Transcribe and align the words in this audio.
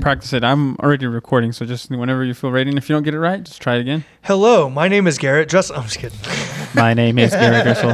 practice 0.00 0.32
it. 0.32 0.42
I'm 0.44 0.76
already 0.76 1.06
recording, 1.06 1.52
so 1.52 1.64
just 1.66 1.90
whenever 1.90 2.24
you 2.24 2.34
feel 2.34 2.50
ready. 2.50 2.70
And 2.70 2.78
if 2.78 2.88
you 2.88 2.94
don't 2.94 3.02
get 3.02 3.14
it 3.14 3.20
right, 3.20 3.42
just 3.42 3.60
try 3.60 3.76
it 3.76 3.80
again. 3.80 4.04
Hello, 4.22 4.68
my 4.68 4.88
name 4.88 5.06
is 5.06 5.18
Garrett. 5.18 5.48
Just 5.48 5.70
I'm 5.72 5.84
just 5.84 5.98
kidding. 5.98 6.18
My 6.72 6.94
name 6.94 7.18
is 7.18 7.32
Garrett 7.32 7.64
Dresel. 7.64 7.90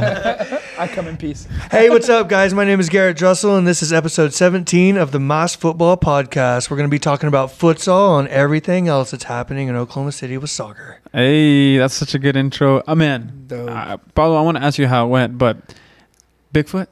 I 0.77 0.87
come 0.87 1.07
in 1.07 1.17
peace. 1.17 1.47
hey, 1.71 1.89
what's 1.89 2.09
up, 2.09 2.29
guys? 2.29 2.53
My 2.53 2.63
name 2.63 2.79
is 2.79 2.89
Garrett 2.89 3.17
Dresel, 3.17 3.57
and 3.57 3.65
this 3.65 3.81
is 3.81 3.91
episode 3.91 4.35
17 4.35 4.97
of 4.97 5.11
the 5.11 5.19
Mas 5.19 5.55
Futbol 5.57 5.99
Podcast. 5.99 6.69
We're 6.69 6.77
going 6.77 6.87
to 6.87 6.93
be 6.93 6.99
talking 6.99 7.27
about 7.27 7.49
futsal 7.49 8.19
and 8.19 8.27
everything 8.27 8.87
else 8.87 9.09
that's 9.09 9.23
happening 9.23 9.67
in 9.67 9.75
Oklahoma 9.75 10.11
City 10.11 10.37
with 10.37 10.51
soccer. 10.51 10.99
Hey, 11.11 11.77
that's 11.77 11.95
such 11.95 12.13
a 12.13 12.19
good 12.19 12.35
intro. 12.35 12.83
Oh 12.87 12.93
man, 12.93 13.45
Dope. 13.47 13.67
uh, 13.71 13.97
Paulo, 14.13 14.35
I 14.35 14.41
want 14.41 14.57
to 14.57 14.63
ask 14.63 14.77
you 14.77 14.85
how 14.85 15.07
it 15.07 15.09
went, 15.09 15.39
but 15.39 15.57
Bigfoot, 16.53 16.85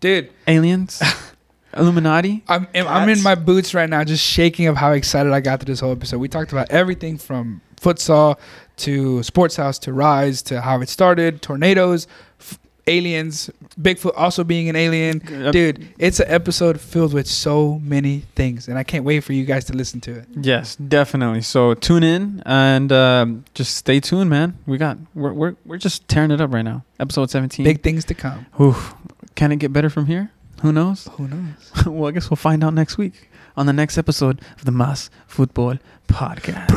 Dude, 0.00 0.30
aliens, 0.48 1.02
Illuminati. 1.76 2.42
I'm 2.48 2.66
I'm 2.74 3.08
in 3.08 3.22
my 3.22 3.34
boots 3.34 3.74
right 3.74 3.88
now, 3.88 4.02
just 4.04 4.24
shaking 4.24 4.66
of 4.66 4.76
how 4.76 4.92
excited 4.92 5.32
I 5.32 5.40
got 5.40 5.60
to 5.60 5.66
this 5.66 5.80
whole 5.80 5.92
episode. 5.92 6.18
We 6.18 6.28
talked 6.28 6.52
about 6.52 6.70
everything 6.70 7.16
from 7.18 7.60
futsal 7.80 8.38
to 8.78 9.22
sports 9.22 9.56
house 9.56 9.78
to 9.80 9.92
rise 9.92 10.42
to 10.42 10.60
how 10.60 10.80
it 10.80 10.88
started, 10.88 11.42
tornadoes, 11.42 12.06
f- 12.38 12.58
aliens, 12.86 13.50
Bigfoot 13.80 14.12
also 14.16 14.42
being 14.42 14.68
an 14.68 14.76
alien. 14.76 15.18
Dude, 15.52 15.88
it's 15.98 16.18
an 16.20 16.26
episode 16.28 16.80
filled 16.80 17.14
with 17.14 17.26
so 17.26 17.78
many 17.82 18.20
things, 18.34 18.68
and 18.68 18.76
I 18.78 18.82
can't 18.82 19.04
wait 19.04 19.20
for 19.20 19.32
you 19.32 19.44
guys 19.44 19.64
to 19.66 19.72
listen 19.74 20.00
to 20.02 20.12
it. 20.18 20.26
Yes, 20.40 20.76
definitely. 20.76 21.42
So 21.42 21.74
tune 21.74 22.02
in 22.02 22.42
and 22.46 22.90
um, 22.90 23.44
just 23.54 23.76
stay 23.76 24.00
tuned, 24.00 24.28
man. 24.30 24.58
We 24.66 24.76
got 24.76 24.98
we're 25.14 25.32
we're 25.32 25.56
we're 25.64 25.78
just 25.78 26.08
tearing 26.08 26.30
it 26.30 26.40
up 26.40 26.52
right 26.52 26.62
now. 26.62 26.84
Episode 26.98 27.30
17. 27.30 27.64
Big 27.64 27.82
things 27.82 28.04
to 28.06 28.14
come. 28.14 28.46
Oof. 28.60 28.94
Can 29.36 29.52
it 29.52 29.56
get 29.56 29.72
better 29.72 29.88
from 29.88 30.06
here? 30.06 30.30
Who 30.60 30.72
knows? 30.72 31.08
Who 31.12 31.26
knows? 31.26 31.54
well, 31.86 32.08
I 32.08 32.10
guess 32.10 32.28
we'll 32.28 32.36
find 32.36 32.62
out 32.62 32.74
next 32.74 32.98
week 32.98 33.30
on 33.56 33.64
the 33.64 33.72
next 33.72 33.96
episode 33.96 34.42
of 34.58 34.66
the 34.66 34.70
Mas 34.70 35.08
Futbol 35.26 35.78
Podcast. 36.06 36.68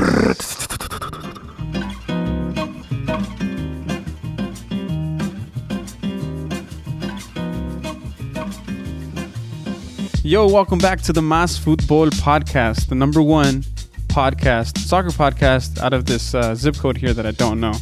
Yo, 10.24 10.48
welcome 10.48 10.80
back 10.80 11.02
to 11.02 11.12
the 11.12 11.22
Mas 11.22 11.60
Futbol 11.60 12.10
Podcast, 12.12 12.88
the 12.88 12.96
number 12.96 13.22
one 13.22 13.64
podcast, 14.08 14.78
soccer 14.78 15.10
podcast 15.10 15.78
out 15.82 15.92
of 15.92 16.06
this 16.06 16.34
uh, 16.34 16.56
zip 16.56 16.78
code 16.78 16.96
here 16.96 17.12
that 17.12 17.26
I 17.26 17.32
don't 17.32 17.60
know. 17.60 17.74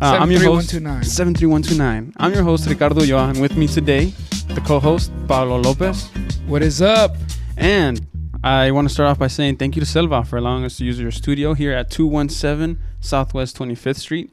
Uh, 0.00 0.16
I'm 0.20 0.30
your 0.30 0.44
host, 0.44 0.70
73129. 0.70 1.02
73129. 1.02 2.12
I'm 2.18 2.32
your 2.32 2.44
host, 2.44 2.68
Ricardo 2.68 3.00
Yoa, 3.00 3.30
and 3.30 3.40
with 3.40 3.56
me 3.56 3.66
today, 3.66 4.12
the 4.46 4.60
co 4.60 4.78
host, 4.78 5.10
Pablo 5.26 5.58
Lopez. 5.58 6.08
What 6.46 6.62
is 6.62 6.80
up? 6.80 7.16
And 7.56 8.06
I 8.44 8.70
want 8.70 8.86
to 8.86 8.94
start 8.94 9.10
off 9.10 9.18
by 9.18 9.26
saying 9.26 9.56
thank 9.56 9.74
you 9.74 9.80
to 9.80 9.86
Selva 9.86 10.22
for 10.22 10.36
allowing 10.36 10.64
us 10.64 10.76
to 10.76 10.84
use 10.84 11.00
your 11.00 11.10
studio 11.10 11.52
here 11.52 11.72
at 11.72 11.90
217 11.90 12.78
Southwest 13.00 13.58
25th 13.58 13.96
Street. 13.96 14.32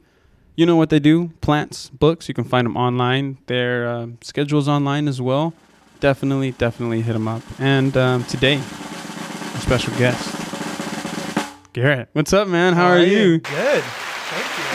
You 0.54 0.66
know 0.66 0.76
what 0.76 0.90
they 0.90 1.00
do 1.00 1.30
plants, 1.40 1.90
books. 1.90 2.28
You 2.28 2.34
can 2.34 2.44
find 2.44 2.64
them 2.64 2.76
online. 2.76 3.38
Their 3.46 3.88
uh, 3.88 4.06
schedule's 4.20 4.68
online 4.68 5.08
as 5.08 5.20
well. 5.20 5.52
Definitely, 5.98 6.52
definitely 6.52 7.02
hit 7.02 7.14
them 7.14 7.26
up. 7.26 7.42
And 7.58 7.96
um, 7.96 8.22
today, 8.22 8.54
a 8.58 9.58
special 9.58 9.92
guest, 9.98 10.32
Garrett. 11.72 12.08
What's 12.12 12.32
up, 12.32 12.46
man? 12.46 12.74
How, 12.74 12.86
are, 12.86 13.00
you? 13.00 13.38
Good. 13.38 13.82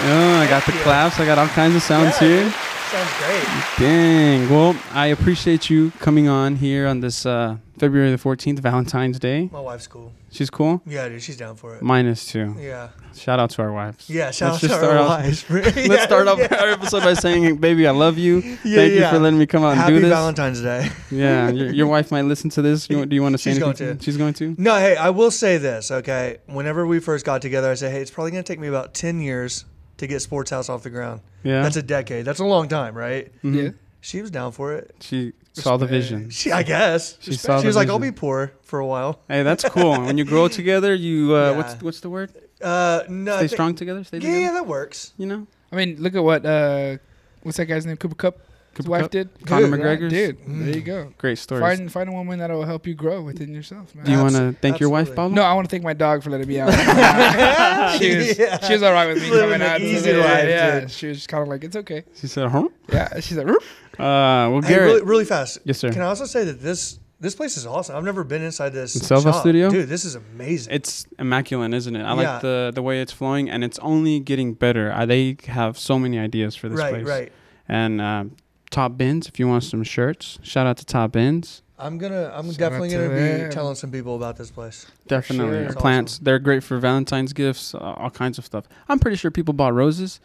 Oh, 0.04 0.40
I 0.42 0.48
got 0.48 0.66
the 0.66 0.74
you. 0.74 0.80
claps. 0.80 1.20
I 1.20 1.26
got 1.26 1.38
all 1.38 1.48
kinds 1.48 1.76
of 1.76 1.82
sounds 1.84 2.20
Yeah, 2.22 2.28
here. 2.28 2.52
Sounds 2.92 3.10
great. 3.20 3.88
Dang. 3.88 4.50
Well, 4.50 4.76
I 4.92 5.08
appreciate 5.08 5.70
you 5.70 5.92
coming 6.00 6.28
on 6.28 6.56
here 6.58 6.88
on 6.88 7.00
this 7.00 7.26
uh, 7.26 7.58
February 7.78 8.12
the 8.12 8.18
14th, 8.18 8.60
Valentine's 8.60 9.18
Day. 9.20 9.48
My 9.52 9.62
wife's 9.62 9.88
cool. 9.88 10.12
She's 10.30 10.50
cool. 10.50 10.82
Yeah, 10.86 11.08
dude, 11.08 11.22
she's 11.22 11.38
down 11.38 11.56
for 11.56 11.76
it. 11.76 11.82
Mine 11.84 12.06
is 12.08 12.26
too. 12.26 12.56
Yeah. 12.60 12.90
Shout 13.16 13.40
out 13.40 13.50
to 13.52 13.62
our 13.62 13.72
wives. 13.72 14.10
Yeah, 14.10 14.32
shout 14.32 14.54
Let's 14.54 14.64
out 14.64 14.68
to 14.70 14.76
start 14.76 14.84
our 14.96 14.98
off- 14.98 15.10
wives. 15.24 15.50
Let's 15.50 16.04
start 16.04 16.28
off 16.28 16.40
our 16.52 16.70
episode 16.70 17.04
by 17.04 17.14
saying, 17.14 17.58
"Baby, 17.58 17.86
I 17.88 17.92
love 17.92 18.18
you. 18.18 18.38
Yeah, 18.64 18.76
Thank 18.76 18.94
you 18.94 19.08
for 19.10 19.20
letting 19.20 19.38
me 19.40 19.46
come 19.46 19.64
out 19.64 19.78
and 19.78 19.88
do 19.88 19.94
this." 20.00 20.04
Happy 20.04 20.10
Valentine's 20.10 20.62
Day. 20.62 20.90
yeah, 21.12 21.50
your, 21.50 21.72
your 21.72 21.88
wife 21.88 22.12
might 22.12 22.24
listen 22.24 22.50
to 22.52 22.62
this. 22.62 22.90
You, 22.90 23.06
do 23.06 23.14
you 23.16 23.22
want 23.22 23.34
to 23.34 23.38
say 23.38 23.52
She's 23.54 23.62
anything? 23.62 23.86
going 23.88 23.98
to. 24.00 24.04
She's 24.04 24.18
going 24.18 24.34
to. 24.36 24.56
No, 24.58 24.76
hey, 24.78 24.96
I 24.96 25.10
will 25.12 25.32
say 25.32 25.58
this, 25.58 25.92
okay? 25.92 26.38
Whenever 26.48 26.88
we 26.88 27.00
first 27.02 27.26
got 27.26 27.42
together, 27.42 27.70
I 27.70 27.74
said, 27.76 27.92
hey, 27.92 28.02
it's 28.02 28.12
probably 28.12 28.32
going 28.32 28.44
to 28.44 28.48
take 28.54 28.60
me 28.60 28.68
about 28.70 28.94
10 28.94 29.20
years 29.22 29.66
to 30.02 30.08
get 30.08 30.22
Sports 30.22 30.52
House 30.52 30.70
off 30.70 30.84
the 30.84 30.90
ground. 30.90 31.22
Yeah. 31.44 31.64
That's 31.64 31.78
a 31.78 31.82
decade. 31.82 32.26
That's 32.26 32.40
a 32.40 32.46
long 32.46 32.68
time, 32.68 32.94
right? 32.94 33.32
Mhm. 33.44 33.56
Yeah. 33.64 33.70
She 34.02 34.22
was 34.22 34.30
down 34.32 34.52
for 34.52 34.74
it. 34.74 34.94
She 35.00 35.34
saw 35.54 35.78
the 35.78 35.86
vision. 35.86 36.30
She, 36.30 36.52
I 36.52 36.64
guess. 36.64 37.18
She 37.22 37.32
She, 37.32 37.38
saw 37.38 37.60
the 37.62 37.68
was 37.68 37.76
like, 37.76 37.88
I'll 37.90 38.00
be 38.00 38.12
poor 38.12 38.52
for 38.64 38.80
a 38.80 38.86
while. 38.86 39.20
Hey, 39.28 39.44
that's 39.44 39.64
cool. 39.70 39.92
when 40.02 40.18
you 40.18 40.26
grow 40.26 40.48
together, 40.60 40.94
you 40.94 41.36
uh, 41.36 41.52
Yeah. 41.52 41.58
what's 41.58 41.82
what's 41.82 42.00
the 42.02 42.10
word? 42.10 42.32
Uh, 42.62 43.02
no. 43.10 43.34
Stay 43.34 43.40
think- 43.48 43.52
strong 43.52 43.76
together. 43.76 44.04
Stay 44.04 44.18
Yeah, 44.18 44.22
together. 44.22 44.40
yeah, 44.40 44.52
that 44.54 44.68
works. 44.68 45.14
You 45.18 45.28
know, 45.28 45.48
I 45.72 45.76
mean, 45.76 45.98
look 46.00 46.16
at 46.16 46.24
what 46.24 46.46
uh, 46.46 46.98
what's 47.44 47.58
that 47.58 47.66
guy's 47.66 47.86
name? 47.86 47.98
Cooper 47.98 48.16
Kupp. 48.16 48.40
His 48.78 48.88
wife 48.88 49.02
Kupp, 49.04 49.12
did. 49.12 49.30
Conor 49.46 49.68
Good, 49.70 49.80
McGregor's. 49.82 50.14
Dude, 50.14 50.40
Mm. 50.46 50.66
there 50.66 50.76
you 50.76 50.82
go. 50.82 51.14
Great 51.18 51.38
story. 51.38 51.60
Find 51.60 51.92
find 51.92 52.08
a 52.08 52.14
woman 52.14 52.40
that'll 52.40 52.64
help 52.64 52.88
you 52.88 52.94
grow 52.94 53.22
within 53.22 53.54
yourself, 53.54 53.94
man. 53.94 54.06
Do 54.06 54.12
you 54.12 54.18
want 54.20 54.36
to 54.36 54.56
thank 54.62 54.80
your 54.80 54.90
wife, 54.90 55.10
absolutely. 55.10 55.16
Pablo? 55.16 55.36
no, 55.36 55.44
I 55.44 55.54
want 55.54 55.68
to 55.68 55.72
thank 55.72 55.84
my 55.84 55.94
dog 55.94 56.24
for 56.24 56.30
letting 56.30 56.48
me 56.48 56.58
out. 56.60 56.70
she 58.00 58.16
was 58.16 58.40
Yeah. 58.40 58.60
she 58.66 58.74
was 58.74 58.84
all 58.84 58.94
right 58.94 59.08
with 59.08 59.22
me 59.22 59.30
Living 59.30 59.50
coming 59.60 59.62
out. 59.68 59.82
easy 59.82 60.06
today. 60.12 60.20
life, 60.20 60.50
yeah, 60.50 60.80
dude. 60.82 60.92
she 60.92 61.08
was 61.08 61.28
kind 61.28 61.42
of 61.44 61.50
like, 61.50 61.64
it's 61.64 61.76
okay. 61.76 62.04
She 62.16 62.28
said, 62.28 62.48
"Huh." 62.50 62.70
Yeah, 62.92 63.20
she 63.20 63.34
said, 63.34 63.48
"Roop." 63.48 63.62
Uh, 64.00 64.48
well, 64.50 64.62
Hey, 64.62 64.80
really, 64.80 65.02
really 65.04 65.26
fast. 65.26 65.60
yes, 65.66 65.78
sir. 65.78 65.92
Can 65.92 66.02
I 66.02 66.06
also 66.06 66.26
say 66.26 66.46
that 66.46 66.62
this 66.62 66.98
this 67.20 67.36
place 67.36 67.58
is 67.58 67.66
awesome? 67.68 67.96
I've 67.96 68.04
never 68.04 68.24
been 68.24 68.42
inside 68.42 68.70
this 68.70 68.96
In 68.96 69.02
Selva 69.02 69.32
shop. 69.34 69.42
Studio? 69.42 69.70
Dude, 69.70 69.88
this 69.90 70.06
is 70.06 70.16
amazing. 70.16 70.74
It's 70.74 71.06
immaculate, 71.20 71.74
isn't 71.74 71.96
it? 71.96 72.02
I 72.04 72.10
Yeah. 72.10 72.14
like 72.14 72.42
the 72.42 72.72
the 72.74 72.82
way 72.82 73.02
it's 73.02 73.12
flowing, 73.12 73.50
and 73.50 73.64
it's 73.66 73.78
only 73.80 74.20
getting 74.22 74.54
better. 74.54 74.92
Uh, 74.92 75.06
they 75.06 75.36
have 75.48 75.78
so 75.78 76.00
many 76.00 76.18
ideas 76.18 76.56
for 76.56 76.70
this 76.70 76.80
right, 76.80 76.94
place. 76.94 77.06
right. 77.06 77.20
right 77.20 77.32
And 77.70 78.02
um, 78.02 78.32
Top 78.72 78.98
Bins, 78.98 79.28
if 79.28 79.40
you 79.40 79.48
want 79.48 79.64
some 79.64 79.84
shirts, 79.84 80.40
shout 80.42 80.66
out 80.66 80.78
to 80.78 80.86
Top 80.86 81.12
Bins. 81.12 81.62
I'm 81.78 81.98
gonna. 81.98 82.32
I'm 82.34 82.48
Shout 82.48 82.58
definitely 82.58 82.90
to 82.90 82.96
gonna 82.96 83.48
be 83.48 83.54
telling 83.54 83.76
some 83.76 83.92
people 83.92 84.16
about 84.16 84.38
this 84.38 84.52
place. 84.52 84.86
Definitely, 85.08 85.66
sure. 85.66 85.74
Plants. 85.74 86.14
awesome. 86.14 86.24
They're 86.24 86.40
great 86.40 86.64
for 86.64 86.78
Valentine's 86.78 87.34
gifts, 87.34 87.74
uh, 87.76 87.80
all 87.80 88.12
kinds 88.12 88.38
of 88.38 88.46
stuff. 88.46 88.68
I'm 88.88 89.00
pretty 89.00 89.18
sure 89.18 89.32
people 89.32 89.54
bought 89.54 89.74
roses. 89.74 90.20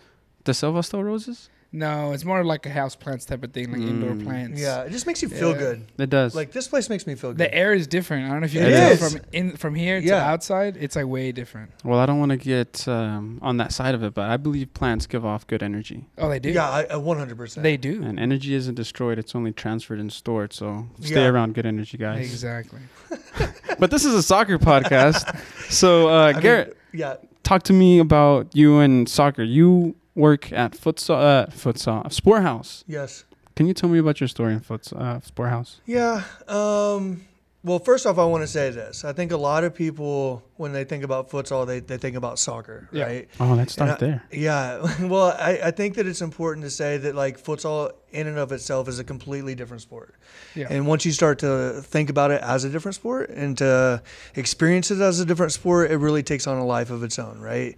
Does 0.45 0.59
Selva 0.59 0.83
still 0.83 1.03
roses? 1.03 1.49
No, 1.72 2.12
it's 2.12 2.25
more 2.25 2.43
like 2.44 2.65
a 2.65 2.71
house 2.71 2.94
plants 2.97 3.25
type 3.27 3.43
of 3.44 3.53
thing, 3.53 3.71
like 3.71 3.81
indoor 3.82 4.12
Mm. 4.12 4.25
plants. 4.25 4.60
Yeah, 4.60 4.82
it 4.84 4.93
just 4.93 5.06
makes 5.06 5.21
you 5.21 5.28
feel 5.28 5.50
Yeah. 5.53 5.59
good. 5.59 5.82
It 5.99 6.09
does. 6.10 6.34
Like 6.34 6.53
this 6.53 6.69
place 6.69 6.88
makes 6.88 7.06
me 7.06 7.15
feel 7.16 7.31
good. 7.32 7.38
The 7.38 7.53
air 7.54 7.75
is 7.75 7.87
different. 7.87 8.27
I 8.27 8.28
don't 8.31 8.41
know 8.41 8.44
if 8.47 8.54
you 8.54 8.60
It 8.60 8.71
can 8.71 8.72
tell 8.72 8.93
is. 9.06 9.12
from 9.12 9.21
in 9.32 9.50
from 9.56 9.75
here 9.75 10.00
to 10.00 10.06
Yeah. 10.06 10.25
outside. 10.31 10.76
It's 10.78 10.97
like 10.97 11.06
way 11.06 11.32
different. 11.32 11.71
well, 11.84 11.99
I 11.99 12.06
don't 12.06 12.19
want 12.19 12.31
to 12.31 12.37
get 12.38 12.87
um, 12.88 13.38
on 13.43 13.56
that 13.59 13.72
side 13.72 13.94
of 13.94 14.03
it, 14.03 14.15
but 14.15 14.31
I 14.31 14.37
believe 14.38 14.72
plants 14.75 15.06
give 15.06 15.25
off 15.26 15.47
good 15.47 15.62
energy, 15.62 16.06
Oh, 16.16 16.28
they 16.31 16.38
do. 16.38 16.50
yeah, 16.50 16.69
I, 16.71 16.84
I 16.84 16.97
100. 16.97 17.37
percent 17.37 17.62
they 17.62 17.76
do. 17.76 18.03
and 18.03 18.19
energy 18.19 18.55
isn't 18.55 18.75
destroyed; 18.76 19.19
it's 19.19 19.34
only 19.34 19.53
transferred 19.53 19.99
and 19.99 20.10
stored. 20.12 20.53
So 20.53 20.87
stay 21.00 21.22
Yeah. 21.22 21.28
around 21.28 21.55
good 21.55 21.66
energy, 21.66 21.99
guys. 21.99 22.21
Exactly. 22.31 22.81
But 23.78 23.91
this 23.91 24.06
is 24.06 24.15
a 24.15 24.22
soccer 24.22 24.59
podcast, 24.59 25.38
so 25.71 26.09
uh, 26.09 26.12
I 26.28 26.32
mean, 26.32 26.43
Garrett, 26.43 26.76
yeah, 26.94 27.16
talk 27.43 27.62
to 27.65 27.75
me 27.75 27.99
about 27.99 28.56
you 28.56 28.78
and 28.78 29.06
soccer. 29.06 29.43
You 29.43 29.94
work 30.16 30.50
at 30.53 30.72
futsal, 30.72 31.15
uh, 31.16 31.47
futsal, 31.49 32.10
Sport 32.12 32.43
House. 32.43 32.82
yes, 32.88 33.25
Can 33.54 33.66
you 33.69 33.75
tell 33.75 33.88
me 33.88 33.99
about 34.00 34.21
your 34.21 34.28
story 34.28 34.53
in 34.54 34.60
futsal, 34.60 35.00
uh, 35.00 35.21
Sport 35.21 35.50
House? 35.50 35.81
yeah. 35.87 36.25
Um, 36.49 37.22
well, 37.65 37.81
first 37.81 38.06
off, 38.06 38.16
I 38.16 38.25
want 38.25 38.43
to 38.44 38.47
say 38.47 38.71
this. 38.71 39.05
I 39.05 39.12
think 39.12 39.32
a 39.32 39.37
lot 39.37 39.65
of 39.65 39.75
people, 39.75 40.41
when 40.56 40.72
they 40.72 40.84
think 40.84 41.03
about 41.03 41.31
futsal, 41.31 41.66
they, 41.66 41.81
they 41.81 41.97
think 41.97 42.15
about 42.16 42.38
soccer, 42.38 42.88
Yeah. 42.93 43.05
right? 43.06 43.28
Oh, 43.41 43.55
let's 43.55 43.72
start 43.72 43.91
I- 43.91 44.06
there. 44.06 44.22
Yeah. 44.31 44.87
Well, 45.00 45.37
I, 45.38 45.59
I 45.65 45.71
think 45.72 45.97
that 45.97 46.06
it's 46.06 46.22
important 46.22 46.62
to 46.65 46.71
say 46.71 46.97
that 46.99 47.16
like 47.16 47.43
futsal 47.43 47.91
in 48.12 48.28
and 48.28 48.38
of 48.38 48.53
itself 48.53 48.87
is 48.88 49.00
a 49.00 49.05
completely 49.05 49.56
different 49.56 49.82
sport. 49.82 50.15
Yeah. 50.55 50.69
And 50.71 50.87
once 50.87 51.05
you 51.05 51.10
start 51.12 51.41
to 51.41 51.82
think 51.82 52.09
about 52.09 52.31
it 52.31 52.41
as 52.41 52.62
a 52.62 52.71
different 52.71 52.94
sport 52.94 53.31
and 53.31 53.59
to 53.59 54.00
experience 54.37 54.93
it 54.93 55.00
as 55.00 55.19
a 55.19 55.25
different 55.25 55.50
sport, 55.53 55.91
it 55.91 55.96
really 55.96 56.23
takes 56.23 56.46
on 56.46 56.58
a 56.58 56.64
life 56.64 56.91
of 56.91 57.02
its 57.02 57.19
own, 57.19 57.41
right? 57.41 57.75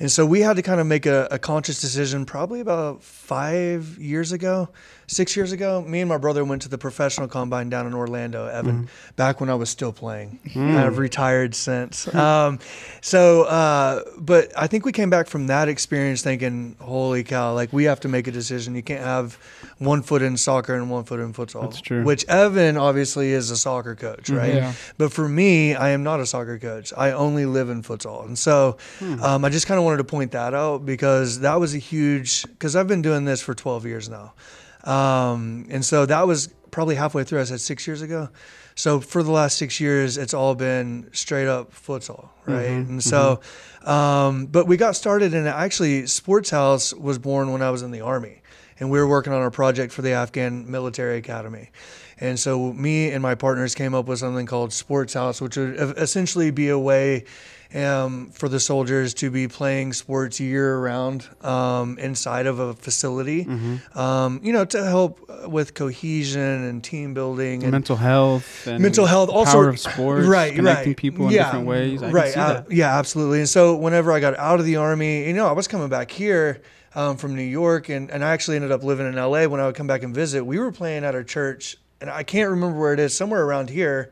And 0.00 0.10
so 0.10 0.24
we 0.24 0.40
had 0.40 0.56
to 0.56 0.62
kind 0.62 0.80
of 0.80 0.86
make 0.86 1.06
a, 1.06 1.26
a 1.30 1.38
conscious 1.38 1.80
decision 1.80 2.24
probably 2.24 2.60
about 2.60 3.02
five 3.02 3.98
years 3.98 4.30
ago, 4.32 4.68
six 5.08 5.34
years 5.36 5.50
ago. 5.52 5.82
Me 5.82 6.00
and 6.00 6.08
my 6.08 6.18
brother 6.18 6.44
went 6.44 6.62
to 6.62 6.68
the 6.68 6.78
professional 6.78 7.26
combine 7.26 7.68
down 7.70 7.86
in 7.86 7.94
Orlando, 7.94 8.46
Evan, 8.46 8.88
back 9.16 9.40
when 9.40 9.50
I 9.50 9.54
was 9.56 9.68
still 9.70 9.92
playing. 9.92 10.38
I've 10.54 10.98
retired 10.98 11.54
since. 11.56 12.06
um, 12.14 12.60
so, 13.00 13.42
uh, 13.44 14.02
but 14.18 14.52
I 14.56 14.66
think 14.68 14.84
we 14.84 14.92
came 14.92 15.10
back 15.10 15.26
from 15.26 15.48
that 15.48 15.68
experience 15.68 16.22
thinking, 16.22 16.76
holy 16.78 17.24
cow, 17.24 17.54
like 17.54 17.72
we 17.72 17.84
have 17.84 17.98
to 18.00 18.08
make 18.08 18.26
a 18.28 18.30
decision. 18.30 18.74
You 18.76 18.82
can't 18.82 19.02
have 19.02 19.34
one 19.78 20.02
foot 20.02 20.22
in 20.22 20.36
soccer 20.36 20.74
and 20.74 20.90
one 20.90 21.04
foot 21.04 21.20
in 21.20 21.32
futsal. 21.32 21.62
That's 21.62 21.80
true. 21.80 22.04
Which 22.04 22.24
Evan 22.28 22.76
obviously 22.76 23.32
is 23.32 23.50
a 23.50 23.56
soccer 23.56 23.94
coach, 23.96 24.28
right? 24.30 24.54
Yeah. 24.54 24.72
But 24.98 25.12
for 25.12 25.28
me, 25.28 25.74
I 25.74 25.90
am 25.90 26.02
not 26.02 26.20
a 26.20 26.26
soccer 26.26 26.58
coach. 26.58 26.92
I 26.96 27.12
only 27.12 27.46
live 27.46 27.70
in 27.70 27.82
futsal. 27.82 28.26
And 28.26 28.38
so 28.38 28.76
um, 29.22 29.44
I 29.44 29.48
just 29.48 29.66
kind 29.66 29.78
of 29.78 29.84
wanted 29.84 29.98
to 29.98 30.04
point 30.04 30.32
that 30.32 30.52
out 30.54 30.84
because 30.84 31.40
that 31.40 31.58
was 31.58 31.74
a 31.74 31.78
huge, 31.78 32.42
because 32.42 32.76
I've 32.76 32.88
been 32.88 33.02
doing 33.02 33.24
this 33.24 33.40
for 33.40 33.54
12 33.54 33.86
years 33.86 34.08
now. 34.08 34.34
Um, 34.84 35.66
and 35.70 35.84
so 35.84 36.06
that 36.06 36.26
was 36.26 36.48
probably 36.70 36.94
halfway 36.94 37.24
through. 37.24 37.40
I 37.40 37.44
said 37.44 37.60
six 37.60 37.86
years 37.86 38.02
ago. 38.02 38.28
So 38.74 39.00
for 39.00 39.22
the 39.24 39.32
last 39.32 39.58
six 39.58 39.80
years, 39.80 40.16
it's 40.16 40.32
all 40.32 40.54
been 40.54 41.08
straight 41.12 41.48
up 41.48 41.72
futsal, 41.74 42.28
right? 42.46 42.68
Mhm, 42.68 42.88
And 42.88 43.02
so, 43.02 43.40
um, 43.84 44.46
but 44.46 44.68
we 44.68 44.76
got 44.76 44.94
started, 44.94 45.34
and 45.34 45.48
actually, 45.48 46.06
Sports 46.06 46.50
House 46.50 46.94
was 46.94 47.18
born 47.18 47.50
when 47.52 47.60
I 47.60 47.70
was 47.70 47.82
in 47.82 47.90
the 47.90 48.02
army, 48.02 48.40
and 48.78 48.88
we 48.88 49.00
were 49.00 49.08
working 49.08 49.32
on 49.32 49.42
a 49.42 49.50
project 49.50 49.92
for 49.92 50.02
the 50.02 50.12
Afghan 50.12 50.70
Military 50.70 51.16
Academy. 51.16 51.70
And 52.20 52.38
so, 52.38 52.72
me 52.72 53.10
and 53.10 53.20
my 53.20 53.34
partners 53.34 53.74
came 53.74 53.94
up 53.94 54.06
with 54.06 54.20
something 54.20 54.46
called 54.46 54.72
Sports 54.72 55.14
House, 55.14 55.40
which 55.40 55.56
would 55.56 55.74
essentially 55.98 56.52
be 56.52 56.68
a 56.68 56.78
way 56.78 57.24
um, 57.74 58.30
for 58.30 58.48
the 58.48 58.58
soldiers 58.58 59.12
to 59.14 59.30
be 59.30 59.46
playing 59.46 59.92
sports 59.92 60.40
year 60.40 60.78
round 60.78 61.28
um, 61.42 61.98
inside 61.98 62.46
of 62.46 62.58
a 62.58 62.72
facility, 62.74 63.44
Mm-hmm. 63.44 63.98
um, 63.98 64.40
you 64.42 64.52
know, 64.52 64.64
to 64.64 64.84
help 64.84 65.20
with 65.46 65.74
cohesion 65.74 66.40
and 66.64 66.82
team 66.82 67.12
building 67.14 67.62
and 67.62 67.72
mental 67.72 67.96
health 67.96 68.66
and 68.66 68.82
mental 68.82 69.06
health, 69.06 69.28
all 69.28 69.44
power 69.44 69.68
of 69.68 69.78
sports, 69.78 70.26
right, 70.26 70.54
connecting 70.54 70.90
right. 70.90 70.96
people 70.96 71.26
in 71.26 71.32
Yeah, 71.32 71.44
different 71.44 71.66
ways. 71.66 72.02
I 72.02 72.10
right. 72.10 72.36
Uh, 72.36 72.52
that. 72.54 72.72
yeah, 72.72 72.98
absolutely. 72.98 73.40
And 73.40 73.48
so 73.48 73.76
whenever 73.76 74.12
I 74.12 74.20
got 74.20 74.36
out 74.38 74.60
of 74.60 74.66
the 74.66 74.76
army, 74.76 75.26
you 75.26 75.34
know, 75.34 75.46
I 75.46 75.52
was 75.52 75.68
coming 75.68 75.88
back 75.88 76.10
here 76.10 76.62
um, 76.94 77.16
from 77.18 77.36
New 77.36 77.42
York, 77.42 77.90
and, 77.90 78.10
and 78.10 78.24
I 78.24 78.30
actually 78.32 78.56
ended 78.56 78.72
up 78.72 78.82
living 78.82 79.06
in 79.06 79.14
LA. 79.14 79.44
When 79.46 79.60
I 79.60 79.66
would 79.66 79.74
come 79.74 79.86
back 79.86 80.02
and 80.02 80.14
visit, 80.14 80.44
we 80.44 80.58
were 80.58 80.72
playing 80.72 81.04
at 81.04 81.14
our 81.14 81.22
church, 81.22 81.76
and 82.00 82.08
I 82.08 82.22
can't 82.22 82.48
remember 82.50 82.78
where 82.78 82.94
it 82.94 82.98
is, 83.00 83.14
somewhere 83.16 83.42
around 83.44 83.68
here. 83.70 84.10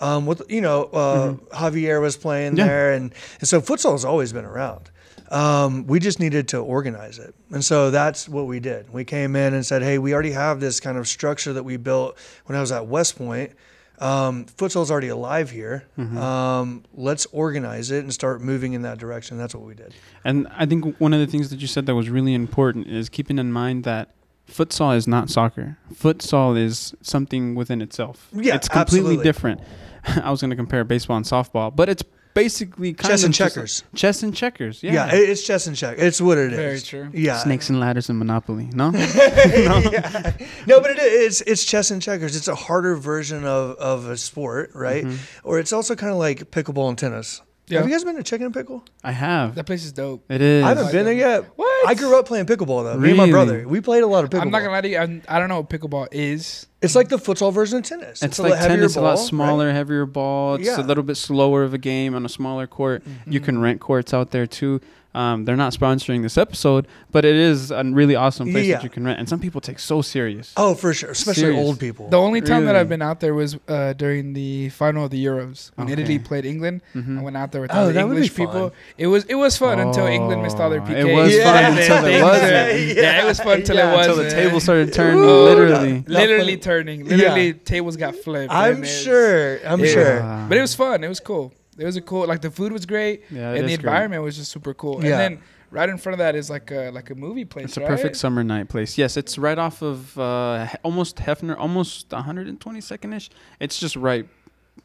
Um, 0.00 0.26
with 0.26 0.42
you 0.48 0.60
know, 0.60 0.84
uh, 0.86 1.32
Javier 1.56 2.00
was 2.00 2.16
playing 2.16 2.52
Mm-hmm. 2.52 2.58
Yeah. 2.58 2.66
there, 2.66 2.92
and, 2.92 3.14
and 3.40 3.48
so 3.48 3.60
futsal 3.60 3.92
has 3.92 4.04
always 4.04 4.32
been 4.32 4.44
around. 4.44 4.90
Um, 5.30 5.86
we 5.86 6.00
just 6.00 6.20
needed 6.20 6.48
to 6.48 6.58
organize 6.58 7.18
it, 7.18 7.34
and 7.50 7.64
so 7.64 7.90
that's 7.90 8.28
what 8.28 8.46
we 8.46 8.60
did. 8.60 8.92
We 8.92 9.04
came 9.04 9.36
in 9.36 9.54
and 9.54 9.64
said, 9.64 9.82
"Hey, 9.82 9.98
we 9.98 10.12
already 10.12 10.32
have 10.32 10.60
this 10.60 10.80
kind 10.80 10.98
of 10.98 11.08
structure 11.08 11.52
that 11.54 11.62
we 11.62 11.76
built 11.76 12.18
when 12.46 12.56
I 12.56 12.60
was 12.60 12.72
at 12.72 12.86
West 12.86 13.16
Point. 13.16 13.52
Um, 14.00 14.44
futsal's 14.46 14.90
already 14.90 15.08
alive 15.08 15.50
here. 15.50 15.84
Mm-hmm. 15.96 16.18
Um, 16.18 16.82
let's 16.92 17.26
organize 17.26 17.90
it 17.92 18.00
and 18.02 18.12
start 18.12 18.42
moving 18.42 18.72
in 18.74 18.82
that 18.82 18.98
direction." 18.98 19.38
That's 19.38 19.54
what 19.54 19.64
we 19.64 19.74
did. 19.74 19.94
And 20.24 20.46
I 20.56 20.66
think 20.66 20.98
one 21.00 21.14
of 21.14 21.20
the 21.20 21.26
things 21.26 21.50
that 21.50 21.60
you 21.60 21.68
said 21.68 21.86
that 21.86 21.94
was 21.94 22.10
really 22.10 22.34
important 22.34 22.88
is 22.88 23.08
keeping 23.08 23.38
in 23.38 23.50
mind 23.52 23.84
that 23.84 24.10
futsal 24.50 24.94
is 24.96 25.08
not 25.08 25.30
soccer. 25.30 25.78
Futsal 25.94 26.58
is 26.58 26.94
something 27.00 27.54
within 27.54 27.80
itself. 27.80 28.28
Yeah, 28.32 28.56
it's 28.56 28.68
completely 28.68 28.98
absolutely. 29.00 29.24
different. 29.24 29.60
I 30.22 30.30
was 30.30 30.40
going 30.40 30.50
to 30.50 30.56
compare 30.56 30.84
baseball 30.84 31.16
and 31.16 31.26
softball, 31.26 31.74
but 31.74 31.88
it's 31.88 32.02
basically 32.34 32.92
kind 32.94 33.10
Chess 33.12 33.20
of 33.22 33.26
and 33.26 33.34
just- 33.34 33.54
checkers. 33.54 33.84
Chess 33.94 34.22
and 34.24 34.34
checkers. 34.34 34.82
Yeah. 34.82 34.92
Yeah, 34.92 35.10
it's 35.14 35.46
chess 35.46 35.66
and 35.68 35.76
check. 35.76 35.98
It's 35.98 36.20
what 36.20 36.36
it 36.36 36.52
is. 36.52 36.58
Very 36.58 36.80
true. 36.80 37.10
Yeah, 37.14 37.38
Snakes 37.38 37.70
and 37.70 37.78
ladders 37.78 38.08
and 38.08 38.18
Monopoly. 38.18 38.68
No. 38.74 38.90
yeah. 38.92 40.32
No, 40.66 40.80
but 40.80 40.90
it 40.90 40.98
is. 40.98 41.40
It's 41.42 41.50
it's 41.50 41.64
chess 41.64 41.90
and 41.90 42.02
checkers. 42.02 42.34
It's 42.36 42.48
a 42.48 42.54
harder 42.54 42.96
version 42.96 43.44
of, 43.44 43.76
of 43.76 44.06
a 44.08 44.16
sport, 44.16 44.70
right? 44.74 45.04
Mm-hmm. 45.04 45.48
Or 45.48 45.58
it's 45.58 45.72
also 45.72 45.94
kind 45.94 46.12
of 46.12 46.18
like 46.18 46.50
pickleball 46.50 46.88
and 46.88 46.98
tennis. 46.98 47.40
Yeah. 47.66 47.78
Have 47.78 47.88
you 47.88 47.94
guys 47.94 48.04
been 48.04 48.16
to 48.16 48.22
Chicken 48.22 48.46
and 48.46 48.54
Pickle? 48.54 48.84
I 49.02 49.12
have. 49.12 49.54
That 49.54 49.64
place 49.64 49.84
is 49.84 49.92
dope. 49.92 50.30
It 50.30 50.42
is. 50.42 50.62
I 50.64 50.68
haven't 50.68 50.84
like 50.84 50.92
been 50.92 51.04
there 51.06 51.14
yet. 51.14 51.44
What? 51.56 51.88
I 51.88 51.94
grew 51.94 52.18
up 52.18 52.26
playing 52.26 52.46
pickleball 52.46 52.84
though. 52.84 52.98
Me 52.98 53.10
and 53.10 53.16
my 53.16 53.24
Really? 53.24 53.32
brother, 53.32 53.68
we 53.68 53.80
played 53.80 54.02
a 54.02 54.06
lot 54.06 54.24
of 54.24 54.30
pickleball. 54.30 54.42
I'm 54.42 54.50
not 54.50 54.60
gonna 54.60 54.72
lie 54.72 54.80
to 54.82 54.88
you. 54.88 54.98
I'm, 54.98 55.22
I 55.28 55.38
don't 55.38 55.48
know 55.48 55.60
what 55.60 55.70
pickleball 55.70 56.08
is. 56.12 56.66
It's 56.82 56.94
like 56.94 57.08
the 57.08 57.16
futsal 57.16 57.52
version 57.52 57.78
of 57.78 57.84
tennis. 57.84 58.22
It's, 58.22 58.38
a 58.38 58.42
like 58.42 58.54
heavier 58.54 58.76
tennis, 58.76 58.96
a 58.96 59.00
lot 59.00 59.14
ball, 59.14 59.16
right? 59.16 59.28
smaller, 59.28 59.72
heavier 59.72 60.04
ball. 60.04 60.56
It's 60.56 60.66
Yeah. 60.66 60.80
a 60.80 60.84
little 60.84 61.02
bit 61.02 61.16
slower 61.16 61.62
of 61.62 61.72
a 61.72 61.78
game 61.78 62.14
on 62.14 62.26
a 62.26 62.28
smaller 62.28 62.66
court. 62.66 63.02
You 63.26 63.40
mm-hmm. 63.40 63.44
can 63.44 63.60
rent 63.60 63.80
courts 63.80 64.12
out 64.12 64.30
there 64.30 64.46
too. 64.46 64.80
Um, 65.14 65.44
they're 65.44 65.56
not 65.56 65.72
sponsoring 65.72 66.22
this 66.22 66.36
episode, 66.36 66.86
but 67.12 67.24
it 67.24 67.36
is 67.36 67.70
a 67.70 67.84
really 67.84 68.16
awesome 68.16 68.50
place 68.50 68.66
Yeah. 68.66 68.76
that 68.76 68.84
you 68.84 68.90
can 68.90 69.04
rent. 69.04 69.18
And 69.20 69.28
some 69.28 69.38
people 69.38 69.60
take 69.60 69.78
so 69.78 70.02
serious. 70.02 70.52
Oh, 70.56 70.74
for 70.74 70.92
sure, 70.92 71.10
especially 71.10 71.42
Serious. 71.42 71.64
old 71.66 71.78
people. 71.78 72.08
The 72.08 72.18
only 72.18 72.40
time 72.40 72.64
that 72.66 72.74
I've 72.74 72.88
been 72.88 73.02
out 73.02 73.20
there 73.20 73.32
was 73.34 73.56
uh, 73.68 73.92
during 73.92 74.32
the 74.32 74.70
final 74.70 75.04
of 75.04 75.10
the 75.10 75.24
Euros 75.24 75.70
when 75.76 75.86
Okay. 75.86 76.02
Italy 76.02 76.18
played 76.18 76.44
England. 76.44 76.82
Mhm. 76.96 77.18
I 77.18 77.22
went 77.22 77.36
out 77.36 77.52
there 77.52 77.60
with 77.60 77.70
Oh, 77.72 77.78
all 77.80 77.86
the 77.86 77.92
that 77.92 78.00
English 78.00 78.34
people. 78.34 78.72
It 78.98 79.06
was 79.06 79.24
it 79.26 79.36
was 79.36 79.56
fun 79.56 79.78
until 79.78 80.06
England 80.06 80.42
missed 80.42 80.58
all 80.58 80.68
their 80.70 80.80
Oh, 80.82 80.84
PKs. 80.84 81.04
it 81.08 81.14
was 81.14 81.38
fun 81.38 81.64
until 81.64 82.04
it 82.06 82.22
wasn't. 82.22 82.96
Yeah, 82.96 83.22
it 83.22 83.26
was 83.26 83.38
fun 83.40 83.58
until 83.60 83.76
Yeah, 83.76 83.92
it 83.92 83.96
was 83.96 84.06
Until 84.08 84.24
the 84.24 84.30
table 84.30 84.60
started 84.60 84.92
turning, 84.92 85.20
Ooh, 85.22 85.44
literally. 85.44 85.98
that- 86.00 86.08
literally 86.10 86.56
turning. 86.56 87.04
Literally, 87.06 87.46
Yeah. 87.48 87.52
tables 87.64 87.96
got 87.96 88.16
flipped. 88.16 88.52
I'm 88.52 88.82
sure. 88.84 89.58
I'm 89.64 89.80
Yeah. 89.80 89.86
sure. 89.86 90.20
Wow. 90.20 90.46
But 90.48 90.58
it 90.58 90.60
was 90.62 90.74
fun. 90.74 91.04
It 91.04 91.08
was 91.08 91.20
cool. 91.20 91.52
It 91.78 91.84
was 91.84 91.96
a 91.96 92.00
cool. 92.00 92.26
Like 92.26 92.40
the 92.42 92.50
food 92.50 92.72
was 92.72 92.86
great, 92.86 93.22
Yeah, 93.30 93.52
it 93.52 93.58
and 93.60 93.68
the 93.68 93.72
is 93.72 93.78
great. 93.78 93.90
environment 93.90 94.22
was 94.22 94.36
just 94.36 94.50
super 94.52 94.74
cool. 94.74 95.04
Yeah. 95.04 95.10
And 95.12 95.20
then 95.36 95.42
right 95.70 95.88
in 95.88 95.98
front 95.98 96.14
of 96.14 96.18
that 96.18 96.34
is 96.36 96.48
like 96.50 96.70
a 96.70 96.90
like 96.92 97.10
a 97.10 97.14
movie 97.14 97.44
place. 97.44 97.64
It's 97.66 97.76
a 97.76 97.80
right? 97.80 97.88
perfect 97.88 98.16
summer 98.16 98.44
night 98.44 98.68
place. 98.68 98.96
Yes, 98.98 99.16
it's 99.16 99.38
right 99.38 99.58
off 99.58 99.82
of 99.82 100.16
uh, 100.18 100.68
almost 100.82 101.16
Hefner, 101.16 101.58
almost 101.58 102.08
122nd 102.10 103.14
ish. 103.16 103.30
It's 103.60 103.78
just 103.78 103.96
right. 103.96 104.28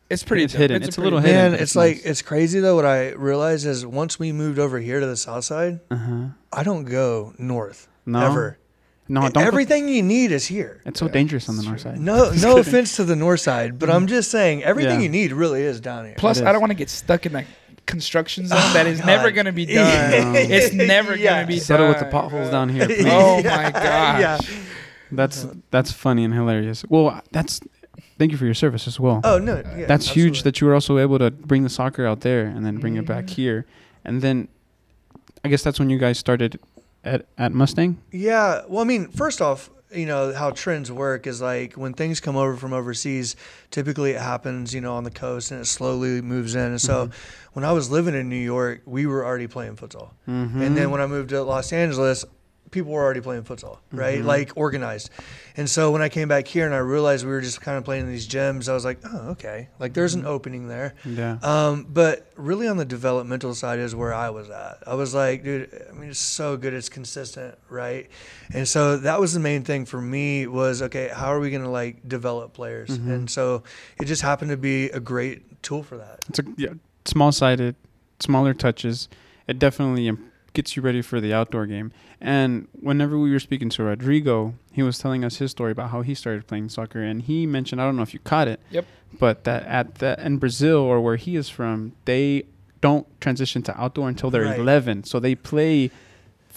It's 0.10 0.24
pretty 0.24 0.44
It's 0.44 0.54
dope. 0.54 0.62
hidden. 0.62 0.84
It's 0.84 0.98
a 0.98 1.02
little 1.02 1.20
pretty- 1.20 1.34
hidden. 1.34 1.52
Man, 1.52 1.52
but 1.52 1.62
it's 1.62 1.72
it's 1.72 1.76
like 1.76 1.96
nice. 1.98 2.06
it's 2.06 2.22
crazy 2.24 2.60
though. 2.60 2.76
What 2.76 2.86
I 2.86 3.10
realized 3.12 3.66
is 3.68 3.86
once 3.86 4.18
we 4.20 4.32
moved 4.32 4.58
over 4.60 4.80
here 4.80 5.00
to 5.00 5.06
the 5.06 5.18
south 5.18 5.44
side, 5.46 5.80
Uh 5.92 5.96
huh. 5.96 6.26
I 6.52 6.64
don't 6.64 6.86
go 6.86 7.34
north 7.38 7.88
No, 8.06 8.20
ever. 8.26 8.58
No, 9.10 9.22
don't. 9.22 9.34
go- 9.34 9.40
Everything 9.42 9.90
you 9.90 10.02
need 10.04 10.32
is 10.32 10.46
here. 10.46 10.80
it's 10.86 11.00
so 11.00 11.08
Yeah, 11.08 11.12
dangerous 11.12 11.50
on 11.50 11.58
the 11.58 11.64
north 11.64 11.82
true. 11.82 11.92
side. 11.92 12.00
No, 12.00 12.30
no 12.42 12.58
offense 12.58 12.96
to 12.96 13.04
the 13.04 13.16
north 13.18 13.42
side, 13.42 13.78
but 13.80 13.90
I'm 13.90 14.08
just 14.08 14.32
saying 14.32 14.64
everything 14.64 15.00
Yeah. 15.00 15.04
you 15.04 15.10
need 15.10 15.34
really 15.34 15.62
is 15.64 15.82
down 15.82 16.06
here. 16.06 16.16
Plus, 16.18 16.42
I 16.42 16.52
don't 16.54 16.62
want 16.62 16.72
to 16.72 16.76
get 16.76 16.90
stuck 16.90 17.26
in 17.26 17.34
that 17.34 17.46
construction 17.86 18.46
zone 18.48 18.60
Oh, 18.62 18.74
that 18.74 18.86
is 18.88 19.00
God. 19.00 19.08
never 19.16 19.32
going 19.32 19.48
to 19.48 19.52
be 19.52 19.66
done. 19.66 19.76
Yeah. 19.76 20.34
it's 20.36 20.74
never 20.74 21.16
Yeah. 21.18 21.32
going 21.32 21.42
to 21.42 21.48
be 21.48 21.60
Settle 21.60 21.88
done. 21.88 21.96
with 21.96 22.00
the 22.06 22.12
potholes 22.12 22.44
bro. 22.50 22.52
down 22.52 22.70
here. 22.70 22.86
please. 22.86 23.06
Oh 23.08 23.40
Yeah. 23.44 23.56
my 23.58 23.72
gosh. 23.72 24.22
Yeah. 24.22 24.58
That's 25.12 25.48
that's 25.72 25.92
funny 25.92 26.24
and 26.24 26.34
hilarious. 26.34 26.86
Well, 26.88 27.20
that's 27.32 27.60
thank 28.20 28.32
you 28.32 28.38
for 28.38 28.46
your 28.46 28.54
service 28.54 28.88
as 28.88 29.00
well. 29.00 29.22
Oh 29.24 29.40
no, 29.40 29.64
yeah, 29.76 29.88
that's 29.88 30.08
huge 30.10 30.44
that 30.44 30.62
you 30.62 30.68
were 30.68 30.76
also 30.76 31.00
able 31.00 31.18
to 31.18 31.32
bring 31.32 31.64
the 31.64 31.70
soccer 31.70 32.06
out 32.06 32.22
there 32.22 32.46
and 32.46 32.64
then 32.64 32.78
bring 32.78 32.96
it 32.96 33.08
back 33.08 33.26
Mhm. 33.26 33.30
here. 33.32 33.66
And 34.06 34.22
then 34.22 34.50
I 35.44 35.48
guess 35.50 35.64
that's 35.64 35.80
when 35.80 35.90
you 35.90 35.98
guys 35.98 36.20
started 36.20 36.60
at 37.04 37.26
at 37.38 37.54
Mustang. 37.54 38.02
Yeah. 38.12 38.64
Well, 38.68 38.82
I 38.82 38.86
mean, 38.86 39.08
first 39.10 39.42
off, 39.42 39.70
you 39.92 40.06
know 40.06 40.34
how 40.34 40.52
trends 40.52 40.92
work 40.92 41.26
is 41.26 41.42
like 41.42 41.74
when 41.74 41.94
things 41.94 42.20
come 42.20 42.36
over 42.36 42.56
from 42.56 42.74
overseas. 42.74 43.36
Typically, 43.72 44.12
it 44.12 44.22
happens, 44.22 44.74
you 44.74 44.82
know, 44.82 44.96
on 44.96 45.04
the 45.04 45.12
coast, 45.12 45.52
and 45.52 45.62
it 45.62 45.66
slowly 45.66 46.22
moves 46.22 46.56
in. 46.56 46.62
And 46.62 46.82
so, 46.82 47.10
when 47.54 47.66
I 47.66 47.72
was 47.72 47.90
living 47.90 48.16
in 48.16 48.30
New 48.30 48.36
York, 48.36 48.82
we 48.86 49.06
were 49.06 49.26
already 49.26 49.48
playing 49.48 49.78
futsal. 49.78 50.12
Mm-hmm. 50.28 50.62
And 50.62 50.78
then 50.78 50.92
when 50.92 51.02
I 51.02 51.08
moved 51.08 51.30
to 51.30 51.42
Los 51.42 51.74
Angeles, 51.74 52.26
people 52.72 52.92
were 52.92 53.02
already 53.04 53.22
playing 53.22 53.44
futsal, 53.44 53.80
right? 53.92 54.20
Mhm. 54.22 54.26
Like 54.26 54.52
organized. 54.56 55.10
And 55.58 55.70
so 55.70 55.92
when 55.92 56.02
I 56.02 56.10
came 56.10 56.28
back 56.28 56.48
here 56.48 56.66
and 56.66 56.74
I 56.74 56.78
realized 56.78 57.26
we 57.26 57.32
were 57.32 57.42
just 57.42 57.62
kind 57.62 57.78
of 57.78 57.84
playing 57.84 58.06
in 58.06 58.12
these 58.12 58.28
gyms, 58.28 58.70
I 58.70 58.74
was 58.74 58.86
like, 58.86 59.00
oh, 59.04 59.30
okay. 59.32 59.70
Like 59.80 59.94
there's 59.94 60.14
an 60.14 60.26
opening 60.26 60.68
there. 60.68 60.94
yeah. 61.06 61.38
Um, 61.42 61.86
but 61.90 62.32
really 62.36 62.68
on 62.68 62.78
the 62.78 62.86
developmental 62.86 63.54
side 63.56 63.80
is 63.80 63.96
where 63.96 64.14
I 64.14 64.30
was 64.30 64.50
at. 64.50 64.84
I 64.88 64.94
was 64.96 65.14
like, 65.14 65.44
dude, 65.44 65.70
I 65.90 65.94
mean, 65.94 66.10
it's 66.12 66.20
so 66.20 66.56
good. 66.58 66.74
It's 66.74 66.90
consistent, 66.90 67.58
right? 67.70 68.10
And 68.54 68.68
so 68.68 68.98
that 68.98 69.20
was 69.20 69.34
the 69.34 69.40
main 69.40 69.64
thing 69.64 69.86
for 69.86 70.00
me 70.02 70.48
was, 70.48 70.82
okay, 70.84 71.10
how 71.14 71.28
are 71.34 71.40
we 71.40 71.50
going 71.50 71.64
to 71.64 71.70
like 71.70 72.08
develop 72.08 72.54
players? 72.54 72.90
Mhm. 72.90 73.10
And 73.14 73.30
so 73.30 73.64
it 74.00 74.06
just 74.06 74.22
happened 74.22 74.52
to 74.52 74.58
be 74.58 74.90
a 74.92 75.00
great 75.00 75.62
tool 75.64 75.84
for 75.84 75.98
that. 75.98 76.20
It's 76.30 76.40
a 76.40 76.44
yeah, 76.58 76.74
small 77.06 77.32
sided, 77.32 77.76
smaller 78.20 78.54
touches. 78.54 79.10
It 79.48 79.58
definitely 79.60 80.10
gets 80.54 80.76
you 80.76 80.82
ready 80.82 81.02
for 81.02 81.20
the 81.22 81.34
outdoor 81.34 81.66
game. 81.66 81.92
And 82.22 82.68
whenever 82.74 83.18
we 83.18 83.32
were 83.32 83.40
speaking 83.40 83.70
to 83.70 83.84
Rodrigo, 83.84 84.54
he 84.72 84.84
was 84.84 84.98
telling 85.00 85.24
us 85.24 85.38
his 85.38 85.52
story 85.52 85.72
about 85.72 85.90
how 85.92 86.02
he 86.02 86.14
started 86.16 86.48
playing 86.48 86.70
soccer, 86.70 87.02
and 87.02 87.22
he 87.22 87.46
mentioned 87.46 87.82
I 87.82 87.86
don't 87.86 87.96
know 87.96 88.02
if 88.04 88.14
you 88.14 88.20
caught 88.20 88.48
it, 88.48 88.60
Yep. 88.72 88.86
but 89.20 89.44
that 89.46 89.64
at 89.66 89.96
the 89.96 90.20
in 90.26 90.38
Brazil 90.38 90.78
or 90.80 91.00
where 91.02 91.16
he 91.16 91.36
is 91.36 91.50
from, 91.50 91.94
they 92.06 92.44
don't 92.82 93.06
transition 93.22 93.62
to 93.64 93.82
outdoor 93.82 94.08
until 94.10 94.30
they're 94.30 94.44
Right. 94.46 94.60
11, 94.60 95.04
so 95.04 95.20
they 95.20 95.36
play. 95.36 95.92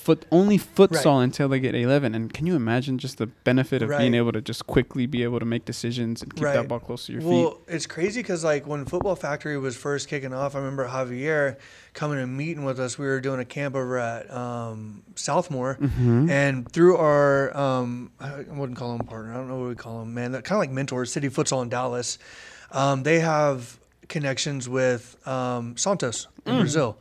Foot 0.02 0.26
only 0.32 0.58
futsal 0.58 1.22
until 1.22 1.48
they 1.48 1.60
get 1.60 1.76
11, 1.76 2.12
and 2.12 2.32
can 2.34 2.44
you 2.44 2.56
imagine 2.56 2.98
just 2.98 3.18
the 3.18 3.26
benefit 3.28 3.82
of 3.82 3.88
being 3.90 4.14
able 4.14 4.32
to 4.32 4.40
just 4.40 4.66
quickly 4.66 5.06
be 5.06 5.22
able 5.22 5.38
to 5.38 5.44
make 5.44 5.64
decisions 5.64 6.22
and 6.22 6.34
keep 6.34 6.42
that 6.42 6.66
ball 6.66 6.80
close 6.80 7.06
to 7.06 7.12
your 7.12 7.20
feet? 7.20 7.28
Well, 7.28 7.60
it's 7.68 7.86
crazy 7.86 8.20
because 8.20 8.42
like 8.42 8.66
when 8.66 8.84
Football 8.84 9.14
Factory 9.14 9.56
was 9.58 9.76
first 9.76 10.08
kicking 10.08 10.34
off, 10.34 10.56
I 10.56 10.58
remember 10.58 10.88
Javier 10.88 11.56
coming 11.94 12.18
and 12.18 12.36
meeting 12.36 12.64
with 12.64 12.80
us. 12.80 12.98
We 12.98 13.06
were 13.06 13.20
doing 13.20 13.38
a 13.38 13.44
camp 13.44 13.76
over 13.76 13.96
at 13.98 14.28
um, 14.32 15.04
Southmoore, 15.14 15.78
Mhm. 15.78 16.28
and 16.28 16.68
through 16.72 16.96
our 16.96 17.56
um, 17.56 18.10
I 18.18 18.38
wouldn't 18.48 18.76
call 18.76 18.96
them 18.98 19.06
partner. 19.06 19.32
I 19.32 19.36
don't 19.36 19.46
know 19.46 19.58
what 19.60 19.68
we 19.68 19.74
call 19.76 20.00
them, 20.00 20.14
man. 20.14 20.32
Kind 20.32 20.50
of 20.50 20.58
like 20.58 20.70
mentors. 20.72 21.12
City 21.12 21.28
Futsal 21.28 21.62
in 21.62 21.68
Dallas. 21.68 22.18
Um, 22.72 23.04
they 23.04 23.20
have 23.20 23.78
connections 24.08 24.68
with 24.68 25.16
um, 25.28 25.76
Santos 25.76 26.26
in 26.44 26.54
Mm. 26.54 26.58
Brazil. 26.58 26.98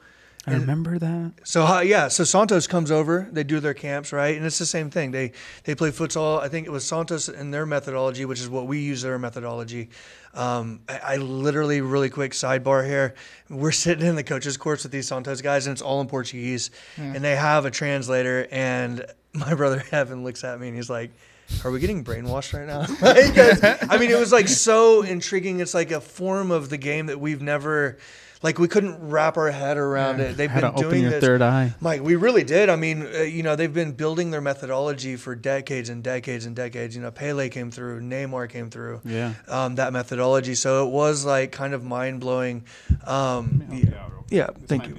I 0.47 0.53
remember 0.53 0.97
that. 0.97 1.33
So 1.43 1.63
uh, 1.65 1.81
yeah, 1.81 2.07
so 2.07 2.23
Santos 2.23 2.65
comes 2.65 2.89
over. 2.89 3.29
They 3.31 3.43
do 3.43 3.59
their 3.59 3.75
camps, 3.75 4.11
right? 4.11 4.35
And 4.35 4.43
it's 4.43 4.57
the 4.57 4.65
same 4.65 4.89
thing. 4.89 5.11
They 5.11 5.33
they 5.65 5.75
play 5.75 5.91
futsal. 5.91 6.41
I 6.41 6.47
think 6.49 6.65
it 6.65 6.71
was 6.71 6.83
Santos 6.83 7.27
and 7.29 7.53
their 7.53 7.67
methodology, 7.67 8.25
which 8.25 8.39
is 8.39 8.49
what 8.49 8.65
we 8.65 8.79
use 8.79 9.03
their 9.03 9.19
methodology. 9.19 9.89
Um, 10.33 10.79
I, 10.89 10.97
I 11.03 11.17
literally, 11.17 11.81
really 11.81 12.09
quick 12.09 12.31
sidebar 12.31 12.83
here. 12.87 13.13
We're 13.49 13.71
sitting 13.71 14.05
in 14.07 14.15
the 14.15 14.23
coaches' 14.23 14.57
course 14.57 14.81
with 14.83 14.91
these 14.91 15.07
Santos 15.07 15.41
guys, 15.41 15.67
and 15.67 15.73
it's 15.73 15.81
all 15.81 16.01
in 16.01 16.07
Portuguese, 16.07 16.71
Yeah. 16.97 17.03
and 17.13 17.23
they 17.23 17.35
have 17.35 17.65
a 17.65 17.71
translator. 17.71 18.47
And 18.49 19.05
my 19.33 19.53
brother 19.53 19.83
Evan 19.91 20.23
looks 20.23 20.43
at 20.43 20.59
me 20.59 20.67
and 20.69 20.75
he's 20.75 20.89
like. 20.89 21.11
are 21.65 21.69
we 21.71 21.79
getting 21.79 22.03
brainwashed 22.03 22.53
right 22.57 22.65
now? 22.65 22.85
I 23.91 23.97
mean, 23.99 24.09
it 24.09 24.17
was 24.17 24.31
like 24.31 24.47
so 24.47 25.03
intriguing. 25.03 25.59
It's 25.59 25.73
like 25.75 25.91
a 25.91 26.01
form 26.01 26.49
of 26.49 26.69
the 26.69 26.77
game 26.77 27.07
that 27.07 27.19
we've 27.19 27.41
never, 27.41 27.97
like, 28.43 28.57
we 28.57 28.67
couldn't 28.67 29.09
wrap 29.09 29.37
our 29.37 29.51
head 29.51 29.77
around 29.77 30.19
it. 30.19 30.35
They've 30.37 30.49
been 30.51 30.61
to 30.61 30.69
open 30.71 30.81
doing 30.89 31.01
your 31.03 31.11
this. 31.11 31.23
third 31.23 31.41
eye. 31.41 31.73
Mike, 31.79 32.01
we 32.01 32.15
really 32.15 32.43
did. 32.43 32.69
I 32.69 32.75
mean, 32.75 33.03
uh, 33.13 33.19
you 33.21 33.43
know, 33.43 33.55
they've 33.55 33.73
been 33.73 33.91
building 33.91 34.31
their 34.31 34.41
methodology 34.41 35.15
for 35.15 35.35
decades 35.35 35.89
and 35.89 36.03
decades 36.03 36.45
and 36.45 36.55
decades. 36.55 36.95
You 36.95 37.01
know, 37.01 37.11
Pele 37.11 37.49
came 37.49 37.69
through, 37.71 38.01
Neymar 38.01 38.49
came 38.49 38.69
through 38.69 39.01
Yeah. 39.05 39.33
um, 39.47 39.75
that 39.75 39.93
methodology. 39.93 40.55
So 40.55 40.87
it 40.87 40.91
was 40.91 41.25
like 41.25 41.51
kind 41.51 41.73
of 41.73 41.83
mind 41.83 42.19
blowing. 42.19 42.63
Um, 43.05 43.63
yeah, 43.71 44.09
yeah, 44.29 44.47
thank 44.67 44.87
you. 44.87 44.95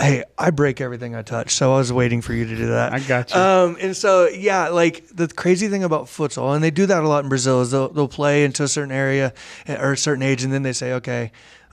Hey, 0.00 0.24
I 0.36 0.50
break 0.50 0.80
everything 0.80 1.14
I 1.14 1.22
touch, 1.22 1.54
so 1.54 1.72
I 1.72 1.76
was 1.78 1.92
waiting 1.92 2.20
for 2.20 2.32
you 2.32 2.44
to 2.46 2.56
do 2.56 2.66
that. 2.66 2.92
I 2.92 2.98
got 2.98 3.32
you. 3.32 3.38
Um, 3.40 3.76
and 3.80 3.96
so 3.96 4.26
yeah, 4.26 4.66
like 4.68 5.06
the 5.14 5.28
crazy 5.28 5.68
thing 5.68 5.84
about 5.84 6.06
futsal, 6.06 6.52
and 6.52 6.64
they 6.64 6.72
do 6.72 6.84
that 6.86 7.04
a 7.04 7.08
lot 7.08 7.22
in 7.22 7.28
Brazil, 7.28 7.60
is 7.60 7.70
they'll 7.70 7.90
they'll 7.90 8.08
play 8.08 8.44
into 8.44 8.64
a 8.64 8.68
certain 8.68 8.90
area 8.90 9.32
eh, 9.68 9.76
or 9.80 9.92
a 9.92 9.96
certain 9.96 10.24
age, 10.24 10.42
and 10.42 10.52
then 10.52 10.64
they 10.64 10.72
say, 10.72 10.94
okay, 10.94 11.30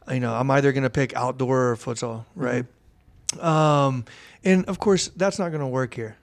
you 0.09 0.19
know, 0.19 0.33
I'm 0.33 0.49
either 0.51 0.71
going 0.71 0.83
to 0.83 0.89
pick 0.89 1.15
outdoor 1.15 1.71
or 1.71 1.75
futsal, 1.75 2.25
right? 2.35 2.65
Um, 3.39 4.05
and 4.43 4.65
of 4.65 4.79
course, 4.79 5.09
that's 5.15 5.39
not 5.39 5.49
going 5.49 5.61
to 5.61 5.67
work 5.67 5.93
here. 5.93 6.17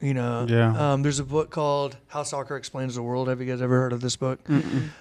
You 0.00 0.14
know, 0.14 0.46
Yeah. 0.48 0.94
Um, 0.94 1.02
there's 1.02 1.20
a 1.20 1.24
book 1.24 1.50
called 1.50 1.96
How 2.08 2.24
Soccer 2.24 2.56
Explains 2.56 2.96
the 2.96 3.02
World. 3.02 3.28
Have 3.28 3.40
you 3.40 3.46
guys 3.46 3.62
ever 3.62 3.78
heard 3.78 3.92
of 3.92 4.00
this 4.00 4.16
book? 4.16 4.40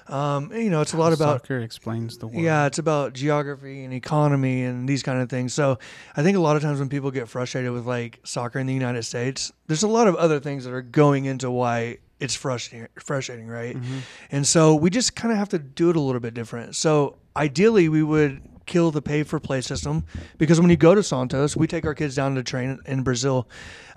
Um, 0.07 0.51
you 0.53 0.69
know, 0.69 0.81
it's 0.81 0.93
a 0.93 0.97
lot 0.97 1.11
about 1.11 1.41
soccer 1.41 1.59
explains 1.59 2.19
the 2.19 2.27
world. 2.27 2.39
yeah, 2.39 2.67
it's 2.67 2.77
about 2.77 3.13
geography 3.13 3.83
and 3.83 3.95
economy 3.95 4.63
and 4.63 4.87
these 4.87 5.01
kind 5.01 5.19
of 5.19 5.27
things. 5.27 5.55
So 5.55 5.79
I 6.15 6.21
think 6.21 6.37
a 6.37 6.39
lot 6.39 6.55
of 6.55 6.61
times 6.61 6.77
when 6.77 6.87
people 6.87 7.09
get 7.09 7.27
frustrated 7.27 7.71
with 7.71 7.87
like 7.87 8.19
soccer 8.23 8.59
in 8.59 8.67
the 8.67 8.75
United 8.75 9.01
States, 9.01 9.51
there's 9.65 9.81
a 9.81 9.87
lot 9.87 10.07
of 10.07 10.13
other 10.15 10.39
things 10.39 10.65
that 10.65 10.73
are 10.73 10.83
going 10.83 11.25
into 11.25 11.49
why 11.49 11.97
it's 12.19 12.35
frustrating, 12.35 12.87
frustrating, 12.99 13.47
right? 13.47 13.75
Mm-hmm. 13.75 13.97
And 14.29 14.45
so 14.45 14.75
we 14.75 14.91
just 14.91 15.15
kind 15.15 15.31
of 15.31 15.39
have 15.39 15.49
to 15.49 15.57
do 15.57 15.89
it 15.89 15.95
a 15.95 15.99
little 15.99 16.21
bit 16.21 16.35
different. 16.35 16.75
So 16.75 17.17
ideally, 17.35 17.89
we 17.89 18.03
would 18.03 18.41
kill 18.65 18.91
the 18.91 19.01
pay 19.01 19.23
for 19.23 19.39
play 19.39 19.59
system 19.59 20.05
because 20.37 20.61
when 20.61 20.69
you 20.69 20.77
go 20.77 20.95
to 20.95 21.03
Santos, 21.03 21.57
we 21.57 21.67
take 21.67 21.85
our 21.85 21.93
kids 21.95 22.15
down 22.15 22.35
to 22.35 22.43
train 22.43 22.79
in 22.85 23.03
Brazil. 23.03 23.47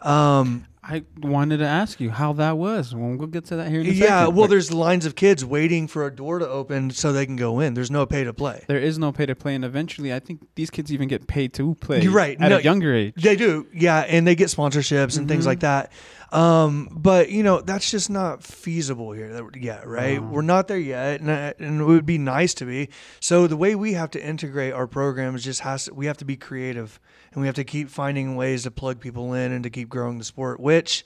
Um, 0.02 0.66
I 0.86 1.02
wanted 1.22 1.58
to 1.58 1.66
ask 1.66 1.98
you 1.98 2.10
how 2.10 2.34
that 2.34 2.58
was. 2.58 2.94
Well, 2.94 3.16
we'll 3.16 3.26
get 3.28 3.46
to 3.46 3.56
that 3.56 3.70
here 3.70 3.80
in 3.80 3.86
a 3.86 3.90
yeah, 3.90 4.20
second. 4.24 4.36
well, 4.36 4.48
there's 4.48 4.70
lines 4.70 5.06
of 5.06 5.14
kids 5.14 5.42
waiting 5.42 5.86
for 5.86 6.06
a 6.06 6.14
door 6.14 6.38
to 6.40 6.46
open 6.48 6.90
so 6.90 7.10
they 7.10 7.24
can 7.24 7.36
go 7.36 7.60
in. 7.60 7.72
There's 7.72 7.90
no 7.90 8.04
pay 8.04 8.24
to 8.24 8.34
play. 8.34 8.62
there 8.68 8.78
is 8.78 8.98
no 8.98 9.10
pay 9.10 9.24
to 9.24 9.34
play, 9.34 9.54
and 9.54 9.64
eventually, 9.64 10.12
I 10.12 10.18
think 10.18 10.46
these 10.56 10.68
kids 10.68 10.92
even 10.92 11.08
get 11.08 11.26
paid 11.26 11.54
to 11.54 11.74
play. 11.76 12.02
You're 12.02 12.12
right. 12.12 12.38
at 12.38 12.48
No, 12.50 12.58
a 12.58 12.60
younger 12.60 12.92
age. 12.94 13.14
They 13.16 13.34
do, 13.34 13.66
yeah, 13.72 14.00
and 14.00 14.26
they 14.26 14.34
get 14.34 14.48
sponsorships 14.48 15.16
and 15.16 15.26
things 15.26 15.44
Mhm. 15.44 15.48
like 15.48 15.60
that. 15.60 15.90
Um, 16.32 16.88
but 16.90 17.30
you 17.30 17.42
know, 17.42 17.60
that's 17.60 17.90
just 17.90 18.10
not 18.10 18.42
feasible 18.42 19.12
here 19.12 19.32
that- 19.32 19.56
yet, 19.60 19.86
right? 19.86 20.20
No. 20.20 20.28
We're 20.28 20.42
not 20.42 20.68
there 20.68 20.78
yet, 20.78 21.20
and, 21.20 21.30
uh, 21.30 21.52
and 21.58 21.80
it 21.80 21.84
would 21.84 22.06
be 22.06 22.18
nice 22.18 22.54
to 22.54 22.64
be. 22.64 22.88
So 23.20 23.46
the 23.46 23.56
way 23.56 23.74
we 23.74 23.92
have 23.92 24.10
to 24.12 24.24
integrate 24.24 24.72
our 24.72 24.86
programs 24.86 25.44
just 25.44 25.60
has 25.60 25.84
to, 25.84 25.94
we 25.94 26.06
have 26.06 26.16
to 26.18 26.24
be 26.24 26.36
creative, 26.36 26.98
and 27.32 27.40
we 27.40 27.46
have 27.46 27.56
to 27.56 27.64
keep 27.64 27.88
finding 27.88 28.36
ways 28.36 28.64
to 28.64 28.70
plug 28.70 29.00
people 29.00 29.32
in 29.34 29.52
and 29.52 29.62
to 29.64 29.70
keep 29.70 29.88
growing 29.88 30.18
the 30.18 30.24
sport. 30.24 30.60
Which 30.60 31.04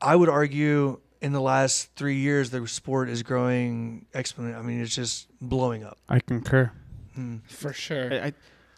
I 0.00 0.16
would 0.16 0.28
argue 0.28 1.00
in 1.20 1.32
the 1.32 1.40
last 1.40 1.90
three 1.94 2.16
years, 2.16 2.50
the 2.50 2.66
sport 2.66 3.08
is 3.08 3.22
growing 3.22 4.06
exponentially. 4.14 4.58
I 4.58 4.62
mean, 4.62 4.80
it's 4.80 4.94
just 4.94 5.28
blowing 5.40 5.84
up. 5.84 5.98
I 6.08 6.18
concur. 6.20 6.72
Mm. 7.16 7.40
For 7.48 7.72
sure. 7.72 8.12
I, 8.12 8.16
I, 8.26 8.32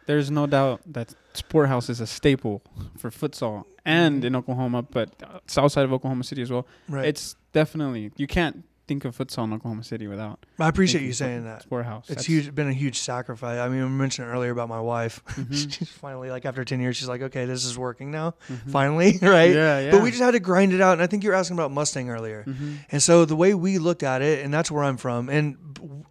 there's 0.06 0.30
no 0.30 0.46
doubt 0.46 0.82
that 0.92 1.14
Sport 1.32 1.68
House 1.68 1.88
is 1.88 2.00
a 2.00 2.06
staple 2.06 2.62
for 2.98 3.10
futsal 3.10 3.64
and 3.84 4.24
in 4.24 4.34
Oklahoma, 4.36 4.82
but 4.82 5.10
uh, 5.22 5.40
south 5.46 5.72
side 5.72 5.84
of 5.84 5.92
Oklahoma 5.92 6.24
City 6.24 6.42
as 6.42 6.50
well. 6.50 6.66
Right. 6.88 7.06
It's 7.06 7.36
definitely 7.52 8.12
you 8.16 8.26
can't 8.26 8.64
think 8.86 9.04
of 9.04 9.16
futsal 9.16 9.44
in 9.44 9.52
Oklahoma 9.54 9.82
City 9.82 10.06
without 10.06 10.44
I 10.58 10.68
appreciate 10.68 11.02
you 11.04 11.12
saying 11.12 11.44
that. 11.44 11.62
Sport 11.62 11.86
House. 11.86 12.04
It's 12.04 12.08
That's- 12.08 12.26
huge. 12.26 12.54
Been 12.54 12.68
a 12.68 12.72
huge 12.72 12.98
sacrifice. 13.00 13.58
I 13.58 13.68
mean, 13.68 13.82
we 13.82 13.88
mentioned 13.88 14.28
earlier 14.28 14.50
about 14.50 14.68
my 14.68 14.80
wife. 14.80 15.22
Mhm. 15.34 15.72
she's 15.72 15.88
finally 15.88 16.30
like 16.30 16.44
after 16.44 16.64
ten 16.64 16.80
years, 16.80 16.96
she's 16.96 17.08
like, 17.08 17.22
okay, 17.22 17.44
this 17.46 17.64
is 17.64 17.76
working 17.78 18.10
now. 18.10 18.34
Mhm. 18.50 18.70
Finally, 18.70 19.18
right? 19.22 19.54
Yeah, 19.54 19.80
yeah. 19.80 19.90
But 19.90 20.02
we 20.02 20.10
just 20.10 20.22
had 20.22 20.32
to 20.32 20.40
grind 20.40 20.72
it 20.72 20.80
out. 20.80 20.92
And 20.94 21.02
I 21.02 21.06
think 21.06 21.24
you're 21.24 21.34
asking 21.34 21.56
about 21.56 21.70
Mustang 21.70 22.10
earlier. 22.10 22.44
Mhm. 22.46 22.76
And 22.90 23.02
so 23.02 23.24
the 23.24 23.36
way 23.36 23.54
we 23.54 23.78
looked 23.78 24.02
at 24.02 24.20
it, 24.22 24.44
and 24.44 24.52
that's 24.52 24.70
where 24.70 24.84
I'm 24.84 24.96
from. 24.96 25.28
And 25.28 25.56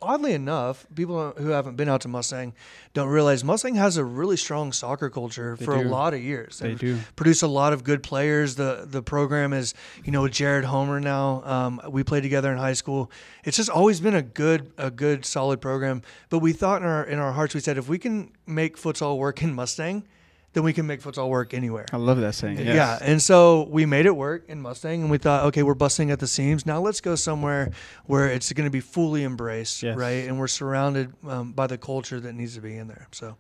oddly 0.02 0.34
enough, 0.34 0.86
people 0.96 1.34
who 1.38 1.50
haven't 1.50 1.76
been 1.76 1.90
out 1.90 2.02
to 2.02 2.08
Mustang 2.08 2.54
don't 2.94 3.08
realize 3.10 3.44
Mustang 3.44 3.76
has 3.76 3.98
a 3.98 4.04
really 4.04 4.38
strong 4.38 4.72
soccer 4.72 5.10
culture 5.10 5.56
They 5.58 5.66
for 5.66 5.76
a 5.76 5.82
lot 5.84 6.14
of 6.14 6.22
years. 6.22 6.60
They 6.60 6.70
They've 6.70 6.80
do. 6.80 7.00
produced 7.16 7.44
a 7.44 7.48
lot 7.48 7.74
of 7.74 7.84
good 7.84 8.04
players. 8.04 8.56
The 8.56 8.86
the 8.90 9.02
program 9.02 9.54
is, 9.54 9.74
you 10.04 10.12
know, 10.12 10.24
with 10.24 10.34
Jared 10.34 10.66
Homer 10.66 11.00
now. 11.00 11.42
Um, 11.46 11.82
we 11.90 12.04
played 12.04 12.22
together 12.24 12.52
in 12.52 12.58
high 12.64 12.74
school. 12.74 13.12
It's 13.44 13.58
just 13.58 13.70
always 13.70 14.00
been 14.00 14.16
a 14.16 14.22
good 14.22 14.72
a 14.78 14.90
good 14.90 15.26
solid 15.26 15.62
program. 15.62 16.02
But 16.30 16.40
we 16.40 16.54
thought 16.54 16.82
in 16.82 16.88
our 16.88 17.04
in 17.04 17.20
our 17.20 17.32
hearts, 17.34 17.54
we 17.54 17.60
said 17.62 17.78
if 17.78 17.88
we 17.88 17.98
can 18.00 18.32
make 18.48 18.78
futsal 18.78 19.18
work 19.18 19.42
in 19.44 19.54
Mustang, 19.54 20.04
then 20.54 20.64
we 20.64 20.72
can 20.74 20.86
make 20.86 21.02
futsal 21.02 21.30
work 21.30 21.54
anywhere. 21.54 21.86
I 21.92 21.98
love 21.98 22.20
that 22.22 22.34
saying. 22.36 22.58
Yes. 22.60 22.76
Yeah, 22.76 23.00
and 23.02 23.20
so 23.22 23.68
we 23.72 23.86
made 23.88 24.06
it 24.06 24.16
work 24.16 24.46
in 24.48 24.62
Mustang, 24.62 25.02
and 25.02 25.10
we 25.12 25.18
thought, 25.18 25.46
okay, 25.46 25.64
we're 25.64 25.74
busting 25.74 26.12
at 26.12 26.20
the 26.20 26.28
seams. 26.28 26.66
Now 26.66 26.80
let's 26.80 27.02
go 27.02 27.16
somewhere 27.16 27.72
where 28.06 28.28
it's 28.28 28.54
going 28.54 28.66
to 28.68 28.72
be 28.72 28.80
fully 28.80 29.24
embraced, 29.24 29.82
Yes. 29.84 29.98
right? 29.98 30.28
And 30.28 30.38
we're 30.40 30.48
surrounded 30.48 31.12
um, 31.28 31.54
by 31.54 31.66
the 31.68 31.78
culture 31.80 32.20
that 32.20 32.34
needs 32.34 32.54
to 32.56 32.62
be 32.62 32.78
in 32.78 32.88
there. 32.88 33.08
So 33.12 33.36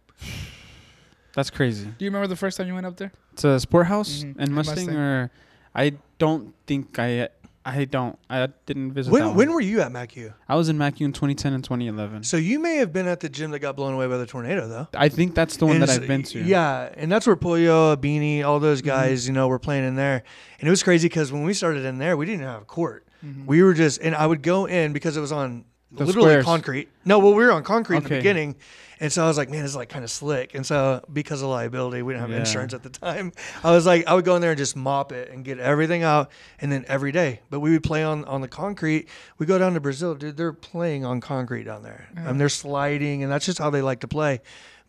That's 1.35 1.49
crazy. 1.49 1.85
Do 1.85 2.05
you 2.05 2.09
remember 2.11 2.27
the 2.27 2.35
first 2.35 2.57
time 2.57 2.67
you 2.67 2.73
went 2.73 2.85
up 2.85 2.97
there? 2.97 3.11
It's 3.33 3.43
a 3.43 3.59
Sport 3.59 3.87
House 3.87 4.23
Mhm. 4.23 4.39
in 4.39 4.53
Mustang, 4.53 4.75
Mustang. 4.85 4.95
or 4.95 5.31
I 5.75 5.93
don't 6.19 6.53
think 6.67 6.97
I. 6.99 7.29
I 7.65 7.85
don't. 7.85 8.19
I 8.29 8.47
didn't 8.65 8.91
visit. 8.91 9.11
when 9.11 9.35
when 9.35 9.53
were 9.53 9.61
you 9.61 9.79
at 9.81 9.91
MacU? 9.91 10.33
I 10.49 10.55
was 10.55 10.67
in 10.69 10.77
MacU 10.77 11.01
in 11.05 11.13
2010 11.13 11.53
and 11.53 11.63
2011. 11.63 12.23
So 12.23 12.35
you 12.37 12.59
may 12.59 12.75
have 12.77 12.91
been 12.91 13.07
at 13.07 13.21
the 13.21 13.29
gym 13.29 13.51
that 13.51 13.59
got 13.59 13.75
blown 13.77 13.93
away 13.93 14.07
by 14.07 14.17
the 14.17 14.25
tornado, 14.25 14.67
though. 14.67 14.87
I 14.93 15.07
think 15.09 15.33
that's 15.33 15.55
the 15.57 15.65
one 15.65 15.77
And 15.77 15.83
that 15.83 15.89
I've 16.01 16.07
been 16.07 16.23
to. 16.23 16.39
Yeah, 16.43 16.89
and 16.97 17.11
that's 17.11 17.25
where 17.25 17.35
Pollo, 17.37 17.95
Beanie, 17.95 18.43
all 18.43 18.59
those 18.59 18.79
Mm-hmm. 18.81 18.87
guys, 18.89 19.27
you 19.27 19.33
know, 19.33 19.47
were 19.47 19.59
playing 19.59 19.85
in 19.85 19.95
there. 19.95 20.23
And 20.59 20.67
it 20.67 20.71
was 20.71 20.83
crazy 20.83 21.07
because 21.07 21.31
when 21.31 21.43
we 21.43 21.53
started 21.53 21.85
in 21.85 21.99
there, 21.99 22.17
we 22.17 22.25
didn't 22.25 22.41
have 22.43 22.61
a 22.63 22.65
court. 22.65 23.07
Mhm. 23.25 23.45
We 23.45 23.63
were 23.63 23.73
just, 23.73 24.01
and 24.01 24.13
I 24.13 24.25
would 24.27 24.41
go 24.41 24.65
in 24.65 24.91
because 24.91 25.15
it 25.15 25.21
was 25.21 25.31
on 25.31 25.63
The 25.91 26.05
literally 26.05 26.29
squares. 26.31 26.45
concrete. 26.45 26.89
No, 27.05 27.19
well, 27.19 27.33
we 27.33 27.45
were 27.45 27.51
on 27.53 27.63
concrete 27.63 27.97
in 27.97 28.03
the 28.03 28.09
beginning. 28.09 28.55
And 28.99 29.11
so 29.11 29.23
I 29.23 29.27
was 29.27 29.37
like, 29.37 29.49
man, 29.49 29.65
it's 29.65 29.75
like 29.75 29.89
kind 29.89 30.03
of 30.03 30.11
slick. 30.11 30.53
And 30.55 30.65
so 30.65 31.03
because 31.11 31.41
of 31.41 31.49
liability, 31.49 32.01
we 32.01 32.13
didn't 32.13 32.21
have 32.21 32.31
Yeah. 32.31 32.39
insurance 32.39 32.73
at 32.73 32.83
the 32.83 32.89
time. 32.89 33.31
I 33.63 33.71
was 33.71 33.85
like, 33.85 34.07
I 34.07 34.13
would 34.13 34.25
go 34.25 34.35
in 34.35 34.41
there 34.41 34.51
and 34.51 34.57
just 34.57 34.75
mop 34.75 35.11
it 35.11 35.31
and 35.31 35.43
get 35.43 35.59
everything 35.59 36.03
out. 36.03 36.29
And 36.59 36.71
then 36.71 36.85
every 36.87 37.11
day, 37.11 37.41
but 37.49 37.59
we 37.59 37.71
would 37.71 37.83
play 37.83 38.03
on, 38.03 38.23
on 38.25 38.41
the 38.41 38.47
concrete. 38.47 39.07
We 39.37 39.45
go 39.45 39.57
down 39.57 39.73
to 39.73 39.79
Brazil, 39.79 40.15
dude, 40.15 40.37
they're 40.37 40.53
playing 40.53 41.05
on 41.05 41.21
concrete 41.21 41.63
down 41.63 41.83
there. 41.83 42.07
I 42.15 42.21
mean, 42.27 42.37
they're 42.37 42.49
sliding 42.49 43.23
and 43.23 43.31
that's 43.31 43.45
just 43.45 43.59
how 43.59 43.69
they 43.69 43.81
like 43.81 43.99
to 44.01 44.07
play. 44.07 44.41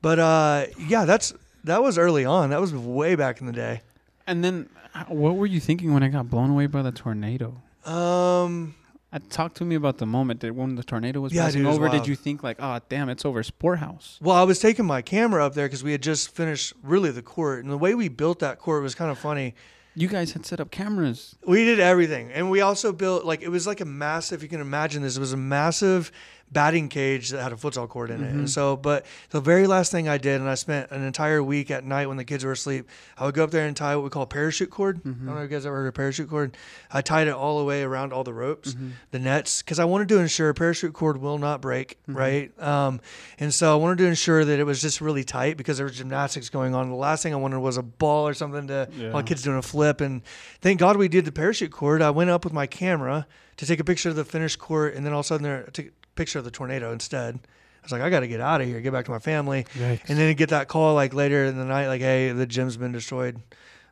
But 0.03 0.19
uh, 0.19 0.67
yeah, 0.79 1.05
that's, 1.07 1.33
that 1.65 1.83
was 1.83 1.97
early 1.99 2.25
on. 2.25 2.51
That 2.51 2.61
was 2.61 2.75
way 2.75 3.15
back 3.15 3.41
in 3.41 3.47
the 3.47 3.53
day. 3.53 3.81
And 4.27 4.45
then, 4.45 4.69
uh, 4.95 5.05
what 5.09 5.37
were 5.37 5.47
you 5.47 5.61
thinking 5.61 5.93
when 5.93 6.03
I 6.03 6.09
got 6.09 6.31
blown 6.31 6.51
away 6.51 6.67
by 6.67 6.83
the 6.83 6.93
tornado? 6.93 7.61
Um, 7.85 8.75
Uh, 9.15 9.21
talk 9.31 9.55
to 9.55 9.65
me 9.65 9.77
about 9.77 9.99
the 9.99 10.07
moment 10.07 10.41
that 10.41 10.53
when 10.57 10.75
the 10.75 10.83
tornado 10.83 11.21
was 11.21 11.33
Yeah, 11.33 11.45
passing 11.45 11.61
dude, 11.61 11.69
was 11.69 11.77
over. 11.77 11.89
Did 11.89 12.09
you 12.09 12.17
think 12.17 12.43
like, 12.43 12.57
oh 12.59 12.81
damn, 12.89 13.09
it's 13.09 13.25
over 13.25 13.45
Sport 13.45 13.79
House? 13.79 14.19
Well, 14.21 14.35
I 14.35 14.43
was 14.43 14.59
taking 14.59 14.85
my 14.85 15.03
camera 15.03 15.47
up 15.47 15.55
there 15.55 15.67
because 15.67 15.85
we 15.85 15.93
had 15.93 16.03
just 16.03 16.35
finished 16.35 16.73
really 16.83 17.13
the 17.13 17.23
court, 17.23 17.63
and 17.63 17.73
the 17.73 17.79
way 17.79 17.95
we 17.95 18.09
built 18.09 18.41
that 18.41 18.59
court 18.59 18.83
was 18.83 18.97
kind 18.97 19.13
of 19.13 19.19
funny. 19.19 19.55
You 19.95 20.09
guys 20.09 20.33
had 20.33 20.45
set 20.45 20.59
up 20.59 20.73
cameras. 20.73 21.37
We 21.47 21.65
did 21.65 21.79
everything, 21.79 22.33
and 22.33 22.51
we 22.51 22.61
also 22.61 22.93
built 22.93 23.25
like 23.25 23.43
it 23.43 23.51
was 23.51 23.69
like 23.69 23.81
a 23.81 23.85
massive. 23.85 24.43
You 24.43 24.49
can 24.49 24.61
imagine 24.61 25.03
this. 25.03 25.17
It 25.17 25.21
was 25.21 25.33
a 25.33 25.37
massive 25.37 26.11
batting 26.55 26.89
cage 26.89 27.29
that 27.31 27.43
had 27.43 27.53
a 27.53 27.57
futsal 27.57 27.87
court 27.87 28.11
in 28.11 28.23
it. 28.25 28.33
Mhm. 28.33 28.39
And 28.39 28.51
so, 28.51 28.77
but 28.77 29.05
the 29.31 29.41
very 29.43 29.67
last 29.67 29.93
thing 29.93 30.09
I 30.09 30.17
did, 30.17 30.41
and 30.41 30.49
I 30.49 30.55
spent 30.55 30.91
an 30.91 31.03
entire 31.03 31.43
week 31.43 31.71
at 31.71 31.85
night 31.85 32.07
when 32.07 32.17
the 32.17 32.25
kids 32.25 32.45
were 32.45 32.53
asleep, 32.53 32.89
I 33.19 33.27
would 33.27 33.35
go 33.35 33.45
up 33.45 33.51
there 33.51 33.67
and 33.67 33.77
tie 33.77 33.95
what 33.97 34.05
we 34.05 34.11
call 34.11 34.25
parachute 34.25 34.71
cord. 34.71 35.01
I 35.05 35.09
don't 35.11 35.27
know 35.27 35.37
if 35.39 35.51
you 35.51 35.57
guys 35.57 35.67
ever 35.67 35.77
heard 35.77 35.89
of 35.89 35.95
parachute 35.95 36.31
cord. 36.31 36.57
I 36.91 37.03
tied 37.03 37.29
it 37.29 37.35
all 37.35 37.59
the 37.59 37.65
way 37.65 37.83
around 37.83 38.15
all 38.15 38.25
the 38.25 38.33
ropes, 38.33 38.75
the 39.11 39.19
nets, 39.19 39.61
because 39.61 39.79
I 39.79 39.85
wanted 39.85 40.09
to 40.09 40.19
ensure 40.19 40.55
parachute 40.55 40.95
cord 40.95 41.19
will 41.21 41.37
not 41.39 41.61
break, 41.61 41.99
right? 42.07 42.51
Um, 42.63 43.01
and 43.39 43.53
so 43.53 43.73
I 43.73 43.77
wanted 43.77 43.99
to 43.99 44.07
ensure 44.07 44.45
that 44.45 44.59
it 44.59 44.65
was 44.65 44.81
just 44.81 45.01
really 45.03 45.25
tight 45.25 45.57
because 45.59 45.77
there 45.77 45.87
was 45.87 45.99
gymnastics 45.99 46.49
going 46.49 46.75
on. 46.75 46.89
The 46.89 46.95
last 46.95 47.23
thing 47.23 47.35
I 47.35 47.37
wanted 47.37 47.59
was 47.59 47.77
a 47.77 47.83
ball 47.83 48.27
or 48.29 48.33
something 48.35 48.69
to 48.69 48.89
Yeah. 48.97 49.11
while 49.13 49.23
kids 49.23 49.43
doing 49.43 49.59
a 49.59 49.63
flip. 49.63 50.01
And 50.01 50.23
thank 50.63 50.79
God 50.79 50.97
we 50.97 51.09
did 51.09 51.25
the 51.25 51.33
parachute 51.33 51.73
cord. 51.73 52.01
I 52.01 52.11
went 52.11 52.31
up 52.31 52.45
with 52.45 52.53
my 52.53 52.67
camera 52.67 53.27
to 53.57 53.67
take 53.67 53.81
a 53.81 53.85
picture 53.85 54.09
of 54.09 54.17
the 54.17 54.25
finished 54.25 54.59
court, 54.59 54.95
and 54.95 55.05
then 55.05 55.13
all 55.13 55.21
of 55.21 55.27
a 55.27 55.29
sudden 55.29 55.45
there 55.45 55.65
I 55.67 55.71
took 55.71 55.87
a 55.87 55.91
picture 56.15 56.39
of 56.39 56.45
the 56.45 56.51
tornado 56.51 56.93
instead. 56.93 57.37
I 57.37 57.85
was 57.85 57.93
like, 57.93 58.03
I 58.03 58.09
got 58.11 58.21
to 58.21 58.27
get 58.29 58.41
out 58.41 58.61
of 58.63 58.67
here, 58.67 58.81
get 58.81 58.93
back 58.93 59.05
to 59.07 59.11
my 59.11 59.19
family. 59.19 59.67
Yikes. 59.75 60.09
And 60.09 60.19
then 60.19 60.35
get 60.37 60.49
that 60.51 60.69
call 60.69 60.95
like 60.95 61.13
later 61.13 61.45
in 61.45 61.59
the 61.59 61.65
night, 61.67 61.89
like, 61.89 62.01
hey, 62.01 62.33
the 62.33 62.47
gym's 62.47 62.77
been 62.77 62.93
destroyed. 62.93 63.41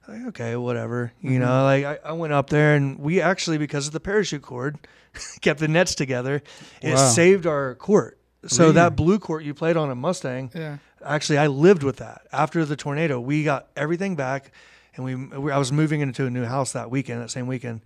Like, 0.08 0.26
okay, 0.28 0.56
whatever. 0.56 1.12
You 1.20 1.30
Mm-hmm. 1.32 1.40
know, 1.40 1.62
like 1.64 1.84
I, 1.84 1.98
I 2.08 2.12
went 2.12 2.32
up 2.32 2.48
there 2.50 2.74
and 2.74 2.98
we 2.98 3.20
actually, 3.20 3.58
because 3.58 3.86
of 3.86 3.92
the 3.92 4.00
parachute 4.00 4.42
cord, 4.42 4.78
kept 5.42 5.60
the 5.60 5.68
nets 5.68 5.94
together. 5.94 6.42
It 6.80 6.94
Wow. 6.94 7.08
saved 7.08 7.46
our 7.46 7.74
court. 7.74 8.18
So 8.46 8.64
Really? 8.64 8.74
that 8.74 8.96
blue 8.96 9.18
court 9.20 9.44
you 9.44 9.54
played 9.54 9.76
on 9.76 9.90
a 9.90 9.94
Mustang, 9.94 10.50
Yeah. 10.54 10.78
actually 11.04 11.38
I 11.38 11.46
lived 11.48 11.82
with 11.84 11.98
that. 11.98 12.22
After 12.32 12.64
the 12.64 12.74
tornado, 12.76 13.20
we 13.20 13.44
got 13.44 13.68
everything 13.76 14.16
back. 14.16 14.50
And 14.96 15.04
we, 15.04 15.14
we 15.14 15.50
I 15.52 15.58
was 15.58 15.72
moving 15.72 16.00
into 16.00 16.26
a 16.26 16.30
new 16.30 16.44
house 16.44 16.72
that 16.72 16.90
weekend, 16.90 17.20
that 17.22 17.30
same 17.30 17.46
weekend, 17.46 17.80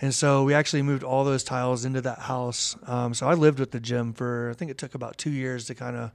and 0.00 0.14
so 0.14 0.44
we 0.44 0.54
actually 0.54 0.82
moved 0.82 1.02
all 1.02 1.24
those 1.24 1.42
tiles 1.44 1.84
into 1.84 2.00
that 2.02 2.18
house. 2.20 2.76
Um, 2.86 3.14
so 3.14 3.26
I 3.28 3.34
lived 3.34 3.58
with 3.58 3.70
the 3.70 3.80
gym 3.80 4.12
for 4.12 4.50
I 4.50 4.54
think 4.54 4.70
it 4.70 4.78
took 4.78 4.94
about 4.94 5.16
two 5.18 5.30
years 5.30 5.64
to 5.66 5.74
kind 5.74 5.96
of 5.96 6.10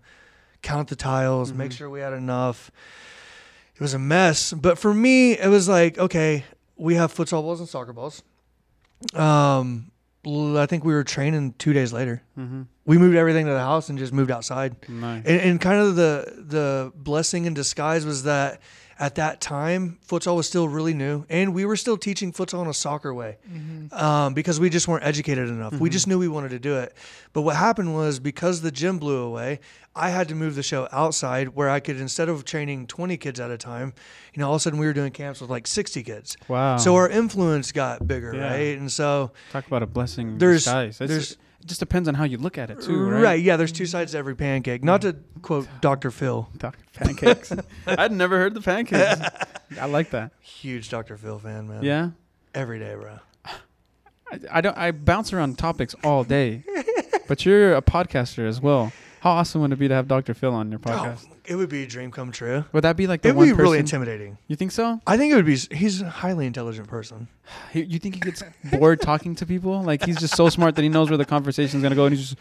count 0.62 0.90
the 0.90 0.96
tiles, 0.96 1.54
make 1.54 1.72
Mhm. 1.72 1.78
sure 1.78 1.90
we 1.90 2.00
had 2.02 2.14
enough. 2.14 2.72
It 3.76 3.82
was 3.82 3.94
a 3.94 4.00
mess, 4.00 4.54
but 4.54 4.78
for 4.78 4.94
me, 4.94 5.34
it 5.34 5.50
was 5.50 5.68
like 5.68 5.98
okay, 5.98 6.46
we 6.76 6.96
have 6.96 7.14
futsal 7.14 7.42
balls 7.42 7.60
and 7.60 7.68
soccer 7.70 7.94
balls. 7.94 8.24
Um, 9.14 9.92
I 10.28 10.66
think 10.66 10.84
we 10.84 10.94
were 10.94 11.04
training 11.04 11.54
two 11.60 11.72
days 11.74 11.94
later. 11.94 12.24
Mm-hmm. 12.38 12.64
We 12.86 12.98
moved 12.98 13.16
everything 13.16 13.46
to 13.46 13.52
the 13.52 13.60
house 13.60 13.90
and 13.90 14.00
just 14.00 14.12
moved 14.14 14.32
outside. 14.32 14.76
Nice. 14.90 15.24
And, 15.26 15.40
and 15.42 15.62
kind 15.62 15.80
of 15.80 15.96
the 15.96 16.34
the 16.38 16.92
blessing 16.96 17.46
in 17.46 17.54
disguise 17.54 18.06
was 18.06 18.24
that 18.24 18.60
at 18.98 19.16
that 19.16 19.42
time 19.42 19.98
futsal 20.08 20.38
was 20.38 20.48
still 20.48 20.70
really 20.70 20.94
new, 20.94 21.26
and 21.30 21.54
we 21.54 21.66
were 21.66 21.76
still 21.76 21.98
teaching 21.98 22.32
futsal 22.32 22.62
in 22.62 22.68
a 22.68 22.74
soccer 22.74 23.14
way 23.14 23.38
um, 23.92 24.34
because 24.34 24.60
we 24.60 24.70
just 24.70 24.88
weren't 24.88 25.04
educated 25.04 25.50
enough. 25.50 25.74
We 25.74 25.90
Mhm. 25.90 25.94
just 25.94 26.08
knew 26.08 26.18
we 26.18 26.28
wanted 26.30 26.50
to 26.52 26.60
do 26.60 26.76
it. 26.78 26.96
But 27.34 27.42
what 27.42 27.56
happened 27.58 27.94
was 27.94 28.20
because 28.20 28.62
the 28.62 28.72
gym 28.72 28.98
blew 28.98 29.18
away, 29.18 29.60
I 29.98 30.10
had 30.12 30.28
to 30.30 30.36
move 30.36 30.56
the 30.56 30.64
show 30.64 30.88
outside 30.92 31.50
where 31.50 31.70
I 31.70 31.80
could 31.82 32.00
instead 32.00 32.30
of 32.30 32.46
training 32.46 32.88
20 32.88 33.18
kids 33.18 33.40
at 33.40 33.52
a 33.52 33.58
time, 33.58 33.94
you 34.34 34.40
know, 34.42 34.48
all 34.48 34.56
of 34.56 34.60
a 34.60 34.64
sudden 34.64 34.80
we 34.80 34.86
were 34.86 34.94
doing 34.94 35.12
camps 35.12 35.42
with 35.42 35.50
like 35.50 35.68
60 35.68 36.02
kids. 36.04 36.38
wow. 36.48 36.78
So 36.78 36.96
our 36.96 37.10
influence 37.10 37.72
got 37.74 38.08
bigger, 38.08 38.34
Yeah. 38.34 38.52
right? 38.52 38.78
And 38.78 38.92
so 38.92 39.32
talk 39.52 39.68
about 39.68 39.84
a 39.84 39.88
blessing. 39.88 40.30
in 40.30 40.38
There's- 40.38 40.66
there's- 40.66 41.38
it 41.66 41.70
just 41.70 41.80
depends 41.80 42.08
on 42.08 42.14
how 42.14 42.26
you 42.26 42.38
look 42.38 42.60
at 42.60 42.70
it 42.70 42.80
too, 42.80 43.10
right? 43.10 43.42
yeah, 43.42 43.58
there's 43.58 43.72
two 43.72 43.88
sides 43.88 44.12
to 44.12 44.20
every 44.20 44.36
pancake. 44.36 44.84
Not 44.84 45.02
hmm. 45.02 45.10
to 45.10 45.18
quote 45.42 45.68
Dr. 45.82 46.12
Phil, 46.12 46.48
Doc- 46.58 46.78
Pancakes. 46.94 47.52
I'd 47.88 48.12
never 48.12 48.38
heard 48.38 48.54
the 48.54 48.62
pancakes. 48.62 49.20
I 49.82 49.86
like 49.88 50.12
that. 50.12 50.32
huge 50.42 50.90
Dr. 50.90 51.18
Phil 51.18 51.40
fan, 51.40 51.68
man. 51.68 51.82
Yeah. 51.82 52.12
every 52.54 52.78
day, 52.78 52.94
bro. 52.94 53.18
I, 53.44 54.40
I 54.52 54.62
don't. 54.62 54.78
I 54.78 54.92
bounce 54.92 55.34
around 55.34 55.58
topics 55.58 55.96
all 56.04 56.24
day, 56.24 56.64
but 57.28 57.46
you're 57.48 57.76
a 57.76 57.82
podcaster 57.82 58.48
as 58.48 58.62
well. 58.62 58.94
How 59.26 59.32
awesome 59.32 59.62
would 59.62 59.72
it 59.72 59.80
be 59.80 59.88
to 59.88 59.94
have 59.96 60.08
Dr. 60.08 60.36
Phil 60.36 60.54
on 60.54 60.70
your 60.70 60.78
podcast? 60.80 61.26
Oh, 61.32 61.36
it 61.46 61.56
would 61.56 61.68
be 61.68 61.82
a 61.82 61.88
dream 61.88 62.12
come 62.12 62.32
true. 62.32 62.64
Would 62.74 62.84
that 62.84 62.96
be 62.96 63.08
like 63.08 63.24
the 63.24 63.30
It 63.30 63.36
would 63.36 63.48
one 63.48 63.58
be 63.58 63.60
really 63.60 63.80
intimidating. 63.80 64.38
You 64.48 64.56
think 64.56 64.72
so? 64.72 65.02
I 65.08 65.18
think 65.18 65.34
it 65.34 65.36
would 65.36 65.48
be. 65.48 65.56
He's 65.56 66.04
a 66.04 66.10
highly 66.12 66.46
intelligent 66.46 66.88
person. 66.88 67.28
He, 67.74 67.82
you 67.82 67.98
think 67.98 68.14
he 68.14 68.22
gets 68.22 68.44
bored 68.66 69.02
talking 69.02 69.34
to 69.38 69.48
people? 69.48 69.82
Like 69.82 70.06
he's 70.06 70.20
just 70.20 70.36
so 70.36 70.48
smart 70.50 70.76
that 70.76 70.84
he 70.84 70.90
knows 70.90 71.10
where 71.10 71.18
the 71.18 71.26
conversation's 71.26 71.82
gonna 71.82 71.96
go, 71.96 72.06
and 72.06 72.16
he's 72.16 72.30
just 72.36 72.40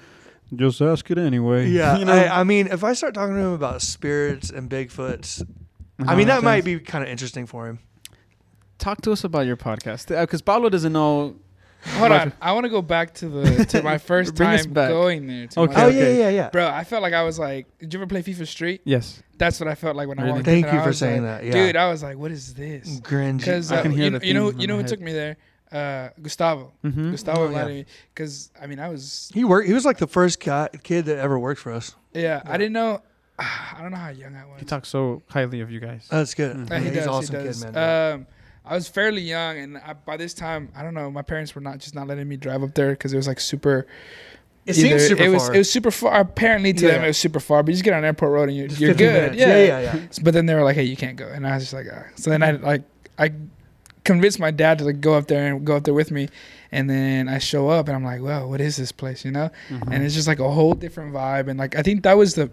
just 0.54 0.82
ask 0.82 1.10
it 1.10 1.16
anyway. 1.16 1.68
Yeah, 1.68 1.96
you 2.00 2.04
know. 2.04 2.12
I, 2.12 2.40
I 2.40 2.44
mean, 2.44 2.66
if 2.66 2.84
I 2.84 2.92
start 2.92 3.14
talking 3.14 3.34
to 3.34 3.40
him 3.40 3.52
about 3.52 3.80
spirits 3.80 4.50
and 4.50 4.68
Bigfoots, 4.68 5.40
I 6.00 6.14
mean, 6.14 6.28
Uh-huh. 6.28 6.40
that 6.40 6.44
might 6.44 6.64
be 6.66 6.78
kind 6.80 7.02
of 7.02 7.08
interesting 7.08 7.46
for 7.46 7.66
him. 7.66 7.78
Talk 8.76 9.00
to 9.02 9.12
us 9.12 9.24
about 9.24 9.46
your 9.46 9.56
podcast 9.56 10.08
because 10.08 10.42
Pablo 10.42 10.68
doesn't 10.68 10.92
know. 10.92 11.36
Hold 11.84 12.12
on, 12.12 12.32
I 12.40 12.52
want 12.52 12.64
to 12.64 12.70
go 12.70 12.82
back 12.82 13.14
to 13.14 13.28
the 13.28 13.64
to 13.70 13.82
my 13.82 13.98
first 13.98 14.34
Bring 14.34 14.48
us 14.50 14.64
time 14.64 14.72
back. 14.72 14.88
going 14.90 15.26
there. 15.26 15.46
To 15.48 15.60
Okay, 15.60 15.74
my- 15.74 15.82
oh 15.84 15.88
okay. 15.88 16.18
yeah, 16.18 16.24
yeah, 16.24 16.28
yeah. 16.30 16.50
Bro, 16.50 16.68
I 16.68 16.84
felt 16.84 17.02
like 17.02 17.12
I 17.14 17.22
was 17.24 17.38
like, 17.38 17.66
did 17.78 17.92
you 17.92 18.00
ever 18.00 18.06
play 18.06 18.22
FIFA 18.22 18.46
Street? 18.46 18.80
Yes, 18.84 19.22
That's 19.38 19.60
what 19.60 19.68
I 19.68 19.74
felt 19.74 19.94
like 19.96 20.08
when 20.08 20.18
I 20.18 20.22
Really? 20.22 20.32
walked 20.34 20.44
Thank 20.46 20.64
in 20.66 20.70
there. 20.70 20.74
you 20.74 20.80
I 20.80 20.82
for 20.84 20.88
was 20.90 20.98
saying 20.98 21.22
like, 21.24 21.40
that. 21.42 21.44
Yeah, 21.46 21.52
Dude, 21.52 21.76
I 21.76 21.88
was 21.90 22.02
like, 22.02 22.16
what 22.16 22.30
is 22.30 22.54
this? 22.54 23.00
Gringy. 23.00 23.38
Because 23.38 23.70
I 23.72 23.78
uh, 23.78 23.82
can 23.82 23.90
hear 23.92 24.04
you, 24.04 24.10
the 24.10 24.18
know- 24.18 24.24
you 24.26 24.34
know, 24.34 24.50
theme 24.50 24.60
you 24.60 24.66
know 24.66 24.76
my 24.76 24.82
who 24.82 24.88
took 24.88 25.00
me 25.00 25.12
there? 25.12 25.36
Uh, 25.72 26.08
Gustavo. 26.22 26.72
mm-hmm. 26.84 27.10
Gustavo 27.10 27.40
Oh, 27.40 27.42
yeah. 27.44 27.48
invited 27.48 27.74
me 27.74 27.84
because 28.14 28.50
I 28.60 28.66
mean 28.68 28.78
I 28.78 28.88
was 28.88 29.30
he 29.34 29.42
worked. 29.44 29.66
He 29.66 29.74
was 29.74 29.84
like 29.84 29.98
the 29.98 30.06
first 30.06 30.38
cat, 30.38 30.82
kid 30.84 31.06
that 31.06 31.18
ever 31.18 31.36
worked 31.38 31.60
for 31.60 31.72
us. 31.72 31.94
yeah, 32.12 32.22
Yeah. 32.22 32.42
I 32.46 32.56
didn't 32.58 32.74
know 32.74 33.02
I 33.38 33.78
don't 33.80 33.90
know 33.90 33.96
how 33.96 34.10
young 34.10 34.36
I 34.36 34.44
was. 34.46 34.60
He 34.60 34.66
talks 34.66 34.88
so 34.88 35.22
highly 35.28 35.60
of 35.62 35.70
you 35.72 35.80
guys. 35.80 36.06
That's 36.10 36.32
good. 36.34 36.56
Mm. 36.56 36.70
Uh, 36.70 36.74
he 36.76 36.84
he's 36.84 36.94
does. 36.94 37.04
an 37.06 37.08
awesome 37.10 37.36
he 37.40 37.44
does. 37.46 37.64
kid, 37.64 37.72
man. 37.74 37.74
Yeah. 37.74 38.14
Um, 38.14 38.26
I 38.64 38.74
was 38.74 38.88
fairly 38.88 39.20
young, 39.20 39.58
and 39.58 39.78
I, 39.78 39.92
by 39.92 40.16
this 40.16 40.32
time, 40.32 40.70
I 40.74 40.82
don't 40.82 40.94
know. 40.94 41.10
My 41.10 41.22
parents 41.22 41.54
were 41.54 41.60
not 41.60 41.78
just 41.78 41.94
not 41.94 42.06
letting 42.06 42.26
me 42.28 42.36
drive 42.36 42.62
up 42.62 42.74
there 42.74 42.90
because 42.90 43.12
it 43.12 43.16
was 43.16 43.28
like 43.28 43.38
super. 43.40 43.86
it 44.64 44.76
either- 44.78 44.98
seems 44.98 45.06
super 45.08 45.22
it 45.22 45.28
was, 45.28 45.42
far. 45.46 45.54
It 45.54 45.58
was 45.58 45.70
super 45.70 45.90
far. 45.90 46.20
Apparently, 46.20 46.72
to 46.72 46.86
them, 46.86 47.04
it 47.04 47.08
was 47.08 47.18
super 47.18 47.40
far. 47.40 47.62
But 47.62 47.70
you 47.70 47.74
just 47.74 47.84
get 47.84 47.92
on 47.92 48.04
airport 48.04 48.32
road 48.32 48.48
and 48.48 48.56
you're, 48.56 48.68
you're 48.68 48.94
good. 48.94 49.34
Yeah. 49.34 49.48
yeah, 49.48 49.66
yeah, 49.66 49.80
yeah. 49.80 50.06
But 50.22 50.32
then 50.34 50.46
they 50.46 50.54
were 50.54 50.62
like, 50.64 50.76
"Hey, 50.76 50.84
you 50.84 50.96
can't 50.96 51.16
go," 51.16 51.28
and 51.28 51.46
I 51.46 51.54
was 51.54 51.64
just 51.64 51.74
like, 51.74 51.86
ah. 51.92 52.04
"So 52.16 52.30
then 52.30 52.42
I 52.42 52.52
like 52.52 52.82
I 53.18 53.32
convinced 54.04 54.38
my 54.38 54.50
dad 54.50 54.78
to 54.78 54.84
like 54.84 55.00
go 55.00 55.14
up 55.14 55.26
there 55.28 55.46
and 55.54 55.64
go 55.66 55.76
up 55.76 55.84
there 55.84 55.94
with 55.94 56.10
me, 56.10 56.28
and 56.72 56.88
then 56.88 57.28
I 57.28 57.38
show 57.38 57.68
up 57.68 57.88
and 57.88 57.94
I'm 57.96 58.04
like, 58.04 58.22
"Well, 58.22 58.48
what 58.48 58.60
is 58.62 58.76
this 58.76 58.92
place?" 58.92 59.24
You 59.26 59.30
know? 59.32 59.50
Mhm. 59.68 59.92
and 59.92 60.02
it's 60.04 60.14
just 60.14 60.26
like 60.28 60.38
a 60.40 60.50
whole 60.50 60.72
different 60.74 61.12
vibe 61.14 61.48
and 61.48 61.58
like 61.58 61.76
i 61.76 61.82
think 61.82 62.02
that 62.02 62.16
was 62.16 62.34
the 62.34 62.50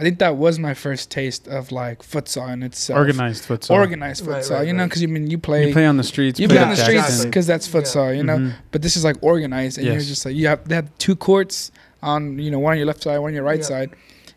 i 0.00 0.02
think 0.02 0.18
that 0.18 0.34
was 0.44 0.58
my 0.58 0.74
first 0.84 1.10
taste 1.10 1.46
of 1.48 1.70
like 1.82 1.98
futsal 2.12 2.46
in 2.54 2.62
itself 2.62 2.96
organized 2.98 3.42
futsal. 3.48 3.70
organized 3.82 4.24
futsal 4.24 4.50
right, 4.58 4.66
you 4.68 4.72
know 4.72 4.80
right. 4.84 4.88
because 4.88 5.02
you 5.02 5.08
mean 5.08 5.30
you 5.30 5.38
play 5.38 5.60
You 5.62 5.68
you 5.68 5.72
play 5.78 5.86
on 5.86 5.96
the 6.02 6.08
streets. 6.12 6.38
play, 6.40 6.48
play 6.48 6.58
on 6.58 6.70
the 6.70 6.76
Jackson. 6.76 7.02
streets 7.02 7.24
because 7.26 7.46
that's 7.46 7.66
futsal 7.74 8.08
you 8.16 8.24
know 8.24 8.38
Mhm. 8.38 8.52
but 8.72 8.80
this 8.82 8.96
is 8.96 9.04
like 9.04 9.16
organized 9.22 9.78
and 9.78 9.86
you're 9.86 9.98
just 10.14 10.24
like 10.26 10.34
you 10.34 10.46
have 10.48 10.60
they 10.68 10.74
have 10.80 10.88
two 10.98 11.14
courts 11.28 11.70
on 12.02 12.38
you 12.38 12.50
know 12.50 12.58
one 12.58 12.72
on 12.72 12.78
your 12.78 12.86
left 12.86 13.02
side 13.02 13.18
one 13.18 13.30
on 13.30 13.34
your 13.34 13.44
right 13.44 13.60
Yeah. 13.60 13.72
side 13.72 13.90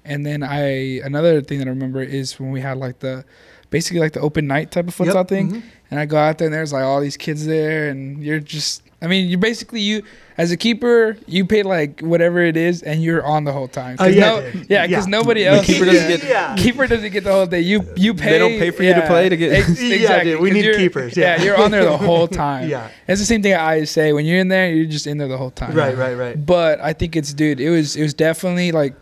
and 0.05 0.25
then 0.25 0.43
i 0.43 0.99
another 1.09 1.41
thing 1.41 1.59
that 1.59 1.67
i 1.67 1.71
remember 1.71 2.01
is 2.03 2.37
when 2.39 2.51
we 2.51 2.59
had 2.61 2.77
like 2.77 2.99
the 2.99 3.23
basically 3.69 3.99
like 4.05 4.13
the 4.13 4.19
open 4.19 4.45
night 4.45 4.69
type 4.69 4.87
of 4.87 4.95
futsal 4.95 5.15
Yep, 5.15 5.27
thing 5.29 5.47
mhm. 5.51 5.63
and 5.89 5.99
I 5.99 6.05
go 6.05 6.17
out 6.17 6.37
there 6.37 6.45
and 6.47 6.53
there's 6.53 6.71
like 6.73 6.83
all 6.83 7.01
these 7.01 7.17
kids 7.17 7.47
there 7.47 7.89
and 7.89 8.23
you're 8.23 8.39
just 8.39 8.82
I 9.03 9.07
mean 9.07 9.29
you 9.29 9.37
basically 9.37 9.81
you 9.81 10.01
as 10.37 10.51
a 10.51 10.57
keeper 10.57 11.15
you 11.27 11.45
pay 11.45 11.61
like 11.61 11.99
whatever 11.99 12.41
it 12.41 12.57
is 12.57 12.81
and 12.81 13.03
you're 13.03 13.23
on 13.23 13.43
the 13.43 13.51
whole 13.51 13.67
time. 13.67 13.97
Oh 13.99 14.05
'Cause 14.05 14.15
yeah, 14.15 14.21
no- 14.21 14.61
yeah, 14.69 14.87
because 14.87 15.05
nobody 15.07 15.43
The 15.43 15.49
else. 15.49 15.65
keeper 15.67 15.85
doesn't 15.85 16.09
yeah. 16.09 16.17
get- 16.17 16.29
Yeah. 16.29 16.55
Keeper 16.57 16.87
doesn't 16.87 17.11
get 17.11 17.23
the 17.25 17.31
whole 17.31 17.45
day. 17.45 17.59
You 17.59 17.85
you 17.95 18.13
pay. 18.15 18.31
They 18.31 18.39
don't 18.39 18.57
pay 18.57 18.71
for 18.71 18.81
you 18.83 18.93
to 18.95 19.05
play 19.05 19.29
to 19.29 19.37
get- 19.37 19.51
Ex- 19.51 19.81
Yeah, 19.81 19.95
exactly. 19.95 20.31
dude, 20.31 20.41
we 20.41 20.49
'cause 20.49 20.55
need 20.55 20.65
you're- 20.65 20.77
keepers, 20.77 21.17
yeah. 21.17 21.43
you're 21.43 21.57
on 21.61 21.69
there 21.71 21.83
the 21.83 21.97
whole 21.97 22.27
time. 22.45 22.69
Yeah. 22.69 22.87
It's 23.07 23.19
the 23.19 23.25
same 23.27 23.43
thing 23.43 23.53
I 23.53 23.83
say. 23.83 24.13
When 24.13 24.25
you're 24.25 24.39
in 24.39 24.47
there, 24.47 24.69
you're 24.73 24.85
just 24.85 25.05
in 25.05 25.17
there 25.19 25.27
the 25.27 25.37
whole 25.37 25.51
time. 25.51 25.73
Right, 25.75 25.95
right, 25.97 26.15
right. 26.15 26.43
But 26.45 26.79
I 26.81 26.93
think 26.93 27.15
it's 27.15 27.33
dude. 27.33 27.59
It 27.59 27.69
was 27.69 27.95
it 27.95 28.01
was 28.01 28.13
definitely 28.13 28.71
like 28.71 28.95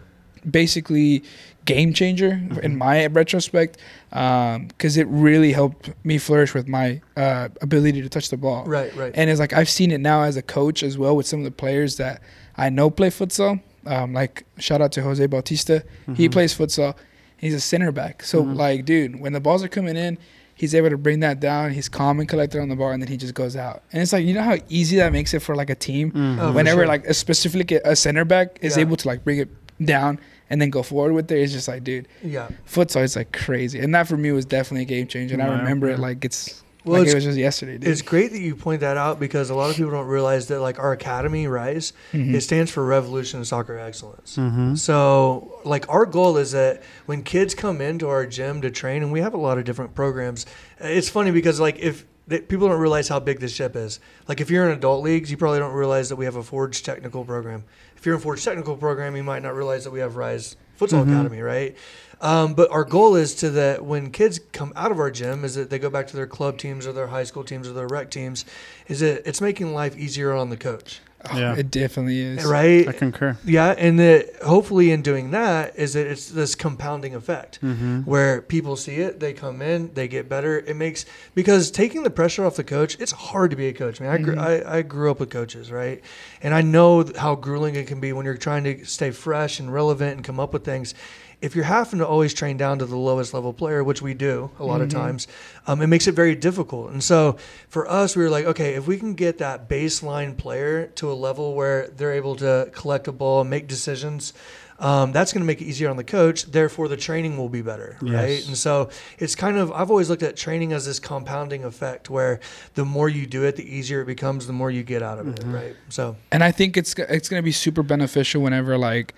basically 0.49 1.23
game 1.65 1.93
changer 1.93 2.31
Mm-hmm. 2.31 2.59
in 2.59 2.77
my 2.77 3.05
retrospect 3.07 3.77
because 4.09 4.97
it 4.97 5.07
really 5.07 5.51
helped 5.53 5.91
me 6.03 6.17
flourish 6.17 6.53
with 6.53 6.67
my 6.67 7.01
uh, 7.15 7.49
ability 7.61 8.01
to 8.01 8.09
touch 8.09 8.29
the 8.29 8.37
ball. 8.37 8.65
Right, 8.65 8.93
right. 8.95 9.11
And 9.15 9.29
it's 9.29 9.39
like 9.39 9.53
I've 9.53 9.69
seen 9.69 9.91
it 9.91 9.99
now 9.99 10.23
as 10.23 10.37
a 10.37 10.41
coach 10.41 10.83
as 10.83 10.97
well 10.97 11.15
with 11.15 11.25
some 11.27 11.39
of 11.39 11.45
the 11.45 11.51
players 11.51 11.97
that 11.97 12.21
I 12.57 12.69
know 12.69 12.89
play 12.89 13.09
futsal. 13.09 13.61
Um, 13.85 14.13
like 14.13 14.45
shout 14.59 14.81
out 14.81 14.91
to 14.93 15.01
Jose 15.01 15.25
Bautista. 15.25 15.83
He 16.15 16.27
Mhm. 16.27 16.31
plays 16.31 16.53
futsal. 16.57 16.95
He's 17.37 17.53
a 17.55 17.59
center 17.61 17.91
back. 17.91 18.23
So 18.23 18.43
Mhm. 18.43 18.55
like, 18.55 18.85
dude, 18.85 19.19
when 19.19 19.33
the 19.33 19.39
balls 19.39 19.63
are 19.63 19.67
coming 19.67 19.95
in, 19.97 20.17
he's 20.53 20.75
able 20.75 20.89
to 20.91 20.97
bring 20.97 21.21
that 21.21 21.39
down. 21.39 21.71
He's 21.71 21.89
calm 21.89 22.19
and 22.19 22.29
collected 22.29 22.61
on 22.61 22.69
the 22.69 22.75
ball, 22.75 22.91
and 22.91 23.01
then 23.01 23.09
he 23.09 23.17
just 23.17 23.33
goes 23.33 23.55
out. 23.55 23.81
And 23.91 24.01
it's 24.01 24.13
like 24.13 24.25
you 24.25 24.33
know 24.35 24.43
how 24.43 24.57
easy 24.69 24.97
that 24.97 25.11
makes 25.11 25.33
it 25.33 25.39
for 25.41 25.55
like 25.55 25.69
a 25.71 25.75
team. 25.75 26.11
Oh, 26.39 26.51
Whenever 26.51 26.81
sure. 26.81 26.87
like 26.87 27.05
a 27.07 27.13
specifically 27.15 27.79
a 27.83 27.95
center 27.95 28.25
back 28.25 28.59
is 28.61 28.75
Yeah. 28.77 28.81
able 28.81 28.97
to 28.97 29.07
like 29.07 29.23
bring 29.23 29.39
it 29.39 29.49
down 29.83 30.19
and 30.51 30.61
then 30.61 30.69
go 30.69 30.83
forward 30.83 31.13
with 31.13 31.31
it, 31.31 31.39
it's 31.39 31.53
just 31.53 31.67
like, 31.67 31.83
dude, 31.83 32.07
yeah. 32.21 32.49
futsal 32.67 33.01
is 33.03 33.15
like 33.15 33.31
crazy. 33.31 33.79
And 33.79 33.95
that 33.95 34.07
for 34.07 34.17
me 34.17 34.31
was 34.31 34.45
definitely 34.45 34.83
a 34.83 34.85
game 34.85 35.07
changer. 35.07 35.33
And 35.33 35.41
I 35.41 35.57
remember 35.59 35.89
it 35.89 35.97
like 35.97 36.23
it's 36.25 36.61
Well, 36.83 36.99
like 36.99 37.03
it's 37.07 37.13
it 37.13 37.15
was 37.15 37.23
just 37.25 37.37
yesterday, 37.37 37.77
dude. 37.77 37.89
It's 37.89 38.01
great 38.01 38.31
that 38.31 38.39
you 38.41 38.55
point 38.55 38.81
that 38.81 38.97
out 38.97 39.19
because 39.19 39.49
a 39.49 39.55
lot 39.55 39.69
of 39.69 39.75
people 39.77 39.91
don't 39.91 40.07
realize 40.07 40.47
that 40.47 40.59
like 40.59 40.77
our 40.77 40.91
academy, 40.91 41.47
Rise, 41.47 41.93
Mhm. 42.11 42.33
it 42.33 42.41
stands 42.41 42.69
for 42.69 42.83
Revolution 42.85 43.45
Soccer 43.45 43.77
Excellence. 43.79 44.35
Mhm. 44.35 44.77
So, 44.77 45.59
like, 45.63 45.85
our 45.89 46.05
goal 46.05 46.37
is 46.37 46.51
that 46.51 46.81
when 47.05 47.21
kids 47.23 47.53
come 47.55 47.79
into 47.81 48.07
our 48.09 48.25
gym 48.25 48.61
to 48.61 48.69
train, 48.71 49.03
and 49.03 49.11
we 49.11 49.21
have 49.21 49.33
a 49.33 49.37
lot 49.37 49.57
of 49.57 49.63
different 49.63 49.95
programs, 49.95 50.45
it's 50.79 51.07
funny 51.07 51.31
because, 51.31 51.59
like, 51.59 51.79
if 51.79 52.03
that 52.27 52.47
people 52.47 52.67
don't 52.69 52.79
realize 52.79 53.09
how 53.09 53.19
big 53.19 53.39
this 53.41 53.51
ship 53.53 53.75
is. 53.75 53.99
Like, 54.27 54.39
if 54.39 54.49
you're 54.49 54.65
in 54.65 54.71
adult 54.77 55.03
leagues, 55.03 55.29
you 55.31 55.37
probably 55.37 55.59
don't 55.59 55.73
realize 55.73 56.07
that 56.09 56.15
we 56.15 56.23
have 56.25 56.35
a 56.37 56.43
Forge 56.43 56.81
technical 56.81 57.25
program. 57.25 57.63
If 58.01 58.07
you're 58.07 58.15
in 58.15 58.21
Forge 58.21 58.43
technical 58.43 58.75
program, 58.77 59.15
you 59.15 59.21
might 59.21 59.43
not 59.43 59.53
realize 59.55 59.83
that 59.83 59.91
we 59.91 59.99
have 59.99 60.15
Rise 60.15 60.55
Futsal 60.79 61.03
Mhm. 61.05 61.11
Academy, 61.13 61.41
right? 61.41 61.75
Um, 62.19 62.55
but 62.55 62.71
our 62.71 62.83
goal 62.83 63.15
is 63.15 63.35
to 63.35 63.51
that 63.51 63.85
when 63.85 64.09
kids 64.09 64.39
come 64.53 64.73
out 64.75 64.91
of 64.91 64.97
our 64.99 65.11
gym, 65.11 65.45
is 65.45 65.53
that 65.53 65.69
they 65.69 65.77
go 65.77 65.87
back 65.91 66.07
to 66.07 66.15
their 66.15 66.25
club 66.25 66.57
teams 66.57 66.87
or 66.87 66.93
their 66.93 67.05
high 67.07 67.25
school 67.25 67.43
teams 67.43 67.67
or 67.67 67.73
their 67.73 67.85
rec 67.85 68.09
teams, 68.09 68.43
is 68.87 69.01
that 69.01 69.21
it's 69.29 69.39
making 69.39 69.75
life 69.75 69.95
easier 69.95 70.33
on 70.33 70.49
the 70.49 70.57
coach, 70.57 70.99
Oh, 71.29 71.37
Yeah. 71.37 71.55
It 71.55 71.69
definitely 71.69 72.19
is. 72.19 72.43
right? 72.45 72.87
I 72.87 72.91
concur. 72.93 73.37
Yeah, 73.45 73.75
and 73.77 73.99
that 73.99 74.41
hopefully 74.43 74.91
in 74.91 75.01
doing 75.01 75.31
that 75.31 75.77
is 75.77 75.93
that 75.93 76.07
it's 76.07 76.29
this 76.29 76.55
compounding 76.55 77.13
effect 77.13 77.59
Mm-hmm. 77.61 77.99
where 78.01 78.41
people 78.41 78.75
see 78.75 78.95
it, 78.95 79.19
they 79.19 79.33
come 79.33 79.61
in, 79.61 79.93
they 79.93 80.07
get 80.07 80.27
better. 80.27 80.57
It 80.59 80.75
makes 80.75 81.05
because 81.35 81.69
taking 81.69 82.03
the 82.03 82.09
pressure 82.09 82.43
off 82.45 82.55
the 82.55 82.63
coach, 82.63 82.97
it's 82.99 83.11
hard 83.11 83.51
to 83.51 83.57
be 83.57 83.67
a 83.67 83.73
coach. 83.73 83.99
Man, 84.01 84.09
I, 84.11 84.17
grew, 84.17 84.35
Mhm. 84.35 84.65
I 84.65 84.77
I 84.77 84.81
grew 84.81 85.11
up 85.11 85.19
with 85.19 85.29
coaches, 85.29 85.71
right? 85.71 86.01
And 86.41 86.53
I 86.53 86.61
know 86.61 87.05
how 87.17 87.35
grueling 87.35 87.75
it 87.75 87.85
can 87.87 87.99
be 87.99 88.13
when 88.13 88.25
you're 88.25 88.37
trying 88.37 88.63
to 88.63 88.83
stay 88.85 89.11
fresh 89.11 89.59
and 89.59 89.71
relevant 89.71 90.15
and 90.15 90.23
come 90.25 90.39
up 90.39 90.53
with 90.53 90.63
things. 90.65 90.93
If 91.41 91.55
you're 91.55 91.65
having 91.65 91.99
to 91.99 92.07
always 92.07 92.33
train 92.33 92.57
down 92.57 92.79
to 92.79 92.85
the 92.85 92.95
lowest 92.95 93.33
level 93.33 93.51
player, 93.51 93.83
which 93.83 94.01
we 94.01 94.13
do 94.13 94.51
a 94.59 94.63
lot 94.63 94.79
Mhm. 94.79 94.83
of 94.83 94.89
times, 94.89 95.27
um, 95.65 95.81
it 95.81 95.87
makes 95.87 96.07
it 96.07 96.13
very 96.13 96.35
difficult. 96.35 96.91
And 96.91 97.03
so 97.03 97.35
for 97.67 97.89
us, 97.89 98.15
we 98.15 98.23
were 98.23 98.29
like, 98.29 98.45
okay, 98.45 98.75
if 98.75 98.85
we 98.85 98.97
can 98.97 99.15
get 99.15 99.39
that 99.39 99.67
baseline 99.67 100.37
player 100.37 100.87
to 100.95 101.11
a 101.11 101.13
level 101.15 101.55
where 101.55 101.87
they're 101.97 102.13
able 102.13 102.35
to 102.37 102.69
collect 102.73 103.07
a 103.07 103.11
ball 103.11 103.41
and 103.41 103.49
make 103.49 103.67
decisions, 103.67 104.33
um, 104.79 105.11
that's 105.11 105.31
going 105.31 105.41
to 105.41 105.45
make 105.45 105.61
it 105.61 105.65
easier 105.65 105.89
on 105.89 105.97
the 105.97 106.03
coach. 106.03 106.45
Therefore, 106.51 106.87
the 106.87 106.97
training 106.97 107.37
will 107.37 107.49
be 107.49 107.61
better, 107.61 107.97
right? 108.01 108.43
And 108.47 108.57
so 108.57 108.89
it's 109.19 109.35
kind 109.35 109.57
of 109.57 109.71
I've 109.71 109.91
always 109.91 110.09
looked 110.09 110.23
at 110.23 110.35
training 110.35 110.73
as 110.73 110.85
this 110.85 110.99
compounding 110.99 111.63
effect, 111.63 112.09
where 112.09 112.39
the 112.73 112.83
more 112.85 113.07
you 113.07 113.27
do 113.27 113.43
it, 113.43 113.55
the 113.57 113.75
easier 113.77 114.01
it 114.01 114.05
becomes, 114.07 114.47
the 114.47 114.53
more 114.53 114.71
you 114.71 114.81
get 114.81 115.03
out 115.03 115.19
of 115.19 115.27
it, 115.27 115.43
right? 115.45 115.75
So 115.89 116.15
And 116.31 116.43
I 116.43 116.51
think 116.51 116.77
it's 116.77 116.95
it's 116.97 117.29
gonna 117.29 117.43
be 117.43 117.51
super 117.51 117.83
beneficial 117.83 118.41
whenever 118.41 118.75
like 118.77 119.13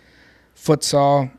futsal 0.57 1.31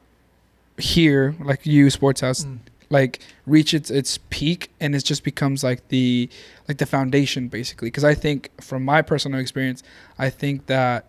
here, 0.79 1.35
like 1.41 1.65
you 1.67 1.91
sports 1.91 2.21
house, 2.21 2.45
mm, 2.45 2.59
like 2.91 3.21
reach 3.47 3.75
its 3.75 3.91
its 3.91 4.19
peak 4.31 4.71
and 4.81 4.95
it 4.95 5.05
just 5.05 5.25
becomes 5.25 5.65
like 5.65 5.89
the 5.89 6.29
like 6.69 6.79
the 6.79 6.87
foundation 6.87 7.49
basically. 7.49 7.89
Because 7.89 8.05
I 8.05 8.15
think 8.15 8.51
from 8.61 8.85
my 8.85 9.03
personal 9.03 9.41
experience, 9.41 9.83
I 10.19 10.31
think 10.31 10.67
that 10.67 11.07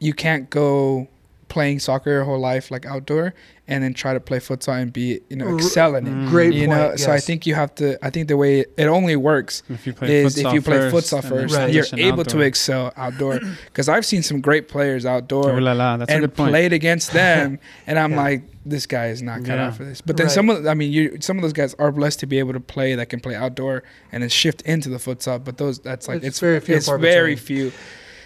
you 0.00 0.12
can't 0.14 0.48
go 0.50 1.08
playing 1.48 1.80
soccer 1.80 2.10
your 2.10 2.24
whole 2.24 2.38
life 2.38 2.70
like 2.70 2.86
outdoor 2.86 3.34
and 3.66 3.82
then 3.82 3.92
try 3.92 4.12
to 4.14 4.20
play 4.20 4.38
futsal 4.38 4.80
and 4.80 4.92
be 4.92 5.20
you 5.28 5.36
know 5.36 5.46
R- 5.48 5.56
excel 5.56 5.94
in 5.96 6.06
it. 6.06 6.10
Mm. 6.10 6.28
great 6.28 6.52
You 6.54 6.66
point. 6.68 6.78
know, 6.78 6.96
so 6.96 7.10
I 7.12 7.18
think 7.20 7.44
you 7.46 7.54
have 7.56 7.74
to. 7.76 7.98
I 8.04 8.10
think 8.10 8.28
the 8.28 8.36
way 8.36 8.60
it 8.76 8.86
only 8.86 9.16
works 9.16 9.62
If 9.68 9.86
you 9.86 9.92
play 9.92 10.22
is 10.24 10.38
if 10.38 10.52
you 10.52 10.62
play 10.62 10.78
futsal 10.90 11.22
first, 11.22 11.54
Right. 11.54 11.72
you're 11.72 11.84
transition 11.84 11.98
able 12.00 12.24
to 12.24 12.40
excel 12.40 12.92
outdoor. 12.96 13.40
Because 13.66 13.88
I've 13.88 14.06
seen 14.06 14.22
some 14.22 14.40
great 14.40 14.68
players 14.68 15.04
outdoor 15.04 15.50
Oh, 15.52 15.58
la, 15.58 15.72
la, 15.72 15.96
that's 15.96 16.10
a 16.10 16.14
and 16.14 16.22
good 16.22 16.34
point. 16.34 16.50
played 16.50 16.72
against 16.72 17.12
them, 17.12 17.58
and 17.86 17.98
I'm 17.98 18.12
Yeah. 18.12 18.22
like, 18.22 18.42
this 18.64 18.86
guy 18.86 19.06
is 19.08 19.22
not 19.22 19.38
cut 19.44 19.56
Yeah. 19.56 19.68
out 19.68 19.76
for 19.76 19.84
this. 19.84 20.00
But 20.00 20.16
then 20.16 20.26
Right. 20.26 20.32
some 20.34 20.50
of, 20.50 20.66
I 20.66 20.74
mean, 20.74 20.92
you 20.92 21.16
some 21.20 21.38
of 21.38 21.42
those 21.42 21.52
guys 21.54 21.74
are 21.78 21.90
blessed 21.90 22.20
to 22.20 22.26
be 22.26 22.38
able 22.38 22.52
to 22.52 22.60
play 22.60 22.94
that 22.94 23.08
can 23.08 23.18
play 23.20 23.34
outdoor 23.34 23.82
and 24.12 24.22
then 24.22 24.28
shift 24.30 24.60
into 24.62 24.88
the 24.90 24.98
futsal. 24.98 25.42
But 25.42 25.56
those, 25.58 25.78
that's 25.78 26.08
like 26.08 26.18
It's 26.18 26.26
it's 26.26 26.40
very 26.40 26.60
few 26.60 26.76
it's 26.76 26.88
and 26.88 27.00
very 27.00 27.34
between. 27.36 27.70
few. 27.70 27.72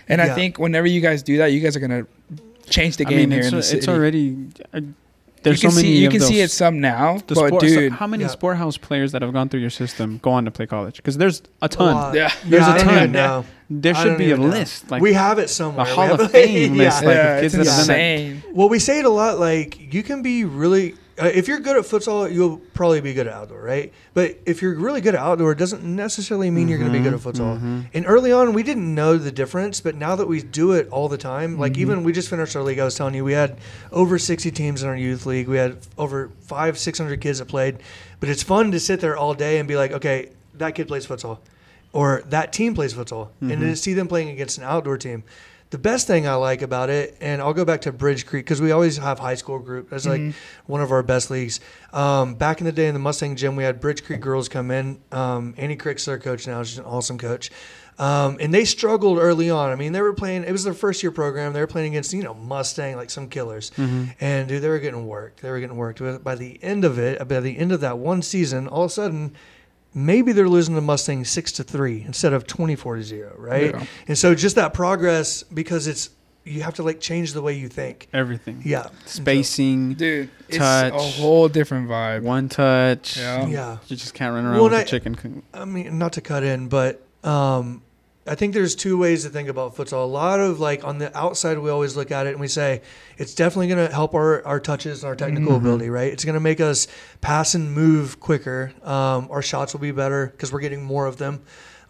And 0.09 0.21
I 0.21 0.35
think 0.35 0.59
whenever 0.59 0.87
you 0.87 1.01
guys 1.01 1.23
do 1.23 1.39
that, 1.39 1.47
you 1.53 1.61
guys 1.61 1.77
are 1.77 1.81
gonna 1.81 2.07
change 2.69 2.97
the 2.97 3.07
I 3.07 3.11
game 3.11 3.19
mean, 3.31 3.31
here 3.31 3.39
it's, 3.41 3.49
in 3.49 3.55
the 3.55 3.61
a- 3.61 3.63
city. 3.63 3.79
it's 3.79 3.89
already. 3.89 4.37
Uh, 4.73 4.81
there's 5.45 5.63
you 5.63 5.69
can 5.69 5.71
so 5.71 5.77
many 5.77 5.89
see 5.95 5.99
you 6.01 6.07
of 6.09 6.13
can 6.13 6.21
see 6.23 6.41
it 6.41 6.51
some 6.51 6.81
now, 6.81 7.19
The 7.27 7.35
but 7.35 7.47
sport, 7.49 7.63
so 7.63 7.69
dude, 7.69 7.93
how 7.93 8.07
many 8.07 8.25
Yeah. 8.25 8.29
sport 8.31 8.57
house 8.57 8.77
players 8.77 9.13
that 9.13 9.23
have 9.23 9.33
gone 9.33 9.49
through 9.49 9.61
your 9.61 9.71
system 9.71 10.19
go 10.23 10.31
on 10.33 10.45
to 10.47 10.51
play 10.51 10.67
college? 10.67 10.97
Because 10.97 11.17
there's 11.19 11.41
a 11.63 11.67
A 11.67 11.69
ton. 11.69 11.95
lot. 11.95 12.15
yeah, 12.15 12.33
There's 12.45 12.63
yeah, 12.63 12.71
a 12.71 12.75
I 12.75 12.79
don't 12.79 12.87
ton. 12.87 12.97
even 12.97 13.13
know. 13.13 13.45
There 13.71 13.95
should 13.95 14.19
be 14.19 14.31
a 14.33 14.37
know. 14.37 14.47
list, 14.47 14.91
like 14.91 15.01
we 15.03 15.15
have 15.15 15.39
it 15.39 15.49
somewhere. 15.49 15.87
We 15.87 15.93
Hall 15.93 16.13
of 16.13 16.21
it- 16.21 16.31
Fame 16.31 16.75
yeah. 16.77 16.83
list, 16.85 17.05
like 17.05 17.15
yeah, 17.17 17.41
kids 17.41 17.55
it's 17.55 17.69
that 17.69 17.77
have 17.77 17.87
done 17.87 17.97
it. 17.97 18.21
insane. 18.21 18.43
Well, 18.53 18.69
we 18.69 18.79
say 18.79 18.99
it 18.99 19.05
a 19.05 19.09
lot. 19.11 19.39
Like 19.39 19.93
you 19.95 20.03
can 20.03 20.23
be 20.23 20.45
really, 20.45 20.95
uh, 21.23 21.27
if 21.27 21.47
you're 21.49 21.61
good 21.61 21.77
at 21.77 21.85
futsal, 21.85 22.33
you'll 22.33 22.59
probably 22.75 23.01
be 23.01 23.15
good 23.15 23.27
at 23.27 23.33
outdoor, 23.33 23.61
right? 23.63 23.93
But 24.15 24.39
if 24.47 24.61
you're 24.63 24.75
really 24.75 25.01
good 25.01 25.15
at 25.15 25.21
outdoor, 25.21 25.53
it 25.53 25.59
doesn't 25.59 25.85
necessarily 25.85 26.51
mean 26.51 26.67
you're 26.69 26.79
going 26.79 26.93
to 26.93 26.99
be 26.99 27.03
good 27.05 27.15
at 27.15 27.21
futsal. 27.21 27.61
mhm. 27.61 27.85
And 27.95 28.05
early 28.07 28.33
on, 28.33 28.53
we 28.53 28.63
didn't 28.63 28.93
know 28.95 29.17
the 29.17 29.31
difference, 29.31 29.81
but 29.81 29.95
now 29.95 30.17
that 30.17 30.27
we 30.27 30.43
do 30.43 30.73
it 30.73 30.89
all 30.91 31.09
the 31.09 31.17
time, 31.19 31.59
like 31.59 31.75
Mhm. 31.75 31.79
even 31.79 32.05
we 32.05 32.13
just 32.13 32.29
finished 32.29 32.57
our 32.57 32.63
league. 32.63 32.79
I 32.81 32.85
was 32.85 32.95
telling 32.97 33.15
you, 33.15 33.25
we 33.25 33.33
had 33.33 33.57
over 33.93 34.19
60 34.19 34.51
teams 34.51 34.83
in 34.83 34.89
our 34.89 34.97
youth 34.97 35.25
league. 35.27 35.47
We 35.49 35.57
had 35.57 35.77
over 35.97 36.31
five, 36.41 36.79
600 36.79 37.21
kids 37.21 37.39
that 37.39 37.47
played. 37.47 37.77
But 38.19 38.29
it's 38.29 38.43
fun 38.43 38.73
to 38.73 38.81
sit 38.81 39.01
there 39.01 39.17
all 39.17 39.35
day 39.35 39.59
and 39.59 39.69
be 39.69 39.77
like, 39.77 39.93
okay, 39.93 40.31
that 40.57 40.75
kid 40.75 40.89
plays 40.89 41.07
futsal, 41.07 41.39
or 41.93 42.23
that 42.31 42.53
team 42.53 42.75
plays 42.75 42.95
futsal, 42.95 43.29
and 43.41 43.61
to 43.61 43.77
see 43.77 43.93
them 43.95 44.09
playing 44.09 44.31
against 44.31 44.59
an 44.59 44.65
outdoor 44.65 44.97
team. 44.99 45.23
The 45.75 45.79
best 45.79 46.07
thing 46.07 46.29
I 46.29 46.37
like 46.37 46.63
about 46.63 46.89
it, 46.89 47.17
and 47.21 47.43
I'll 47.43 47.53
go 47.53 47.65
back 47.65 47.81
to 47.81 47.91
Bridge 47.91 48.27
Creek 48.27 48.45
because 48.45 48.61
we 48.63 48.71
always 48.71 48.97
have 48.99 49.19
high 49.19 49.35
school 49.35 49.59
group. 49.59 49.91
That's 49.91 50.07
like 50.07 50.21
Mhm. 50.21 50.35
one 50.67 50.81
of 50.81 50.93
our 50.93 51.03
best 51.03 51.33
leagues. 51.33 51.59
Um, 51.93 52.37
back 52.37 52.61
in 52.61 52.65
the 52.65 52.71
day 52.71 52.87
in 52.87 52.95
the 52.95 53.01
Mustang 53.01 53.35
gym, 53.35 53.57
we 53.57 53.65
had 53.65 53.81
Bridge 53.81 54.05
Creek 54.05 54.21
girls 54.21 54.49
come 54.49 54.71
in. 54.71 54.99
Um, 55.11 55.53
Annie 55.57 55.75
Crick's 55.75 56.05
their 56.05 56.17
coach 56.21 56.47
now. 56.47 56.63
She's 56.63 56.79
an 56.79 56.85
awesome 56.85 57.19
coach. 57.19 57.51
Um, 57.99 58.37
and 58.39 58.55
they 58.55 58.65
struggled 58.65 59.19
early 59.19 59.51
on. 59.51 59.71
I 59.73 59.75
mean, 59.75 59.91
they 59.91 60.01
were 60.01 60.13
playing, 60.13 60.45
it 60.45 60.53
was 60.53 60.63
their 60.63 60.75
first 60.75 61.03
year 61.03 61.11
program. 61.11 61.53
They 61.53 61.61
were 61.61 61.67
playing 61.67 61.91
against, 61.95 62.13
you 62.13 62.23
know, 62.23 62.35
Mustang, 62.35 62.95
like 62.95 63.11
some 63.11 63.27
killers. 63.27 63.73
Mhm. 63.77 64.15
And 64.21 64.47
dude, 64.47 64.63
they 64.63 64.69
were 64.69 64.79
getting 64.79 65.09
worked. 65.09 65.43
They 65.43 65.51
were 65.51 65.59
getting 65.59 65.77
worked. 65.77 65.99
But 65.99 66.23
by 66.23 66.37
the 66.37 66.57
end 66.63 66.85
of 66.85 67.01
it, 67.01 67.27
by 67.27 67.41
the 67.41 67.59
end 67.59 67.73
of 67.73 67.81
that 67.81 67.99
one 67.99 68.23
season, 68.23 68.69
all 68.69 68.85
of 68.85 68.91
a 68.93 68.95
sudden, 68.95 69.33
maybe 69.95 70.33
they're 70.33 70.49
losing 70.49 70.75
the 70.75 70.81
Mustang 70.81 71.25
six 71.25 71.53
to 71.53 71.65
three 71.65 72.03
instead 72.03 72.33
of 72.33 72.47
24 72.47 72.97
to 72.97 73.03
zero, 73.03 73.35
right? 73.39 73.71
Yeah. 73.75 73.87
And 74.09 74.19
so 74.19 74.35
just 74.35 74.57
that 74.57 74.75
progress, 74.75 75.43
because 75.45 75.87
it's, 75.87 76.11
you 76.45 76.63
have 76.63 76.75
to 76.75 76.83
like 76.83 77.01
change 77.01 77.33
the 77.33 77.41
way 77.41 77.55
you 77.55 77.69
think. 77.69 78.09
Everything. 78.13 78.61
Yeah. 78.65 78.89
Spacing, 79.07 79.95
dude, 79.95 80.29
it's 80.49 80.59
Touch. 80.59 80.93
a 80.93 80.99
whole 80.99 81.49
different 81.49 81.89
vibe. 81.89 82.23
one 82.23 82.49
touch. 82.51 83.17
Yeah. 83.17 83.47
Yeah. 83.47 83.79
You 83.89 83.97
just 83.97 84.13
can't 84.13 84.35
run 84.35 84.45
around 84.45 84.55
Well, 84.57 84.65
with 84.65 84.75
and 84.81 84.87
chicken. 84.89 85.43
I 85.55 85.65
mean, 85.65 85.97
not 85.99 86.13
to 86.15 86.21
cut 86.21 86.43
in, 86.43 86.69
but 86.69 87.01
um, 87.23 87.83
I 88.27 88.35
think 88.35 88.55
there's 88.55 88.75
two 88.75 88.97
ways 88.97 89.23
to 89.25 89.29
think 89.29 89.49
about 89.51 89.77
futsal. 89.77 90.03
A 90.03 90.07
lot 90.07 90.41
of 90.41 90.59
like 90.59 90.83
on 90.83 90.97
the 90.99 91.15
outside, 91.17 91.59
we 91.59 91.69
always 91.69 91.95
look 91.95 92.11
at 92.11 92.27
it 92.27 92.31
and 92.31 92.41
we 92.41 92.49
say 92.49 92.81
it's 93.19 93.35
definitely 93.35 93.69
going 93.69 93.87
to 93.87 93.93
help 93.93 94.15
our, 94.15 94.45
our 94.47 94.61
touches 94.61 95.03
and 95.03 95.09
our 95.09 95.15
technical 95.17 95.53
Mhm. 95.53 95.57
ability, 95.57 95.91
right? 95.91 96.11
It's 96.11 96.25
going 96.25 96.35
to 96.35 96.41
make 96.41 96.59
us 96.61 96.87
pass 97.21 97.55
and 97.55 97.73
move 97.75 98.21
quicker. 98.21 98.73
Um, 98.83 99.29
our 99.31 99.43
shots 99.43 99.75
will 99.75 99.81
be 99.81 99.91
better 99.91 100.27
because 100.29 100.53
we're 100.53 100.61
getting 100.61 100.83
more 100.83 101.05
of 101.05 101.19
them. 101.19 101.43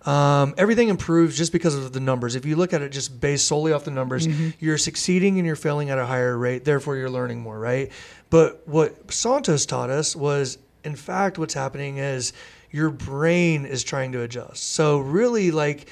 Um, 0.06 0.54
everything 0.58 0.88
improves 0.88 1.38
just 1.38 1.52
because 1.52 1.76
of 1.76 1.92
the 1.92 2.00
numbers. 2.00 2.34
If 2.34 2.44
you 2.44 2.56
look 2.56 2.72
at 2.72 2.82
it 2.82 2.90
just 2.90 3.20
based 3.20 3.46
solely 3.46 3.72
off 3.72 3.84
the 3.84 3.90
numbers, 3.92 4.26
Mhm. 4.26 4.54
you're 4.58 4.76
succeeding 4.76 5.38
and 5.38 5.46
you're 5.46 5.56
failing 5.56 5.88
at 5.88 5.98
a 5.98 6.04
higher 6.04 6.36
rate. 6.36 6.64
Therefore, 6.64 6.96
you're 6.96 7.08
learning 7.08 7.40
more, 7.40 7.58
right? 7.58 7.90
But 8.28 8.60
what 8.66 9.10
Santos 9.12 9.64
taught 9.66 9.88
us 9.88 10.14
was, 10.16 10.58
in 10.84 10.96
fact, 10.96 11.38
what's 11.38 11.54
happening 11.54 11.98
is 11.98 12.32
your 12.72 12.90
brain 12.90 13.64
is 13.64 13.82
trying 13.84 14.10
to 14.12 14.20
adjust. 14.22 14.74
So, 14.74 14.98
really, 14.98 15.50
like, 15.52 15.86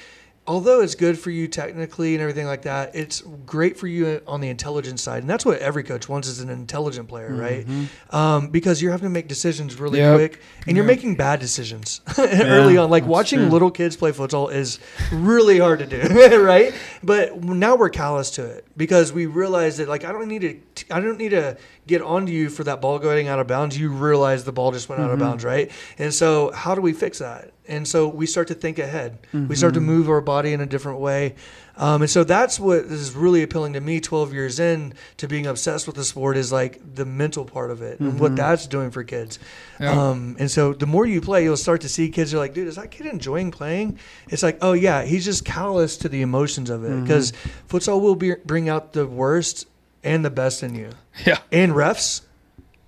although 0.45 0.81
it's 0.81 0.95
good 0.95 1.17
for 1.17 1.29
you 1.31 1.47
technically 1.47 2.13
and 2.15 2.21
everything 2.21 2.45
like 2.45 2.63
that, 2.63 2.93
it's 2.93 3.21
great 3.45 3.77
for 3.77 3.87
you 3.87 4.21
on 4.27 4.41
the 4.41 4.49
intelligence 4.49 5.01
side. 5.01 5.23
And 5.23 5.29
that's 5.29 5.45
what 5.45 5.59
every 5.59 5.83
coach 5.83 6.09
wants 6.09 6.27
is 6.27 6.41
an 6.41 6.49
intelligent 6.49 7.07
player, 7.07 7.33
right? 7.33 7.65
Mhm. 7.65 8.13
Um, 8.13 8.47
because 8.49 8.81
you're 8.81 8.91
having 8.91 9.05
to 9.05 9.09
make 9.13 9.27
decisions 9.29 9.79
really 9.79 9.99
Yep. 9.99 10.15
quick 10.17 10.39
and 10.67 10.75
you're 10.75 10.85
making 10.85 11.15
bad 11.15 11.39
decisions 11.39 12.01
early 12.19 12.75
on. 12.77 12.89
Like 12.89 13.05
watching 13.05 13.39
true. 13.39 13.47
little 13.49 13.71
kids 13.71 13.95
play 13.95 14.11
football 14.11 14.49
is 14.49 14.79
really 15.13 15.59
hard 15.59 15.79
to 15.79 15.85
do, 15.85 16.01
right? 16.43 16.73
But 17.03 17.41
now 17.43 17.75
we're 17.75 17.89
callous 17.89 18.29
to 18.31 18.43
it 18.45 18.65
because 18.75 19.13
we 19.13 19.25
realize 19.27 19.77
that 19.77 19.87
like 19.87 20.03
I 20.03 20.11
don't 20.11 20.27
need 20.27 20.41
to 20.41 20.93
I 20.93 20.99
don't 20.99 21.17
need 21.17 21.29
to 21.29 21.55
get 21.87 22.01
onto 22.01 22.31
you 22.31 22.49
for 22.49 22.63
that 22.63 22.79
ball 22.81 22.97
going 22.99 23.27
out 23.27 23.39
of 23.39 23.47
bounds. 23.47 23.77
You 23.77 23.89
realize 23.89 24.43
the 24.43 24.51
ball 24.53 24.71
just 24.71 24.87
went 24.89 25.01
out 25.01 25.11
of 25.11 25.17
Mhm. 25.17 25.21
bounds, 25.21 25.43
right? 25.43 25.69
And 25.97 26.13
so 26.13 26.51
how 26.51 26.75
do 26.75 26.81
we 26.81 26.93
fix 26.93 27.19
that? 27.19 27.51
And 27.67 27.87
so 27.87 28.07
we 28.09 28.25
start 28.25 28.47
to 28.49 28.53
think 28.53 28.77
ahead. 28.77 29.19
We 29.33 29.55
start 29.55 29.73
to 29.75 29.79
Mhm. 29.79 29.83
move 29.85 30.09
our 30.09 30.19
body 30.19 30.51
in 30.51 30.59
a 30.59 30.65
different 30.65 30.99
way. 30.99 31.35
Um, 31.77 32.01
and 32.01 32.11
so 32.11 32.23
that's 32.25 32.59
what 32.59 32.79
is 32.79 33.15
really 33.15 33.41
appealing 33.41 33.73
to 33.73 33.81
me 33.81 33.99
12 34.01 34.33
years 34.33 34.59
in 34.59 34.93
to 35.17 35.27
being 35.27 35.47
obsessed 35.47 35.87
with 35.87 35.95
the 35.95 36.03
sport 36.03 36.35
is 36.37 36.51
like 36.51 36.79
the 36.95 37.05
mental 37.05 37.45
part 37.45 37.71
of 37.71 37.81
it 37.81 37.99
and 38.01 38.19
what 38.19 38.33
Mhm. 38.33 38.35
that's 38.35 38.67
doing 38.67 38.91
for 38.91 39.03
kids. 39.03 39.39
Yeah. 39.79 39.91
Um, 40.09 40.35
and 40.39 40.51
so 40.51 40.73
the 40.73 40.85
more 40.85 41.05
you 41.05 41.19
play, 41.21 41.43
you'll 41.45 41.55
start 41.57 41.81
to 41.81 41.89
see 41.89 42.09
kids 42.09 42.33
are 42.33 42.37
like, 42.37 42.53
dude, 42.53 42.67
is 42.67 42.75
that 42.75 42.91
kid 42.91 43.05
enjoying 43.07 43.49
playing? 43.49 43.97
It's 44.29 44.43
like, 44.43 44.57
oh 44.61 44.73
yeah, 44.73 45.03
he's 45.03 45.23
just 45.25 45.45
callous 45.45 45.95
to 45.97 46.09
the 46.09 46.21
emotions 46.21 46.69
of 46.69 46.83
it 46.83 47.01
because 47.01 47.31
futsal 47.69 48.01
will 48.01 48.15
be, 48.15 48.35
bring 48.45 48.67
out 48.69 48.91
the 48.93 49.07
worst 49.07 49.65
and 50.03 50.23
the 50.23 50.29
best 50.29 50.63
in 50.63 50.75
you, 50.75 50.89
yeah. 51.25 51.37
and 51.51 51.73
refs, 51.73 52.21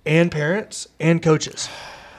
and 0.04 0.30
parents, 0.30 0.88
and 1.00 1.22
coaches. 1.22 1.68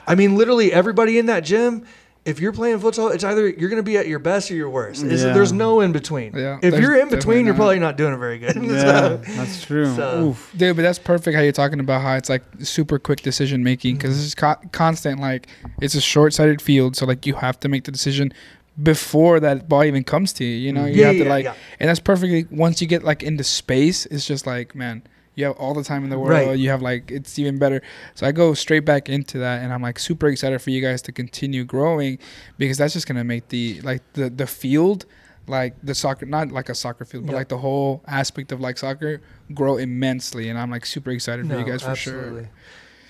I 0.06 0.14
mean, 0.14 0.36
literally 0.36 0.72
everybody 0.72 1.18
in 1.18 1.26
that 1.26 1.40
gym. 1.44 1.86
If 2.24 2.40
you're 2.40 2.52
playing 2.52 2.80
futsal, 2.80 3.14
it's 3.14 3.24
either 3.24 3.48
you're 3.48 3.70
going 3.70 3.78
to 3.78 3.82
be 3.82 3.96
at 3.96 4.06
your 4.06 4.18
best 4.18 4.50
or 4.50 4.54
your 4.54 4.68
worst. 4.68 5.02
Yeah. 5.02 5.32
There's 5.32 5.52
no 5.52 5.80
in 5.80 5.92
between. 5.92 6.34
Yeah, 6.36 6.56
if 6.60 6.72
there's 6.72 6.82
you're 6.82 7.00
in 7.00 7.08
between, 7.08 7.46
you're 7.46 7.54
probably 7.54 7.78
not 7.78 7.96
doing 7.96 8.12
it 8.12 8.18
very 8.18 8.38
good. 8.38 8.54
Yeah, 8.62 8.80
So- 8.82 9.16
that's 9.28 9.64
true. 9.64 9.94
So- 9.96 10.26
Oof. 10.26 10.52
Dude, 10.54 10.76
but 10.76 10.82
that's 10.82 10.98
perfect 10.98 11.34
how 11.34 11.42
you're 11.42 11.52
talking 11.52 11.80
about 11.80 12.02
how 12.02 12.16
it's 12.16 12.28
like 12.28 12.42
super 12.58 12.98
quick 12.98 13.22
decision 13.22 13.64
making 13.64 13.96
because 13.96 14.22
it's 14.22 14.34
mm-hmm. 14.34 14.60
co- 14.62 14.68
constant. 14.72 15.20
Like 15.20 15.46
it's 15.80 15.94
a 15.94 16.02
short 16.02 16.34
sighted 16.34 16.60
field, 16.60 16.96
so 16.96 17.06
like 17.06 17.24
you 17.24 17.32
have 17.34 17.58
to 17.60 17.68
make 17.68 17.84
the 17.84 17.92
decision 17.92 18.34
before 18.82 19.40
that 19.40 19.68
ball 19.68 19.84
even 19.84 20.04
comes 20.04 20.32
to 20.34 20.44
you. 20.44 20.56
You 20.56 20.72
know, 20.72 20.86
you 20.86 21.00
yeah, 21.00 21.06
have 21.06 21.16
to 21.16 21.24
yeah, 21.24 21.28
like, 21.28 21.44
yeah. 21.44 21.54
and 21.80 21.88
that's 21.88 22.00
perfectly. 22.00 22.46
Once 22.50 22.80
you 22.80 22.86
get 22.86 23.02
like 23.02 23.22
into 23.22 23.44
space, 23.44 24.06
it's 24.06 24.26
just 24.26 24.46
like 24.46 24.74
man, 24.74 25.02
you 25.34 25.44
have 25.44 25.56
all 25.56 25.74
the 25.74 25.84
time 25.84 26.04
in 26.04 26.10
the 26.10 26.18
world. 26.18 26.30
Right. 26.30 26.58
You 26.58 26.70
have 26.70 26.82
like 26.82 27.10
it's 27.10 27.38
even 27.38 27.58
better. 27.58 27.82
So 28.14 28.26
I 28.26 28.32
go 28.32 28.54
straight 28.54 28.84
back 28.84 29.08
into 29.08 29.38
that, 29.38 29.62
and 29.62 29.72
I'm 29.72 29.82
like 29.82 29.98
super 29.98 30.28
excited 30.28 30.60
for 30.60 30.70
you 30.70 30.80
guys 30.80 31.02
to 31.02 31.12
continue 31.12 31.64
growing 31.64 32.18
because 32.58 32.78
that's 32.78 32.92
just 32.92 33.06
gonna 33.06 33.24
make 33.24 33.48
the 33.48 33.80
like 33.82 34.02
the 34.14 34.30
the 34.30 34.46
field. 34.46 35.06
Like 35.46 35.76
the 35.82 35.94
soccer, 35.94 36.26
not 36.26 36.52
like 36.52 36.68
a 36.68 36.74
soccer 36.74 37.06
field, 37.06 37.24
but 37.24 37.34
like 37.34 37.48
the 37.48 37.56
whole 37.56 38.04
aspect 38.06 38.52
of 38.52 38.60
like 38.60 38.76
soccer 38.76 39.22
grow 39.54 39.78
immensely, 39.78 40.50
and 40.50 40.58
I'm 40.58 40.70
like 40.70 40.84
super 40.84 41.10
excited 41.10 41.48
for 41.48 41.58
you 41.58 41.64
guys 41.64 41.80
for 41.80 41.88
absolutely. 41.88 42.42
sure. 42.42 42.50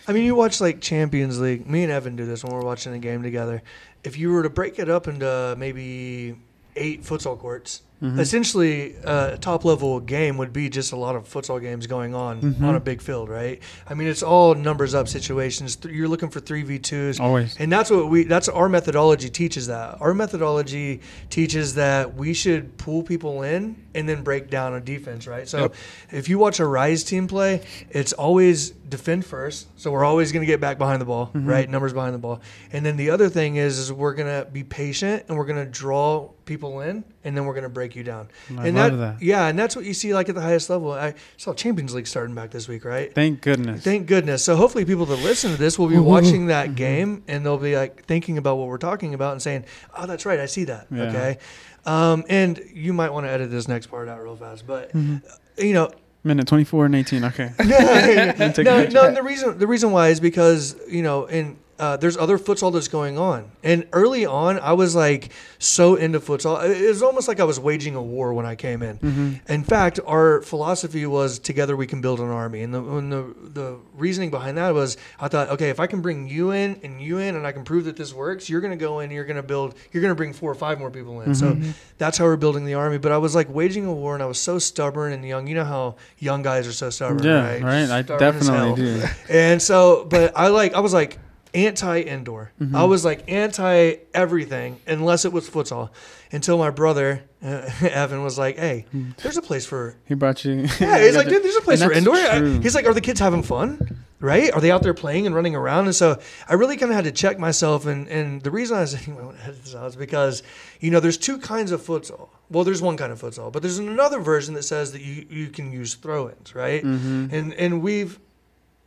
I 0.09 0.12
mean, 0.14 0.24
you 0.24 0.35
watch 0.35 0.59
like 0.61 0.81
Champions 0.81 1.38
League. 1.38 1.68
Me 1.68 1.83
and 1.83 1.92
Evan 1.92 2.16
do 2.16 2.24
this 2.24 2.42
when 2.42 2.54
we're 2.54 2.64
watching 2.64 2.94
a 2.94 2.98
game 2.98 3.22
together. 3.22 3.62
If 4.05 4.17
you 4.19 4.33
were 4.33 4.43
to 4.43 4.51
break 4.51 4.79
it 4.79 4.89
up 4.89 5.09
into 5.09 5.55
maybe 5.59 6.37
eight 6.77 7.03
futsal 7.03 7.39
courts, 7.39 7.83
Mhm. 8.03 8.19
essentially 8.21 8.95
uh, 9.05 9.31
a 9.33 9.39
top 9.39 9.65
level 9.65 9.99
game 9.99 10.37
would 10.39 10.53
be 10.53 10.69
just 10.69 10.93
a 10.93 10.97
lot 10.97 11.17
of 11.17 11.29
futsal 11.29 11.61
games 11.61 11.87
going 11.89 12.15
on 12.15 12.41
Mhm. 12.41 12.63
on 12.63 12.75
a 12.77 12.81
big 12.81 13.01
field, 13.03 13.29
right? 13.29 13.61
I 13.89 13.95
mean, 13.95 14.07
it's 14.07 14.23
all 14.23 14.55
numbers 14.55 14.95
up 14.95 15.09
situations. 15.09 15.75
Th- 15.77 15.93
You're 15.93 16.07
looking 16.07 16.29
for 16.31 16.39
three 16.39 16.63
v 16.63 16.79
twos. 16.79 17.19
Always. 17.19 17.57
And 17.59 17.73
that's 17.73 17.91
what 17.91 18.09
we 18.09 18.23
that's 18.25 18.49
our 18.49 18.69
methodology 18.69 19.29
teaches 19.29 19.67
that. 19.67 19.97
Our 20.01 20.15
methodology 20.15 21.01
teaches 21.31 21.75
that 21.75 22.15
we 22.15 22.35
should 22.35 22.77
pull 22.79 23.03
people 23.03 23.43
in 23.43 23.75
and 23.95 24.09
then 24.09 24.23
break 24.23 24.49
down 24.49 24.75
on 24.75 24.85
defense, 24.85 25.27
right? 25.27 25.49
So 25.49 25.59
Yep. 25.63 25.75
if 26.13 26.29
you 26.29 26.39
watch 26.39 26.61
a 26.61 26.67
Rise 26.67 27.03
team 27.03 27.27
play, 27.27 27.63
it's 27.91 28.13
always 28.13 28.71
defend 28.89 29.25
first. 29.25 29.67
So 29.77 29.91
we're 29.91 30.05
always 30.05 30.31
going 30.33 30.41
to 30.43 30.47
get 30.47 30.61
back 30.61 30.79
behind 30.79 31.01
the 31.01 31.05
ball, 31.05 31.31
Mm-hmm. 31.35 31.47
right? 31.49 31.69
Numbers 31.69 31.93
behind 31.93 32.15
the 32.15 32.19
ball. 32.19 32.41
And 32.73 32.87
then 32.87 32.97
the 32.97 33.11
other 33.11 33.29
thing 33.29 33.57
is 33.57 33.77
is 33.79 33.93
we're 33.93 34.15
going 34.15 34.29
to 34.29 34.49
be 34.51 34.63
patient 34.63 35.25
and 35.29 35.37
we're 35.37 35.45
going 35.47 35.63
to 35.65 35.71
draw 35.71 36.29
people 36.47 36.81
in 36.81 37.05
and 37.25 37.37
then 37.37 37.45
we're 37.45 37.53
going 37.53 37.65
to 37.65 37.69
break 37.69 37.88
you 37.96 38.03
down. 38.03 38.29
I 38.57 38.68
and 38.68 38.77
love 38.77 38.98
that. 38.98 39.22
Yeah, 39.22 39.46
and 39.48 39.59
that's 39.59 39.74
what 39.77 39.85
you 39.85 39.94
see 39.94 40.12
like 40.14 40.29
at 40.29 40.35
the 40.35 40.40
highest 40.40 40.70
level. 40.70 40.92
I 40.92 41.14
saw 41.37 41.55
Champions 41.55 41.94
League 41.94 42.07
starting 42.07 42.35
back 42.35 42.51
this 42.51 42.68
week, 42.68 42.85
right? 42.85 43.14
Thank 43.14 43.40
goodness. 43.40 43.83
Thank 43.85 44.07
goodness. 44.07 44.44
So 44.44 44.57
hopefully 44.57 44.85
people 44.85 45.07
that 45.07 45.16
listen 45.22 45.51
to 45.53 45.57
this 45.57 45.79
will 45.79 45.88
be 45.88 45.98
watching 45.98 46.40
Mm-hmm. 46.42 46.46
that 46.48 46.74
game 46.74 47.22
and 47.29 47.44
they'll 47.44 47.59
be 47.59 47.77
like 47.77 48.05
thinking 48.05 48.38
about 48.38 48.57
what 48.57 48.68
we're 48.68 48.79
talking 48.79 49.14
about 49.14 49.33
and 49.33 49.42
saying, 49.42 49.64
"Oh, 49.96 50.07
that's 50.07 50.24
right. 50.27 50.38
I 50.40 50.46
see 50.46 50.64
that." 50.64 50.87
Yeah. 50.90 51.03
Okay. 51.05 51.38
Um, 51.87 52.24
and 52.29 52.61
you 52.74 52.92
might 52.92 53.12
want 53.12 53.27
to 53.27 53.31
edit 53.31 53.51
this 53.51 53.66
next 53.68 53.87
part 53.87 54.09
out 54.09 54.22
real 54.22 54.37
fast, 54.37 54.66
but 54.66 54.92
Mm-hmm. 54.92 55.16
you 55.64 55.72
know, 55.74 55.90
Minute 56.24 56.48
24 56.48 56.87
and 56.87 56.94
18. 56.96 57.24
Okay. 57.24 57.53
no, 57.64 57.66
no, 57.66 58.85
no. 58.87 59.05
and 59.07 59.16
The 59.16 59.22
reason 59.22 59.59
the 59.59 59.66
reason 59.66 59.92
why 59.92 60.09
is 60.09 60.20
because 60.20 60.77
you 60.88 61.03
know, 61.03 61.27
and 61.27 61.57
uh, 61.79 61.97
there's 61.97 62.17
other 62.17 62.38
futsal 62.38 62.73
that's 62.73 62.88
going 62.88 63.19
on. 63.19 63.51
And 63.62 63.87
early 63.93 64.27
on, 64.27 64.59
I 64.59 64.73
was 64.73 64.95
like 64.95 65.31
so 65.59 65.95
into 65.95 66.21
futsal. 66.21 66.62
It 66.69 66.88
was 66.88 67.03
almost 67.03 67.29
like 67.29 67.41
I 67.41 67.45
was 67.45 67.61
waging 67.61 67.95
a 67.95 68.03
war 68.03 68.33
when 68.35 68.47
I 68.47 68.55
came 68.55 68.83
in. 68.83 68.99
Mm-hmm. 68.99 69.53
In 69.53 69.62
fact, 69.64 70.01
our 70.07 70.43
philosophy 70.43 71.07
was 71.07 71.38
together 71.38 71.77
we 71.77 71.87
can 71.87 72.01
build 72.01 72.21
an 72.21 72.29
army. 72.29 72.62
And 72.62 72.75
the, 72.75 72.83
and 72.83 73.12
the 73.12 73.35
the 73.41 73.79
reasoning 73.95 74.31
behind 74.31 74.59
that 74.59 74.75
was 74.75 74.97
I 75.21 75.29
thought, 75.29 75.49
okay, 75.51 75.71
if 75.71 75.81
I 75.81 75.87
can 75.87 76.01
bring 76.01 76.29
you 76.29 76.51
in 76.51 76.81
and 76.83 77.01
you 77.01 77.19
in, 77.19 77.37
and 77.37 77.47
I 77.47 77.53
can 77.53 77.64
prove 77.64 77.85
that 77.85 77.97
this 77.97 78.12
works, 78.12 78.49
you're 78.49 78.61
going 78.61 78.77
to 78.77 78.85
go 78.85 79.01
in, 79.01 79.11
you're 79.11 79.25
going 79.25 79.37
to 79.37 79.43
build, 79.43 79.75
you're 79.93 80.03
going 80.03 80.12
to 80.12 80.17
bring 80.17 80.33
four 80.33 80.51
or 80.51 80.57
five 80.57 80.79
more 80.79 80.91
people 80.91 81.21
in. 81.21 81.35
So 81.35 81.57
that's 81.99 82.19
how 82.19 82.25
we're 82.25 82.37
building 82.37 82.64
the 82.64 82.75
army. 82.75 82.99
But 82.99 83.12
I 83.12 83.19
was 83.19 83.35
like 83.35 83.49
waging 83.49 83.87
a 83.87 83.93
war, 83.93 84.14
and 84.14 84.23
I 84.23 84.27
was 84.27 84.41
so 84.41 84.59
stubborn 84.59 85.12
and 85.12 85.25
young. 85.25 85.47
You 85.47 85.55
know 85.55 85.64
how 85.64 85.97
young 86.19 86.43
guys 86.43 86.67
are 86.67 86.73
so 86.73 86.91
stubborn, 86.91 87.23
Yeah, 87.23 87.45
right? 87.45 87.62
right. 87.62 87.91
I 87.91 88.03
Stubborn 88.03 88.19
definitely 88.19 88.83
do. 88.83 89.05
And 89.29 89.62
so, 89.62 90.05
but 90.05 90.33
I 90.37 90.49
like, 90.49 90.75
I 90.75 90.81
was 90.81 90.93
like 90.93 91.19
anti 91.55 92.01
indoor. 92.01 92.53
Mm-hmm. 92.61 92.77
I 92.77 92.85
was 92.85 93.05
like 93.05 93.31
anti 93.31 93.97
everything 94.15 94.81
unless 94.87 95.25
it 95.25 95.33
was 95.33 95.49
futsal. 95.49 95.91
Until 96.31 96.59
my 96.59 96.69
brother 96.71 97.23
uh, 97.43 97.71
Evan 97.83 98.23
was 98.23 98.39
like, 98.39 98.59
"Hey, 98.59 98.85
there's 99.23 99.37
a 99.37 99.43
place 99.43 99.65
for." 99.65 99.97
He 100.07 100.15
brought 100.15 100.45
you. 100.45 100.67
Yeah, 100.81 100.99
he's 101.03 101.17
like, 101.17 101.29
"Dude, 101.29 101.43
there's 101.43 101.57
a 101.57 101.61
place 101.63 101.83
for 101.83 101.93
indoor." 101.93 102.17
True. 102.17 102.61
he's 102.61 102.75
like, 102.75 102.87
"Are 102.87 102.93
the 102.95 103.01
kids 103.01 103.21
having 103.21 103.43
fun?" 103.43 104.05
Right? 104.21 104.53
Are 104.53 104.61
they 104.61 104.73
out 104.73 104.83
there 104.83 104.95
playing 104.95 105.27
and 105.27 105.35
running 105.35 105.55
around? 105.55 105.85
And 105.85 105.95
so 105.95 106.19
I 106.49 106.55
really 106.55 106.77
kind 106.77 106.91
of 106.91 106.97
had 106.97 107.05
to 107.05 107.13
check 107.13 107.39
myself. 107.39 107.87
And, 107.87 108.09
and 108.09 108.43
the 108.43 108.51
reason 108.51 108.77
I 108.77 108.81
was 108.81 108.91
saying 108.99 109.17
I 109.17 109.23
want 109.25 109.39
to 109.39 109.45
edit 109.45 109.63
this 109.65 109.77
out 109.77 109.87
is 109.87 109.95
because, 109.95 110.43
you 110.81 110.91
know, 110.91 110.99
there's 110.99 111.17
two 111.17 111.39
kinds 111.39 111.71
of 111.71 111.81
futsal. 111.81 112.29
Well, 112.51 112.65
there's 112.65 112.83
one 112.83 112.97
kind 112.97 113.13
of 113.13 113.21
futsal, 113.21 113.53
but 113.53 113.63
there's 113.63 113.79
another 113.79 114.19
version 114.19 114.55
that 114.55 114.65
says 114.65 114.91
that 114.91 115.03
you, 115.03 115.25
you 115.31 115.47
can 115.51 115.71
use 115.71 115.95
throw 115.95 116.31
ins, 116.31 116.53
right? 116.53 116.83
Mhm. 116.83 117.33
And, 117.33 117.55
and 117.55 117.81
we've 117.81 118.19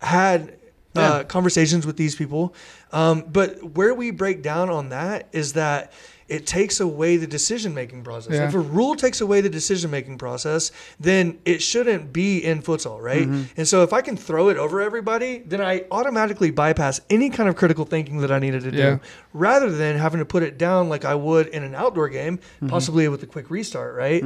had 0.02 0.58
Yeah. 0.94 1.02
uh, 1.10 1.24
conversations 1.24 1.86
with 1.86 1.96
these 1.98 2.16
people. 2.16 2.54
Um, 2.92 3.24
but 3.32 3.64
where 3.76 3.94
we 3.94 4.12
break 4.12 4.42
down 4.42 4.70
on 4.70 4.90
that 4.90 5.28
is 5.32 5.54
that 5.54 5.94
it 6.28 6.46
takes 6.48 6.80
away 6.80 7.18
the 7.18 7.28
decision 7.28 7.74
making 7.74 8.04
process. 8.06 8.34
Yeah. 8.34 8.48
If 8.48 8.54
a 8.54 8.60
rule 8.60 8.96
takes 8.96 9.20
away 9.20 9.42
the 9.42 9.50
decision 9.50 9.92
making 9.92 10.18
process, 10.18 10.72
then 10.98 11.40
it 11.44 11.62
shouldn't 11.62 12.14
be 12.14 12.40
in 12.40 12.62
futsal, 12.62 13.02
right? 13.02 13.24
Mm-hmm. 13.28 13.44
And 13.58 13.68
so 13.68 13.84
if 13.84 13.92
I 13.92 14.02
can 14.02 14.16
throw 14.16 14.48
it 14.48 14.56
over 14.56 14.80
everybody, 14.82 15.40
then 15.40 15.60
I 15.62 15.84
automatically 15.92 16.50
bypass 16.52 17.02
any 17.10 17.30
kind 17.30 17.50
of 17.50 17.58
critical 17.58 17.84
thinking 17.84 18.20
that 18.20 18.32
I 18.32 18.40
needed 18.40 18.64
to 18.64 18.72
do, 18.72 19.00
rather 19.34 19.70
than 19.70 19.98
having 19.98 20.20
to 20.20 20.26
put 20.26 20.42
it 20.44 20.58
down 20.58 20.88
like 20.88 21.04
I 21.04 21.16
would 21.16 21.48
in 21.48 21.64
an 21.64 21.76
outdoor 21.76 22.08
game, 22.10 22.38
Mm-hmm. 22.38 22.68
possibly 22.68 23.08
with 23.10 23.24
a 23.24 23.28
quick 23.28 23.50
restart, 23.50 23.96
right? 23.96 24.24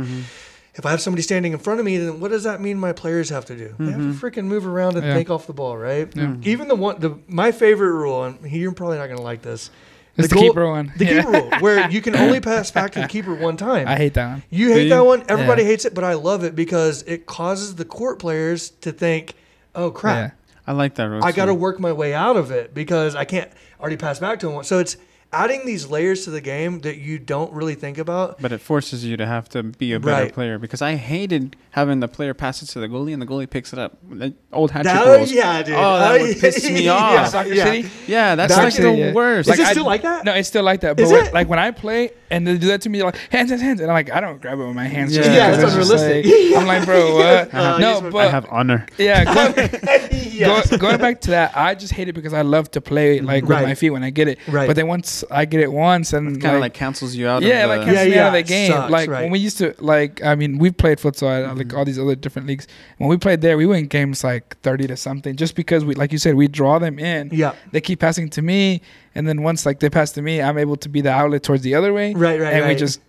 If 0.77 0.85
I 0.85 0.91
have 0.91 0.99
somebody 0.99 1.21
standing 1.21 1.53
in 1.53 1.59
front 1.59 1.79
of 1.79 1.85
me, 1.85 1.97
then 1.97 2.19
what 2.19 2.31
does 2.31 2.43
that 2.43 2.59
mean 2.59 2.77
my 2.77 2.91
players 2.91 3.29
have 3.29 3.45
to 3.45 3.55
do? 3.55 3.73
They 3.79 3.91
have 3.91 3.95
to 3.95 3.99
mm-hmm. 4.07 4.25
freaking 4.25 4.43
move 4.45 4.67
around 4.67 4.97
and 4.97 5.05
Yeah. 5.05 5.13
think 5.13 5.29
off 5.29 5.47
the 5.47 5.53
ball, 5.53 5.77
right? 5.77 6.09
Yeah. 6.13 6.23
Mm-hmm. 6.23 6.41
Even 6.49 6.67
the 6.67 6.75
one, 6.75 6.99
the 6.99 7.17
my 7.27 7.51
favorite 7.53 7.93
rule, 7.93 8.25
and 8.25 8.39
you're 8.51 8.73
probably 8.73 8.97
not 8.97 9.05
going 9.05 9.17
to 9.17 9.23
like 9.23 9.41
this. 9.41 9.69
It's 10.17 10.27
the 10.27 10.35
goal- 10.35 10.43
keeper 10.43 10.69
one. 10.69 10.91
The 10.97 11.05
Yeah. 11.05 11.21
keeper 11.23 11.31
rule, 11.31 11.49
where 11.59 11.89
you 11.89 12.01
can 12.01 12.15
only 12.15 12.39
pass 12.51 12.71
back 12.71 12.91
to 12.93 13.01
the 13.01 13.07
keeper 13.07 13.33
one 13.33 13.55
time. 13.55 13.88
I 13.88 13.95
hate 13.95 14.13
that 14.15 14.27
one. 14.27 14.43
you 14.49 14.73
hate 14.73 14.83
you? 14.83 14.89
that 14.89 15.05
one. 15.05 15.23
Everybody 15.29 15.63
Yeah. 15.63 15.69
hates 15.69 15.85
it, 15.85 15.93
but 15.93 16.03
I 16.03 16.13
love 16.13 16.43
it 16.43 16.55
because 16.55 17.03
it 17.03 17.25
causes 17.25 17.75
the 17.75 17.85
court 17.85 18.19
players 18.19 18.71
to 18.81 18.91
think, 18.91 19.33
"Oh 19.75 19.91
crap, 19.91 20.17
Yeah. 20.17 20.31
I 20.67 20.73
like 20.73 20.95
that 20.95 21.05
rule. 21.05 21.23
I 21.23 21.31
got 21.31 21.45
to 21.45 21.53
work 21.53 21.79
my 21.79 21.93
way 21.93 22.13
out 22.13 22.35
of 22.35 22.51
it 22.51 22.73
because 22.73 23.15
I 23.15 23.23
can't 23.23 23.49
already 23.79 23.97
pass 23.97 24.19
back 24.19 24.39
to 24.41 24.49
him." 24.51 24.63
So 24.63 24.79
it's 24.79 24.97
adding 25.36 25.65
these 25.65 25.88
layers 25.89 26.24
to 26.24 26.30
the 26.32 26.41
game 26.41 26.80
that 26.82 26.98
you 26.98 27.19
don't 27.19 27.52
really 27.52 27.76
think 27.76 27.98
about. 27.98 28.41
But 28.41 28.52
it 28.52 28.62
forces 28.62 29.04
you 29.04 29.17
to 29.17 29.26
have 29.26 29.50
to 29.50 29.63
be 29.63 29.93
a 29.93 30.00
better 30.00 30.24
Right. 30.24 30.34
player 30.34 30.58
because 30.58 30.82
I 30.82 30.95
hated 30.95 31.56
having 31.71 32.00
the 32.00 32.08
player 32.08 32.34
pass 32.34 32.62
it 32.63 32.67
to 32.67 32.80
the 32.80 32.88
goalie 32.88 33.12
and 33.13 33.21
the 33.21 33.26
goalie 33.26 33.50
picks 33.50 33.74
it 33.74 33.80
up. 33.80 33.98
The 34.10 34.34
old 34.54 34.71
hat 34.71 34.84
trick 34.84 34.95
That- 34.95 35.17
rules. 35.17 35.32
yeah, 35.32 35.62
dude. 35.62 35.76
Oh, 35.76 36.00
that 36.00 36.21
would 36.21 36.39
piss 36.39 36.63
me 36.69 36.84
yeah. 36.86 36.93
off. 36.93 37.28
Soccer 37.30 37.54
yeah. 37.54 37.63
City. 37.65 37.89
Yeah, 38.08 38.36
that's 38.36 38.56
That's 38.56 38.58
like 38.78 38.86
actually- 38.86 39.02
the 39.02 39.08
yeah. 39.08 39.13
worst. 39.13 39.50
Is 39.50 39.60
it 39.60 39.65
I- 39.67 39.71
still 39.71 39.86
like 39.86 40.02
that? 40.04 40.24
No, 40.26 40.34
it's 40.34 40.48
still 40.48 40.63
like 40.63 40.82
that. 40.82 40.95
But 40.95 41.04
Is 41.04 41.12
when- 41.12 41.26
it? 41.26 41.34
like 41.34 41.50
when 41.50 41.60
I 41.60 41.71
play 41.71 42.12
and 42.32 42.48
they 42.48 42.58
do 42.58 42.67
that 42.67 42.82
to 42.82 42.89
me, 42.89 43.04
like 43.04 43.17
hands, 43.30 43.50
hands, 43.50 43.62
hands, 43.62 43.82
and 43.82 43.91
I'm 43.91 43.95
like, 43.95 44.12
I 44.12 44.21
don't 44.21 44.41
grab 44.41 44.58
it 44.60 44.65
with 44.65 44.76
my 44.76 44.86
hands. 44.88 45.13
just 45.13 45.30
Yeah, 45.30 45.52
because 45.52 45.76
it's 45.76 45.89
just 45.89 46.04
unrealistic. 46.04 46.54
like- 46.54 46.62
I'm 46.62 46.67
like, 46.67 46.86
bro, 46.86 47.15
what? 47.15 47.54
Uh, 47.54 47.78
no, 47.78 48.02
but 48.12 48.15
I 48.15 48.28
have 48.30 48.48
honor. 48.50 48.86
yeah, 48.98 49.26
going, 49.26 49.69
yes. 50.12 50.69
go- 50.71 50.78
going 50.78 50.98
back 50.98 51.21
to 51.21 51.32
that, 51.32 51.58
I 51.58 51.76
just 51.76 51.93
hate 51.93 52.08
it 52.08 52.13
because 52.13 52.34
I 52.34 52.41
love 52.41 52.71
to 52.71 52.82
play 52.82 53.19
like 53.19 53.43
with 53.43 53.52
Right. 53.52 53.67
my 53.67 53.76
feet 53.76 53.89
when 53.89 54.04
I 54.04 54.10
get 54.12 54.28
it. 54.30 54.39
Right. 54.48 54.67
But 54.67 54.76
then 54.78 54.88
once 54.88 55.24
I 55.31 55.45
get 55.45 55.61
it 55.61 55.71
once, 55.71 56.13
and 56.13 56.41
Kind 56.41 56.55
of 56.55 56.61
like, 56.61 56.73
cancels 56.73 57.15
you 57.15 57.27
out. 57.27 57.41
yeah, 57.43 57.63
of 57.63 57.69
like 57.69 57.79
the, 57.81 57.85
cancels 57.85 58.07
Yeah, 58.07 58.11
me 58.13 58.19
out 58.19 58.27
of 58.27 58.33
yeah, 58.35 58.41
the 58.41 58.47
game. 58.47 58.71
sucks, 58.71 58.91
like 58.91 59.09
right. 59.09 59.21
when 59.23 59.31
we 59.31 59.39
used 59.39 59.57
to, 59.59 59.75
like 59.79 60.23
I 60.23 60.35
mean, 60.35 60.57
we 60.57 60.71
played 60.71 60.97
futsal 60.99 61.43
at 61.47 61.57
like 61.57 61.67
Mm-hmm. 61.67 61.77
all 61.77 61.85
these 61.85 61.99
other 61.99 62.15
different 62.15 62.47
leagues. 62.47 62.67
When 62.97 63.09
we 63.09 63.17
played 63.17 63.41
there, 63.41 63.57
we 63.57 63.65
win 63.65 63.88
games 63.88 64.23
like 64.23 64.57
thirty 64.61 64.88
to 64.88 64.97
something, 64.97 65.35
just 65.35 65.55
because 65.55 65.83
we, 65.85 65.95
like 65.95 66.11
you 66.11 66.17
said, 66.17 66.35
we 66.35 66.47
draw 66.47 66.79
them 66.79 66.99
in. 66.99 67.29
Yeah. 67.31 67.53
They 67.71 67.81
keep 67.81 67.99
passing 67.99 68.29
to 68.31 68.41
me, 68.41 68.81
and 69.15 69.27
then 69.27 69.41
once 69.43 69.65
like 69.65 69.79
they 69.79 69.89
pass 69.89 70.11
to 70.13 70.21
me, 70.21 70.41
I'm 70.41 70.57
able 70.57 70.77
to 70.77 70.89
be 70.89 71.01
the 71.01 71.11
outlet 71.11 71.43
towards 71.43 71.63
the 71.63 71.75
other 71.75 71.93
way, 71.93 72.13
Right, 72.13 72.39
right, 72.39 72.53
and 72.53 72.67
we 72.67 72.75
just 72.75 72.99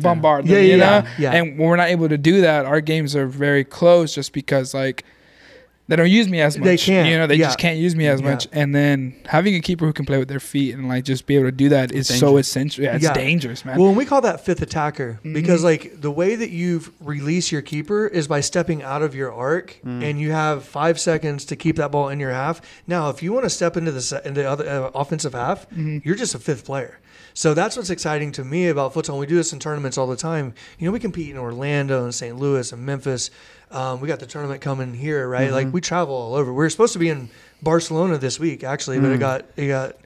bombard 0.00 0.46
Yeah, 0.46 0.56
them. 0.56 0.64
yeah, 0.64 0.72
you 0.72 0.78
yeah, 0.78 1.00
know, 1.00 1.08
yeah. 1.18 1.32
and 1.32 1.58
when 1.58 1.68
we're 1.68 1.76
not 1.76 1.88
able 1.88 2.08
to 2.08 2.18
do 2.18 2.40
that, 2.42 2.66
our 2.66 2.80
games 2.80 3.16
are 3.16 3.26
very 3.26 3.64
close, 3.64 4.14
just 4.14 4.32
because 4.32 4.74
like. 4.74 5.04
They 5.88 5.96
don't 5.96 6.08
use 6.10 6.28
me 6.28 6.40
as 6.40 6.56
much. 6.56 6.64
They 6.64 6.76
can't, 6.78 7.08
You 7.08 7.18
know, 7.18 7.26
they 7.26 7.34
yeah. 7.34 7.46
just 7.46 7.58
can't 7.58 7.76
use 7.78 7.94
me 7.96 8.06
as 8.06 8.20
Yeah. 8.20 8.30
much. 8.30 8.46
And 8.52 8.72
then 8.74 9.14
having 9.26 9.54
a 9.56 9.60
keeper 9.60 9.84
who 9.84 9.92
can 9.92 10.06
play 10.06 10.16
with 10.16 10.28
their 10.28 10.38
feet 10.40 10.74
and 10.74 10.88
like 10.88 11.04
just 11.04 11.26
be 11.26 11.34
able 11.34 11.46
to 11.46 11.52
do 11.52 11.68
that 11.70 11.90
is 11.92 12.06
so 12.06 12.26
Dangerous. 12.26 12.46
essential. 12.48 12.84
Yeah, 12.84 12.94
it's 12.94 13.04
Yeah. 13.04 13.12
dangerous, 13.12 13.64
man. 13.64 13.78
Well, 13.78 13.88
and 13.88 13.96
we 13.96 14.04
call 14.04 14.20
that 14.20 14.44
fifth 14.44 14.62
attacker 14.62 15.18
Mhm. 15.24 15.34
because 15.34 15.64
like 15.64 16.00
the 16.00 16.10
way 16.10 16.36
that 16.36 16.50
you 16.50 16.82
release 17.00 17.50
your 17.50 17.62
keeper 17.62 18.06
is 18.06 18.28
by 18.28 18.40
stepping 18.40 18.82
out 18.82 19.02
of 19.02 19.14
your 19.16 19.32
arc, 19.32 19.78
Mm. 19.84 20.02
and 20.04 20.20
you 20.20 20.30
have 20.30 20.64
five 20.64 21.00
seconds 21.00 21.44
to 21.46 21.56
keep 21.56 21.76
that 21.76 21.90
ball 21.90 22.08
in 22.08 22.20
your 22.20 22.30
half. 22.30 22.62
Now, 22.86 23.10
if 23.10 23.20
you 23.22 23.32
want 23.32 23.44
to 23.44 23.50
step 23.50 23.76
into 23.76 23.90
the 23.90 24.00
se- 24.00 24.20
into 24.24 24.48
other 24.48 24.66
uh, 24.68 24.90
offensive 24.98 25.32
half, 25.34 25.66
Mhm. 25.76 26.02
you're 26.04 26.14
just 26.16 26.34
a 26.34 26.38
fifth 26.38 26.64
player. 26.64 26.98
So 27.34 27.54
that's 27.54 27.76
what's 27.78 27.88
exciting 27.90 28.30
to 28.32 28.44
me 28.44 28.68
about 28.68 28.92
futsal. 28.94 29.18
We 29.18 29.26
do 29.26 29.36
this 29.36 29.52
in 29.54 29.58
tournaments 29.58 29.96
all 29.96 30.06
the 30.06 30.16
time. 30.16 30.52
You 30.78 30.86
know, 30.86 30.92
we 30.92 30.98
compete 31.00 31.30
in 31.30 31.38
Orlando 31.38 32.04
and 32.04 32.14
St. 32.14 32.38
Louis 32.38 32.70
and 32.72 32.84
Memphis. 32.84 33.30
Um, 33.72 34.00
we 34.00 34.08
got 34.08 34.20
the 34.20 34.26
tournament 34.26 34.60
coming 34.60 34.94
here, 34.94 35.26
right? 35.28 35.50
Like 35.50 35.68
Mhm. 35.68 35.72
we 35.72 35.80
travel 35.80 36.14
all 36.14 36.34
over. 36.34 36.52
We 36.52 36.64
are 36.64 36.70
supposed 36.70 36.92
to 36.92 36.98
be 36.98 37.08
in 37.08 37.28
Barcelona 37.62 38.18
this 38.18 38.38
week, 38.38 38.62
actually, 38.64 38.98
but 39.00 39.10
it 39.10 39.16
Mm. 39.16 39.20
got 39.20 39.44
it 39.56 39.66
got 39.68 39.96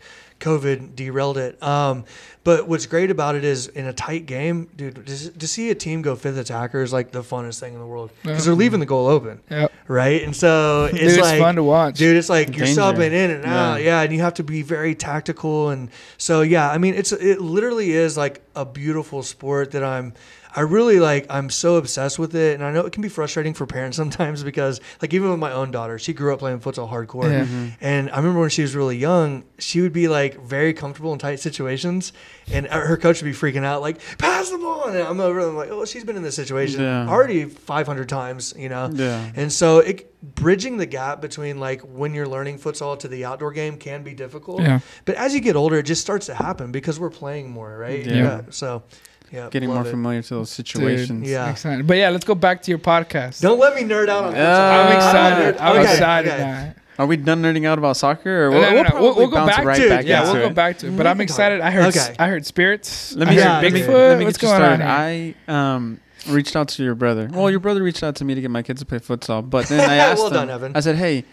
COVID 0.40 0.94
derailed 0.94 1.38
it. 1.38 1.60
Um, 1.62 2.04
but 2.44 2.68
what's 2.68 2.84
great 2.86 3.10
about 3.10 3.34
it 3.36 3.42
is 3.44 3.68
in 3.68 3.86
a 3.86 3.92
tight 3.92 4.26
game, 4.26 4.68
dude, 4.76 5.04
to, 5.06 5.30
to 5.30 5.48
see 5.48 5.70
a 5.70 5.74
team 5.74 6.02
go 6.02 6.14
fifth 6.14 6.36
attacker 6.36 6.82
is 6.82 6.92
like 6.92 7.10
the 7.10 7.22
funnest 7.22 7.58
thing 7.58 7.72
in 7.72 7.80
the 7.80 7.86
world 7.86 8.10
because 8.22 8.44
they're 8.44 8.54
leaving 8.54 8.78
the 8.78 8.86
goal 8.86 9.06
open, 9.08 9.40
Yep. 9.50 9.72
right? 9.88 10.22
And 10.22 10.36
so 10.36 10.84
it's 10.92 10.98
Dude, 10.98 11.08
it's 11.08 11.18
like 11.22 11.40
fun 11.40 11.56
to 11.56 11.62
watch. 11.62 11.96
Dude, 11.96 12.16
it's 12.16 12.28
like 12.28 12.54
you're 12.54 12.66
Danger. 12.66 12.82
subbing 12.82 13.12
in 13.12 13.30
and 13.30 13.46
out, 13.46 13.80
Yeah. 13.80 13.86
yeah. 13.86 14.00
and 14.02 14.12
you 14.12 14.20
have 14.20 14.34
to 14.34 14.44
be 14.44 14.60
very 14.62 14.94
tactical, 14.94 15.70
and 15.70 15.88
so 16.18 16.42
yeah. 16.42 16.70
I 16.70 16.76
mean, 16.78 16.94
it's 16.94 17.12
it 17.12 17.40
literally 17.40 17.92
is 17.92 18.16
like 18.18 18.42
a 18.54 18.64
beautiful 18.66 19.22
sport 19.22 19.70
that 19.70 19.82
I'm. 19.82 20.12
I 20.56 20.62
really 20.62 20.98
like. 20.98 21.26
I'm 21.30 21.50
so 21.50 21.76
obsessed 21.76 22.18
with 22.18 22.34
it, 22.34 22.54
and 22.54 22.64
I 22.64 22.72
know 22.72 22.86
it 22.86 22.92
can 22.92 23.02
be 23.02 23.08
frustrating 23.10 23.52
for 23.54 23.66
parents 23.66 23.96
sometimes 23.96 24.42
because, 24.42 24.80
like, 25.02 25.12
even 25.14 25.30
with 25.30 25.38
my 25.38 25.52
own 25.52 25.70
daughter, 25.70 25.98
she 25.98 26.12
grew 26.14 26.32
up 26.32 26.38
playing 26.38 26.60
futsal 26.60 26.90
hardcore, 26.90 27.30
Yeah. 27.30 27.44
Mm-hmm. 27.44 27.68
and 27.82 28.10
I 28.10 28.16
remember 28.16 28.40
when 28.40 28.48
she 28.50 28.62
was 28.62 28.74
really 28.74 28.96
young, 28.96 29.44
she 29.58 29.80
would 29.82 29.92
be 29.92 30.08
like 30.08 30.40
very 30.42 30.72
comfortable 30.72 31.12
in 31.12 31.18
tight 31.18 31.40
situations, 31.40 32.12
and 32.50 32.66
uh, 32.68 32.80
her 32.80 32.96
coach 32.96 33.22
would 33.22 33.28
be 33.28 33.36
freaking 33.36 33.64
out, 33.64 33.82
like, 33.82 33.98
"Pass 34.18 34.50
the 34.50 34.58
ball!" 34.58 34.88
And 34.88 34.96
I'm 34.98 35.20
over, 35.20 35.40
I'm 35.40 35.56
like, 35.56 35.70
"Oh, 35.70 35.84
she's 35.84 36.04
been 36.04 36.16
in 36.16 36.22
this 36.22 36.34
situation 36.36 36.80
Yeah. 36.80 37.06
already 37.08 37.44
500 37.44 38.08
times, 38.08 38.54
you 38.56 38.68
know." 38.70 38.90
Yeah. 38.92 39.30
And 39.36 39.52
so 39.52 39.78
it 39.78 40.12
bridging 40.34 40.76
the 40.78 40.86
gap 40.86 41.20
between 41.20 41.60
like 41.60 41.80
when 41.82 42.12
you're 42.14 42.26
learning 42.26 42.58
futsal 42.58 42.98
to 42.98 43.06
the 43.06 43.24
outdoor 43.24 43.52
game 43.52 43.76
can 43.76 44.02
be 44.02 44.12
difficult. 44.14 44.60
Yeah. 44.62 44.80
But 45.04 45.14
as 45.16 45.34
you 45.34 45.40
get 45.40 45.54
older, 45.54 45.78
it 45.78 45.84
just 45.84 46.00
starts 46.00 46.26
to 46.26 46.34
happen 46.34 46.72
because 46.72 46.98
we're 46.98 47.10
playing 47.10 47.50
more, 47.50 47.76
right? 47.78 48.04
Yeah. 48.04 48.40
So 48.50 48.82
Yeah, 49.32 49.48
getting 49.50 49.68
more 49.70 49.82
it. 49.86 49.90
familiar 49.90 50.22
to 50.22 50.34
those 50.34 50.56
Dude, 50.56 50.66
situations. 50.68 51.28
Yeah. 51.28 51.50
excited. 51.50 51.86
But 51.86 51.96
yeah, 51.96 52.10
let's 52.10 52.24
go 52.24 52.34
back 52.34 52.62
to 52.62 52.70
your 52.70 52.78
podcast. 52.78 53.40
Don't 53.40 53.58
let 53.58 53.74
me 53.74 53.82
nerd 53.82 54.08
out 54.08 54.24
on. 54.24 54.34
Uh, 54.34 54.38
I'm 54.38 54.96
excited. 54.96 55.56
I'm 55.58 55.76
okay, 55.80 55.92
excited 55.92 56.32
okay. 56.32 56.72
Are 56.98 57.06
we 57.06 57.16
done 57.18 57.42
nerding 57.42 57.66
out 57.66 57.76
about 57.76 57.96
soccer, 57.98 58.46
or 58.46 58.50
No, 58.50 58.58
we'll, 58.60 58.62
no, 58.70 58.72
we'll 58.74 58.84
probably 58.84 59.02
we'll- 59.02 59.16
we'll 59.16 59.26
go 59.28 59.46
back 59.46 59.64
right 59.66 59.76
to- 59.76 59.88
back 59.90 60.06
Yeah, 60.06 60.20
into 60.22 60.32
we'll 60.38 60.48
go 60.48 60.54
back 60.54 60.78
to 60.78 60.86
it. 60.88 60.96
But 60.96 61.06
I'm 61.06 61.20
excited. 61.20 61.60
I 61.60 61.70
heard. 61.70 61.94
Okay. 61.94 62.14
I 62.18 62.28
heard 62.28 62.46
spirits. 62.46 63.14
Let 63.14 63.28
me, 63.28 63.34
heard 63.34 63.40
Yeah, 63.40 63.60
let 63.60 63.72
me, 63.72 63.80
Bigfoot. 63.80 63.88
let 64.08 64.18
me 64.18 64.24
What's 64.24 64.38
get 64.38 64.46
you 64.52 64.58
going 64.58 64.72
on 64.72 64.80
here? 64.80 65.34
I 65.48 65.74
um, 65.74 66.00
reached 66.30 66.56
out 66.56 66.68
to 66.68 66.82
your 66.84 66.94
brother. 66.94 67.28
Well, 67.30 67.50
your 67.50 67.60
brother 67.60 67.82
reached 67.82 68.02
out 68.02 68.16
to 68.16 68.24
me 68.24 68.34
to 68.34 68.40
get 68.40 68.50
my 68.50 68.62
kids 68.62 68.80
to 68.80 68.86
play 68.86 68.98
futsal, 69.00 69.48
but 69.48 69.66
then 69.66 69.80
I 69.90 69.96
asked 69.96 70.18
Well 70.20 70.28
him. 70.28 70.34
done, 70.34 70.50
Evan. 70.50 70.72
I 70.74 70.80
said, 70.80 70.96
"Hey, 70.96 71.24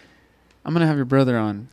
I'm 0.66 0.74
gonna 0.74 0.86
have 0.86 0.96
your 0.96 1.06
brother 1.06 1.38
on. 1.38 1.68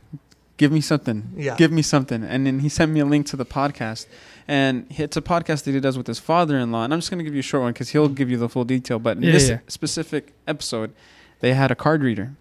Give 0.56 0.70
me 0.72 0.80
something. 0.80 1.32
Yeah. 1.36 1.56
Give 1.56 1.72
me 1.72 1.82
something." 1.82 2.22
And 2.22 2.46
then 2.46 2.60
he 2.60 2.68
sent 2.68 2.92
me 2.92 3.00
a 3.00 3.04
link 3.06 3.26
to 3.26 3.36
the 3.36 3.44
podcast, 3.46 4.06
and 4.46 4.86
it's 4.90 5.16
a 5.16 5.22
podcast 5.22 5.64
that 5.64 5.72
he 5.72 5.80
does 5.80 5.96
with 5.96 6.06
his 6.06 6.18
father-in-law. 6.18 6.84
And 6.84 6.92
I'm 6.92 7.00
just 7.00 7.10
gonna 7.10 7.24
give 7.24 7.34
you 7.34 7.40
a 7.40 7.42
short 7.42 7.62
one 7.62 7.72
because 7.72 7.90
he'll 7.90 8.08
give 8.08 8.30
you 8.30 8.36
the 8.36 8.48
full 8.48 8.64
detail. 8.64 8.98
But 8.98 9.16
in 9.16 9.22
Yeah, 9.24 9.32
this 9.32 9.48
yeah. 9.48 9.58
specific 9.68 10.32
episode, 10.46 10.92
they 11.40 11.54
had 11.54 11.70
a 11.70 11.74
card 11.74 12.02
reader. 12.02 12.32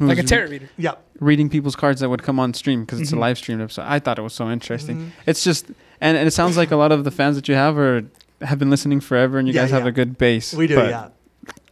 like 0.00 0.18
a 0.18 0.24
tarot 0.24 0.50
reader. 0.50 0.68
Yeah. 0.76 0.94
reading 1.20 1.48
people's 1.48 1.76
cards 1.76 2.00
that 2.00 2.08
would 2.08 2.24
come 2.24 2.40
on 2.40 2.52
stream 2.52 2.80
because 2.84 3.00
it's 3.00 3.12
Mhm. 3.12 3.16
a 3.18 3.20
live 3.20 3.38
stream 3.38 3.60
episode. 3.60 3.82
I 3.86 4.00
thought 4.00 4.18
it 4.18 4.22
was 4.22 4.32
so 4.34 4.50
interesting. 4.50 4.96
Mhm. 4.96 5.08
It's 5.26 5.44
just, 5.44 5.66
and, 6.00 6.16
and 6.18 6.26
it 6.26 6.32
sounds 6.32 6.56
like 6.56 6.72
a 6.72 6.76
lot 6.76 6.90
of 6.90 7.04
the 7.04 7.12
fans 7.12 7.36
that 7.36 7.46
you 7.46 7.54
have 7.54 7.78
are 7.78 8.02
have 8.42 8.58
been 8.58 8.70
listening 8.70 8.98
forever, 8.98 9.38
and 9.38 9.46
you 9.46 9.54
Yeah, 9.54 9.62
guys 9.62 9.70
have 9.70 9.86
a 9.86 9.92
good 9.92 10.18
base. 10.18 10.52
We 10.52 10.66
do. 10.66 10.74
But 10.74 10.90
Yeah. 10.90 11.08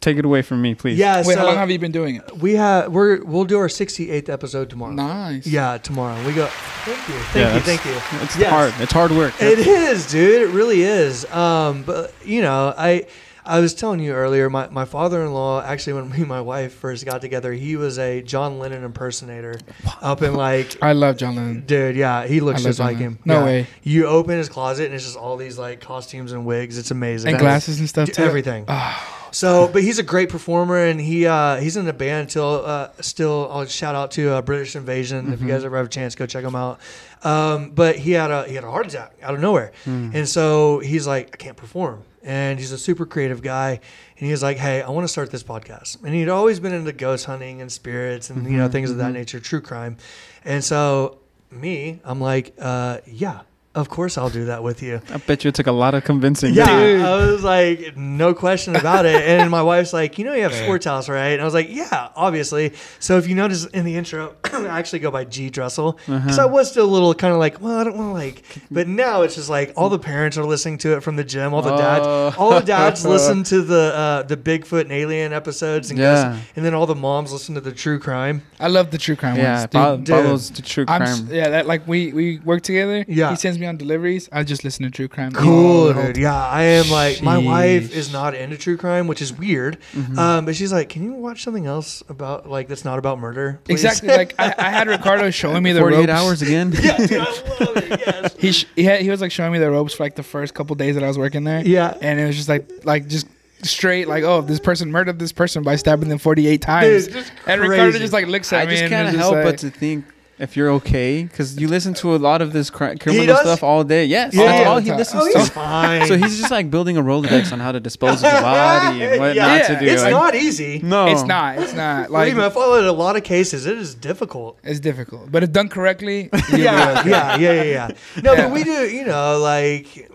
Take 0.02 0.18
it 0.18 0.24
away 0.24 0.42
from 0.42 0.60
me, 0.60 0.74
please. 0.74 0.98
Yeah. 0.98 1.18
Wait, 1.18 1.32
so 1.34 1.38
how 1.38 1.46
long 1.46 1.56
have 1.56 1.70
you 1.70 1.78
been 1.78 1.92
doing 1.92 2.16
it? 2.16 2.38
we 2.38 2.54
have 2.56 2.92
we're 2.92 3.22
we'll 3.24 3.44
do 3.44 3.56
our 3.58 3.68
68th 3.68 4.28
episode 4.28 4.68
tomorrow. 4.68 4.92
Nice. 4.92 5.46
Yeah, 5.46 5.78
tomorrow. 5.78 6.16
We 6.26 6.32
go. 6.34 6.46
Thank 6.48 7.08
you. 7.08 7.14
Thank 7.14 7.34
Yeah, 7.36 7.54
you. 7.54 7.60
Thank 7.60 7.84
you. 7.84 7.92
It's 8.24 8.36
Yes. 8.36 8.50
hard. 8.50 8.74
It's 8.80 8.92
hard 8.92 9.12
work. 9.12 9.32
It 9.40 9.60
is, 9.60 10.10
dude. 10.10 10.42
It 10.42 10.52
really 10.52 10.82
is. 10.82 11.24
Um, 11.32 11.84
but 11.84 12.12
you 12.24 12.42
know, 12.42 12.74
I 12.76 13.06
I 13.44 13.58
was 13.60 13.74
telling 13.74 14.00
you 14.00 14.12
earlier, 14.12 14.48
my, 14.48 14.68
my 14.68 14.84
father 14.84 15.22
in 15.24 15.32
law 15.34 15.62
actually 15.62 15.94
when 15.94 16.10
me 16.12 16.18
and 16.18 16.28
my 16.28 16.40
wife 16.40 16.72
first 16.74 17.04
got 17.04 17.20
together, 17.20 17.52
he 17.52 17.76
was 17.76 17.98
a 17.98 18.22
John 18.22 18.58
Lennon 18.58 18.84
impersonator 18.84 19.58
up 20.00 20.22
in 20.22 20.34
like 20.34 20.76
I 20.82 20.92
love 20.92 21.16
John 21.16 21.36
Lennon. 21.36 21.64
Dude, 21.66 21.96
yeah, 21.96 22.26
he 22.26 22.40
looks 22.40 22.62
just 22.62 22.78
like 22.78 22.96
Lennon. 22.98 23.12
him. 23.14 23.18
No 23.24 23.38
Yeah. 23.40 23.44
way. 23.44 23.66
You 23.82 24.06
open 24.06 24.38
his 24.38 24.48
closet 24.48 24.86
and 24.86 24.94
it's 24.94 25.04
just 25.04 25.16
all 25.16 25.36
these 25.36 25.58
like 25.58 25.80
costumes 25.80 26.32
and 26.32 26.46
wigs. 26.46 26.78
It's 26.78 26.90
amazing. 26.90 27.28
And 27.30 27.34
That 27.34 27.40
is- 27.40 27.42
glasses 27.42 27.78
and 27.80 27.88
stuff 27.88 28.10
too. 28.12 28.22
everything. 28.22 28.64
Ah, 28.68 29.18
So, 29.32 29.66
but 29.72 29.82
he's 29.82 29.98
a 29.98 30.02
great 30.02 30.28
performer, 30.28 30.76
and 30.76 31.00
he 31.00 31.26
uh, 31.26 31.56
he's 31.56 31.78
in 31.78 31.88
a 31.88 31.92
band 31.94 32.28
till 32.28 32.62
uh, 32.66 32.88
still. 33.00 33.48
I'll 33.50 33.64
shout 33.64 33.94
out 33.94 34.10
to 34.12 34.28
uh, 34.28 34.42
British 34.42 34.76
Invasion 34.76 35.32
if 35.32 35.40
you 35.40 35.48
guys 35.48 35.64
ever 35.64 35.78
have 35.78 35.86
a 35.86 35.88
chance, 35.88 36.14
go 36.14 36.26
check 36.26 36.44
him 36.44 36.54
out. 36.54 36.78
Um, 37.24 37.70
but 37.70 37.96
he 37.96 38.10
had 38.12 38.30
a 38.30 38.44
he 38.46 38.54
had 38.56 38.64
a 38.64 38.70
heart 38.70 38.86
attack 38.88 39.12
out 39.22 39.32
of 39.34 39.40
nowhere, 39.40 39.72
and 39.86 40.28
so 40.28 40.80
he's 40.80 41.06
like, 41.06 41.30
I 41.32 41.36
can't 41.38 41.56
perform, 41.56 42.02
and 42.22 42.58
he's 42.58 42.72
a 42.72 42.78
super 42.78 43.06
creative 43.06 43.42
guy, 43.42 43.80
and 44.18 44.28
he's 44.28 44.42
like, 44.42 44.56
Hey, 44.56 44.82
I 44.82 44.90
want 44.90 45.04
to 45.04 45.08
start 45.08 45.30
this 45.30 45.42
podcast, 45.42 46.02
and 46.04 46.14
he'd 46.14 46.28
always 46.28 46.60
been 46.60 46.72
into 46.72 46.92
ghost 46.92 47.26
hunting 47.26 47.60
and 47.60 47.70
spirits 47.70 48.30
and 48.30 48.44
you 48.50 48.56
know 48.56 48.68
things 48.68 48.90
of 48.90 48.98
that 48.98 49.12
nature, 49.12 49.40
true 49.40 49.60
crime, 49.60 49.96
and 50.44 50.62
so 50.62 51.18
me, 51.50 52.00
I'm 52.04 52.20
like, 52.20 52.54
uh, 52.58 52.98
yeah. 53.06 53.40
Of 53.74 53.88
course, 53.88 54.18
I'll 54.18 54.28
do 54.28 54.44
that 54.44 54.62
with 54.62 54.82
you. 54.82 55.00
I 55.10 55.16
bet 55.16 55.44
you 55.44 55.48
it 55.48 55.54
took 55.54 55.66
a 55.66 55.72
lot 55.72 55.94
of 55.94 56.04
convincing. 56.04 56.52
Yeah, 56.52 56.66
Dude. 56.78 57.00
I 57.00 57.16
was 57.26 57.42
like, 57.42 57.96
no 57.96 58.34
question 58.34 58.76
about 58.76 59.06
it. 59.06 59.22
And 59.22 59.50
my 59.50 59.62
wife's 59.62 59.94
like, 59.94 60.18
you 60.18 60.26
know, 60.26 60.34
you 60.34 60.42
have 60.42 60.52
Sports 60.52 60.84
House, 60.84 61.08
right? 61.08 61.28
And 61.28 61.40
I 61.40 61.44
was 61.46 61.54
like, 61.54 61.68
yeah, 61.70 62.10
obviously. 62.14 62.74
So 62.98 63.16
if 63.16 63.26
you 63.26 63.34
notice 63.34 63.64
in 63.64 63.86
the 63.86 63.96
intro, 63.96 64.34
I 64.44 64.66
actually 64.78 64.98
go 64.98 65.10
by 65.10 65.24
G 65.24 65.48
Dresel 65.48 65.98
because 66.04 66.38
I 66.38 66.44
was 66.44 66.70
still 66.70 66.84
a 66.84 66.92
little 66.92 67.14
kind 67.14 67.32
of 67.32 67.38
like, 67.38 67.62
well, 67.62 67.78
I 67.78 67.84
don't 67.84 67.96
want 67.96 68.10
to 68.10 68.12
like. 68.12 68.44
But 68.70 68.88
now 68.88 69.22
it's 69.22 69.36
just 69.36 69.48
like 69.48 69.72
all 69.74 69.88
the 69.88 69.98
parents 69.98 70.36
are 70.36 70.44
listening 70.44 70.76
to 70.78 70.94
it 70.96 71.02
from 71.02 71.16
the 71.16 71.24
gym. 71.24 71.54
All 71.54 71.62
the 71.62 71.74
dads, 71.74 72.04
Oh. 72.06 72.34
all 72.36 72.50
the 72.50 72.60
dads 72.66 73.06
listen 73.14 73.42
to 73.44 73.62
the 73.62 73.92
uh, 73.94 74.22
the 74.24 74.36
Bigfoot 74.36 74.82
and 74.82 74.92
Alien 74.92 75.32
episodes, 75.32 75.88
and 75.88 75.98
Yeah. 75.98 76.32
goes, 76.32 76.40
and 76.56 76.64
then 76.64 76.74
all 76.74 76.84
the 76.86 76.94
moms 76.94 77.32
listen 77.32 77.54
to 77.54 77.62
the 77.62 77.72
true 77.72 77.98
crime. 77.98 78.42
I 78.60 78.68
love 78.68 78.90
the 78.90 78.98
true 78.98 79.16
crime 79.16 79.36
Yeah, 79.36 79.60
ones. 79.60 79.66
Ba- 79.68 79.96
Dude. 79.96 80.04
Dude. 80.04 80.14
Pablo's 80.16 80.50
the 80.50 80.60
true 80.62 80.84
I'm 80.88 81.00
crime. 81.00 81.28
yeah, 81.30 81.48
that 81.48 81.66
like 81.66 81.88
we 81.88 82.12
we 82.12 82.38
work 82.40 82.62
together. 82.62 83.04
Yeah. 83.08 83.30
he 83.30 83.36
sends 83.36 83.58
me 83.58 83.61
on 83.66 83.76
deliveries. 83.76 84.28
I 84.32 84.44
just 84.44 84.64
listen 84.64 84.84
to 84.84 84.90
true 84.90 85.08
crime. 85.08 85.32
Cool, 85.32 85.92
dude. 85.92 86.16
Yeah, 86.16 86.34
I 86.34 86.62
am 86.62 86.90
like 86.90 87.22
my 87.22 87.38
wife 87.38 87.92
is 87.92 88.12
not 88.12 88.34
into 88.34 88.56
true 88.56 88.76
crime, 88.76 89.06
which 89.06 89.22
is 89.22 89.32
weird. 89.32 89.78
Mm-hmm. 89.92 90.18
Um, 90.18 90.44
but 90.44 90.56
she's 90.56 90.72
like, 90.72 90.88
"Can 90.88 91.04
you 91.04 91.12
watch 91.12 91.44
something 91.44 91.66
else 91.66 92.02
about 92.08 92.48
like 92.48 92.68
that's 92.68 92.84
not 92.84 92.98
about 92.98 93.18
murder?" 93.18 93.60
please?" 93.64 93.84
Exactly. 93.84 94.08
Like 94.08 94.34
I, 94.38 94.54
I 94.58 94.70
had 94.70 94.88
Ricardo 94.88 95.30
showing 95.42 95.62
me 95.62 95.72
the 95.72 95.80
48 95.80 95.98
ropes. 95.98 96.10
hours 96.10 96.42
again. 96.42 96.72
yeah, 96.82 96.96
dude, 96.98 97.20
I 97.20 97.24
love 97.24 97.76
it. 97.76 98.00
Yes. 98.06 98.36
He 98.38 98.52
sh- 98.52 98.66
he, 98.74 98.84
had, 98.84 99.00
he 99.02 99.10
was 99.10 99.20
like 99.20 99.32
showing 99.32 99.52
me 99.52 99.58
the 99.58 99.70
ropes 99.70 99.94
for 99.94 100.02
like 100.04 100.16
the 100.16 100.22
first 100.22 100.54
couple 100.54 100.74
days 100.76 100.94
that 100.94 101.04
I 101.04 101.08
was 101.08 101.18
working 101.18 101.44
there. 101.44 101.64
Yeah. 101.64 101.96
and 102.00 102.18
it 102.18 102.26
was 102.26 102.36
just 102.36 102.48
like 102.48 102.68
like 102.84 103.06
just 103.08 103.26
straight 103.62 104.08
like 104.08 104.24
oh 104.24 104.40
this 104.40 104.58
person 104.58 104.90
murdered 104.90 105.20
this 105.20 105.30
person 105.30 105.62
by 105.62 105.76
stabbing 105.76 106.08
them 106.08 106.18
48 106.18 106.60
times. 106.60 107.06
Dude, 107.06 107.30
and 107.46 107.60
Ricardo 107.60 107.98
just 107.98 108.12
like 108.12 108.26
looks 108.26 108.52
at 108.52 108.62
I 108.62 108.66
me 108.66 108.72
I 108.72 108.76
just 108.76 108.88
can't 108.88 109.16
help 109.16 109.34
like, 109.34 109.44
but 109.44 109.58
to 109.58 109.70
think 109.70 110.04
if 110.42 110.56
you're 110.56 110.70
okay 110.70 111.22
because 111.22 111.56
you 111.60 111.68
listen 111.68 111.94
to 111.94 112.14
a 112.14 112.18
lot 112.18 112.42
of 112.42 112.52
this 112.52 112.68
cri- 112.68 112.96
criminal 112.98 113.36
stuff 113.36 113.62
all 113.62 113.84
day. 113.84 114.04
Yes, 114.04 114.34
Yeah. 114.34 114.46
that's 114.46 114.66
all 114.66 114.72
All 114.74 114.78
he 114.80 114.88
time. 114.88 114.98
listens 114.98 115.22
Oh, 115.22 115.32
to. 115.32 115.38
he's 115.38 115.48
fine. 115.48 116.06
So 116.08 116.16
he's 116.16 116.36
just 116.38 116.50
like 116.50 116.70
building 116.70 116.96
a 116.96 117.02
Rolodex 117.02 117.52
on 117.52 117.60
how 117.60 117.70
to 117.72 117.80
dispose 117.80 118.14
of 118.24 118.30
the 118.32 118.40
body 118.42 119.02
and 119.04 119.20
what 119.20 119.34
Yeah. 119.36 119.46
not 119.46 119.56
Yeah, 119.58 119.68
to 119.68 119.80
do. 119.80 119.86
it's 119.92 120.02
Like, 120.02 120.10
not 120.10 120.34
easy. 120.34 120.80
no, 120.82 121.06
it's 121.06 121.22
not 121.22 121.58
it's 121.58 121.72
not 121.74 122.10
like 122.10 122.24
Believe 122.32 122.36
me, 122.38 122.44
I 122.44 122.50
followed 122.50 122.84
a 122.84 122.92
lot 122.92 123.14
of 123.16 123.22
cases. 123.24 123.66
It 123.66 123.78
is 123.78 123.94
difficult. 123.94 124.58
it's 124.64 124.80
difficult, 124.80 125.30
but 125.30 125.42
if 125.44 125.52
done 125.52 125.68
correctly, 125.68 126.28
Yeah, 126.52 126.98
okay. 127.00 127.10
yeah, 127.10 127.36
yeah, 127.36 127.52
yeah, 127.52 127.62
yeah. 127.62 127.88
No, 128.22 128.32
Yeah. 128.34 128.42
but 128.42 128.50
we 128.52 128.64
do. 128.64 128.70
You 128.90 129.06
know, 129.06 129.38
like. 129.38 130.10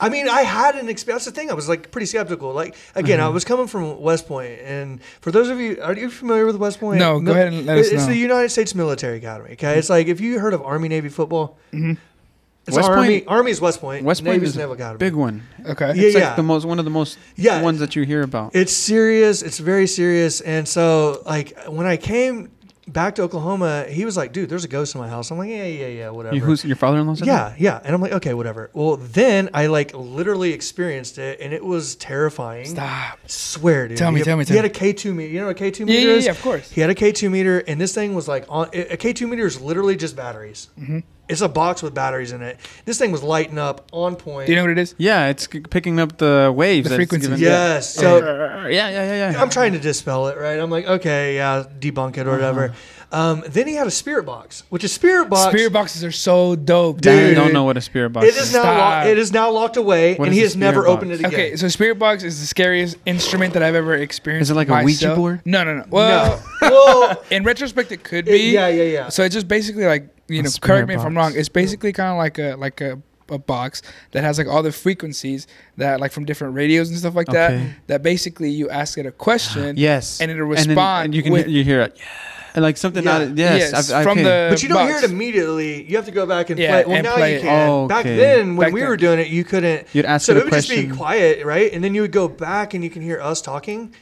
I 0.00 0.08
mean, 0.08 0.28
I 0.28 0.42
had 0.42 0.74
an 0.74 0.88
experience. 0.88 1.24
That's 1.24 1.34
the 1.36 1.40
thing. 1.40 1.50
I 1.50 1.54
was 1.54 1.68
like 1.68 1.90
pretty 1.92 2.06
skeptical. 2.06 2.52
Like 2.52 2.74
again, 2.96 3.18
Mm-hmm. 3.20 3.26
I 3.26 3.30
was 3.30 3.44
coming 3.44 3.68
from 3.68 4.00
West 4.00 4.26
Point, 4.26 4.58
and 4.62 5.00
for 5.20 5.30
those 5.30 5.48
of 5.48 5.60
you, 5.60 5.80
are 5.82 5.94
you 5.94 6.10
familiar 6.10 6.46
with 6.46 6.56
West 6.56 6.80
Point? 6.80 6.98
No, 6.98 7.20
go 7.20 7.30
ahead 7.32 7.52
and 7.52 7.64
let 7.66 7.78
us 7.78 7.90
know. 7.90 7.94
It's 7.98 8.04
know. 8.06 8.12
the 8.12 8.18
United 8.18 8.48
States 8.50 8.74
Military 8.74 9.18
Academy. 9.18 9.52
Okay, 9.52 9.78
it's 9.78 9.88
like 9.90 10.08
if 10.08 10.20
you 10.20 10.40
heard 10.40 10.52
of 10.52 10.62
Army 10.62 10.88
Navy 10.88 11.08
football, 11.08 11.58
Mhm. 11.72 11.96
it's 12.66 12.76
West 12.76 12.88
Army. 12.88 13.20
Point- 13.20 13.24
Army's 13.28 13.60
West 13.60 13.80
Point. 13.80 14.04
West 14.04 14.24
Point 14.24 14.38
Navy's 14.38 14.50
is 14.50 14.56
Naval 14.56 14.74
Academy. 14.74 14.98
big 14.98 15.14
one. 15.14 15.42
Okay. 15.64 15.92
Yeah, 15.94 16.02
It's 16.06 16.14
like 16.16 16.24
yeah. 16.24 16.34
the 16.34 16.42
most 16.42 16.64
one 16.64 16.80
of 16.80 16.84
the 16.84 16.90
most 16.90 17.16
Yeah. 17.36 17.62
ones 17.62 17.78
that 17.78 17.94
you 17.94 18.02
hear 18.02 18.22
about. 18.22 18.50
It's 18.56 18.72
serious. 18.72 19.42
It's 19.42 19.58
very 19.58 19.86
serious. 19.86 20.40
And 20.40 20.66
so, 20.66 21.22
like, 21.24 21.56
when 21.68 21.86
I 21.86 21.96
came 21.98 22.50
back 22.86 23.14
to 23.16 23.22
Oklahoma, 23.22 23.86
he 23.88 24.04
was 24.04 24.16
like, 24.16 24.32
"Dude, 24.32 24.48
there's 24.48 24.64
a 24.64 24.68
ghost 24.68 24.94
in 24.94 25.00
my 25.00 25.08
house." 25.08 25.30
I'm 25.30 25.38
like, 25.38 25.50
"Yeah, 25.50 25.64
yeah, 25.64 25.86
yeah, 25.86 26.10
whatever." 26.10 26.34
You, 26.34 26.42
who's 26.42 26.64
your 26.64 26.76
father-in-law? 26.76 27.14
said 27.14 27.28
that? 27.28 27.58
yeah, 27.60 27.72
yeah. 27.74 27.80
And 27.84 27.94
I'm 27.94 28.00
like, 28.00 28.12
"Okay, 28.12 28.34
whatever." 28.34 28.70
Well, 28.72 28.96
then 28.96 29.50
I 29.54 29.66
like 29.66 29.92
literally 29.94 30.52
experienced 30.52 31.18
it, 31.18 31.40
and 31.40 31.52
it 31.52 31.64
was 31.64 31.96
terrifying. 31.96 32.66
Stop. 32.66 33.18
Swear, 33.26 33.88
dude. 33.88 33.96
Tell 33.98 34.10
me, 34.10 34.20
He- 34.20 34.24
tell 34.24 34.36
me, 34.36 34.44
tell 34.44 34.54
me. 34.54 34.58
He 34.60 34.62
had 34.62 34.64
a 34.64 34.92
K2 34.94 35.14
meter. 35.14 35.30
You 35.32 35.40
know 35.40 35.46
what 35.46 35.60
a 35.60 35.64
K2 35.64 35.78
Yeah, 35.80 35.84
meter 35.86 36.10
yeah, 36.10 36.14
is? 36.16 36.24
yeah, 36.26 36.30
of 36.32 36.42
course. 36.42 36.70
He 36.70 36.80
had 36.80 36.90
a 36.90 36.94
K2 36.94 37.30
meter, 37.30 37.58
and 37.66 37.80
this 37.80 37.94
thing 37.94 38.14
was 38.14 38.28
like 38.28 38.44
on 38.48 38.68
a 38.72 38.96
K2 38.96 39.28
meter 39.28 39.46
is 39.46 39.60
literally 39.60 39.96
just 39.96 40.16
batteries. 40.16 40.68
Mm-hmm. 40.80 40.98
It's 41.28 41.40
a 41.40 41.48
box 41.48 41.82
with 41.82 41.94
batteries 41.94 42.32
in 42.32 42.42
it. 42.42 42.58
This 42.84 42.98
thing 42.98 43.10
was 43.10 43.22
lighting 43.22 43.58
up 43.58 43.88
on 43.92 44.14
point. 44.16 44.46
Do 44.46 44.52
you 44.52 44.56
know 44.56 44.64
what 44.64 44.70
it 44.72 44.78
is? 44.78 44.94
Yeah, 44.98 45.28
it's 45.28 45.48
c- 45.50 45.60
picking 45.60 45.98
up 45.98 46.18
the 46.18 46.52
waves. 46.54 46.84
The 46.88 46.96
that 46.96 47.00
it's 47.02 47.10
frequencies. 47.10 47.40
yes. 47.40 47.94
So 47.94 48.18
Yeah, 48.18 48.66
yeah, 48.68 48.90
yeah, 48.90 49.30
yeah. 49.32 49.40
I'm 49.42 49.48
trying 49.50 49.72
to 49.72 49.78
dispel 49.78 50.28
it, 50.28 50.36
right? 50.36 50.58
I'm 50.58 50.70
like, 50.70 50.86
okay, 50.86 51.36
yeah, 51.36 51.64
debunk 51.80 52.18
it 52.18 52.26
or 52.26 52.32
whatever. 52.32 52.74
Um, 53.12 53.44
then 53.46 53.68
he 53.68 53.74
had 53.74 53.86
a 53.86 53.92
spirit 53.92 54.24
box, 54.26 54.64
which 54.70 54.82
is 54.82 54.92
spirit 54.92 55.30
box. 55.30 55.52
Spirit 55.56 55.72
boxes 55.72 56.02
are 56.02 56.10
so 56.10 56.56
dope, 56.56 57.00
Dude. 57.00 57.30
I 57.30 57.34
don't 57.34 57.52
know 57.52 57.62
what 57.62 57.76
a 57.76 57.80
spirit 57.80 58.10
box 58.10 58.26
It 58.26 58.34
is 58.34 58.52
now 58.52 58.62
Stop. 58.62 58.76
locked, 58.78 59.06
it 59.06 59.18
is 59.18 59.32
now 59.32 59.50
locked 59.52 59.76
away, 59.76 60.16
What 60.16 60.24
and 60.26 60.32
is 60.32 60.36
he 60.36 60.42
a 60.42 60.46
has 60.46 60.56
never 60.56 60.80
spirit 60.82 60.92
opened 60.92 61.12
it 61.12 61.20
again. 61.20 61.32
Okay, 61.32 61.56
so 61.56 61.68
spirit 61.68 61.96
box 61.98 62.24
is 62.24 62.40
the 62.40 62.46
scariest 62.46 62.96
instrument 63.06 63.54
that 63.54 63.62
I've 63.62 63.76
ever 63.76 63.94
experienced. 63.94 64.48
Is 64.48 64.50
it 64.50 64.54
like 64.56 64.68
a 64.68 64.82
Ouija 64.82 64.84
myself. 65.06 65.16
board? 65.16 65.40
No, 65.44 65.62
no, 65.62 65.74
no. 65.76 65.84
Well, 65.90 66.42
no, 66.60 66.68
well, 66.70 67.22
in 67.30 67.44
retrospect, 67.44 67.92
it 67.92 68.02
could 68.02 68.26
it- 68.28 68.32
be. 68.32 68.50
yeah, 68.52 68.66
yeah, 68.68 68.82
yeah. 68.82 69.08
So 69.10 69.22
it's 69.22 69.34
just 69.34 69.46
basically 69.46 69.84
like 69.86 70.08
you 70.28 70.40
A 70.40 70.42
know, 70.44 70.50
correct 70.60 70.88
me 70.88 70.94
if 70.94 71.00
I'm 71.00 71.16
wrong. 71.16 71.32
It's 71.34 71.48
basically 71.48 71.92
kind 71.92 72.10
of 72.10 72.16
like 72.18 72.38
a 72.38 72.56
like 72.56 72.80
a, 72.80 73.00
a 73.30 73.38
box 73.38 73.82
that 74.12 74.22
has 74.22 74.38
like 74.38 74.46
all 74.46 74.62
the 74.62 74.72
frequencies 74.72 75.46
that 75.76 76.00
like 76.00 76.12
from 76.12 76.24
different 76.24 76.54
radios 76.54 76.90
and 76.90 76.98
stuff 76.98 77.14
like 77.14 77.28
Okay. 77.28 77.38
that. 77.56 77.76
That 77.88 78.02
basically 78.02 78.50
you 78.50 78.68
ask 78.70 78.98
it 78.98 79.06
a 79.06 79.12
question. 79.12 79.76
Yes, 79.78 80.20
And 80.20 80.30
it'll 80.30 80.44
respond 80.46 81.06
and 81.06 81.14
you 81.14 81.22
can 81.22 81.32
with- 81.32 81.46
hear, 81.46 81.56
you 81.58 81.64
hear 81.64 81.80
it. 81.82 81.94
Yeah, 81.96 82.04
and 82.54 82.62
like 82.62 82.76
something 82.76 83.02
Yeah. 83.04 83.16
out. 83.16 83.22
Of, 83.22 83.38
yes, 83.38 83.72
Yes, 83.72 83.90
I've, 83.90 84.04
from 84.04 84.18
okay. 84.18 84.22
the- 84.24 84.46
but 84.50 84.62
you 84.62 84.68
don't 84.68 84.86
hear 84.86 84.98
it 84.98 85.04
immediately. 85.04 85.82
You 85.84 85.96
have 85.96 86.04
to 86.06 86.12
go 86.12 86.24
back 86.26 86.50
and 86.50 86.58
Yeah, 86.58 86.70
play. 86.70 86.84
Well, 86.84 86.96
and 86.96 87.04
now 87.04 87.16
play 87.16 87.34
you 87.36 87.40
can. 87.40 87.86
Back 87.88 88.00
Okay. 88.06 88.16
then, 88.16 88.56
when 88.56 88.66
Back 88.68 88.74
we 88.74 88.80
then. 88.80 88.88
were 88.90 88.96
doing 88.96 89.18
it, 89.18 89.28
you 89.28 89.42
couldn't. 89.44 89.86
You'd 89.92 90.04
ask 90.04 90.26
so 90.26 90.32
it 90.32 90.36
it 90.36 90.40
a 90.40 90.44
would 90.44 90.52
just 90.52 90.68
be 90.68 90.86
quiet, 90.88 91.44
right? 91.44 91.72
And 91.72 91.82
then 91.82 91.94
you 91.94 92.02
would 92.02 92.12
go 92.12 92.28
back 92.28 92.72
and 92.74 92.84
you 92.84 92.90
can 92.90 93.02
hear 93.02 93.20
us 93.20 93.40
talking, 93.42 93.92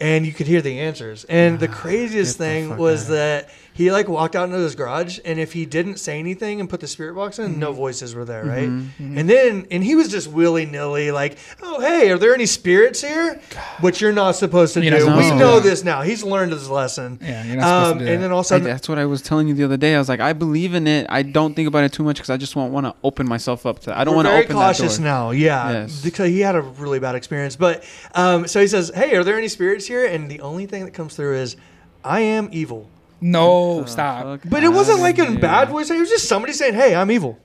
and 0.00 0.24
you 0.26 0.32
could 0.32 0.46
hear 0.48 0.60
the 0.62 0.80
answers. 0.80 1.24
And 1.28 1.60
the 1.60 1.68
craziest 1.68 2.38
the 2.38 2.44
thing 2.44 2.76
was 2.78 3.04
outta 3.04 3.12
that 3.12 3.50
he 3.72 3.90
like 3.92 4.08
walked 4.08 4.36
out 4.36 4.44
into 4.48 4.58
his 4.58 4.74
garage, 4.74 5.18
and 5.24 5.38
if 5.38 5.52
he 5.52 5.64
didn't 5.64 5.98
say 5.98 6.18
anything 6.18 6.60
and 6.60 6.68
put 6.68 6.80
the 6.80 6.86
spirit 6.86 7.14
box 7.14 7.38
in, 7.38 7.58
no 7.58 7.72
voices 7.72 8.14
were 8.14 8.24
there, 8.24 8.44
right? 8.44 8.68
Mm-hmm. 8.68 9.16
And 9.18 9.30
then 9.30 9.66
and 9.70 9.82
he 9.84 9.94
was 9.94 10.08
just 10.08 10.28
willy 10.28 10.66
nilly, 10.66 11.10
like, 11.12 11.38
"Oh 11.62 11.80
hey, 11.80 12.10
are 12.10 12.18
there 12.18 12.34
any 12.34 12.46
spirits 12.46 13.00
here?" 13.00 13.40
Which 13.80 14.00
you're 14.00 14.12
not 14.12 14.32
supposed 14.36 14.74
to 14.74 14.84
You're 14.84 14.98
do. 14.98 15.16
We 15.16 15.30
know 15.30 15.60
this 15.60 15.84
now. 15.84 16.02
He's 16.02 16.22
learned 16.22 16.52
his 16.52 16.68
lesson. 16.68 17.18
Yeah, 17.22 17.44
you're 17.44 17.56
not 17.56 17.62
supposed 17.62 17.92
Um, 17.92 17.98
to 18.00 18.04
do 18.04 18.10
and 18.12 18.18
that. 18.18 18.24
then 18.26 18.32
all 18.32 18.40
of 18.40 18.44
a 18.44 18.46
I, 18.46 18.48
sudden, 18.48 18.64
that's 18.66 18.88
what 18.88 18.98
I 18.98 19.06
was 19.06 19.22
telling 19.22 19.48
you 19.48 19.54
the 19.54 19.64
other 19.64 19.76
day. 19.76 19.94
I 19.94 19.98
was 19.98 20.08
like, 20.08 20.20
I 20.20 20.32
believe 20.32 20.74
in 20.74 20.86
it. 20.86 21.06
I 21.08 21.22
don't 21.22 21.54
think 21.54 21.68
about 21.68 21.84
it 21.84 21.92
too 21.92 22.02
much 22.02 22.16
because 22.16 22.30
I 22.30 22.36
just 22.36 22.56
won't 22.56 22.72
want 22.72 22.86
to 22.86 22.94
open 23.04 23.26
myself 23.28 23.64
up 23.66 23.78
to. 23.80 23.98
I 23.98 24.04
don't 24.04 24.14
want 24.14 24.26
to 24.28 24.34
open 24.34 24.56
cautious 24.56 24.96
that 24.98 25.02
door. 25.02 25.12
now. 25.12 25.30
Yeah, 25.30 25.70
Yes. 25.72 26.02
because 26.02 26.28
he 26.28 26.40
had 26.40 26.54
a 26.56 26.60
really 26.60 26.98
bad 26.98 27.14
experience. 27.14 27.56
But 27.56 27.84
um, 28.14 28.46
so 28.48 28.60
he 28.60 28.66
says, 28.66 28.90
"Hey, 28.94 29.14
are 29.16 29.24
there 29.24 29.38
any 29.38 29.48
spirits 29.48 29.86
here?" 29.86 30.04
And 30.06 30.30
the 30.30 30.40
only 30.40 30.66
thing 30.66 30.84
that 30.84 30.90
comes 30.92 31.14
through 31.16 31.36
is, 31.36 31.56
"I 32.04 32.20
am 32.20 32.48
evil." 32.52 32.88
No, 33.20 33.84
stop. 33.86 34.40
But 34.44 34.62
it 34.64 34.68
wasn't 34.68 35.00
like 35.00 35.18
in 35.18 35.32
here. 35.32 35.38
bad 35.40 35.68
voice. 35.68 35.90
It 35.90 35.98
was 35.98 36.08
just 36.08 36.28
somebody 36.28 36.52
saying, 36.52 36.74
"Hey, 36.74 36.94
I'm 36.94 37.10
evil." 37.10 37.38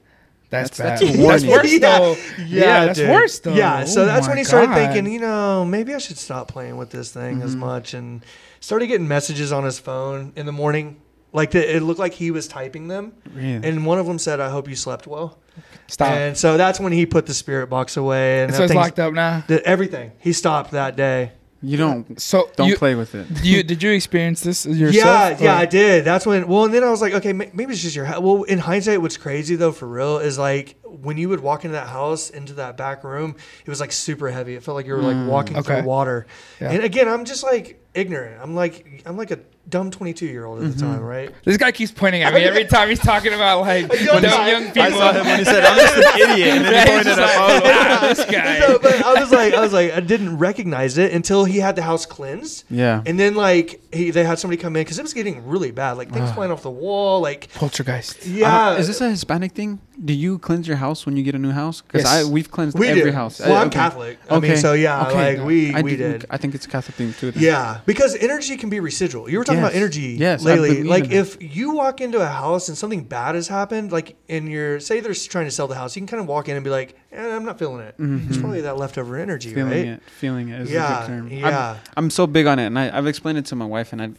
That's, 0.51 0.77
That's- 0.77 1.01
bad. 1.01 1.09
that's 1.09 1.43
That's 1.43 1.45
worse 1.45 1.71
Yeah. 1.79 1.79
though. 1.79 2.15
Yeah, 2.45 2.85
that's 2.85 2.99
dude. 2.99 3.09
worse 3.09 3.39
though. 3.39 3.53
Yeah, 3.55 3.83
so 3.85 4.03
Oh 4.03 4.05
that's 4.05 4.27
when 4.27 4.37
he 4.37 4.43
started 4.43 4.67
God. 4.67 4.75
thinking, 4.75 5.11
you 5.11 5.19
know, 5.19 5.65
maybe 5.65 5.93
I 5.93 5.97
should 5.97 6.17
stop 6.17 6.47
playing 6.47 6.77
with 6.77 6.91
this 6.91 7.11
thing 7.11 7.41
as 7.41 7.51
mm-hmm. 7.51 7.59
much, 7.61 7.93
and 7.93 8.23
started 8.59 8.87
getting 8.87 9.07
messages 9.07 9.51
on 9.51 9.63
his 9.63 9.79
phone 9.79 10.33
in 10.35 10.45
the 10.45 10.51
morning. 10.51 11.01
Like 11.33 11.51
the, 11.51 11.75
it 11.75 11.81
looked 11.81 11.99
like 11.99 12.13
he 12.13 12.31
was 12.31 12.47
typing 12.47 12.87
them, 12.87 13.11
Really? 13.33 13.67
and 13.67 13.85
one 13.85 13.99
of 13.99 14.05
them 14.05 14.19
said, 14.19 14.39
"I 14.39 14.49
hope 14.49 14.69
you 14.69 14.75
slept 14.75 15.07
well." 15.07 15.39
Stop. 15.87 16.11
And 16.11 16.37
so 16.37 16.57
that's 16.57 16.79
when 16.79 16.91
he 16.93 17.05
put 17.05 17.25
the 17.25 17.33
spirit 17.33 17.67
box 17.67 17.97
away, 17.97 18.43
and 18.43 18.53
so 18.53 18.63
it's 18.63 18.73
locked 18.73 18.99
up 18.99 19.13
now. 19.13 19.43
the- 19.47 19.65
everything. 19.65 20.11
He 20.19 20.31
stopped 20.31 20.71
that 20.71 20.95
day. 20.95 21.31
You 21.65 21.77
don't 21.77 22.19
So 22.21 22.49
don't 22.55 22.69
you, 22.69 22.77
play 22.77 22.95
with 22.95 23.15
it. 23.15 23.27
you 23.43 23.63
did 23.63 23.81
you 23.83 23.91
experience 23.91 24.41
this 24.41 24.65
yourself? 24.65 25.39
Yeah, 25.39 25.45
yeah, 25.45 25.55
or- 25.55 25.61
I 25.61 25.65
did. 25.65 26.05
That's 26.05 26.25
when. 26.25 26.47
Well, 26.47 26.65
and 26.65 26.73
then 26.73 26.83
I 26.83 26.89
was 26.89 27.01
like, 27.01 27.13
okay, 27.13 27.33
maybe 27.33 27.65
it's 27.73 27.81
just 27.81 27.95
your 27.95 28.05
house. 28.05 28.21
Well, 28.21 28.43
in 28.43 28.59
hindsight, 28.59 29.01
what's 29.01 29.17
crazy 29.17 29.55
though, 29.55 29.71
for 29.71 29.87
real, 29.87 30.19
is 30.19 30.37
like 30.37 30.75
when 30.83 31.17
you 31.17 31.29
would 31.29 31.39
walk 31.41 31.65
into 31.65 31.73
that 31.73 31.87
house, 31.87 32.29
into 32.29 32.53
that 32.53 32.77
back 32.77 33.03
room, 33.03 33.35
it 33.65 33.69
was 33.69 33.79
like 33.79 33.91
super 33.91 34.29
heavy. 34.29 34.55
It 34.55 34.63
felt 34.63 34.75
like 34.75 34.85
you 34.85 34.93
were 34.93 35.01
like 35.01 35.15
mm, 35.15 35.27
walking 35.27 35.57
Okay. 35.57 35.75
through 35.81 35.83
water. 35.87 36.27
Yeah. 36.61 36.71
And 36.71 36.83
again, 36.83 37.07
I'm 37.09 37.25
just 37.25 37.43
like 37.43 37.81
ignorant. 37.93 38.41
I'm 38.41 38.55
like 38.55 39.03
I'm 39.05 39.17
like 39.17 39.31
a 39.31 39.39
dumb 39.69 39.89
22 39.91 40.25
year 40.27 40.45
old 40.45 40.63
at 40.63 40.73
the 40.73 40.79
time, 40.79 41.01
right? 41.01 41.33
This 41.43 41.57
guy 41.57 41.71
keeps 41.71 41.91
pointing 41.91 42.21
at 42.23 42.33
me 42.33 42.41
every 42.43 42.65
time 42.75 42.89
he's 42.89 42.99
talking 42.99 43.33
about 43.33 43.61
like 43.61 43.91
young 43.99 44.21
dumb 44.21 44.21
guy. 44.21 44.51
young 44.51 44.65
people. 44.65 44.81
I 44.83 44.89
saw 44.91 45.11
him 45.13 45.25
when 45.25 45.39
he 45.39 45.45
said, 45.45 45.63
"I'm 45.65 45.77
just 45.77 45.97
an 45.97 46.31
idiot," 46.31 46.47
and 46.57 46.65
then 46.65 46.73
Yeah, 46.73 46.85
he 46.85 46.85
he's 46.85 46.89
pointed 46.89 47.05
just 47.05 47.19
at 47.19 47.25
like, 47.25 47.61
Paulo. 47.61 47.71
"Wow, 47.71 48.13
this 48.13 48.25
guy. 48.25 48.59
So, 48.65 48.79
but 48.79 49.03
I 49.05 49.13
was 49.21 49.31
like, 49.31 49.53
I 49.53 49.59
was 49.61 49.73
like, 49.73 49.91
I 49.91 49.99
didn't 49.99 50.37
recognize 50.37 50.97
it 50.97 51.11
until 51.13 51.45
he 51.45 51.57
had 51.59 51.75
the 51.75 51.81
house 51.81 52.05
cleansed. 52.05 52.63
Yeah. 52.69 53.03
And 53.05 53.19
then 53.19 53.35
like 53.35 53.81
he, 53.93 54.11
they 54.11 54.23
had 54.23 54.39
somebody 54.39 54.61
come 54.61 54.75
in 54.75 54.81
because 54.83 54.97
it 54.99 55.01
was 55.03 55.13
getting 55.13 55.45
really 55.47 55.71
bad, 55.71 55.93
like 55.93 56.11
things 56.11 56.31
flying 56.31 56.51
off 56.51 56.61
the 56.63 56.71
wall, 56.71 57.19
like 57.21 57.49
Poltergeist. 57.53 58.25
yeah. 58.25 58.69
Uh, 58.69 58.73
is 58.75 58.87
this 58.87 59.01
a 59.01 59.09
Hispanic 59.09 59.51
thing? 59.53 59.79
Do 60.03 60.13
you 60.13 60.39
cleanse 60.39 60.67
your 60.67 60.75
house 60.77 61.05
when 61.05 61.15
you 61.15 61.23
get 61.23 61.35
a 61.35 61.39
new 61.39 61.51
house? 61.51 61.81
Because 61.81 62.03
Yes. 62.03 62.25
I 62.27 62.29
we've 62.29 62.51
cleansed 62.51 62.77
we 62.77 62.87
every 62.89 63.03
do. 63.03 63.11
house. 63.13 63.39
Well, 63.39 63.53
Uh, 63.53 63.61
I'm 63.61 63.67
okay. 63.67 63.79
Catholic. 63.79 64.17
I 64.29 64.39
mean, 64.39 64.57
so 64.57 64.73
yeah, 64.73 65.07
Okay. 65.07 65.37
like 65.37 65.45
we 65.47 65.73
I 65.73 65.81
we 65.81 65.95
did- 65.95 66.21
did. 66.21 66.25
I 66.29 66.37
think 66.37 66.53
it's 66.55 66.65
a 66.65 66.69
Catholic 66.69 66.95
thing 66.95 67.13
too. 67.13 67.31
then. 67.31 67.41
Yeah, 67.43 67.79
because 67.85 68.15
energy 68.15 68.57
can 68.57 68.69
be 68.69 68.79
residual. 68.79 69.29
You 69.29 69.37
were 69.37 69.45
talking 69.45 69.54
Yes. 69.55 69.63
about 69.71 69.73
energy 69.75 70.01
Yes, 70.19 70.43
lately. 70.43 70.83
Like 70.83 71.11
if 71.11 71.37
you 71.41 71.71
walk 71.71 72.01
into 72.01 72.19
a 72.21 72.27
house 72.27 72.67
and 72.69 72.77
something 72.77 73.03
bad 73.03 73.35
has 73.35 73.47
happened, 73.47 73.91
like 73.91 74.15
in 74.27 74.47
your 74.47 74.79
say 74.79 74.99
they're 74.99 75.13
trying 75.13 75.45
to 75.45 75.51
sell 75.51 75.67
the 75.67 75.75
house, 75.75 75.95
you 75.95 76.01
can 76.01 76.07
kind 76.07 76.21
of 76.21 76.27
walk 76.27 76.49
in 76.49 76.55
and 76.55 76.63
be 76.63 76.69
like, 76.69 76.97
eh, 77.11 77.35
"I'm 77.35 77.45
not 77.45 77.57
feeling 77.59 77.81
it." 77.81 77.95
It's 77.99 78.37
probably 78.37 78.61
that 78.61 78.77
leftover 78.77 79.17
energy, 79.17 79.49
Mm-hmm. 79.49 79.55
feeling 79.57 79.71
right? 79.71 79.87
it, 79.97 80.09
feeling 80.09 80.49
it 80.49 80.61
is 80.61 80.69
a 80.69 80.73
Yeah, 80.73 80.99
good 81.01 81.07
term. 81.07 81.27
yeah. 81.29 81.71
I'm, 81.97 82.05
I'm 82.05 82.09
so 82.09 82.27
big 82.27 82.45
on 82.47 82.59
it, 82.59 82.65
and 82.67 82.77
I, 82.79 82.95
I've 82.97 83.07
explained 83.07 83.37
it 83.37 83.45
to 83.47 83.55
my 83.55 83.65
wife, 83.65 83.91
and 83.93 84.01
I 84.01 84.09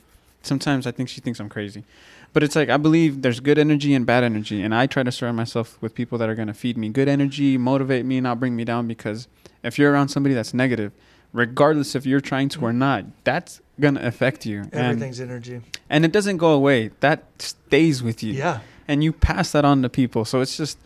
sometimes 0.42 0.86
I 0.86 0.90
think 0.92 1.08
she 1.08 1.20
thinks 1.20 1.40
I'm 1.40 1.48
crazy, 1.48 1.82
but 2.32 2.42
it's 2.42 2.54
like 2.56 2.68
I 2.68 2.76
believe 2.76 3.22
there's 3.22 3.40
good 3.40 3.58
energy 3.58 3.94
and 3.94 4.06
bad 4.06 4.22
energy, 4.24 4.62
and 4.62 4.74
I 4.74 4.86
try 4.86 5.02
to 5.02 5.10
surround 5.12 5.36
myself 5.36 5.76
with 5.80 5.94
people 5.94 6.18
that 6.18 6.28
are 6.28 6.34
gonna 6.34 6.54
feed 6.54 6.76
me 6.78 6.88
good 6.88 7.08
energy, 7.08 7.58
motivate 7.58 8.04
me, 8.04 8.20
not 8.20 8.38
bring 8.40 8.54
me 8.56 8.64
down. 8.64 8.86
Because 8.86 9.28
if 9.64 9.78
you're 9.78 9.92
around 9.92 10.08
somebody 10.08 10.34
that's 10.34 10.54
negative, 10.54 10.92
regardless 11.36 11.94
if 11.94 12.06
you're 12.06 12.20
trying 12.20 12.48
to 12.50 12.60
or 12.62 12.72
not, 12.72 13.04
that's 13.24 13.60
gonna 13.80 14.00
affect 14.02 14.46
you, 14.46 14.60
and 14.72 14.74
Everything's 14.74 15.20
energy. 15.20 15.60
and 15.90 16.04
it 16.04 16.12
doesn't 16.12 16.38
go 16.38 16.50
away. 16.52 16.90
That 17.00 17.24
stays 17.38 18.02
with 18.02 18.22
you, 18.22 18.32
Yeah. 18.32 18.60
and 18.88 19.04
you 19.04 19.12
pass 19.12 19.52
that 19.52 19.64
on 19.64 19.82
to 19.82 19.88
people. 19.88 20.24
So 20.24 20.40
it's 20.40 20.56
just 20.56 20.78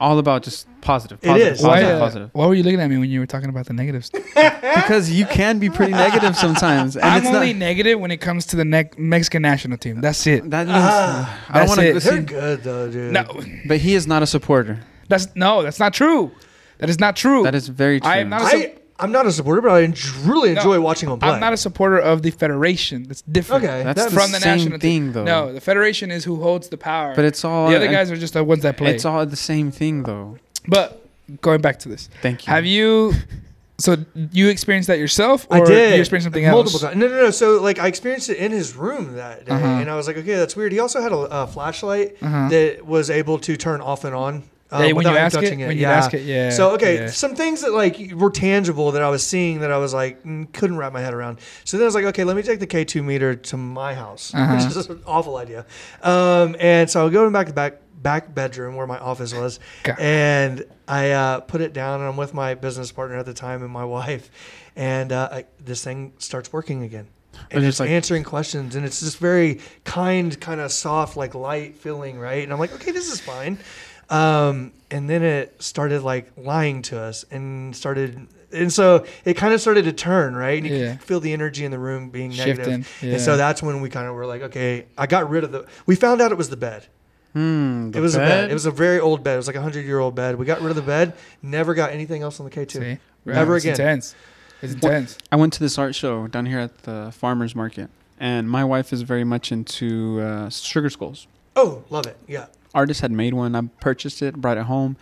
all 0.00 0.18
about 0.18 0.42
just 0.42 0.66
positive, 0.80 1.18
It 1.22 1.28
positive. 1.28 1.60
Why, 1.60 1.82
uh, 1.84 1.98
positive. 2.00 2.30
why 2.32 2.46
were 2.46 2.54
you 2.54 2.64
looking 2.64 2.80
at 2.80 2.90
me 2.90 2.98
when 2.98 3.08
you 3.08 3.20
were 3.20 3.26
talking 3.26 3.48
about 3.48 3.66
the 3.66 3.72
negatives? 3.72 4.10
because 4.74 5.08
you 5.12 5.24
can 5.26 5.60
be 5.60 5.70
pretty 5.70 5.92
negative 5.92 6.36
sometimes, 6.36 6.96
and 6.96 7.04
I'm 7.04 7.18
it's 7.18 7.26
only 7.32 7.52
not. 7.52 7.60
negative 7.60 8.00
when 8.00 8.10
it 8.10 8.20
comes 8.20 8.46
to 8.46 8.56
the 8.56 8.64
ne- 8.64 8.90
Mexican 8.98 9.42
national 9.42 9.78
team. 9.78 10.00
That's 10.00 10.26
it. 10.26 10.50
That 10.50 10.66
means 10.66 10.78
Ah, 10.82 11.40
I 11.48 11.58
don't 11.58 11.66
that's 11.68 11.68
want 11.68 11.80
it. 11.88 12.00
to. 12.00 12.10
They're 12.10 12.22
good 12.22 12.62
though, 12.64 12.90
dude. 12.90 13.12
No, 13.12 13.24
But 13.66 13.78
he 13.78 13.94
is 13.94 14.06
not 14.08 14.22
a 14.24 14.26
supporter. 14.26 14.80
that's 15.08 15.28
no, 15.36 15.62
that's 15.62 15.78
not 15.78 15.94
true. 15.94 16.32
That 16.78 16.90
is 16.90 16.98
not 16.98 17.14
true. 17.14 17.44
That 17.44 17.54
is 17.54 17.68
very 17.68 18.00
true. 18.00 18.10
I 18.10 18.16
am 18.18 18.30
not 18.30 18.42
a 18.52 18.56
I 18.56 18.74
I'm 18.98 19.10
not 19.10 19.26
a 19.26 19.32
supporter, 19.32 19.60
but 19.60 19.72
I 19.72 19.82
en- 19.82 19.94
really 20.24 20.52
No, 20.54 20.60
enjoy 20.60 20.80
watching 20.80 21.08
them 21.08 21.18
play. 21.18 21.28
I'm 21.30 21.40
not 21.40 21.52
a 21.52 21.56
supporter 21.56 21.98
of 21.98 22.22
the 22.22 22.30
federation. 22.30 23.04
That's 23.08 23.22
different. 23.22 23.64
Okay, 23.64 23.82
That's 23.82 24.00
that- 24.04 24.10
the 24.10 24.14
from 24.16 24.30
the 24.32 24.38
same 24.40 24.50
national 24.58 24.78
thing, 24.78 24.80
team. 25.06 25.12
though. 25.12 25.24
No, 25.24 25.52
the 25.52 25.60
federation 25.60 26.10
is 26.12 26.24
who 26.24 26.36
holds 26.40 26.68
the 26.68 26.76
power. 26.76 27.12
But 27.16 27.24
it's 27.24 27.44
all. 27.44 27.68
the 27.70 27.76
other 27.76 27.88
guys 27.88 28.10
are 28.12 28.16
just 28.16 28.34
the 28.34 28.44
ones 28.44 28.62
that 28.62 28.76
play. 28.76 28.94
It's 28.94 29.04
all 29.04 29.26
the 29.26 29.36
same 29.36 29.70
thing, 29.72 30.04
though. 30.04 30.38
but 30.68 31.04
going 31.40 31.60
back 31.60 31.78
to 31.80 31.88
this, 31.88 32.08
Thank 32.22 32.46
you. 32.46 32.52
have 32.52 32.64
you? 32.66 33.14
So 33.78 33.96
you 34.30 34.48
experienced 34.50 34.86
that 34.86 35.00
yourself, 35.00 35.48
or 35.50 35.64
I 35.64 35.64
did. 35.66 35.94
you 35.94 36.00
experienced 36.00 36.26
something 36.26 36.44
else? 36.44 36.54
multiple 36.54 36.78
times. 36.78 36.96
No, 36.96 37.08
no, 37.08 37.14
no. 37.24 37.30
So 37.32 37.60
like 37.60 37.80
I 37.80 37.88
experienced 37.88 38.30
it 38.30 38.36
in 38.36 38.52
his 38.52 38.76
room 38.76 39.16
that 39.16 39.46
day, 39.46 39.52
Uh-huh. 39.52 39.66
and 39.66 39.90
I 39.90 39.96
was 39.96 40.06
like, 40.06 40.16
okay, 40.16 40.34
that's 40.36 40.54
weird. 40.54 40.70
He 40.70 40.78
also 40.78 41.02
had 41.02 41.10
a, 41.10 41.16
a 41.42 41.46
flashlight 41.48 42.16
Uh-huh. 42.22 42.48
that 42.50 42.86
was 42.86 43.10
able 43.10 43.40
to 43.40 43.56
turn 43.56 43.80
off 43.80 44.04
and 44.04 44.14
on. 44.14 44.44
Uh, 44.72 44.82
Yeah, 44.86 44.92
when 44.92 45.06
you 45.06 45.16
ask 45.16 45.36
it, 45.36 45.40
touching 45.42 45.60
when 45.60 45.76
you 45.76 45.84
ask 45.86 46.14
it, 46.14 46.22
yeah. 46.22 46.50
So 46.50 46.70
okay, 46.74 46.94
yeah. 47.00 47.06
some 47.10 47.34
things 47.36 47.60
that 47.62 47.72
like 47.72 48.12
were 48.14 48.30
tangible 48.30 48.92
that 48.92 49.02
I 49.02 49.08
was 49.10 49.22
seeing 49.24 49.60
that 49.60 49.70
I 49.70 49.78
was 49.78 49.92
like 49.94 50.22
mm, 50.24 50.50
couldn't 50.52 50.76
wrap 50.78 50.92
my 50.92 51.00
head 51.00 51.14
around. 51.14 51.38
So 51.64 51.76
then 51.76 51.84
I 51.84 51.86
was 51.86 51.94
like, 51.94 52.04
okay, 52.06 52.24
let 52.24 52.34
me 52.36 52.42
take 52.42 52.60
the 52.60 52.66
K 52.66 52.84
two 52.84 53.02
meter 53.02 53.34
to 53.34 53.56
my 53.56 53.94
house, 53.94 54.32
Uh-huh. 54.34 54.54
which 54.56 54.64
is 54.76 54.88
an 54.88 55.02
awful 55.06 55.36
idea. 55.36 55.66
Um, 56.02 56.56
and 56.58 56.90
so 56.90 57.06
I 57.06 57.10
go 57.10 57.30
back 57.30 57.46
to 57.48 57.52
back 57.52 57.80
back 58.02 58.34
bedroom 58.34 58.76
where 58.76 58.86
my 58.86 58.98
office 58.98 59.32
was, 59.34 59.60
God. 59.82 59.96
and 59.98 60.64
I 60.88 61.10
uh, 61.12 61.40
put 61.40 61.60
it 61.62 61.72
down, 61.72 62.00
and 62.00 62.08
I'm 62.08 62.16
with 62.16 62.34
my 62.34 62.54
business 62.54 62.92
partner 62.92 63.16
at 63.16 63.24
the 63.26 63.32
time 63.34 63.62
and 63.62 63.70
my 63.72 63.84
wife, 63.84 64.30
and 64.76 65.10
uh, 65.12 65.28
I, 65.32 65.44
this 65.64 65.82
thing 65.84 66.12
starts 66.18 66.52
working 66.52 66.82
again. 66.82 67.06
And 67.50 67.64
It's 67.64 67.68
it's 67.74 67.80
like- 67.80 67.90
answering 67.90 68.22
questions, 68.24 68.76
and 68.76 68.84
it's 68.86 69.00
this 69.00 69.14
very 69.16 69.60
kind, 69.84 70.38
kind 70.40 70.60
of 70.60 70.70
soft, 70.70 71.16
like 71.16 71.34
light 71.34 71.76
feeling, 71.76 72.18
right? 72.18 72.42
And 72.44 72.52
I'm 72.52 72.58
like, 72.58 72.72
okay, 72.74 72.92
this 72.92 73.10
is 73.10 73.20
fine. 73.20 73.58
Um, 74.14 74.72
and 74.90 75.10
then 75.10 75.22
it 75.22 75.60
started 75.62 76.02
like 76.02 76.30
lying 76.36 76.82
to 76.82 77.00
us 77.00 77.24
and 77.30 77.74
started, 77.74 78.28
and 78.52 78.72
so 78.72 79.04
it 79.24 79.34
kind 79.34 79.52
of 79.52 79.60
started 79.60 79.84
to 79.86 79.92
turn, 79.92 80.36
right? 80.36 80.62
And 80.62 80.66
you 80.70 80.76
Yeah. 80.76 80.92
could 80.92 81.02
feel 81.02 81.20
the 81.20 81.32
energy 81.32 81.64
in 81.64 81.70
the 81.72 81.78
room 81.78 82.10
being 82.10 82.30
negative. 82.30 82.64
Shifting, 82.64 82.84
yeah. 83.08 83.14
And 83.14 83.20
so 83.22 83.36
that's 83.36 83.62
when 83.62 83.80
we 83.80 83.88
kind 83.88 84.06
of 84.06 84.14
were 84.14 84.26
like, 84.26 84.42
okay, 84.42 84.86
I 84.96 85.06
got 85.06 85.28
rid 85.28 85.42
of 85.42 85.50
the, 85.52 85.66
we 85.86 85.96
found 85.96 86.20
out 86.20 86.30
it 86.30 86.38
was 86.38 86.48
the 86.48 86.56
bed. 86.56 86.86
Hmm, 87.32 87.90
it 87.92 87.98
was 87.98 88.14
a 88.14 88.18
bed. 88.18 88.28
bed? 88.28 88.50
It 88.50 88.54
was 88.54 88.66
a 88.66 88.70
very 88.70 89.00
old 89.00 89.24
bed. 89.24 89.34
It 89.34 89.38
was 89.38 89.48
like 89.48 89.56
a 89.56 89.62
hundred 89.62 89.84
year 89.84 89.98
old 89.98 90.14
bed. 90.14 90.36
We 90.36 90.46
got 90.46 90.60
rid 90.60 90.70
of 90.70 90.76
the 90.76 90.82
bed. 90.82 91.14
Never 91.42 91.74
got 91.74 91.90
anything 91.90 92.22
else 92.22 92.38
on 92.38 92.44
the 92.44 92.50
K 92.50 92.64
two. 92.64 92.78
See? 92.80 92.98
Ever 93.28 93.56
it's 93.56 93.64
again. 93.64 93.72
Intense. 93.72 94.14
It's 94.62 94.74
intense. 94.74 95.18
I 95.32 95.36
went 95.36 95.52
to 95.54 95.60
this 95.60 95.76
art 95.76 95.96
show 95.96 96.28
down 96.28 96.46
here 96.46 96.60
at 96.60 96.84
the 96.84 97.10
farmers 97.12 97.56
market, 97.56 97.90
and 98.20 98.48
my 98.48 98.64
wife 98.64 98.92
is 98.92 99.02
very 99.02 99.24
much 99.24 99.50
into 99.50 100.20
uh, 100.20 100.48
sugar 100.50 100.88
skulls. 100.90 101.26
Oh, 101.56 101.82
love 101.90 102.06
it. 102.06 102.16
Yeah. 102.28 102.46
Artist 102.74 103.00
had 103.00 103.12
made 103.12 103.34
one. 103.34 103.54
I 103.54 103.62
purchased 103.80 104.22
it, 104.22 104.36
brought 104.36 104.56
it 104.58 104.64
home. 104.64 104.96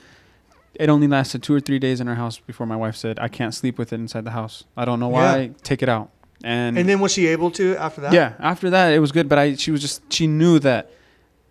It 0.74 0.88
only 0.88 1.06
lasted 1.06 1.42
two 1.42 1.54
or 1.54 1.60
three 1.60 1.78
days 1.78 2.00
in 2.00 2.08
our 2.08 2.14
house 2.14 2.38
before 2.38 2.66
my 2.66 2.76
wife 2.76 2.96
said, 2.96 3.18
"I 3.18 3.28
can't 3.28 3.54
sleep 3.54 3.78
with 3.78 3.92
it 3.92 3.96
inside 3.96 4.24
the 4.24 4.30
house. 4.30 4.64
I 4.76 4.84
don't 4.84 5.00
know 5.00 5.08
why. 5.08 5.38
Yeah. 5.40 5.48
Take 5.62 5.82
it 5.82 5.88
out." 5.88 6.10
And, 6.44 6.76
And 6.78 6.88
then 6.88 6.98
was 7.00 7.12
she 7.12 7.26
able 7.28 7.50
to 7.52 7.76
after 7.76 8.00
that? 8.00 8.12
yeah, 8.12 8.34
after 8.40 8.70
that 8.70 8.92
it 8.92 8.98
was 8.98 9.12
good. 9.12 9.28
But 9.28 9.38
I, 9.38 9.54
she 9.54 9.70
was 9.70 9.80
just, 9.80 10.12
she 10.12 10.26
knew 10.26 10.58
that 10.60 10.90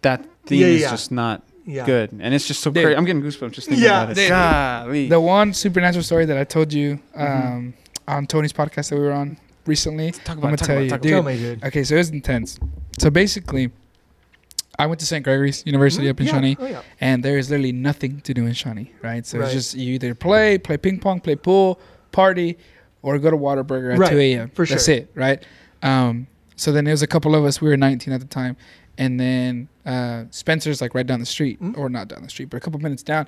that 0.01 0.25
thing 0.45 0.59
Yeah, 0.59 0.67
is 0.67 0.81
yeah. 0.81 0.89
just 0.89 1.11
not 1.11 1.43
Yeah. 1.65 1.85
good, 1.85 2.11
and 2.19 2.33
it's 2.33 2.47
just 2.47 2.61
so 2.61 2.71
Dude. 2.71 2.83
crazy. 2.83 2.97
I'm 2.97 3.05
getting 3.05 3.21
goosebumps 3.21 3.51
just 3.53 3.67
thinking 3.67 3.83
Yeah, 3.85 4.01
about 4.03 4.11
it. 4.11 4.15
dude. 4.21 4.29
Golly. 4.29 5.07
The 5.09 5.19
one 5.21 5.53
supernatural 5.53 6.03
story 6.03 6.25
that 6.25 6.37
I 6.37 6.43
told 6.43 6.73
you 6.73 6.99
um, 7.15 7.27
Mhm. 7.27 7.73
on 8.07 8.27
Tony's 8.27 8.51
podcast 8.53 8.89
that 8.89 8.95
we 8.95 9.01
were 9.01 9.11
on 9.13 9.37
recently. 9.67 10.11
talk 10.11 10.37
about, 10.37 10.37
I'm 10.37 10.41
gonna 10.41 10.57
talk 10.57 10.67
tell 10.67 10.75
about 10.77 10.83
you, 10.83 10.89
talk 10.89 11.01
dude. 11.01 11.11
Tell 11.11 11.23
me, 11.23 11.37
dude. 11.37 11.63
Okay, 11.63 11.83
so 11.83 11.95
it 11.95 11.99
was 11.99 12.09
intense. 12.09 12.59
So 12.99 13.09
basically, 13.11 13.69
I 14.81 14.87
went 14.87 14.99
to 15.01 15.05
St. 15.05 15.23
Gregory's 15.23 15.63
University 15.65 16.09
up 16.09 16.19
in 16.19 16.25
yeah. 16.25 16.31
Shawnee, 16.33 16.57
Oh, 16.59 16.65
yeah. 16.65 16.81
and 16.99 17.23
there 17.23 17.37
is 17.37 17.49
literally 17.51 17.71
nothing 17.71 18.19
to 18.21 18.33
do 18.33 18.47
in 18.47 18.53
Shawnee, 18.53 18.91
right? 19.03 19.23
So 19.25 19.37
Right. 19.37 19.45
it's 19.45 19.53
just 19.53 19.75
you 19.75 19.93
either 19.93 20.15
play, 20.15 20.57
play 20.57 20.77
ping 20.77 20.97
pong, 20.99 21.19
play 21.19 21.35
pool, 21.35 21.79
party, 22.11 22.57
or 23.03 23.19
go 23.19 23.29
to 23.29 23.37
Whataburger 23.37 23.93
at 23.93 23.99
Right, 23.99 24.09
2 24.09 24.19
a.m. 24.19 24.49
for 24.49 24.65
That's 24.65 24.85
sure. 24.85 24.95
it, 24.95 25.11
right? 25.13 25.43
Um, 25.83 26.25
so 26.55 26.71
then 26.71 26.85
there 26.85 26.93
was 26.93 27.03
a 27.03 27.07
couple 27.07 27.35
of 27.35 27.43
us. 27.45 27.61
We 27.61 27.69
were 27.69 27.77
19 27.77 28.11
at 28.11 28.21
the 28.21 28.25
time, 28.27 28.57
and 28.97 29.19
then 29.19 29.67
uh, 29.85 30.23
Spencer's 30.31 30.81
like 30.81 30.95
right 30.95 31.05
down 31.05 31.19
the 31.19 31.25
street, 31.27 31.61
Mhm. 31.61 31.77
or 31.77 31.87
not 31.87 32.07
down 32.07 32.23
the 32.23 32.29
street, 32.29 32.49
but 32.49 32.57
a 32.57 32.59
couple 32.59 32.79
minutes 32.79 33.03
down. 33.03 33.27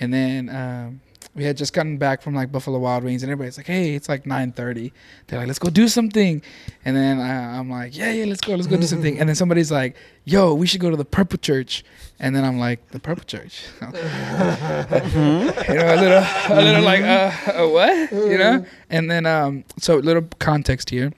And 0.00 0.12
then 0.12 0.48
um, 0.50 1.00
we 1.34 1.44
had 1.44 1.56
just 1.56 1.72
gotten 1.72 1.96
back 1.96 2.22
from 2.22 2.34
like 2.34 2.50
Buffalo 2.50 2.78
Wild 2.78 3.04
Wings, 3.04 3.22
and 3.22 3.30
everybody's 3.30 3.56
like, 3.56 3.66
"Hey, 3.66 3.94
it's 3.94 4.08
like 4.08 4.24
9:30." 4.24 4.90
They're 5.26 5.38
like, 5.38 5.46
"Let's 5.46 5.60
go 5.60 5.70
do 5.70 5.86
something," 5.86 6.42
and 6.84 6.96
then 6.96 7.20
I, 7.20 7.58
I'm 7.58 7.70
like, 7.70 7.96
"Yeah, 7.96 8.10
yeah, 8.10 8.24
let's 8.24 8.40
go, 8.40 8.54
let's 8.54 8.66
go 8.66 8.76
do 8.76 8.86
something." 8.86 9.18
And 9.18 9.28
then 9.28 9.36
somebody's 9.36 9.70
like, 9.70 9.94
"Yo, 10.24 10.54
we 10.54 10.66
should 10.66 10.80
go 10.80 10.90
to 10.90 10.96
the 10.96 11.04
Purple 11.04 11.38
Church," 11.38 11.84
and 12.18 12.34
then 12.34 12.44
I'm 12.44 12.58
like, 12.58 12.88
"The 12.90 12.98
Purple 12.98 13.22
Church," 13.24 13.64
you 13.80 13.86
know, 13.90 15.52
a 15.94 16.00
little, 16.00 16.24
a 16.48 16.62
little 16.62 16.82
like, 16.82 17.02
uh, 17.02 17.32
uh, 17.52 17.68
what, 17.68 18.10
you 18.12 18.38
know? 18.38 18.66
And 18.90 19.08
then, 19.08 19.24
um, 19.26 19.64
so 19.78 19.98
a 19.98 20.00
little 20.00 20.26
context 20.40 20.90
here. 20.90 21.12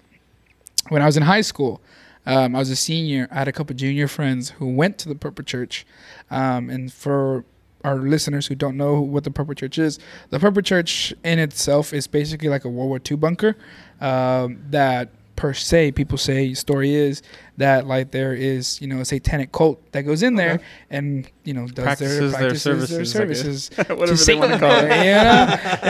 When 0.89 1.01
I 1.01 1.07
was 1.07 1.17
in 1.17 1.23
high 1.23 1.41
school, 1.41 1.81
um, 2.27 2.55
I 2.55 2.59
was 2.59 2.69
a 2.69 2.77
senior. 2.77 3.29
I 3.31 3.37
had 3.37 3.49
a 3.49 3.53
couple 3.53 3.75
junior 3.75 4.09
friends 4.09 4.51
who 4.51 4.67
went 4.75 4.99
to 4.99 5.09
the 5.09 5.15
Purple 5.15 5.43
Church, 5.45 5.87
um, 6.31 6.69
and 6.69 6.93
for 6.93 7.47
our 7.85 7.97
listeners 7.97 8.47
who 8.47 8.55
don't 8.55 8.77
know 8.77 9.01
what 9.01 9.25
the 9.25 9.31
Purple 9.31 9.55
Church 9.55 9.79
is, 9.79 9.99
the 10.31 10.39
Purple 10.39 10.63
Church 10.63 11.13
in 11.25 11.39
itself 11.39 11.93
is 11.93 12.07
basically 12.07 12.49
like 12.49 12.65
a 12.65 12.69
World 12.69 12.89
War 12.89 13.01
II 13.11 13.17
bunker 13.17 13.57
um, 14.01 14.59
that 14.71 15.09
per 15.35 15.55
se 15.55 15.91
people 15.93 16.19
say 16.19 16.53
story 16.53 16.95
is 16.95 17.23
that 17.57 17.87
like 17.87 18.11
there 18.11 18.35
is 18.35 18.81
you 18.83 18.87
know 18.87 19.01
a 19.01 19.05
satanic 19.05 19.51
cult 19.51 19.81
that 19.93 20.03
goes 20.03 20.23
in 20.23 20.35
there 20.37 20.53
Okay. 20.53 20.65
and 20.91 21.29
you 21.45 21.55
know 21.55 21.67
does 21.67 21.85
Practices 21.85 22.19
their 22.19 22.29
their 22.29 22.39
practices 22.41 22.91
their 22.91 23.05
services, 23.07 23.65
services 23.73 23.89
Whatever 23.99 24.25
they 24.25 24.35
want 24.35 24.53
to 24.53 24.59
call 24.59 24.71
it. 24.73 24.83
you 24.83 24.89
know? 24.89 24.99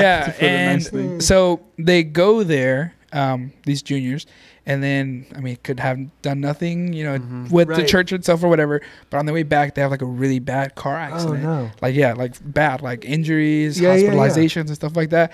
yeah 0.00 0.24
put 0.32 0.34
it 0.36 0.42
and 0.46 0.82
nicely. 0.84 1.20
so 1.20 1.60
they 1.76 2.04
go 2.04 2.44
there 2.44 2.94
um, 3.12 3.52
these 3.64 3.82
juniors 3.82 4.26
and 4.64 4.82
then 4.82 5.26
i 5.36 5.40
mean 5.40 5.56
could 5.64 5.80
have 5.80 5.98
done 6.22 6.40
nothing 6.40 6.92
you 6.92 7.04
know 7.04 7.18
Mhm. 7.18 7.50
with 7.50 7.68
the 7.68 7.84
church 7.84 8.12
itself 8.12 8.42
or 8.44 8.48
whatever 8.48 8.80
but 9.10 9.18
on 9.18 9.26
the 9.26 9.32
way 9.32 9.42
back 9.42 9.74
they 9.74 9.82
have 9.82 9.90
like 9.90 10.02
a 10.02 10.06
really 10.06 10.38
bad 10.38 10.74
car 10.74 10.94
Oh 10.94 10.98
accident 11.14 11.42
no. 11.42 11.70
like 11.80 11.94
yeah, 11.94 12.12
like 12.14 12.34
bad, 12.44 12.80
like 12.80 13.04
injuries, 13.04 13.80
Yeah, 13.80 13.94
yeah, 13.94 14.04
yeah. 14.04 14.10
hospitalizations, 14.12 14.66
and 14.68 14.74
stuff 14.74 14.96
like 14.96 15.10
that. 15.10 15.32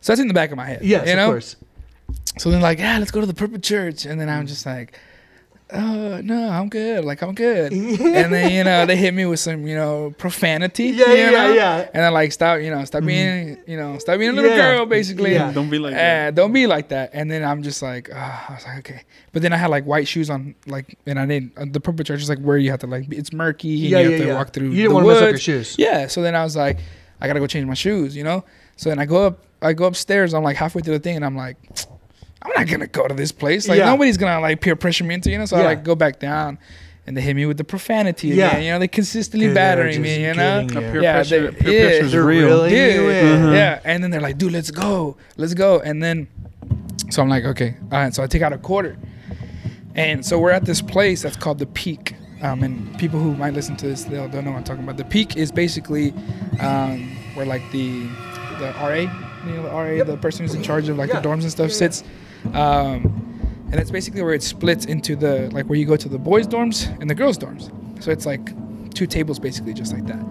So 0.00 0.12
that's 0.12 0.20
in 0.20 0.28
the 0.28 0.34
back 0.34 0.50
of 0.50 0.56
my 0.56 0.66
head. 0.66 0.82
Yeah, 0.82 1.04
you 1.04 1.16
know. 1.16 1.26
of 1.28 1.32
course. 1.32 1.56
So 2.38 2.50
then 2.50 2.60
like, 2.60 2.78
yeah, 2.78 2.98
let's 2.98 3.10
go 3.10 3.20
to 3.20 3.26
the 3.26 3.34
Purple 3.34 3.58
Church, 3.58 4.04
and 4.04 4.20
then 4.20 4.28
I'm 4.28 4.46
just 4.46 4.64
like, 4.66 4.98
oh 5.72 6.20
no, 6.22 6.48
I'm 6.48 6.68
good. 6.68 7.04
Like 7.04 7.22
I'm 7.22 7.34
good. 7.34 7.72
and 7.72 8.32
then 8.32 8.52
you 8.52 8.64
know 8.64 8.86
they 8.86 8.96
hit 8.96 9.12
me 9.14 9.26
with 9.26 9.40
some 9.40 9.66
you 9.66 9.74
know 9.74 10.14
profanity. 10.18 10.84
Yeah, 10.88 11.08
you 11.08 11.14
yeah, 11.16 11.30
know? 11.30 11.52
yeah. 11.54 11.88
And 11.92 12.04
i 12.04 12.08
like 12.10 12.32
stop, 12.32 12.60
you 12.60 12.70
know, 12.70 12.84
stop 12.84 13.04
being, 13.04 13.58
you 13.66 13.76
know, 13.76 13.98
stop 13.98 14.18
being 14.18 14.30
a 14.30 14.32
little 14.32 14.50
Mm-hmm. 14.50 14.58
Yeah. 14.58 14.76
girl, 14.76 14.86
basically. 14.86 15.32
Yeah. 15.34 15.50
Don't 15.52 15.68
be 15.70 15.78
like 15.78 15.94
Uh, 15.94 15.96
that. 15.96 16.34
don't 16.34 16.52
be 16.52 16.66
like 16.66 16.88
that. 16.88 17.10
And 17.12 17.30
then 17.30 17.42
I'm 17.44 17.62
just 17.62 17.82
like, 17.82 18.10
ah, 18.14 18.46
I 18.48 18.54
was 18.54 18.64
like, 18.64 18.78
okay. 18.78 19.02
But 19.32 19.42
then 19.42 19.52
I 19.52 19.56
had 19.56 19.70
like 19.70 19.84
white 19.84 20.06
shoes 20.08 20.30
on, 20.30 20.54
like, 20.66 20.98
and 21.06 21.18
I 21.18 21.26
didn't. 21.26 21.52
Uh, 21.56 21.66
the 21.70 21.80
purple 21.80 22.04
church 22.04 22.20
is 22.22 22.28
like 22.28 22.38
where 22.40 22.58
you 22.58 22.70
have 22.70 22.80
to 22.80 22.86
like, 22.86 23.06
it's 23.12 23.32
murky. 23.32 23.72
And 23.82 23.90
Yeah, 23.90 23.98
you 23.98 24.04
have 24.04 24.12
yeah, 24.12 24.18
to 24.18 24.26
yeah. 24.26 24.34
walk 24.34 24.52
through. 24.52 24.68
You 24.70 24.82
didn't 24.82 24.88
the 24.90 24.94
want 24.94 25.06
to 25.06 25.12
mess 25.14 25.22
up 25.22 25.28
your 25.30 25.38
shoes. 25.38 25.74
Yeah. 25.78 26.06
So 26.06 26.22
then 26.22 26.34
I 26.36 26.44
was 26.44 26.54
like, 26.56 26.78
I 27.20 27.26
gotta 27.26 27.40
go 27.40 27.46
change 27.46 27.66
my 27.66 27.74
shoes, 27.74 28.14
you 28.16 28.24
know. 28.24 28.44
So 28.76 28.90
then 28.90 28.98
I 28.98 29.06
go 29.06 29.26
up, 29.26 29.44
I 29.62 29.72
go 29.72 29.86
upstairs. 29.86 30.34
I'm 30.34 30.42
like 30.44 30.56
halfway 30.56 30.82
through 30.82 30.94
the 30.94 31.00
thing, 31.02 31.16
and 31.16 31.24
I'm 31.24 31.36
like, 31.36 31.56
I'm 32.46 32.52
not 32.56 32.70
gonna 32.70 32.86
go 32.86 33.06
to 33.08 33.14
this 33.14 33.32
place. 33.32 33.68
Like 33.68 33.78
Yeah. 33.78 33.86
nobody's 33.86 34.16
gonna 34.16 34.40
like 34.40 34.60
peer 34.60 34.76
pressure 34.76 35.04
me 35.04 35.14
into, 35.14 35.30
you 35.30 35.38
know. 35.38 35.44
So 35.46 35.56
I 35.56 35.64
like 35.64 35.84
go 35.84 35.94
back 35.94 36.18
down, 36.20 36.58
and 37.06 37.16
they 37.16 37.20
hit 37.20 37.34
me 37.36 37.44
with 37.46 37.56
the 37.58 37.64
profanity. 37.64 38.28
Yeah. 38.28 38.48
again, 38.50 38.62
you 38.64 38.70
know, 38.72 38.78
they 38.78 38.88
consistently 38.88 39.46
Dude, 39.48 39.54
battering 39.54 40.00
me, 40.02 40.20
you 40.22 40.34
know. 40.34 40.62
getting 40.66 40.82
you. 40.82 40.90
Peer 40.92 41.02
Yeah, 41.02 41.12
pressure, 41.14 41.50
they- 41.50 41.56
peer 41.58 41.72
yeah. 41.72 41.88
pressure's 42.00 42.14
real. 42.16 42.46
really 42.46 42.70
Dude, 42.70 43.10
in. 43.10 43.52
Yeah, 43.52 43.80
and 43.84 44.02
then 44.02 44.10
they're 44.10 44.20
like, 44.20 44.38
"Dude, 44.38 44.52
let's 44.52 44.70
go, 44.70 45.16
let's 45.36 45.54
go." 45.54 45.80
And 45.80 46.02
then, 46.02 46.28
so 47.10 47.22
I'm 47.22 47.28
like, 47.28 47.44
"Okay." 47.44 47.74
All 47.92 47.98
right, 47.98 48.14
so 48.14 48.22
I 48.22 48.26
take 48.26 48.42
out 48.42 48.52
a 48.52 48.58
quarter, 48.58 48.96
and 49.94 50.24
so 50.24 50.38
we're 50.38 50.50
at 50.50 50.64
this 50.64 50.80
place 50.82 51.22
that's 51.22 51.36
called 51.36 51.58
the 51.58 51.66
Peak. 51.66 52.14
Um, 52.42 52.62
and 52.62 52.98
people 52.98 53.18
who 53.18 53.34
might 53.34 53.54
listen 53.54 53.76
to 53.76 53.86
this, 53.86 54.04
they'll, 54.04 54.28
they'll 54.28 54.42
know 54.42 54.50
what 54.50 54.58
I'm 54.58 54.64
talking 54.64 54.84
about. 54.84 54.98
The 54.98 55.04
Peak 55.06 55.36
is 55.38 55.50
basically 55.50 56.12
um, 56.60 57.16
where 57.34 57.46
like 57.46 57.62
the 57.72 58.06
the 58.58 58.72
RA, 58.78 58.94
you 59.46 59.52
know, 59.52 59.62
the 59.62 59.70
RA, 59.70 60.04
the 60.04 60.16
person 60.18 60.44
who's 60.44 60.54
in 60.54 60.62
charge 60.62 60.88
of 60.88 60.98
like 60.98 61.10
Yeah. 61.10 61.20
the 61.20 61.28
dorms 61.28 61.42
and 61.42 61.50
stuff, 61.50 61.68
Yeah, 61.70 61.74
yeah. 61.74 61.78
sits. 61.78 62.04
Um, 62.54 63.22
and 63.70 63.72
that's 63.74 63.90
basically 63.90 64.22
where 64.22 64.34
it 64.34 64.42
splits 64.42 64.84
into 64.86 65.16
the 65.16 65.50
like 65.52 65.66
where 65.66 65.78
you 65.78 65.86
go 65.86 65.96
to 65.96 66.08
the 66.08 66.18
boys' 66.18 66.46
dorms 66.46 66.88
and 67.00 67.10
the 67.10 67.14
girls' 67.14 67.38
dorms. 67.38 67.70
So 68.02 68.10
it's 68.12 68.26
like 68.26 68.52
two 68.94 69.06
tables 69.06 69.38
basically, 69.38 69.74
just 69.74 69.92
like 69.92 70.06
that. 70.06 70.24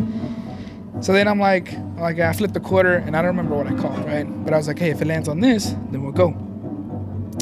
So 1.01 1.11
then 1.11 1.28
I'm 1.28 1.39
like, 1.39 1.74
like 1.97 2.20
I 2.20 2.32
flipped 2.34 2.53
the 2.53 2.59
quarter 2.61 2.95
and 2.95 3.16
I 3.16 3.22
don't 3.22 3.28
remember 3.36 3.55
what 3.55 3.68
I 3.68 3.74
called, 3.76 4.05
right? 4.05 4.24
But 4.45 4.53
I 4.53 4.57
was 4.57 4.68
like, 4.68 4.80
hey, 4.80 4.89
if 4.91 5.01
it 5.01 5.07
lands 5.07 5.28
on 5.28 5.39
this, 5.41 5.76
then 5.91 6.01
we'll 6.03 6.13
go. 6.13 6.34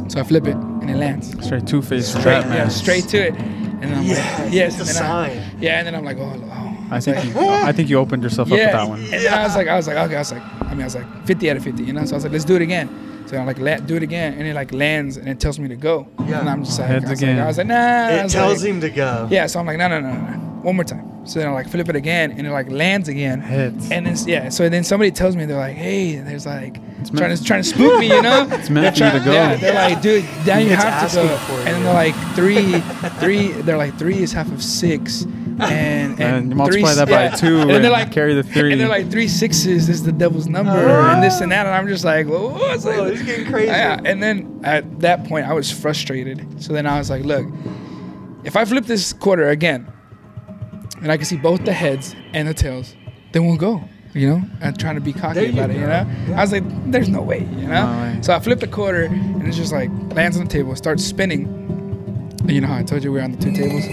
So 0.08 0.20
I 0.20 0.24
flip 0.24 0.48
it 0.48 0.56
and 0.56 0.90
it 0.90 0.96
lands. 0.98 1.32
Straight 1.46 1.68
two 1.68 1.82
face 1.82 2.08
Straight, 2.10 2.24
trap, 2.24 2.44
yeah, 2.46 2.50
man. 2.50 2.70
straight 2.72 3.04
to 3.10 3.18
it. 3.28 3.36
And 3.36 3.84
then 3.84 3.94
I'm 4.00 4.04
Yes, 4.06 4.40
like, 4.40 4.54
yes. 4.54 4.80
And 4.80 4.90
a 4.90 4.94
then 4.94 5.04
I, 5.04 5.30
sign. 5.30 5.58
yeah, 5.62 5.78
and 5.78 5.88
then 5.88 5.96
I'm 5.96 6.04
like, 6.04 6.18
oh, 6.18 6.34
oh. 6.44 6.88
I 6.90 7.00
think 7.00 7.24
you, 7.24 7.40
I 7.40 7.72
think 7.72 7.90
you 7.90 7.98
opened 8.00 8.24
yourself 8.24 8.52
up 8.52 8.58
yeah. 8.58 8.66
with 8.66 8.74
that 8.74 8.90
one. 8.90 9.02
And 9.02 9.12
then 9.24 9.34
I 9.34 9.44
was 9.44 9.56
like, 9.56 9.68
I 9.68 9.76
was 9.76 9.88
like, 9.88 9.98
okay, 9.98 10.16
I 10.16 10.20
was 10.20 10.32
like, 10.32 10.42
I 10.64 10.70
mean, 10.74 10.82
I 10.82 10.86
was 10.86 10.96
like 10.96 11.26
50 11.26 11.50
out 11.52 11.58
of 11.58 11.64
50, 11.64 11.84
you 11.84 11.94
know? 11.94 12.06
So 12.06 12.14
I 12.14 12.18
was 12.18 12.24
like, 12.24 12.34
let's 12.34 12.46
do 12.46 12.56
it 12.56 12.62
again. 12.62 12.90
So 13.34 13.40
I'm 13.40 13.48
like, 13.48 13.58
let 13.58 13.88
do 13.88 13.96
it 13.96 14.04
again, 14.04 14.34
and 14.34 14.48
it 14.48 14.54
like 14.54 14.72
lands 14.72 15.18
and 15.18 15.28
it 15.28 15.40
tells 15.40 15.58
me 15.58 15.68
to 15.70 15.76
go. 15.76 16.08
Yeah. 16.28 16.40
And 16.42 16.48
I'm 16.50 16.64
just 16.64 16.78
like, 16.80 16.88
Heads 16.88 17.06
I 17.06 17.10
was 17.10 17.20
again. 17.20 17.38
like, 17.38 17.44
I 17.44 17.48
was 17.48 17.58
like, 17.58 17.68
nah. 17.68 17.76
I 17.76 18.12
It 18.12 18.24
was 18.26 18.34
tells 18.34 18.62
like, 18.64 18.70
him 18.72 18.82
to 18.82 18.90
go. 18.92 19.28
Yeah, 19.32 19.48
so 19.48 19.60
I'm 19.60 19.66
like, 19.66 19.80
no, 19.80 19.88
no, 19.88 20.00
no, 20.02 20.14
no, 20.14 20.20
no. 20.20 20.38
One 20.62 20.76
more 20.76 20.84
time. 20.86 21.10
So 21.26 21.40
then 21.40 21.48
I 21.48 21.52
like 21.52 21.68
flip 21.68 21.90
it 21.90 21.96
again, 21.96 22.32
and 22.32 22.46
it 22.46 22.52
like 22.52 22.70
lands 22.70 23.10
again. 23.10 23.40
Heads. 23.42 23.90
And 23.90 24.06
then 24.06 24.16
yeah, 24.28 24.50
so 24.50 24.70
then 24.70 24.84
somebody 24.84 25.10
tells 25.10 25.36
me 25.36 25.46
they're 25.46 25.58
like, 25.58 25.76
hey, 25.76 26.18
there's 26.18 26.46
like 26.46 26.78
It's 27.02 27.10
trying 27.10 27.30
meant- 27.30 27.40
to 27.40 27.44
trying 27.46 27.64
to 27.64 27.70
spook 27.70 28.00
me, 28.00 28.08
you 28.10 28.22
know? 28.22 28.48
It's 28.52 28.70
meant 28.70 28.96
They're 28.96 29.10
for 29.12 29.18
you 29.18 29.24
to 29.24 29.26
go. 29.26 29.34
Yeah, 29.34 29.56
they're 29.56 29.74
like, 29.74 30.02
dude, 30.04 30.24
now 30.46 30.58
you 30.60 30.72
It's 30.72 30.84
have 30.84 31.10
to 31.10 31.16
go. 31.16 31.38
for 31.38 31.54
and 31.54 31.68
then 31.68 31.82
yeah. 31.82 31.84
they're 31.84 31.94
like 31.94 32.36
three, 32.36 32.80
three. 33.20 33.62
They're 33.64 33.78
like 33.78 33.98
three 33.98 34.20
is 34.22 34.32
half 34.32 34.52
of 34.52 34.62
six, 34.62 35.24
and 35.62 36.12
and, 36.14 36.22
And 36.22 36.50
you 36.50 36.56
multiply 36.56 36.90
three- 36.90 36.96
that 36.96 37.08
by 37.08 37.24
yeah. 37.26 37.30
two 37.36 37.60
and 37.62 37.72
and 37.72 37.84
they're 37.84 37.92
like 37.92 38.12
carry 38.12 38.34
the 38.34 38.44
three. 38.44 38.72
and 38.72 38.80
they're 38.82 38.88
like 38.88 39.10
three 39.12 39.28
sixes 39.28 39.90
is 39.90 40.04
the 40.04 40.12
devil's 40.12 40.48
number, 40.48 40.72
and 40.72 41.22
this 41.24 41.42
and 41.42 41.52
that, 41.52 41.66
and 41.66 41.76
I'm 41.76 41.88
just 41.88 42.04
like, 42.06 42.28
well, 42.28 42.52
what's 42.52 42.86
Whoa, 42.86 43.04
like, 43.04 43.14
it's 43.14 43.24
getting 43.24 43.46
crazy. 43.48 43.68
yeah. 43.68 44.00
And 44.04 44.22
then 44.22 44.62
at 44.64 45.00
that 45.02 45.26
point, 45.26 45.46
I 45.48 45.54
was 45.54 45.72
frustrated. 45.72 46.62
So 46.64 46.74
then 46.74 46.86
I 46.86 46.98
was 46.98 47.10
like, 47.10 47.24
look, 47.24 47.46
if 48.44 48.56
I 48.56 48.66
flip 48.66 48.86
this 48.86 49.14
quarter 49.14 49.50
again, 49.50 49.92
and 51.02 51.12
I 51.12 51.18
can 51.18 51.26
see 51.26 51.38
both 51.38 51.66
the 51.66 51.74
heads 51.74 52.16
and 52.34 52.48
the 52.48 52.54
tails, 52.54 52.96
then 53.32 53.46
we'll 53.46 53.58
go. 53.58 53.82
You 54.16 54.30
know, 54.30 54.42
and 54.62 54.78
trying 54.78 54.94
to 54.94 55.02
be 55.02 55.12
cocky 55.12 55.34
There 55.40 55.46
you 55.46 55.54
about 55.54 55.72
it. 55.72 55.74
You 55.78 55.82
know, 55.82 55.88
Yeah. 55.88 56.36
I 56.38 56.42
was 56.42 56.52
like, 56.52 56.64
"There's 56.92 57.10
no 57.10 57.24
way." 57.24 57.40
You 57.40 57.68
know, 57.68 57.86
No 57.92 58.02
way. 58.04 58.20
so 58.22 58.32
I 58.36 58.40
flipped 58.40 58.62
the 58.62 58.68
quarter, 58.68 59.06
and 59.06 59.48
it's 59.48 59.58
just 59.58 59.72
like 59.74 59.90
lands 60.14 60.38
on 60.38 60.44
the 60.46 60.50
table, 60.52 60.76
starts 60.76 61.04
spinning. 61.04 61.63
And 62.44 62.52
you 62.52 62.62
know 62.62 62.68
how 62.68 62.78
I 62.78 62.84
told 62.84 63.04
you 63.04 63.12
we 63.12 63.20
are 63.20 63.24
on 63.24 63.32
the 63.32 63.38
two 63.38 63.52
tables. 63.54 63.86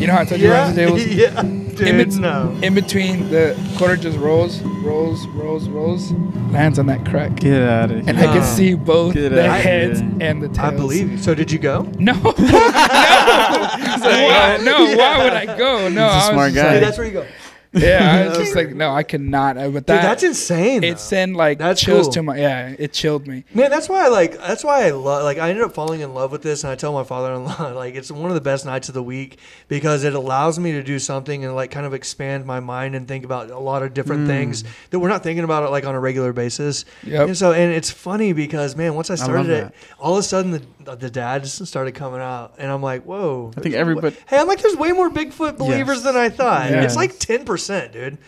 You 0.00 0.06
know 0.06 0.14
how 0.14 0.20
I 0.20 0.24
told 0.24 0.40
you 0.40 0.48
we 0.48 0.54
are 0.54 0.56
Yeah. 0.56 0.66
on 0.68 0.74
the 0.74 0.86
tables. 0.86 1.06
yeah. 1.06 1.42
Dude, 1.42 1.88
In, 1.88 1.96
bet- 1.96 2.20
no. 2.20 2.58
in 2.62 2.74
between, 2.74 3.30
the 3.30 3.56
quarter 3.78 3.96
just 3.96 4.18
rolls, 4.18 4.60
rolls, 4.84 5.26
rolls, 5.28 5.66
rolls, 5.68 6.12
lands 6.52 6.78
on 6.78 6.86
that 6.86 7.06
crack, 7.06 7.36
Get 7.36 7.62
out 7.62 7.90
of 7.90 8.00
here. 8.00 8.04
and 8.06 8.18
I 8.18 8.26
Nah. 8.26 8.32
can 8.34 8.42
see 8.44 8.74
both 8.74 9.14
Get 9.14 9.30
the 9.30 9.48
outta 9.50 9.62
heads 9.62 10.00
here. 10.00 10.10
and 10.20 10.42
the 10.42 10.48
tails. 10.48 10.58
I 10.58 10.70
believe 10.76 11.12
you. 11.12 11.18
So 11.18 11.34
did 11.34 11.50
you 11.50 11.58
go? 11.58 11.82
No, 11.98 12.12
no, 12.22 12.22
why, 12.36 14.56
uh, 14.58 14.62
no. 14.62 14.94
Why 14.96 15.24
would 15.24 15.32
I 15.32 15.46
go? 15.56 15.88
No, 15.88 15.90
He's 15.90 15.98
a 15.98 16.02
I 16.02 16.16
was 16.16 16.26
smart 16.28 16.52
just 16.52 16.62
guy. 16.62 16.68
like- 16.70 16.74
Dude, 16.80 16.88
that's 16.88 16.98
where 16.98 17.06
you 17.06 17.12
go. 17.12 17.26
yeah, 17.74 18.24
I 18.24 18.28
was 18.28 18.38
just 18.44 18.54
like, 18.56 18.74
no, 18.74 18.90
I 18.90 19.02
cannot. 19.04 19.56
not. 19.56 19.64
Uh, 19.64 19.68
But 19.70 19.86
Dude, 19.86 19.96
that 19.96 20.02
that's 20.02 20.22
insane. 20.24 20.82
it 20.82 20.90
though. 20.92 20.96
sent 20.96 21.36
like 21.36 21.58
That's 21.58 21.80
chills 21.80 22.06
cool. 22.06 22.12
to 22.14 22.22
my 22.24 22.36
yeah. 22.36 22.74
It 22.78 22.92
chilled 22.92 23.28
me. 23.28 23.44
Man, 23.54 23.70
that's 23.70 23.88
why 23.88 24.04
I 24.04 24.08
like. 24.08 24.36
That's 24.38 24.64
why 24.64 24.86
I 24.86 24.90
love. 24.90 25.22
Like, 25.22 25.38
I 25.38 25.50
ended 25.50 25.64
up 25.64 25.72
falling 25.72 26.00
in 26.00 26.12
love 26.12 26.32
with 26.32 26.42
this, 26.42 26.64
and 26.64 26.72
I 26.72 26.74
tell 26.74 26.92
my 26.92 27.04
father-in-law, 27.04 27.72
like, 27.76 27.94
it's 27.94 28.10
one 28.10 28.28
of 28.28 28.34
the 28.34 28.40
best 28.40 28.66
nights 28.66 28.88
of 28.88 28.94
the 28.94 29.02
week 29.02 29.38
because 29.68 30.02
it 30.02 30.14
allows 30.14 30.58
me 30.58 30.72
to 30.72 30.82
do 30.82 30.98
something 30.98 31.44
and 31.44 31.54
like 31.54 31.70
kind 31.70 31.86
of 31.86 31.94
expand 31.94 32.44
my 32.44 32.58
mind 32.58 32.96
and 32.96 33.06
think 33.06 33.24
about 33.24 33.50
a 33.50 33.58
lot 33.58 33.82
of 33.84 33.94
different 33.94 34.24
Mm. 34.24 34.26
things 34.26 34.64
that 34.90 34.98
we're 34.98 35.08
not 35.08 35.22
thinking 35.22 35.44
about 35.44 35.62
it 35.62 35.70
like 35.70 35.84
on 35.86 35.94
a 35.94 36.00
regular 36.00 36.32
basis. 36.32 36.84
Yep. 37.04 37.28
And 37.28 37.36
so, 37.36 37.52
and 37.52 37.72
it's 37.72 37.90
funny 37.90 38.32
because 38.32 38.74
man, 38.76 38.94
once 38.96 39.10
I 39.10 39.14
love 39.14 39.18
started 39.20 39.50
it, 39.50 39.62
that. 39.64 39.74
all 40.00 40.14
of 40.14 40.18
a 40.18 40.22
sudden 40.24 40.50
the 40.50 40.62
the 40.84 41.10
dads 41.10 41.68
started 41.68 41.92
coming 41.94 42.20
out, 42.20 42.54
and 42.58 42.70
I'm 42.70 42.82
like, 42.82 43.02
whoa. 43.04 43.52
I 43.56 43.60
think 43.60 43.74
everybody- 43.74 44.16
Hey, 44.26 44.38
I'm 44.38 44.46
like, 44.48 44.60
there's 44.62 44.76
way 44.76 44.92
more 44.92 45.10
Bigfoot 45.10 45.56
believers 45.58 45.96
Yes. 45.98 46.04
than 46.04 46.16
I 46.16 46.28
thought. 46.28 46.70
Yes. 46.70 46.84
It's 46.86 46.96
like 46.96 47.18
ten 47.18 47.44
percent, 47.44 47.92
dude. 47.92 48.18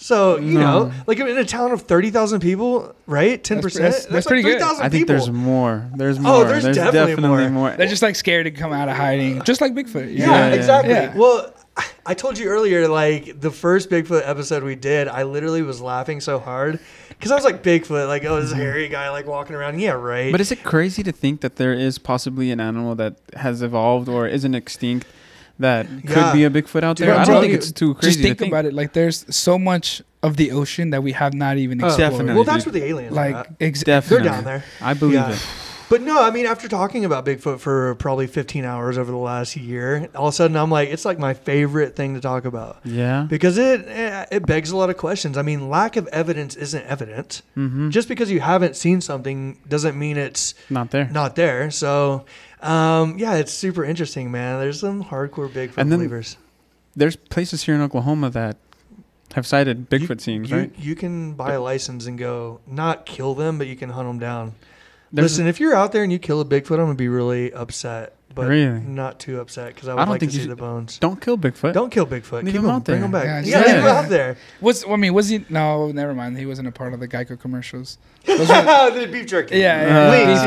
So 0.00 0.38
you 0.38 0.54
No. 0.60 0.60
know, 0.84 0.92
like 1.08 1.18
in 1.18 1.26
a 1.38 1.44
town 1.44 1.72
of 1.72 1.82
30,000 1.82 2.38
people, 2.40 2.94
right? 3.06 3.42
Ten 3.42 3.60
percent. 3.60 3.82
that's- 3.82 4.06
that's 4.06 4.26
pretty 4.28 4.42
good. 4.42 4.62
I 4.62 4.88
think 4.88 5.08
there's 5.08 5.28
more. 5.30 5.88
There's 5.96 6.18
Oh, 6.18 6.22
more. 6.22 6.44
there's 6.44 6.64
definitely 6.76 7.48
more. 7.48 7.70
They're 7.72 7.88
just 7.88 8.02
like 8.02 8.14
scared 8.14 8.44
to 8.44 8.52
come 8.52 8.72
out 8.72 8.88
of 8.88 8.96
hiding, 8.96 9.42
just 9.42 9.60
like 9.60 9.74
Bigfoot. 9.74 10.10
you 10.10 10.18
Yeah. 10.18 10.30
Yeah, 10.30 10.48
yeah. 10.48 10.54
exactly. 10.54 10.92
Yeah. 10.94 11.14
Well, 11.16 11.52
I 12.10 12.14
told 12.14 12.38
you 12.38 12.48
earlier, 12.48 12.88
like 12.88 13.38
the 13.38 13.50
first 13.50 13.90
Bigfoot 13.90 14.22
episode 14.24 14.62
we 14.62 14.74
did, 14.74 15.08
I 15.08 15.24
literally 15.24 15.60
was 15.62 15.80
laughing 15.82 16.20
so 16.20 16.38
hard 16.38 16.80
because 17.10 17.30
I 17.30 17.34
was 17.34 17.44
like 17.44 17.62
Bigfoot, 17.62 18.08
like 18.08 18.24
oh, 18.24 18.40
this 18.40 18.50
hairy 18.52 18.88
guy 18.88 19.10
like 19.10 19.26
walking 19.26 19.54
around. 19.54 19.78
Yeah, 19.78 19.90
right. 19.92 20.32
But 20.32 20.40
is 20.40 20.50
it 20.50 20.64
crazy 20.64 21.02
to 21.02 21.12
think 21.12 21.42
that 21.42 21.56
there 21.56 21.74
is 21.74 21.98
possibly 21.98 22.50
an 22.50 22.60
animal 22.60 22.94
that 22.94 23.16
has 23.36 23.60
evolved 23.60 24.08
or 24.08 24.26
isn't 24.26 24.54
extinct 24.54 25.06
that 25.58 25.86
could 25.86 26.16
Yeah. 26.16 26.32
be 26.32 26.44
a 26.44 26.50
Bigfoot 26.50 26.82
out 26.82 26.96
there? 26.96 27.12
I'm 27.12 27.20
I 27.20 27.24
don't 27.24 27.26
telling 27.26 27.42
think 27.42 27.52
you, 27.52 27.58
it's 27.58 27.72
too 27.72 27.92
crazy 27.94 28.08
Just 28.12 28.20
think 28.22 28.38
to 28.38 28.44
think. 28.44 28.52
about 28.54 28.64
it. 28.64 28.72
Like 28.72 28.94
there's 28.94 29.26
so 29.34 29.58
much 29.58 30.00
of 30.22 30.36
the 30.38 30.50
ocean 30.52 30.90
that 30.90 31.02
we 31.02 31.12
have 31.12 31.34
not 31.34 31.58
even 31.58 31.82
Oh, 31.84 31.88
explored. 31.88 32.10
Definitely. 32.12 32.34
well, 32.36 32.44
that's 32.44 32.64
dude. 32.64 32.72
where 32.72 32.80
the 32.80 32.86
aliens 32.88 33.12
are. 33.12 33.14
Like 33.16 33.34
at. 33.34 33.52
ex- 33.60 33.82
They're 33.84 34.20
down 34.22 34.44
there. 34.44 34.64
I 34.80 34.94
believe 34.94 35.14
Yeah. 35.14 35.32
it. 35.32 35.46
But 35.90 36.02
no, 36.02 36.22
I 36.22 36.30
mean, 36.30 36.44
after 36.44 36.68
talking 36.68 37.06
about 37.06 37.24
Bigfoot 37.24 37.60
for 37.60 37.94
probably 37.94 38.26
15 38.26 38.64
hours 38.66 38.98
over 38.98 39.10
the 39.10 39.16
last 39.16 39.56
year, 39.56 40.08
all 40.14 40.28
of 40.28 40.34
a 40.34 40.36
sudden 40.36 40.54
I'm 40.56 40.70
like, 40.70 40.90
it's 40.90 41.06
like 41.06 41.18
my 41.18 41.32
favorite 41.32 41.96
thing 41.96 42.12
to 42.14 42.20
talk 42.20 42.44
about 42.44 42.78
Yeah. 42.84 43.26
because 43.28 43.56
it 43.56 43.86
eh, 43.88 44.26
it 44.30 44.44
begs 44.44 44.70
a 44.70 44.76
lot 44.76 44.90
of 44.90 44.98
questions. 44.98 45.38
I 45.38 45.42
mean, 45.42 45.70
lack 45.70 45.96
of 45.96 46.06
evidence 46.08 46.56
isn't 46.56 46.84
evident. 46.84 47.40
Mm-hmm. 47.56 47.88
Just 47.88 48.06
because 48.06 48.30
you 48.30 48.40
haven't 48.40 48.76
seen 48.76 49.00
something 49.00 49.58
doesn't 49.66 49.98
mean 49.98 50.18
it's 50.18 50.52
not 50.68 50.90
there. 50.90 51.08
not 51.10 51.36
there. 51.36 51.70
So, 51.70 52.26
um, 52.60 53.16
yeah, 53.18 53.36
it's 53.36 53.52
super 53.54 53.82
interesting, 53.82 54.30
man. 54.30 54.60
There's 54.60 54.80
some 54.80 55.02
hardcore 55.04 55.48
Bigfoot 55.48 55.78
And 55.78 55.90
then- 55.90 56.00
believers. 56.00 56.36
There's 56.96 57.16
places 57.16 57.62
here 57.62 57.76
in 57.76 57.80
Oklahoma 57.80 58.28
that 58.30 58.56
have 59.34 59.46
cited 59.46 59.88
Bigfoot 59.88 60.16
you, 60.16 60.18
scenes, 60.18 60.50
you, 60.50 60.56
right? 60.56 60.72
You 60.78 60.94
can 60.96 61.32
buy 61.34 61.52
a 61.52 61.60
license 61.60 62.06
and 62.06 62.18
go 62.18 62.60
not 62.66 63.06
kill 63.06 63.34
them, 63.34 63.56
but 63.56 63.68
you 63.68 63.76
can 63.76 63.90
hunt 63.90 64.08
them 64.08 64.18
down. 64.18 64.54
There's- 65.12 65.30
Listen, 65.32 65.46
if 65.46 65.58
you're 65.60 65.74
out 65.74 65.92
there 65.92 66.02
and 66.02 66.12
you 66.12 66.18
kill 66.18 66.40
a 66.40 66.44
Bigfoot, 66.44 66.72
I'm 66.78 66.84
gonna 66.84 66.94
be 66.94 67.08
really 67.08 67.52
upset, 67.52 68.12
but 68.34 68.46
Really? 68.46 68.78
not 68.80 69.18
too 69.18 69.40
upset 69.40 69.74
because 69.74 69.88
I 69.88 69.94
would 69.94 70.00
I 70.00 70.04
don't 70.04 70.10
like 70.12 70.20
to 70.20 70.26
think 70.26 70.32
you 70.34 70.38
see 70.40 70.42
should- 70.44 70.50
the 70.52 70.56
bones. 70.60 70.98
Don't 70.98 71.20
kill 71.20 71.38
Bigfoot. 71.38 71.72
Don't 71.72 71.90
kill 71.90 72.06
Bigfoot. 72.06 72.42
Leave 72.42 72.52
Keep 72.52 72.56
him 72.56 72.64
him 72.64 72.70
out 72.70 72.84
Bring 72.84 72.98
there. 72.98 73.04
him 73.06 73.10
back. 73.12 73.24
Yeah, 73.24 73.40
Yeah, 73.40 73.42
just- 73.42 73.66
leave 73.66 73.76
him 73.76 73.84
yeah. 73.84 73.98
out 73.98 74.08
there. 74.10 74.36
Was 74.60 74.84
I 74.88 74.96
mean, 74.96 75.14
was 75.14 75.28
he? 75.28 75.44
No, 75.48 75.90
never 75.92 76.14
mind. 76.14 76.36
He 76.38 76.44
wasn't 76.46 76.68
a 76.68 76.72
part 76.72 76.92
of 76.92 77.00
the 77.00 77.08
Geico 77.08 77.40
commercials. 77.40 77.96
Those 78.26 78.40
were- 78.40 78.44
the 79.00 79.08
beef 79.10 79.26
jerky. 79.26 79.58
yeah, 79.58 79.86
yeah, 79.86 80.10
Links, 80.10 80.44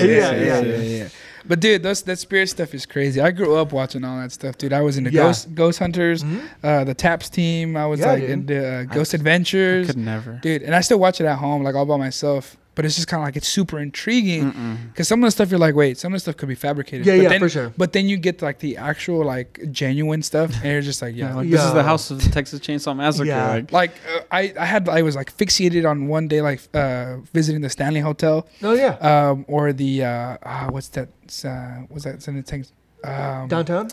yeah, 0.00 0.10
yeah, 0.10 0.32
yeah, 0.32 0.60
links, 0.60 0.88
yeah. 0.90 1.08
But 1.48 1.60
dude, 1.60 1.84
those 1.84 2.02
that 2.02 2.18
spirit 2.18 2.48
stuff 2.48 2.74
is 2.74 2.84
crazy. 2.86 3.20
I 3.20 3.30
grew 3.30 3.54
up 3.54 3.72
watching 3.72 4.02
all 4.02 4.18
that 4.20 4.32
stuff, 4.32 4.58
dude. 4.58 4.72
I 4.72 4.80
was 4.80 4.98
into 4.98 5.12
Yeah. 5.12 5.22
Ghost 5.22 5.54
Ghost 5.54 5.78
Hunters, 5.78 6.24
Mhm. 6.24 6.40
uh, 6.64 6.82
the 6.82 6.92
TAPS 6.94 7.28
team. 7.28 7.76
I 7.76 7.86
was 7.86 8.00
Yeah, 8.00 8.06
like 8.06 8.22
dude. 8.22 8.30
into 8.30 8.68
uh, 8.68 8.82
Ghost 8.82 9.14
I 9.14 9.18
Adventures, 9.18 9.86
could 9.86 9.96
never. 9.96 10.40
dude. 10.42 10.62
And 10.62 10.74
I 10.74 10.80
still 10.80 10.98
watch 10.98 11.20
it 11.20 11.24
at 11.24 11.38
home, 11.38 11.62
like 11.62 11.76
all 11.76 11.86
by 11.86 11.96
myself. 11.98 12.56
But 12.76 12.84
it's 12.84 12.94
just 12.94 13.08
kind 13.08 13.20
of 13.22 13.26
like 13.26 13.36
it's 13.36 13.48
super 13.48 13.78
intriguing 13.80 14.52
because 14.92 15.08
some 15.08 15.24
of 15.24 15.26
the 15.26 15.30
stuff 15.32 15.50
you're 15.50 15.58
like, 15.58 15.74
wait, 15.74 15.98
some 15.98 16.12
of 16.12 16.16
the 16.16 16.20
stuff 16.20 16.36
could 16.36 16.48
be 16.48 16.54
fabricated. 16.54 17.06
Yeah, 17.06 17.16
but 17.16 17.22
yeah, 17.22 17.28
then, 17.30 17.40
for 17.40 17.48
sure. 17.48 17.72
But 17.76 17.92
then 17.94 18.06
you 18.08 18.16
get 18.18 18.42
like 18.42 18.58
the 18.60 18.76
actual 18.76 19.24
like 19.24 19.58
genuine 19.72 20.22
stuff, 20.22 20.54
and 20.62 20.64
you're 20.72 20.82
just 20.82 21.00
like, 21.02 21.16
Yeah, 21.20 21.30
yeah, 21.30 21.34
like 21.36 21.50
this 21.50 21.64
is 21.64 21.72
the 21.72 21.82
house 21.82 22.10
of 22.12 22.22
the 22.22 22.30
Texas 22.30 22.60
Chainsaw 22.60 22.94
Massacre. 22.94 23.26
Yeah. 23.26 23.48
Like, 23.54 23.72
like 23.72 23.90
uh, 24.14 24.20
I, 24.30 24.52
I 24.60 24.66
had 24.66 24.88
I 24.88 25.02
was 25.02 25.16
like 25.16 25.34
fixated 25.36 25.88
on 25.90 26.06
one 26.06 26.28
day 26.28 26.40
like 26.42 26.60
uh 26.74 27.16
visiting 27.32 27.62
the 27.62 27.70
Stanley 27.70 28.00
Hotel 28.00 28.46
Oh 28.62 28.74
yeah, 28.74 28.94
um 29.00 29.44
or 29.48 29.72
the 29.72 30.04
uh 30.04 30.36
ah, 30.44 30.68
what's 30.70 30.88
that 30.88 31.08
uh 31.44 31.86
what's 31.88 32.04
that 32.04 32.16
it's 32.16 32.28
in 32.28 32.36
the 32.36 32.42
tank 32.42 32.66
um 33.04 33.48
downtown. 33.48 33.88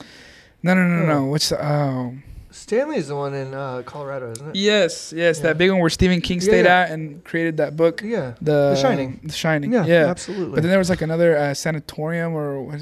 no 0.62 0.74
no 0.74 0.86
no 0.88 0.96
no 0.98 1.04
Oh. 1.04 1.20
no 1.20 1.26
what's 1.32 1.50
the 1.50 1.66
um 1.66 2.24
Stanley's 2.54 3.08
the 3.08 3.16
one 3.16 3.34
in 3.34 3.54
uh, 3.54 3.82
Colorado, 3.86 4.32
isn't 4.32 4.50
it? 4.50 4.56
yes 4.56 5.12
yes 5.16 5.38
Yeah. 5.38 5.44
that 5.44 5.58
big 5.58 5.72
one 5.72 5.80
where 5.80 5.90
Stephen 5.90 6.22
King 6.22 6.40
stayed 6.40 6.66
yeah. 6.66 6.82
at 6.82 6.92
and 6.92 7.24
created 7.24 7.58
that 7.58 7.76
book 7.76 8.02
Yeah. 8.04 8.34
the 8.42 8.72
The 8.74 8.76
Shining. 8.76 9.20
the 9.24 9.34
Shining 9.34 9.74
Yeah, 9.74 9.86
yeah, 9.86 10.06
absolutely. 10.08 10.54
but 10.56 10.62
then 10.62 10.70
there 10.70 10.80
was 10.80 10.90
like 10.90 11.02
another 11.02 11.36
uh, 11.38 11.54
sanatorium 11.54 12.34
or 12.34 12.62
what, 12.62 12.80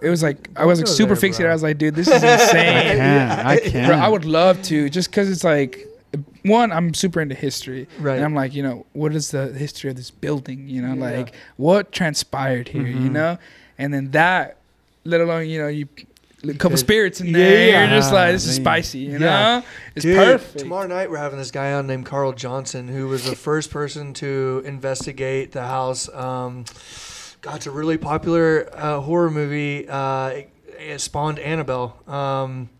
it 0.00 0.08
was 0.10 0.22
like 0.22 0.48
I 0.56 0.60
Don't 0.60 0.68
was 0.68 0.78
like 0.80 0.88
super 0.88 1.14
there, 1.14 1.30
fixated 1.30 1.38
bro. 1.42 1.50
I 1.50 1.52
was 1.52 1.62
like 1.62 1.78
dude 1.78 1.94
this 1.94 2.08
is 2.08 2.22
I 2.24 2.32
insane 2.32 2.96
can't. 2.98 3.46
I 3.46 3.56
can't. 3.60 3.86
Bro, 3.88 3.96
I 3.96 4.08
would 4.08 4.24
love 4.24 4.60
to 4.62 4.90
just 4.90 5.10
because 5.10 5.30
it's 5.30 5.44
like 5.44 5.86
one 6.44 6.72
I'm 6.72 6.92
super 6.92 7.20
into 7.20 7.34
history 7.34 7.86
right. 8.00 8.16
And 8.16 8.24
I'm 8.24 8.34
like, 8.34 8.52
you 8.54 8.62
know, 8.62 8.84
what 8.92 9.14
is 9.14 9.30
the 9.30 9.46
history 9.52 9.88
of 9.90 9.96
this 9.96 10.10
building? 10.10 10.68
You 10.68 10.82
know, 10.82 10.94
Yeah. 10.94 11.16
like 11.18 11.34
what 11.56 11.92
transpired 11.92 12.68
here, 12.68 12.86
you 12.86 13.08
Mhm. 13.08 13.12
know? 13.12 13.38
And 13.78 13.94
then 13.94 14.10
that, 14.10 14.56
let 15.04 15.20
alone, 15.20 15.48
you 15.48 15.58
know, 15.62 15.68
you 15.68 15.86
a 16.48 16.54
couple 16.54 16.76
spirits 16.78 17.20
in 17.20 17.32
there, 17.32 17.68
yeah. 17.68 17.80
you're 17.90 17.98
just 18.00 18.12
like, 18.12 18.32
this 18.32 18.46
is 18.46 18.56
spicy, 18.56 18.98
you 19.00 19.12
Yeah. 19.12 19.18
know? 19.18 19.62
It's 19.94 20.04
Dude, 20.04 20.16
perfect. 20.16 20.58
Tomorrow 20.58 20.86
night 20.88 21.10
we're 21.10 21.18
having 21.18 21.38
this 21.38 21.50
guy 21.50 21.72
on 21.74 21.86
named 21.86 22.06
Carl 22.06 22.32
Johnson, 22.32 22.88
who 22.88 23.08
was 23.08 23.24
the 23.24 23.36
first 23.36 23.70
person 23.70 24.12
to 24.14 24.62
investigate 24.64 25.52
the 25.52 25.62
house. 25.62 26.08
Um, 26.12 26.64
God, 27.42 27.56
it's 27.56 27.66
a 27.66 27.70
really 27.70 27.98
popular 27.98 28.68
uh, 28.72 29.00
horror 29.00 29.30
movie. 29.30 29.88
Uh, 29.88 30.26
it, 30.28 30.50
it 30.78 31.00
spawned 31.00 31.38
Annabelle. 31.38 31.96
Um, 32.08 32.70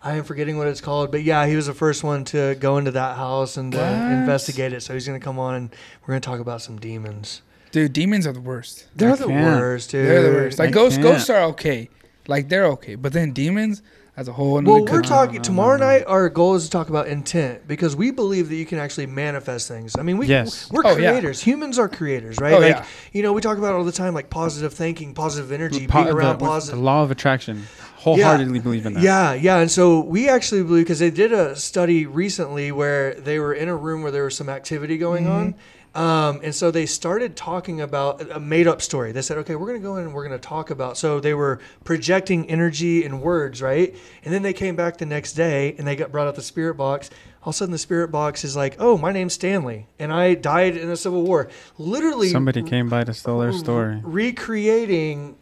I 0.00 0.14
am 0.14 0.24
forgetting 0.24 0.56
what 0.58 0.68
it's 0.68 0.80
called, 0.80 1.10
but 1.10 1.22
yeah, 1.24 1.46
he 1.46 1.56
was 1.56 1.66
the 1.66 1.74
first 1.74 2.04
one 2.04 2.24
to 2.26 2.54
go 2.60 2.78
into 2.78 2.92
that 2.92 3.16
house 3.16 3.56
and 3.56 3.74
uh, 3.74 3.78
investigate 3.78 4.72
it. 4.72 4.80
So 4.82 4.94
he's 4.94 5.06
gonna 5.06 5.18
come 5.20 5.38
on 5.38 5.54
and 5.56 5.70
we're 6.02 6.12
gonna 6.12 6.20
talk 6.20 6.40
about 6.40 6.62
some 6.62 6.78
demons. 6.78 7.42
Dude, 7.72 7.92
demons 7.92 8.26
are 8.26 8.32
the 8.32 8.40
worst. 8.40 8.86
They're 8.96 9.12
I 9.12 9.16
the 9.16 9.26
can't. 9.26 9.60
worst, 9.60 9.90
dude. 9.90 10.06
They're 10.06 10.22
the 10.22 10.30
worst. 10.36 10.58
Like 10.58 10.68
I 10.68 10.72
ghosts, 10.72 10.96
can't. 10.96 11.02
ghosts 11.08 11.28
are 11.30 11.42
okay. 11.50 11.90
Like 12.28 12.48
they're 12.48 12.66
okay. 12.66 12.94
But 12.94 13.12
then 13.12 13.32
demons, 13.32 13.82
as 14.18 14.26
a 14.26 14.32
whole, 14.32 14.60
Well, 14.60 14.84
we're 14.84 15.02
talking 15.02 15.36
no, 15.36 15.42
tomorrow 15.42 15.76
no. 15.76 15.86
night. 15.86 16.04
Our 16.06 16.28
goal 16.28 16.56
is 16.56 16.64
to 16.64 16.70
talk 16.70 16.88
about 16.88 17.06
intent 17.06 17.68
because 17.68 17.94
we 17.94 18.10
believe 18.10 18.48
that 18.48 18.56
you 18.56 18.66
can 18.66 18.78
actually 18.78 19.06
manifest 19.06 19.68
things. 19.68 19.94
I 19.96 20.02
mean, 20.02 20.18
we 20.18 20.26
Yes. 20.26 20.68
we're 20.72 20.82
Oh, 20.84 20.96
yeah. 20.96 21.10
creators. 21.10 21.40
Humans 21.40 21.78
are 21.78 21.88
creators, 21.88 22.36
right? 22.40 22.54
Oh, 22.54 22.58
like 22.58 22.74
yeah. 22.74 22.84
you 23.12 23.22
know, 23.22 23.32
we 23.32 23.40
talk 23.40 23.58
about 23.58 23.74
it 23.74 23.76
all 23.76 23.84
the 23.84 23.92
time, 23.92 24.14
like 24.14 24.28
positive 24.28 24.74
thinking, 24.74 25.14
positive 25.14 25.52
energy, 25.52 25.86
Po- 25.86 26.02
being 26.02 26.14
around 26.14 26.40
the, 26.40 26.46
positive. 26.46 26.78
the 26.78 26.84
law 26.84 27.04
of 27.04 27.12
attraction. 27.12 27.68
Wholeheartedly 27.98 28.58
believe 28.60 28.86
in 28.86 28.94
that. 28.94 29.02
Yeah, 29.02 29.34
yeah, 29.34 29.58
and 29.58 29.70
so 29.70 30.00
we 30.00 30.28
actually 30.28 30.62
believe 30.62 30.84
because 30.84 31.00
they 31.00 31.10
did 31.10 31.32
a 31.32 31.54
study 31.56 32.06
recently 32.06 32.70
where 32.72 33.14
they 33.14 33.38
were 33.38 33.52
in 33.52 33.68
a 33.68 33.76
room 33.76 34.02
where 34.02 34.12
there 34.12 34.24
was 34.24 34.36
some 34.36 34.48
activity 34.48 34.98
going 34.98 35.24
mm-hmm. 35.24 35.32
on. 35.32 35.54
Um, 35.98 36.40
and 36.44 36.54
so 36.54 36.70
they 36.70 36.86
started 36.86 37.34
talking 37.34 37.80
about 37.80 38.30
a 38.30 38.38
made 38.38 38.68
up 38.68 38.80
story. 38.80 39.10
They 39.10 39.20
said, 39.22 39.36
okay, 39.38 39.56
we're 39.56 39.66
going 39.66 39.80
to 39.80 39.84
go 39.84 39.96
in 39.96 40.04
and 40.04 40.14
we're 40.14 40.26
going 40.26 40.38
to 40.40 40.48
talk 40.48 40.70
about. 40.70 40.96
So 40.96 41.18
they 41.18 41.34
were 41.34 41.58
projecting 41.82 42.48
energy 42.48 43.04
and 43.04 43.20
words, 43.20 43.60
right? 43.60 43.96
And 44.24 44.32
then 44.32 44.42
they 44.42 44.52
came 44.52 44.76
back 44.76 44.98
the 44.98 45.06
next 45.06 45.32
day 45.32 45.74
and 45.76 45.84
they 45.84 45.96
got 45.96 46.12
brought 46.12 46.28
out 46.28 46.36
the 46.36 46.42
spirit 46.42 46.74
box. 46.74 47.10
All 47.42 47.50
of 47.50 47.54
a 47.54 47.58
sudden, 47.58 47.72
the 47.72 47.78
spirit 47.78 48.12
box 48.12 48.44
is 48.44 48.54
like, 48.56 48.76
oh, 48.78 48.96
my 48.96 49.10
name's 49.10 49.32
Stanley 49.34 49.88
and 49.98 50.12
I 50.12 50.34
died 50.34 50.76
in 50.76 50.88
the 50.88 50.96
Civil 50.96 51.24
War. 51.24 51.48
Literally, 51.78 52.28
Somebody 52.28 52.62
came 52.62 52.88
by 52.88 53.02
to 53.02 53.12
steal 53.12 53.40
their 53.40 53.52
story. 53.52 54.00
recreating 54.04 55.36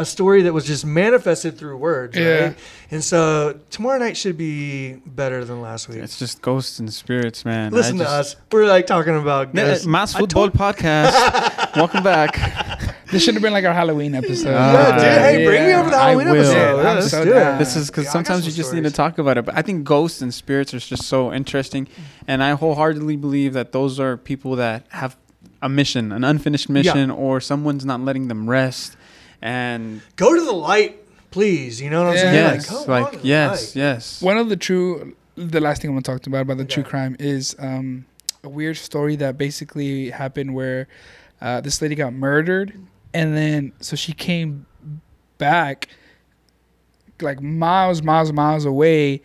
a 0.00 0.04
story 0.04 0.42
that 0.42 0.52
was 0.54 0.64
just 0.64 0.84
manifested 0.86 1.58
through 1.58 1.76
words, 1.76 2.16
Yeah. 2.16 2.24
right? 2.40 2.58
And 2.90 3.04
so 3.04 3.58
tomorrow 3.68 3.98
night 3.98 4.16
should 4.16 4.38
be 4.38 4.94
better 5.04 5.44
than 5.44 5.60
last 5.60 5.88
week. 5.88 5.98
It's 5.98 6.18
just 6.18 6.40
ghosts 6.40 6.78
and 6.78 6.90
spirits, 6.92 7.44
man. 7.44 7.70
Listen 7.70 7.96
I 7.96 7.98
to 7.98 8.04
just, 8.04 8.36
us. 8.36 8.42
We're 8.50 8.66
like 8.66 8.86
talking 8.86 9.14
about 9.16 9.54
Yeah, 9.54 9.66
ghosts. 9.66 9.84
Mas 9.86 10.14
Futbol 10.14 10.28
told- 10.28 10.52
Podcast. 10.54 11.76
Welcome 11.76 12.02
back. 12.02 12.34
This 13.12 13.22
should 13.24 13.34
have 13.34 13.42
been 13.42 13.52
like 13.52 13.64
our 13.66 13.74
Halloween 13.74 14.14
episode. 14.14 14.50
Yeah, 14.50 14.92
dude. 14.92 15.02
Hey, 15.02 15.44
bring 15.44 15.66
me 15.66 15.74
over 15.74 15.90
the 15.90 15.96
I 15.96 16.10
Halloween 16.10 16.28
will. 16.28 16.36
episode. 16.36 16.54
Yeah, 16.54 16.82
Yeah, 16.82 16.88
I'm 16.90 16.96
let's 16.96 17.10
so 17.10 17.24
do 17.24 17.32
it. 17.36 17.58
This 17.58 17.76
is 17.76 17.90
because 17.90 18.04
Yeah, 18.06 18.10
sometimes 18.12 18.44
some 18.44 18.50
you 18.50 18.56
just 18.56 18.72
need 18.72 18.84
to 18.84 18.90
talk 18.90 19.18
about 19.18 19.36
it. 19.36 19.44
But 19.44 19.56
I 19.58 19.62
think 19.62 19.84
ghosts 19.84 20.22
and 20.22 20.32
spirits 20.32 20.72
are 20.72 20.78
just 20.78 21.02
so 21.04 21.30
interesting, 21.32 21.88
and 22.26 22.42
I 22.42 22.52
wholeheartedly 22.52 23.16
believe 23.16 23.52
that 23.52 23.72
those 23.72 24.00
are 24.00 24.16
people 24.16 24.56
that 24.56 24.86
have 24.90 25.16
a 25.62 25.68
mission, 25.68 26.10
an 26.12 26.24
unfinished 26.24 26.70
mission, 26.70 27.10
or 27.10 27.38
someone's 27.40 27.84
not 27.84 28.00
letting 28.00 28.28
them 28.28 28.48
rest. 28.48 28.96
And 29.42 30.02
Go 30.16 30.34
to 30.34 30.44
the 30.44 30.52
light, 30.52 30.98
please. 31.30 31.80
You 31.80 31.90
know 31.90 32.00
what 32.00 32.08
I'm 32.10 32.14
Yeah. 32.16 32.20
saying? 32.20 32.34
yes, 32.34 32.70
like, 32.70 32.86
go 32.86 32.92
like, 32.92 33.06
on 33.06 33.12
to 33.12 33.18
the 33.20 33.26
yes, 33.28 33.76
yes. 33.76 34.22
One 34.22 34.36
of 34.38 34.48
the 34.48 34.56
true, 34.56 35.16
the 35.36 35.60
last 35.60 35.80
thing 35.82 35.90
I'm 35.90 35.94
gonna 35.96 36.02
talk 36.02 36.26
about 36.26 36.42
about 36.42 36.58
the 36.58 36.64
true 36.64 36.82
crime 36.82 37.16
is 37.18 37.56
um, 37.58 38.04
a 38.44 38.48
weird 38.48 38.76
story 38.76 39.16
that 39.16 39.38
basically 39.38 40.10
happened 40.10 40.54
where 40.54 40.88
uh, 41.40 41.60
this 41.60 41.80
lady 41.80 41.94
got 41.94 42.12
murdered, 42.12 42.74
and 43.14 43.36
then 43.36 43.72
so 43.80 43.96
she 43.96 44.12
came 44.12 44.66
back 45.38 45.88
like 47.22 47.40
miles, 47.40 48.02
miles, 48.02 48.32
miles 48.32 48.64
away, 48.64 49.22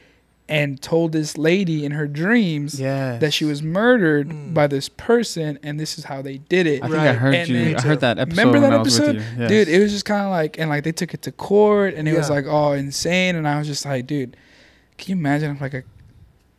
and 0.48 0.80
told 0.82 1.12
this 1.12 1.38
lady 1.40 1.84
in 1.84 1.92
her 1.92 2.08
dreams 2.08 2.80
Yes. 2.80 3.20
that 3.22 3.34
she 3.34 3.46
was 3.46 3.64
murdered 3.64 4.30
Mm. 4.30 4.54
by 4.54 4.68
this 4.68 4.90
person, 4.90 5.58
and 5.64 5.80
this 5.80 5.98
is 5.98 6.04
how 6.04 6.22
they 6.22 6.38
did 6.38 6.68
it. 6.68 6.84
I 6.84 6.88
think 6.88 7.00
I 7.00 7.14
heard 7.14 7.34
And 7.34 7.50
you. 7.50 7.76
I 7.76 7.82
heard 7.82 8.02
that 8.02 8.20
episode 8.20 8.38
Remember 8.40 8.60
that 8.60 8.70
when 8.70 8.80
I 8.80 8.82
was 8.84 9.00
episode? 9.00 9.16
with 9.16 9.26
you. 9.34 9.40
Yes. 9.42 9.50
Dude, 9.50 9.68
it 9.70 9.80
was 9.82 9.92
just 9.92 10.06
kind 10.06 10.22
of 10.24 10.30
like, 10.30 10.60
and 10.60 10.70
like 10.70 10.84
they 10.84 10.92
took 10.92 11.14
it 11.16 11.24
to 11.24 11.32
court, 11.32 11.96
and 11.96 12.08
it 12.08 12.16
was 12.16 12.30
like 12.30 12.46
all 12.46 12.74
insane, 12.74 13.36
and 13.36 13.48
I 13.48 13.58
was 13.58 13.66
just 13.68 13.86
like, 13.86 14.06
dude, 14.06 14.38
can 15.00 15.10
you 15.16 15.20
imagine 15.20 15.52
if 15.56 15.62
like 15.62 15.74
a 15.74 15.84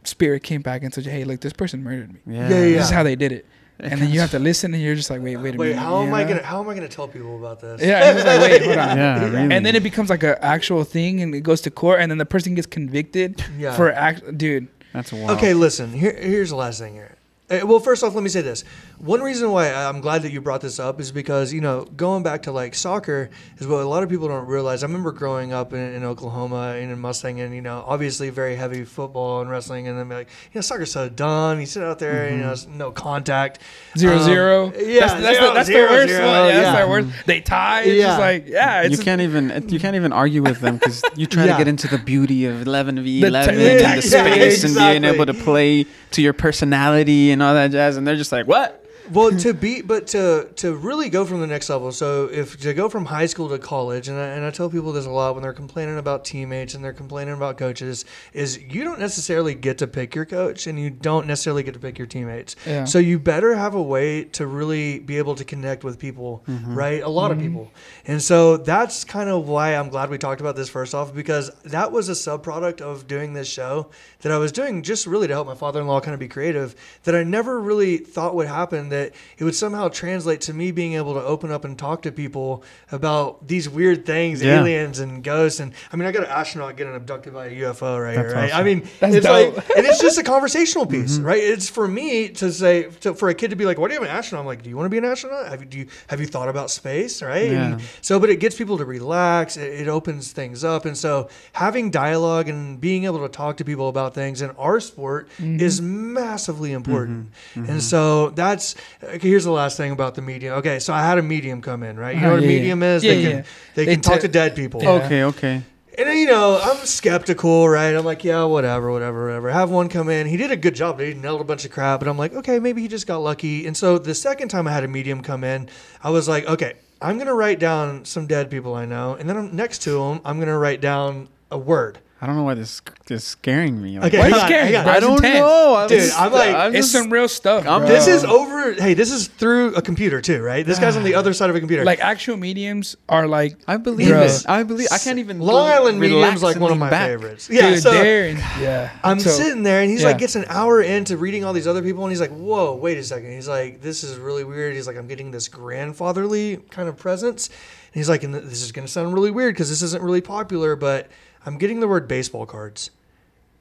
spirit 0.04 0.42
came 0.42 0.62
back 0.62 0.82
and 0.82 0.92
said, 0.92 1.04
hey, 1.06 1.24
look, 1.24 1.40
this 1.40 1.52
person 1.52 1.82
murdered 1.84 2.12
me. 2.12 2.20
yeah, 2.26 2.48
Yeah, 2.48 2.64
yeah, 2.64 2.76
This 2.78 2.84
is 2.86 2.90
how 2.90 3.02
they 3.04 3.16
did 3.16 3.30
it, 3.32 3.46
and 3.80 4.00
then 4.00 4.10
you 4.10 4.20
have 4.20 4.30
to 4.30 4.38
listen, 4.38 4.72
and 4.74 4.82
you're 4.82 4.94
just 4.94 5.10
like, 5.10 5.20
wait, 5.22 5.36
wait 5.36 5.54
a 5.54 5.58
Wait, 5.58 5.68
minute. 5.70 5.78
how 5.82 6.00
you 6.00 6.06
am 6.08 6.14
I 6.14 6.24
gonna 6.24 6.42
how 6.42 6.62
am 6.62 6.68
I 6.68 6.74
gonna 6.74 6.88
tell 6.88 7.08
people 7.08 7.36
about 7.38 7.60
this? 7.60 7.82
Yeah, 7.82 8.12
he 8.12 8.22
like, 8.22 8.40
wait, 8.40 8.62
hold 8.64 8.78
on. 8.78 8.96
Yeah, 8.96 9.24
really. 9.24 9.54
And 9.54 9.66
then 9.66 9.76
it 9.76 9.82
becomes 9.82 10.08
like 10.10 10.22
an 10.22 10.36
actual 10.40 10.84
thing, 10.84 11.20
and 11.20 11.34
it 11.34 11.42
goes 11.42 11.60
to 11.62 11.70
court, 11.70 12.00
and 12.00 12.10
then 12.10 12.18
the 12.18 12.26
person 12.26 12.54
gets 12.54 12.66
convicted 12.66 13.44
Yeah. 13.58 13.74
for 13.76 13.92
act. 13.92 14.36
Dude, 14.38 14.68
That's 14.92 15.12
wild. 15.12 15.30
Okay, 15.32 15.52
listen. 15.54 15.92
Here, 15.92 16.16
here's 16.18 16.50
the 16.50 16.56
last 16.56 16.78
thing 16.80 16.94
here. 16.94 17.15
Uh, 17.48 17.60
well, 17.64 17.78
first 17.78 18.02
off, 18.02 18.12
let 18.12 18.24
me 18.24 18.28
say 18.28 18.40
this. 18.40 18.64
One 18.98 19.20
reason 19.22 19.52
why 19.52 19.72
I'm 19.72 20.00
glad 20.00 20.22
that 20.22 20.32
you 20.32 20.40
brought 20.40 20.62
this 20.62 20.80
up 20.80 20.98
is 21.00 21.12
because 21.12 21.52
you 21.52 21.60
know 21.60 21.84
going 21.96 22.24
back 22.24 22.42
to 22.42 22.52
like 22.52 22.74
soccer 22.74 23.30
is 23.58 23.68
what 23.68 23.82
a 23.84 23.88
lot 23.88 24.02
of 24.02 24.08
people 24.08 24.26
don't 24.26 24.46
realize. 24.48 24.82
I 24.82 24.86
remember 24.88 25.12
growing 25.12 25.52
up 25.52 25.72
in, 25.72 25.78
in 25.94 26.02
Oklahoma 26.02 26.74
and 26.76 26.90
in 26.90 26.98
Mustang, 26.98 27.40
and 27.40 27.54
you 27.54 27.60
know 27.62 27.84
obviously 27.86 28.30
very 28.30 28.56
heavy 28.56 28.84
football 28.84 29.42
and 29.42 29.48
wrestling, 29.50 29.86
and 29.86 29.96
then 29.96 30.08
like 30.08 30.28
you 30.52 30.56
know 30.58 30.60
soccer's 30.60 30.90
so 30.90 31.08
dumb. 31.08 31.60
You 31.60 31.66
sit 31.66 31.84
out 31.84 32.00
there, 32.00 32.28
you 32.30 32.38
know, 32.38 32.50
it's 32.50 32.66
no 32.66 32.90
contact. 32.90 33.60
zero 33.96 34.16
Um, 34.16 34.22
zero. 34.24 34.72
yeah, 34.76 35.00
that's, 35.06 35.12
that's, 35.22 35.36
zero, 35.38 35.46
the, 35.48 35.54
that's 35.54 35.66
zero, 35.68 35.86
the 35.88 35.94
worst 35.94 36.08
zero, 36.08 36.26
one. 36.26 36.34
Yeah, 36.34 36.46
yeah. 36.48 36.60
that's 36.62 36.80
the 36.84 36.88
worst. 36.88 37.26
They 37.26 37.40
tie. 37.42 37.82
It's 37.82 37.94
Yeah. 37.94 38.06
just 38.08 38.20
like, 38.20 38.48
yeah, 38.48 38.82
it's 38.82 38.98
you 38.98 39.04
can't 39.04 39.20
even 39.20 39.68
you 39.68 39.78
can't 39.78 39.94
even 39.94 40.10
argue 40.12 40.42
with 40.42 40.60
them 40.60 40.78
because 40.78 41.00
you 41.14 41.26
try 41.26 41.44
Yeah. 41.44 41.52
to 41.52 41.58
get 41.58 41.68
into 41.68 41.86
the 41.86 41.98
beauty 41.98 42.46
of 42.46 42.62
11 42.66 43.04
v 43.04 43.20
The 43.20 43.26
11 43.28 43.54
and 43.60 43.98
the 43.98 44.02
space 44.02 44.64
and 44.64 44.74
being 44.74 45.04
able 45.04 45.26
to 45.26 45.34
play 45.34 45.86
to 46.10 46.22
your 46.22 46.32
personality 46.32 47.35
and 47.36 47.42
all 47.42 47.54
that 47.54 47.70
jazz 47.70 47.98
and 47.98 48.06
they're 48.06 48.16
just 48.16 48.32
like 48.32 48.46
what 48.46 48.82
well, 49.10 49.30
hmm. 49.30 49.38
to 49.38 49.54
be, 49.54 49.82
but 49.82 50.06
to 50.08 50.48
to 50.56 50.74
really 50.74 51.08
go 51.08 51.24
from 51.24 51.40
the 51.40 51.46
next 51.46 51.68
level. 51.68 51.92
So 51.92 52.26
if 52.26 52.58
to 52.60 52.74
go 52.74 52.88
from 52.88 53.04
high 53.04 53.26
school 53.26 53.48
to 53.48 53.58
college, 53.58 54.08
and 54.08 54.18
I, 54.18 54.26
and 54.28 54.44
I 54.44 54.50
tell 54.50 54.68
people 54.68 54.92
this 54.92 55.06
a 55.06 55.10
lot 55.10 55.34
when 55.34 55.42
they're 55.42 55.52
complaining 55.52 55.98
about 55.98 56.24
teammates 56.24 56.74
and 56.74 56.84
they're 56.84 56.92
complaining 56.92 57.34
about 57.34 57.58
coaches, 57.58 58.04
is 58.32 58.60
you 58.62 58.84
don't 58.84 58.98
necessarily 58.98 59.54
get 59.54 59.78
to 59.78 59.86
pick 59.86 60.14
your 60.14 60.24
coach, 60.24 60.66
and 60.66 60.78
you 60.78 60.90
don't 60.90 61.26
necessarily 61.26 61.62
get 61.62 61.74
to 61.74 61.80
pick 61.80 61.98
your 61.98 62.06
teammates. 62.06 62.56
Yeah. 62.66 62.84
So 62.84 62.98
you 62.98 63.18
better 63.18 63.54
have 63.54 63.74
a 63.74 63.82
way 63.82 64.24
to 64.24 64.46
really 64.46 64.98
be 64.98 65.18
able 65.18 65.34
to 65.36 65.44
connect 65.44 65.84
with 65.84 65.98
people, 65.98 66.42
mm-hmm. 66.48 66.74
right? 66.74 67.02
A 67.02 67.08
lot 67.08 67.30
of 67.30 67.38
mm-hmm. 67.38 67.48
people, 67.48 67.72
and 68.06 68.22
so 68.22 68.56
that's 68.56 69.04
kind 69.04 69.30
of 69.30 69.48
why 69.48 69.74
I'm 69.74 69.88
glad 69.88 70.10
we 70.10 70.18
talked 70.18 70.40
about 70.40 70.56
this 70.56 70.68
first 70.68 70.94
off 70.94 71.14
because 71.14 71.50
that 71.64 71.92
was 71.92 72.08
a 72.08 72.12
subproduct 72.12 72.80
of 72.80 73.06
doing 73.06 73.34
this 73.34 73.48
show 73.48 73.90
that 74.20 74.32
I 74.32 74.38
was 74.38 74.52
doing 74.52 74.82
just 74.82 75.06
really 75.06 75.28
to 75.28 75.34
help 75.34 75.46
my 75.46 75.54
father-in-law 75.54 76.00
kind 76.00 76.14
of 76.14 76.20
be 76.20 76.28
creative. 76.28 76.74
That 77.04 77.14
I 77.14 77.22
never 77.22 77.60
really 77.60 77.98
thought 77.98 78.34
would 78.34 78.48
happen. 78.48 78.88
That 78.88 78.95
it 78.96 79.44
would 79.44 79.54
somehow 79.54 79.88
translate 79.88 80.40
to 80.42 80.54
me 80.54 80.70
being 80.72 80.94
able 80.94 81.14
to 81.14 81.20
open 81.22 81.50
up 81.50 81.64
and 81.64 81.78
talk 81.78 82.02
to 82.02 82.12
people 82.12 82.62
about 82.92 83.46
these 83.46 83.68
weird 83.68 84.04
things, 84.06 84.42
Yeah. 84.42 84.60
aliens 84.60 84.98
and 84.98 85.22
ghosts. 85.22 85.60
And 85.60 85.72
I 85.92 85.96
mean, 85.96 86.06
I 86.08 86.12
got 86.12 86.24
an 86.24 86.30
astronaut 86.30 86.76
getting 86.76 86.94
abducted 86.94 87.32
by 87.34 87.46
a 87.46 87.50
UFO 87.50 88.02
right 88.02 88.16
That's 88.16 88.32
here, 88.32 88.42
right? 88.42 88.54
I 88.54 88.62
mean, 88.62 88.88
That's 89.00 89.14
it's 89.16 89.26
dope. 89.26 89.56
like, 89.56 89.70
and 89.76 89.86
it's 89.86 90.00
just 90.00 90.18
a 90.18 90.22
conversational 90.22 90.86
piece, 90.86 91.16
Mm-hmm. 91.18 91.26
right? 91.26 91.42
It's 91.42 91.68
for 91.68 91.86
me 91.88 92.28
to 92.30 92.52
say, 92.52 92.84
to, 93.00 93.14
for 93.14 93.28
a 93.28 93.34
kid 93.34 93.50
to 93.50 93.56
be 93.56 93.64
like, 93.66 93.78
"What 93.78 93.88
do 93.88 93.94
you 93.94 94.00
have 94.00 94.08
an 94.10 94.16
astronaut?" 94.16 94.40
I'm 94.42 94.46
like, 94.46 94.62
"Do 94.62 94.70
you 94.70 94.76
want 94.76 94.86
to 94.86 94.90
be 94.90 94.98
an 94.98 95.04
astronaut? 95.04 95.48
Have 95.48 95.60
you 95.60 95.66
do 95.66 95.78
you, 95.78 95.86
have 96.08 96.20
you 96.20 96.26
thought 96.26 96.48
about 96.48 96.70
space?" 96.70 97.22
Right? 97.22 97.50
And 97.52 97.80
so, 98.00 98.18
but 98.20 98.30
it 98.30 98.40
gets 98.40 98.56
people 98.56 98.78
to 98.78 98.84
relax. 98.84 99.56
It, 99.56 99.82
it 99.82 99.88
opens 99.88 100.32
things 100.32 100.64
up, 100.64 100.84
and 100.84 100.96
so 100.96 101.28
having 101.52 101.90
dialogue 101.90 102.48
and 102.48 102.80
being 102.80 103.04
able 103.04 103.20
to 103.20 103.28
talk 103.28 103.56
to 103.58 103.64
people 103.64 103.88
about 103.88 104.14
things 104.14 104.42
in 104.42 104.50
our 104.52 104.80
sport 104.80 105.28
is 105.38 105.80
massively 105.80 106.72
important. 106.72 107.30
Mm-hmm. 107.54 107.70
And 107.70 107.82
so 107.82 108.30
that's 108.30 108.74
okay, 108.74 108.82
here's 109.20 109.44
the 109.44 109.50
last 109.50 109.76
thing 109.76 109.92
about 109.92 110.14
the 110.14 110.22
medium. 110.22 110.54
Okay, 110.54 110.78
so 110.78 110.92
I 110.92 111.02
had 111.02 111.18
a 111.18 111.22
medium 111.22 111.60
come 111.62 111.82
in, 111.82 111.98
right? 111.98 112.14
You 112.14 112.20
know 112.22 112.28
Uh-huh, 112.28 112.34
what 112.36 112.42
a 112.42 112.46
yeah, 112.46 112.52
yeah. 112.52 112.58
medium 112.58 112.82
is? 112.82 113.04
Yeah, 113.04 113.14
they 113.14 113.22
can 113.22 113.30
yeah. 113.36 113.42
they, 113.74 113.84
They 113.86 113.94
can 113.94 114.00
talk 114.02 114.20
to 114.20 114.28
dead 114.28 114.54
people. 114.56 114.82
Yeah. 114.82 114.90
Okay, 114.90 115.22
okay. 115.24 115.62
And 115.98 116.08
you 116.18 116.26
know, 116.26 116.60
I'm 116.62 116.76
skeptical, 116.84 117.66
right? 117.68 117.94
I'm 117.94 118.04
like, 118.04 118.22
yeah, 118.22 118.44
whatever, 118.44 118.90
whatever, 118.92 119.26
whatever. 119.28 119.50
Have 119.50 119.70
one 119.70 119.88
come 119.88 120.10
in. 120.10 120.26
He 120.26 120.36
did 120.36 120.50
a 120.50 120.56
good 120.56 120.74
job. 120.74 121.00
He 121.00 121.14
nailed 121.14 121.40
a 121.40 121.44
bunch 121.44 121.64
of 121.64 121.70
crap. 121.70 122.00
But 122.00 122.08
I'm 122.08 122.18
like, 122.18 122.34
okay, 122.34 122.58
maybe 122.58 122.82
he 122.82 122.88
just 122.88 123.06
got 123.06 123.18
lucky. 123.18 123.66
And 123.66 123.74
so 123.74 123.96
the 123.96 124.14
second 124.14 124.48
time 124.48 124.68
I 124.68 124.72
had 124.72 124.84
a 124.84 124.88
medium 124.88 125.22
come 125.22 125.42
in, 125.42 125.70
I 126.02 126.10
was 126.10 126.28
like, 126.28 126.44
okay, 126.46 126.74
I'm 127.00 127.16
going 127.16 127.28
to 127.28 127.34
write 127.34 127.58
down 127.60 128.04
some 128.04 128.26
dead 128.26 128.50
people 128.50 128.74
I 128.74 128.84
know. 128.84 129.14
And 129.14 129.26
then 129.26 129.38
I'm, 129.38 129.56
next 129.56 129.78
to 129.84 129.92
them, 129.92 130.20
I'm 130.22 130.36
going 130.36 130.48
to 130.48 130.58
write 130.58 130.82
down 130.82 131.28
a 131.50 131.56
word. 131.56 131.98
I 132.20 132.26
don't 132.26 132.34
know 132.36 132.44
why 132.44 132.54
this 132.54 132.80
this 133.06 133.22
is 133.22 133.28
scaring 133.28 133.80
me. 133.82 133.98
Like, 133.98 134.08
Okay, 134.14 134.18
Why 134.18 134.24
hang 134.24 134.34
is 134.36 134.42
on, 134.42 134.48
scary, 134.48 134.72
hang 134.72 134.86
I 134.88 135.00
don't 135.00 135.16
intense. 135.18 135.38
know, 135.38 135.76
I'm 135.76 135.88
Dude, 135.88 135.98
just- 136.00 136.18
I'm 136.20 136.32
like- 136.32 136.54
I'm 136.56 136.74
It's 136.74 136.90
just- 136.90 136.92
some 136.92 137.12
real 137.12 137.28
stuff. 137.28 137.66
I'm- 137.66 137.82
bro. 137.82 137.88
This 137.90 138.06
is 138.08 138.24
over. 138.24 138.72
Hey, 138.72 138.94
this 138.94 139.12
is 139.12 139.28
through 139.28 139.74
a 139.74 139.82
computer 139.82 140.20
too, 140.22 140.42
right? 140.42 140.64
This 140.66 140.78
guy's 140.78 140.96
on 140.96 141.04
the 141.04 141.14
other 141.20 141.34
side 141.34 141.50
of 141.50 141.56
a 141.56 141.60
computer. 141.60 141.84
like 141.84 142.00
actual 142.00 142.36
mediums 142.38 142.96
are 143.08 143.28
like 143.28 143.58
I 143.68 143.76
believe 143.76 144.08
Bro. 144.08 144.22
it. 144.22 144.44
I 144.48 144.62
believe. 144.62 144.88
I 144.90 144.96
can't 144.98 145.18
even. 145.18 145.40
Long 145.40 145.68
Island 145.70 146.00
medium's 146.00 146.42
like 146.42 146.58
one 146.58 146.72
of 146.72 146.78
my 146.78 146.88
back. 146.88 147.06
favorites. 147.08 147.50
Yeah, 147.50 147.70
dude, 147.70 147.82
so 147.82 147.90
they're 147.92 148.30
yeah. 148.60 148.90
I'm 149.04 149.20
So- 149.20 149.28
sitting 149.30 149.62
there 149.62 149.82
and 149.82 149.90
he's 149.90 150.00
yeah. 150.00 150.08
like 150.08 150.18
gets 150.18 150.36
an 150.36 150.46
hour 150.48 150.80
into 150.80 151.18
reading 151.18 151.44
all 151.44 151.52
these 151.52 151.66
other 151.68 151.82
people 151.82 152.02
and 152.04 152.10
he's 152.10 152.20
like, 152.20 152.32
Whoa, 152.34 152.74
wait 152.76 152.96
a 152.96 153.04
second. 153.04 153.30
He's 153.32 153.46
like, 153.48 153.82
This 153.82 154.02
is 154.02 154.16
really 154.16 154.42
weird. 154.42 154.74
He's 154.74 154.86
like, 154.86 154.96
I'm 154.96 155.06
getting 155.06 155.30
this 155.32 155.48
grandfatherly 155.48 156.58
kind 156.70 156.88
of 156.88 156.96
presence. 156.96 157.48
And 157.48 158.00
he's 158.00 158.08
like, 158.08 158.24
and 158.24 158.34
this 158.34 158.62
is 158.62 158.72
gonna 158.72 158.88
sound 158.88 159.12
really 159.14 159.30
weird 159.30 159.54
because 159.54 159.68
this 159.68 159.82
isn't 159.82 160.02
really 160.02 160.20
popular, 160.22 160.76
but 160.76 161.08
I'm 161.46 161.56
getting 161.58 161.80
the 161.80 161.88
word 161.88 162.08
baseball 162.08 162.44
cards. 162.46 162.90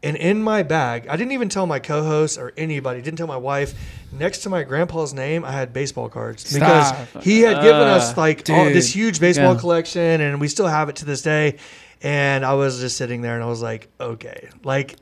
And 0.03 0.17
in 0.17 0.43
my 0.43 0.61
bag, 0.61 1.07
I 1.07 1.15
didn't 1.15 1.31
even 1.31 1.49
tell 1.49 1.65
my 1.65 1.79
co-host 1.79 2.37
or 2.37 2.53
anybody, 2.57 3.01
didn't 3.01 3.17
tell 3.17 3.25
my 3.27 3.37
wife. 3.37 3.73
Next 4.11 4.39
to 4.39 4.49
my 4.49 4.61
grandpa's 4.63 5.13
name, 5.15 5.43
I 5.43 5.51
had 5.51 5.73
baseball 5.73 6.09
cards 6.09 6.43
because 6.53 6.87
Stop. 6.89 7.23
he 7.23 7.41
had 7.41 7.61
given 7.63 7.81
us 7.87 8.15
like 8.15 8.47
all, 8.49 8.65
this 8.65 8.93
huge 8.93 9.19
baseball 9.19 9.53
Yeah. 9.53 9.59
collection, 9.59 10.21
and 10.21 10.39
we 10.39 10.47
still 10.47 10.67
have 10.67 10.89
it 10.89 10.97
to 10.97 11.05
this 11.05 11.21
day. 11.23 11.57
And 12.03 12.45
I 12.45 12.53
was 12.53 12.79
just 12.79 12.97
sitting 12.97 13.21
there, 13.21 13.33
and 13.35 13.43
I 13.43 13.47
was 13.47 13.61
like, 13.63 13.87
okay, 13.99 14.49
like 14.63 14.97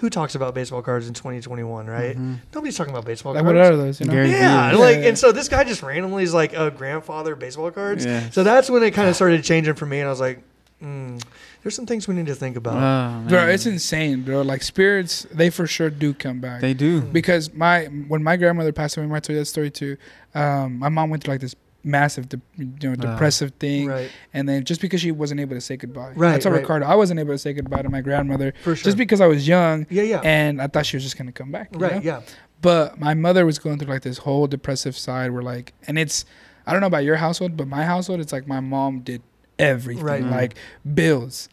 who 0.00 0.08
talks 0.08 0.34
about 0.36 0.54
baseball 0.54 0.80
cards 0.80 1.06
in 1.08 1.12
2021, 1.14 1.86
right? 1.86 2.16
Nobody's 2.54 2.76
talking 2.76 2.92
about 2.92 3.04
baseball 3.04 3.34
like 3.34 3.44
what 3.44 3.56
cards. 3.56 3.70
are 3.70 3.76
those? 3.76 4.00
You 4.00 4.06
know? 4.06 4.12
Gary 4.12 4.30
Yeah, 4.30 4.70
Vee. 4.70 4.76
like 4.76 4.96
Yeah. 4.98 5.08
and 5.08 5.18
so 5.18 5.32
this 5.32 5.48
guy 5.48 5.64
just 5.64 5.82
randomly 5.82 6.22
is 6.22 6.32
like 6.32 6.54
a 6.54 6.70
grandfather 6.70 7.34
baseball 7.34 7.70
cards. 7.72 8.04
Yeah. 8.06 8.30
So 8.30 8.42
that's 8.44 8.70
when 8.70 8.82
it 8.84 8.92
kind 8.92 9.08
of 9.08 9.16
started 9.16 9.42
changing 9.44 9.74
for 9.74 9.86
me, 9.86 9.98
and 9.98 10.06
I 10.06 10.10
was 10.10 10.20
like, 10.20 10.40
mm, 10.82 11.20
"There's 11.66 11.74
some 11.74 11.86
things 11.86 12.06
we 12.06 12.14
need 12.14 12.26
to 12.26 12.34
think 12.36 12.56
about." 12.56 12.76
Oh, 12.76 13.28
Bro, 13.28 13.48
it's 13.48 13.66
insane, 13.66 14.22
bro. 14.22 14.42
Like 14.42 14.62
spirits, 14.62 15.26
they 15.32 15.50
for 15.50 15.66
sure 15.66 15.90
do 15.90 16.14
come 16.14 16.38
back. 16.40 16.60
They 16.60 16.74
do. 16.74 17.00
because 17.00 17.52
my 17.52 17.86
when 18.06 18.22
my 18.22 18.36
grandmother 18.36 18.70
passed 18.72 18.96
away, 18.96 19.06
I 19.06 19.18
told 19.20 19.30
you 19.30 19.38
that 19.40 19.46
story 19.46 19.70
too. 19.70 19.96
Um, 20.34 20.78
my 20.78 20.88
mom 20.88 21.10
went 21.10 21.24
through 21.24 21.34
like 21.34 21.40
this 21.40 21.56
massive, 21.82 22.28
de- 22.28 22.40
you 22.56 22.70
know, 22.82 22.92
Ah. 22.98 23.12
depressive 23.12 23.52
thing, 23.60 23.86
right, 23.88 24.10
and 24.34 24.48
then 24.48 24.64
just 24.64 24.80
because 24.80 25.00
she 25.00 25.10
wasn't 25.12 25.40
able 25.40 25.54
to 25.56 25.60
say 25.60 25.76
goodbye, 25.76 26.12
Right, 26.16 26.34
I 26.34 26.38
told 26.38 26.54
right. 26.54 26.60
Ricardo 26.62 26.86
I 26.86 26.94
wasn't 26.96 27.20
able 27.20 27.34
to 27.34 27.38
say 27.38 27.52
goodbye 27.52 27.82
to 27.82 27.88
my 27.88 28.00
grandmother 28.00 28.54
for 28.62 28.74
sure. 28.76 28.84
just 28.84 28.96
because 28.96 29.20
I 29.20 29.26
was 29.26 29.46
young 29.46 29.86
yeah, 29.90 30.02
yeah, 30.02 30.20
and 30.24 30.60
I 30.62 30.66
thought 30.68 30.86
she 30.86 30.96
was 30.96 31.04
just 31.04 31.16
gonna 31.18 31.30
come 31.32 31.50
back. 31.52 31.68
you 31.72 31.78
right, 31.80 31.94
know? 31.96 32.00
yeah, 32.02 32.20
But 32.60 32.98
my 33.00 33.14
mother 33.14 33.44
was 33.46 33.58
going 33.60 33.78
through 33.78 33.88
like 33.88 34.02
this 34.02 34.18
whole 34.18 34.46
depressive 34.48 34.96
side 34.96 35.30
where 35.30 35.42
like, 35.42 35.74
and 35.86 35.96
it's, 35.98 36.24
I 36.66 36.72
don't 36.72 36.80
know 36.80 36.88
about 36.88 37.04
your 37.04 37.16
household, 37.16 37.56
but 37.56 37.68
my 37.68 37.84
household, 37.84 38.18
it's 38.20 38.32
like 38.32 38.48
my 38.48 38.58
mom 38.60 39.00
did 39.00 39.22
everything, 39.58 40.04
Right. 40.04 40.24
Like 40.24 40.54
bills, 40.94 41.48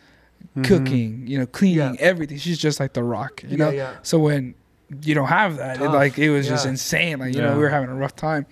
Mhm. 0.58 0.64
cooking, 0.66 1.24
you 1.28 1.40
know, 1.40 1.46
cleaning, 1.48 1.78
Yeah. 1.96 1.96
everything. 2.00 2.38
She's 2.38 2.58
just 2.60 2.80
like 2.80 2.94
the 2.94 3.04
rock, 3.04 3.44
you 3.48 3.58
know. 3.58 3.70
yeah, 3.70 3.76
yeah. 3.92 3.94
So 4.04 4.20
when 4.20 4.54
you 5.02 5.16
don't 5.16 5.28
have 5.30 5.58
that, 5.58 5.82
it, 5.82 5.90
like 5.90 6.20
it 6.20 6.30
was 6.30 6.48
just 6.48 6.66
insane. 6.66 7.20
Like 7.20 7.34
you 7.36 7.42
know, 7.42 7.54
we 7.54 7.60
were 7.64 7.70
having 7.70 7.90
a 7.90 7.96
rough 7.96 8.16
time, 8.16 8.46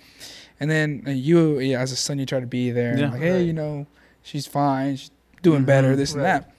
and 0.59 0.69
then 0.71 1.03
uh, 1.07 1.11
you, 1.11 1.59
yeah, 1.59 1.79
as 1.79 1.91
a 1.91 1.95
son, 1.95 2.17
you 2.19 2.25
try 2.25 2.39
to 2.39 2.47
be 2.47 2.71
there, 2.71 2.91
and 2.91 2.99
Yeah. 2.99 3.11
like, 3.11 3.21
hey, 3.21 3.31
Right. 3.37 3.45
you 3.45 3.53
know, 3.53 3.85
she's 4.23 4.47
fine, 4.47 4.95
she's 4.95 5.11
doing 5.43 5.61
Mhm. 5.63 5.65
better, 5.67 5.95
this 5.95 6.13
and 6.13 6.23
that. 6.23 6.49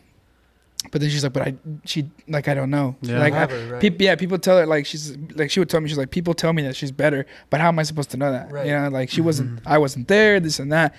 But 0.91 1.01
then 1.01 1.11
she's 1.11 1.23
like, 1.23 1.33
but 1.33 1.43
I, 1.47 1.55
she, 1.85 2.11
like, 2.29 2.49
I 2.49 2.55
don't 2.55 2.69
know. 2.71 2.97
Yeah. 3.03 3.21
Like, 3.21 3.35
I, 3.35 3.47
her, 3.47 3.73
right. 3.75 3.81
peop 3.81 4.01
yeah, 4.01 4.17
people 4.17 4.37
tell 4.37 4.59
her 4.59 4.67
like 4.67 4.85
she's 4.85 5.17
like 5.37 5.49
she 5.49 5.61
would 5.61 5.69
tell 5.71 5.81
me 5.81 5.89
she's 5.89 5.97
like 5.97 6.11
people 6.11 6.35
tell 6.35 6.53
me 6.53 6.63
that 6.63 6.75
she's 6.75 6.91
better, 6.91 7.25
but 7.51 7.61
how 7.61 7.69
am 7.69 7.79
I 7.79 7.85
supposed 7.85 8.11
to 8.11 8.17
know 8.17 8.33
that? 8.33 8.51
Right. 8.51 8.67
You 8.67 8.73
know, 8.73 8.89
like 8.89 9.09
she 9.09 9.21
wasn't, 9.21 9.57
Mhm. 9.57 9.63
I 9.67 9.79
wasn't 9.79 10.09
there, 10.09 10.41
this 10.41 10.59
and 10.59 10.73
that, 10.73 10.93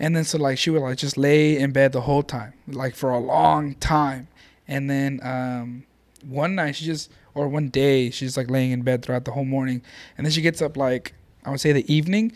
and 0.00 0.16
then 0.16 0.24
so 0.24 0.38
like 0.38 0.58
she 0.58 0.70
would 0.70 0.82
like 0.82 0.96
just 0.98 1.16
lay 1.16 1.56
in 1.56 1.70
bed 1.70 1.92
the 1.92 2.00
whole 2.00 2.22
time, 2.24 2.54
like 2.66 2.96
for 2.96 3.10
a 3.10 3.18
long 3.20 3.74
time, 3.76 4.26
and 4.66 4.90
then 4.90 5.20
um, 5.22 5.84
one 6.26 6.54
night 6.56 6.74
she 6.76 6.84
just 6.84 7.10
or 7.34 7.46
one 7.48 7.68
day 7.68 8.10
she's 8.10 8.36
like 8.36 8.50
laying 8.50 8.72
in 8.72 8.82
bed 8.82 9.02
throughout 9.04 9.24
the 9.24 9.30
whole 9.32 9.44
morning, 9.44 9.82
and 10.16 10.26
then 10.26 10.32
she 10.32 10.42
gets 10.42 10.60
up 10.60 10.76
like 10.76 11.12
I 11.44 11.50
would 11.50 11.60
say 11.60 11.72
the 11.72 11.86
evening, 11.92 12.32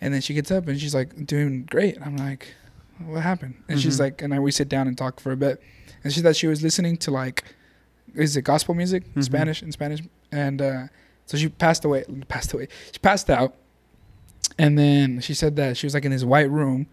and 0.00 0.14
then 0.14 0.20
she 0.22 0.32
gets 0.32 0.50
up 0.50 0.66
and 0.68 0.80
she's 0.80 0.94
like 0.94 1.26
doing 1.26 1.64
great. 1.64 1.98
I'm 2.00 2.16
like, 2.16 2.54
what 3.04 3.22
happened? 3.22 3.62
And 3.68 3.78
she's 3.80 3.96
Mhm. 3.96 4.00
like, 4.00 4.22
and 4.22 4.32
then 4.32 4.42
we 4.42 4.50
sit 4.50 4.68
down 4.68 4.88
and 4.88 4.96
talk 4.96 5.20
for 5.20 5.30
a 5.32 5.36
bit, 5.36 5.60
and 6.02 6.12
she 6.12 6.20
said 6.20 6.34
she 6.36 6.46
was 6.46 6.62
listening 6.62 6.96
to 6.98 7.10
like, 7.10 7.44
is 8.14 8.36
it 8.36 8.42
gospel 8.42 8.74
music, 8.74 9.02
Mhm. 9.14 9.24
Spanish 9.24 9.62
in 9.62 9.70
Spanish, 9.72 10.00
and 10.32 10.62
uh, 10.62 10.82
so 11.26 11.36
she 11.36 11.48
passed 11.48 11.84
away. 11.84 12.04
Passed 12.28 12.52
away. 12.54 12.68
She 12.92 12.98
passed 13.00 13.28
out, 13.28 13.54
and 14.58 14.78
then 14.78 15.20
she 15.20 15.34
said 15.34 15.56
that 15.56 15.76
she 15.76 15.86
was 15.86 15.94
like 15.94 16.04
in 16.04 16.10
this 16.10 16.24
white 16.24 16.50
room, 16.50 16.86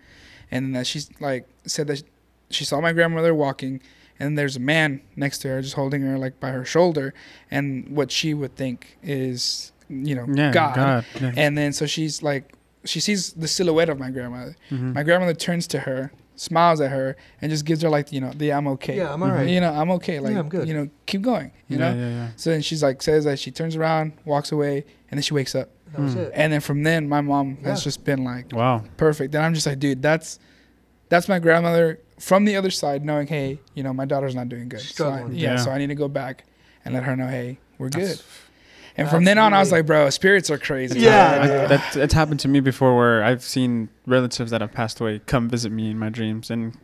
and 0.51 0.75
that 0.75 0.87
she's 0.87 1.09
like 1.19 1.47
said 1.65 1.87
that 1.87 2.03
she 2.49 2.63
saw 2.65 2.79
my 2.81 2.93
grandmother 2.93 3.33
walking, 3.33 3.81
and 4.19 4.37
there's 4.37 4.55
a 4.55 4.59
man 4.59 5.01
next 5.15 5.39
to 5.39 5.47
her 5.49 5.61
just 5.61 5.75
holding 5.75 6.01
her 6.03 6.17
like 6.17 6.39
by 6.39 6.49
her 6.51 6.65
shoulder, 6.65 7.13
and 7.51 7.87
what 7.89 8.11
she 8.11 8.33
would 8.33 8.55
think 8.55 8.97
is 9.03 9.71
you 9.89 10.15
know 10.15 10.25
Yeah. 10.33 10.51
God. 10.51 10.75
God. 10.75 11.05
Yeah. 11.21 11.31
And 11.37 11.57
then 11.57 11.73
so 11.73 11.85
she's 11.85 12.21
like, 12.23 12.53
she 12.85 12.99
sees 12.99 13.33
the 13.33 13.47
silhouette 13.47 13.89
of 13.89 13.99
my 13.99 14.09
grandmother. 14.11 14.55
Mhm. 14.71 14.93
My 14.93 15.03
grandmother 15.03 15.33
turns 15.33 15.67
to 15.67 15.79
her, 15.81 16.11
smiles 16.35 16.81
at 16.81 16.91
her, 16.91 17.15
and 17.41 17.49
just 17.51 17.65
gives 17.65 17.81
her 17.81 17.89
like, 17.89 18.11
you 18.11 18.19
know, 18.21 18.31
the 18.35 18.51
I'm 18.53 18.67
okay. 18.69 18.97
Yeah, 18.97 19.13
I'm 19.13 19.19
Mhm. 19.21 19.29
alright. 19.29 19.49
You 19.49 19.61
know, 19.61 19.71
I'm 19.71 19.91
okay. 19.91 20.19
Like, 20.19 20.33
Yeah, 20.33 20.39
I'm 20.39 20.49
good. 20.49 20.67
you 20.67 20.73
know, 20.73 20.89
keep 21.05 21.21
going. 21.21 21.51
You 21.67 21.77
yeah, 21.77 21.93
know. 21.93 21.99
Yeah. 21.99 22.09
Yeah. 22.09 22.27
So 22.35 22.49
then 22.51 22.61
she's 22.61 22.81
like, 22.83 23.01
says 23.01 23.25
that 23.25 23.39
she 23.39 23.51
turns 23.51 23.75
around, 23.75 24.13
walks 24.25 24.51
away, 24.51 24.85
and 25.09 25.17
then 25.17 25.21
she 25.23 25.33
wakes 25.33 25.53
up. 25.55 25.69
That 25.95 26.01
was 26.03 26.13
Hmm. 26.13 26.19
it. 26.19 26.31
And 26.35 26.53
then 26.53 26.61
from 26.61 26.83
then, 26.83 27.07
my 27.09 27.21
mom 27.21 27.57
has 27.63 27.81
Yeah. 27.81 27.83
just 27.83 28.03
been 28.03 28.23
like 28.23 28.51
Wow. 28.53 28.83
perfect. 28.97 29.33
And 29.35 29.43
I'm 29.43 29.53
just 29.53 29.65
like, 29.67 29.79
dude, 29.79 30.01
that's 30.01 30.39
that's 31.09 31.27
my 31.29 31.37
grandmother 31.39 31.99
from 32.19 32.45
the 32.45 32.55
other 32.55 32.71
side, 32.71 33.05
knowing, 33.05 33.27
hey, 33.27 33.59
you 33.75 33.83
know, 33.83 33.93
my 33.93 34.05
daughter's 34.05 34.33
not 34.35 34.49
doing 34.49 34.67
good. 34.69 34.79
So 34.81 35.07
I, 35.09 35.17
Struggling. 35.17 35.35
yeah, 35.37 35.51
Yeah. 35.51 35.55
so 35.57 35.69
I 35.71 35.77
need 35.77 35.87
to 35.87 35.95
go 35.95 36.07
back 36.07 36.45
and 36.83 36.93
let 36.95 37.03
her 37.03 37.15
know, 37.15 37.27
hey, 37.27 37.59
we're 37.77 37.89
good. 37.89 38.19
And 38.97 39.09
from 39.09 39.25
then 39.25 39.37
on, 39.37 39.53
I 39.53 39.59
was 39.59 39.71
like, 39.71 39.85
bro, 39.85 40.09
spirits 40.09 40.49
are 40.49 40.57
crazy. 40.57 40.99
Yeah. 41.01 41.39
I, 41.41 41.47
that 41.67 41.93
that's 41.93 42.13
happened 42.13 42.39
to 42.41 42.47
me 42.47 42.59
before, 42.61 42.95
where 42.95 43.23
I've 43.23 43.43
seen 43.43 43.89
relatives 44.07 44.51
that 44.51 44.61
have 44.61 44.71
passed 44.71 44.99
away 45.01 45.19
come 45.25 45.49
visit 45.49 45.71
me 45.71 45.91
in 45.91 45.99
my 45.99 46.09
dreams, 46.09 46.49
and 46.49 46.73
ha- 46.73 46.79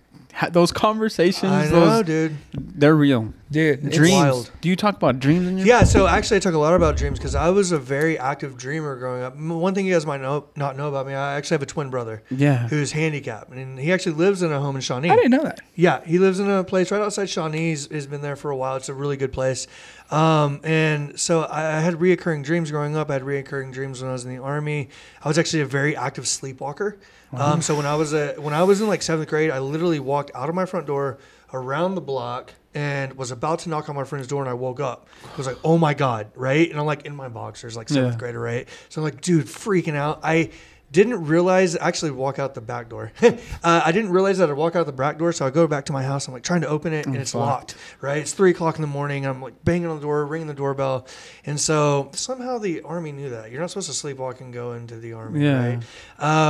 those 0.51 0.71
conversations, 0.71 1.51
I 1.51 1.65
know, 1.65 2.01
those 2.01 2.05
dude. 2.05 2.37
they're 2.53 2.95
real. 2.95 3.33
dude. 3.51 3.79
it's- 3.79 3.95
dreams. 3.95 4.13
wild. 4.13 4.51
Do 4.61 4.69
you 4.69 4.75
talk 4.75 4.95
about 4.95 5.19
dreams 5.19 5.47
in 5.47 5.57
your? 5.57 5.67
Yeah, 5.67 5.83
so 5.83 6.07
actually, 6.07 6.37
I 6.37 6.39
talk 6.39 6.53
a 6.53 6.57
lot 6.57 6.73
about 6.73 6.97
dreams 6.97 7.19
because 7.19 7.35
I 7.35 7.49
was 7.49 7.71
a 7.71 7.77
very 7.77 8.17
active 8.17 8.57
dreamer 8.57 8.95
growing 8.97 9.23
up. 9.23 9.35
One 9.35 9.75
thing 9.75 9.85
you 9.85 9.93
guys 9.93 10.05
might 10.05 10.21
know, 10.21 10.45
not 10.55 10.77
know 10.77 10.87
about 10.89 11.05
me, 11.07 11.13
I 11.13 11.35
actually 11.35 11.55
have 11.55 11.61
a 11.63 11.67
twin 11.67 11.89
brother 11.89 12.23
Yeah. 12.29 12.67
who's 12.69 12.91
handicapped, 12.93 13.51
and 13.51 13.77
he 13.79 13.91
actually 13.91 14.13
lives 14.15 14.41
in 14.41 14.51
a 14.51 14.59
home 14.59 14.75
in 14.75 14.81
Shawnee. 14.81 15.09
I 15.09 15.15
didn't 15.15 15.31
know 15.31 15.43
that. 15.43 15.61
Yeah, 15.75 16.03
he 16.05 16.17
lives 16.17 16.39
in 16.39 16.49
a 16.49 16.63
place 16.63 16.91
right 16.91 17.01
outside 17.01 17.29
Shawnee. 17.29 17.69
He's, 17.69 17.87
he's 17.87 18.07
been 18.07 18.21
there 18.21 18.35
for 18.35 18.51
a 18.51 18.55
while. 18.55 18.75
It's 18.77 18.89
a 18.89 18.93
really 18.93 19.17
good 19.17 19.33
place. 19.33 19.67
Um, 20.09 20.59
and 20.63 21.19
so 21.19 21.43
I, 21.43 21.77
I 21.77 21.79
had 21.81 21.95
reoccurring 21.95 22.43
dreams 22.43 22.71
growing 22.71 22.95
up. 22.97 23.09
I 23.09 23.13
had 23.13 23.21
reoccurring 23.23 23.71
dreams 23.73 24.01
when 24.01 24.09
I 24.09 24.13
was 24.13 24.25
in 24.25 24.35
the 24.35 24.41
army. 24.41 24.89
I 25.23 25.27
was 25.27 25.37
actually 25.37 25.61
a 25.61 25.65
very 25.65 25.95
active 25.95 26.27
sleepwalker. 26.27 26.97
Um, 27.33 27.61
so 27.61 27.75
when 27.75 27.85
I 27.85 27.95
was 27.95 28.13
a, 28.13 28.33
when 28.35 28.53
I 28.53 28.63
was 28.63 28.81
in 28.81 28.87
like 28.87 29.01
seventh 29.01 29.29
grade, 29.29 29.51
I 29.51 29.59
literally 29.59 29.99
walked 29.99 30.31
out 30.35 30.49
of 30.49 30.55
my 30.55 30.65
front 30.65 30.85
door 30.87 31.17
around 31.53 31.95
the 31.95 32.01
block 32.01 32.53
and 32.73 33.13
was 33.13 33.31
about 33.31 33.59
to 33.59 33.69
knock 33.69 33.89
on 33.89 33.95
my 33.95 34.03
friend's 34.05 34.27
door 34.27 34.41
and 34.41 34.49
I 34.49 34.53
woke 34.53 34.79
up. 34.79 35.07
I 35.23 35.37
was 35.37 35.45
like, 35.47 35.57
oh 35.63 35.77
my 35.77 35.93
God, 35.93 36.31
right? 36.35 36.69
And 36.69 36.79
I'm 36.79 36.85
like 36.85 37.05
in 37.05 37.15
my 37.15 37.27
boxers, 37.29 37.75
like 37.75 37.89
seventh 37.89 38.13
Yeah. 38.15 38.19
grader, 38.19 38.39
right? 38.39 38.67
So 38.89 39.01
I'm 39.01 39.03
like, 39.05 39.21
dude, 39.21 39.45
freaking 39.47 39.95
out. 39.95 40.19
I 40.23 40.51
didn't 40.91 41.23
realize 41.25 41.75
actually 41.77 42.11
walk 42.11 42.37
out 42.37 42.53
the 42.53 42.61
back 42.61 42.89
door. 42.89 43.13
uh, 43.21 43.31
I 43.63 43.91
didn't 43.93 44.11
realize 44.11 44.39
that 44.39 44.49
I'd 44.49 44.57
walk 44.57 44.75
out 44.75 44.85
the 44.85 44.91
back 44.91 45.17
door, 45.17 45.31
so 45.31 45.45
I 45.45 45.49
go 45.49 45.65
back 45.65 45.85
to 45.85 45.93
my 45.93 46.03
house. 46.03 46.27
I'm 46.27 46.33
like 46.33 46.43
trying 46.43 46.61
to 46.61 46.67
open 46.67 46.91
it, 46.93 47.05
and 47.05 47.15
Oh, 47.15 47.19
it's 47.19 47.33
locked. 47.33 47.75
Right? 48.01 48.17
It's 48.17 48.33
three 48.33 48.51
o'clock 48.51 48.75
in 48.75 48.81
the 48.81 48.87
morning. 48.87 49.25
I'm 49.25 49.41
like 49.41 49.63
banging 49.63 49.87
on 49.87 49.95
the 49.97 50.01
door, 50.01 50.25
ringing 50.25 50.47
the 50.47 50.53
doorbell, 50.53 51.07
and 51.45 51.59
so 51.59 52.09
somehow 52.13 52.57
the 52.57 52.81
army 52.81 53.11
knew 53.13 53.29
that 53.29 53.51
you're 53.51 53.61
not 53.61 53.69
supposed 53.69 53.89
to 53.91 54.07
sleepwalk 54.07 54.41
and 54.41 54.51
go 54.53 54.73
into 54.73 54.97
the 54.97 55.13
army. 55.13 55.45
Yeah. 55.45 55.65
Right? 55.65 55.83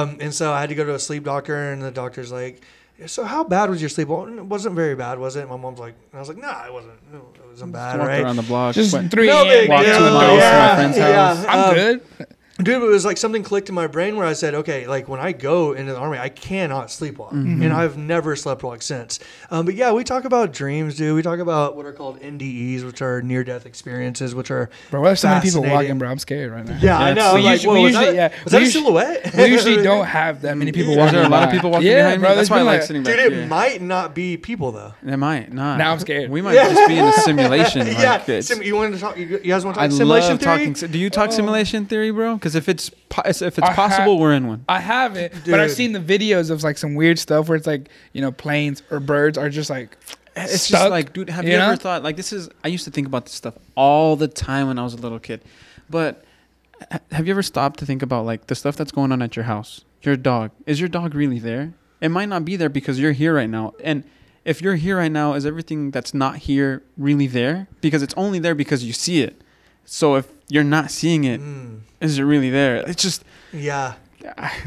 Um, 0.01 0.17
and 0.19 0.33
so 0.33 0.51
I 0.51 0.59
had 0.61 0.69
to 0.69 0.75
go 0.75 0.85
to 0.85 0.95
a 0.95 0.99
sleep 0.99 1.23
doctor, 1.23 1.71
and 1.71 1.81
the 1.81 1.91
doctor's 1.91 2.31
like. 2.31 2.61
So 3.07 3.23
how 3.23 3.43
bad 3.43 3.71
was 3.71 3.81
your 3.81 3.89
sleep? 3.89 4.09
Well, 4.09 4.27
it 4.27 4.45
wasn't 4.45 4.75
very 4.75 4.93
bad, 4.93 5.17
was 5.17 5.35
it? 5.35 5.49
My 5.49 5.57
mom's 5.57 5.79
like, 5.79 5.95
and 6.11 6.17
I 6.17 6.19
was 6.19 6.27
like, 6.27 6.37
nah, 6.37 6.67
it 6.67 6.71
wasn't. 6.73 6.93
It 7.11 7.47
wasn't 7.49 7.71
bad, 7.73 7.97
Walked 7.97 8.07
right? 8.09 8.21
around 8.21 8.35
the 8.35 8.43
block. 8.43 8.75
Just 8.75 8.93
went- 8.93 9.09
three 9.09 9.25
No 9.25 9.43
big 9.43 9.67
deal. 9.67 9.79
two 9.79 9.83
miles 10.03 10.39
to 10.39 10.51
my 10.51 10.75
friend's 10.75 10.97
house. 10.99 11.45
I'm 11.47 11.59
Um, 11.69 11.73
good. 11.73 12.01
Dude, 12.63 12.81
it 12.81 12.85
was 12.85 13.05
like 13.05 13.17
something 13.17 13.43
clicked 13.43 13.69
in 13.69 13.75
my 13.75 13.87
brain 13.87 14.15
where 14.17 14.25
I 14.25 14.33
said, 14.33 14.53
okay, 14.55 14.87
like 14.87 15.07
when 15.07 15.19
I 15.19 15.31
go 15.31 15.73
into 15.73 15.93
the 15.93 15.97
army, 15.99 16.17
I 16.17 16.29
cannot 16.29 16.87
sleepwalk. 16.87 17.31
Mm-hmm. 17.33 17.61
And 17.63 17.73
I've 17.73 17.97
never 17.97 18.35
sleptwalked 18.35 18.83
since. 18.83 19.19
Um, 19.49 19.65
but 19.65 19.75
yeah, 19.75 19.91
we 19.91 20.03
talk 20.03 20.25
about 20.25 20.51
dreams, 20.53 20.95
dude. 20.97 21.15
We 21.15 21.21
talk 21.21 21.39
about 21.39 21.75
what 21.75 21.85
are 21.85 21.93
called 21.93 22.19
NDEs, 22.21 22.83
which 22.85 23.01
are 23.01 23.21
near 23.21 23.43
death 23.43 23.65
experiences, 23.65 24.35
which 24.35 24.51
are. 24.51 24.69
Bro, 24.89 25.03
there's 25.05 25.19
so 25.19 25.29
many 25.29 25.41
people 25.41 25.63
walking, 25.63 25.97
bro. 25.97 26.09
I'm 26.09 26.19
scared 26.19 26.51
right 26.51 26.65
now. 26.65 26.77
Yeah, 26.81 26.97
I 26.99 27.13
know. 27.13 27.33
we 27.35 27.39
I'm 27.39 27.45
like, 27.45 27.53
usually- 27.63 27.67
whoa, 27.67 27.73
we 27.73 27.81
was 27.85 27.93
usually- 27.95 28.15
that, 28.17 28.31
yeah, 28.31 28.43
was 28.43 28.51
that 28.53 28.61
we 28.61 28.67
a 28.67 28.71
silhouette? 28.71 29.33
We 29.35 29.45
usually 29.45 29.83
don't 29.83 30.05
have 30.05 30.41
that 30.41 30.57
many 30.57 30.71
people 30.71 30.91
walking. 30.95 31.05
Is 31.07 31.11
there 31.13 31.25
a 31.25 31.29
lot 31.29 31.43
of 31.47 31.51
people 31.51 31.71
walking 31.71 31.87
yeah, 31.87 32.03
behind 32.03 32.21
me? 32.21 32.27
bro, 32.27 32.35
That's 32.35 32.49
why 32.49 32.57
I 32.57 32.59
been 32.59 32.65
like 32.67 32.79
like- 32.79 32.87
sitting 32.87 33.03
Dude, 33.03 33.19
it 33.19 33.31
here. 33.33 33.47
might 33.47 33.81
not 33.81 34.13
be 34.15 34.37
people, 34.37 34.71
though. 34.71 34.93
It 35.05 35.17
might 35.17 35.51
not. 35.51 35.77
Now 35.77 35.91
I'm 35.93 35.99
scared. 35.99 36.29
We 36.29 36.41
might 36.41 36.55
just 36.55 36.87
be 36.87 36.97
in 36.97 37.05
a 37.05 37.13
simulation. 37.13 37.87
Yeah. 38.01 38.21
it's- 38.21 38.47
Sim- 38.47 38.61
you 38.63 38.75
want 38.75 38.93
to 38.93 38.99
talk? 38.99 39.17
You 39.17 39.25
you 39.27 39.37
guys 39.39 39.63
want 39.65 39.75
to 39.75 39.81
I 39.81 39.87
talk 39.87 39.97
simulation 39.97 40.29
love 40.31 40.39
theory? 40.41 40.67
talking. 40.73 40.91
Do 40.91 40.97
you 40.99 41.09
talk 41.09 41.29
Oh. 41.29 41.31
simulation 41.31 41.85
theory, 41.85 42.11
bro? 42.11 42.35
Because 42.35 42.50
if 42.55 42.69
it's 42.69 42.89
po- 43.09 43.23
if 43.25 43.41
it's 43.41 43.59
I 43.59 43.71
ha- 43.71 43.75
possible, 43.87 44.19
we're 44.19 44.33
in 44.33 44.47
one. 44.47 44.65
I 44.69 44.79
haven't, 44.79 45.33
but 45.45 45.59
I've 45.59 45.71
seen 45.71 45.91
the 45.93 45.99
videos 45.99 46.49
of 46.49 46.63
like 46.63 46.77
some 46.77 46.95
weird 46.95 47.19
stuff 47.19 47.47
where 47.49 47.55
it's 47.55 47.67
like 47.67 47.89
you 48.13 48.21
know 48.21 48.31
planes 48.31 48.83
or 48.91 48.99
birds 48.99 49.37
are 49.37 49.49
just 49.49 49.69
like 49.69 49.97
It's 50.35 50.61
stuck, 50.63 50.79
just 50.81 50.89
like, 50.91 51.13
dude, 51.13 51.29
have 51.29 51.45
you, 51.45 51.51
you 51.51 51.57
ever 51.57 51.71
know? 51.71 51.77
thought 51.77 52.03
like 52.03 52.15
this 52.17 52.31
is? 52.33 52.49
I 52.63 52.67
used 52.69 52.85
to 52.85 52.91
think 52.91 53.07
about 53.07 53.25
this 53.25 53.33
stuff 53.33 53.55
all 53.75 54.15
the 54.15 54.27
time 54.27 54.67
when 54.67 54.79
I 54.79 54.83
was 54.83 54.93
a 54.93 54.97
little 54.97 55.19
kid, 55.19 55.41
but 55.89 56.23
have 57.11 57.27
you 57.27 57.31
ever 57.33 57.43
stopped 57.43 57.79
to 57.79 57.85
think 57.85 58.01
about 58.01 58.25
like 58.25 58.47
the 58.47 58.55
stuff 58.55 58.75
that's 58.75 58.91
going 58.91 59.11
on 59.11 59.21
at 59.21 59.35
your 59.35 59.45
house? 59.45 59.83
Your 60.01 60.15
dog 60.15 60.51
is 60.65 60.79
your 60.79 60.89
dog 60.89 61.13
really 61.15 61.39
there? 61.39 61.73
It 61.99 62.09
might 62.09 62.29
not 62.29 62.43
be 62.45 62.55
there 62.55 62.69
because 62.69 62.99
you're 62.99 63.11
here 63.11 63.35
right 63.35 63.49
now, 63.49 63.73
and 63.83 64.03
if 64.43 64.59
you're 64.59 64.75
here 64.75 64.97
right 64.97 65.11
now, 65.11 65.33
is 65.33 65.45
everything 65.45 65.91
that's 65.91 66.15
not 66.15 66.37
here 66.37 66.81
really 66.97 67.27
there? 67.27 67.67
Because 67.81 68.01
it's 68.01 68.15
only 68.17 68.39
there 68.39 68.55
because 68.55 68.83
you 68.83 68.91
see 68.93 69.21
it. 69.21 69.39
So 69.85 70.15
if 70.15 70.27
you're 70.47 70.63
not 70.63 70.91
seeing 70.91 71.23
it, 71.23 71.39
Mm, 71.41 71.79
is 71.99 72.17
it 72.19 72.23
really 72.23 72.49
there? 72.49 72.77
It's 72.77 73.01
just 73.01 73.23
yeah. 73.53 73.93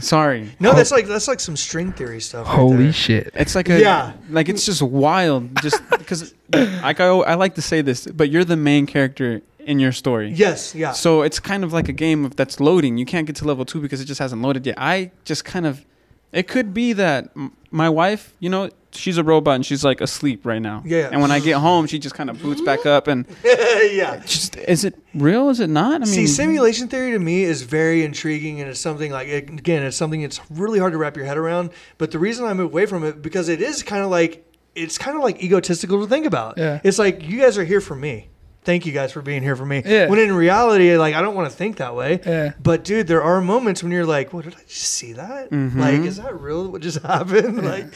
sorry. 0.01 0.51
No, 0.61 0.73
that's 0.75 0.91
like 0.91 1.07
that's 1.07 1.29
like 1.29 1.41
some 1.41 1.57
string 1.57 1.93
theory 1.93 2.21
stuff. 2.21 2.47
holy 2.47 2.85
there. 2.85 2.93
shit. 2.93 3.31
It's 3.35 3.55
like 3.55 3.69
a 3.69 3.81
Yeah. 3.81 4.13
like 4.31 4.49
it's 4.49 4.67
just 4.67 4.83
wild. 4.83 5.61
Just 5.63 5.81
because 5.99 6.35
like 6.51 7.01
I, 7.01 7.07
I 7.07 7.35
like 7.35 7.55
to 7.57 7.63
say 7.63 7.83
this, 7.83 8.07
but 8.07 8.31
you're 8.31 8.45
the 8.45 8.57
main 8.57 8.87
character 8.87 9.41
in 9.61 9.79
your 9.79 9.93
story. 9.93 10.31
Yes. 10.31 10.75
Yeah. 10.75 10.93
So 10.93 11.23
it's 11.23 11.39
kind 11.41 11.65
of 11.65 11.73
like 11.73 11.89
a 11.89 11.93
game 11.93 12.25
of 12.25 12.37
that's 12.37 12.61
loading. 12.61 12.99
You 12.99 13.07
can't 13.07 13.27
get 13.27 13.37
to 13.37 13.45
level 13.47 13.65
two 13.65 13.81
because 13.81 14.01
it 14.01 14.05
just 14.07 14.19
hasn't 14.21 14.43
loaded 14.43 14.67
yet. 14.67 14.75
I 14.79 15.11
just 15.25 15.45
kind 15.47 15.65
of, 15.67 15.85
it 16.33 16.49
could 16.49 16.75
be 16.75 16.93
that 16.93 17.31
m- 17.37 17.53
my 17.71 17.89
wife, 17.89 18.35
you 18.41 18.51
know, 18.51 18.69
she's 18.97 19.19
a 19.19 19.25
robot 19.25 19.57
and 19.57 19.67
she's 19.67 19.85
like 19.85 20.01
asleep 20.01 20.45
right 20.47 20.61
now. 20.61 20.83
Yeah. 20.85 21.09
And 21.11 21.21
when 21.21 21.31
I 21.31 21.41
get 21.41 21.57
home, 21.57 21.87
she 21.87 21.99
just 21.99 22.15
kind 22.15 22.31
of 22.31 22.41
boots 22.41 22.61
back 22.61 22.87
up 22.87 23.09
and 23.09 23.27
yeah. 23.45 24.23
just 24.25 24.57
is 24.57 24.85
it 24.85 24.95
real? 25.15 25.49
Is 25.51 25.61
it 25.61 25.71
not? 25.71 25.97
I 25.97 26.05
mean, 26.05 26.07
See, 26.07 26.27
simulation 26.27 26.89
theory 26.89 27.13
to 27.13 27.19
me 27.19 27.43
is 27.43 27.63
very 27.63 28.05
intriguing, 28.05 28.61
and 28.61 28.71
it's 28.71 28.81
something 28.81 29.11
like 29.13 29.29
again, 29.29 29.83
it's 29.83 29.97
something 29.97 30.23
it's 30.23 30.41
really 30.51 30.79
hard 30.79 30.93
to 30.93 30.99
wrap 30.99 31.17
your 31.17 31.27
head 31.27 31.37
around. 31.37 31.71
But 31.99 32.11
the 32.11 32.19
reason 32.19 32.45
I 32.47 32.55
move 32.55 32.73
away 32.73 32.87
from 32.87 33.05
it 33.05 33.23
because 33.23 33.49
it 33.49 33.61
is 33.61 33.83
kind 33.83 34.03
of 34.03 34.11
like 34.11 34.51
it's 34.75 34.99
kind 34.99 35.17
of 35.17 35.23
like 35.23 35.43
egotistical 35.43 36.01
to 36.01 36.09
think 36.09 36.27
about. 36.27 36.59
Yeah. 36.59 36.81
It's 36.85 36.99
like 36.99 37.23
you 37.23 37.41
guys 37.41 37.59
are 37.59 37.65
here 37.65 37.81
for 37.81 37.95
me. 37.95 38.29
Thank 38.65 38.87
you 38.87 38.93
guys 38.93 39.13
for 39.13 39.21
being 39.23 39.43
here 39.43 39.57
for 39.57 39.67
me. 39.67 39.83
Yeah. 39.85 40.09
When 40.09 40.19
in 40.19 40.33
reality, 40.35 40.97
like 40.97 41.15
I 41.15 41.21
don't 41.23 41.35
want 41.35 41.51
to 41.51 41.57
think 41.57 41.77
that 41.77 41.95
way. 41.95 42.21
Yeah. 42.27 42.53
But 42.63 42.83
dude, 42.85 43.07
there 43.07 43.23
are 43.23 43.41
moments 43.41 43.83
when 43.83 43.93
you're 43.93 44.07
like, 44.07 44.33
"What 44.33 44.45
did 44.45 44.55
I 44.55 44.61
just 44.67 44.93
see 44.95 45.13
that? 45.13 45.51
Mhm. 45.51 45.77
Like, 45.77 46.01
is 46.01 46.17
that 46.17 46.41
real? 46.41 46.69
What 46.71 46.81
just 46.81 47.03
happened?" 47.03 47.63
like, 47.65 47.95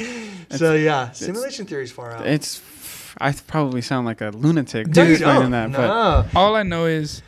so 0.51 0.75
yeah, 0.75 1.11
simulation 1.13 1.65
theory 1.67 1.85
is 1.85 1.93
far 1.93 2.13
out. 2.13 2.27
it's. 2.27 2.61
I 3.21 3.33
probably 3.33 3.81
sound 3.81 4.07
like 4.07 4.21
a 4.21 4.29
lunatic 4.31 4.87
No, 4.95 5.03
you 5.03 5.13
explaining 5.15 5.51
don't. 5.51 5.73
that, 5.73 5.73
but 5.73 6.37
All 6.39 6.55
I 6.55 6.63
know 6.63 6.85
is 6.87 7.23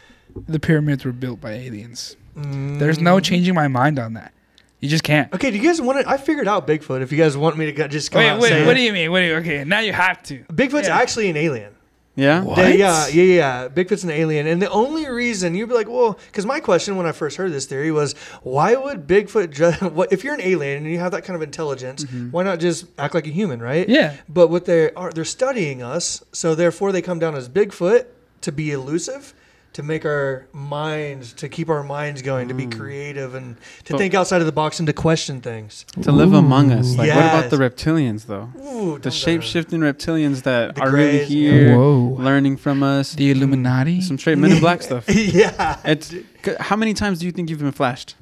the 0.47 0.61
pyramids 0.61 1.05
were 1.05 1.11
built 1.13 1.41
by 1.41 1.53
aliens. 1.53 2.17
Mm. 2.37 2.79
There's 2.79 3.01
no 3.01 3.19
changing 3.19 3.55
my 3.55 3.67
mind 3.67 3.99
on 3.99 4.13
that. 4.15 4.33
You 4.79 4.89
just 4.89 5.03
can't. 5.03 5.33
Okay, 5.35 5.51
do 5.51 5.57
you 5.57 5.63
guys 5.65 5.81
want 5.81 6.01
to? 6.01 6.09
I 6.09 6.17
figured 6.17 6.47
out 6.47 6.67
Bigfoot. 6.69 7.01
If 7.03 7.11
you 7.11 7.19
guys 7.19 7.37
want 7.37 7.57
me 7.57 7.67
to 7.67 7.73
go- 7.73 7.89
just 7.89 8.13
come 8.13 8.21
Wait, 8.21 8.29
out 8.29 8.33
and 8.35 8.43
wait. 8.43 8.49
say 8.51 8.67
What 8.67 8.73
it. 8.77 8.81
do 8.81 8.83
you 8.83 8.93
mean? 8.93 9.11
What 9.11 9.21
do 9.21 9.27
you? 9.27 9.35
Okay, 9.37 9.65
now 9.65 9.81
you 9.81 9.93
have 9.93 10.23
to. 10.25 10.45
Bigfoot's 10.45 10.87
Yeah. 10.89 10.97
actually 10.99 11.29
an 11.31 11.37
alien. 11.37 11.73
Yeah. 12.17 12.43
What? 12.43 12.59
Yeah, 12.59 13.07
yeah, 13.07 13.09
yeah, 13.09 13.23
yeah. 13.23 13.69
Bigfoot's 13.69 14.05
an 14.05 14.11
alien, 14.11 14.47
and 14.47 14.61
the 14.61 14.71
only 14.71 15.09
reason 15.09 15.55
you'd 15.55 15.69
be 15.69 15.75
like, 15.75 15.89
well, 15.89 16.19
because 16.27 16.45
my 16.45 16.61
question 16.61 16.97
when 16.97 17.07
I 17.07 17.13
first 17.13 17.37
heard 17.37 17.53
this 17.53 17.67
theory 17.67 17.93
was, 17.93 18.15
why 18.43 18.75
would 18.75 19.07
Bigfoot? 19.07 19.51
Ju- 19.51 19.89
what 19.91 20.13
if 20.13 20.25
you're 20.25 20.35
an 20.35 20.41
alien 20.41 20.79
and 20.85 20.93
you 20.93 20.99
have 20.99 21.13
that 21.13 21.25
kind 21.25 21.37
of 21.37 21.43
intelligence? 21.43 22.05
Mm-hmm. 22.05 22.31
Why 22.31 22.43
not 22.43 22.61
just 22.61 22.87
act 22.99 23.15
like 23.15 23.27
a 23.27 23.31
human, 23.31 23.61
right? 23.63 23.89
Yeah. 23.89 24.17
But 24.29 24.49
what 24.49 24.65
they 24.65 24.93
are, 24.93 25.11
they're 25.13 25.25
studying 25.25 25.83
us, 25.83 26.23
so 26.33 26.55
therefore 26.55 26.93
they 26.93 27.03
come 27.03 27.19
down 27.19 27.35
as 27.35 27.49
Bigfoot 27.49 28.07
to 28.43 28.53
be 28.53 28.73
elusive. 28.73 29.35
To 29.75 29.85
make 29.85 30.05
our 30.05 30.47
minds, 30.53 31.33
to 31.35 31.49
keep 31.49 31.69
our 31.69 31.85
minds 31.85 32.23
going, 32.23 32.49
to 32.49 32.55
be 32.55 32.67
mm. 32.67 32.77
creative, 32.77 33.37
and 33.37 33.57
to 33.85 33.93
But- 33.93 33.99
think 33.99 34.15
outside 34.15 34.41
of 34.41 34.47
the 34.47 34.53
box 34.53 34.81
and 34.81 34.87
to 34.89 34.93
question 34.93 35.41
things. 35.41 35.87
To 36.03 36.11
live 36.11 36.33
among 36.33 36.73
us. 36.73 36.97
Like, 36.97 37.09
what 37.15 37.19
about 37.25 37.51
the 37.51 37.57
reptilians, 37.57 38.27
though? 38.27 38.51
Ooh, 38.59 38.95
The 38.95 39.03
don't- 39.11 39.13
shape 39.13 39.43
shifting 39.43 39.81
reptilians 39.81 40.43
that 40.43 40.75
The 40.75 40.83
are 40.83 40.91
really 40.91 41.25
here, 41.25 41.77
Whoa. 41.77 42.17
learning 42.19 42.57
from 42.57 42.83
us. 42.83 43.15
The 43.15 43.31
Illuminati. 43.31 44.01
Some 44.01 44.19
straight 44.19 44.39
Men 44.39 44.53
in 44.53 44.61
Black 44.61 44.83
stuff. 44.89 45.05
yeah. 45.09 45.79
It's 45.85 46.15
how 46.59 46.75
many 46.77 46.93
times 46.93 47.21
do 47.21 47.27
you 47.27 47.33
think 47.33 47.49
you've 47.49 47.61
been 47.61 47.71
flashed? 47.71 48.17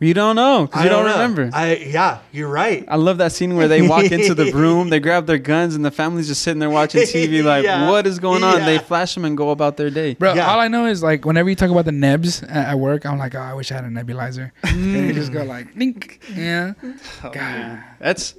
You 0.00 0.14
don't 0.14 0.34
know 0.34 0.66
because 0.66 0.82
you 0.82 0.88
don't, 0.88 1.04
know. 1.04 1.12
remember. 1.12 1.50
I, 1.52 1.72
I 1.72 1.74
yeah, 1.76 2.18
you're 2.32 2.48
right. 2.48 2.86
I 2.88 2.96
love 2.96 3.18
that 3.18 3.32
scene 3.32 3.54
where 3.54 3.68
they 3.68 3.86
walk 3.86 4.04
into 4.10 4.34
the 4.34 4.50
room, 4.54 4.88
they 4.88 4.98
grab 4.98 5.26
their 5.26 5.36
guns, 5.36 5.74
and 5.74 5.84
the 5.84 5.90
family's 5.90 6.26
just 6.26 6.40
sitting 6.40 6.58
there 6.58 6.70
watching 6.70 7.02
TV. 7.04 7.44
Like, 7.44 7.64
Yeah. 7.64 7.90
what 7.90 8.06
is 8.06 8.18
going 8.18 8.42
on? 8.42 8.60
They 8.64 8.78
flash 8.78 9.14
them 9.14 9.26
and 9.26 9.36
go 9.36 9.50
about 9.50 9.76
their 9.76 9.90
day. 9.90 10.14
Bro, 10.14 10.34
Yeah. 10.34 10.50
all 10.50 10.58
I 10.58 10.68
know 10.68 10.86
is 10.86 11.02
like 11.02 11.26
whenever 11.26 11.50
you 11.50 11.54
talk 11.56 11.70
about 11.70 11.84
the 11.84 11.92
nebs 11.92 12.42
at, 12.44 12.68
at 12.70 12.78
work, 12.78 13.04
I'm 13.04 13.18
like, 13.18 13.34
oh, 13.34 13.40
I 13.40 13.52
wish 13.52 13.70
I 13.72 13.74
had 13.74 13.84
a 13.84 13.88
nebulizer. 13.88 14.52
and 14.62 15.06
you 15.06 15.12
just 15.12 15.32
go 15.32 15.40
mm. 15.44 15.48
like, 15.48 15.78
dink. 15.78 16.22
Yeah. 16.34 16.72
Oh, 16.82 16.94
God. 17.24 17.34
man. 17.34 17.84
That's. 17.98 18.34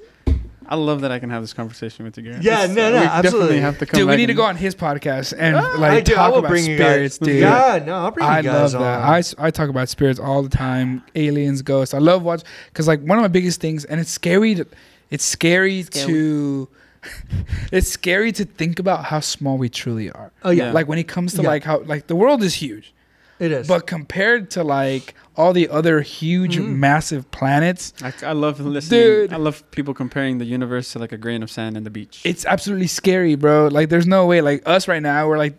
I 0.71 0.75
love 0.75 1.01
that 1.01 1.11
I 1.11 1.19
can 1.19 1.29
have 1.29 1.43
this 1.43 1.53
conversation 1.53 2.05
with 2.05 2.17
you, 2.17 2.23
Garrett. 2.23 2.43
Yeah, 2.43 2.63
It's- 2.63 2.69
no, 2.75 2.89
no, 2.91 3.01
we 3.01 3.05
absolutely. 3.05 3.21
definitely 3.57 3.59
have 3.59 3.77
to 3.79 3.85
come. 3.85 3.99
Dude, 3.99 4.09
we 4.09 4.15
need 4.15 4.25
to 4.27 4.31
and- 4.31 4.37
go 4.37 4.43
on 4.45 4.55
his 4.55 4.73
podcast 4.73 5.33
and 5.37 5.57
Ah, 5.57 5.75
like 5.77 5.91
I 5.91 5.99
do. 6.01 6.13
I 6.13 6.15
talk 6.15 6.31
will 6.31 6.39
about 6.39 6.49
bring 6.49 6.65
you 6.65 6.77
spirits, 6.77 7.17
guys. 7.17 7.27
dude. 7.27 7.39
Yeah, 7.41 7.83
no, 7.85 7.95
I'll 7.95 8.11
bring 8.11 8.25
I 8.25 8.37
you 8.37 8.43
guys 8.43 8.73
love 8.73 8.81
that. 8.81 8.99
on. 9.01 9.13
I, 9.13 9.19
s- 9.19 9.35
I 9.37 9.51
talk 9.51 9.69
about 9.69 9.89
spirits 9.89 10.17
all 10.19 10.41
the 10.43 10.49
time, 10.49 11.03
aliens, 11.13 11.61
ghosts. 11.61 11.93
I 11.93 11.97
love 11.99 12.23
watch 12.23 12.41
because 12.69 12.87
like 12.87 13.01
one 13.01 13.17
of 13.17 13.21
my 13.21 13.27
biggest 13.27 13.59
things, 13.59 13.83
and 13.85 13.99
it's 13.99 14.09
scary. 14.11 14.55
To, 14.55 14.65
it's 15.09 15.25
scary, 15.25 15.83
to. 15.83 16.67
it's 17.71 17.89
scary 17.89 18.31
to 18.31 18.45
think 18.45 18.79
about 18.79 19.05
how 19.05 19.19
small 19.19 19.57
we 19.57 19.69
truly 19.69 20.11
are. 20.11 20.31
oh 20.43 20.51
yeah, 20.51 20.65
Yeah. 20.67 20.71
Like 20.71 20.87
when 20.87 20.99
it 20.99 21.07
comes 21.07 21.33
to 21.33 21.41
Yeah. 21.41 21.47
like 21.49 21.63
how 21.63 21.79
like 21.81 22.07
the 22.07 22.15
world 22.15 22.43
is 22.43 22.53
huge, 22.55 22.93
it 23.41 23.51
is. 23.51 23.67
but 23.67 23.87
compared 23.87 24.49
to 24.51 24.63
like 24.63 25.15
all 25.35 25.51
the 25.53 25.67
other 25.69 26.01
huge, 26.01 26.57
Mhm. 26.57 26.75
massive 26.77 27.29
planets, 27.31 27.93
I, 28.03 28.13
I 28.23 28.31
love 28.33 28.59
listening. 28.59 28.99
Dude. 29.01 29.33
I 29.33 29.37
love 29.37 29.63
people 29.71 29.93
comparing 29.93 30.37
the 30.37 30.45
universe 30.45 30.91
to 30.93 30.99
like 30.99 31.11
a 31.11 31.17
grain 31.17 31.41
of 31.43 31.49
sand 31.51 31.75
in 31.77 31.83
the 31.83 31.89
beach. 31.89 32.21
it's 32.23 32.45
absolutely 32.45 32.87
scary, 32.87 33.35
bro. 33.35 33.67
Like 33.67 33.89
there's 33.89 34.07
no 34.07 34.25
way. 34.25 34.41
Like 34.41 34.61
us 34.65 34.87
right 34.87 35.01
now, 35.01 35.27
we're 35.27 35.37
like 35.37 35.55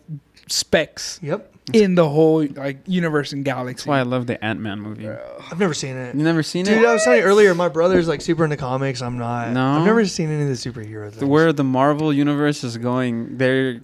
specks 0.49 1.19
yep, 1.23 1.53
in 1.73 1.95
the 1.95 2.09
whole 2.09 2.47
like 2.57 2.79
universe 2.87 3.33
and 3.33 3.45
galaxy. 3.45 3.83
That's 3.83 3.87
why 3.87 4.01
I 4.01 4.03
love 4.03 4.27
the 4.27 4.43
Ant 4.45 4.61
Man 4.61 4.81
movie. 4.81 5.09
I've 5.09 5.59
never 5.59 5.75
seen 5.75 5.97
it. 5.97 6.15
You 6.15 6.23
never 6.23 6.43
seen 6.43 6.65
Dude, 6.65 6.75
it? 6.75 6.79
Dude, 6.81 6.89
I 6.89 6.93
was 6.93 7.05
telling 7.05 7.21
you 7.21 7.25
earlier, 7.25 7.55
my 7.55 7.69
brother's 7.69 8.09
like 8.09 8.21
super 8.21 8.45
into 8.45 8.57
comics. 8.57 9.01
I'm 9.01 9.19
not. 9.19 9.51
No? 9.53 9.79
I've 9.79 9.87
never 9.87 10.05
seen 10.07 10.29
any 10.31 10.43
of 10.43 10.49
the 10.49 10.55
superhero 10.55 11.11
things. 11.11 11.25
Where 11.25 11.53
the 11.53 11.65
Marvel 11.65 12.13
universe 12.13 12.63
is 12.65 12.77
going, 12.77 13.39
they're 13.39 13.81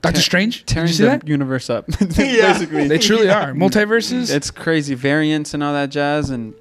Doctor 0.00 0.20
Strange. 0.20 0.58
Did 0.58 0.66
tearing 0.68 0.92
the 0.92 1.02
that? 1.04 1.28
universe 1.28 1.68
up. 1.70 1.86
Yeah. 2.16 2.52
Basically, 2.52 2.86
They 2.88 2.98
truly 2.98 3.28
are 3.30 3.52
multiverses. 3.52 4.34
it's 4.34 4.50
crazy 4.50 4.94
variants 4.94 5.54
and 5.54 5.62
all 5.62 5.72
that 5.72 5.90
jazz, 5.90 6.30
and 6.30 6.54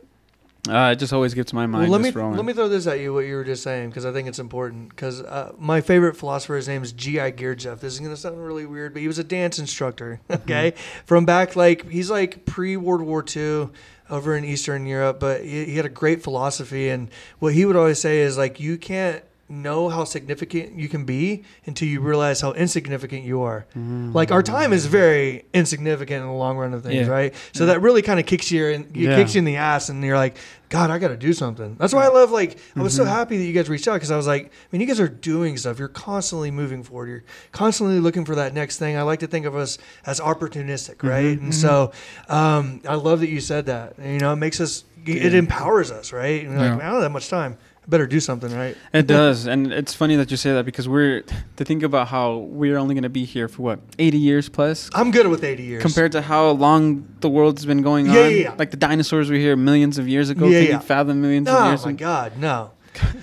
uh, 0.67 0.89
it 0.91 0.97
just 0.97 1.13
always 1.13 1.33
gets 1.33 1.53
my 1.53 1.65
mind 1.65 1.83
Well, 1.89 1.91
let 1.99 2.01
me 2.01 2.09
rolling. 2.09 2.35
let 2.35 2.45
me 2.45 2.51
throw 2.51 2.67
this 2.67 2.87
at 2.87 2.99
you. 2.99 3.13
What 3.13 3.25
you 3.25 3.35
were 3.35 3.43
just 3.45 3.63
saying, 3.63 3.89
because 3.89 4.05
I 4.05 4.11
think 4.11 4.27
it's 4.27 4.39
important. 4.39 4.89
Because 4.89 5.21
uh, 5.21 5.53
my 5.57 5.79
favorite 5.81 6.17
philosopher, 6.17 6.55
his 6.55 6.67
name 6.67 6.83
is 6.83 6.91
G.I. 6.91 7.31
Gurdjieff. 7.33 7.79
This 7.79 7.93
is 7.93 7.99
gonna 7.99 8.17
sound 8.17 8.43
really 8.43 8.65
weird, 8.65 8.91
but 8.93 9.01
he 9.01 9.07
was 9.07 9.17
a 9.19 9.23
dance 9.23 9.59
instructor. 9.59 10.19
Okay, 10.29 10.73
from 11.05 11.25
back 11.25 11.55
like 11.55 11.89
he's 11.89 12.09
like 12.09 12.45
pre 12.45 12.75
World 12.75 13.01
War 13.01 13.23
II, 13.35 13.69
over 14.09 14.35
in 14.35 14.43
Eastern 14.45 14.85
Europe. 14.85 15.19
But 15.19 15.43
he, 15.43 15.65
he 15.65 15.75
had 15.77 15.85
a 15.85 15.89
great 15.89 16.21
philosophy, 16.23 16.89
and 16.89 17.09
what 17.39 17.53
he 17.53 17.65
would 17.65 17.75
always 17.75 17.99
say 17.99 18.19
is 18.19 18.37
like 18.37 18.59
you 18.59 18.77
can't 18.77 19.23
know 19.49 19.87
how 19.87 20.03
significant 20.03 20.77
you 20.77 20.89
can 20.89 21.05
be 21.05 21.43
until 21.65 21.87
you 21.87 22.01
realize 22.01 22.41
how 22.41 22.51
insignificant 22.51 23.23
you 23.23 23.41
are. 23.41 23.65
Like 23.75 24.31
our 24.31 24.43
time 24.43 24.73
is 24.73 24.85
very 24.87 25.45
insignificant 25.53 26.21
in 26.21 26.27
the 26.27 26.33
long 26.33 26.57
run 26.57 26.73
of 26.73 26.83
things, 26.83 27.07
Yeah. 27.07 27.13
right? 27.13 27.33
So 27.53 27.67
that 27.67 27.81
really 27.81 28.01
kind 28.01 28.19
of 28.19 28.25
kicks 28.25 28.51
you 28.51 28.65
in, 28.67 28.81
it 28.83 28.95
Yeah. 28.95 29.15
kicks 29.15 29.35
you 29.35 29.39
in 29.39 29.45
the 29.45 29.55
ass, 29.55 29.87
and 29.87 30.03
you're 30.03 30.17
like, 30.17 30.35
God, 30.69 30.91
I 30.91 30.99
got 30.99 31.07
to 31.09 31.15
do 31.17 31.31
something. 31.31 31.77
That's 31.79 31.93
why 31.93 32.03
I 32.03 32.09
love 32.09 32.29
like 32.31 32.57
I 32.75 32.81
was 32.81 32.93
so 32.93 33.03
Mm-hmm. 33.03 33.11
happy 33.13 33.37
that 33.37 33.43
you 33.45 33.53
guys 33.53 33.69
reached 33.69 33.87
out 33.87 33.93
because 33.93 34.11
I 34.11 34.17
was 34.17 34.27
like, 34.27 34.47
I 34.47 34.49
mean, 34.71 34.81
you 34.81 34.87
guys 34.87 34.99
are 34.99 35.07
doing 35.07 35.55
stuff. 35.55 35.79
You're 35.79 35.87
constantly 35.87 36.51
moving 36.51 36.83
forward. 36.83 37.07
You're 37.07 37.23
constantly 37.53 38.01
looking 38.01 38.25
for 38.25 38.35
that 38.35 38.53
next 38.53 38.77
thing. 38.79 38.97
I 38.97 39.03
like 39.03 39.19
to 39.21 39.27
think 39.27 39.45
of 39.45 39.55
us 39.55 39.77
as 40.05 40.19
opportunistic, 40.19 40.97
Mm-hmm. 40.97 41.07
right? 41.07 41.39
And 41.39 41.55
so 41.55 41.93
um, 42.27 42.81
I 42.87 42.95
love 42.95 43.21
that 43.21 43.29
you 43.29 43.39
said 43.39 43.67
that. 43.67 43.97
And, 43.97 44.11
you 44.13 44.19
know, 44.19 44.33
it 44.33 44.37
makes 44.37 44.59
us, 44.59 44.83
it 45.05 45.33
empowers 45.33 45.89
us, 45.89 46.11
right? 46.11 46.43
And 46.43 46.51
you're 46.51 46.61
Yeah. 46.65 46.73
like, 46.75 46.81
I 46.83 46.85
don't 46.87 46.93
have 46.95 47.01
that 47.03 47.11
much 47.11 47.29
time. 47.29 47.57
Better 47.87 48.05
do 48.05 48.19
something, 48.19 48.53
right? 48.53 48.75
It 48.93 49.07
does, 49.07 49.45
and 49.47 49.71
it's 49.71 49.93
funny 49.93 50.17
that 50.17 50.29
you 50.29 50.35
say 50.35 50.51
that 50.53 50.65
because 50.65 50.89
we're 50.89 51.21
to 51.55 51.63
think 51.63 51.83
about 51.83 52.09
how 52.09 52.35
we're 52.37 52.77
only 52.77 52.93
going 52.95 53.03
to 53.03 53.09
be 53.09 53.23
here 53.23 53.47
for 53.47 53.61
what 53.61 53.79
80 53.97 54.17
years 54.17 54.49
plus 54.49 54.89
I'm 54.93 55.09
good 55.11 55.27
with 55.27 55.43
80 55.43 55.63
years. 55.63 55.81
compared 55.83 56.11
to 56.11 56.21
how 56.21 56.49
long 56.49 57.07
the 57.21 57.29
world's 57.29 57.65
been 57.65 57.81
going 57.83 58.07
Yeah, 58.07 58.11
on. 58.11 58.31
yeah, 58.31 58.37
yeah. 58.37 58.55
Like 58.57 58.71
the 58.71 58.77
dinosaurs 58.77 59.29
were 59.29 59.37
here 59.37 59.55
millions 59.55 59.97
of 59.97 60.07
years 60.07 60.29
ago. 60.29 60.47
Yeah, 60.47 60.59
Can 60.59 60.67
yeah. 60.67 60.73
you 60.75 60.79
fathom 60.81 61.21
millions 61.21 61.47
of 61.47 61.55
Oh 61.55 61.67
years? 61.69 61.85
my 61.85 61.91
ago? 61.91 61.97
God, 62.05 62.37
no. 62.37 62.71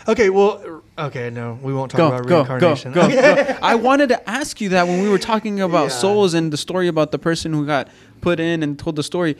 Okay, 0.09 0.31
well, 0.31 0.83
okay, 0.99 1.29
no, 1.31 1.59
we 1.61 1.75
won't 1.75 1.91
talk 1.91 1.99
Go, 1.99 2.07
about 2.09 2.27
go, 2.27 2.37
reincarnation. 2.45 2.93
go, 2.93 3.09
go. 3.09 3.57
I 3.62 3.75
wanted 3.75 4.09
to 4.11 4.31
ask 4.31 4.61
you 4.62 4.71
that 4.71 4.87
when 4.87 5.03
we 5.03 5.09
were 5.11 5.19
talking 5.19 5.61
about 5.61 5.85
Yeah. 5.91 5.99
souls 5.99 6.33
and 6.33 6.51
the 6.53 6.57
story 6.57 6.89
about 6.89 7.11
the 7.12 7.19
person 7.19 7.53
who 7.53 7.67
got 7.67 7.89
put 8.23 8.41
in 8.41 8.62
and 8.62 8.79
told 8.79 8.97
the 8.97 9.03
story. 9.03 9.37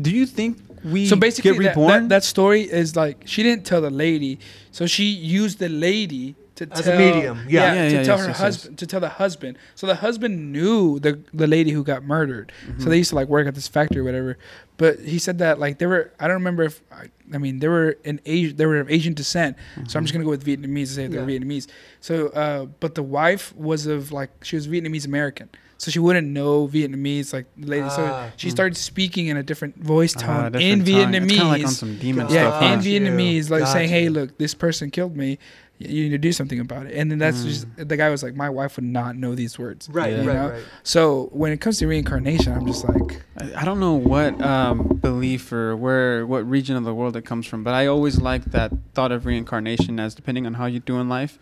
Do 0.00 0.10
you 0.10 0.26
think 0.26 0.58
we 0.84 1.06
so 1.06 1.16
basically, 1.16 1.52
get 1.52 1.62
that, 1.62 1.68
reborn? 1.70 2.02
that, 2.04 2.08
that 2.08 2.24
story 2.24 2.62
is 2.62 2.94
like 2.96 3.22
she 3.26 3.42
didn't 3.42 3.64
tell 3.66 3.80
the 3.80 3.90
lady, 3.90 4.38
so 4.70 4.86
she 4.86 5.04
used 5.04 5.58
the 5.58 5.68
lady 5.68 6.36
to 6.56 6.68
As 6.72 6.80
a 6.80 6.82
tell 6.90 6.98
medium, 6.98 7.46
yeah. 7.48 7.72
Yeah, 7.74 7.88
to 7.88 7.94
yeah, 7.94 8.02
tell 8.02 8.16
yes, 8.16 8.20
her 8.26 8.26
yes, 8.26 8.26
yes. 8.26 8.38
husband 8.38 8.78
to 8.78 8.86
tell 8.86 9.00
the 9.00 9.08
husband. 9.08 9.58
So 9.76 9.86
the 9.86 9.94
husband 9.96 10.52
knew 10.52 10.98
the 10.98 11.20
the 11.32 11.46
lady 11.46 11.70
who 11.70 11.84
got 11.84 12.02
murdered. 12.04 12.52
Mm-hmm. 12.66 12.80
So 12.82 12.90
they 12.90 12.96
used 12.98 13.10
to 13.10 13.16
like 13.16 13.28
work 13.28 13.46
at 13.46 13.54
this 13.54 13.68
factory 13.68 14.00
or 14.00 14.04
whatever. 14.04 14.38
But 14.76 15.00
he 15.00 15.18
said 15.20 15.38
that 15.38 15.58
like 15.60 15.78
they 15.78 15.86
were 15.86 16.12
I 16.18 16.26
don't 16.26 16.34
remember 16.34 16.64
if 16.64 16.80
I, 16.92 17.10
I 17.32 17.38
mean 17.38 17.58
they 17.60 17.68
were 17.68 17.96
in 18.04 18.20
Asia 18.26 18.54
they 18.54 18.66
were 18.66 18.78
of 18.80 18.90
Asian 18.90 19.14
descent. 19.14 19.56
So 19.56 19.80
Mm-hmm. 19.82 19.98
I'm 19.98 20.04
just 20.04 20.12
gonna 20.14 20.24
go 20.24 20.30
with 20.30 20.44
Vietnamese 20.44 20.86
to 20.88 20.94
say 20.94 21.06
they're 21.06 21.28
Yeah. 21.28 21.38
Vietnamese. 21.38 21.66
So 22.00 22.28
uh, 22.28 22.64
but 22.80 22.94
the 22.96 23.02
wife 23.04 23.54
was 23.56 23.86
of 23.86 24.10
like 24.12 24.30
she 24.42 24.56
was 24.56 24.66
Vietnamese 24.66 25.06
American. 25.06 25.48
So 25.80 25.92
she 25.92 26.00
wouldn't 26.00 26.26
know 26.26 26.66
Vietnamese 26.66 27.32
like 27.32 27.46
the 27.56 27.66
lady. 27.68 27.84
Ah. 27.84 27.88
so 27.88 28.32
she 28.36 28.50
started 28.50 28.76
speaking 28.76 29.28
in 29.28 29.36
a 29.36 29.42
different 29.44 29.76
voice 29.82 30.14
Ah, 30.16 30.20
tone 30.20 30.52
different 30.52 30.64
in 30.64 30.78
tongue. 30.84 31.12
Vietnamese. 31.12 31.24
It's 31.30 31.36
kind 31.36 31.48
like 31.48 31.64
on 31.66 31.70
some 31.72 31.96
demon 31.98 32.26
Got 32.26 32.32
Yeah, 32.34 32.72
in 32.74 32.82
you. 32.82 33.00
Vietnamese, 33.00 33.48
like 33.50 33.60
Got 33.60 33.72
saying, 33.72 33.88
"Hey, 33.88 34.04
you. 34.04 34.10
look, 34.10 34.38
this 34.38 34.54
person 34.54 34.90
killed 34.90 35.16
me. 35.16 35.38
You 35.80 36.02
need 36.02 36.08
to 36.10 36.18
do 36.18 36.32
something 36.32 36.58
about 36.58 36.86
it." 36.86 36.94
And 36.96 37.08
then 37.12 37.18
that's 37.20 37.38
Mm. 37.42 37.46
just 37.46 37.66
the 37.76 37.96
guy 37.96 38.10
was 38.10 38.24
like, 38.24 38.34
"My 38.34 38.50
wife 38.50 38.74
would 38.74 38.84
not 38.86 39.14
know 39.16 39.36
these 39.36 39.56
words." 39.56 39.88
Right, 39.88 40.10
Yeah. 40.10 40.16
right, 40.18 40.24
You 40.26 40.32
know? 40.32 40.48
right. 40.50 40.62
So 40.82 41.28
when 41.32 41.52
it 41.52 41.60
comes 41.60 41.78
to 41.78 41.86
reincarnation, 41.86 42.52
I'm 42.52 42.66
just 42.66 42.82
like, 42.88 43.22
I 43.40 43.62
I 43.62 43.64
don't 43.64 43.78
know 43.78 43.94
what 43.94 44.42
um, 44.42 44.98
belief 45.00 45.52
or 45.52 45.76
where, 45.76 46.26
what 46.26 46.42
region 46.50 46.74
of 46.76 46.82
the 46.82 46.92
world 46.94 47.14
it 47.16 47.24
comes 47.24 47.46
from, 47.46 47.62
but 47.62 47.74
I 47.74 47.86
always 47.86 48.20
like 48.20 48.46
that 48.46 48.72
thought 48.94 49.12
of 49.12 49.26
reincarnation 49.26 50.00
as 50.00 50.16
depending 50.16 50.44
on 50.44 50.54
how 50.54 50.66
you 50.66 50.80
do 50.80 50.98
in 50.98 51.08
life, 51.08 51.38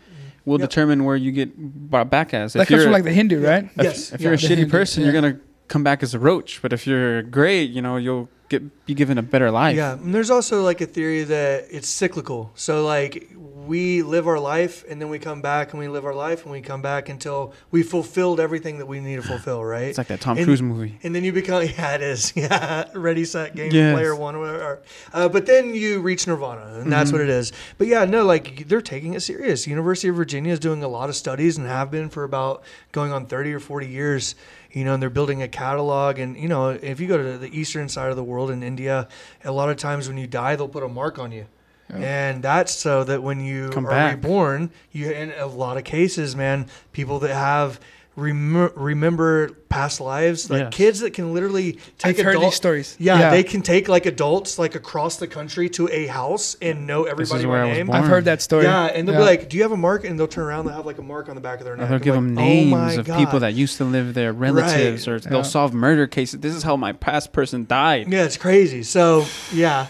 will 0.47 0.59
Yep. 0.59 0.69
determine 0.69 1.03
where 1.03 1.15
you 1.17 1.31
get 1.31 1.55
brought 1.57 2.09
back 2.09 2.33
as. 2.33 2.53
that 2.53 2.67
comes 2.67 2.83
from 2.83 2.93
like 2.93 3.03
the 3.03 3.11
Hindu, 3.11 3.45
right? 3.45 3.65
if, 3.65 3.83
Yes, 3.83 4.13
if 4.13 4.21
you're 4.21 4.33
a 4.33 4.35
yeah. 4.37 4.47
The 4.47 4.53
shitty 4.55 4.57
Hindu, 4.59 4.71
person, 4.71 5.03
yeah. 5.03 5.11
you're 5.11 5.21
gonna 5.21 5.37
come 5.67 5.83
back 5.83 6.01
as 6.01 6.13
a 6.13 6.19
roach. 6.19 6.61
But 6.61 6.71
if 6.73 6.87
you're 6.87 7.21
great, 7.21 7.69
you 7.69 7.81
know, 7.81 7.97
you'll 7.97 8.29
get 8.49 8.85
be 8.85 8.93
given 8.93 9.17
a 9.17 9.21
better 9.21 9.51
life. 9.51 9.75
Yeah, 9.75 9.93
and 9.93 10.13
there's 10.13 10.29
also 10.29 10.63
like 10.63 10.81
a 10.81 10.85
theory 10.85 11.23
that 11.23 11.65
it's 11.69 11.87
cyclical. 11.89 12.51
So 12.55 12.85
like 12.85 13.29
we 13.35 14.01
live 14.01 14.27
our 14.29 14.39
life 14.39 14.85
and 14.87 15.01
then 15.01 15.09
we 15.09 15.19
come 15.19 15.41
back 15.41 15.73
and 15.73 15.79
we 15.79 15.89
live 15.89 16.05
our 16.05 16.13
life 16.15 16.43
and 16.43 16.51
we 16.53 16.61
come 16.61 16.81
back 16.81 17.09
until 17.09 17.53
we 17.69 17.83
fulfilled 17.83 18.39
everything 18.39 18.77
that 18.77 18.85
we 18.85 19.01
need 19.01 19.17
to 19.17 19.21
fulfill, 19.33 19.63
right? 19.65 19.89
It's 19.89 19.97
like 19.97 20.07
that 20.07 20.21
Tom 20.21 20.37
And- 20.37 20.45
Cruise 20.45 20.61
movie. 20.61 20.97
and 21.03 21.13
then 21.13 21.25
you 21.25 21.33
become 21.33 21.63
yeah 21.77 21.95
it 21.95 22.01
is 22.01 22.31
yeah 22.35 22.85
ready 22.95 23.25
set 23.25 23.55
game 23.55 23.71
Yes. 23.73 23.93
player 23.93 24.15
one 24.15 24.35
or 24.35 24.39
whatever 24.39 24.81
uh, 25.13 25.27
but 25.27 25.45
then 25.45 25.73
you 25.75 25.99
reach 25.99 26.27
nirvana 26.27 26.79
and 26.79 26.91
that's 26.91 27.09
Mm-hmm. 27.09 27.17
what 27.19 27.21
it 27.23 27.29
is 27.29 27.51
but 27.77 27.87
yeah 27.87 28.05
no 28.05 28.23
like 28.25 28.67
they're 28.67 28.81
taking 28.81 29.13
it 29.15 29.21
serious 29.21 29.67
university 29.67 30.07
of 30.07 30.15
virginia 30.15 30.53
is 30.53 30.59
doing 30.59 30.81
a 30.83 30.87
lot 30.87 31.09
of 31.09 31.15
studies 31.15 31.57
and 31.57 31.67
have 31.67 31.91
been 31.91 32.09
for 32.09 32.23
about 32.23 32.63
going 32.91 33.11
on 33.11 33.25
30 33.25 33.53
or 33.53 33.59
40 33.59 33.87
years 33.87 34.35
you 34.77 34.85
know 34.85 34.93
and 34.93 35.01
they're 35.01 35.09
building 35.09 35.41
a 35.41 35.47
catalog. 35.47 36.19
And 36.19 36.37
you 36.37 36.47
know 36.47 36.69
if 36.69 36.99
you 36.99 37.07
go 37.07 37.17
to 37.17 37.37
the 37.37 37.49
eastern 37.59 37.89
side 37.89 38.09
of 38.09 38.15
the 38.15 38.23
world 38.23 38.51
in 38.51 38.61
india 38.63 39.07
a 39.43 39.51
lot 39.51 39.69
of 39.69 39.77
times 39.77 40.07
when 40.07 40.17
you 40.17 40.27
die 40.27 40.55
they'll 40.55 40.67
put 40.67 40.83
a 40.83 40.87
mark 40.87 41.17
on 41.19 41.31
you. 41.31 41.45
And 41.89 42.43
that's 42.43 42.73
so 42.73 43.05
that 43.05 43.23
when 43.23 43.39
you 43.39 43.69
Come 43.69 43.85
are 43.87 43.91
back. 43.91 44.15
reborn, 44.15 44.71
you 44.91 45.09
in 45.09 45.31
a 45.37 45.47
lot 45.47 45.77
of 45.77 45.85
cases, 45.85 46.35
man, 46.35 46.67
people 46.91 47.17
that 47.19 47.33
have 47.33 47.79
rem- 48.17 48.71
remember 48.75 49.51
past 49.69 50.01
lives, 50.01 50.49
like 50.49 50.59
Yes. 50.63 50.73
kids 50.73 50.99
that 51.01 51.13
can 51.13 51.33
literally 51.33 51.73
take 51.99 52.17
I've 52.19 52.25
heard 52.25 52.31
adult- 52.35 52.45
these 52.51 52.55
stories. 52.55 52.95
Yeah, 52.99 53.19
Yeah. 53.19 53.29
they 53.29 53.43
can 53.43 53.61
take 53.61 53.87
like 53.87 54.05
adults 54.05 54.57
like 54.57 54.75
across 54.75 55.17
the 55.17 55.27
country 55.27 55.69
to 55.69 55.87
a 55.91 56.07
house 56.07 56.55
and 56.61 56.87
know 56.87 57.03
everybody 57.03 57.45
by 57.45 57.71
name. 57.71 57.91
I've 57.91 58.07
heard 58.07 58.25
that 58.25 58.41
story. 58.41 58.63
Yeah, 58.65 58.85
and 58.85 59.07
they'll 59.07 59.13
Yeah. 59.15 59.21
be 59.21 59.25
like, 59.25 59.49
"Do 59.49 59.55
you 59.57 59.63
have 59.63 59.71
a 59.71 59.77
mark?" 59.77 60.03
And 60.03 60.19
they'll 60.19 60.27
turn 60.27 60.45
around, 60.45 60.65
they'll 60.65 60.75
have 60.75 60.85
like 60.85 60.97
a 60.97 61.03
mark 61.03 61.29
on 61.29 61.35
the 61.35 61.41
back 61.41 61.59
of 61.59 61.65
their 61.65 61.75
Or 61.75 61.77
neck. 61.77 61.89
they'll 61.89 61.99
give 61.99 62.15
like, 62.15 62.23
them 62.25 62.37
"Oh 62.37 62.41
names 62.41 62.71
my 62.71 62.93
of 62.93 63.05
God." 63.05 63.17
people 63.19 63.39
that 63.41 63.53
used 63.53 63.77
to 63.77 63.85
live 63.85 64.13
there, 64.15 64.33
relatives, 64.33 65.07
or 65.07 65.19
they'll 65.19 65.43
solve 65.43 65.73
murder 65.73 66.07
cases. 66.07 66.39
This 66.39 66.55
is 66.55 66.63
how 66.63 66.75
my 66.75 66.93
past 66.93 67.31
person 67.31 67.65
died. 67.69 68.07
Yeah, 68.09 68.23
it's 68.23 68.37
crazy. 68.37 68.81
So 68.83 69.25
yeah, 69.53 69.87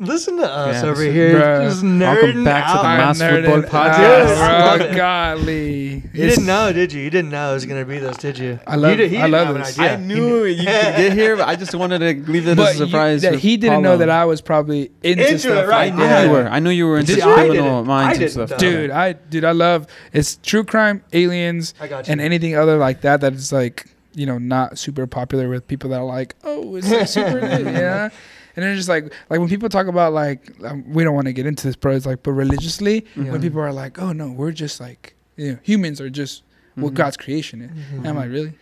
listen 0.00 0.36
to 0.38 0.50
us 0.50 0.82
Yeah, 0.82 0.88
over 0.90 1.02
here, 1.02 1.34
Bruh. 1.40 1.68
just 1.68 1.82
Welcome 1.82 1.98
nerding 2.00 2.44
back 2.44 2.66
to 2.66 2.72
the 2.72 2.78
out. 2.78 2.84
I'm 2.84 2.98
Mas 2.98 3.20
nerded 3.20 3.44
Futbol 3.46 3.64
out, 3.64 3.70
Podcast. 3.70 4.78
bro. 4.78 4.86
Oh, 4.88 4.96
golly, 4.96 5.84
You 5.94 5.96
It's- 6.14 6.34
didn't 6.36 6.46
know, 6.46 6.72
did 6.72 6.92
you? 6.92 7.02
You 7.02 7.10
didn't 7.10 7.30
know 7.30 7.50
it 7.50 7.54
was 7.54 7.66
gonna 7.66 7.84
be 7.84 7.98
this, 7.98 8.16
did 8.16 8.38
you? 8.38 8.58
I 8.66 8.76
love- 8.76 8.90
You 8.92 8.96
did, 8.96 9.10
he 9.10 9.18
I 9.18 9.20
didn't 9.22 9.32
love 9.32 9.46
have 9.48 9.66
this. 9.66 9.78
Idea. 9.78 9.92
I 9.92 9.96
knew 9.96 10.44
you 10.44 10.56
could 10.56 10.64
get 10.66 11.12
here, 11.12 11.36
but 11.36 11.48
I 11.48 11.56
just 11.56 11.74
wanted 11.74 11.98
to 12.00 12.30
leave 12.32 12.48
it 12.48 12.58
as 12.58 12.80
a 12.80 12.84
you- 12.84 12.86
surprise. 12.86 13.22
that 13.22 13.34
for 13.34 13.38
he 13.38 13.56
didn't 13.56 13.82
know 13.82 13.90
Paulo. 13.90 13.98
that 13.98 14.10
I 14.10 14.24
was 14.24 14.40
probably 14.40 14.90
into, 15.02 15.26
Into 15.26 15.38
stuff 15.38 15.64
it, 15.64 15.68
right. 15.68 15.92
I 15.92 15.96
knew 15.96 16.02
that. 16.02 16.24
you 16.24 16.30
were. 16.30 16.48
I 16.48 16.58
knew 16.60 16.70
you 16.70 16.86
were 16.86 16.98
into 16.98 17.14
Did 17.14 17.24
you? 17.24 17.30
I 17.30 17.34
criminal 17.34 17.54
didn't. 17.64 17.66
I 17.76 17.82
minds 17.82 18.18
and 18.18 18.18
didn't, 18.20 18.32
stuff. 18.32 18.48
though. 18.50 18.56
dude 18.58 18.90
i 18.90 19.12
dude 19.12 19.44
i 19.44 19.52
love 19.52 19.86
it's 20.12 20.36
true 20.42 20.64
crime 20.64 21.02
aliens 21.12 21.74
I 21.80 21.88
got 21.88 22.06
you. 22.08 22.12
and 22.12 22.20
anything 22.20 22.56
other 22.56 22.76
like 22.78 23.02
that 23.02 23.20
that 23.20 23.34
is 23.34 23.52
like 23.52 23.86
you 24.14 24.26
know 24.26 24.38
not 24.38 24.78
super 24.78 25.06
popular 25.06 25.48
with 25.48 25.66
people 25.68 25.90
that 25.90 26.00
are 26.00 26.04
like 26.04 26.34
oh 26.44 26.76
it's 26.76 26.90
like 26.90 27.06
super 27.06 27.40
lit, 27.40 27.64
yeah 27.66 28.08
and 28.56 28.64
they're 28.64 28.74
just 28.74 28.88
like 28.88 29.04
like 29.30 29.40
when 29.40 29.48
people 29.48 29.68
talk 29.68 29.86
about 29.86 30.12
like 30.12 30.50
um, 30.64 30.84
we 30.92 31.04
don't 31.04 31.14
want 31.14 31.26
to 31.26 31.32
get 31.32 31.46
into 31.46 31.66
this 31.66 31.76
but 31.76 31.94
it's 31.94 32.06
like 32.06 32.22
but 32.22 32.32
religiously 32.32 33.06
Yeah. 33.16 33.30
when 33.32 33.40
people 33.40 33.60
are 33.60 33.72
like 33.72 33.98
oh 34.00 34.12
no 34.12 34.30
we're 34.30 34.52
just 34.52 34.80
like 34.80 35.14
you 35.36 35.52
know 35.52 35.58
humans 35.62 36.00
are 36.00 36.10
just 36.10 36.42
what 36.74 36.92
Mhm. 36.92 36.96
god's 36.96 37.16
creation 37.16 37.62
is 37.62 37.70
Mhm. 37.70 37.98
and 37.98 38.08
i'm 38.08 38.16
like 38.16 38.30
really 38.30 38.52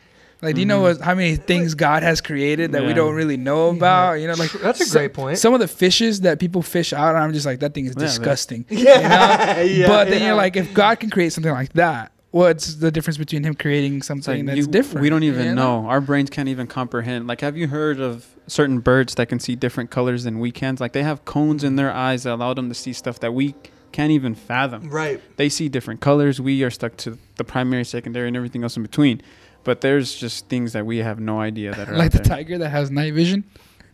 like 0.40 0.54
do 0.54 0.60
you 0.60 0.66
know 0.66 0.80
what, 0.80 1.00
how 1.00 1.14
many 1.16 1.34
things 1.34 1.74
god 1.74 2.02
has 2.04 2.20
created 2.20 2.70
that 2.72 2.84
we 2.84 2.92
don't 2.94 3.14
really 3.14 3.36
know 3.36 3.70
about 3.70 4.14
you 4.20 4.26
know 4.28 4.34
like 4.34 4.52
That's 4.62 4.80
a 4.80 4.84
so- 4.86 4.98
great 5.00 5.12
point. 5.12 5.38
some 5.38 5.52
of 5.52 5.60
the 5.60 5.66
fishes 5.68 6.20
that 6.20 6.38
people 6.38 6.62
fish 6.62 6.92
out 6.92 7.16
i'm 7.16 7.32
just 7.32 7.44
like 7.46 7.58
that 7.60 7.74
thing 7.74 7.86
is 7.86 7.94
Yeah, 7.96 8.02
disgusting 8.04 8.64
yeah, 8.70 9.60
yeah, 9.62 9.86
but 9.88 10.04
then 10.08 10.20
yeah. 10.20 10.26
you're 10.28 10.36
like, 10.36 10.56
if 10.56 10.72
God 10.74 11.00
can 11.00 11.10
create 11.10 11.32
something 11.32 11.52
like 11.52 11.72
that, 11.74 12.12
what's 12.38 12.76
the 12.76 12.90
difference 12.90 13.18
between 13.18 13.42
Him 13.44 13.54
creating 13.54 14.02
something 14.02 14.38
like 14.38 14.46
that's 14.46 14.56
you- 14.58 14.66
different? 14.66 15.02
We 15.02 15.10
don't 15.10 15.22
even 15.24 15.44
you 15.46 15.54
know. 15.54 15.86
Our 15.86 16.00
brains 16.00 16.30
can't 16.30 16.48
even 16.48 16.66
comprehend. 16.66 17.26
Like, 17.26 17.40
have 17.42 17.56
you 17.56 17.68
heard 17.68 18.00
of 18.00 18.26
certain 18.46 18.80
birds 18.80 19.14
that 19.16 19.28
can 19.28 19.38
see 19.40 19.54
different 19.56 19.90
colors 19.90 20.24
than 20.24 20.38
we 20.38 20.50
can? 20.50 20.76
Like, 20.80 20.92
they 20.92 21.02
have 21.02 21.24
cones 21.24 21.64
in 21.64 21.76
their 21.76 21.92
eyes 21.92 22.22
that 22.22 22.34
allow 22.34 22.54
them 22.54 22.68
to 22.68 22.74
see 22.74 22.92
stuff 22.92 23.20
that 23.20 23.32
we 23.34 23.54
can't 23.92 24.10
even 24.12 24.34
fathom. 24.34 24.88
right. 24.90 25.20
They 25.36 25.48
see 25.48 25.68
different 25.68 26.00
colors. 26.00 26.40
We 26.40 26.62
are 26.62 26.70
stuck 26.70 26.96
to 26.98 27.18
the 27.36 27.44
primary, 27.44 27.84
secondary, 27.84 28.28
and 28.28 28.36
everything 28.36 28.62
else 28.62 28.76
in 28.76 28.82
between. 28.82 29.20
But 29.64 29.80
there's 29.80 30.14
just 30.14 30.48
things 30.48 30.72
that 30.74 30.84
we 30.86 30.98
have 30.98 31.18
no 31.20 31.40
idea 31.40 31.74
that 31.74 31.88
are 31.88 31.96
Like 32.02 32.12
the 32.12 32.18
there. 32.18 32.36
tiger 32.36 32.58
that 32.58 32.68
has 32.70 32.90
night 32.90 33.14
vision. 33.14 33.44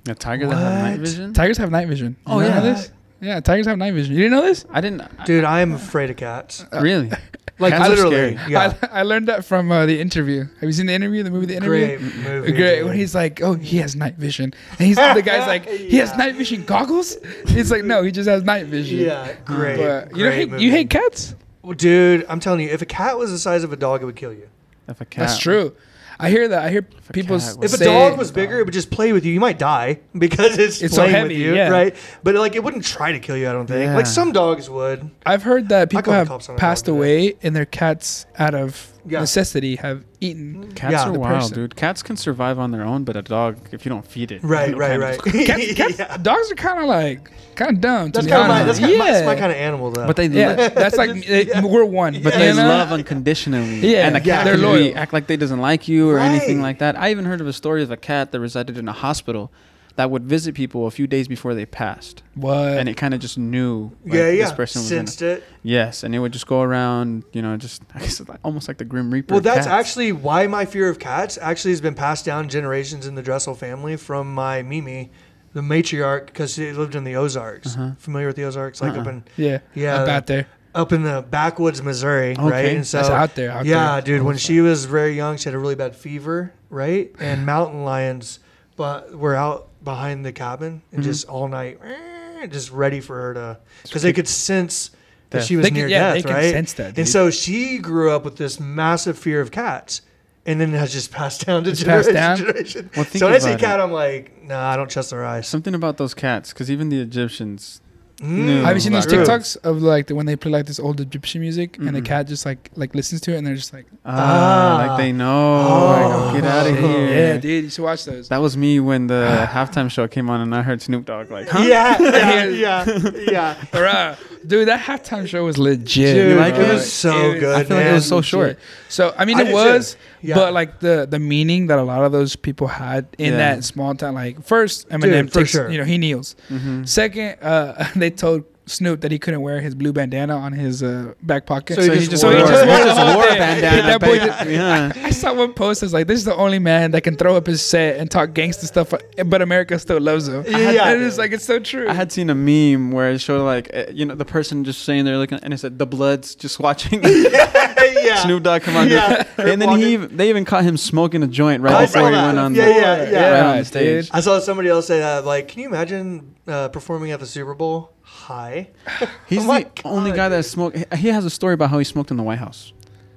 A 0.07 0.15
tiger 0.15 0.47
that 0.49 0.55
has 0.57 0.83
night 0.83 1.01
vision. 1.01 1.33
Tigers 1.33 1.57
have 1.59 1.71
night 1.71 1.89
vision. 1.89 2.17
You 2.27 2.33
Oh, 2.35 2.41
know 2.41 2.47
yeah. 2.47 2.61
this? 2.61 2.91
Yeah, 3.21 3.41
tigers 3.41 3.67
have 3.67 3.79
night 3.79 3.95
vision. 3.95 4.13
You 4.15 4.23
didn't 4.23 4.33
know 4.39 4.43
this? 4.43 4.65
I 4.71 4.81
didn't. 4.81 5.03
Dude, 5.25 5.45
I 5.45 5.61
am 5.61 5.73
afraid 5.73 6.11
of 6.11 6.17
cats. 6.17 6.65
really? 6.73 7.11
Like 7.57 7.73
Cats 7.73 7.87
are 7.87 7.91
literally. 7.91 8.37
scary. 8.37 8.51
Yeah. 8.51 8.75
I, 8.83 8.89
I 8.99 9.03
learned 9.05 9.29
that 9.29 9.45
from 9.45 9.71
uh, 9.71 9.87
the 9.87 10.01
interview. 10.01 10.41
Have 10.41 10.65
you 10.65 10.73
seen 10.73 10.87
the 10.87 10.93
interview? 10.93 11.23
The 11.23 11.31
movie, 11.31 11.47
The 11.47 11.55
Interview. 11.55 11.99
Great 11.99 12.25
movie. 12.25 12.51
Great. 12.53 12.83
When 12.83 12.97
he's 12.97 13.15
like, 13.15 13.41
"Oh, 13.43 13.55
he 13.55 13.77
has 13.79 13.95
night 13.95 14.17
vision," 14.17 14.53
and 14.71 14.79
he's 14.81 14.97
the 14.97 15.23
guy's 15.25 15.47
like, 15.47 15.65
"He 15.69 15.99
has 15.99 16.11
Yeah. 16.11 16.17
night 16.17 16.35
vision 16.35 16.65
goggles." 16.65 17.17
He's 17.47 17.71
like, 17.71 17.85
"No, 17.85 18.03
he 18.03 18.11
just 18.11 18.29
has 18.29 18.43
night 18.43 18.67
vision." 18.67 18.99
Yeah, 18.99 19.33
great. 19.45 19.77
But 19.77 20.17
you 20.17 20.25
don't 20.25 20.33
great 20.33 20.35
hate, 20.35 20.51
movie. 20.51 20.65
you 20.65 20.71
hate 20.73 20.91
cats? 20.91 21.37
Well, 21.63 21.75
dude, 21.75 22.27
I'm 22.29 22.41
telling 22.41 22.59
you, 22.59 22.71
if 22.71 22.83
a 22.83 22.87
cat 22.87 23.17
was 23.19 23.31
the 23.31 23.39
size 23.39 23.63
of 23.63 23.73
a 23.73 23.77
dog, 23.77 24.03
it 24.03 24.07
would 24.07 24.17
kill 24.17 24.33
you. 24.33 24.49
If 24.89 25.01
a 25.01 25.05
cat, 25.05 25.29
That's 25.29 25.39
true. 25.39 25.77
I 26.19 26.31
hear 26.31 26.49
that. 26.49 26.63
I 26.65 26.71
hear 26.71 26.87
If 26.99 27.13
people 27.13 27.37
s- 27.37 27.57
If 27.61 27.73
a 27.75 27.77
say- 27.77 27.85
dog 27.85 28.17
was 28.19 28.31
bigger, 28.31 28.59
it 28.61 28.65
would 28.65 28.73
just 28.75 28.91
play 28.91 29.13
with 29.13 29.25
you. 29.25 29.33
You 29.33 29.41
might 29.41 29.59
die 29.59 30.01
because 30.19 30.59
it's, 30.59 30.81
It's 30.83 30.95
so 30.95 31.03
playing 31.03 31.15
heavy, 31.17 31.29
with 31.35 31.43
you, 31.43 31.55
yeah. 31.55 31.69
right? 31.69 31.97
But 32.23 32.35
like, 32.37 32.55
it 32.55 32.63
wouldn't 32.65 32.85
try 32.85 33.13
to 33.13 33.19
kill 33.19 33.37
you. 33.37 33.49
I 33.49 33.53
don't 33.53 33.67
think. 33.67 33.85
Yeah. 33.85 33.97
Like 33.97 34.07
some 34.07 34.33
dogs 34.33 34.69
would. 34.71 35.11
I've 35.27 35.43
heard 35.43 35.69
that 35.71 35.91
people 35.91 36.03
call 36.05 36.13
the 36.13 36.19
have 36.19 36.29
cops 36.29 36.49
on 36.49 36.55
a 36.55 36.57
dog 36.57 36.61
passed 36.61 36.85
today. 36.87 36.97
away 36.97 37.35
and 37.43 37.55
their 37.55 37.67
cats, 37.67 38.27
out 38.39 38.55
of 38.55 38.93
Yeah. 39.07 39.21
necessity, 39.21 39.77
have 39.77 40.05
eaten. 40.25 40.65
Mm. 40.69 40.75
Cats 40.77 40.93
Yeah. 40.93 41.09
are 41.09 41.13
wild, 41.13 41.41
person. 41.43 41.55
dude. 41.55 41.77
Cats 41.77 42.03
can 42.03 42.17
survive 42.17 42.59
on 42.59 42.71
their 42.71 42.85
own, 42.85 43.05
but 43.05 43.17
a 43.17 43.23
dog, 43.23 43.57
if 43.73 43.85
you 43.85 43.91
don't 43.91 44.07
feed 44.07 44.33
it, 44.33 44.43
Right, 44.43 44.77
right, 44.77 44.99
right. 44.99 45.23
Cats, 45.23 45.73
cats, 45.75 45.99
Yeah. 45.99 46.17
Dogs 46.17 46.51
are 46.51 46.55
kind 46.55 46.79
of 46.81 46.87
like 46.87 47.31
kind 47.55 47.71
of 47.73 47.81
dumb. 47.81 48.11
That's 48.11 48.27
be 48.27 48.31
kind 48.33 48.43
of 48.43 48.49
my. 48.49 48.61
honest. 48.63 48.67
That's, 48.67 48.79
kind 48.81 48.93
of 48.93 48.99
my, 48.99 49.11
that's 49.13 49.27
my 49.27 49.35
kind 49.37 49.53
of 49.53 49.59
animal, 49.59 49.91
though. 49.91 50.07
But 50.07 50.17
they, 50.17 50.27
yeah, 50.27 50.69
that's 50.71 50.97
like 50.97 51.11
Yeah. 51.29 51.65
we're 51.65 51.85
one. 51.85 52.21
but 52.23 52.35
they 52.35 52.49
you 52.49 52.55
love 52.55 52.91
unconditionally. 52.93 53.81
Yeah, 53.95 54.07
and 54.07 54.17
a 54.17 54.21
yeah, 54.21 54.37
cat 54.39 54.45
they're 54.47 54.57
loyal. 54.57 54.79
be- 54.91 54.95
act 54.95 55.13
like 55.13 55.27
they 55.27 55.37
doesn't 55.37 55.61
like 55.61 55.87
you 55.89 56.11
or 56.11 56.19
anything 56.19 56.61
like 56.63 56.79
that. 56.81 56.97
I 56.99 57.11
even 57.11 57.25
heard 57.27 57.41
of 57.41 57.47
a 57.47 57.53
story 57.53 57.83
of 57.83 57.91
a 57.91 57.97
cat 57.97 58.33
that 58.33 58.41
resided 58.41 58.77
in 58.79 58.89
a 58.89 58.93
hospital 58.93 59.53
that 59.97 60.11
would 60.11 60.25
visit 60.25 60.55
people 60.57 60.87
a 60.87 60.91
few 60.91 61.07
days 61.07 61.29
before 61.29 61.55
they 61.55 61.65
passed, 61.67 62.23
What? 62.35 62.79
and 62.79 62.89
it 62.89 62.97
kind 62.97 63.15
of 63.15 63.21
just 63.21 63.39
knew. 63.39 63.93
Like, 64.05 64.15
yeah, 64.15 64.31
yeah. 64.31 64.45
This 64.45 64.53
person 64.53 64.81
was 64.83 64.91
gonna, 64.91 65.07
Sensed 65.07 65.23
it. 65.23 65.45
yes, 65.63 66.03
and 66.03 66.15
it 66.15 66.19
would 66.19 66.33
just 66.33 66.47
go 66.49 66.63
around, 66.63 67.23
you 67.33 67.43
know, 67.43 67.57
just 67.57 67.83
I 67.95 68.01
guess 68.01 68.21
like, 68.27 68.41
almost 68.43 68.67
like 68.67 68.79
the 68.79 68.85
Grim 68.85 69.13
Reaper. 69.13 69.35
Well, 69.35 69.41
that's 69.41 69.67
cats. 69.67 69.69
actually 69.69 70.11
why 70.13 70.47
my 70.49 70.65
fear 70.65 70.89
of 70.89 70.99
cats 70.99 71.39
actually 71.41 71.71
has 71.73 71.81
been 71.81 71.95
passed 71.95 72.25
down 72.25 72.49
generations 72.49 73.07
in 73.07 73.15
the 73.15 73.23
Dresel 73.23 73.55
family 73.55 73.97
from 73.97 74.35
my 74.35 74.63
Mimi, 74.63 75.13
the 75.53 75.61
matriarch, 75.61 76.27
because 76.27 76.55
she 76.55 76.73
lived 76.73 76.97
in 76.97 77.05
the 77.05 77.15
Ozarks. 77.15 77.77
Uh-huh. 77.77 77.93
Familiar 77.99 78.27
with 78.27 78.37
the 78.37 78.45
Ozarks? 78.45 78.81
Like 78.83 78.95
up 78.95 79.07
Uh-uh. 79.07 79.11
in 79.11 79.25
yeah, 79.37 79.59
Yeah. 79.75 80.03
up 80.03 80.09
out 80.09 80.27
there. 80.27 80.49
up 80.75 80.93
in 80.93 81.05
the 81.05 81.25
backwoods, 81.31 81.81
Missouri, 81.81 82.35
right? 82.37 82.65
Okay. 82.65 82.77
And 82.77 82.85
so 82.85 82.97
That's 82.97 83.11
out 83.11 83.37
there. 83.37 83.53
Out 83.53 83.65
yeah, 83.65 83.93
there. 84.01 84.17
dude. 84.19 84.23
When 84.23 84.39
she 84.39 84.61
was 84.61 84.87
very 84.87 85.15
young, 85.15 85.37
she 85.37 85.45
had 85.45 85.55
a 85.55 85.59
really 85.61 85.77
bad 85.77 85.95
fever, 85.95 86.53
right? 86.69 87.15
And 87.21 87.47
mountain 87.55 87.85
lions, 87.85 88.41
but 88.75 89.15
were 89.17 89.37
out 89.37 89.69
behind 89.85 90.25
the 90.25 90.33
cabin 90.33 90.83
and 90.93 91.03
Mhm. 91.03 91.05
just 91.05 91.29
all 91.29 91.47
night, 91.49 91.79
eh, 91.85 92.47
just 92.47 92.71
ready 92.73 93.01
for 93.01 93.21
her 93.21 93.35
to, 93.35 93.59
because 93.83 94.03
they 94.03 94.13
could 94.13 94.27
sense 94.29 94.91
that 95.31 95.45
she 95.45 95.57
was 95.57 95.71
near 95.71 95.87
yeah, 95.89 96.15
death, 96.15 96.25
they 96.25 96.33
right? 96.33 96.51
sense 96.53 96.73
that. 96.75 96.99
And 96.99 97.09
so 97.09 97.31
she 97.31 97.79
grew 97.79 98.11
up 98.11 98.25
with 98.25 98.37
this 98.37 98.59
massive 98.61 99.19
fear 99.19 99.41
of 99.41 99.51
cats. 99.51 100.01
And 100.47 100.61
then 100.61 100.75
it 100.75 100.79
has 100.79 100.93
just 100.93 101.11
passed 101.11 101.47
down 101.47 101.65
to 101.65 101.71
It's 101.71 101.81
generation 101.81 102.13
down? 102.15 102.37
generation. 102.37 102.91
Well, 102.95 103.07
so 103.07 103.27
when 103.27 103.35
I 103.35 103.39
see 103.39 103.57
cat, 103.57 103.81
it. 103.81 103.83
I'm 103.83 103.93
like, 103.93 104.45
nah, 104.45 104.69
I 104.73 104.77
don't 104.77 104.91
trust 104.91 105.09
their 105.11 105.25
eyes. 105.25 105.49
something 105.49 105.75
about 105.75 105.97
those 105.97 106.13
cats, 106.13 106.53
because 106.53 106.71
even 106.71 106.91
the 106.91 107.01
Egyptians. 107.01 107.81
Mm, 108.19 108.47
Have 108.59 108.65
Have 108.67 108.77
you 108.77 108.81
seen 108.81 108.93
those 108.93 109.07
true. 109.07 109.19
TikToks 109.25 109.57
of 109.65 109.83
like 109.83 110.07
the, 110.07 110.15
when 110.15 110.25
they 110.27 110.37
play 110.37 110.51
like 110.51 110.67
this 110.67 110.79
old 110.79 111.01
Egyptian 111.01 111.41
music 111.41 111.77
and 111.79 111.95
the 111.95 112.01
cat 112.01 112.27
just 112.29 112.47
like 112.47 112.71
like 112.77 112.95
listens 112.95 113.21
to 113.23 113.35
it 113.35 113.39
and 113.39 113.47
they're 113.47 113.57
just 113.57 113.73
like, 113.73 113.87
Ah, 114.05 114.13
Ah. 114.15 114.87
like 114.87 114.99
they 114.99 115.13
know. 115.13 115.27
Oh. 115.69 116.31
like, 116.33 116.43
get 116.43 116.51
out 116.51 116.67
of 116.67 116.79
here. 116.79 117.09
yeah, 117.09 117.37
dude, 117.39 117.65
you 117.65 117.71
should 117.71 117.83
watch 117.83 118.05
those. 118.05 118.29
That 118.29 118.39
was 118.39 118.57
me 118.57 118.79
when 118.81 119.09
the 119.09 119.47
halftime 119.51 119.91
show 119.91 120.07
came 120.09 120.31
on 120.31 120.41
and 120.41 120.55
I 120.55 120.63
heard 120.63 120.81
Snoop 120.81 121.05
Dogg 121.07 121.31
like, 121.31 121.49
huh? 121.49 121.59
Yeah, 121.67 121.99
yeah, 122.01 122.45
yeah, 122.49 123.11
yeah. 123.31 123.55
Bruh. 123.73 124.17
Dude, 124.47 124.69
that 124.69 124.81
halftime 124.81 125.27
show 125.27 125.45
was 125.45 125.57
legit. 125.59 126.15
Dude, 126.15 126.37
like 126.39 126.55
it 126.55 126.73
was 126.73 126.93
so 126.93 127.33
It 127.33 127.41
good. 127.41 127.55
I 127.57 127.65
feel 127.65 127.77
like 127.77 127.87
it 127.87 127.93
was 127.93 128.07
so 128.09 128.21
short. 128.21 128.59
So 128.89 129.15
I 129.17 129.25
mean, 129.25 129.39
it 129.39 129.53
was, 129.53 129.97
Yeah. 130.21 130.35
but 130.37 130.53
like 130.53 130.81
the 130.81 131.07
the 131.09 131.19
meaning 131.19 131.69
that 131.69 131.79
a 131.79 131.83
lot 131.83 132.05
of 132.05 132.13
those 132.13 132.37
people 132.37 132.67
had 132.67 133.07
in 133.19 133.33
Yeah. 133.33 133.39
that 133.39 133.65
small 133.65 133.95
town. 133.95 134.15
Like 134.15 134.43
first, 134.45 134.89
Eminem 134.91 135.23
Dude, 135.25 135.33
for 135.33 135.39
takes, 135.41 135.51
sure. 135.51 135.71
you 135.71 135.79
know, 135.79 135.85
he 135.85 135.99
kneels. 135.99 136.37
Mm-hmm. 136.51 136.85
Second, 136.85 137.37
uh, 137.43 137.87
they 137.97 138.11
told 138.11 138.45
Snoop 138.67 139.03
that 139.03 139.11
he 139.13 139.19
couldn't 139.19 139.43
wear 139.43 139.61
his 139.61 139.75
blue 139.75 139.93
bandana 139.93 140.37
on 140.37 140.53
his 140.53 140.83
uh, 140.83 141.13
back 141.23 141.45
pocket. 141.45 141.75
So 141.75 141.83
he 141.83 142.07
just 142.07 142.23
so 142.23 142.29
wore- 142.29 142.37
he 142.39 142.43
just, 142.43 142.65
he 142.65 142.71
just 142.71 143.15
wore 143.17 143.25
a 143.29 143.35
bandana, 143.39 143.83
That 143.83 144.01
boy 144.01 144.19
baby. 144.19 144.53
Yeah. 144.55 144.93
I 144.97 145.11
saw 145.11 145.35
one 145.35 145.53
post 145.53 145.83
that's 145.83 145.93
like, 145.93 146.07
"This 146.07 146.19
is 146.19 146.25
the 146.25 146.35
only 146.35 146.59
man 146.59 146.93
that 146.93 147.03
can 147.03 147.17
throw 147.17 147.37
up 147.37 147.47
his 147.47 147.61
set 147.61 147.99
and 147.99 148.11
talk 148.11 148.33
gangster 148.33 148.67
stuff, 148.67 148.95
but 149.27 149.43
America 149.43 149.79
still 149.79 150.01
loves 150.01 150.29
him." 150.29 150.45
Yeah. 150.49 150.89
and 150.91 151.03
it's 151.03 151.19
like 151.19 151.33
it's 151.33 151.45
so 151.45 151.59
true. 151.59 151.89
I 151.89 151.93
had 151.95 152.11
seen 152.11 152.31
a 152.31 152.35
meme 152.35 152.91
where 152.91 153.11
it 153.13 153.21
showed 153.21 153.45
like 153.45 153.71
uh, 153.75 153.85
you 153.93 154.07
know 154.07 154.15
the 154.15 154.25
person 154.25 154.65
just 154.65 154.83
saying 154.83 155.05
they're 155.05 155.19
looking 155.19 155.41
and 155.43 155.53
it 155.53 155.59
said 155.59 155.79
the 155.79 155.87
Bloods 155.87 156.35
just 156.35 156.59
watching 156.59 157.03
yeah. 157.05 158.17
Snoop 158.23 158.43
Dogg 158.43 158.63
come 158.63 158.77
on, 158.77 158.89
Yeah. 158.89 159.25
and 159.39 159.61
then 159.61 159.79
he 159.79 159.93
even, 159.95 160.17
they 160.17 160.29
even 160.31 160.45
caught 160.45 160.65
him 160.65 160.77
smoking 160.77 161.23
a 161.23 161.27
joint 161.27 161.63
right 161.63 161.75
I 161.75 161.87
before 161.87 162.09
he 162.11 162.17
went 162.17 162.39
on 162.39 162.55
Yeah, 162.55 162.65
the, 162.65 162.71
yeah, 162.71 163.11
yeah. 163.11 163.31
right 163.31 163.51
on 163.53 163.59
the 163.59 163.65
stage. 163.65 164.09
I 164.13 164.21
saw 164.21 164.39
somebody 164.41 164.69
else 164.69 164.87
say 164.87 165.01
that. 165.01 165.25
Like, 165.25 165.49
can 165.49 165.61
you 165.63 165.69
imagine 165.69 166.35
uh, 166.47 166.69
performing 166.69 167.11
at 167.13 167.21
the 167.21 167.27
Super 167.27 167.55
Bowl 167.55 167.93
high? 168.25 168.69
He's 169.27 169.45
Oh 169.47 169.47
the 169.59 169.67
only 169.85 170.11
God, 170.11 170.17
guy 170.17 170.29
that 170.31 170.37
dude. 170.39 170.45
smoked. 170.47 170.95
He 170.95 171.09
has 171.09 171.25
a 171.25 171.31
story 171.31 171.55
about 171.55 171.71
how 171.71 171.79
he 171.79 171.85
smoked 171.85 172.11
in 172.11 172.17
the 172.17 172.23
White 172.23 172.39
House. 172.39 172.73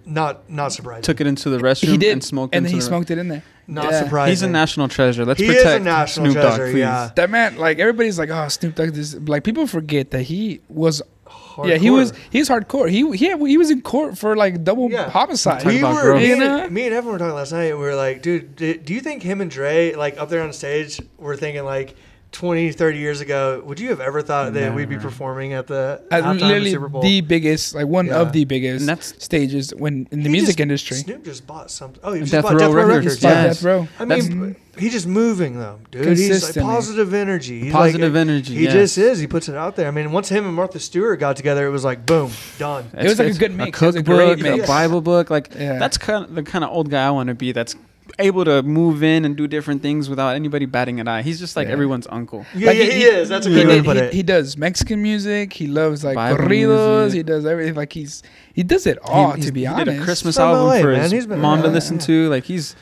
Not, 0.05 0.49
not 0.49 0.71
surprising. 0.71 1.03
Took 1.03 1.19
it 1.19 1.27
into 1.27 1.49
the 1.49 1.57
restroom 1.57 1.89
he 1.89 1.97
did, 1.97 2.13
and 2.13 2.23
smoked. 2.23 2.55
and 2.55 2.65
then 2.65 2.71
he 2.71 2.79
the- 2.79 2.85
smoked 2.85 3.11
it 3.11 3.17
in 3.17 3.27
there. 3.27 3.43
not 3.67 3.91
Yeah. 3.91 4.03
surprising. 4.03 4.31
He's 4.31 4.41
a 4.43 4.47
national 4.49 4.87
treasure. 4.87 5.25
Let's 5.25 5.39
He 5.39 5.47
is 5.47 5.51
a 5.51 5.55
protect 5.65 5.83
national 5.83 6.31
Snoop 6.31 6.41
Dogg, 6.43 6.59
please. 6.59 6.75
yeah. 6.77 7.09
That 7.15 7.29
man, 7.29 7.57
like 7.57 7.79
everybody's 7.79 8.17
like, 8.17 8.29
"Oh, 8.29 8.47
Snoop 8.47 8.75
Dogg." 8.75 8.93
This 8.93 9.15
like 9.15 9.43
people 9.43 9.67
forget 9.67 10.11
that 10.11 10.21
he 10.23 10.61
was. 10.69 11.01
Hardcore. 11.27 11.67
Yeah, 11.69 11.75
he 11.75 11.89
was. 11.89 12.13
He's 12.29 12.47
hardcore. 12.47 12.89
He 12.89 12.99
he 13.17 13.35
he 13.49 13.57
was 13.57 13.69
in 13.69 13.81
court 13.81 14.17
for 14.17 14.37
like 14.37 14.63
double 14.63 14.89
Yeah. 14.89 15.09
homicide. 15.09 15.65
We 15.65 15.79
about 15.79 15.95
were, 16.01 16.15
me, 16.15 16.31
and, 16.31 16.39
know? 16.39 16.69
me 16.69 16.85
and 16.85 16.93
everyone 16.95 17.13
were 17.15 17.19
talking 17.19 17.35
last 17.35 17.51
night. 17.51 17.73
We 17.73 17.81
were 17.83 17.95
like, 17.95 18.21
dude, 18.21 18.55
do, 18.55 18.77
do 18.77 18.93
you 18.93 19.01
think 19.01 19.23
him 19.23 19.41
and 19.41 19.51
Dre, 19.51 19.93
like 19.95 20.17
up 20.17 20.29
there 20.29 20.41
on 20.43 20.53
stage, 20.53 21.01
were 21.17 21.35
thinking 21.35 21.65
like 21.65 21.95
20, 22.31 22.71
30 22.73 22.97
years 22.99 23.21
ago, 23.21 23.63
would 23.65 23.79
you 23.79 23.89
have 23.89 23.99
ever 24.01 24.21
thought 24.21 24.53
that 24.53 24.75
we'd 24.75 24.89
be 24.89 24.97
performing 24.97 25.53
at 25.53 25.65
the 25.67 26.01
At 26.11 26.23
halftime 26.23 26.39
the 26.39 26.45
literally 26.45 26.71
Super 26.71 26.87
Bowl? 26.89 27.01
the 27.01 27.21
biggest, 27.21 27.73
like 27.73 27.87
one 27.87 28.07
Yeah. 28.07 28.19
of 28.21 28.31
the 28.33 28.45
biggest 28.45 28.81
And 28.81 28.89
that's 28.89 29.23
stages 29.23 29.73
when 29.75 30.07
in 30.11 30.19
the 30.19 30.29
He 30.29 30.29
music 30.29 30.49
just- 30.57 30.59
industry. 30.59 30.97
Snoop 30.97 31.23
just 31.25 31.47
bought 31.47 31.71
something. 31.71 31.99
Oh, 32.03 32.13
he 32.13 32.19
just 32.21 32.31
Death 32.33 32.43
bought 32.43 32.53
Row 32.53 32.59
Death 32.59 32.69
Row 32.71 32.85
Records, 32.87 32.97
Records. 33.05 33.19
Spot 33.19 33.31
yeah. 33.31 33.43
Death 33.43 33.63
Row. 33.63 33.87
I 33.99 34.05
That's- 34.05 34.27
mean, 34.29 34.55
he's 34.77 34.91
just 34.91 35.07
moving 35.07 35.57
though, 35.59 35.79
dude. 35.89 36.17
He's 36.17 36.43
like 36.55 36.63
positive 36.63 37.13
energy. 37.13 37.61
He's 37.61 37.71
positive 37.73 38.13
like, 38.13 38.21
energy. 38.21 38.55
He 38.55 38.63
yes. 38.65 38.73
just 38.73 38.97
is. 38.97 39.19
He 39.19 39.25
puts 39.27 39.47
it 39.49 39.55
out 39.55 39.75
there. 39.75 39.87
I 39.87 39.91
mean, 39.91 40.11
once 40.11 40.29
him 40.29 40.45
and 40.45 40.53
Martha 40.53 40.79
Stewart 40.79 41.19
got 41.19 41.37
together, 41.37 41.65
it 41.65 41.71
was 41.71 41.85
like 41.85 42.05
boom, 42.05 42.31
done. 42.59 42.85
It 42.93 43.03
was 43.05 43.19
like 43.19 43.19
a 43.19 43.29
It's- 43.31 43.37
good 43.37 43.53
mix. 43.55 43.81
A 43.81 43.83
It 43.83 43.87
was 43.87 43.95
a 43.95 44.03
cookbook, 44.03 44.41
a. 44.45 44.67
Bible 44.67 45.01
book. 45.01 45.29
Like 45.29 45.49
Yeah. 45.57 45.79
that's 45.79 45.97
kind 45.97 46.25
of 46.25 46.35
the 46.35 46.43
kind 46.43 46.63
of 46.63 46.71
old 46.71 46.89
guy 46.91 47.07
I 47.07 47.09
want 47.11 47.29
to 47.29 47.35
be. 47.35 47.51
That's 47.53 47.75
able 48.19 48.43
to 48.45 48.63
move 48.63 49.03
in 49.03 49.25
and 49.25 49.35
do 49.35 49.47
different 49.47 49.81
things 49.81 50.09
without 50.09 50.35
anybody 50.35 50.65
batting 50.65 50.99
an 50.99 51.07
eye. 51.07 51.21
He's 51.21 51.39
just 51.39 51.55
like 51.55 51.67
Yeah. 51.67 51.73
everyone's 51.73 52.07
uncle. 52.09 52.45
Yeah, 52.55 52.67
Like, 52.67 52.77
yeah, 52.77 52.83
he- 52.85 52.91
he, 52.91 53.03
is. 53.03 53.29
That's 53.29 53.45
a 53.45 53.49
he, 53.49 53.55
good 53.55 53.67
way 53.67 53.77
to 53.77 53.83
put 53.83 53.97
he, 53.97 54.03
it. 54.03 54.13
he 54.13 54.23
does 54.23 54.57
Mexican 54.57 55.01
music. 55.03 55.53
He 55.53 55.67
loves 55.67 56.03
like 56.03 56.15
Bible 56.15 56.43
corridos. 56.45 56.99
music. 57.01 57.17
He 57.17 57.23
does 57.23 57.45
everything. 57.45 57.75
Like 57.75 57.93
he's 57.93 58.23
he 58.53 58.63
does 58.63 58.85
it 58.87 58.97
all. 59.03 59.31
He- 59.31 59.41
to 59.43 59.51
be 59.51 59.61
he 59.61 59.65
honest, 59.67 59.85
did 59.85 60.01
a 60.01 60.03
Christmas 60.03 60.35
From 60.35 60.45
album 60.45 60.65
LA, 60.67 60.79
for 60.81 60.91
man. 60.93 61.01
his 61.03 61.11
He's 61.11 61.27
been 61.27 61.39
mom 61.39 61.59
to 61.59 61.65
around. 61.65 61.73
listen 61.73 61.97
to. 61.99 62.29
Like 62.29 62.43
he's 62.45 62.75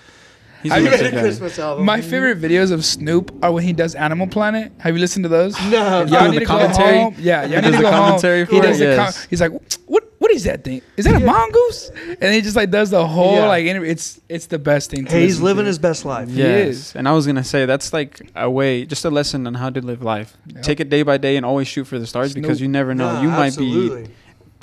he's 0.63 0.71
Have 0.71 0.81
a 0.81 0.83
you 0.85 0.89
He 0.89 0.91
guys 0.97 1.01
did 1.11 1.13
a. 1.15 1.19
Christmas 1.21 1.59
album. 1.59 1.85
My 1.85 2.01
favorite 2.01 2.39
videos 2.41 2.71
of 2.71 2.85
Snoop 2.85 3.31
are 3.43 3.51
when 3.51 3.63
he 3.63 3.73
does 3.73 3.93
Animal 3.95 4.27
Planet. 4.27 4.71
Have 4.79 4.95
you 4.95 5.01
listened 5.01 5.23
to 5.23 5.29
those? 5.29 5.53
No, 5.69 6.05
Y'all 6.05 6.15
Oh, 6.15 6.25
need 6.31 6.35
the 6.37 6.39
to 6.39 6.45
commentary? 6.45 6.93
go 6.93 7.01
home. 7.03 7.15
Yeah, 7.19 7.45
He 7.45 7.53
y'all 7.53 7.61
does 7.61 7.71
need 7.71 7.77
to 7.77 7.77
the 7.77 7.83
go 7.83 7.91
home. 7.91 7.99
commentary 8.05 8.45
He 8.45 8.61
does 8.61 8.79
it? 8.81 8.85
the 8.91 8.95
com- 8.95 9.13
He's 9.29 9.41
like, 9.41 9.51
what? 9.85 10.03
What 10.35 10.39
is 10.39 10.43
that 10.43 10.63
thing? 10.65 10.81
Is 10.97 11.05
that 11.05 11.15
a 11.15 11.25
mongoose? 11.25 11.91
And 12.19 12.33
he 12.33 12.41
just 12.41 12.57
like 12.57 12.69
does 12.69 12.89
the 12.89 13.07
whole 13.07 13.35
Yeah. 13.35 13.47
like. 13.47 13.65
interview. 13.65 13.89
It's 13.89 14.19
it's 14.27 14.47
the 14.47 14.59
best 14.59 14.91
thing. 14.91 15.05
To 15.05 15.11
Hey, 15.11 15.21
he's 15.21 15.35
listen 15.35 15.45
living 15.45 15.63
to. 15.63 15.67
his 15.67 15.79
best 15.79 16.03
life. 16.03 16.27
He 16.27 16.39
Yes. 16.39 16.67
is. 16.67 16.95
And 16.95 17.07
I 17.07 17.13
was 17.13 17.25
gonna 17.25 17.43
say 17.43 17.65
that's 17.65 17.93
like 17.93 18.19
a 18.35 18.49
way, 18.49 18.85
just 18.85 19.05
a 19.05 19.09
lesson 19.09 19.47
on 19.47 19.53
how 19.53 19.69
to 19.69 19.79
live 19.79 20.03
life. 20.03 20.35
Yep. 20.47 20.63
Take 20.63 20.79
it 20.81 20.89
day 20.89 21.03
by 21.03 21.17
day 21.17 21.37
and 21.37 21.45
always 21.45 21.69
shoot 21.69 21.85
for 21.85 21.97
the 21.99 22.05
stars 22.05 22.33
because 22.33 22.57
Snoop. 22.57 22.63
you 22.63 22.67
never 22.67 22.93
know. 22.93 23.13
Nah, 23.13 23.21
you 23.21 23.29
might 23.29 23.55
be 23.57 24.07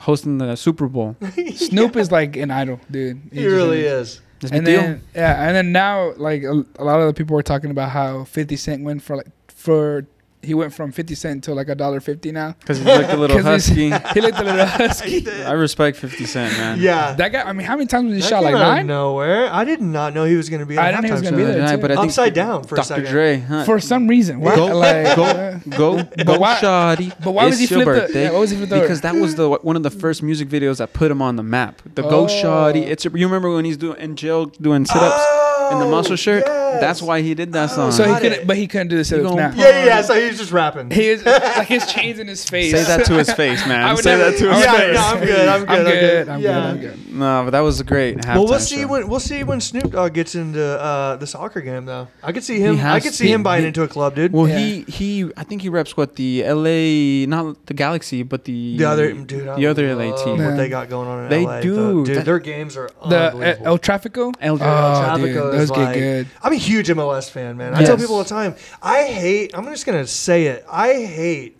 hosting 0.00 0.36
the 0.38 0.56
Super 0.56 0.88
Bowl. 0.88 1.16
Snoop 1.54 1.96
is 1.96 2.12
like 2.12 2.36
an 2.36 2.50
idol, 2.50 2.78
dude. 2.90 3.18
He 3.32 3.46
really 3.46 3.80
is. 3.80 4.20
It's 4.42 4.52
And 4.52 4.64
big 4.66 4.74
deal. 4.74 4.82
then 4.82 5.00
yeah, 5.14 5.46
and 5.46 5.56
then 5.56 5.72
now 5.72 6.12
like 6.18 6.42
a, 6.42 6.64
a 6.78 6.84
lot 6.84 7.00
of 7.00 7.06
the 7.06 7.14
people 7.14 7.34
were 7.34 7.42
talking 7.42 7.70
about 7.70 7.88
how 7.90 8.24
Fifty 8.24 8.56
Cent 8.56 8.84
went 8.84 9.02
for 9.02 9.16
like 9.16 9.28
for 9.48 10.04
he 10.42 10.54
went 10.54 10.72
from 10.74 10.90
Fifty 10.92 11.14
Cent 11.14 11.44
to 11.44 11.54
like 11.54 11.68
a 11.68 11.74
dollar 11.74 12.00
fifty 12.00 12.32
now. 12.32 12.56
Because 12.60 12.78
he 12.78 12.84
looked 12.84 13.10
a 13.10 13.16
little 13.16 13.36
'Cause 13.42 13.66
he's- 13.66 13.92
husky. 13.98 14.12
He 14.14 14.20
looked 14.20 14.38
a 14.38 14.44
little 14.44 14.66
husky. 14.80 15.30
I 15.44 15.52
respect 15.52 15.96
50 15.98 16.24
Cent, 16.26 16.52
man. 16.58 16.80
Yeah. 16.80 17.12
That 17.14 17.28
guy. 17.32 17.42
I 17.42 17.52
mean, 17.52 17.66
how 17.66 17.76
many 17.76 17.86
times 17.86 18.06
was 18.08 18.16
he 18.16 18.20
That 18.22 18.28
shot? 18.28 18.42
Like 18.42 18.54
out 18.54 18.60
of 18.60 18.66
nine. 18.78 18.86
nowhere. 18.86 19.48
I 19.52 19.64
did 19.64 19.80
not 19.80 20.14
know 20.14 20.24
he 20.24 20.36
was 20.36 20.48
going 20.48 20.60
to 20.60 20.66
be. 20.66 20.76
I 20.78 20.88
in 20.90 20.94
didn't 20.96 21.02
know 21.02 21.08
he 21.08 21.12
was 21.12 21.22
gonna 21.22 21.36
be 21.36 21.42
show. 21.44 21.52
there. 21.52 21.58
Yeah, 21.62 21.76
too. 21.76 21.82
but 21.82 21.90
I 21.92 21.94
think 21.94 22.06
Upside 22.06 22.34
down 22.34 22.64
for 22.64 22.74
a 22.74 22.78
Dr. 22.78 22.86
second. 22.88 23.04
Dre, 23.06 23.38
huh? 23.38 23.64
For 23.64 23.78
some 23.80 24.08
reason, 24.08 24.40
why? 24.40 24.56
Go- 24.56 24.76
like, 24.76 25.16
go- 25.16 25.22
uh, 25.22 25.58
go, 25.70 26.02
go, 26.24 26.38
why- 26.38 26.58
shoddy. 26.58 27.12
but 27.22 27.30
why 27.32 27.46
was 27.46 27.58
he 27.58 27.64
It's 27.64 27.70
your 27.70 27.82
flipped? 27.84 27.94
The, 27.94 28.00
birthday. 28.06 28.22
yeah, 28.24 28.32
what 28.32 28.40
was 28.40 28.50
he 28.50 28.56
flipped 28.56 28.72
because 28.72 29.00
that 29.02 29.14
was 29.14 29.34
the 29.36 29.48
one 29.50 29.76
of 29.76 29.82
the 29.84 29.90
first 29.90 30.22
music 30.22 30.48
videos 30.48 30.78
that 30.78 30.92
put 30.92 31.10
him 31.10 31.22
on 31.22 31.36
the 31.36 31.42
map. 31.42 31.80
The 31.94 32.02
Go 32.02 32.24
Oh. 32.24 32.28
Shoddy. 32.28 32.80
It's 32.82 33.04
you 33.04 33.10
remember 33.12 33.50
when 33.54 33.64
he's 33.64 33.76
doing 33.76 33.98
in 34.00 34.16
jail 34.16 34.46
doing 34.46 34.84
sit 34.86 34.96
ups 35.00 35.72
in 35.72 35.78
the 35.78 35.86
muscle 35.86 36.16
shirt? 36.16 36.44
Oh, 36.46 36.61
Yes. 36.72 36.80
That's 36.80 37.02
why 37.02 37.20
he 37.22 37.34
did 37.34 37.52
that 37.52 37.70
Oh, 37.72 37.74
song. 37.76 37.92
So 37.92 38.04
he 38.04 38.10
Got 38.10 38.22
couldn't, 38.22 38.40
it. 38.40 38.46
but 38.46 38.56
he 38.56 38.66
couldn't 38.66 38.88
do 38.88 38.96
this 38.96 39.10
You 39.10 39.18
to 39.18 39.22
gonna- 39.24 39.34
snap. 39.36 39.54
Yeah, 39.56 39.68
yeah, 39.68 39.84
yeah. 39.84 40.02
So 40.02 40.14
he's 40.14 40.38
just 40.38 40.52
rapping. 40.52 40.90
He 40.90 41.10
was 41.10 41.24
like 41.26 41.66
his 41.68 41.86
chains 41.92 42.18
in 42.18 42.26
his 42.28 42.44
face. 42.48 42.72
Say 42.72 42.84
that 42.84 43.04
to 43.06 43.14
his 43.14 43.32
face, 43.42 43.62
I 43.64 43.68
man. 43.68 43.94
would 43.94 44.02
Say 44.02 44.16
never- 44.16 44.30
that 44.30 44.38
to 44.38 44.50
I 44.50 44.54
his 44.56 44.64
yeah, 44.64 44.72
face. 44.78 44.94
no, 44.94 45.00
I'm 45.02 45.20
good. 45.24 45.48
I'm 45.48 45.60
good. 45.64 45.68
I'm 45.68 45.84
good. 45.84 46.28
I'm 46.28 46.40
yeah. 46.40 46.52
good. 46.52 46.64
I'm 46.64 46.80
good. 46.80 47.12
No, 47.12 47.42
but 47.44 47.50
that 47.50 47.60
was 47.60 47.78
a 47.80 47.84
great 47.84 48.18
halftime 48.18 48.34
Well, 48.36 48.46
we'll 48.46 48.58
see 48.60 48.80
show. 48.82 48.86
when 48.88 49.08
we'll 49.08 49.20
see 49.20 49.44
when 49.44 49.60
Snoop 49.60 49.92
Dogg 49.92 50.14
gets 50.14 50.34
into 50.34 50.62
uh, 50.64 51.16
the 51.16 51.26
soccer 51.26 51.60
game, 51.60 51.84
though. 51.84 52.08
I 52.22 52.32
could 52.32 52.42
see 52.44 52.58
him. 52.58 52.76
He 52.76 52.82
I 52.82 53.00
could 53.00 53.12
see 53.14 53.26
to. 53.26 53.32
him 53.34 53.42
buying 53.42 53.62
He- 53.62 53.68
into 53.68 53.82
a 53.82 53.88
club, 53.88 54.14
dude. 54.14 54.32
Well, 54.32 54.48
Yeah. 54.48 54.58
he 54.58 54.82
he 54.88 55.30
I 55.36 55.44
think 55.44 55.60
he 55.62 55.68
reps 55.68 55.96
what 55.96 56.16
the 56.16 56.44
L.A. 56.44 57.26
not 57.26 57.66
the 57.66 57.74
Galaxy, 57.74 58.22
but 58.22 58.44
the 58.44 58.76
the 58.78 58.84
other 58.86 59.12
dude, 59.12 59.46
I 59.48 59.56
the 59.56 59.66
other 59.66 59.94
LA 59.94 60.04
love 60.10 60.24
team. 60.24 60.38
What 60.44 60.56
they 60.56 60.68
got 60.68 60.88
going 60.88 61.08
on 61.08 61.24
in 61.24 61.28
They 61.30 61.44
LA, 61.44 61.60
do. 61.60 62.04
dude. 62.06 62.16
That- 62.16 62.24
their 62.24 62.38
games 62.38 62.76
are 62.76 62.88
The 63.08 63.16
uh, 63.18 63.30
unbelievable. 63.32 63.66
El 63.66 63.78
Trafico. 63.78 64.32
El- 64.40 64.54
oh, 64.54 64.58
Trafico 64.58 65.18
dude, 65.52 65.54
is 65.60 65.68
those 65.68 65.70
get 65.70 65.78
like- 65.84 65.94
good. 65.94 66.26
I'm 66.42 66.52
a 66.52 66.56
huge 66.62 66.88
MLS 66.88 67.28
fan, 67.30 67.56
man. 67.56 67.74
I 67.74 67.80
Yes. 67.80 67.88
tell 67.88 67.96
people 67.96 68.16
all 68.16 68.22
the 68.22 68.28
time. 68.28 68.54
I 68.82 69.04
hate. 69.04 69.52
I'm 69.54 69.64
just 69.66 69.84
gonna 69.86 70.06
say 70.06 70.46
it. 70.46 70.64
I 70.70 70.94
hate. 71.04 71.56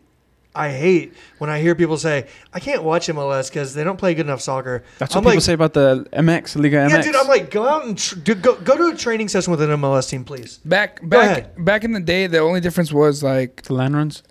I 0.54 0.68
hate 0.68 1.14
when 1.38 1.48
I 1.48 1.60
hear 1.60 1.74
people 1.74 1.96
say 1.96 2.26
I 2.52 2.60
can't 2.60 2.82
watch 2.82 3.08
MLS 3.08 3.48
because 3.48 3.72
they 3.72 3.84
don't 3.84 3.96
play 3.96 4.12
good 4.12 4.26
enough 4.26 4.42
soccer. 4.42 4.82
That's 4.98 5.14
what 5.14 5.20
I'm 5.20 5.24
people 5.24 5.36
like, 5.36 5.42
say 5.44 5.54
about 5.54 5.72
the 5.72 6.06
MX 6.12 6.56
Liga 6.56 6.76
MX. 6.76 6.90
Yeah, 6.90 7.00
dude. 7.02 7.16
I'm 7.16 7.26
like, 7.26 7.50
go 7.50 7.66
out 7.66 7.86
and 7.86 7.96
tr- 7.96 8.16
dude, 8.16 8.42
go 8.42 8.56
go 8.56 8.76
to 8.76 8.94
a 8.94 8.96
training 8.96 9.28
session 9.28 9.50
with 9.50 9.62
an 9.62 9.70
MLS 9.70 10.10
team, 10.10 10.24
please. 10.24 10.58
Back 10.64 11.00
back 11.08 11.52
back 11.64 11.84
in 11.84 11.92
the 11.92 12.00
day, 12.00 12.26
the 12.26 12.40
only 12.40 12.60
difference 12.60 12.92
was 12.92 13.22
like 13.22 13.62
the 13.62 13.72
land 13.72 13.96
runs. 13.96 14.22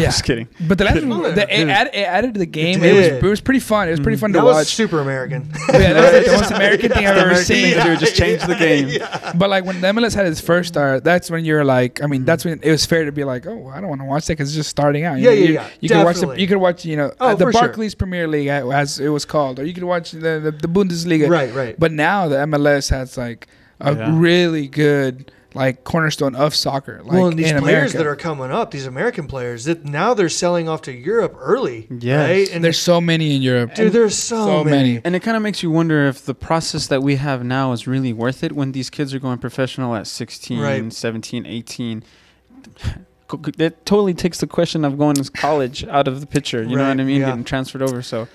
Yeah. 0.00 0.06
Just 0.06 0.24
kidding. 0.24 0.48
But 0.68 0.78
the 0.78 0.84
last 0.84 0.94
Kidding. 0.94 1.08
one, 1.10 1.22
the, 1.22 1.42
it, 1.52 1.56
Dude. 1.58 1.68
added, 1.68 1.94
it 1.98 2.02
added 2.06 2.34
to 2.34 2.40
the 2.40 2.46
game. 2.46 2.82
It 2.82 2.90
It, 2.92 2.94
was 2.94 3.06
it 3.06 3.22
was 3.22 3.40
pretty 3.40 3.60
fun. 3.60 3.88
It 3.88 3.92
was 3.92 4.00
pretty 4.00 4.18
fun 4.18 4.32
That 4.32 4.40
to 4.40 4.44
was 4.44 4.54
watch. 4.56 4.66
super 4.68 5.00
American. 5.00 5.48
yeah, 5.72 5.92
that 5.92 6.02
was 6.02 6.12
like 6.12 6.24
the 6.26 6.32
most 6.32 6.50
American 6.60 6.92
thing 6.92 7.06
I've 7.06 7.16
ever 7.16 7.34
seen. 7.36 7.74
thing 7.74 7.82
to 7.82 7.90
do, 7.90 7.96
just 7.96 8.16
change 8.16 8.42
the 8.42 8.54
game. 8.58 9.00
But 9.38 9.50
like 9.50 9.64
when 9.64 9.80
the 9.80 9.86
MLS 9.88 10.14
had 10.14 10.26
its 10.26 10.40
first 10.40 10.68
start, 10.68 11.04
that's 11.04 11.30
when 11.30 11.44
you're 11.44 11.64
like, 11.64 12.02
I 12.02 12.06
mean, 12.06 12.24
that's 12.24 12.44
when 12.44 12.60
it 12.62 12.70
was 12.70 12.84
fair 12.86 13.04
to 13.04 13.12
be 13.12 13.24
like, 13.24 13.46
oh, 13.46 13.68
I 13.68 13.80
don't 13.80 13.88
want 13.88 14.00
to 14.00 14.06
watch 14.06 14.26
that 14.26 14.34
because 14.34 14.48
it's 14.50 14.56
just 14.56 14.70
starting 14.70 15.04
out. 15.04 15.18
You 15.18 15.24
Yeah, 15.24 15.30
know, 15.30 15.34
yeah, 15.36 15.44
you, 15.46 15.52
yeah, 15.54 15.68
You 15.80 15.88
could 15.88 16.04
watch 16.04 16.16
the, 16.20 16.32
you 16.34 16.46
could 16.46 16.58
watch, 16.58 16.84
you 16.84 16.96
know, 16.96 17.12
Oh, 17.20 17.28
uh, 17.28 17.34
the 17.34 17.44
for 17.46 17.52
sure. 17.52 17.60
Barclays 17.62 17.94
Premier 17.94 18.26
League 18.28 18.48
uh, 18.48 18.68
as 18.70 18.98
it 19.00 19.08
was 19.08 19.24
called, 19.24 19.58
or 19.58 19.64
you 19.64 19.74
could 19.74 19.84
watch 19.84 20.10
the 20.12 20.40
the, 20.40 20.50
the 20.52 20.68
Bundesliga. 20.68 21.28
Right, 21.28 21.52
right. 21.54 21.78
But 21.78 21.92
now 21.92 22.28
the 22.28 22.36
MLS 22.36 22.90
has 22.90 23.16
like 23.16 23.46
a 23.80 23.94
Yeah. 23.94 24.10
really 24.18 24.68
good 24.68 25.30
like 25.54 25.84
cornerstone 25.84 26.34
of 26.34 26.54
soccer. 26.54 27.00
Like 27.02 27.12
well, 27.12 27.26
and 27.28 27.38
these 27.38 27.50
in 27.50 27.58
players 27.60 27.94
America. 27.94 27.98
that 27.98 28.06
are 28.06 28.16
coming 28.16 28.50
up, 28.50 28.70
these 28.72 28.86
American 28.86 29.26
players, 29.26 29.64
that 29.64 29.84
now 29.84 30.12
they're 30.14 30.28
selling 30.28 30.68
off 30.68 30.82
to 30.82 30.92
Europe 30.92 31.36
early. 31.38 31.86
Yes. 31.90 32.28
Right? 32.28 32.54
And 32.54 32.64
there's 32.64 32.78
so 32.78 33.00
many 33.00 33.36
in 33.36 33.42
Europe. 33.42 33.74
dude, 33.74 33.92
there's 33.92 34.16
so, 34.18 34.44
so 34.44 34.64
many. 34.64 34.76
many. 34.94 35.00
And 35.04 35.14
it 35.14 35.20
kind 35.20 35.36
of 35.36 35.42
makes 35.42 35.62
you 35.62 35.70
wonder 35.70 36.06
if 36.06 36.24
the 36.24 36.34
process 36.34 36.88
that 36.88 37.02
we 37.02 37.16
have 37.16 37.44
now 37.44 37.72
is 37.72 37.86
really 37.86 38.12
worth 38.12 38.42
it 38.42 38.52
when 38.52 38.72
these 38.72 38.90
kids 38.90 39.14
are 39.14 39.18
going 39.20 39.38
professional 39.38 39.94
at 39.94 40.06
16, 40.06 40.58
Right. 40.60 40.92
17, 40.92 41.46
18. 41.46 42.02
Co- 43.28 43.38
co- 43.38 43.50
That 43.56 43.84
totally 43.86 44.14
takes 44.14 44.38
the 44.40 44.46
question 44.46 44.84
of 44.84 44.98
going 44.98 45.14
to 45.16 45.30
college 45.30 45.84
out 45.84 46.08
of 46.08 46.20
the 46.20 46.26
picture. 46.26 46.62
You 46.62 46.76
know 46.76 46.88
what 46.88 47.00
I 47.00 47.04
mean? 47.04 47.20
yeah. 47.20 47.28
Getting 47.28 47.44
transferred 47.44 47.82
over. 47.82 48.02
So, 48.02 48.28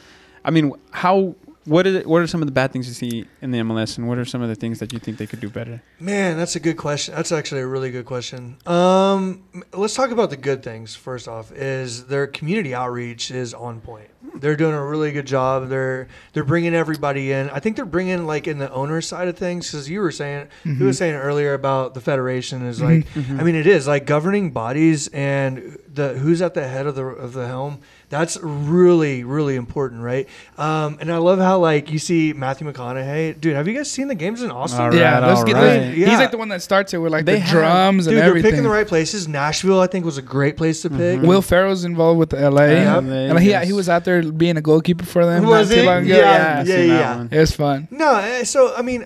I 0.44 0.52
mean, 0.52 0.74
how? 0.92 1.36
What 1.66 1.86
are 1.86 2.02
what 2.02 2.22
are 2.22 2.28
some 2.28 2.42
of 2.42 2.48
the 2.48 2.52
bad 2.52 2.72
things 2.72 2.88
you 2.88 2.94
see 2.94 3.26
in 3.42 3.52
the 3.52 3.60
MLS, 3.60 3.98
and 3.98 4.08
what 4.08 4.18
are 4.18 4.26
some 4.26 4.42
of 4.42 4.50
the 4.50 4.56
things 4.56 4.80
that 4.80 4.94
you 4.94 5.00
think 5.00 5.18
they 5.18 5.28
could 5.28 5.42
do 5.42 5.50
better? 5.50 5.82
Man, 6.00 6.38
that's 6.38 6.56
a 6.56 6.60
good 6.60 6.78
question. 6.78 7.14
That's 7.14 7.32
actually 7.32 7.62
a 7.62 7.68
really 7.68 7.92
good 7.92 8.06
question. 8.06 8.58
Um, 8.66 9.44
let's 9.74 9.94
talk 9.94 10.12
about 10.12 10.30
the 10.30 10.38
good 10.38 10.64
things 10.64 10.96
first 10.96 11.28
off. 11.28 11.52
Is 11.52 12.06
their 12.08 12.28
community 12.28 12.74
outreach 12.74 13.30
is 13.30 13.54
on 13.54 13.82
point. 13.82 14.10
They're 14.36 14.56
doing 14.56 14.74
a 14.74 14.86
really 14.86 15.12
good 15.12 15.28
job. 15.28 15.70
They're 15.70 16.08
they're 16.34 16.44
bringing 16.44 16.74
everybody 16.74 17.32
in. 17.32 17.50
I 17.50 17.60
think 17.60 17.76
they're 17.76 17.86
bringing 17.86 18.26
like 18.26 18.48
in 18.48 18.58
the 18.58 18.72
owner 18.72 19.02
side 19.02 19.28
of 19.28 19.38
things 19.38 19.72
because 19.72 19.90
you 19.90 20.00
were 20.00 20.12
saying 20.12 20.48
you 20.64 20.72
were 20.72 20.78
mm-hmm. 20.78 20.92
saying 20.92 21.16
earlier 21.16 21.54
about 21.54 21.94
the 21.94 22.02
federation 22.02 22.66
is 22.66 22.80
mm-hmm. 22.80 22.86
like 22.86 23.10
mm-hmm. 23.14 23.40
I 23.40 23.44
mean 23.44 23.56
it 23.56 23.68
is 23.68 23.88
like 23.88 24.06
governing 24.06 24.52
bodies 24.52 25.08
and 25.10 25.78
the 25.88 26.14
who's 26.18 26.42
at 26.42 26.54
the 26.54 26.68
head 26.68 26.88
of 26.88 26.96
the 26.96 27.06
of 27.06 27.34
the 27.34 27.48
helm. 27.48 27.80
That's 28.10 28.38
really 28.42 29.24
really 29.24 29.56
important, 29.56 30.02
right? 30.02 30.28
Um, 30.58 30.98
and 31.00 31.12
I 31.12 31.18
love 31.18 31.38
how 31.38 31.60
like 31.60 31.92
you 31.92 32.00
see 32.00 32.34
Matthew 32.34 32.72
McConaughey, 32.72 33.40
dude. 33.40 33.56
Have 33.56 33.68
you 33.68 33.76
guys 33.76 33.90
seen 33.92 34.08
the 34.08 34.16
games 34.16 34.42
in 34.42 34.50
Austin? 34.50 34.82
All 34.82 34.96
yeah, 34.96 35.20
right, 35.20 35.24
all 35.32 35.44
get- 35.46 35.54
right. 35.54 35.62
those- 35.62 35.96
Yeah. 35.98 36.10
he's 36.10 36.18
like 36.18 36.32
the 36.32 36.38
one 36.40 36.50
that 36.50 36.64
starts 36.64 36.92
it 36.94 36.98
with 36.98 37.12
like 37.12 37.26
They 37.26 37.34
the 37.34 37.40
have- 37.40 37.52
drums 37.52 38.06
Dude, 38.06 38.14
and 38.14 38.18
they're 38.22 38.30
everything. 38.30 38.50
picking 38.52 38.64
the 38.64 38.70
right 38.70 38.88
places. 38.88 39.28
Nashville, 39.28 39.80
I 39.80 39.86
think, 39.88 40.06
was 40.06 40.18
a 40.18 40.24
great 40.24 40.58
place 40.58 40.82
to 40.82 40.90
pick. 40.90 41.22
Will 41.22 41.44
Ferrell's 41.44 41.84
involved 41.84 42.20
with 42.20 42.32
the 42.32 42.38
LA, 42.50 42.66
Yep. 42.66 43.04
and 43.04 43.40
he 43.40 43.54
he 43.68 43.74
was 43.74 43.88
out 43.90 44.06
there 44.06 44.24
being 44.24 44.58
a 44.58 44.62
goalkeeper 44.62 45.06
for 45.06 45.24
them. 45.26 45.46
Was 45.46 45.70
not 45.70 45.76
too 45.76 45.84
long 45.84 45.98
ago. 46.06 46.16
Yeah, 46.16 46.18
Yeah, 46.18 46.60
I've 46.62 46.68
yeah, 46.68 46.76
seen 46.76 46.88
yeah. 46.90 47.28
it 47.32 47.40
was 47.40 47.52
fun. 47.56 47.88
No, 47.92 48.16
eh, 48.16 48.44
so 48.44 48.74
I 48.76 48.82
mean, 48.82 49.06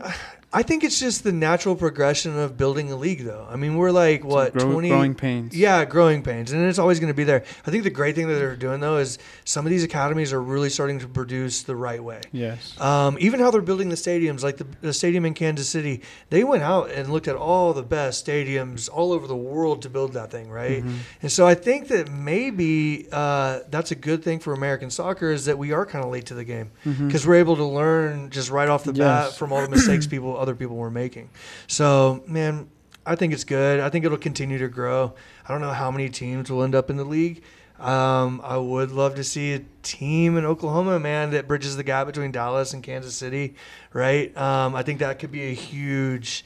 I 0.53 0.61
think 0.63 0.83
it's 0.83 0.99
just 0.99 1.23
the 1.23 1.31
natural 1.31 1.75
progression 1.75 2.37
of 2.37 2.55
building 2.57 2.91
a 2.91 2.95
league, 2.95 3.23
though. 3.23 3.47
I 3.49 3.55
mean, 3.55 3.75
we're 3.75 3.91
like 3.91 4.23
what 4.23 4.53
Grow- 4.53 4.71
twenty 4.71 4.89
growing 4.89 5.15
pains. 5.15 5.55
Yeah, 5.55 5.83
growing 5.85 6.21
pains, 6.21 6.51
and 6.51 6.63
it's 6.65 6.77
always 6.79 6.99
going 6.99 7.11
to 7.11 7.15
be 7.17 7.23
there. 7.23 7.43
I 7.65 7.71
think 7.71 7.83
the 7.83 7.89
great 7.89 8.15
thing 8.15 8.27
that 8.27 8.35
they're 8.35 8.55
doing 8.55 8.79
though 8.79 8.97
is 8.97 9.17
some 9.45 9.65
of 9.65 9.71
these 9.71 9.83
academies 9.83 10.31
are 10.31 10.41
really 10.41 10.69
starting 10.69 10.99
to 10.99 11.07
produce 11.07 11.63
the 11.63 11.75
right 11.75 12.03
way. 12.03 12.21
Yes. 12.31 12.79
Um, 12.79 13.17
even 13.19 13.39
how 13.39 13.49
they're 13.51 13.61
building 13.61 13.89
the 13.89 13.95
stadiums, 13.95 14.43
like 14.43 14.57
the, 14.57 14.67
the 14.81 14.93
stadium 14.93 15.25
in 15.25 15.33
Kansas 15.33 15.67
City, 15.67 16.01
they 16.29 16.43
went 16.43 16.63
out 16.63 16.91
and 16.91 17.11
looked 17.11 17.27
at 17.27 17.35
all 17.35 17.73
the 17.73 17.81
best 17.83 18.25
stadiums 18.25 18.89
all 18.91 19.11
over 19.11 19.25
the 19.27 19.35
world 19.35 19.81
to 19.81 19.89
build 19.89 20.13
that 20.13 20.29
thing, 20.29 20.49
right? 20.49 20.83
Mm-hmm. 20.83 20.97
And 21.23 21.31
so 21.31 21.47
I 21.47 21.55
think 21.55 21.87
that 21.87 22.11
maybe 22.11 23.07
uh, 23.11 23.61
that's 23.69 23.91
a 23.91 23.95
good 23.95 24.23
thing 24.23 24.39
for 24.39 24.53
American 24.53 24.89
soccer 24.89 25.31
is 25.31 25.45
that 25.45 25.57
we 25.57 25.71
are 25.71 25.85
kind 25.85 26.03
of 26.05 26.11
late 26.11 26.25
to 26.27 26.33
the 26.33 26.43
game 26.43 26.71
because 26.83 27.25
we're 27.25 27.35
able 27.35 27.55
to 27.55 27.65
learn 27.65 28.29
just 28.29 28.49
right 28.49 28.69
off 28.69 28.83
the 28.83 28.93
bat 28.93 29.03
Mm-hmm. 29.13 29.35
From 29.37 29.53
all 29.53 29.61
the 29.61 29.69
mistakes 29.69 30.07
people, 30.07 30.35
other 30.43 30.53
people 30.55 30.75
were 30.75 30.91
making. 30.91 31.29
So, 31.67 32.23
man, 32.27 32.69
I 33.05 33.15
think 33.15 33.33
it's 33.33 33.43
good. 33.43 33.79
I 33.79 33.89
think 33.89 34.05
it'll 34.05 34.17
continue 34.17 34.59
to 34.59 34.67
grow. 34.67 35.13
I 35.47 35.51
don't 35.51 35.61
know 35.61 35.71
how 35.71 35.89
many 35.89 36.09
teams 36.09 36.51
will 36.51 36.61
end 36.63 36.75
up 36.75 36.89
in 36.89 36.97
the 36.97 37.03
league. 37.03 37.41
Um, 37.79 38.39
I 38.43 38.57
would 38.57 38.91
love 38.91 39.15
to 39.15 39.23
see 39.23 39.53
a 39.53 39.61
team 39.81 40.37
in 40.37 40.45
Oklahoma, 40.45 40.99
man, 40.99 41.31
that 41.31 41.47
bridges 41.47 41.75
the 41.75 41.83
gap 41.83 42.05
between 42.07 42.31
Dallas 42.31 42.73
and 42.73 42.83
Kansas 42.83 43.15
City, 43.15 43.55
right? 43.91 44.35
Um, 44.37 44.75
I 44.75 44.83
think 44.83 44.99
that 44.99 45.19
could 45.19 45.31
be 45.31 45.41
a 45.43 45.53
huge, 45.53 46.45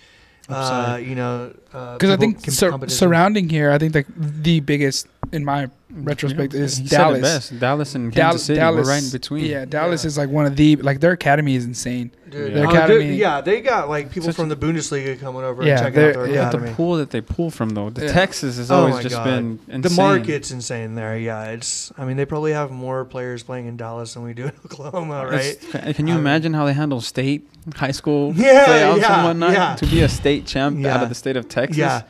uh, 0.49 0.99
you 1.01 1.13
know, 1.15 1.53
Because 1.65 2.09
I 2.09 2.17
think 2.17 2.39
sur- 2.49 2.87
surrounding 2.87 3.49
here, 3.49 3.69
I 3.71 3.77
think 3.77 3.93
the 4.17 4.61
biggest 4.61 5.07
in 5.31 5.43
my 5.45 5.69
retrospect 5.89 6.53
Yeah, 6.53 6.61
is 6.61 6.77
he 6.77 6.87
said 6.87 6.95
it 6.95 6.97
Dallas. 7.03 7.21
best. 7.21 7.59
Dallas 7.59 7.95
and 7.95 8.11
Dal- 8.13 8.31
Kansas 8.31 8.45
City. 8.45 8.59
Dallas, 8.59 8.85
We're 8.85 8.91
right 8.93 9.03
in 9.03 9.09
between. 9.09 9.45
Yeah, 9.45 9.65
Dallas 9.65 10.03
Yeah. 10.03 10.07
is 10.07 10.17
like 10.17 10.29
one 10.29 10.45
of 10.45 10.55
the 10.55 10.75
like 10.77 10.99
their 10.99 11.11
academy 11.13 11.55
is 11.55 11.65
insane. 11.65 12.11
Dude, 12.29 12.53
Their 12.55 12.67
oh, 12.67 12.69
academy- 12.69 13.05
dude, 13.07 13.15
yeah, 13.17 13.39
they 13.39 13.61
got 13.61 13.87
like 13.87 14.11
people 14.11 14.27
Such 14.27 14.35
from 14.35 14.49
the 14.49 14.57
Bundesliga 14.57 15.17
coming 15.17 15.43
over 15.43 15.63
Yeah, 15.63 15.77
and 15.77 15.79
checking 15.95 16.09
out 16.09 16.13
their 16.25 16.29
yeah. 16.29 16.51
But 16.51 16.61
the 16.61 16.71
pool 16.73 16.97
that 16.97 17.11
they 17.11 17.21
pull 17.21 17.49
from 17.51 17.69
though, 17.69 17.89
the 17.89 18.05
Yeah. 18.05 18.11
Texas 18.11 18.57
has 18.57 18.69
Oh 18.69 18.79
always 18.79 18.95
my 18.95 19.01
just 19.03 19.15
God. 19.15 19.23
been 19.23 19.59
insane. 19.69 19.81
The 19.81 19.89
market's 20.01 20.51
insane 20.51 20.95
there. 20.95 21.17
Yeah, 21.17 21.51
it's. 21.51 21.93
I 21.97 22.03
mean, 22.03 22.17
they 22.17 22.25
probably 22.25 22.51
have 22.51 22.69
more 22.69 23.05
players 23.05 23.43
playing 23.43 23.67
in 23.67 23.77
Dallas 23.77 24.13
than 24.13 24.23
we 24.23 24.33
do 24.33 24.43
in 24.43 24.51
Oklahoma, 24.65 25.25
right? 25.25 25.45
It's- 25.45 25.95
Can 25.95 26.07
you 26.07 26.13
I 26.15 26.17
mean- 26.17 26.25
imagine 26.25 26.53
how 26.53 26.65
they 26.65 26.73
handle 26.73 26.99
state, 26.99 27.47
high 27.75 27.91
school 27.91 28.33
Yeah, 28.35 28.65
playoffs 28.65 29.01
yeah, 29.01 29.15
and 29.19 29.23
whatnot? 29.25 29.53
yeah. 29.53 29.75
To 29.75 29.85
be 29.85 30.01
a 30.01 30.09
state 30.09 30.45
champ 30.45 30.77
Yeah. 30.81 30.95
out 30.97 31.03
of 31.03 31.09
the 31.09 31.15
state 31.15 31.37
of 31.37 31.47
Texas. 31.47 31.77
Yeah. 31.77 32.01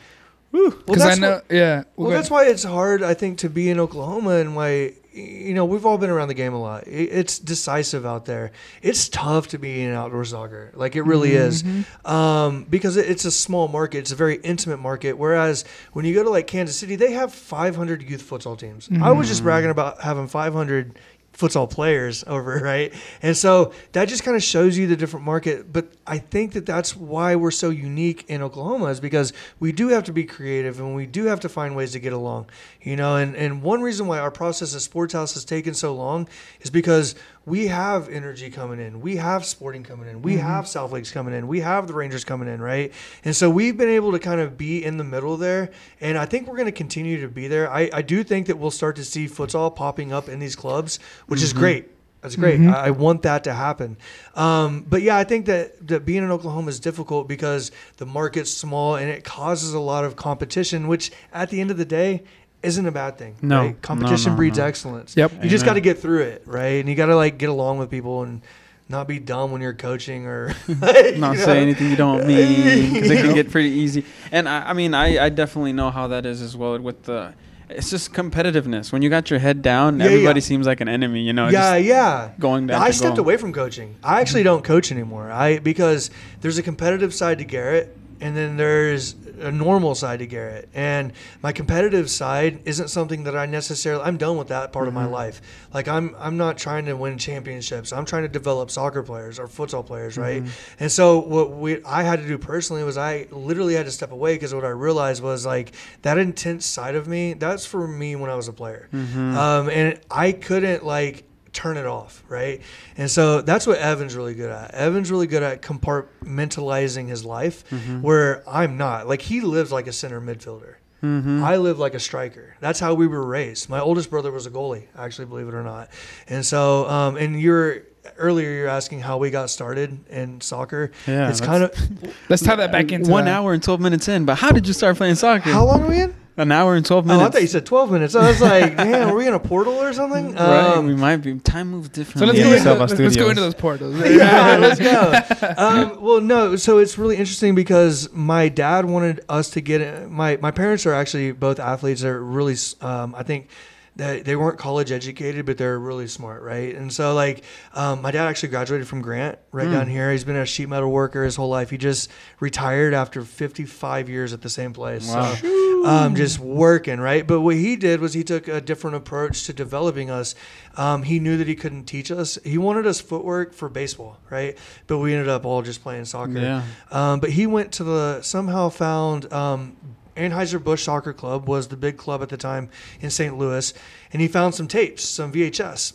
Well, 0.52 0.72
I 0.90 0.96
that's 0.96 1.20
know, 1.20 1.32
what- 1.32 1.46
yeah. 1.50 1.84
Well, 1.96 2.10
go 2.10 2.16
that's 2.16 2.30
why 2.32 2.46
it's 2.46 2.64
hard, 2.64 3.04
I 3.04 3.14
think, 3.14 3.40
to 3.40 3.50
be 3.50 3.70
in 3.70 3.80
Oklahoma 3.80 4.36
and 4.38 4.56
why, 4.56 4.94
you 5.14 5.54
know, 5.54 5.66
we've 5.66 5.86
all 5.86 5.98
been 5.98 6.10
around 6.10 6.30
the 6.30 6.34
game 6.34 6.54
a 6.54 6.60
lot. 6.62 6.88
It- 6.88 7.10
It's 7.12 7.38
decisive 7.40 8.06
out 8.06 8.26
there. 8.26 8.52
It's 8.82 9.10
tough 9.10 9.48
to 9.50 9.60
be 9.60 9.82
an 9.84 9.94
outdoor 9.94 10.24
soccer. 10.26 10.72
Like, 10.74 10.96
it 10.96 11.02
really 11.04 11.34
is. 11.34 11.64
Um, 12.06 12.66
because 12.70 12.98
it- 12.98 13.10
it's 13.10 13.26
a 13.26 13.32
small 13.32 13.68
market, 13.68 14.00
it's 14.00 14.12
a 14.12 14.16
very 14.16 14.36
intimate 14.38 14.78
market. 14.80 15.18
Whereas 15.18 15.66
when 15.94 16.06
you 16.06 16.14
go 16.14 16.24
to, 16.24 16.30
like, 16.30 16.48
Kansas 16.48 16.78
City, 16.78 16.96
they 16.96 17.12
have 17.12 17.34
500 17.34 18.02
youth 18.10 18.28
futsal 18.28 18.58
teams. 18.58 18.90
I 19.02 19.12
was 19.12 19.28
just 19.28 19.44
bragging 19.44 19.70
about 19.70 20.02
having 20.02 20.28
500 20.28 20.98
futsal 21.38 21.70
players 21.70 22.24
over, 22.28 22.60
right? 22.64 22.94
And 23.22 23.38
so 23.38 23.74
that 23.92 24.08
just 24.08 24.24
kind 24.24 24.36
of 24.36 24.44
shows 24.44 24.78
you 24.78 24.88
the 24.88 24.96
different 24.96 25.26
market. 25.26 25.72
But 25.72 25.92
I 26.06 26.18
think 26.18 26.54
that 26.54 26.66
that's 26.66 26.96
why 26.96 27.36
we're 27.36 27.52
so 27.52 27.70
unique 27.70 28.26
in 28.28 28.42
Oklahoma 28.42 28.86
is 28.86 29.00
because 29.00 29.34
we 29.60 29.72
do 29.72 29.90
have 29.90 30.04
to 30.06 30.14
be 30.14 30.24
creative 30.24 30.80
and 30.80 30.96
we 30.96 31.06
do 31.06 31.26
have 31.26 31.40
to 31.42 31.50
find 31.50 31.76
ways 31.76 31.92
to 31.94 32.00
get 32.00 32.14
along, 32.14 32.48
you 32.82 32.96
know. 32.96 33.16
And 33.16 33.36
and 33.36 33.62
one 33.62 33.82
reason 33.82 34.08
why 34.08 34.20
our 34.20 34.32
process 34.32 34.76
at 34.76 34.82
Sports 34.82 35.14
House 35.14 35.34
has 35.36 35.46
taken 35.46 35.74
so 35.74 35.94
long 35.94 36.28
is 36.62 36.70
because 36.70 37.16
we 37.48 37.68
have 37.68 38.10
energy 38.10 38.50
coming 38.52 38.82
in, 38.82 39.00
we 39.00 39.16
have 39.16 39.46
Sporting 39.46 39.82
coming 39.82 40.10
in, 40.10 40.22
we 40.22 40.34
mm-hmm. 40.34 40.46
have 40.46 40.68
South 40.68 40.92
Lakes 40.92 41.12
coming 41.12 41.34
in, 41.34 41.48
we 41.48 41.62
have 41.62 41.88
the 41.88 41.94
Rangers 41.94 42.26
coming 42.26 42.50
in, 42.50 42.62
right? 42.62 42.92
And 43.24 43.34
so 43.34 43.50
we've 43.50 43.78
been 43.78 43.88
able 43.88 44.12
to 44.12 44.20
kind 44.20 44.42
of 44.42 44.58
be 44.58 44.84
in 44.84 44.98
the 44.98 45.06
middle 45.06 45.38
there, 45.38 45.72
and 46.02 46.18
I 46.18 46.26
think 46.26 46.48
we're 46.48 46.58
going 46.58 46.66
to 46.66 46.74
continue 46.74 47.22
to 47.22 47.30
be 47.30 47.48
there. 47.48 47.72
I, 47.72 47.90
I 47.94 48.02
do 48.02 48.22
think 48.22 48.48
that 48.48 48.58
we'll 48.58 48.70
start 48.70 48.98
to 48.98 49.06
see 49.06 49.28
futsal 49.28 49.74
popping 49.74 50.12
up 50.12 50.28
in 50.28 50.40
these 50.40 50.58
clubs, 50.58 51.00
which 51.28 51.42
is 51.42 51.52
mm-hmm. 51.52 51.60
great. 51.60 51.92
That's 52.22 52.36
great. 52.36 52.60
Mm-hmm. 52.60 52.74
I, 52.74 52.88
I 52.88 52.90
want 52.90 53.22
that 53.22 53.46
to 53.46 53.54
happen. 53.54 53.96
Um, 54.36 54.86
but 54.90 55.02
yeah, 55.02 55.16
I 55.16 55.24
think 55.24 55.46
that, 55.46 55.88
that 55.88 56.06
being 56.06 56.24
in 56.24 56.32
Oklahoma 56.32 56.68
is 56.68 56.82
difficult 56.82 57.30
because 57.30 57.72
the 57.96 58.06
market's 58.06 58.52
small 58.52 58.96
and 58.96 59.10
it 59.10 59.24
causes 59.24 59.74
a 59.74 59.80
lot 59.80 60.04
of 60.04 60.18
competition, 60.18 60.90
which 60.90 61.12
at 61.32 61.50
the 61.50 61.62
end 61.62 61.72
of 61.72 61.78
the 61.78 61.86
day 61.86 62.24
isn't 62.68 62.86
a 62.86 62.92
bad 62.92 63.18
thing. 63.18 63.36
No. 63.42 63.62
right? 63.66 63.82
competition 63.82 64.32
No, 64.32 64.34
no, 64.34 64.38
breeds 64.38 64.58
no. 64.60 64.66
excellence. 64.66 65.16
Yep. 65.18 65.44
You 65.44 65.50
just 65.50 65.66
got 65.66 65.74
to 65.74 65.82
get 65.82 65.98
through 66.00 66.22
it, 66.24 66.44
right? 66.46 66.80
And 66.80 66.88
you 66.88 66.96
got 66.96 67.08
to 67.08 67.16
like 67.16 67.38
get 67.40 67.50
along 67.50 67.80
with 67.80 67.90
people 67.90 68.22
and 68.24 68.42
not 68.90 69.08
be 69.08 69.20
dumb 69.20 69.52
when 69.52 69.62
you're 69.62 69.74
coaching 69.74 70.26
or 70.28 70.54
not 70.68 71.36
say 71.38 71.60
anything 71.62 71.90
you 71.90 71.96
don't 71.98 72.26
mean 72.28 72.94
because 72.94 73.10
it 73.12 73.22
can 73.22 73.34
get 73.42 73.50
pretty 73.52 73.70
easy. 73.70 74.06
And 74.32 74.48
I, 74.48 74.70
I 74.70 74.74
mean, 74.74 74.94
I, 74.94 75.26
I 75.26 75.30
definitely 75.30 75.74
know 75.74 75.90
how 75.92 76.08
that 76.10 76.26
is 76.26 76.42
as 76.42 76.56
well 76.56 76.78
with 76.80 77.04
the. 77.04 77.34
It's 77.70 77.90
just 77.90 78.14
competitiveness. 78.14 78.94
When 78.94 79.02
you 79.02 79.10
got 79.10 79.30
your 79.30 79.40
head 79.40 79.62
down, 79.62 80.00
Yeah, 80.00 80.06
everybody 80.06 80.40
yeah. 80.40 80.46
seems 80.46 80.66
like 80.66 80.80
an 80.80 80.88
enemy. 80.88 81.20
You 81.22 81.34
know. 81.34 81.50
yeah, 81.50 81.76
just 81.78 81.86
yeah. 81.86 82.32
Going 82.40 82.68
down. 82.68 82.82
I 82.82 82.92
stepped 82.92 83.18
goal. 83.18 83.26
away 83.26 83.36
from 83.36 83.52
coaching. 83.52 83.96
I 84.02 84.22
actually 84.22 84.44
don't 84.44 84.64
coach 84.64 84.90
anymore. 84.90 85.30
I 85.32 85.60
because 85.60 86.10
there's 86.40 86.58
a 86.58 86.64
competitive 86.64 87.14
side 87.14 87.40
to 87.40 87.44
Garrett, 87.44 87.98
and 88.22 88.38
then 88.38 88.56
there's 88.56 89.16
a 89.40 89.52
normal 89.52 89.96
side 89.96 90.20
to 90.20 90.28
Garrett. 90.28 90.70
And 90.74 91.14
my 91.42 91.52
competitive 91.52 92.10
side 92.10 92.62
isn't 92.66 92.90
something 92.90 93.24
that 93.24 93.36
I 93.36 93.46
necessarily. 93.46 94.04
I'm 94.04 94.18
done 94.18 94.38
with 94.38 94.50
that 94.50 94.72
part 94.72 94.88
of 94.88 94.94
my 94.94 95.04
mm-hmm. 95.04 95.14
life. 95.14 95.42
Like 95.74 95.88
I'm 95.88 96.16
I'm 96.20 96.38
not 96.38 96.58
trying 96.58 96.86
to 96.86 96.94
win 96.94 97.18
championships. 97.18 97.94
I'm 97.94 98.06
trying 98.06 98.24
to 98.24 98.30
develop 98.30 98.72
soccer 98.72 99.04
players 99.04 99.40
or 99.40 99.48
futsal 99.48 99.86
players, 99.86 100.18
right? 100.18 100.44
Mm-hmm. 100.44 100.84
And 100.84 100.92
so 100.92 101.20
what 101.20 101.52
we 101.52 101.84
I 101.84 102.04
had 102.04 102.20
to 102.20 102.28
do 102.28 102.38
personally 102.38 102.84
was 102.84 102.98
I 102.98 103.28
literally 103.32 103.76
had 103.76 103.86
to 103.86 103.92
step 103.92 104.12
away 104.12 104.36
because 104.36 104.54
what 104.54 104.66
I 104.66 104.70
realized 104.70 105.22
was 105.22 105.46
like 105.46 105.74
that 106.02 106.18
intense 106.18 106.66
side 106.66 106.96
of 106.96 107.08
me. 107.08 107.34
That's 107.34 107.66
for 107.66 107.88
me 107.88 108.16
when 108.16 108.30
I 108.30 108.36
was 108.36 108.48
a 108.48 108.54
player, 108.54 108.90
mm-hmm. 108.94 109.38
um, 109.38 109.70
and 109.70 110.00
I 110.10 110.32
couldn't 110.32 110.86
like 110.86 111.24
turn 111.58 111.76
it 111.76 111.88
off, 111.88 112.24
right? 112.30 112.62
And 112.98 113.10
so 113.10 113.42
that's 113.42 113.66
what 113.66 113.80
Evan's 113.80 114.16
really 114.16 114.36
good 114.36 114.52
at. 114.52 114.76
Evan's 114.76 115.10
really 115.10 115.26
good 115.26 115.42
at 115.42 115.64
compartmentalizing 115.64 117.08
his 117.08 117.26
life, 117.26 117.64
where 118.02 118.44
I'm 118.48 118.78
not. 118.78 119.08
Like 119.08 119.24
he 119.24 119.42
lives 119.42 119.72
like 119.72 119.88
a 119.88 119.92
center 119.94 120.22
midfielder. 120.22 120.76
I 121.04 121.56
live 121.58 121.80
like 121.80 121.94
a 121.94 122.00
striker. 122.00 122.56
That's 122.60 122.80
how 122.82 122.94
we 122.94 123.08
were 123.08 123.26
raised. 123.26 123.70
My 123.70 123.80
oldest 123.80 124.10
brother 124.10 124.30
was 124.32 124.46
a 124.46 124.52
goalie, 124.52 124.88
actually, 124.98 125.26
believe 125.26 125.48
it 125.48 125.54
or 125.54 125.64
not. 125.64 125.90
And 126.28 126.46
so, 126.46 126.88
um, 126.90 127.16
and 127.18 127.40
you're 127.40 127.84
earlier 128.18 128.50
you're 128.52 128.68
asking 128.68 129.00
how 129.02 129.18
we 129.18 129.30
got 129.30 129.50
started 129.50 129.98
in 130.10 130.42
soccer. 130.42 130.92
Yeah, 131.08 131.30
it's 131.30 131.40
kind 131.42 131.64
of 131.64 131.72
Let's 132.30 132.44
tie 132.44 132.56
that 132.58 132.72
back 132.72 132.92
into 132.92 133.10
one 133.10 133.26
that. 133.26 133.32
hour 133.36 133.54
and 133.54 133.64
twelve 133.64 133.80
minutes 133.80 134.08
in. 134.08 134.26
But 134.26 134.36
how 134.36 134.52
did 134.52 134.68
you 134.68 134.74
start 134.74 134.98
playing 134.98 135.16
soccer? 135.16 135.50
how 135.52 135.66
long 135.66 135.84
are 135.84 135.88
we 135.88 136.02
in? 136.02 136.16
An 136.38 136.52
hour 136.52 136.76
and 136.76 136.86
twelve 136.86 137.06
minutes. 137.08 137.24
Oh, 137.24 137.26
I 137.26 137.30
thought 137.32 137.42
you 137.42 137.48
said 137.48 137.66
12 137.66 137.92
minutes. 137.92 138.14
I 138.16 138.28
was 138.28 138.40
like, 138.40 138.76
man, 138.78 139.10
are 139.10 139.16
we 139.16 139.28
in 139.28 139.34
a 139.34 139.40
portal 139.40 139.74
or 139.74 139.92
something? 139.92 140.34
right. 140.36 140.76
Um, 140.78 140.86
we 140.86 140.96
might 140.96 141.18
be. 141.18 141.40
Time 141.40 141.72
moves 141.72 141.88
So 141.88 141.94
differently. 141.94 142.28
let's 142.28 142.38
in 142.40 142.44
go, 142.46 142.54
into, 142.74 142.74
let's, 142.80 143.00
let's 143.00 143.16
go 143.16 143.30
into 143.30 143.42
those 143.42 143.56
portals. 143.56 143.96
yeah, 143.98 144.58
let's 144.60 144.80
go. 144.80 145.54
Um, 145.58 146.00
well, 146.02 146.22
no. 146.22 146.56
So 146.56 146.78
it's 146.78 146.98
really 146.98 147.18
interesting 147.18 147.56
because 147.56 148.12
my 148.14 148.50
dad 148.50 148.86
wanted 148.86 149.22
us 149.28 149.50
to 149.52 149.62
get 149.62 149.82
in. 149.82 150.14
My 150.14 150.38
my 150.38 150.52
parents 150.52 150.86
are 150.86 150.94
actually 150.94 151.32
both 151.32 151.60
athletes. 151.60 152.02
They're 152.02 152.22
really, 152.22 152.56
um, 152.82 153.16
I 153.16 153.24
think. 153.24 153.50
that 153.98 154.26
they 154.26 154.36
weren't 154.36 154.60
college 154.60 154.92
educated, 154.92 155.44
but 155.48 155.58
they're 155.58 155.80
really 155.80 156.06
smart, 156.06 156.44
right? 156.44 156.76
And 156.76 156.94
so, 156.94 157.16
like, 157.16 157.44
um, 157.74 158.04
my 158.04 158.12
dad 158.12 158.28
actually 158.28 158.50
graduated 158.50 158.88
from 158.88 159.02
Grant 159.02 159.40
right 159.52 159.72
down 159.72 159.88
here. 159.88 160.12
He's 160.12 160.24
been 160.24 160.36
a 160.36 160.46
sheet 160.46 160.70
metal 160.70 160.92
worker 160.92 161.24
his 161.24 161.36
whole 161.36 161.50
life. 161.50 161.72
He 161.72 161.80
just 161.80 162.12
retired 162.40 162.94
after 162.94 163.24
55 163.24 164.08
years 164.08 164.34
at 164.34 164.44
the 164.44 164.52
same 164.52 164.72
place. 164.72 165.08
Wow. 165.12 165.34
So, 165.34 165.48
um, 165.86 166.16
just 166.16 166.40
working, 166.40 167.00
right? 167.00 167.26
But 167.26 167.42
what 167.42 167.56
he 167.56 167.76
did 167.76 168.00
was 168.00 168.14
he 168.14 168.24
took 168.24 168.48
a 168.48 168.62
different 168.62 168.98
approach 168.98 169.46
to 169.46 169.54
developing 169.54 170.10
us. 170.10 170.36
Um, 170.76 171.04
he 171.04 171.20
knew 171.20 171.38
that 171.38 171.48
he 171.48 171.56
couldn't 171.56 171.86
teach 171.86 172.12
us. 172.12 172.38
He 172.44 172.58
wanted 172.58 172.88
us 172.88 173.02
footwork 173.02 173.54
for 173.54 173.70
baseball, 173.70 174.18
right? 174.30 174.58
But 174.88 175.00
we 175.00 175.14
ended 175.14 175.30
up 175.30 175.46
all 175.46 175.62
just 175.62 175.82
playing 175.82 176.06
soccer. 176.06 176.40
Yeah. 176.40 176.64
Um, 176.92 177.20
but 177.20 177.32
he 177.32 177.48
went 177.48 177.72
to 177.74 177.84
the 177.84 178.22
somehow 178.22 178.70
found 178.70 179.32
um, 179.34 179.78
Anheuser 180.18 180.64
Busch 180.64 180.84
Soccer 180.84 181.14
Club 181.14 181.48
was 181.48 181.68
the 181.68 181.78
big 181.78 181.98
club 181.98 182.22
at 182.22 182.30
the 182.30 182.38
time 182.38 182.70
in 183.00 183.10
St. 183.10 183.38
Louis, 183.38 183.74
and 184.12 184.22
he 184.22 184.28
found 184.28 184.56
some 184.56 184.68
tapes, 184.68 185.04
some 185.04 185.32
VHS. 185.32 185.94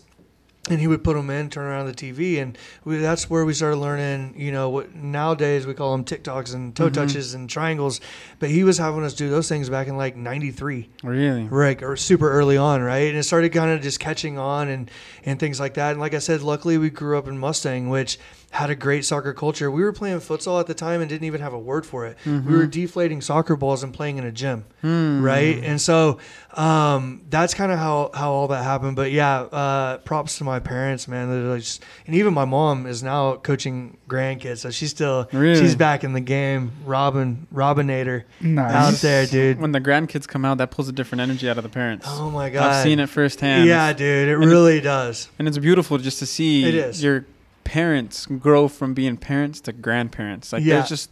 And 0.71 0.79
he 0.79 0.87
would 0.87 1.03
put 1.03 1.17
them 1.17 1.29
in, 1.29 1.51
turn 1.51 1.65
around 1.65 1.87
the 1.87 1.93
TV, 1.93 2.41
and 2.41 2.57
we, 2.85 2.99
that's 2.99 3.29
where 3.29 3.45
we 3.45 3.53
started 3.53 3.79
learning. 3.79 4.35
You 4.37 4.53
know, 4.53 4.69
what 4.69 4.95
nowadays 4.95 5.67
we 5.67 5.75
call 5.75 5.91
them 5.91 6.05
TikToks 6.05 6.55
and 6.55 6.75
toe 6.75 6.85
mm-hmm. 6.85 6.95
touches 6.95 7.35
and 7.35 7.51
triangles, 7.51 8.01
but 8.39 8.49
he 8.49 8.63
was 8.63 8.79
having 8.79 9.03
us 9.03 9.13
do 9.13 9.29
those 9.29 9.49
things 9.49 9.69
back 9.69 9.89
in 9.89 9.97
like 9.97 10.15
'93 10.17 10.89
Really. 11.03 11.45
right 11.45 11.83
or 11.83 11.97
super 11.97 12.31
early 12.31 12.57
on 12.57 12.81
right 12.81 13.09
and 13.09 13.17
it 13.17 13.25
started 13.25 13.53
kind 13.53 13.71
of 13.71 13.83
just 13.83 13.99
catching 14.01 14.39
on 14.39 14.69
and 14.69 14.91
and 15.25 15.39
things 15.39 15.59
like 15.59 15.75
that 15.75 15.93
and 15.93 16.01
like 16.01 16.15
i 16.15 16.19
said 16.19 16.43
luckily 16.43 16.79
we 16.79 16.91
grew 16.91 17.19
up 17.19 17.29
in 17.29 17.39
mustang 17.39 17.89
which 17.89 18.19
had 18.53 18.71
a 18.71 18.75
great 18.75 19.05
soccer 19.05 19.33
culture 19.35 19.71
we 19.71 19.83
were 19.83 19.93
playing 19.93 20.19
futsal 20.19 20.61
at 20.61 20.67
the 20.67 20.75
time 20.75 21.01
and 21.01 21.09
didn't 21.09 21.25
even 21.27 21.41
have 21.41 21.53
a 21.53 21.59
word 21.59 21.85
for 21.85 22.07
it 22.07 22.17
we 22.25 22.39
were 22.57 22.67
deflating 22.67 23.21
soccer 23.21 23.57
balls 23.57 23.83
and 23.83 23.93
playing 23.95 24.19
in 24.19 24.25
a 24.25 24.31
gym 24.33 24.65
right 24.83 25.59
and 25.65 25.81
so 25.81 26.19
um, 26.55 27.23
that's 27.31 27.55
kind 27.55 27.73
of 27.73 27.79
how 27.79 28.11
how 28.15 28.31
all 28.31 28.49
that 28.49 28.63
happened 28.63 28.95
but 28.95 29.11
yeah 29.11 29.41
uh, 29.41 29.97
props 29.99 30.37
to 30.39 30.45
my 30.45 30.61
parents 30.61 31.09
man 31.09 31.49
like 31.51 31.61
just, 31.61 31.83
and 32.07 32.15
even 32.15 32.35
my 32.35 32.45
mom 32.45 32.87
is 32.87 33.03
now 33.03 33.37
coaching 33.37 33.97
grandkids 34.09 34.59
so 34.59 34.71
she's 34.71 34.91
still 34.91 35.29
Really? 35.33 35.59
she's 35.59 35.75
back 35.75 36.05
in 36.05 36.13
the 36.13 36.21
game 36.21 36.73
robin 36.85 37.47
robinator 37.55 38.25
Nice. 38.41 38.75
out 38.75 39.01
there 39.01 39.27
dude 39.27 39.61
When 39.61 39.73
the 39.73 39.81
grandkids 39.81 40.29
come 40.29 40.45
out, 40.45 40.59
that 40.59 40.71
pulls 40.71 40.89
a 40.89 40.93
different 40.93 41.23
energy 41.23 41.49
out 41.49 41.57
of 41.57 41.63
the 41.63 41.71
parents. 41.71 42.07
oh 42.09 42.31
my 42.31 42.51
god 42.51 42.71
I've 42.71 42.83
seen 42.83 43.01
it 43.01 43.09
firsthand. 43.09 43.67
Yeah, 43.69 43.93
dude, 43.93 44.29
it 44.29 44.33
it- 44.33 44.37
really 44.37 44.81
does. 44.81 45.29
And 45.39 45.49
it's 45.49 45.59
beautiful 45.59 45.97
just 45.99 46.19
to 46.19 46.27
see 46.27 46.65
It 46.65 46.75
is. 46.75 47.03
your 47.03 47.25
parents 47.73 48.27
grow 48.27 48.69
from 48.69 48.93
being 48.93 49.17
parents 49.17 49.59
to 49.63 49.73
grandparents. 49.73 50.53
Like 50.53 50.63
Yeah. 50.63 50.75
there's 50.77 50.91
just 50.91 51.11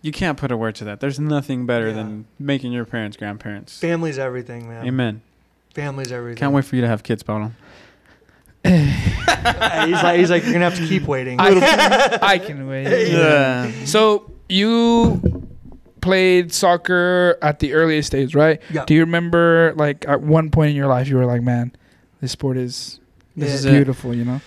you 0.00 0.10
can't 0.10 0.36
put 0.36 0.50
a 0.50 0.56
word 0.56 0.74
to 0.74 0.84
that. 0.84 0.98
There's 0.98 1.20
nothing 1.20 1.64
better 1.64 1.86
Yeah. 1.88 1.92
than 1.94 2.24
making 2.40 2.72
your 2.72 2.84
parents 2.84 3.16
grandparents. 3.16 3.78
Family's 3.78 4.18
everything, 4.18 4.68
man. 4.68 4.84
Amen. 4.84 5.20
Family's 5.74 6.10
everything. 6.10 6.38
Can't 6.40 6.52
wait 6.52 6.64
for 6.64 6.74
you 6.74 6.82
to 6.82 6.88
have 6.88 7.04
kids, 7.04 7.22
Paulo. 7.22 7.52
He's 8.64 10.02
like, 10.02 10.18
he's 10.18 10.30
like, 10.30 10.42
you're 10.44 10.52
gonna 10.52 10.68
have 10.70 10.76
to 10.78 10.86
keep 10.88 11.04
waiting. 11.04 11.38
I 11.40 11.50
can, 11.54 12.18
I 12.22 12.38
can 12.38 12.66
wait. 12.68 13.08
Yeah. 13.12 13.70
So 13.84 14.30
you 14.48 15.46
played 16.00 16.52
soccer 16.52 17.38
at 17.42 17.60
the 17.60 17.74
earliest 17.74 18.08
stage, 18.08 18.34
right? 18.34 18.60
Yeah. 18.70 18.84
Do 18.86 18.94
you 18.94 19.00
remember, 19.00 19.72
like, 19.76 20.04
at 20.08 20.20
one 20.20 20.50
point 20.50 20.70
in 20.70 20.76
your 20.76 20.86
life, 20.88 21.06
you 21.08 21.16
were 21.16 21.26
like, 21.26 21.42
"Man, 21.42 21.72
this 22.20 22.32
sport 22.32 22.56
is 22.56 22.98
this 23.36 23.48
Yeah. 23.50 23.54
is 23.54 23.64
it. 23.66 23.70
beautiful," 23.70 24.14
you 24.14 24.24
know? 24.24 24.40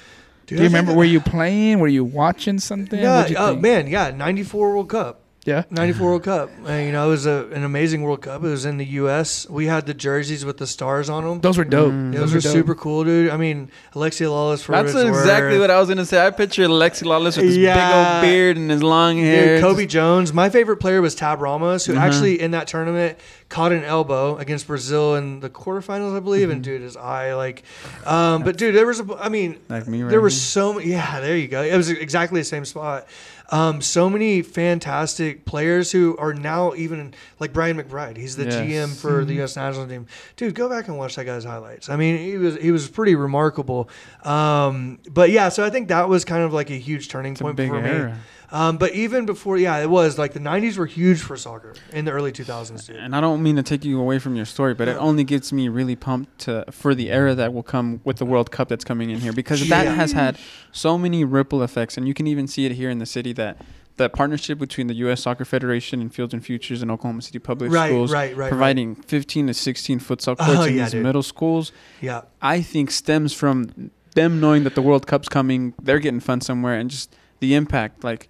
Dude, 0.46 0.58
Do 0.58 0.64
you 0.64 0.70
remember? 0.70 0.94
Were 0.94 1.04
you 1.04 1.20
playing? 1.20 1.80
Were 1.80 1.88
you 1.88 2.04
watching 2.04 2.60
something? 2.60 3.00
Yeah, 3.00 3.28
you 3.28 3.36
oh 3.38 3.50
think? 3.52 3.62
man, 3.62 3.88
yeah, 3.88 4.12
'94 4.12 4.70
World 4.70 4.90
Cup. 4.90 5.22
Yeah. 5.46 5.64
94 5.70 6.08
World 6.08 6.24
Cup. 6.24 6.50
Uh, 6.68 6.74
you 6.74 6.92
know, 6.92 7.06
it 7.06 7.10
was 7.12 7.28
a, 7.28 7.48
an 7.54 7.64
amazing 7.64 8.02
World 8.02 8.24
Cup. 8.24 8.44
It 8.44 8.48
was 8.48 8.66
in 8.66 8.78
the 8.78 8.86
U.S. 8.86 9.48
We 9.48 9.68
had 9.68 9.86
the 9.86 9.94
jerseys 9.94 10.44
with 10.44 10.58
the 10.58 10.66
stars 10.66 11.08
on 11.08 11.24
them. 11.24 11.40
Those 11.42 11.58
were 11.60 11.64
dope. 11.64 11.92
Mm. 11.94 12.14
Those 12.16 12.32
were 12.34 12.38
were 12.38 12.42
dope. 12.42 12.52
super 12.52 12.74
cool, 12.74 13.04
dude. 13.04 13.30
I 13.30 13.38
mean, 13.38 13.70
Alexi 13.94 14.26
Lalas 14.26 14.64
for 14.64 14.72
That's 14.72 14.94
what 14.96 15.06
it's 15.06 15.16
exactly 15.18 15.52
worth. 15.52 15.62
what 15.62 15.70
I 15.72 15.80
was 15.80 15.88
gonna 15.88 16.04
say. 16.06 16.26
I 16.26 16.32
picture 16.32 16.64
Alexi 16.64 17.04
Lalas 17.04 17.38
with 17.38 17.46
his 17.46 17.58
big 17.58 17.68
old 17.78 18.22
beard 18.24 18.58
and 18.58 18.72
his 18.72 18.82
long 18.82 19.20
hair. 19.20 19.58
Dude, 19.58 19.64
Cobi 19.64 19.86
Jones. 19.86 20.34
My 20.34 20.50
favorite 20.50 20.78
player 20.78 21.00
was 21.00 21.14
Tab 21.14 21.40
Ramos, 21.42 21.86
who 21.86 21.94
Mhm. 21.94 22.00
actually 22.00 22.42
in 22.42 22.50
that 22.52 22.66
tournament 22.68 23.20
caught 23.48 23.72
an 23.72 23.84
elbow 23.84 24.38
against 24.38 24.66
Brazil 24.66 25.14
in 25.14 25.42
the 25.42 25.50
quarterfinals, 25.52 26.18
I 26.18 26.20
believe. 26.22 26.50
And 26.50 26.64
dude, 26.64 26.82
his 26.82 26.98
eye, 26.98 27.36
like, 27.36 27.62
um, 28.04 28.42
but 28.42 28.58
dude, 28.58 28.74
there 28.74 28.88
was 28.88 29.00
a, 29.00 29.06
I 29.20 29.30
mean, 29.30 29.60
like 29.70 29.88
me, 29.88 30.02
right 30.02 30.10
there 30.10 30.20
were 30.22 30.32
so 30.32 30.74
many. 30.74 30.88
Yeah, 30.90 31.20
there 31.20 31.38
you 31.38 31.48
go. 31.48 31.62
It 31.62 31.78
was 31.78 31.90
exactly 31.92 32.42
the 32.42 32.46
same 32.46 32.66
spot. 32.66 33.08
Um, 33.52 33.82
so 33.82 34.10
many 34.10 34.42
fantastic 34.42 35.46
players 35.46 35.92
who 35.92 36.18
are 36.18 36.34
now 36.34 36.74
even 36.76 37.14
like 37.40 37.54
Brian 37.54 37.78
McBride. 37.78 38.18
He's 38.18 38.36
the 38.36 38.46
Yes. 38.46 38.56
GM 38.56 38.96
for 39.00 39.24
the 39.24 39.36
U.S. 39.36 39.56
national 39.56 39.88
team. 39.88 40.08
Dude, 40.36 40.56
go 40.56 40.68
back 40.68 40.88
and 40.88 40.98
watch 40.98 41.16
that 41.16 41.26
guy's 41.26 41.44
highlights. 41.44 41.90
I 41.90 41.96
mean, 41.96 42.18
he 42.18 42.38
was 42.38 42.56
he 42.58 42.72
was 42.72 42.88
pretty 42.90 43.16
remarkable. 43.16 43.90
Um, 44.24 45.00
but 45.12 45.30
yeah, 45.30 45.50
so 45.50 45.64
I 45.66 45.70
think 45.70 45.90
that 45.90 46.10
was 46.10 46.26
kind 46.26 46.44
of 46.44 46.54
like 46.54 46.70
a 46.70 46.78
huge 46.78 47.08
turning 47.10 47.34
It's 47.34 47.42
a 47.42 47.44
point 47.44 47.58
big 47.58 47.70
for 47.70 47.82
me. 47.82 48.14
Um, 48.56 48.78
but 48.78 48.94
even 48.94 49.26
before, 49.26 49.58
yeah, 49.58 49.78
it 49.80 49.90
was 49.90 50.18
like 50.18 50.32
the 50.32 50.40
'90s 50.40 50.78
were 50.78 50.86
huge 50.86 51.20
for 51.22 51.36
soccer 51.36 51.74
in 51.92 52.06
the 52.06 52.12
early 52.12 52.32
2000s, 52.32 52.88
dude. 52.88 52.96
And 52.96 53.14
I 53.14 53.20
don't 53.20 53.44
mean 53.44 53.58
to 53.58 53.64
take 53.64 53.84
you 53.84 54.00
away 54.00 54.18
from 54.18 54.36
your 54.38 54.46
story, 54.46 54.74
but 54.74 54.88
it 54.88 54.96
only 54.98 55.26
gets 55.26 55.52
me 55.52 55.68
really 55.68 55.98
pumped 55.98 56.40
to, 56.46 56.64
for 56.72 56.96
the 56.96 57.12
era 57.12 57.36
that 57.36 57.54
will 57.54 57.64
come 57.64 58.00
with 58.06 58.16
the 58.18 58.26
World 58.26 58.52
Cup 58.52 58.70
that's 58.70 58.86
coming 58.86 59.10
in 59.10 59.20
here 59.20 59.34
because 59.34 59.68
that 59.68 59.88
has 59.88 60.14
had 60.14 60.38
so 60.72 60.98
many 60.98 61.26
ripple 61.26 61.62
effects, 61.64 61.98
and 61.98 62.08
you 62.08 62.14
can 62.14 62.28
even 62.28 62.48
see 62.48 62.66
it 62.66 62.72
here 62.72 62.90
in 62.90 63.00
the 63.00 63.06
city 63.06 63.34
that 63.34 63.58
the 63.98 64.10
partnership 64.10 64.58
between 64.58 64.88
the 64.88 64.94
U.S. 64.96 65.22
Soccer 65.24 65.44
Federation 65.46 66.00
and 66.02 66.14
Fields 66.14 66.34
and 66.34 66.44
Futures 66.46 66.82
and 66.82 66.90
Oklahoma 66.92 67.22
City 67.24 67.40
Public 67.40 67.72
Right, 67.72 67.90
Schools, 67.90 68.12
right, 68.14 68.36
right, 68.36 68.50
providing 68.50 68.96
15 68.96 69.48
to 69.48 69.54
16 69.54 70.00
futsal 70.00 70.38
courts 70.38 70.60
Oh, 70.60 70.64
in 70.64 70.76
yeah, 70.76 70.84
these 70.84 70.92
dude. 70.94 71.04
middle 71.04 71.24
schools, 71.24 71.72
Yeah, 72.02 72.22
I 72.42 72.62
think 72.62 72.90
stems 72.92 73.34
from 73.34 73.92
them 74.14 74.40
knowing 74.40 74.64
that 74.64 74.76
the 74.76 74.82
World 74.82 75.08
Cup's 75.08 75.28
coming, 75.28 75.74
they're 75.82 76.00
getting 76.00 76.20
fun 76.22 76.40
somewhere, 76.42 76.76
and 76.76 76.90
just 76.90 77.14
the 77.40 77.54
impact. 77.54 78.04
Like, 78.04 78.30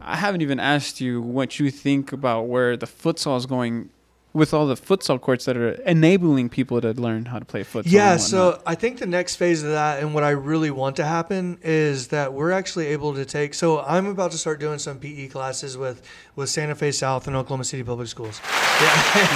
I 0.00 0.16
haven't 0.16 0.42
even 0.42 0.60
asked 0.60 1.00
you 1.00 1.20
what 1.20 1.58
you 1.58 1.70
think 1.70 2.12
about 2.12 2.42
where 2.42 2.76
the 2.76 2.86
futsal 2.86 3.36
is 3.36 3.46
going 3.46 3.90
with 4.32 4.54
all 4.54 4.66
the 4.66 4.76
futsal 4.76 5.20
courts 5.20 5.44
that 5.46 5.56
are 5.56 5.70
enabling 5.82 6.48
people 6.48 6.80
to 6.80 6.92
learn 6.92 7.24
how 7.24 7.38
to 7.38 7.44
play 7.44 7.64
futsal. 7.64 7.90
Yeah, 7.90 8.16
so. 8.16 8.62
I 8.64 8.76
think 8.76 8.98
the 8.98 9.06
next 9.06 9.36
phase 9.36 9.62
of 9.62 9.70
that 9.70 10.00
and 10.00 10.14
what 10.14 10.22
I 10.22 10.30
really 10.30 10.70
want 10.70 10.96
to 10.96 11.04
happen 11.04 11.58
is 11.62 12.08
that 12.08 12.32
we're 12.32 12.52
actually 12.52 12.86
able 12.88 13.14
to 13.14 13.24
take 13.24 13.54
so 13.54 13.80
I'm 13.80 14.06
about 14.06 14.30
to 14.32 14.38
start 14.38 14.60
doing 14.60 14.78
some 14.78 14.98
PE 14.98 15.28
classes 15.28 15.76
with 15.76 16.02
with 16.36 16.48
Santa 16.48 16.74
Fe 16.74 16.92
South 16.92 17.26
and 17.26 17.34
Oklahoma 17.34 17.64
City 17.64 17.82
Public 17.82 18.08
Schools. 18.08 18.40
Yeah. 18.80 18.86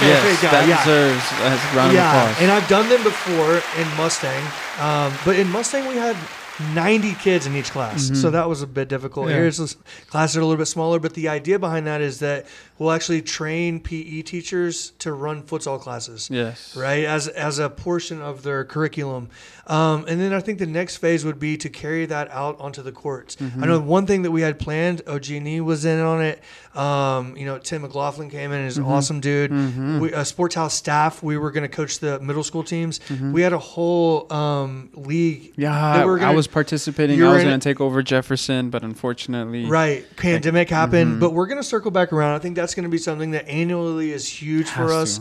Yes, 0.01 0.41
go, 0.41 0.49
that 0.49 0.67
yeah. 0.67 0.83
deserves 0.83 1.31
a 1.33 1.77
round 1.77 1.89
of 1.89 1.93
yeah, 1.93 2.23
applause. 2.23 2.41
and 2.41 2.51
I've 2.51 2.67
done 2.67 2.89
them 2.89 3.03
before 3.03 3.61
in 3.79 3.87
Mustang. 3.95 4.43
Um, 4.79 5.13
but 5.23 5.35
in 5.35 5.47
Mustang 5.51 5.87
we 5.87 5.97
had 5.97 6.17
90 6.73 7.13
kids 7.15 7.45
in 7.45 7.55
each 7.55 7.71
class. 7.71 8.11
So 8.21 8.29
that 8.31 8.47
was 8.47 8.61
a 8.61 8.67
bit 8.67 8.87
difficult. 8.87 9.29
Yeah. 9.29 9.35
Here's 9.35 9.75
classes 10.07 10.37
are 10.37 10.41
a 10.41 10.45
little 10.45 10.57
bit 10.57 10.67
smaller, 10.67 10.99
but 10.99 11.13
the 11.13 11.27
idea 11.27 11.59
behind 11.59 11.85
that 11.87 12.01
is 12.01 12.19
that 12.19 12.45
we'll 12.77 12.91
actually 12.91 13.21
train 13.21 13.79
PE 13.79 14.21
teachers 14.21 14.91
to 14.99 15.11
run 15.13 15.43
futsal 15.43 15.79
classes. 15.79 16.29
Yes. 16.31 16.75
Right, 16.75 17.03
as 17.05 17.27
as 17.27 17.59
a 17.59 17.69
portion 17.69 18.21
of 18.21 18.43
their 18.43 18.63
curriculum, 18.63 19.29
um, 19.67 20.05
and 20.07 20.19
then 20.21 20.33
I 20.33 20.39
think 20.39 20.59
the 20.59 20.65
next 20.65 20.97
phase 20.97 21.25
would 21.25 21.39
be 21.39 21.57
to 21.57 21.69
carry 21.69 22.05
that 22.05 22.29
out 22.31 22.59
onto 22.59 22.81
the 22.81 22.91
courts. 22.91 23.35
I 23.41 23.65
know 23.65 23.79
one 23.79 24.05
thing 24.05 24.21
that 24.23 24.31
we 24.31 24.41
had 24.41 24.59
planned. 24.59 25.01
OG&E 25.07 25.59
was 25.61 25.85
in 25.85 25.99
on 25.99 26.21
it. 26.21 26.41
Um, 26.75 27.35
you 27.37 27.45
know, 27.45 27.57
Tim 27.57 27.81
McLaughlin 27.83 28.29
came 28.29 28.51
in, 28.51 28.61
is 28.65 28.77
an 28.77 28.83
awesome 28.83 29.19
dude. 29.19 29.51
We, 30.01 30.13
uh, 30.13 30.23
Sports 30.23 30.55
House 30.55 30.73
staff, 30.73 31.23
we 31.23 31.37
were 31.37 31.51
going 31.51 31.63
to 31.63 31.69
coach 31.73 31.99
the 31.99 32.19
middle 32.19 32.43
school 32.43 32.63
teams. 32.63 32.99
We 33.09 33.41
had 33.41 33.53
a 33.53 33.57
whole 33.59 34.31
um, 34.31 34.89
league. 34.93 35.53
Yeah, 35.55 35.71
that 35.97 36.05
we 36.05 36.11
were 36.11 36.17
I 36.17 36.21
gonna- 36.21 36.35
was 36.45 36.53
participating. 36.53 37.17
you 37.17 37.27
I 37.27 37.33
was 37.33 37.43
going 37.43 37.59
to 37.59 37.63
take 37.63 37.81
over 37.81 38.03
Jefferson, 38.03 38.69
but 38.69 38.83
unfortunately, 38.83 39.65
Right, 39.65 40.05
pandemic 40.15 40.69
happened, 40.69 41.11
mm-hmm. 41.11 41.19
but 41.19 41.33
we're 41.33 41.47
going 41.47 41.57
to 41.57 41.63
circle 41.63 41.91
back 41.91 42.13
around. 42.13 42.35
I 42.35 42.39
think 42.39 42.55
that's 42.55 42.75
going 42.75 42.83
to 42.83 42.89
be 42.89 42.97
something 42.97 43.31
that 43.31 43.47
annually 43.47 44.11
is 44.11 44.27
huge 44.27 44.69
Has 44.69 44.75
for 44.75 44.93
us. 44.93 45.19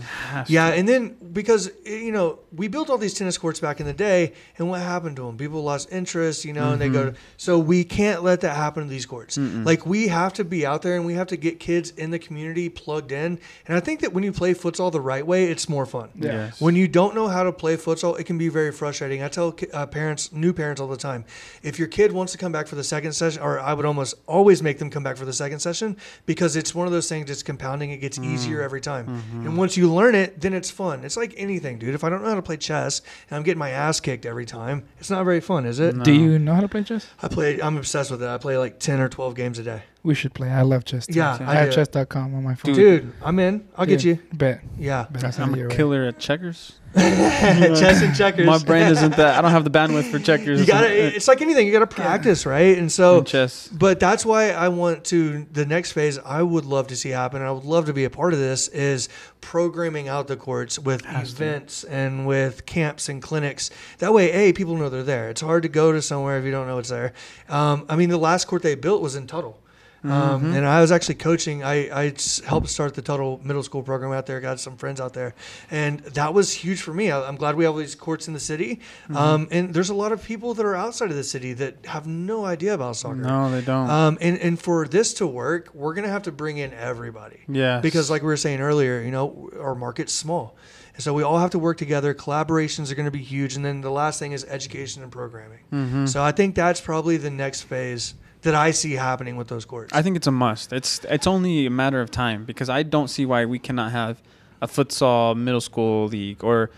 Yeah, 0.48 0.70
to. 0.70 0.76
and 0.76 0.88
then 0.88 1.16
because 1.35 1.70
eh, 1.85 1.97
you 1.97 2.12
know 2.12 2.39
we 2.55 2.69
built 2.69 2.89
all 2.89 2.97
these 2.97 3.15
tennis 3.15 3.36
courts 3.36 3.61
back 3.61 3.81
in 3.81 3.86
the 3.86 3.93
day, 3.93 4.32
and 4.56 4.69
what 4.69 4.81
happened 4.81 5.16
to 5.16 5.27
them? 5.27 5.36
People 5.36 5.62
lost 5.62 5.93
interest, 5.93 6.44
you 6.44 6.52
know, 6.52 6.73
and 6.73 6.81
they 6.81 6.89
go. 6.89 7.06
Mm-hmm. 7.06 7.15
To, 7.15 7.20
so 7.36 7.59
we 7.59 7.85
can't 7.85 8.23
let 8.23 8.40
that 8.43 8.56
happen 8.56 8.85
to 8.85 8.89
these 8.89 9.05
courts. 9.05 9.36
Like 9.36 9.85
we 9.85 10.09
have 10.09 10.32
to 10.35 10.44
be 10.44 10.65
out 10.65 10.82
there, 10.82 10.97
and 10.97 11.05
we 11.05 11.15
have 11.15 11.27
to 11.28 11.36
get 11.36 11.61
kids 11.61 11.90
in 11.90 12.11
the 12.11 12.19
community 12.19 12.69
plugged 12.69 13.12
in. 13.12 13.39
And 13.66 13.77
I 13.77 13.81
think 13.81 14.01
that 14.01 14.12
when 14.12 14.24
you 14.24 14.32
play 14.32 14.55
futsal 14.55 14.90
the 14.93 15.01
right 15.01 15.27
way, 15.27 15.47
it's 15.47 15.69
more 15.69 15.85
fun. 15.85 16.11
Yeah. 16.15 16.32
Yes. 16.32 16.61
When 16.61 16.77
you 16.77 16.86
don't 16.86 17.15
know 17.15 17.28
how 17.28 17.43
to 17.43 17.52
play 17.52 17.77
futsal, 17.77 18.19
it 18.19 18.24
can 18.24 18.39
be 18.39 18.48
very 18.48 18.70
frustrating. 18.70 19.23
I 19.23 19.28
tell 19.28 19.55
uh, 19.73 19.86
parents, 19.86 20.32
new 20.32 20.52
parents, 20.52 20.81
all 20.81 20.89
the 20.89 20.97
time, 20.97 21.24
if 21.62 21.78
your 21.78 21.89
kid 21.89 22.12
wants 22.12 22.32
to 22.32 22.39
come 22.39 22.52
back 22.52 22.66
for 22.66 22.77
the 22.77 22.85
second 22.85 23.12
session, 23.12 23.43
or 23.43 23.59
I 23.59 23.74
would 23.74 23.85
almost 23.85 24.15
always 24.27 24.62
make 24.62 24.78
them 24.78 24.90
come 24.90 25.02
back 25.02 25.16
for 25.16 25.24
the 25.24 25.32
second 25.32 25.59
session 25.59 25.97
because 26.27 26.56
it's 26.56 26.74
one 26.74 26.86
of 26.86 26.93
those 26.93 27.09
things 27.09 27.27
that's 27.27 27.43
compounding. 27.43 27.90
It 27.90 27.98
gets 27.98 28.19
easier 28.19 28.62
every 28.62 28.81
time, 28.81 29.09
and 29.32 29.56
once 29.56 29.77
you 29.77 29.93
learn 29.93 30.15
it, 30.15 30.40
then 30.40 30.52
it's 30.52 30.70
fun. 30.70 31.05
It's 31.05 31.16
like 31.16 31.23
anything, 31.36 31.78
dude. 31.78 31.94
If 31.94 32.05
I 32.05 32.10
don't 32.10 32.22
know 32.22 32.28
how 32.28 32.34
to 32.34 32.42
play 32.42 32.56
chess 32.59 33.01
and 33.30 33.36
I'm 33.36 33.42
getting 33.42 33.59
my 33.59 33.70
ass 33.70 34.01
kicked 34.01 34.26
every 34.26 34.44
time, 34.44 34.84
it's 34.98 35.09
not 35.10 35.24
very 35.24 35.40
fun, 35.40 35.64
is 35.64 35.80
it? 35.80 36.02
Do 36.02 36.12
you 36.12 36.38
know 36.38 36.55
how 36.55 36.60
to 36.60 36.68
play 36.68 36.82
chess? 36.82 37.06
I 37.22 37.28
play. 37.28 37.60
I'm 37.62 37.76
obsessed 37.76 38.10
with 38.10 38.22
it. 38.22 38.28
I 38.28 38.36
play 38.38 38.59
like 38.59 38.78
ten 38.78 39.01
or 39.01 39.09
twelve 39.09 39.34
games 39.34 39.59
a 39.59 39.62
day. 39.62 39.82
We 40.05 40.14
should 40.14 40.35
play. 40.35 40.51
I 40.51 40.60
love 40.60 40.85
chess. 40.85 41.06
Too. 41.06 41.14
Yeah, 41.14 41.39
I, 41.40 41.52
I 41.52 41.55
have 41.55 41.70
do. 41.70 41.76
chess.com 41.76 42.35
on 42.35 42.43
my 42.44 42.55
phone. 42.55 42.74
Dude, 42.74 43.10
I'm 43.22 43.39
in. 43.39 43.66
I'll 43.74 43.86
get 43.86 44.05
you. 44.05 44.18
Bet. 44.35 44.60
Yeah, 44.78 45.06
Bet 45.10 45.24
I'll 45.24 45.32
send 45.32 45.44
I'm 45.48 45.55
it 45.55 45.59
your 45.59 45.66
a 45.68 45.70
way. 45.70 45.76
killer 45.76 46.05
at 46.05 46.18
checkers. 46.18 46.74
chess 46.94 48.02
and 48.02 48.14
checkers. 48.14 48.47
My 48.47 48.59
brain 48.59 48.82
isn't 48.93 49.16
that. 49.16 49.36
I 49.39 49.40
don't 49.40 49.51
have 49.51 49.64
the 49.64 49.70
bandwidth 49.70 50.10
for 50.10 50.18
checkers. 50.18 50.60
You 50.60 50.66
gotta. 50.66 50.89
It's 51.16 51.26
like 51.26 51.40
anything. 51.40 51.66
You 51.66 51.72
gotta 51.72 51.86
practice, 51.86 52.44
right? 52.44 52.76
And 52.76 52.93
so 52.93 53.18
in 53.18 53.24
chess. 53.24 53.66
But 53.68 53.98
that's 53.98 54.26
why 54.26 54.51
I 54.51 54.68
want 54.68 55.05
to 55.06 55.47
the 55.51 55.64
next 55.64 55.93
phase 55.93 56.18
I 56.18 56.43
would 56.43 56.66
love 56.66 56.86
to 56.89 56.97
see 56.97 57.09
happen. 57.09 57.40
And 57.40 57.48
I 57.48 57.52
would 57.52 57.64
love 57.64 57.86
to 57.86 57.94
be 57.94 58.05
a 58.05 58.10
part 58.10 58.35
of 58.35 58.39
this 58.39 58.68
is 58.68 59.09
programming 59.40 60.06
out 60.09 60.28
the 60.28 60.36
courts 60.36 60.78
with 60.78 61.02
Has 61.06 61.32
to. 61.32 61.43
events 61.43 61.82
and 61.85 62.26
with 62.26 62.66
camps 62.66 63.09
and 63.09 63.22
clinics. 63.22 63.70
That 63.98 64.12
way, 64.12 64.31
a 64.31 64.52
people 64.52 64.76
know 64.76 64.90
they're 64.90 65.02
there. 65.02 65.31
It's 65.31 65.40
hard 65.40 65.62
to 65.62 65.68
go 65.70 65.93
to 65.93 66.02
somewhere 66.02 66.39
if 66.39 66.44
you 66.44 66.51
don't 66.51 66.66
know 66.66 66.78
it's 66.78 66.90
there. 66.90 67.14
Um, 67.48 67.86
I 67.89 67.97
mean, 67.97 68.10
the 68.10 68.18
last 68.18 68.47
court 68.47 68.62
they 68.62 68.74
built 68.74 69.01
was 69.01 69.16
in 69.16 69.26
Tuttle. 69.26 69.59
Um, 70.05 70.10
Mm-hmm. 70.35 70.55
and 70.56 70.66
I 70.66 70.81
was 70.81 70.93
actually 70.93 71.14
coaching. 71.16 71.64
I 71.64 72.12
helped 72.44 72.68
start 72.68 72.94
the 72.94 73.02
Tuttle 73.02 73.40
Middle 73.43 73.62
School 73.62 73.82
program 73.82 74.12
out 74.12 74.26
there. 74.26 74.40
Got 74.40 74.60
some 74.60 74.76
friends 74.76 75.01
out 75.01 75.14
there, 75.14 75.35
and 75.70 76.01
that 76.01 76.35
was 76.35 76.52
huge 76.52 76.82
for 76.82 76.93
me. 76.93 77.10
I, 77.10 77.26
I'm 77.26 77.36
glad 77.36 77.56
we 77.56 77.64
have 77.64 77.72
all 77.72 77.78
these 77.81 77.94
courts 77.94 78.28
in 78.28 78.35
the 78.35 78.40
city. 78.40 78.81
Mm-hmm. 79.05 79.16
Um, 79.16 79.48
and 79.51 79.72
there's 79.72 79.90
a 79.90 79.94
lot 79.94 80.12
of 80.12 80.22
people 80.22 80.52
that 80.55 80.66
are 80.66 80.74
outside 80.76 81.10
of 81.10 81.16
the 81.16 81.24
city 81.24 81.55
that 81.55 81.86
have 81.86 82.06
no 82.06 82.44
idea 82.44 82.74
about 82.74 82.97
soccer. 82.97 83.16
No, 83.16 83.51
they 83.51 83.62
don't. 83.62 83.89
Um, 83.89 84.18
and, 84.20 84.39
and 84.39 84.60
for 84.60 84.86
this 84.86 85.14
to 85.14 85.26
work, 85.26 85.70
we're 85.74 85.94
going 85.94 86.05
to 86.05 86.10
have 86.10 86.24
to 86.24 86.32
bring 86.32 86.59
in 86.59 86.74
everybody. 86.74 87.40
Yeah. 87.48 87.81
Because, 87.81 88.10
like 88.10 88.22
we 88.22 88.26
were 88.26 88.36
saying 88.36 88.60
earlier, 88.60 89.01
you 89.01 89.10
know, 89.10 89.51
our 89.59 89.74
market's 89.74 90.12
small. 90.12 90.56
And 90.94 91.02
so 91.02 91.12
we 91.12 91.22
all 91.24 91.39
have 91.39 91.51
to 91.51 91.59
work 91.59 91.76
together. 91.78 92.14
Collaborations 92.14 92.93
are 92.93 92.94
going 92.94 93.06
to 93.06 93.10
be 93.10 93.22
huge. 93.22 93.56
And 93.56 93.64
then 93.64 93.81
the 93.81 93.90
last 93.90 94.18
thing 94.20 94.32
is 94.32 94.44
education 94.44 95.02
and 95.02 95.10
programming. 95.10 95.60
Mm-hmm. 95.72 96.06
So 96.06 96.22
I 96.22 96.31
think 96.31 96.55
that's 96.55 96.81
probably 96.81 97.16
the 97.16 97.31
next 97.31 97.62
phase 97.62 98.14
that 98.44 98.54
I 98.54 98.70
see 98.70 98.92
happening 98.92 99.36
with 99.36 99.48
those 99.48 99.64
courts. 99.64 99.92
I 99.92 100.02
think 100.02 100.16
it's 100.16 100.26
a 100.26 100.32
must. 100.32 100.72
It's 100.72 101.04
it's 101.04 101.26
only 101.26 101.66
a 101.66 101.70
matter 101.70 102.00
of 102.00 102.10
time 102.10 102.44
because 102.44 102.68
I 102.68 102.82
don't 102.82 103.08
see 103.08 103.26
why 103.26 103.44
we 103.44 103.58
cannot 103.58 103.92
have 103.92 104.22
a 104.62 104.66
futsal 104.66 105.36
middle 105.36 105.60
school 105.60 106.06
league 106.06 106.42
or 106.42 106.70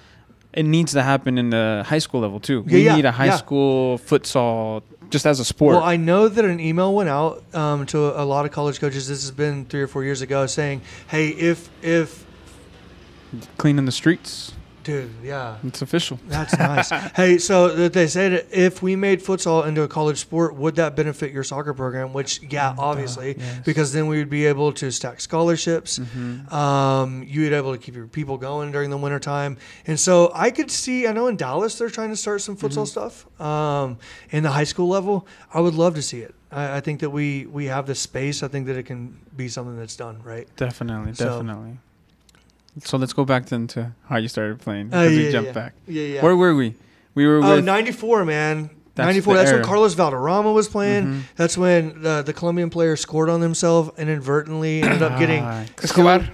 it 0.53 0.65
needs 0.65 0.93
to 0.93 1.03
happen 1.03 1.39
in 1.39 1.51
the 1.51 1.85
high 1.87 1.99
school 1.99 2.21
level 2.21 2.41
too. 2.41 2.65
Yeah, 2.67 2.75
we 2.75 2.85
yeah, 2.85 2.97
need 2.97 3.05
a 3.05 3.13
high 3.13 3.27
yeah. 3.27 3.37
school 3.37 3.99
futsal 3.99 4.83
just 5.11 5.27
as 5.27 5.39
a 5.39 5.45
sport. 5.45 5.77
Well, 5.77 5.85
I 5.85 5.97
know 5.97 6.29
that 6.29 6.45
an 6.45 6.59
email 6.59 6.95
went 6.95 7.09
out 7.09 7.45
um, 7.55 7.87
to 7.87 7.99
a 8.21 8.25
lot 8.25 8.45
of 8.47 8.51
college 8.51 8.81
coaches. 8.81 9.07
This 9.07 9.23
has 9.23 9.31
been 9.31 9.67
three 9.67 9.83
or 9.83 9.87
four 9.87 10.03
years 10.03 10.23
ago, 10.23 10.47
saying, 10.47 10.81
"Hey, 11.09 11.29
if 11.29 11.69
if 11.83 12.27
Cleaning 13.59 13.85
the 13.85 13.93
streets. 13.93 14.53
Dude, 14.87 15.11
yeah, 15.23 15.57
It's 15.65 15.83
official. 15.83 16.19
That's 16.29 16.57
nice. 16.57 16.91
hey, 17.17 17.39
so 17.39 17.75
that 17.75 17.93
they 17.93 18.07
said 18.07 18.47
if 18.53 18.83
we 18.83 18.95
made 18.95 19.21
futsal 19.21 19.67
into 19.67 19.83
a 19.83 19.89
college 19.89 20.19
sport, 20.19 20.55
would 20.55 20.77
that 20.77 20.95
benefit 20.95 21.33
your 21.33 21.43
soccer 21.43 21.75
program? 21.75 22.13
Which, 22.13 22.41
yeah, 22.43 22.73
obviously, 22.79 23.35
yes. 23.37 23.61
because 23.65 23.93
then 23.93 24.07
we 24.07 24.19
would 24.19 24.31
be 24.31 24.47
able 24.47 24.73
to 24.75 24.93
stack 24.93 25.21
scholarships. 25.21 25.99
Um, 26.53 27.25
you'd 27.27 27.51
be 27.51 27.55
able 27.57 27.73
to 27.73 27.79
keep 27.79 27.97
your 27.97 28.07
people 28.07 28.39
going 28.39 28.71
during 28.71 28.91
the 28.91 28.97
wintertime. 28.97 29.59
And 29.87 29.99
so 29.99 30.31
I 30.33 30.51
could 30.53 30.71
see, 30.71 31.07
I 31.09 31.13
know 31.13 31.27
in 31.27 31.37
Dallas 31.37 31.77
they're 31.79 31.91
trying 31.91 32.11
to 32.11 32.17
start 32.17 32.41
some 32.43 32.57
futsal 32.57 32.87
stuff 32.87 33.27
um, 33.41 33.99
in 34.31 34.45
the 34.45 34.51
high 34.51 34.65
school 34.65 34.89
level. 34.89 35.27
I 35.53 35.61
would 35.61 35.75
love 35.75 35.97
to 35.97 36.03
see 36.03 36.21
it. 36.21 36.33
I, 36.53 36.77
I 36.77 36.81
think 36.81 37.01
that 37.01 37.11
we 37.11 37.47
we 37.47 37.65
have 37.67 37.87
the 37.87 37.95
space. 37.97 38.45
I 38.45 38.49
think 38.49 38.67
that 38.69 38.77
it 38.77 38.85
can 38.85 39.21
be 39.37 39.49
something 39.49 39.77
that's 39.77 39.97
done 39.97 40.23
right. 40.23 40.47
Definitely, 40.57 41.15
So- 41.15 41.25
definitely. 41.27 41.79
So 42.85 42.97
let's 42.99 43.13
go 43.13 43.25
back 43.25 43.47
then 43.47 43.67
to 43.69 43.93
how 44.09 44.17
you 44.19 44.29
started 44.29 44.59
playing 44.61 44.89
Uh, 44.93 45.03
because 45.03 45.17
yeah, 45.19 45.25
we 45.27 45.33
jumped 45.33 45.47
yeah. 45.49 45.53
back. 45.53 45.73
Yeah, 45.87 46.03
yeah. 46.03 46.23
Where 46.23 46.37
were 46.37 46.55
we? 46.55 46.75
We 47.15 47.27
were 47.27 47.43
Oh, 47.43 47.57
with 47.57 47.65
94, 47.65 48.25
man. 48.25 48.71
That's 48.95 49.07
94. 49.07 49.35
the 49.35 49.39
That's 49.41 49.53
when. 49.53 49.63
Carlos 49.65 49.95
Valderrama 49.95 50.53
was 50.53 50.69
playing. 50.69 51.05
Mhm. 51.07 51.21
That's 51.37 51.57
when 51.59 52.03
the, 52.03 52.23
the 52.23 52.33
Colombian 52.33 52.71
player 52.71 52.97
scored 52.97 53.29
on 53.31 53.41
himself 53.41 53.91
and 53.99 54.09
inadvertently 54.09 54.83
ended 54.83 55.03
up 55.03 55.19
getting 55.19 55.43
Ah, 55.43 55.65
Escobar. 55.83 56.29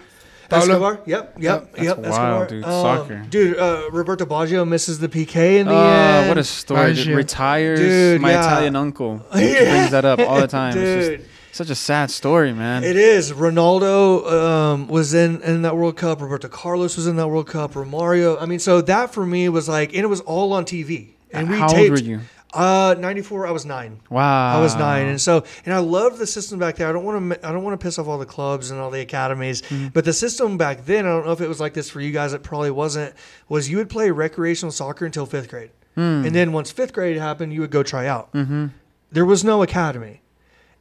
Pablo. 0.49 0.67
Escobar. 0.75 1.01
Yep, 1.07 1.37
yep, 1.41 1.73
That's 1.73 1.83
yep. 1.85 1.97
wild, 1.99 2.07
Escobar. 2.07 2.47
dude. 2.49 2.65
Um, 2.65 2.71
Soccer. 2.71 3.27
Dude, 3.31 3.59
uh, 3.59 3.89
Roberto 3.91 4.27
Baggio 4.27 4.69
misses 4.69 4.99
the 4.99 5.09
PK 5.09 5.59
in 5.61 5.67
the 5.67 5.73
Ah, 5.75 6.19
end. 6.21 6.29
what 6.29 6.39
a 6.39 6.45
story! 6.45 6.93
Retires. 7.15 7.79
Dude, 7.81 8.21
my 8.21 8.33
yeah. 8.33 8.41
Italian 8.45 8.77
uncle 8.77 9.25
He 9.35 9.51
Yeah. 9.55 9.71
brings 9.71 9.91
that 9.93 10.05
up 10.05 10.19
all 10.21 10.41
the 10.41 10.47
time. 10.49 10.77
It's 10.77 11.07
Dude, 11.09 11.19
just 11.21 11.31
such 11.53 11.71
a 11.71 11.75
sad 11.75 12.11
story, 12.11 12.53
man. 12.53 12.83
it 12.85 12.97
is. 12.97 13.31
Ronaldo 13.33 14.31
um, 14.33 14.89
was 14.89 15.15
in, 15.15 15.41
in 15.43 15.63
that 15.63 15.77
World 15.77 15.97
Cup. 15.97 16.21
Roberto 16.21 16.49
Carlos 16.49 16.97
was 16.97 17.07
in 17.07 17.17
that 17.17 17.29
World 17.29 17.47
Cup. 17.47 17.73
Romario. 17.73 18.41
I 18.41 18.47
mean, 18.47 18.59
so 18.59 18.81
that 18.83 19.13
for 19.15 19.25
me 19.25 19.49
was 19.49 19.69
like, 19.69 19.91
and 19.95 20.03
it 20.03 20.09
was 20.09 20.21
all 20.23 20.53
on 20.53 20.65
TV. 20.65 21.11
And 21.33 21.49
we 21.51 21.59
How 21.59 21.69
taped. 21.69 21.91
old 21.93 22.01
were 22.03 22.07
you? 22.07 22.21
Uh, 22.55 22.95
94. 22.99 23.47
I 23.47 23.51
was 23.51 23.65
nine. 23.65 24.01
Wow. 24.11 24.59
I 24.59 24.61
was 24.61 24.75
nine, 24.77 25.07
and 25.07 25.19
so 25.19 25.43
and 25.65 25.73
I 25.73 25.79
loved 25.79 26.19
the 26.19 26.27
system 26.27 26.59
back 26.59 26.77
there. 26.77 26.87
I 26.87 26.93
don't 26.93 27.03
want 27.05 27.33
to 27.33 27.49
I 27.49 27.51
don't 27.53 27.65
want 27.65 27.81
to 27.81 27.83
piss 27.83 27.99
off 27.99 28.07
all 28.09 28.19
the 28.19 28.27
clubs 28.27 28.71
and 28.71 28.79
all 28.79 28.91
the 28.91 29.01
academies, 29.01 29.63
Mm-hmm. 29.63 29.89
but 29.89 30.05
the 30.05 30.13
system 30.13 30.59
back 30.59 30.85
then 30.85 31.07
I 31.07 31.09
don't 31.09 31.25
know 31.25 31.33
if 31.33 31.41
it 31.41 31.49
was 31.49 31.61
like 31.61 31.73
this 31.73 31.89
for 31.89 32.03
you 32.03 32.13
guys. 32.13 32.35
It 32.35 32.43
probably 32.43 32.71
wasn't. 32.71 33.15
Was 33.49 33.71
you 33.71 33.79
would 33.79 33.89
play 33.89 34.11
recreational 34.11 34.71
soccer 34.71 35.07
until 35.07 35.25
fifth 35.25 35.49
grade, 35.49 35.71
Hmm. 35.95 36.25
and 36.27 36.35
then 36.35 36.53
once 36.53 36.71
fifth 36.71 36.93
grade 36.93 37.17
happened, 37.17 37.55
you 37.55 37.63
would 37.63 37.71
go 37.71 37.83
try 37.83 38.07
out. 38.07 38.31
Mm-hmm. 38.35 38.67
There 39.11 39.25
was 39.25 39.43
no 39.45 39.63
academy. 39.63 40.21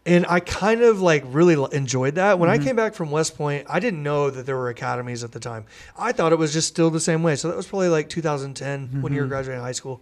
And 0.03 0.26
I 0.28 0.40
kind 0.40 0.82
of 0.82 0.99
like 0.99 1.23
really 1.28 1.56
enjoyed 1.76 2.15
that. 2.15 2.40
When 2.40 2.49
Mm-hmm. 2.49 2.61
I 2.61 2.65
came 2.65 2.76
back 2.76 2.95
from 2.95 3.11
West 3.11 3.38
Point, 3.38 3.68
I 3.69 3.80
didn't 3.80 4.02
know 4.02 4.32
that 4.32 4.48
there 4.48 4.57
were 4.57 4.69
academies 4.69 5.23
at 5.23 5.32
the 5.32 5.40
time. 5.40 5.65
I 5.95 6.11
thought 6.11 6.32
it 6.34 6.40
was 6.40 6.52
just 6.53 6.68
still 6.69 6.90
the 6.90 6.99
same 6.99 7.22
way. 7.22 7.36
So 7.36 7.49
that 7.49 7.56
was 7.57 7.68
probably 7.68 7.90
like 7.90 8.10
2010 8.10 9.02
when 9.03 9.14
you 9.14 9.19
were 9.19 9.26
Mm-hmm. 9.26 9.30
graduating 9.30 9.61
high 9.61 9.73
school. 9.73 10.02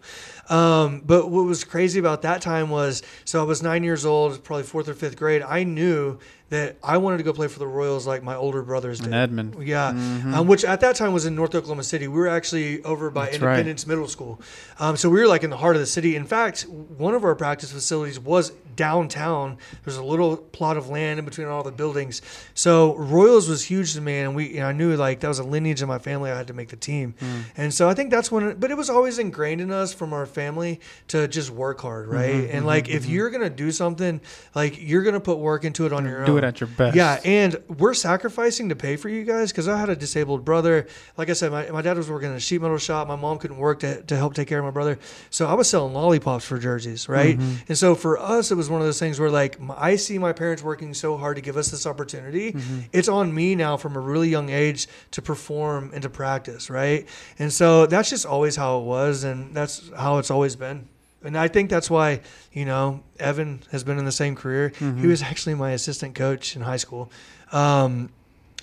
Um, 0.49 1.01
but 1.05 1.29
what 1.29 1.43
was 1.45 1.65
crazy 1.65 1.99
about 1.99 2.21
that 2.21 2.41
time 2.41 2.69
was 2.69 3.03
so 3.25 3.41
I 3.41 3.43
was 3.43 3.61
nine 3.61 3.83
years 3.83 4.05
old, 4.05 4.41
probably 4.43 4.63
fourth 4.63 4.87
or 4.87 4.93
fifth 4.93 5.17
grade. 5.17 5.41
I 5.41 5.63
knew 5.63 6.17
that 6.49 6.77
I 6.83 6.97
wanted 6.97 7.17
to 7.17 7.23
go 7.23 7.33
play 7.33 7.47
for 7.47 7.59
the 7.59 7.67
Royals 7.67 8.07
like 8.07 8.23
my 8.23 8.35
older 8.35 8.61
brothers 8.61 8.99
did. 8.99 9.07
In 9.07 9.13
Edmond. 9.13 9.55
Yeah, 9.65 9.91
mm-hmm. 9.91 10.33
um, 10.33 10.47
which 10.47 10.65
at 10.65 10.81
that 10.81 10.95
time 10.95 11.13
was 11.13 11.25
in 11.25 11.35
North 11.35 11.53
Oklahoma 11.55 11.83
City. 11.83 12.07
We 12.07 12.19
were 12.19 12.27
actually 12.27 12.83
over 12.83 13.09
by 13.09 13.25
That's 13.25 13.39
right. 13.39 13.51
Independence 13.51 13.87
Middle 13.87 14.07
School, 14.07 14.41
um, 14.79 14.97
so 14.97 15.09
we 15.09 15.19
were 15.19 15.27
like 15.27 15.43
in 15.43 15.49
the 15.49 15.57
heart 15.57 15.75
of 15.75 15.81
the 15.81 15.85
city. 15.85 16.15
In 16.15 16.25
fact, 16.25 16.63
one 16.63 17.13
of 17.13 17.23
our 17.23 17.35
practice 17.35 17.71
facilities 17.71 18.19
was 18.19 18.51
downtown. 18.75 19.57
There's 19.83 19.97
a 19.97 20.03
little 20.03 20.37
plot 20.37 20.77
of 20.77 20.89
land 20.89 21.19
in 21.19 21.25
between 21.25 21.47
all 21.47 21.63
the 21.63 21.71
buildings. 21.71 22.21
So 22.53 22.95
Royals 22.95 23.49
was 23.49 23.65
huge 23.65 23.93
to 23.93 24.01
me, 24.01 24.19
and 24.19 24.35
we 24.35 24.57
and 24.57 24.65
I 24.65 24.71
knew 24.71 24.95
like 24.95 25.19
that 25.19 25.27
was 25.27 25.39
a 25.39 25.43
lineage 25.43 25.81
in 25.81 25.87
my 25.87 25.99
family. 25.99 26.31
I 26.31 26.37
had 26.37 26.47
to 26.47 26.53
make 26.53 26.69
the 26.69 26.77
team, 26.77 27.13
hmm. 27.19 27.41
and 27.57 27.73
so 27.73 27.89
I 27.89 27.93
think 27.93 28.09
that's 28.09 28.31
when. 28.31 28.57
But 28.59 28.71
it 28.71 28.77
was 28.77 28.89
always 28.89 29.19
ingrained 29.19 29.61
in 29.61 29.69
us 29.69 29.93
from 29.93 30.13
our 30.13 30.25
family 30.25 30.79
to 31.09 31.27
just 31.27 31.51
work 31.51 31.81
hard, 31.81 32.07
right? 32.07 32.33
Mm-hmm, 32.33 32.55
and 32.55 32.65
like 32.65 32.89
if 32.89 33.03
mm-hmm, 33.03 33.11
you're 33.11 33.29
gonna 33.29 33.49
do 33.49 33.71
something, 33.71 34.21
like 34.55 34.77
you're 34.79 35.03
gonna 35.03 35.19
put 35.19 35.39
work 35.39 35.65
into 35.65 35.85
it 35.85 35.93
on 35.93 36.05
your 36.05 36.21
own. 36.21 36.38
It 36.43 36.47
at 36.47 36.59
your 36.59 36.67
best. 36.67 36.95
Yeah, 36.95 37.19
and 37.23 37.55
we're 37.77 37.93
sacrificing 37.93 38.69
to 38.69 38.75
pay 38.75 38.95
for 38.95 39.09
you 39.09 39.23
guys 39.23 39.51
because 39.51 39.67
I 39.67 39.77
had 39.77 39.89
a 39.89 39.95
disabled 39.95 40.43
brother. 40.45 40.87
Like 41.17 41.29
I 41.29 41.33
said, 41.33 41.51
my, 41.51 41.69
my 41.69 41.81
dad 41.81 41.97
was 41.97 42.09
working 42.09 42.29
in 42.29 42.35
a 42.35 42.39
sheet 42.39 42.61
metal 42.61 42.77
shop. 42.77 43.07
My 43.07 43.15
mom 43.15 43.37
couldn't 43.37 43.57
work 43.57 43.79
to, 43.81 44.01
to 44.03 44.15
help 44.15 44.33
take 44.33 44.47
care 44.47 44.59
of 44.59 44.65
my 44.65 44.71
brother. 44.71 44.99
So 45.29 45.47
I 45.47 45.53
was 45.53 45.69
selling 45.69 45.93
lollipops 45.93 46.45
for 46.45 46.57
jerseys, 46.57 47.07
right? 47.07 47.37
Mm-hmm. 47.37 47.65
And 47.69 47.77
so 47.77 47.95
for 47.95 48.17
us, 48.17 48.51
it 48.51 48.55
was 48.55 48.69
one 48.69 48.81
of 48.81 48.87
those 48.87 48.99
things 48.99 49.19
where 49.19 49.29
like 49.29 49.59
I 49.77 49.95
see 49.95 50.17
my 50.17 50.33
parents 50.33 50.63
working 50.63 50.93
so 50.93 51.17
hard 51.17 51.35
to 51.35 51.41
give 51.41 51.57
us 51.57 51.69
this 51.69 51.85
opportunity. 51.85 52.53
Mm-hmm. 52.53 52.79
It's 52.91 53.07
on 53.07 53.33
me 53.33 53.55
now 53.55 53.77
from 53.77 53.95
a 53.95 53.99
really 53.99 54.29
young 54.29 54.49
age 54.49 54.87
to 55.11 55.21
perform 55.21 55.91
and 55.93 56.01
to 56.03 56.09
practice, 56.09 56.69
right? 56.69 57.07
And 57.37 57.51
so 57.51 57.85
that's 57.85 58.09
just 58.09 58.25
always 58.25 58.55
how 58.55 58.79
it 58.79 58.83
was, 58.83 59.23
and 59.23 59.55
that's 59.55 59.89
how 59.95 60.17
it's 60.17 60.31
always 60.31 60.55
been. 60.55 60.87
And 61.23 61.37
I 61.37 61.47
think 61.49 61.69
that's 61.69 61.89
why, 61.89 62.21
you 62.53 62.65
know, 62.65 63.03
Evan 63.19 63.61
has 63.71 63.83
been 63.83 63.97
in 63.97 64.05
the 64.05 64.11
same 64.11 64.35
career. 64.35 64.71
Mm-hmm. 64.71 65.01
He 65.01 65.07
was 65.07 65.21
actually 65.21 65.55
my 65.55 65.71
assistant 65.71 66.15
coach 66.15 66.55
in 66.55 66.61
high 66.61 66.77
school. 66.77 67.11
Um, 67.51 68.09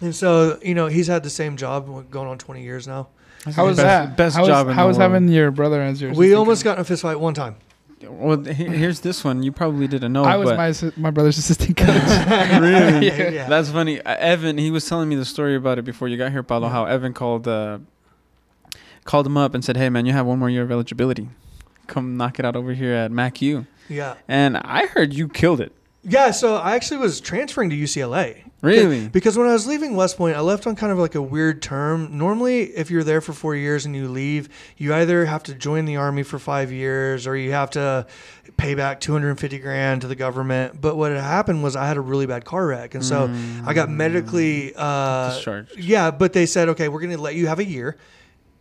and 0.01 0.15
so, 0.15 0.59
you 0.63 0.75
know, 0.75 0.87
he's 0.87 1.07
had 1.07 1.23
the 1.23 1.31
same 1.31 1.57
job 1.57 2.11
going 2.11 2.29
on 2.29 2.39
20 2.39 2.63
years 2.63 2.87
now. 2.87 3.09
How 3.55 3.67
was 3.67 3.77
that? 3.77 4.17
Best 4.17 4.37
how 4.37 4.43
was, 4.43 4.49
job 4.49 4.69
in 4.69 4.75
how 4.75 4.89
was 4.89 4.97
having 4.97 5.29
your 5.29 5.51
brother 5.51 5.81
as 5.81 6.03
your? 6.03 6.13
We 6.13 6.35
almost 6.35 6.61
coach? 6.61 6.65
got 6.65 6.79
in 6.79 6.81
a 6.81 6.85
fist 6.85 7.03
fight 7.03 7.21
one 7.21 7.35
time. 7.35 7.57
Well, 8.03 8.43
here's 8.43 9.01
this 9.01 9.25
one. 9.25 9.43
You 9.43 9.53
probably 9.53 9.87
didn't 9.87 10.13
know. 10.13 10.25
I 10.25 10.37
was 10.37 10.51
but 10.51 10.57
my 10.57 10.71
assi- 10.71 10.97
my 10.97 11.11
brother's 11.11 11.39
assistant 11.39 11.77
coach. 11.77 11.89
really. 12.61 13.07
Yeah. 13.07 13.31
Yeah. 13.37 13.49
That's 13.49 13.71
funny. 13.71 14.01
Uh, 14.01 14.17
Evan, 14.17 14.59
he 14.59 14.71
was 14.71 14.87
telling 14.87 15.09
me 15.09 15.17
the 15.17 15.25
story 15.25 15.57
about 15.57 15.79
it 15.79 15.83
before 15.83 16.09
you 16.09 16.17
got 16.17 16.33
here, 16.33 16.43
Paulo. 16.43 16.67
Yeah. 16.67 16.73
How 16.73 16.85
Evan 16.87 17.15
called 17.15 17.47
uh, 17.49 17.79
called 19.05 19.27
him 19.27 19.37
up 19.37 19.55
and 19.55 19.65
said, 19.65 19.77
"Hey, 19.77 19.89
man, 19.89 20.07
you 20.07 20.13
have 20.13 20.27
one 20.27 20.39
more 20.39 20.51
year 20.51 20.63
of 20.63 20.71
eligibility. 20.71 21.29
Come 21.87 22.17
knock 22.17 22.39
it 22.39 22.45
out 22.45 22.57
over 22.57 22.73
here 22.73 22.93
at 22.93 23.11
MacU." 23.11 23.67
Yeah. 23.89 24.15
And 24.29 24.57
I 24.57 24.87
heard 24.87 25.13
you 25.13 25.29
killed 25.29 25.61
it. 25.61 25.73
Yeah. 26.03 26.31
So 26.31 26.57
I 26.57 26.75
actually 26.75 26.99
was 26.99 27.21
transferring 27.21 27.71
to 27.71 27.77
UCLA. 27.77 28.43
Really? 28.63 29.09
Because 29.09 29.37
when 29.37 29.47
I 29.47 29.53
was 29.53 29.67
leaving 29.67 29.97
West 29.97 30.17
Point, 30.17 30.37
I 30.37 30.41
left 30.41 30.67
on 30.67 30.77
kind 30.77 30.91
of 30.91 30.99
like 30.99 31.15
a 31.15 31.23
weird 31.23 31.61
term. 31.63 32.17
Normally, 32.17 32.63
if 32.63 32.91
you're 32.91 33.05
there 33.05 33.21
for 33.21 33.33
four 33.33 33.55
years 33.55 33.85
and 33.85 33.95
you 33.95 34.09
leave, 34.09 34.49
you 34.77 34.95
either 34.95 35.27
have 35.27 35.43
to 35.45 35.55
join 35.55 35.85
the 35.85 35.97
army 35.97 36.23
for 36.23 36.39
five 36.39 36.73
years 36.73 37.27
or 37.27 37.37
you 37.37 37.53
have 37.53 37.71
to 37.71 38.07
pay 38.57 38.75
back 38.75 39.01
250 39.01 39.59
grand 39.59 40.01
to 40.01 40.09
the 40.09 40.15
government. 40.15 40.81
But 40.81 40.97
what 40.97 41.13
had 41.13 41.21
happened 41.21 41.63
was 41.63 41.77
I 41.77 41.87
had 41.87 41.97
a 41.97 42.01
really 42.01 42.27
bad 42.27 42.45
car 42.45 42.67
wreck. 42.67 42.95
And 42.95 43.05
so 43.05 43.31
I 43.67 43.75
got 43.75 43.91
medically 43.91 44.73
uh, 44.75 45.35
Discharged. 45.35 45.79
Yeah, 45.79 46.11
but 46.11 46.33
they 46.33 46.47
said, 46.47 46.71
okay, 46.71 46.89
we're 46.89 47.01
going 47.01 47.15
to 47.15 47.23
let 47.23 47.35
you 47.35 47.47
have 47.49 47.59
a 47.59 47.65
year 47.65 47.97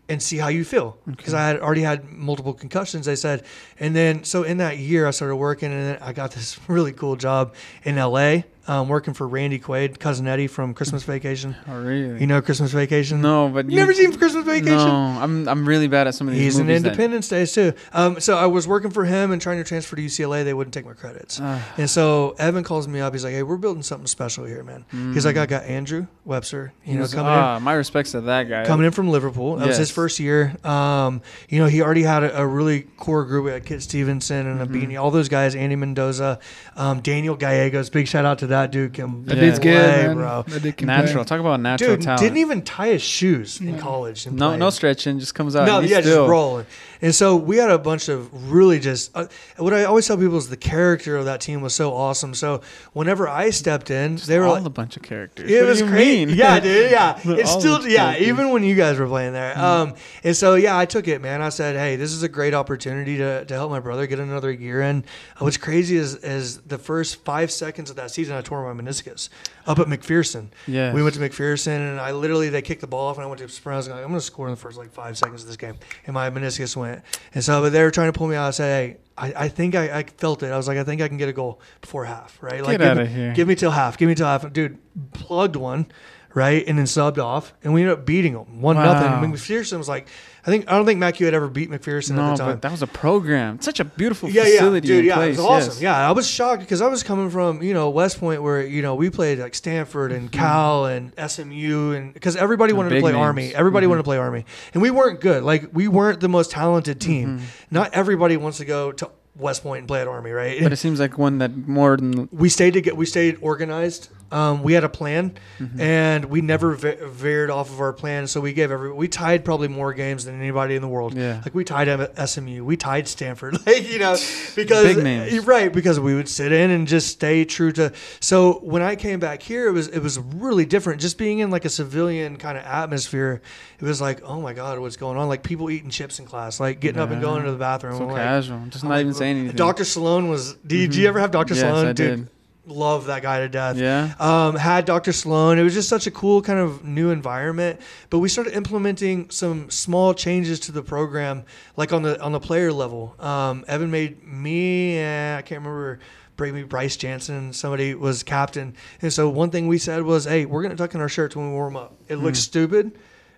and 0.07 0.22
see 0.22 0.38
how 0.38 0.48
you 0.48 0.64
feel. 0.64 0.98
Because 1.06 1.34
I 1.34 1.48
had 1.48 1.60
already 1.60 1.82
had 1.82 2.11
multiple 2.11 2.53
concussions. 2.53 3.06
They 3.06 3.15
said, 3.15 3.44
and 3.80 3.95
then 3.95 4.23
so 4.23 4.44
in 4.44 4.57
that 4.57 4.77
year 4.77 5.07
I 5.07 5.11
started 5.11 5.36
working, 5.36 5.72
and 5.72 5.82
then 5.82 5.98
I 6.02 6.14
got 6.14 6.32
this 6.32 6.60
really 6.68 6.94
cool 6.94 7.15
job 7.15 7.56
in 7.84 7.95
LA, 7.95 8.41
um, 8.68 8.90
working 8.90 9.14
for 9.14 9.28
Randy 9.28 9.60
Quaid, 9.60 10.00
cousin 10.00 10.28
Eddie 10.28 10.48
from 10.48 10.74
Christmas 10.74 11.04
Vacation. 11.04 11.56
Oh, 11.68 11.82
really? 11.82 12.20
You 12.20 12.28
know 12.28 12.42
Christmas 12.42 12.72
Vacation? 12.72 13.22
no, 13.22 13.50
but 13.50 13.66
you 13.66 13.72
you 13.72 13.78
never 13.78 13.94
seen 13.94 14.12
Christmas 14.18 14.46
Vacation? 14.46 14.76
No, 14.76 14.92
I'm 15.22 15.48
I'm 15.48 15.68
really 15.68 15.88
bad 15.88 16.08
at 16.08 16.16
some 16.16 16.28
of 16.28 16.34
these 16.34 16.44
He's 16.44 16.60
in 16.60 16.68
that- 16.68 16.76
Independence 16.78 17.28
Days 17.30 17.54
too. 17.54 17.74
Um, 17.94 18.20
so 18.20 18.38
I 18.38 18.46
was 18.48 18.68
working 18.68 18.92
for 18.92 19.06
him 19.06 19.32
and 19.32 19.42
trying 19.42 19.58
to 19.58 19.64
transfer 19.64 19.96
to 19.96 20.02
UCLA. 20.02 20.44
They 20.44 20.54
wouldn't 20.54 20.74
take 20.74 20.86
my 20.86 20.94
credits. 20.94 21.40
Ah. 21.42 21.64
And 21.78 21.90
so 21.90 22.36
Evan 22.40 22.64
calls 22.64 22.88
me 22.88 23.00
up. 23.00 23.14
He's 23.14 23.24
like, 23.24 23.34
"Hey, 23.34 23.44
we're 23.44 23.58
building 23.58 23.84
something 23.84 24.08
special 24.08 24.46
here, 24.46 24.64
man." 24.64 24.86
He's 25.14 25.26
like, 25.26 25.38
"I 25.38 25.46
got 25.46 25.64
Andrew 25.66 26.08
Webster, 26.24 26.74
you 26.86 26.98
know, 26.98 27.08
coming 27.08 27.26
in." 27.34 27.40
ah, 27.40 27.60
my 27.60 27.74
respects 27.74 28.12
to 28.12 28.22
that 28.22 28.50
guy. 28.50 28.66
coming 28.66 28.86
in 28.86 28.92
from 28.92 29.10
Liverpool. 29.10 29.56
That 29.58 29.68
was 29.68 29.78
his 29.78 29.92
first 29.92 30.20
year. 30.20 30.56
Um, 30.64 31.22
you 31.50 31.60
know, 31.60 31.68
he 31.68 31.82
already 31.82 32.04
had 32.04 32.24
a, 32.24 32.42
a 32.42 32.48
really 32.48 32.82
core 32.98 33.26
group. 33.26 33.46
We 33.46 33.52
had 33.52 33.66
Kit 33.66 33.82
Stevenson 33.82 34.48
and 34.48 34.62
a 34.62 34.66
Mm-hmm. 34.66 34.92
Beanie, 34.94 35.02
all 35.02 35.12
those 35.12 35.30
guys, 35.30 35.54
Andy 35.56 35.76
Mendoza, 35.76 36.40
um, 36.76 37.00
Daniel 37.02 37.36
Gallegos. 37.36 37.90
Big 37.92 38.08
shout 38.08 38.26
out 38.26 38.40
to 38.40 38.48
that 38.48 38.55
dude. 38.72 38.94
Can 38.94 39.26
That 39.26 39.36
Yeah. 39.36 39.41
dude's 39.41 39.60
good, 39.60 39.73
man. 39.73 40.15
bro. 40.15 40.44
That 40.48 40.61
dude 40.64 40.77
can 40.77 40.88
natural. 40.88 41.23
play. 41.23 41.30
Talk 41.38 41.40
about 41.40 41.60
natural 41.60 41.95
Dude 41.95 42.02
talent. 42.03 42.22
didn't 42.22 42.38
even 42.38 42.61
tie 42.61 42.88
his 42.88 43.02
shoes 43.02 43.60
in 43.61 43.77
college. 43.77 44.26
No, 44.27 44.49
played. 44.49 44.60
no 44.60 44.69
stretching. 44.69 45.19
Just 45.19 45.36
comes 45.36 45.56
out. 45.56 45.65
No, 45.68 45.76
and 45.77 45.84
he's 45.84 45.91
yeah, 45.91 46.02
still, 46.02 46.23
just 46.23 46.30
rolling. 46.30 46.65
And 47.01 47.13
so 47.13 47.35
we 47.35 47.57
had 47.57 47.69
a 47.69 47.77
bunch 47.77 48.09
of 48.09 48.51
really 48.51 48.80
just 48.80 49.15
uh, 49.15 49.27
what 49.57 49.73
I 49.73 49.85
always 49.85 50.07
tell 50.07 50.17
people 50.17 50.38
is 50.38 50.49
the 50.49 50.57
character 50.57 51.17
of 51.17 51.26
that 51.26 51.41
team 51.41 51.61
was 51.61 51.73
so 51.73 51.93
awesome. 51.93 52.34
So 52.34 52.61
whenever 52.93 53.27
I 53.27 53.49
stepped 53.49 53.89
in, 53.91 54.17
they 54.17 54.39
were 54.39 54.45
all 54.45 54.53
like, 54.53 54.65
a 54.65 54.69
bunch 54.69 54.97
of 54.97 55.03
characters. 55.03 55.49
it 55.49 55.61
What 55.61 55.69
was 55.69 55.81
great. 55.81 56.27
mean? 56.27 56.38
Yeah, 56.38 56.59
dude. 56.59 56.91
Yeah, 56.91 57.19
it's 57.26 57.51
still 57.51 57.85
yeah. 57.88 58.11
characters. 58.11 58.27
Even 58.27 58.49
when 58.51 58.63
you 58.63 58.76
guys 58.76 58.99
were 58.99 59.07
playing 59.07 59.34
there, 59.34 59.57
um, 59.57 59.95
and 60.23 60.35
so 60.35 60.55
yeah, 60.55 60.77
I 60.77 60.85
took 60.85 61.07
it, 61.07 61.22
man. 61.22 61.41
I 61.41 61.49
said, 61.49 61.76
hey, 61.76 61.95
this 61.95 62.11
is 62.11 62.23
a 62.23 62.30
great 62.30 62.53
opportunity 62.53 63.17
to, 63.17 63.45
to 63.45 63.53
help 63.53 63.72
my 63.72 63.80
brother 63.80 64.07
get 64.07 64.19
another 64.19 64.51
year 64.51 64.81
in. 64.81 65.03
Uh, 65.35 65.45
What's 65.45 65.57
crazy 65.57 65.97
is 65.97 66.15
is 66.15 66.59
the 66.61 66.77
first 66.77 67.23
five 67.23 67.51
seconds 67.51 67.89
of 67.89 67.95
that 67.97 68.11
season, 68.11 68.35
I 68.35 68.41
tore 68.41 68.73
my 68.73 68.81
meniscus 68.81 69.30
up 69.67 69.80
at 69.80 69.88
McPherson. 69.88 70.47
Yes. 70.67 70.93
we 70.93 71.03
went 71.03 71.15
to 71.15 71.22
McPherson, 71.22 71.77
and 71.77 71.99
I 71.99 72.11
literally 72.11 72.49
they 72.49 72.61
kicked 72.61 72.81
the 72.81 72.88
ball 72.88 73.07
off, 73.07 73.17
and 73.17 73.23
I 73.23 73.27
went 73.27 73.39
to 73.39 73.49
sprint. 73.49 73.73
I 73.73 73.77
was 73.77 73.88
like, 73.89 73.97
I'm 73.97 74.07
going 74.07 74.15
to 74.15 74.22
score 74.22 74.47
in 74.47 74.51
the 74.51 74.57
first 74.59 74.77
like 74.77 74.91
five 74.91 75.17
seconds 75.17 75.41
of 75.41 75.47
this 75.47 75.57
game, 75.57 75.76
and 76.05 76.13
my 76.13 76.30
meniscus 76.30 76.76
went. 76.76 76.85
And 77.34 77.44
so, 77.44 77.62
but 77.62 77.72
they 77.72 77.84
were 77.84 77.91
trying 77.91 78.12
to 78.12 78.18
pull 78.18 78.28
me 78.28 78.36
out. 78.36 78.48
I 78.48 78.52
said, 78.52 78.90
hey. 78.94 78.98
I, 79.18 79.45
I 79.45 79.48
think 79.48 79.76
I, 79.76 79.99
I 79.99 80.03
felt 80.03 80.44
it. 80.44 80.52
I 80.52 80.57
was 80.57 80.68
like, 80.68 80.78
I 80.78 80.84
think 80.84 81.02
I 81.02 81.07
can 81.07 81.16
get 81.16 81.30
a 81.30 81.34
goal 81.34 81.62
before 81.80 82.03
half, 82.03 82.38
right? 82.44 82.62
Like, 82.62 82.80
Get 82.80 82.80
give 82.82 82.88
outta 82.98 83.06
me- 83.06 83.07
here. 83.07 83.34
Give 83.34 83.48
me 83.48 83.56
till 83.56 83.72
half. 83.72 83.98
Give 83.98 84.10
me 84.10 84.16
till 84.16 84.26
half. 84.28 84.52
Dude, 84.52 84.78
plugged 85.14 85.56
one, 85.56 85.86
right, 86.34 86.66
and 86.68 86.78
then 86.78 86.84
subbed 86.86 87.18
off, 87.18 87.53
and 87.64 87.74
we 87.74 87.82
ended 87.84 87.98
up 87.98 88.06
beating 88.06 88.34
them 88.34 88.60
one 88.62 88.76
Wow. 88.76 88.91
nothing. 88.91 89.32
McPherson 89.32 89.78
was 89.78 89.88
like, 89.88 90.10
I 90.47 90.51
think 90.51 90.69
I 90.69 90.76
don't 90.77 90.85
think 90.85 90.99
Mac 90.99 91.17
had 91.17 91.34
ever 91.34 91.47
beat 91.47 91.72
McPherson 91.72 92.11
no, 92.15 92.22
at 92.22 92.31
the 92.31 92.43
time. 92.43 92.53
but 92.53 92.61
that 92.61 92.72
was 92.72 92.84
a 92.84 92.88
program. 92.88 93.59
Such 93.61 93.80
a 93.80 93.84
beautiful 93.85 94.30
yeah, 94.30 94.43
yeah, 94.45 94.80
dude, 94.80 95.05
yeah, 95.05 95.15
place. 95.15 95.38
it 95.38 95.41
was 95.41 95.49
awesome. 95.49 95.73
yes. 95.73 95.81
Yeah, 95.81 96.07
I 96.07 96.11
was 96.11 96.27
shocked 96.27 96.61
because 96.61 96.81
I 96.81 96.88
was 96.88 97.01
coming 97.01 97.30
from 97.31 97.63
you 97.63 97.73
know 97.73 97.89
West 97.89 98.19
Point 98.19 98.43
where 98.43 98.61
you 98.65 98.81
know 98.84 98.93
we 98.93 99.09
played 99.09 99.39
like 99.39 99.55
Stanford 99.55 100.11
and 100.11 100.31
Cal 100.31 100.85
and 100.85 101.11
SMU 101.17 101.93
and 101.93 102.13
because 102.13 102.35
everybody 102.35 102.73
wanted 102.73 102.89
to 102.89 102.99
play 103.01 103.11
names. 103.11 103.22
Army, 103.22 103.55
everybody 103.55 103.85
Mhm. 103.88 103.89
wanted 103.89 104.01
to 104.01 104.05
play 104.05 104.17
Army, 104.17 104.45
and 104.73 104.81
we 104.84 104.91
weren't 104.91 105.19
good. 105.19 105.41
Like 105.43 105.69
we 105.73 105.88
weren't 105.88 106.19
the 106.19 106.30
most 106.30 106.51
talented 106.51 107.01
team. 107.01 107.41
Not 107.72 107.93
everybody 107.93 108.38
wants 108.38 108.59
to 108.59 108.65
go 108.65 108.91
to 108.91 109.09
West 109.38 109.63
Point 109.63 109.80
and 109.80 109.88
play 109.88 109.99
at 110.01 110.07
Army, 110.07 110.31
right? 110.31 110.61
But 110.61 110.72
it 110.72 110.77
seems 110.77 110.99
like 110.99 111.17
one 111.17 111.39
that 111.39 111.67
more 111.67 111.97
than 111.97 112.30
we 112.31 112.49
stayed 112.49 112.73
to 112.76 112.81
get 112.81 112.95
we 112.95 113.05
stayed 113.05 113.38
organized. 113.41 114.09
Um, 114.31 114.64
we 114.64 114.73
had 114.73 114.84
a 114.84 114.89
plan, 114.89 115.34
Mm-hmm. 115.60 115.80
and 115.80 116.26
we 116.26 116.41
never 116.41 116.73
ve- 116.76 116.97
veered 117.02 117.49
off 117.49 117.69
of 117.69 117.80
our 117.80 117.93
plan. 117.93 118.27
So 118.27 118.41
we 118.41 118.52
gave 118.53 118.72
every 118.72 118.91
we 118.91 119.07
tied 119.07 119.45
probably 119.45 119.68
more 119.69 119.93
games 119.93 120.26
than 120.26 120.39
anybody 120.39 120.76
in 120.76 120.81
the 120.81 120.88
world. 120.88 121.14
Yeah. 121.15 121.41
like 121.45 121.53
we 121.56 121.64
tied 121.64 121.88
SMU, 122.27 122.64
we 122.65 122.76
tied 122.76 123.07
Stanford, 123.07 123.53
like 123.65 123.88
you 123.89 123.99
know, 123.99 124.18
because 124.56 125.45
right? 125.45 125.72
Because 125.72 125.99
we 125.99 126.15
would 126.15 126.27
sit 126.27 126.52
in 126.52 126.72
and 126.72 126.88
just 126.88 127.07
stay 127.07 127.45
true 127.45 127.72
to. 127.73 127.93
So 128.19 128.60
when 128.64 128.81
I 128.81 128.95
came 128.95 129.19
back 129.19 129.41
here, 129.41 129.68
it 129.68 129.72
was 129.72 129.88
it 129.89 129.99
was 129.99 130.18
really 130.19 130.65
different. 130.65 130.99
Just 131.02 131.18
being 131.18 131.39
in 131.39 131.52
like 131.52 131.64
a 131.65 131.69
civilian 131.69 132.38
kind 132.38 132.57
of 132.57 132.64
atmosphere, 132.65 133.41
it 133.80 133.85
was 133.85 134.02
like, 134.02 134.23
oh 134.23 134.41
my 134.41 134.53
god, 134.53 134.80
what's 134.80 134.97
going 134.97 135.18
on? 135.18 135.27
Like 135.30 135.43
people 135.43 135.69
eating 135.69 135.89
chips 135.91 136.19
in 136.19 136.26
class, 136.26 136.60
like 136.60 136.80
getting 136.80 136.99
up 136.99 137.11
and 137.11 137.22
going 137.22 137.43
to 137.43 137.52
the 137.52 137.57
bathroom. 137.57 137.97
so 137.97 138.07
like, 138.07 138.18
casual. 138.18 138.65
Just 138.69 138.84
I'm 138.84 138.89
not 138.89 138.95
like, 138.95 139.02
even 139.02 139.14
saying 139.14 139.38
anything. 139.38 139.56
Dr. 139.56 139.85
Sloan 139.85 140.27
was. 140.30 140.56
Did 140.56 140.95
you 140.95 141.07
ever 141.07 141.19
have 141.19 141.31
Dr. 141.31 141.53
Yes? 141.53 141.64
I 141.64 141.85
Dude, 141.93 141.95
did. 141.95 142.30
Love 142.68 143.06
that 143.06 143.22
guy 143.22 143.40
to 143.40 143.50
death. 143.50 143.78
Yeah. 143.78 144.14
Um, 144.20 144.56
had 144.56 144.86
Dr. 144.86 145.12
Sloan. 145.14 145.60
It 145.60 145.64
was 145.64 145.74
just 145.74 145.90
such 145.90 146.08
a 146.08 146.12
cool 146.12 146.42
kind 146.42 146.60
of 146.60 146.84
new 146.84 147.10
environment. 147.12 147.80
But 148.10 148.20
we 148.20 148.30
started 148.30 148.54
implementing 148.56 149.30
some 149.30 149.70
small 149.70 150.14
changes 150.14 150.60
to 150.62 150.72
the 150.72 150.82
program, 150.82 151.44
like 151.78 151.94
on 151.94 152.02
the 152.02 152.22
on 152.22 152.32
the 152.32 152.40
player 152.40 152.72
level. 152.72 153.16
Um, 153.20 153.66
Evan 153.68 153.92
made 153.92 154.24
me. 154.24 154.98
And 154.98 155.38
I 155.38 155.42
can't 155.42 155.62
remember. 155.62 156.00
Maybe 156.38 156.64
Bryce 156.64 156.98
Jansen, 156.98 157.54
somebody 157.54 157.96
was 157.96 158.22
captain, 158.22 158.76
and 159.02 159.14
so 159.14 159.30
one 159.30 159.52
thing 159.52 159.70
we 159.70 159.78
said 159.78 160.04
was, 160.04 160.26
"Hey, 160.26 160.44
we're 160.46 160.64
gonna 160.64 160.76
tuck 160.76 160.94
in 160.94 161.00
our 161.00 161.08
shirts 161.08 161.34
when 161.34 161.48
we 161.48 161.54
warm 161.54 161.78
up. 161.78 161.96
It 162.10 162.18
looks 162.18 162.40
stupid, 162.40 162.92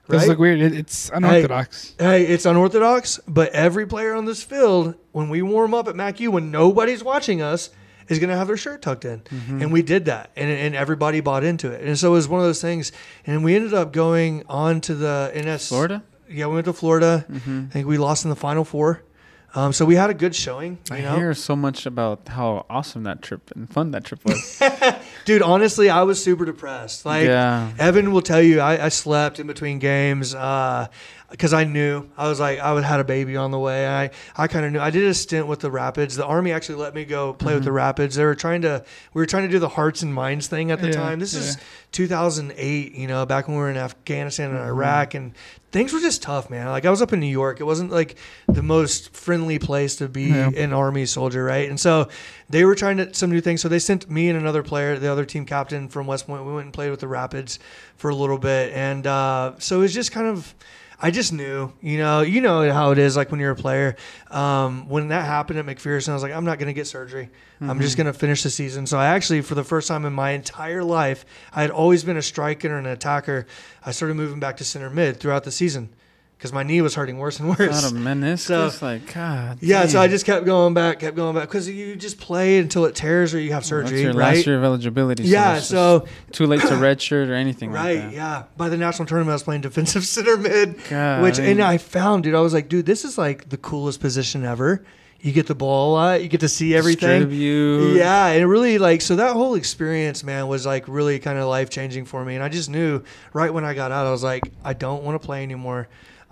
Does 0.10 0.22
right? 0.22 0.30
look 0.30 0.40
weird. 0.40 0.60
It, 0.60 0.74
it's 0.74 1.12
unorthodox. 1.14 1.94
Hey, 1.99 2.26
it's 2.26 2.48
unorthodox, 2.48 3.20
but 3.28 3.52
every 3.52 3.86
player 3.86 4.16
on 4.16 4.26
this 4.26 4.41
field, 4.41 4.95
when 5.12 5.30
we 5.30 5.44
warm 5.44 5.76
up 5.76 5.88
at 5.88 5.94
MacU, 5.94 6.30
when 6.30 6.49
nobody's 6.49 7.04
watching 7.04 7.40
us, 7.40 7.70
is 8.09 8.19
going 8.19 8.29
to 8.29 8.35
have 8.35 8.47
their 8.47 8.57
shirt 8.57 8.81
tucked 8.81 9.05
in. 9.05 9.21
And 9.49 9.71
we 9.71 9.81
did 9.81 10.05
that, 10.05 10.31
and, 10.35 10.49
and 10.49 10.75
everybody 10.75 11.19
bought 11.21 11.43
into 11.43 11.71
it. 11.71 11.84
And 11.84 11.97
so 11.97 12.09
it 12.09 12.13
was 12.13 12.27
one 12.27 12.39
of 12.39 12.45
those 12.45 12.61
things. 12.61 12.91
And 13.25 13.43
we 13.43 13.55
ended 13.55 13.73
up 13.73 13.91
going 13.93 14.43
on 14.47 14.81
to 14.81 14.95
the 14.95 15.31
NS. 15.35 15.67
Florida? 15.69 16.03
Yeah, 16.29 16.47
we 16.47 16.55
went 16.55 16.65
to 16.65 16.73
Florida. 16.73 17.25
Mm-hmm. 17.29 17.65
I 17.69 17.73
think 17.73 17.88
we 17.88 17.97
lost 17.97 18.25
in 18.25 18.29
the 18.29 18.35
Final 18.35 18.63
Four. 18.65 19.03
Um, 19.55 19.71
so 19.73 19.85
we 19.85 19.95
had 19.95 20.09
a 20.09 20.13
good 20.13 20.35
showing. 20.35 20.77
You 20.91 20.97
I 20.97 21.01
know? 21.01 21.15
hear 21.15 21.34
so 21.34 21.55
much 21.55 21.85
about 21.85 22.27
how 22.27 22.65
awesome 22.69 23.03
that 23.03 23.21
trip 23.21 23.49
and 23.55 23.67
fun 23.71 23.91
that 23.91 24.03
trip 24.03 24.23
was. 24.25 24.61
Dude, 25.25 25.41
honestly, 25.41 25.89
I 25.89 26.03
was 26.03 26.21
super 26.21 26.43
depressed. 26.45 27.05
Like, 27.05 27.25
Yeah. 27.25 27.71
Evan 27.79 28.11
will 28.11 28.21
tell 28.21 28.41
you, 28.41 28.59
I, 28.59 28.85
I 28.85 28.89
slept 28.89 29.39
in 29.39 29.47
between 29.47 29.79
games 29.79 30.35
because 31.30 31.52
I 31.54 31.66
knew 31.66 32.08
I 32.18 32.30
was 32.30 32.40
like 32.40 32.60
I 32.60 32.74
would 32.74 32.84
had 32.86 32.99
a 32.99 33.04
baby 33.04 33.36
on 33.36 33.52
the 33.52 33.60
way. 33.60 33.88
I 33.88 34.12
I 34.36 34.48
kind 34.48 34.66
of 34.66 34.72
knew. 34.72 34.80
I 34.80 34.90
did 34.90 35.06
a 35.06 35.14
stint 35.14 35.48
with 35.48 35.60
the 35.60 35.70
Rapids. 35.70 36.16
The 36.16 36.26
Army 36.26 36.52
actually 36.54 36.76
let 36.80 36.94
me 36.95 37.04
go 37.06 37.34
play 37.34 37.54
with 37.54 37.64
the 37.66 37.72
Rapids. 37.72 38.16
They 38.16 38.24
were 38.26 38.36
trying 38.36 38.62
to 38.62 38.84
we 39.14 39.22
were 39.22 39.26
trying 39.26 39.44
to 39.44 39.49
do 39.52 39.60
the 39.60 39.70
hearts 39.70 40.02
and 40.02 40.14
minds 40.14 40.48
thing 40.48 40.72
at 40.72 40.80
the 40.80 40.88
Yeah, 40.88 40.94
time. 40.94 41.20
This 41.20 41.34
is 41.34 41.58
2008. 41.91 42.94
You 42.95 43.08
know, 43.08 43.26
back 43.26 43.48
when 43.48 43.58
we 43.58 43.62
were 43.64 43.70
in 43.70 43.78
Afghanistan 43.78 44.52
and 44.52 44.60
Iraq 44.60 45.14
and. 45.14 45.34
things 45.70 45.91
were 45.94 45.99
just 45.99 46.22
tough, 46.24 46.49
man. 46.49 46.66
Like 46.68 46.86
I 46.86 46.90
was 46.90 47.02
up 47.02 47.12
in 47.14 47.20
New 47.20 47.28
York. 47.41 47.60
It 47.60 47.66
wasn't 47.66 47.91
like 47.91 48.16
the 48.48 48.64
most 48.64 49.14
friendly 49.14 49.60
place 49.60 49.98
to 49.98 50.08
be 50.08 50.28
Yeah. 50.30 50.49
an 50.56 50.72
army 50.74 51.06
soldier, 51.06 51.44
right? 51.44 51.70
And 51.70 51.78
so 51.80 52.08
they 52.49 52.64
were 52.64 52.74
trying 52.74 52.98
to 52.98 53.14
some 53.14 53.30
new 53.30 53.41
things. 53.41 53.62
So 53.62 53.68
they 53.68 53.78
sent 53.80 54.10
me 54.10 54.30
and 54.30 54.40
another 54.40 54.64
player, 54.64 54.98
the 54.98 55.12
other 55.12 55.26
team 55.26 55.45
captain 55.45 55.90
from 55.90 56.08
West 56.08 56.26
Point. 56.26 56.45
We 56.45 56.54
went 56.54 56.66
and 56.66 56.74
played 56.74 56.90
with 56.90 57.02
the 57.02 57.08
Rapids 57.10 57.60
for 57.98 58.10
a 58.10 58.16
little 58.16 58.38
bit, 58.40 58.72
and 58.74 59.06
uh, 59.06 59.54
so 59.60 59.80
it 59.80 59.82
was 59.82 59.94
just 59.94 60.12
kind 60.14 60.28
of. 60.28 60.56
I 60.99 61.11
just 61.11 61.32
knew, 61.32 61.72
you 61.80 61.99
know, 61.99 62.22
you 62.22 62.41
know 62.41 62.72
how 62.74 62.91
it 62.91 62.98
is. 62.98 63.15
Like 63.15 63.30
when 63.30 63.40
you're 63.40 63.52
a 63.52 63.56
player, 63.56 63.95
um, 64.32 64.90
when 64.90 65.10
that 65.10 65.26
happened 65.26 65.60
at 65.60 65.65
McPherson, 65.65 66.10
I 66.10 66.14
was 66.14 66.24
like, 66.24 66.34
I'm 66.34 66.45
not 66.45 66.57
going 66.57 66.68
to 66.68 66.74
get 66.74 66.88
surgery. 66.88 67.30
I'm 67.61 67.80
just 67.82 67.98
going 67.98 68.07
to 68.07 68.14
finish 68.14 68.41
the 68.44 68.49
season. 68.49 68.88
So 68.88 68.98
I 68.98 69.07
actually, 69.07 69.41
for 69.41 69.53
the 69.56 69.64
first 69.64 69.88
time 69.88 70.06
in 70.06 70.14
my 70.14 70.32
entire 70.32 70.84
life, 70.84 71.26
I 71.53 71.61
had 71.61 71.69
always 71.72 72.03
been 72.03 72.18
a 72.18 72.22
striker 72.22 72.76
and 72.76 72.88
an 72.88 72.94
attacker. 72.94 73.45
I 73.86 73.91
started 73.91 74.15
moving 74.15 74.40
back 74.40 74.57
to 74.57 74.64
center 74.64 74.90
mid 74.90 75.19
throughout 75.19 75.44
the 75.44 75.52
season 75.52 75.90
because 76.38 76.53
my 76.53 76.61
knee 76.61 76.81
was 76.81 76.93
hurting 76.93 77.18
worse 77.18 77.39
and 77.39 77.49
worse. 77.49 77.81
Not 77.84 77.91
a 77.91 77.95
menace. 77.95 78.43
So- 78.43 78.69
So, 78.69 78.85
like 78.85 79.11
God. 79.14 79.57
Yeah, 79.61 79.88
so. 79.88 79.99
I 79.99 80.07
just 80.07 80.26
kept 80.26 80.45
going 80.45 80.73
back, 80.76 80.99
kept 80.99 81.15
going 81.15 81.34
back 81.35 81.47
because 81.47 81.68
you 81.68 81.95
just 81.95 82.19
play 82.19 82.59
until 82.59 82.85
it 82.85 82.93
tears 82.95 83.34
or 83.34 83.39
you 83.39 83.53
have 83.53 83.65
surgery, 83.65 84.01
your 84.03 84.14
right? 84.14 84.35
last 84.35 84.45
year 84.45 84.57
of 84.57 84.64
eligibility. 84.64 85.23
yeah, 85.23 85.55
just 85.55 85.69
so 85.69 86.05
too 86.31 86.45
late 86.45 86.61
to 86.61 86.68
redshirt 86.85 87.27
or 87.30 87.34
anything 87.34 87.72
right, 87.72 87.95
like 87.97 88.05
that. 88.09 88.14
yeah. 88.14 88.43
By 88.55 88.69
the 88.69 88.77
national 88.77 89.07
tournament, 89.07 89.31
I 89.31 89.35
was 89.35 89.43
playing 89.43 89.61
defensive 89.61 90.05
center 90.15 90.38
mid, 90.38 90.76
God, 90.89 91.23
which 91.23 91.39
I 91.39 91.43
and 91.45 91.59
eh? 91.59 91.68
I 91.68 91.77
found, 91.80 92.23
dude, 92.23 92.35
I 92.35 92.41
was 92.41 92.53
like, 92.53 92.69
dude, 92.69 92.85
this 92.85 93.03
is 93.03 93.18
like 93.18 93.49
the 93.49 93.57
coolest 93.57 93.99
position 93.99 94.45
ever. 94.45 94.84
You 95.19 95.31
get 95.31 95.47
the 95.47 95.55
ball 95.55 95.91
a 95.91 95.93
lot, 95.93 96.22
you 96.22 96.27
get 96.27 96.41
to 96.41 96.47
see 96.47 96.76
everything. 96.76 97.22
Distribute. 97.22 97.95
Yeah, 97.97 98.27
and 98.27 98.39
it 98.43 98.45
really 98.45 98.77
like 98.77 99.01
so 99.01 99.15
that 99.15 99.34
whole 99.34 99.55
experience, 99.55 100.23
man, 100.23 100.47
was 100.47 100.64
like 100.68 100.88
really 100.88 101.18
kind 101.18 101.39
of 101.39 101.47
life 101.47 101.72
changing 101.72 102.05
for 102.05 102.23
me. 102.23 102.35
And 102.35 102.43
I 102.43 102.49
just 102.49 102.69
knew 102.69 103.01
right 103.34 103.51
when 103.51 103.65
I 103.65 103.73
got 103.73 103.91
out, 103.91 104.05
I 104.05 104.11
was 104.11 104.22
like, 104.23 104.43
I 104.64 104.73
don't 104.73 105.01
want 105.01 105.19
to 105.19 105.26
play 105.26 105.41
anymore. 105.41 105.88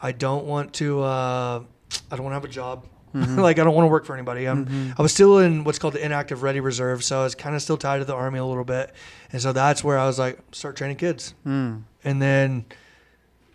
I 0.06 0.11
don't 0.11 0.45
want 0.45 0.73
to. 0.73 1.02
Uh, 1.02 1.64
I 2.11 2.15
don't 2.15 2.23
want 2.23 2.34
to 2.34 2.36
have 2.36 2.45
a 2.45 2.48
job. 2.48 2.86
Mm-hmm. 3.15 3.40
like 3.48 3.57
I 3.57 3.64
don't 3.64 3.73
want 3.73 3.86
to 3.86 3.90
work 3.90 4.06
for 4.06 4.14
anybody. 4.14 4.45
I'm, 4.45 4.94
I 4.98 5.02
was 5.02 5.11
still 5.11 5.40
in 5.40 5.64
what's 5.64 5.80
called 5.80 5.95
the 5.95 6.06
inactive 6.06 6.44
ready 6.44 6.60
reserve, 6.60 7.03
so 7.03 7.22
I 7.22 7.23
was 7.23 7.34
kind 7.34 7.56
of 7.56 7.61
still 7.61 7.77
tied 7.77 7.99
to 7.99 8.06
the 8.06 8.14
army 8.14 8.38
a 8.38 8.45
little 8.45 8.64
bit. 8.64 8.94
And 9.32 9.41
so 9.41 9.52
that's 9.52 9.84
where 9.84 9.98
I 9.98 10.06
was 10.06 10.19
like, 10.19 10.38
start 10.52 10.76
training 10.76 10.98
kids. 10.98 11.34
Mm. 11.45 11.84
And 12.03 12.22
then 12.22 12.65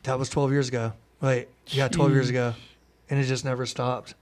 that 0.03 0.19
was 0.19 0.29
12 0.29 0.51
years 0.51 0.69
ago. 0.69 0.93
Wait, 1.21 1.49
yeah, 1.69 1.87
12 1.87 2.13
years 2.13 2.31
ago, 2.31 2.55
and 3.11 3.21
it 3.21 3.25
just 3.25 3.45
never 3.45 3.65
stopped. 3.65 4.15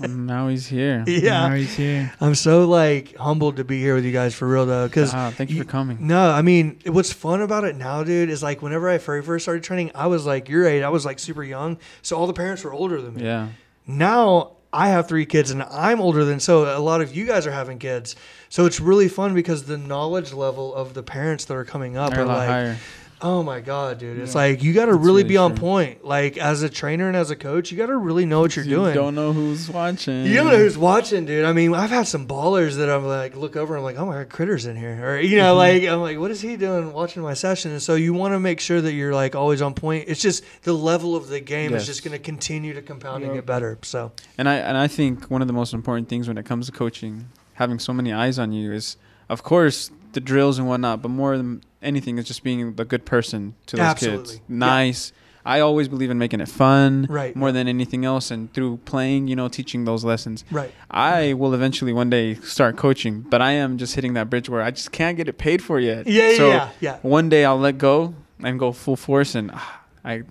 And 0.00 0.26
now 0.26 0.48
he's 0.48 0.66
here. 0.66 1.04
yeah. 1.08 1.48
Now 1.48 1.54
he's 1.54 1.74
here. 1.74 2.12
I'm 2.20 2.34
so 2.34 2.66
like 2.68 3.16
humbled 3.16 3.56
to 3.56 3.64
be 3.64 3.80
here 3.80 3.94
with 3.94 4.04
you 4.04 4.12
guys 4.12 4.34
for 4.34 4.46
real 4.48 4.66
though, 4.66 4.86
because 4.86 5.12
Ah, 5.14 5.32
thank 5.34 5.50
you 5.50 5.58
for 5.58 5.64
coming. 5.68 6.06
no, 6.06 6.30
I 6.30 6.42
mean 6.42 6.78
what's 6.86 7.12
fun 7.12 7.40
about 7.40 7.64
it 7.64 7.76
now, 7.76 8.02
dude, 8.04 8.30
is 8.30 8.42
like 8.42 8.62
whenever 8.62 8.88
I 8.88 8.98
very 8.98 9.22
first 9.22 9.44
started 9.44 9.62
training, 9.64 9.90
I 9.94 10.06
was 10.06 10.26
like 10.26 10.48
your 10.48 10.66
age, 10.66 10.82
I 10.82 10.88
was 10.88 11.04
like 11.04 11.18
super 11.18 11.42
young, 11.42 11.78
so 12.02 12.16
all 12.16 12.26
the 12.26 12.32
parents 12.32 12.62
were 12.64 12.72
older 12.72 13.00
than 13.00 13.14
me. 13.14 13.24
Yeah. 13.24 13.48
Now 13.86 14.52
I 14.72 14.88
have 14.88 15.08
three 15.08 15.26
kids 15.26 15.50
and 15.50 15.62
I'm 15.62 16.00
older 16.00 16.24
than 16.24 16.38
so 16.40 16.76
a 16.76 16.80
lot 16.80 17.00
of 17.00 17.14
you 17.16 17.24
guys 17.26 17.46
are 17.46 17.52
having 17.52 17.78
kids, 17.78 18.16
so 18.48 18.66
it's 18.66 18.80
really 18.80 19.08
fun 19.08 19.34
because 19.34 19.64
the 19.64 19.78
knowledge 19.78 20.32
level 20.32 20.74
of 20.74 20.92
the 20.94 21.02
parents 21.02 21.44
that 21.46 21.54
are 21.54 21.64
coming 21.64 21.96
up 21.96 22.10
They're 22.10 22.20
are 22.20 22.24
a 22.24 22.26
lot 22.28 22.38
like, 22.38 22.48
higher. 22.48 22.76
Oh 23.22 23.42
my 23.42 23.60
god, 23.60 23.98
dude, 23.98 24.18
it's 24.18 24.34
Yeah. 24.34 24.40
like 24.42 24.62
you 24.62 24.72
got 24.74 24.86
to 24.86 24.92
really 24.94 25.06
really 25.06 25.22
be 25.24 25.36
on 25.38 25.52
true. 25.52 25.60
point. 25.60 26.04
Like 26.04 26.36
as 26.36 26.62
a 26.62 26.68
trainer 26.68 27.06
and 27.08 27.16
as 27.16 27.30
a 27.30 27.36
coach, 27.36 27.70
you 27.70 27.78
got 27.78 27.86
to 27.86 27.96
really 27.96 28.26
know 28.26 28.40
what 28.40 28.54
you're 28.56 28.64
You 28.64 28.76
doing. 28.76 28.94
don't 28.94 29.14
know 29.14 29.32
who's 29.32 29.70
watching. 29.70 30.26
You 30.26 30.34
don't 30.34 30.46
know 30.48 30.58
who's 30.58 30.76
watching, 30.76 31.24
dude. 31.24 31.44
I 31.44 31.52
mean, 31.54 31.74
I've 31.74 31.90
had 31.90 32.06
some 32.06 32.26
ballers 32.28 32.76
that 32.76 32.90
I'm 32.90 33.06
like, 33.06 33.34
look 33.36 33.56
over, 33.56 33.76
I'm 33.76 33.82
like, 33.82 33.96
oh 33.98 34.04
my 34.06 34.14
god, 34.14 34.28
critters 34.28 34.66
in 34.66 34.76
here, 34.76 35.00
or 35.02 35.18
you 35.18 35.36
know, 35.38 35.54
Mm-hmm. 35.56 35.82
like 35.82 35.82
I'm 35.92 36.00
like, 36.02 36.18
what 36.18 36.30
is 36.30 36.40
he 36.42 36.56
doing 36.56 36.92
watching 36.92 37.22
my 37.22 37.34
session? 37.34 37.70
And 37.72 37.80
so 37.82 37.94
you 37.94 38.12
want 38.12 38.34
to 38.34 38.40
make 38.40 38.60
sure 38.60 38.80
that 38.80 38.92
you're 38.92 39.14
like 39.14 39.34
always 39.34 39.62
on 39.62 39.72
point. 39.74 40.04
It's 40.08 40.20
just 40.20 40.44
the 40.62 40.74
level 40.74 41.16
of 41.16 41.28
the 41.28 41.40
game 41.40 41.72
Yes. 41.72 41.82
is 41.82 41.86
just 41.86 42.04
going 42.04 42.12
to 42.12 42.18
continue 42.22 42.74
to 42.74 42.82
compound 42.82 43.24
and 43.24 43.32
get 43.34 43.46
better. 43.46 43.78
So 43.82 44.12
And 44.36 44.48
I 44.48 44.56
and 44.56 44.76
I 44.76 44.88
think 44.88 45.30
one 45.30 45.40
of 45.40 45.46
the 45.48 45.54
most 45.54 45.72
important 45.72 46.08
things 46.08 46.28
when 46.28 46.36
it 46.38 46.44
comes 46.44 46.66
to 46.66 46.72
coaching, 46.72 47.28
having 47.54 47.78
so 47.78 47.92
many 47.94 48.12
eyes 48.12 48.38
on 48.38 48.52
you, 48.52 48.72
is 48.72 48.96
of 49.28 49.42
course 49.42 49.90
the 50.16 50.20
drills 50.20 50.58
and 50.58 50.66
whatnot, 50.66 51.00
but 51.02 51.10
more 51.10 51.36
than 51.36 51.62
anything 51.80 52.18
is 52.18 52.24
just 52.24 52.42
being 52.42 52.74
the 52.74 52.84
good 52.84 53.04
person 53.04 53.54
to 53.66 53.76
those 53.76 53.84
Absolutely. 53.86 54.18
kids. 54.24 54.40
Yeah. 54.48 54.56
Nice. 54.56 55.12
I 55.44 55.60
always 55.60 55.86
believe 55.86 56.10
in 56.10 56.18
making 56.18 56.40
it 56.40 56.48
fun, 56.48 57.06
Right. 57.08 57.36
more 57.36 57.52
than 57.52 57.68
anything 57.68 58.04
else, 58.04 58.32
and 58.32 58.52
through 58.52 58.78
playing, 58.78 59.28
you 59.28 59.36
know, 59.36 59.46
teaching 59.46 59.84
those 59.84 60.02
lessons. 60.04 60.44
right, 60.50 60.72
I 60.90 61.34
will 61.34 61.54
eventually 61.54 61.92
one 61.92 62.10
day 62.10 62.34
start 62.42 62.76
coaching, 62.76 63.20
but 63.20 63.40
I 63.40 63.52
am 63.52 63.78
just 63.78 63.94
hitting 63.94 64.14
that 64.14 64.28
bridge 64.28 64.48
where 64.48 64.60
I 64.62 64.72
just 64.72 64.90
can't 64.90 65.16
get 65.16 65.28
it 65.28 65.38
paid 65.38 65.62
for 65.62 65.78
yet. 65.78 66.08
yeah, 66.08 66.30
yeah, 66.30 66.36
So 66.36 66.48
yeah, 66.48 66.68
yeah. 66.80 66.96
one 67.02 67.28
day 67.28 67.44
I'll 67.44 67.60
let 67.60 67.78
go 67.78 68.14
and 68.42 68.58
go 68.58 68.72
full 68.72 68.96
force, 68.96 69.36
and 69.36 69.52
ah, 69.54 69.82
I 70.04 70.22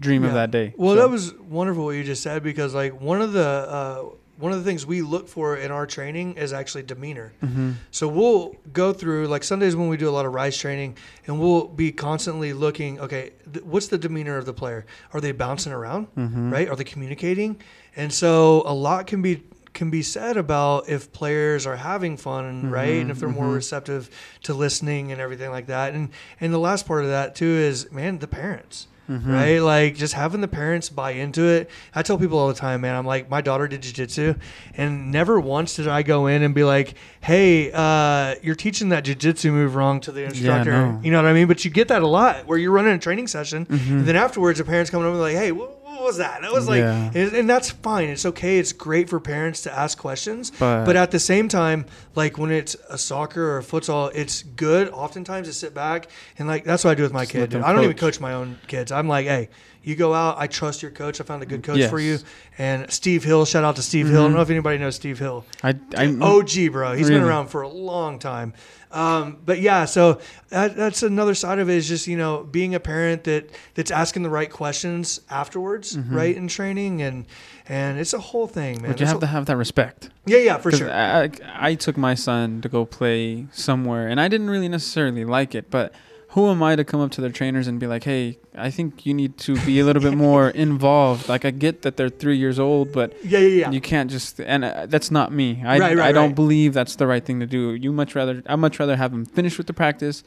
dream 0.00 0.24
of 0.24 0.32
that 0.32 0.50
day. 0.50 0.72
Well, 0.78 0.94
So- 0.94 1.00
that 1.02 1.10
was 1.10 1.34
wonderful 1.34 1.84
what 1.84 1.90
you 1.96 2.04
just 2.04 2.22
said 2.22 2.42
because 2.42 2.72
like 2.74 2.98
one 3.00 3.20
of 3.20 3.32
the 3.34 3.46
uh, 3.46 4.02
one 4.36 4.52
of 4.52 4.58
the 4.58 4.64
things 4.64 4.84
we 4.84 5.00
look 5.02 5.28
for 5.28 5.56
in 5.56 5.70
our 5.70 5.86
training 5.86 6.34
is 6.34 6.52
actually 6.52 6.82
demeanor. 6.82 7.32
Mhm. 7.42 7.74
So 7.90 8.08
we'll 8.08 8.56
go 8.72 8.92
through 8.92 9.28
like 9.28 9.44
Sundays 9.44 9.76
when 9.76 9.88
we 9.88 9.96
do 9.96 10.08
a 10.08 10.10
lot 10.10 10.26
of 10.26 10.34
rise 10.34 10.56
training, 10.56 10.96
and 11.26 11.40
we'll 11.40 11.68
be 11.68 11.92
constantly 11.92 12.52
looking. 12.52 12.98
Okay, 13.00 13.30
th- 13.52 13.64
what's 13.64 13.88
the 13.88 13.98
demeanor 13.98 14.36
of 14.36 14.44
the 14.46 14.52
player? 14.52 14.86
Are 15.12 15.20
they 15.20 15.32
bouncing 15.32 15.72
around? 15.72 16.08
Mhm. 16.16 16.52
Right? 16.52 16.68
Are 16.68 16.76
they 16.76 16.84
communicating? 16.84 17.56
And 17.96 18.12
so 18.12 18.62
a 18.66 18.74
lot 18.74 19.06
can 19.06 19.22
be 19.22 19.42
can 19.72 19.90
be 19.90 20.02
said 20.02 20.36
about 20.36 20.88
if 20.88 21.10
players 21.12 21.66
are 21.66 21.74
having 21.74 22.16
fun, 22.16 22.70
right? 22.70 23.00
And 23.02 23.10
if 23.10 23.18
they're 23.18 23.28
more 23.28 23.46
mhm. 23.46 23.56
receptive 23.56 24.08
to 24.44 24.54
listening 24.54 25.10
and 25.10 25.20
everything 25.20 25.50
like 25.50 25.66
that. 25.66 25.94
And 25.94 26.10
and 26.40 26.52
the 26.54 26.58
last 26.60 26.86
part 26.86 27.02
of 27.02 27.10
that 27.10 27.34
too 27.34 27.46
is 27.46 27.90
man, 27.90 28.18
the 28.20 28.28
parents 28.28 28.86
Mhm. 29.10 29.26
right? 29.32 29.58
Like 29.58 29.96
just 29.96 30.14
having 30.14 30.40
the 30.40 30.48
parents 30.48 30.88
buy 30.88 31.10
into 31.12 31.44
it. 31.44 31.68
I 31.94 32.02
tell 32.02 32.16
people 32.18 32.38
all 32.38 32.48
the 32.48 32.54
time, 32.54 32.80
man. 32.80 32.94
I'm 32.96 33.04
like, 33.06 33.28
my 33.28 33.40
daughter 33.42 33.68
did 33.68 33.82
jujitsu, 33.82 34.38
and 34.76 35.12
never 35.12 35.38
once 35.38 35.76
did 35.76 35.88
I 35.88 36.02
go 36.02 36.26
in 36.26 36.42
and 36.42 36.54
be 36.54 36.64
like, 36.64 36.94
"Hey, 37.20 37.70
uh, 37.72 38.36
you're 38.42 38.54
teaching 38.54 38.88
that 38.90 39.04
jujitsu 39.04 39.50
move 39.52 39.74
wrong 39.74 40.00
to 40.00 40.12
the 40.12 40.24
instructor." 40.24 40.72
no. 40.72 41.00
You 41.02 41.10
know 41.10 41.22
what 41.22 41.28
I 41.28 41.34
mean? 41.34 41.46
But 41.48 41.64
you 41.64 41.70
get 41.70 41.88
that 41.88 42.02
a 42.02 42.06
lot 42.06 42.46
where 42.46 42.56
you're 42.58 42.72
running 42.72 42.92
a 42.94 42.98
training 42.98 43.26
session, 43.26 43.66
Mhm. 43.66 43.88
and 43.90 44.06
then 44.06 44.16
afterwards, 44.16 44.58
the 44.58 44.64
parents 44.64 44.90
come 44.90 45.00
over 45.00 45.10
and 45.10 45.20
like, 45.20 45.36
"Hey, 45.36 45.52
what, 45.52 45.83
what 45.94 46.04
was 46.04 46.16
that?" 46.18 46.42
That 46.42 46.52
was 46.52 46.68
like, 46.68 46.80
Yeah. 46.80 47.10
and, 47.14 47.32
and 47.34 47.48
that's 47.50 47.70
fine. 47.70 48.08
It's 48.08 48.26
okay. 48.26 48.58
It's 48.58 48.72
great 48.72 49.08
for 49.08 49.20
parents 49.20 49.62
to 49.62 49.72
ask 49.78 49.96
questions, 49.98 50.50
But- 50.58 50.84
but 50.84 50.96
at 50.96 51.10
the 51.10 51.20
same 51.20 51.48
time, 51.48 51.86
like 52.14 52.38
when 52.38 52.50
it's 52.50 52.76
a 52.90 52.98
soccer 52.98 53.42
or 53.52 53.58
a 53.58 53.62
futsal, 53.62 54.10
it's 54.14 54.42
good 54.42 54.88
oftentimes 54.90 55.48
to 55.48 55.54
sit 55.54 55.74
back 55.74 56.08
and 56.38 56.46
like 56.48 56.64
that's 56.64 56.84
what 56.84 56.90
I 56.90 56.94
do 56.94 57.02
with 57.02 57.12
my 57.12 57.26
kid. 57.26 57.40
let 57.40 57.50
them 57.50 57.60
dude. 57.60 57.68
I 57.68 57.72
don't 57.72 57.82
even 57.84 57.96
coach. 57.96 58.14
coach 58.16 58.20
my 58.20 58.34
own 58.34 58.58
kids. 58.66 58.92
I'm 58.92 59.08
like, 59.08 59.26
hey, 59.26 59.48
you 59.82 59.94
go 59.96 60.14
out. 60.14 60.36
I 60.38 60.46
trust 60.46 60.80
your 60.80 60.90
coach. 60.90 61.20
I 61.20 61.24
found 61.24 61.42
a 61.42 61.46
good 61.46 61.62
coach 61.62 61.88
for 61.90 61.98
you. 62.00 62.18
And 62.56 62.90
Steve 62.90 63.22
Hill, 63.24 63.44
shout 63.44 63.64
out 63.64 63.76
to 63.76 63.82
Steve 63.82 64.06
Hill. 64.08 64.20
I 64.20 64.22
don't 64.22 64.30
Mhm. 64.32 64.34
know 64.36 64.40
if 64.42 64.50
anybody 64.50 64.78
knows 64.78 64.94
Steve 64.96 65.18
Hill. 65.18 65.44
I, 65.62 65.74
I 65.96 66.06
OG, 66.20 66.68
bro. 66.72 66.94
He's 66.94 67.10
been 67.10 67.22
around 67.22 67.48
for 67.48 67.62
a 67.62 67.68
long 67.68 68.18
time. 68.18 68.54
Um, 68.94 69.38
but 69.44 69.60
yeah, 69.60 69.86
so 69.86 70.20
that, 70.50 70.76
that's 70.76 71.02
another 71.02 71.34
side 71.34 71.58
of 71.58 71.68
it 71.68 71.74
is 71.76 71.88
just 71.88 72.06
you 72.06 72.16
know 72.16 72.44
being 72.44 72.74
a 72.76 72.80
parent 72.80 73.24
that 73.24 73.50
that's 73.74 73.90
asking 73.90 74.22
the 74.22 74.30
right 74.30 74.50
questions 74.50 75.20
afterwards, 75.28 75.96
Mhm. 75.96 76.12
right 76.14 76.36
in 76.36 76.46
training, 76.48 77.02
and 77.02 77.26
and 77.68 77.98
it's 77.98 78.12
a 78.14 78.18
whole 78.20 78.46
thing, 78.46 78.80
man. 78.82 78.92
but 78.92 79.00
you 79.00 79.04
It's 79.04 79.10
have 79.12 79.16
a- 79.16 79.20
to 79.20 79.26
have 79.26 79.46
that 79.46 79.56
respect. 79.56 80.10
yeah, 80.26 80.38
yeah, 80.38 80.58
for 80.58 80.70
sure. 80.70 80.90
I, 80.92 81.28
I 81.54 81.74
took 81.74 81.96
my 81.96 82.14
son 82.14 82.60
to 82.60 82.68
go 82.68 82.84
play 82.84 83.46
somewhere, 83.52 84.06
and 84.06 84.20
I 84.20 84.28
didn't 84.28 84.48
really 84.50 84.68
necessarily 84.68 85.24
like 85.24 85.54
it. 85.56 85.70
But 85.70 85.92
who 86.34 86.50
am 86.50 86.64
I 86.64 86.74
to 86.74 86.82
come 86.82 87.00
up 87.00 87.12
to 87.12 87.20
their 87.20 87.30
trainers 87.30 87.68
and 87.68 87.78
be 87.78 87.86
like, 87.86 88.02
"Hey, 88.02 88.38
I 88.56 88.68
think 88.68 89.06
you 89.06 89.14
need 89.14 89.38
to 89.38 89.54
be 89.64 89.78
a 89.78 89.84
little 89.84 90.02
bit 90.02 90.14
more 90.14 90.48
involved." 90.66 91.28
Like 91.28 91.44
I 91.44 91.52
get 91.52 91.82
that 91.82 91.96
they're 91.96 92.08
three 92.08 92.36
years 92.36 92.58
old, 92.58 92.92
but 92.92 93.12
yeah, 93.24 93.38
yeah, 93.38 93.46
yeah. 93.46 93.70
you 93.70 93.80
can't 93.80 94.10
just. 94.10 94.40
And 94.40 94.64
uh, 94.64 94.86
that's 94.86 95.12
not 95.12 95.32
me. 95.32 95.62
I 95.64 95.78
Right, 95.78 95.96
right, 95.96 96.08
I 96.08 96.12
don't 96.12 96.30
right. 96.30 96.34
believe 96.34 96.74
that's 96.74 96.96
the 96.96 97.06
right 97.06 97.24
thing 97.24 97.38
to 97.38 97.46
do. 97.46 97.74
You 97.74 97.92
much 97.92 98.16
rather. 98.16 98.42
I 98.46 98.56
much 98.56 98.80
rather 98.80 98.96
have 98.96 99.12
them 99.12 99.24
finish 99.24 99.56
with 99.58 99.68
the 99.68 99.72
practice, 99.74 100.24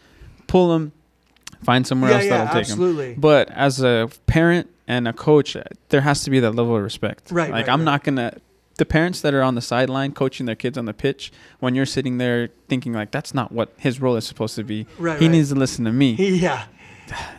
pull 0.47 0.69
them, 0.69 0.93
find 1.63 1.85
somewhere 1.85 2.11
yeah, 2.11 2.15
else 2.15 2.25
yeah, 2.25 2.29
that'll 2.29 2.53
take 2.53 2.67
them. 2.67 2.73
absolutely. 2.73 3.15
But 3.15 3.51
as 3.51 3.81
a 3.81 4.09
parent 4.27 4.69
and 4.87 5.09
a 5.09 5.13
coach, 5.13 5.57
uh, 5.57 5.63
there 5.89 6.01
has 6.01 6.23
to 6.23 6.29
be 6.29 6.39
that 6.39 6.51
level 6.51 6.77
of 6.77 6.83
respect. 6.83 7.31
Right, 7.31 7.51
Like 7.51 7.67
I'm 7.67 7.83
not 7.83 8.05
gonna. 8.05 8.37
The 8.77 8.85
parents 8.85 9.21
that 9.21 9.33
are 9.33 9.41
on 9.41 9.55
the 9.55 9.61
sideline 9.61 10.11
coaching 10.11 10.45
their 10.45 10.55
kids 10.55 10.77
on 10.77 10.85
the 10.85 10.93
pitch, 10.93 11.31
when 11.59 11.73
you're 11.75 11.85
sitting 11.85 12.19
there 12.19 12.49
thinking 12.69 12.93
like 12.93 13.11
that's 13.11 13.33
not 13.33 13.51
what 13.51 13.73
his 13.77 13.99
role 13.99 14.15
is 14.15 14.25
supposed 14.25 14.55
to 14.55 14.63
be. 14.63 14.85
Right, 14.97 15.19
he 15.19 15.25
right. 15.25 15.31
needs 15.31 15.49
to 15.49 15.55
listen 15.55 15.85
to 15.85 15.91
me. 15.91 16.13
yeah. 16.19 16.65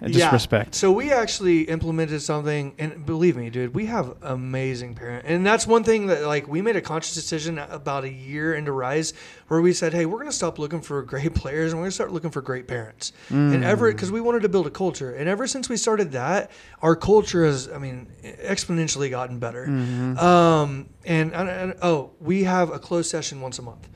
And 0.01 0.13
just 0.13 0.19
yeah. 0.19 0.33
respect. 0.33 0.75
So 0.75 0.93
we 0.93 1.13
actually 1.13 1.63
implemented 1.63 2.23
something, 2.23 2.75
and 2.79 3.05
believe 3.05 3.37
me, 3.37 3.51
dude, 3.51 3.75
we 3.75 3.87
have 3.87 4.17
amazing 4.23 4.95
parents, 4.95 5.27
and 5.29 5.47
that's 5.47 5.67
one 5.67 5.85
thing 5.85 6.07
that 6.07 6.23
like 6.27 6.49
we 6.49 6.63
made 6.63 6.77
a 6.77 6.81
conscious 6.81 7.15
decision 7.15 7.59
about 7.59 8.05
a 8.05 8.11
year 8.11 8.55
into 8.55 8.73
Rise, 8.73 9.15
where 9.49 9.61
we 9.61 9.73
said, 9.73 9.93
hey, 9.93 10.07
we're 10.07 10.19
gonna 10.19 10.33
stop 10.33 10.59
looking 10.59 10.81
for 10.81 11.03
great 11.03 11.35
players, 11.35 11.73
and 11.73 11.81
we're 11.81 11.87
gonna 11.87 11.93
start 11.93 12.13
looking 12.13 12.31
for 12.31 12.43
great 12.43 12.67
parents. 12.67 13.13
And 13.31 13.65
ever 13.65 13.93
because 13.93 14.11
we 14.13 14.21
wanted 14.21 14.43
to 14.43 14.49
build 14.49 14.67
a 14.67 14.71
culture, 14.71 15.15
and 15.15 15.29
ever 15.29 15.47
since 15.47 15.69
we 15.69 15.77
started 15.77 16.13
that, 16.13 16.51
our 16.83 16.97
culture 16.97 17.45
has, 17.45 17.69
I 17.69 17.79
mean, 17.79 18.09
exponentially 18.23 19.11
gotten 19.11 19.39
better. 19.39 19.67
Mm-hmm. 19.67 20.19
Um, 20.19 20.89
and, 21.05 21.33
and, 21.33 21.49
and 21.49 21.75
oh, 21.83 22.11
we 22.21 22.45
have 22.45 22.71
a 22.71 22.79
closed 22.79 23.11
session 23.11 23.41
once 23.41 23.59
a 23.59 23.63
month. 23.63 23.89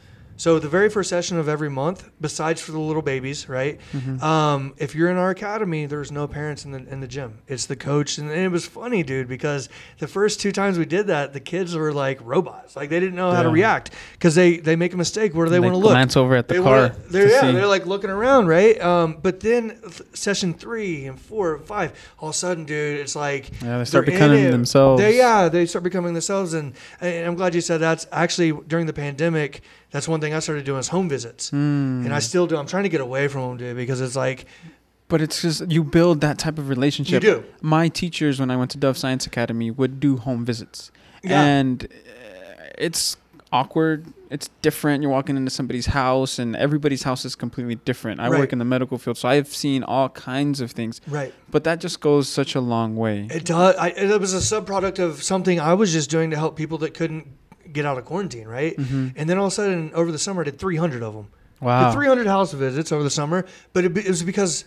So 0.43 0.59
the 0.59 0.69
very 0.69 0.91
first 0.91 1.09
session 1.09 1.39
of 1.39 1.49
every 1.49 1.71
month, 1.71 2.11
besides 2.21 2.61
for 2.61 2.73
the 2.73 2.79
little 2.81 3.01
babies, 3.01 3.49
right? 3.49 3.79
Mm-hmm. 3.93 4.21
Um, 4.25 4.75
if 4.77 4.93
you're 4.93 5.09
in 5.09 5.17
our 5.17 5.31
academy, 5.31 5.87
there's 5.87 6.11
no 6.11 6.27
parents 6.27 6.65
in 6.65 6.73
the 6.73 6.79
in 6.79 6.99
the 6.99 7.07
gym. 7.07 7.39
It's 7.47 7.67
the 7.67 7.77
coach, 7.77 8.19
and, 8.19 8.29
and 8.29 8.41
it 8.41 8.49
was 8.51 8.67
funny, 8.67 9.05
dude, 9.05 9.29
because 9.29 9.69
the 10.01 10.09
first 10.09 10.41
two 10.41 10.51
times 10.51 10.81
we 10.81 10.85
did 10.85 11.07
that, 11.07 11.33
the 11.33 11.39
kids 11.39 11.77
were 11.77 11.93
like 11.93 12.19
robots, 12.25 12.75
like 12.75 12.91
they 12.91 12.99
didn't 12.99 13.15
know 13.15 13.31
how 13.31 13.45
to 13.45 13.51
react 13.51 13.93
because 14.15 14.35
they 14.35 14.57
they 14.57 14.75
make 14.75 14.93
a 14.93 14.97
mistake. 14.97 15.33
Where 15.33 15.47
do 15.47 15.51
they, 15.51 15.59
They 15.59 15.61
want 15.61 15.75
to 15.75 15.79
look? 15.79 15.93
glance 15.93 16.17
over 16.17 16.35
at 16.35 16.49
the 16.49 16.55
They 16.55 16.61
car. 16.61 16.77
wanna- 16.77 16.97
they're, 17.09 17.31
yeah, 17.31 17.41
see. 17.43 17.53
they're 17.53 17.69
like 17.69 17.87
looking 17.87 18.11
around, 18.11 18.49
right? 18.49 18.81
Um, 18.83 19.19
but 19.23 19.39
then 19.39 19.79
th- 19.81 20.03
session 20.13 20.55
three 20.55 21.07
and 21.07 21.21
four 21.21 21.55
and 21.55 21.65
five, 21.65 21.93
all 22.19 22.31
of 22.31 22.35
a 22.35 22.39
sudden, 22.39 22.65
dude, 22.65 22.99
it's 22.99 23.15
like 23.15 23.63
Yeah, 23.63 23.79
they 23.79 23.85
start 23.85 24.07
becoming 24.07 24.51
themselves. 24.51 25.01
They, 25.01 25.17
yeah, 25.19 25.49
they 25.49 25.67
start 25.67 25.85
becoming 25.85 26.15
themselves, 26.15 26.53
and, 26.55 26.75
and 27.01 27.29
I'm 27.29 27.37
glad 27.37 27.55
you 27.55 27.61
said 27.61 27.79
that's 27.79 28.09
actually 28.11 28.51
during 28.67 28.87
the 28.87 28.93
pandemic. 28.93 29.61
That's 29.93 30.09
one 30.09 30.21
thing 30.21 30.35
I 30.35 30.41
started 30.41 30.65
doing 30.65 30.81
is 30.81 30.89
home 30.89 31.09
visits, 31.09 31.51
Mm. 31.51 32.05
and 32.07 32.13
I 32.15 32.19
still 32.19 32.47
do. 32.47 32.57
I'm 32.57 32.67
trying 32.67 32.83
to 32.85 32.89
get 32.89 33.01
away 33.01 33.29
from 33.29 33.43
them, 33.43 33.57
dude, 33.59 33.77
because 33.77 34.01
it's 34.01 34.17
like 34.17 34.47
But 35.09 35.21
it's 35.21 35.43
just 35.43 35.71
you 35.71 35.85
build 35.85 36.23
that 36.23 36.39
type 36.39 36.59
of 36.59 36.69
relationship. 36.71 37.23
You 37.23 37.31
do. 37.35 37.45
My 37.61 37.89
teachers, 37.89 38.41
when 38.41 38.51
I 38.51 38.57
went 38.57 38.71
to 38.73 38.79
Dove 38.79 38.97
Science 38.97 39.27
Academy, 39.27 39.71
would 39.71 40.01
do 40.01 40.17
home 40.17 40.45
visits, 40.47 40.91
Yeah. 41.23 41.43
and 41.45 41.85
uh, 41.85 42.65
it's 42.79 43.19
awkward. 43.53 44.07
It's 44.31 44.49
different. 44.63 45.03
You're 45.03 45.13
walking 45.13 45.37
into 45.37 45.51
somebody's 45.51 45.85
house, 45.87 46.39
and 46.39 46.57
everybody's 46.57 47.03
house 47.03 47.27
is 47.27 47.35
completely 47.35 47.75
different. 47.75 48.19
I 48.21 48.29
Right. 48.31 48.39
work 48.41 48.55
in 48.55 48.59
the 48.59 48.65
medical 48.65 48.97
field, 48.97 49.19
so 49.19 49.29
I've 49.29 49.49
seen 49.49 49.83
all 49.83 50.09
kinds 50.09 50.63
of 50.63 50.71
things. 50.71 51.03
right. 51.07 51.35
But 51.51 51.65
that 51.65 51.79
just 51.81 52.01
goes 52.01 52.31
such 52.31 52.55
a 52.55 52.61
long 52.63 52.97
way. 52.97 53.29
It 53.31 53.45
does. 53.45 53.77
I, 53.77 53.89
it 53.89 54.19
was 54.19 54.33
a 54.33 54.39
subproduct 54.39 54.99
of 54.99 55.23
something 55.23 55.61
I 55.61 55.75
was 55.75 55.93
just 55.93 56.09
doing 56.09 56.31
to 56.31 56.37
help 56.39 56.57
people 56.57 56.79
that 56.79 56.95
couldn't 56.95 57.27
get 57.73 57.85
out 57.87 57.99
of 57.99 58.05
quarantine, 58.05 58.47
right? 58.49 58.77
Mm-hmm. 58.77 59.09
And 59.17 59.29
then 59.31 59.39
all 59.39 59.47
of 59.47 59.53
a 59.53 59.55
sudden, 59.55 59.91
over 59.95 60.13
the 60.13 60.19
summer, 60.19 60.43
I 60.43 60.45
did 60.45 60.59
300 60.59 61.03
of 61.03 61.15
them. 61.15 61.29
Wow. 61.61 61.91
Did 61.91 61.95
300 61.95 62.27
house 62.27 62.53
visits 62.53 62.91
over 62.93 63.03
the 63.05 63.11
summer, 63.11 63.47
but 63.73 63.85
it, 63.85 63.97
it 63.97 64.09
was 64.09 64.23
because 64.23 64.65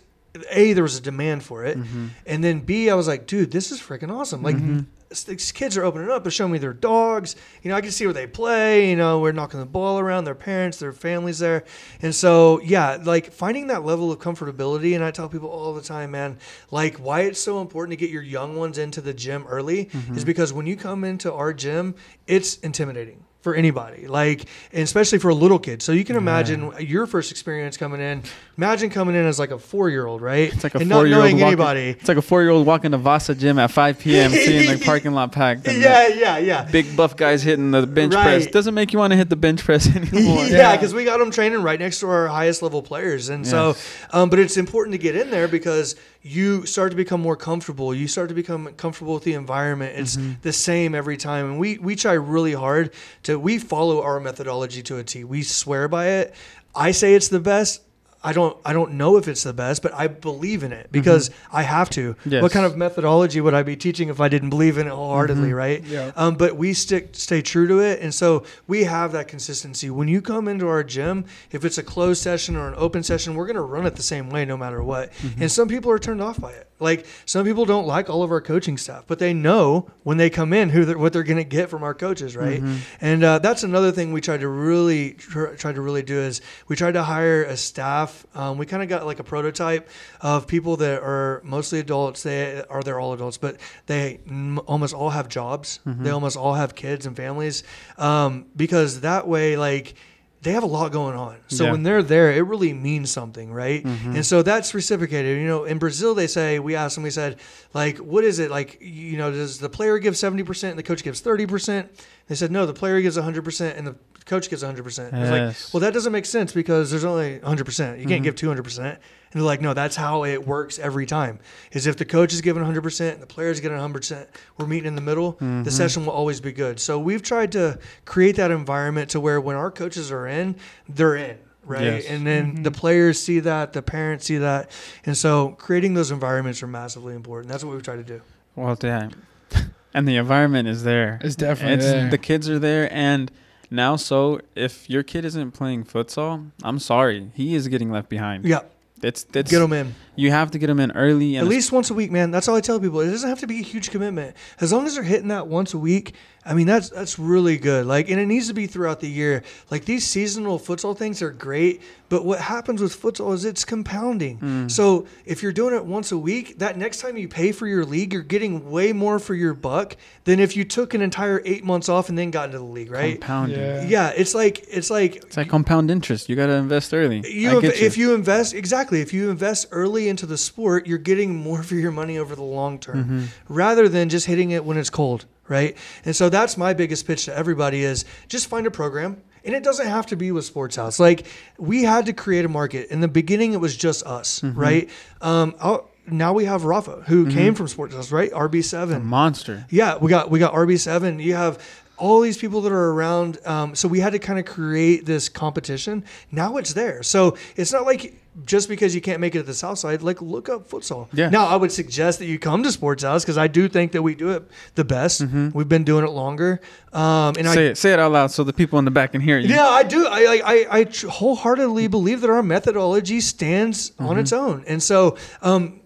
a 0.52 0.74
there 0.74 0.84
was 0.84 0.98
a 0.98 1.02
demand 1.02 1.44
for 1.44 1.64
it, 1.66 1.78
Mm-hmm. 1.78 2.08
and 2.26 2.44
then 2.44 2.60
b 2.60 2.90
I 2.90 2.94
was 2.96 3.08
like, 3.08 3.26
dude, 3.28 3.52
this 3.52 3.72
is 3.72 3.80
freaking 3.82 4.12
awesome. 4.12 4.42
Like 4.44 4.56
s- 4.56 4.84
these 5.10 5.52
kids 5.52 5.78
are 5.78 5.84
opening 5.84 6.10
up. 6.10 6.24
They're 6.24 6.32
showing 6.32 6.52
me 6.52 6.58
their 6.58 6.74
dogs. 6.74 7.36
You 7.62 7.70
know, 7.70 7.76
I 7.76 7.82
can 7.82 7.92
see 7.92 8.06
where 8.06 8.14
they 8.14 8.28
play. 8.28 8.90
You 8.90 8.96
know, 8.96 9.20
we're 9.20 9.32
knocking 9.32 9.60
the 9.60 9.66
ball 9.66 10.00
around. 10.00 10.26
Their 10.26 10.36
parents, 10.36 10.78
their 10.78 10.94
families 10.94 11.40
there, 11.40 11.66
and 12.02 12.14
so 12.14 12.60
yeah, 12.62 12.98
like 13.04 13.32
finding 13.32 13.68
that 13.68 13.84
level 13.84 14.12
of 14.12 14.20
comfortability. 14.20 14.96
And 14.96 15.04
I 15.04 15.12
tell 15.12 15.30
people 15.30 15.50
all 15.50 15.74
the 15.74 15.82
time, 15.82 16.12
man, 16.12 16.38
like 16.72 16.98
why 16.98 17.22
it's 17.22 17.40
so 17.40 17.62
important 17.62 17.92
to 17.92 18.04
get 18.04 18.12
your 18.12 18.24
young 18.24 18.56
ones 18.56 18.78
into 18.78 19.02
the 19.02 19.14
gym 19.14 19.46
early 19.48 19.82
is 19.82 19.88
mm-hmm. 19.88 20.24
because 20.24 20.54
when 20.54 20.66
you 20.66 20.76
come 20.76 21.04
into 21.04 21.32
our 21.34 21.54
gym, 21.54 21.96
it's 22.28 22.58
intimidating 22.58 23.25
for 23.46 23.54
anybody 23.54 24.08
like 24.08 24.46
and 24.74 24.82
especially 24.82 25.20
for 25.20 25.30
a 25.30 25.36
little 25.36 25.60
kid 25.60 25.80
so 25.80 25.92
you 25.92 26.04
can 26.04 26.16
imagine 26.16 26.74
your 26.80 27.06
first 27.06 27.30
experience 27.30 27.78
coming 27.78 28.02
in 28.02 28.24
imagine 28.58 28.90
coming 28.90 29.14
in 29.14 29.24
as 29.24 29.38
like 29.38 29.52
a 29.52 29.60
four-year-old 29.60 30.20
right 30.20 30.52
It's 30.52 30.64
like 30.64 30.74
a 30.74 30.80
and 30.80 30.90
four-year-old 30.90 31.26
walking, 31.26 31.42
anybody 31.44 31.90
It's 31.92 32.08
like 32.08 32.18
a 32.18 32.24
four-year-old 32.24 32.66
walking 32.66 32.90
to 32.90 32.98
Vasa 32.98 33.36
Gym 33.36 33.60
at 33.60 33.70
5 33.70 34.00
p.m. 34.00 34.32
seeing 34.46 34.68
the 34.80 34.84
parking 34.84 35.12
lot 35.12 35.32
packed. 35.32 35.68
And 35.68 35.80
yeah 35.80 36.08
yeah 36.08 36.38
yeah 36.40 36.64
big 36.72 36.98
buff 36.98 37.16
guys 37.16 37.44
hitting 37.44 37.70
the 37.70 37.86
bench 37.86 38.14
press 38.14 38.48
doesn't 38.48 38.74
make 38.74 38.92
you 38.92 38.98
want 38.98 39.12
to 39.12 39.18
hit 39.18 39.30
the 39.30 39.36
bench 39.36 39.64
press 39.64 39.86
anymore. 39.96 40.44
yeah, 40.46 40.76
because 40.76 40.96
we 40.96 41.06
got 41.06 41.20
them 41.20 41.30
training 41.30 41.62
right 41.62 41.80
next 41.80 42.00
to 42.00 42.10
our 42.10 42.28
highest 42.28 42.64
level 42.64 42.82
players, 42.82 43.30
and 43.30 43.46
so, 43.46 43.76
um, 44.12 44.32
but 44.32 44.40
it's 44.40 44.58
important 44.58 44.94
to 44.94 44.98
get 44.98 45.16
in 45.16 45.30
there 45.30 45.48
because 45.48 45.96
you 46.24 46.66
start 46.66 46.90
to 46.90 46.96
become 46.98 47.22
more 47.22 47.36
comfortable. 47.36 47.94
You 47.94 48.08
start 48.08 48.30
to 48.30 48.36
become 48.36 48.74
comfortable 48.78 49.14
with 49.14 49.24
the 49.24 49.34
environment. 49.34 50.00
It's 50.00 50.16
Mm-hmm. 50.16 50.34
the 50.42 50.54
same 50.54 50.96
every 50.96 51.18
time, 51.18 51.46
and 51.46 51.60
we 51.60 51.78
we 51.78 51.96
try 51.96 52.14
really 52.14 52.54
hard 52.54 52.92
to 53.24 53.35
we 53.40 53.60
follow 53.60 54.02
our 54.02 54.20
methodology 54.20 54.82
to 54.84 54.98
a 54.98 55.04
T. 55.04 55.24
We 55.24 55.44
swear 55.44 55.88
by 55.88 56.08
it. 56.08 56.36
I 56.76 56.92
say 56.92 57.16
it's 57.16 57.30
the 57.30 57.40
best. 57.40 57.82
I 58.26 58.34
don't 58.34 58.58
I 58.66 58.74
don't 58.74 58.94
know 58.94 59.18
if 59.18 59.28
it's 59.28 59.44
the 59.44 59.54
best, 59.54 59.82
but 59.84 59.94
I 59.94 60.08
believe 60.08 60.64
in 60.64 60.72
it 60.74 60.92
because 60.92 61.30
I 61.54 61.62
have 61.62 61.90
to. 61.92 62.14
Mm-hmm. 62.16 62.30
Yes. 62.32 62.42
What 62.44 62.52
kind 62.52 62.66
of 62.66 62.76
methodology 62.76 63.40
would 63.40 63.54
I 63.54 63.64
be 63.64 63.76
teaching 63.76 64.10
if 64.10 64.20
I 64.20 64.28
didn't 64.30 64.50
believe 64.50 64.78
in 64.78 64.88
it 64.88 64.94
wholeheartedly, 64.94 65.50
Mm-hmm. 65.50 65.56
right? 65.56 65.84
Yeah. 65.84 66.12
Um, 66.16 66.36
but 66.36 66.56
we 66.58 66.74
stick 66.74 67.10
stay 67.14 67.42
true 67.42 67.68
to 67.68 67.80
it, 67.80 68.00
and 68.02 68.14
so 68.14 68.44
we 68.68 68.86
have 68.86 69.12
that 69.12 69.28
consistency. 69.28 69.90
When 69.90 70.08
you 70.08 70.22
come 70.22 70.48
into 70.48 70.68
our 70.68 70.84
gym, 70.84 71.26
if 71.52 71.64
it's 71.64 71.78
a 71.78 71.84
closed 71.84 72.22
session 72.22 72.56
or 72.56 72.68
an 72.68 72.74
open 72.78 73.04
session, 73.04 73.36
we're 73.36 73.46
going 73.46 73.56
to 73.56 73.62
run 73.62 73.86
it 73.86 73.96
the 73.96 74.04
same 74.04 74.30
way 74.30 74.44
no 74.46 74.58
matter 74.58 74.82
what. 74.82 75.12
Mm-hmm. 75.14 75.42
And 75.44 75.52
some 75.52 75.68
people 75.68 75.92
are 75.92 76.00
turned 76.00 76.22
off 76.22 76.40
by 76.42 76.52
it. 76.52 76.68
Like 76.80 77.06
some 77.26 77.46
people 77.46 77.66
don't 77.66 77.88
like 77.88 78.10
all 78.10 78.22
of 78.24 78.32
our 78.32 78.42
coaching 78.42 78.78
staff, 78.78 79.06
but 79.08 79.20
they 79.20 79.34
know 79.34 79.90
when 80.04 80.18
they 80.18 80.30
come 80.30 80.52
in 80.52 80.70
who 80.70 80.84
they're, 80.84 80.98
what 80.98 81.14
they're 81.14 81.24
going 81.24 81.38
to 81.38 81.44
get 81.58 81.70
from 81.70 81.84
our 81.84 81.94
coaches, 81.94 82.36
right? 82.36 82.62
Mm-hmm. 82.62 82.78
And 83.02 83.24
uh, 83.24 83.40
that's 83.40 83.64
another 83.64 83.92
thing 83.94 84.12
we 84.12 84.20
tried 84.22 84.42
to 84.42 84.48
really 84.50 85.14
tr- 85.14 85.54
try 85.56 85.72
to 85.72 85.80
really 85.82 86.04
do 86.04 86.18
is 86.20 86.42
we 86.68 86.76
tried 86.76 86.94
to 86.94 87.04
hire 87.04 87.44
a 87.44 87.56
staff. 87.58 88.15
Um, 88.36 88.58
we 88.58 88.66
kind 88.66 88.84
of 88.84 88.90
got 88.90 89.06
like 89.06 89.20
a 89.20 89.24
prototype 89.24 89.90
of 90.22 90.46
people 90.48 90.78
that 90.78 91.02
are 91.02 91.42
mostly 91.44 91.80
adults. 91.80 92.24
They 92.24 92.64
are 92.70 92.84
they're 92.84 93.00
all 93.00 93.14
adults, 93.14 93.38
but 93.38 93.58
they 93.88 94.20
m- 94.28 94.60
almost 94.68 94.94
all 94.94 95.10
have 95.10 95.28
jobs. 95.28 95.80
They 95.86 96.12
almost 96.12 96.38
all 96.38 96.54
have 96.54 96.76
kids 96.76 97.06
and 97.06 97.16
families 97.16 97.64
um, 97.98 98.46
because 98.56 99.02
that 99.02 99.28
way, 99.28 99.58
like 99.58 99.96
they 100.42 100.52
have 100.52 100.62
a 100.62 100.68
lot 100.68 100.92
going 100.92 101.16
on. 101.16 101.38
So 101.48 101.64
Yeah. 101.66 101.72
when 101.72 101.82
they're 101.82 102.04
there, 102.04 102.32
it 102.32 102.42
really 102.44 102.72
means 102.72 103.10
something, 103.10 103.52
right? 103.52 103.84
And 103.84 104.24
so 104.24 104.44
that's 104.44 104.76
reciprocated. 104.76 105.40
You 105.42 105.48
know, 105.48 105.64
in 105.64 105.80
Brazil, 105.80 106.14
they 106.14 106.28
say, 106.28 106.60
we 106.60 106.76
asked 106.76 106.94
them, 106.98 107.04
we 107.04 107.10
said, 107.10 107.38
like, 107.74 107.98
what 107.98 108.24
is 108.24 108.38
it? 108.38 108.52
Like, 108.52 108.78
you 108.80 109.18
know, 109.18 109.32
does 109.32 109.58
the 109.58 109.70
player 109.70 109.98
give 109.98 110.14
70% 110.14 110.70
and 110.70 110.78
the 110.78 110.84
coach 110.84 111.02
gives 111.04 111.20
30%? 111.20 111.90
They 112.28 112.36
said, 112.36 112.52
no, 112.52 112.68
the 112.68 112.74
player 112.76 113.02
gives 113.02 113.18
100% 113.18 113.76
and 113.76 113.88
the 113.88 113.96
coach 114.26 114.50
gives 114.50 114.64
100%. 114.64 115.14
I 115.14 115.20
was 115.20 115.30
like, 115.30 115.74
well, 115.74 115.82
that 115.82 115.94
doesn't 115.94 116.12
make 116.12 116.26
sense 116.26 116.52
because 116.52 116.90
there's 116.90 117.06
only 117.06 117.40
100%. 117.40 118.00
You 118.00 118.08
can't 118.08 118.24
mm-hmm. 118.24 118.24
give 118.24 118.36
200%. 118.36 118.80
And 118.80 118.98
they're 119.32 119.42
like, 119.44 119.62
no, 119.62 119.74
that's 119.74 119.96
how 119.96 120.24
it 120.24 120.48
works 120.48 120.80
every 120.80 121.06
time. 121.06 121.40
Is 121.72 121.88
if 121.88 121.98
the 121.98 122.06
coach 122.06 122.34
is 122.34 122.42
giving 122.42 122.64
100% 122.64 123.14
and 123.14 123.22
the 123.22 123.28
players 123.28 123.58
is 123.58 123.62
getting 123.62 123.78
100%, 123.78 124.28
we're 124.58 124.66
meeting 124.66 124.88
in 124.88 124.96
the 124.96 125.02
middle, 125.02 125.34
the 125.34 125.46
mm-hmm. 125.46 125.70
session 125.70 126.06
will 126.06 126.14
always 126.14 126.42
be 126.42 126.52
good. 126.52 126.80
So 126.80 126.98
we've 126.98 127.22
tried 127.22 127.52
to 127.52 127.80
create 128.06 128.36
that 128.38 128.52
environment 128.52 129.12
to 129.12 129.20
where 129.20 129.40
when 129.40 129.56
our 129.56 129.72
coaches 129.72 130.12
are 130.12 130.28
in, 130.28 130.56
they're 130.90 131.16
in. 131.16 131.38
Right. 131.64 131.84
Yes. 131.84 132.06
And 132.06 132.26
then 132.28 132.62
the 132.62 132.70
mm-hmm. 132.70 132.80
players 132.80 133.20
see 133.20 133.40
that, 133.40 133.74
the 133.74 133.82
parents 133.82 134.26
see 134.26 134.38
that. 134.38 134.70
And 135.06 135.18
so 135.18 135.50
creating 135.58 135.96
those 135.96 136.12
environments 136.12 136.62
are 136.62 136.68
massively 136.68 137.16
important. 137.16 137.52
That's 137.52 137.64
what 137.64 137.74
we've 137.74 137.84
tried 137.84 137.98
to 137.98 138.04
do. 138.04 138.22
Well, 138.56 138.78
yeah. 138.82 139.10
And 139.94 140.06
the 140.06 140.18
environment 140.18 140.68
is 140.68 140.84
there. 140.84 141.22
It's 141.24 141.38
definitely 141.38 141.76
It's 141.76 141.86
there. 141.86 142.10
the 142.10 142.18
kids 142.18 142.50
are 142.50 142.60
there, 142.60 142.94
and 142.94 143.32
now 143.70 143.96
so 143.96 144.40
if 144.56 144.90
your 144.90 145.04
kid 145.04 145.26
isn't 145.26 145.52
playing 145.52 145.86
futsal, 145.86 146.52
I'm 146.64 146.80
sorry, 146.80 147.32
he 147.34 147.56
is 147.56 147.68
getting 147.68 147.92
left 147.92 148.10
behind. 148.10 148.46
Yeah. 148.46 148.62
It's 149.02 149.26
it's 149.34 149.52
Get 149.52 149.62
him 149.62 149.74
in. 149.74 149.94
You 150.16 150.32
have 150.32 150.52
to 150.52 150.60
get 150.60 150.68
them 150.68 150.80
in 150.80 150.92
early 150.92 151.38
At 151.38 151.46
least 151.48 151.72
once 151.72 151.90
a 151.90 151.94
week, 151.94 152.12
man. 152.12 152.32
That's 152.32 152.48
all 152.48 152.56
I 152.56 152.62
tell 152.62 152.80
people. 152.80 153.00
It 153.02 153.10
doesn't 153.12 153.30
have 153.30 153.40
to 153.40 153.48
be 153.48 153.60
a 153.60 153.64
huge 153.64 153.92
commitment. 153.92 154.36
As 154.60 154.72
long 154.72 154.86
as 154.86 154.96
they're 154.96 155.04
hitting 155.04 155.30
that 155.30 155.48
once 155.48 155.74
a 155.74 155.78
week, 155.78 156.14
I 156.48 156.54
mean 156.54 156.68
that's 156.68 156.90
that's 156.90 157.18
really 157.18 157.58
good. 157.58 157.86
Like 157.88 158.10
and 158.10 158.20
it 158.20 158.28
needs 158.28 158.48
to 158.50 158.54
be 158.54 158.68
throughout 158.68 159.00
the 159.00 159.10
year. 159.10 159.44
Like 159.72 159.86
these 159.86 160.06
seasonal 160.06 160.60
futsal 160.60 160.96
things 160.96 161.22
are 161.24 161.32
great, 161.32 161.82
but 162.08 162.24
what 162.24 162.40
happens 162.40 162.82
with 162.82 163.00
futsal 163.02 163.34
is 163.34 163.46
it's 163.46 163.66
compounding. 163.66 164.38
Mm. 164.40 164.70
So 164.72 165.08
if 165.26 165.42
you're 165.42 165.52
doing 165.52 165.74
it 165.74 165.84
once 165.86 166.12
a 166.12 166.18
week, 166.18 166.60
that 166.60 166.78
next 166.78 167.02
time 167.02 167.18
you 167.18 167.28
pay 167.28 167.52
for 167.52 167.66
your 167.66 167.84
league, 167.84 168.14
you're 168.14 168.22
getting 168.22 168.70
way 168.70 168.94
more 168.94 169.18
for 169.18 169.34
your 169.34 169.56
buck 169.56 169.98
than 170.26 170.40
if 170.40 170.56
you 170.56 170.64
took 170.66 170.94
an 170.94 171.02
entire 171.02 171.42
eight 171.46 171.64
months 171.64 171.90
off 171.90 172.10
and 172.10 172.18
then 172.18 172.30
got 172.30 172.46
into 172.50 172.60
the 172.60 172.64
league, 172.64 172.92
right? 172.92 173.20
compounding. 173.20 173.60
Yeah. 173.60 173.84
Yeah, 173.84 174.14
it's 174.16 174.36
like 174.36 174.66
it's 174.70 174.92
like 174.92 175.16
It's 175.16 175.38
like 175.38 175.50
compound 175.50 175.90
interest. 175.90 176.30
You 176.30 176.36
got 176.36 176.46
to 176.48 176.54
invest 176.54 176.94
early. 176.94 177.28
you, 177.28 177.50
I 177.50 177.54
inv- 177.56 177.62
get 177.62 177.80
you. 177.80 177.88
if 177.88 177.98
you 177.98 178.14
invest 178.14 178.54
exactly 178.54 179.02
if 179.02 179.14
you 179.14 179.32
invest 179.32 179.68
early 179.72 180.05
into 180.10 180.26
the 180.26 180.38
sport 180.38 180.88
you're 180.88 180.98
getting 180.98 181.36
more 181.36 181.64
for 181.64 181.76
your 181.76 181.92
money 181.92 182.18
over 182.18 182.36
the 182.36 182.44
long 182.44 182.80
term 182.80 183.04
Mm-hmm. 183.04 183.54
rather 183.54 183.88
than 183.90 184.10
just 184.10 184.26
hitting 184.28 184.52
it 184.52 184.64
when 184.66 184.78
it's 184.78 184.90
cold 184.90 185.26
right 185.48 185.76
and 186.06 186.16
so 186.16 186.30
that's 186.30 186.58
my 186.58 186.74
biggest 186.74 187.06
pitch 187.08 187.26
to 187.26 187.36
everybody 187.36 187.84
is 187.84 188.06
just 188.28 188.48
find 188.48 188.66
a 188.68 188.72
program 188.72 189.22
and 189.44 189.54
it 189.54 189.64
doesn't 189.64 189.88
have 189.88 190.06
to 190.08 190.16
be 190.16 190.32
with 190.32 190.46
sports 190.46 190.76
house 190.76 191.00
like 191.00 191.28
we 191.58 191.84
had 191.84 192.06
to 192.08 192.14
create 192.14 192.46
a 192.46 192.50
market 192.50 192.90
in 192.90 193.00
the 193.02 193.08
beginning 193.08 193.54
it 193.54 193.60
was 193.62 193.76
just 193.78 194.04
us 194.06 194.40
Mm-hmm. 194.42 194.60
right 194.60 194.90
um 195.22 195.54
I'll, 195.60 195.90
now 196.08 196.34
we 196.34 196.46
have 196.46 196.64
rafa 196.66 197.04
who 197.08 197.32
came 197.32 197.56
from 197.56 197.68
sports 197.68 197.94
house 197.96 198.12
right 198.12 198.32
rb7 198.32 199.04
monster. 199.04 199.66
yeah, 199.70 199.98
we 199.98 200.10
got 200.10 200.30
we 200.32 200.38
got 200.40 200.54
RB 200.54 200.80
seven. 200.80 201.20
You 201.20 201.34
have 201.36 201.60
all 201.98 202.20
these 202.22 202.38
people 202.38 202.62
that 202.62 202.72
are 202.74 202.92
around. 202.92 203.40
Um, 203.46 203.74
so 203.74 203.88
we 203.88 204.02
had 204.02 204.12
to 204.12 204.20
kind 204.20 204.38
of 204.38 204.46
create 204.46 205.06
this 205.06 205.30
competition. 205.30 206.04
Now 206.32 206.58
it's 206.58 206.74
there. 206.74 207.02
So 207.04 207.38
it's 207.56 207.72
not 207.72 207.86
like 207.86 208.14
just 208.44 208.68
because 208.68 208.94
you 208.94 209.00
can't 209.00 209.22
make 209.22 209.34
it 209.36 209.40
at 209.40 209.46
the 209.46 209.54
South 209.54 209.78
Side, 209.80 210.02
like 210.02 210.22
look 210.22 210.50
up 210.50 210.68
futsal. 210.70 211.08
Yeah. 211.14 211.30
Now 211.30 211.46
I 211.46 211.56
would 211.56 211.72
suggest 211.72 212.20
that 212.20 212.26
you 212.26 212.38
come 212.38 212.64
to 212.64 212.72
Sports 212.72 213.04
House 213.04 213.24
because 213.24 213.38
I 213.38 213.48
do 213.48 213.70
think 213.70 213.94
that 213.94 214.02
we 214.02 214.14
do 214.16 214.32
it 214.32 214.44
the 214.76 214.84
best. 214.84 215.22
We've 215.54 215.70
been 215.70 215.86
doing 215.86 216.04
it 216.04 216.10
longer. 216.12 216.60
Um, 216.92 217.36
and 217.38 217.48
I 217.48 217.54
say 217.54 217.68
it, 217.68 217.78
say 217.78 217.94
it 217.94 218.00
out 218.00 218.12
loud 218.12 218.32
so 218.32 218.44
the 218.44 218.52
people 218.54 218.78
in 218.80 218.86
the 218.86 218.92
back 218.92 219.14
can 219.14 219.22
hear 219.22 219.38
you. 219.40 219.48
yeah, 219.48 219.68
I 219.68 219.84
do. 219.84 220.06
I 220.08 220.20
I, 220.26 220.42
I, 220.46 220.80
I 220.80 220.86
wholeheartedly 221.08 221.88
believe 221.88 222.22
that 222.22 222.30
our 222.30 222.44
methodology 222.44 223.22
stands 223.22 223.94
on 224.00 224.18
its 224.20 224.34
own. 224.34 224.64
And 224.68 224.82
so, 224.84 225.18
um, 225.42 225.80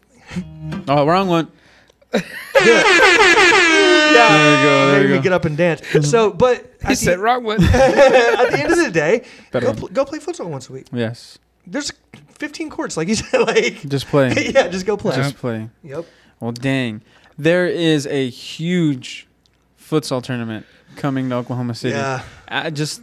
Oh, 0.87 1.05
wrong 1.05 1.27
one. 1.27 1.51
yeah. 2.13 2.21
There 4.13 4.57
we 4.57 4.63
go, 4.63 4.91
there 4.91 5.01
Made 5.01 5.09
we 5.11 5.15
go. 5.17 5.21
get 5.21 5.33
up 5.33 5.45
and 5.45 5.55
dance. 5.57 5.81
So, 6.09 6.31
but 6.31 6.73
He 6.87 6.95
said 6.95 7.17
the, 7.17 7.21
wrong 7.21 7.43
one. 7.43 7.63
at 7.63 8.51
the 8.51 8.59
end 8.59 8.71
of 8.71 8.77
the 8.77 8.91
day, 8.91 9.23
go, 9.51 9.73
pl- 9.73 9.87
go 9.89 10.05
play 10.05 10.19
football 10.19 10.49
once 10.49 10.69
a 10.69 10.73
week. 10.73 10.87
Yes. 10.91 11.37
There's 11.67 11.91
15 12.39 12.69
courts, 12.69 12.97
like 12.97 13.07
you 13.07 13.15
said. 13.15 13.41
Like, 13.47 13.87
Just 13.87 14.07
play. 14.07 14.51
yeah, 14.53 14.67
just 14.67 14.85
go 14.85 14.97
play. 14.97 15.15
Just 15.15 15.37
play. 15.37 15.69
Yep. 15.83 16.05
Well, 16.39 16.51
dang. 16.51 17.01
There 17.37 17.67
is 17.67 18.05
a 18.07 18.29
huge 18.29 19.27
futsal 19.79 20.21
tournament 20.23 20.65
coming 20.95 21.29
to 21.29 21.35
Oklahoma 21.35 21.75
City. 21.75 21.95
Yeah. 21.95 22.23
I 22.47 22.69
just 22.69 23.01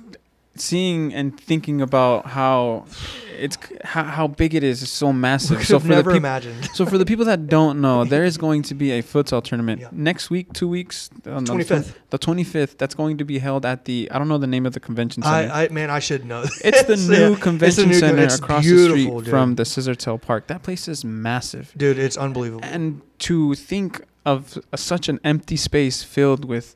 seeing 0.60 1.12
and 1.14 1.38
thinking 1.38 1.80
about 1.80 2.26
how 2.26 2.84
it's 3.38 3.58
how, 3.84 4.02
how 4.04 4.26
big 4.26 4.54
it 4.54 4.64
is 4.64 4.82
is 4.82 4.90
so 4.90 5.12
massive. 5.12 5.64
So 5.66 5.78
for 5.78 5.88
the 5.88 5.94
never 5.94 6.10
people, 6.10 6.16
imagined. 6.16 6.70
so 6.74 6.86
for 6.86 6.96
the 6.98 7.04
people 7.04 7.24
that 7.26 7.48
don't 7.48 7.80
know, 7.80 8.04
there 8.04 8.24
is 8.24 8.38
going 8.38 8.62
to 8.62 8.74
be 8.74 8.92
a 8.92 9.02
futsal 9.02 9.42
tournament 9.44 9.80
Yeah. 9.82 9.88
next 9.92 10.30
week, 10.30 10.52
two 10.54 10.68
weeks, 10.68 11.10
uh, 11.26 11.32
on 11.32 11.44
the 11.44 11.52
25th. 11.52 11.94
The 12.10 12.18
twenty 12.18 12.44
fifth. 12.44 12.78
That's 12.78 12.94
going 12.94 13.18
to 13.18 13.24
be 13.24 13.38
held 13.38 13.66
at 13.66 13.84
the 13.84 14.08
I 14.10 14.18
don't 14.18 14.28
know 14.28 14.38
the 14.38 14.46
name 14.46 14.64
of 14.66 14.72
the 14.72 14.80
convention 14.80 15.22
center. 15.22 15.52
I, 15.52 15.64
I, 15.64 15.68
man, 15.68 15.90
I 15.90 15.98
should 15.98 16.24
know. 16.24 16.42
it's 16.64 16.84
the 16.84 16.96
new 16.96 17.30
Yeah. 17.32 17.38
convention 17.40 17.88
new- 17.88 17.94
center 17.94 18.22
it's 18.22 18.38
across 18.38 18.64
the 18.64 18.84
street 18.88 19.10
dude. 19.10 19.28
from 19.28 19.56
the 19.56 19.64
Scissortail 19.64 20.20
Park. 20.20 20.46
That 20.46 20.62
place 20.62 20.88
is 20.88 21.04
massive. 21.04 21.72
Dude, 21.76 21.98
it's 21.98 22.16
unbelievable. 22.16 22.64
And 22.64 23.02
to 23.20 23.54
think 23.54 24.02
of 24.24 24.58
such 24.74 25.08
an 25.08 25.20
empty 25.24 25.56
space 25.56 26.02
filled 26.02 26.44
with 26.44 26.74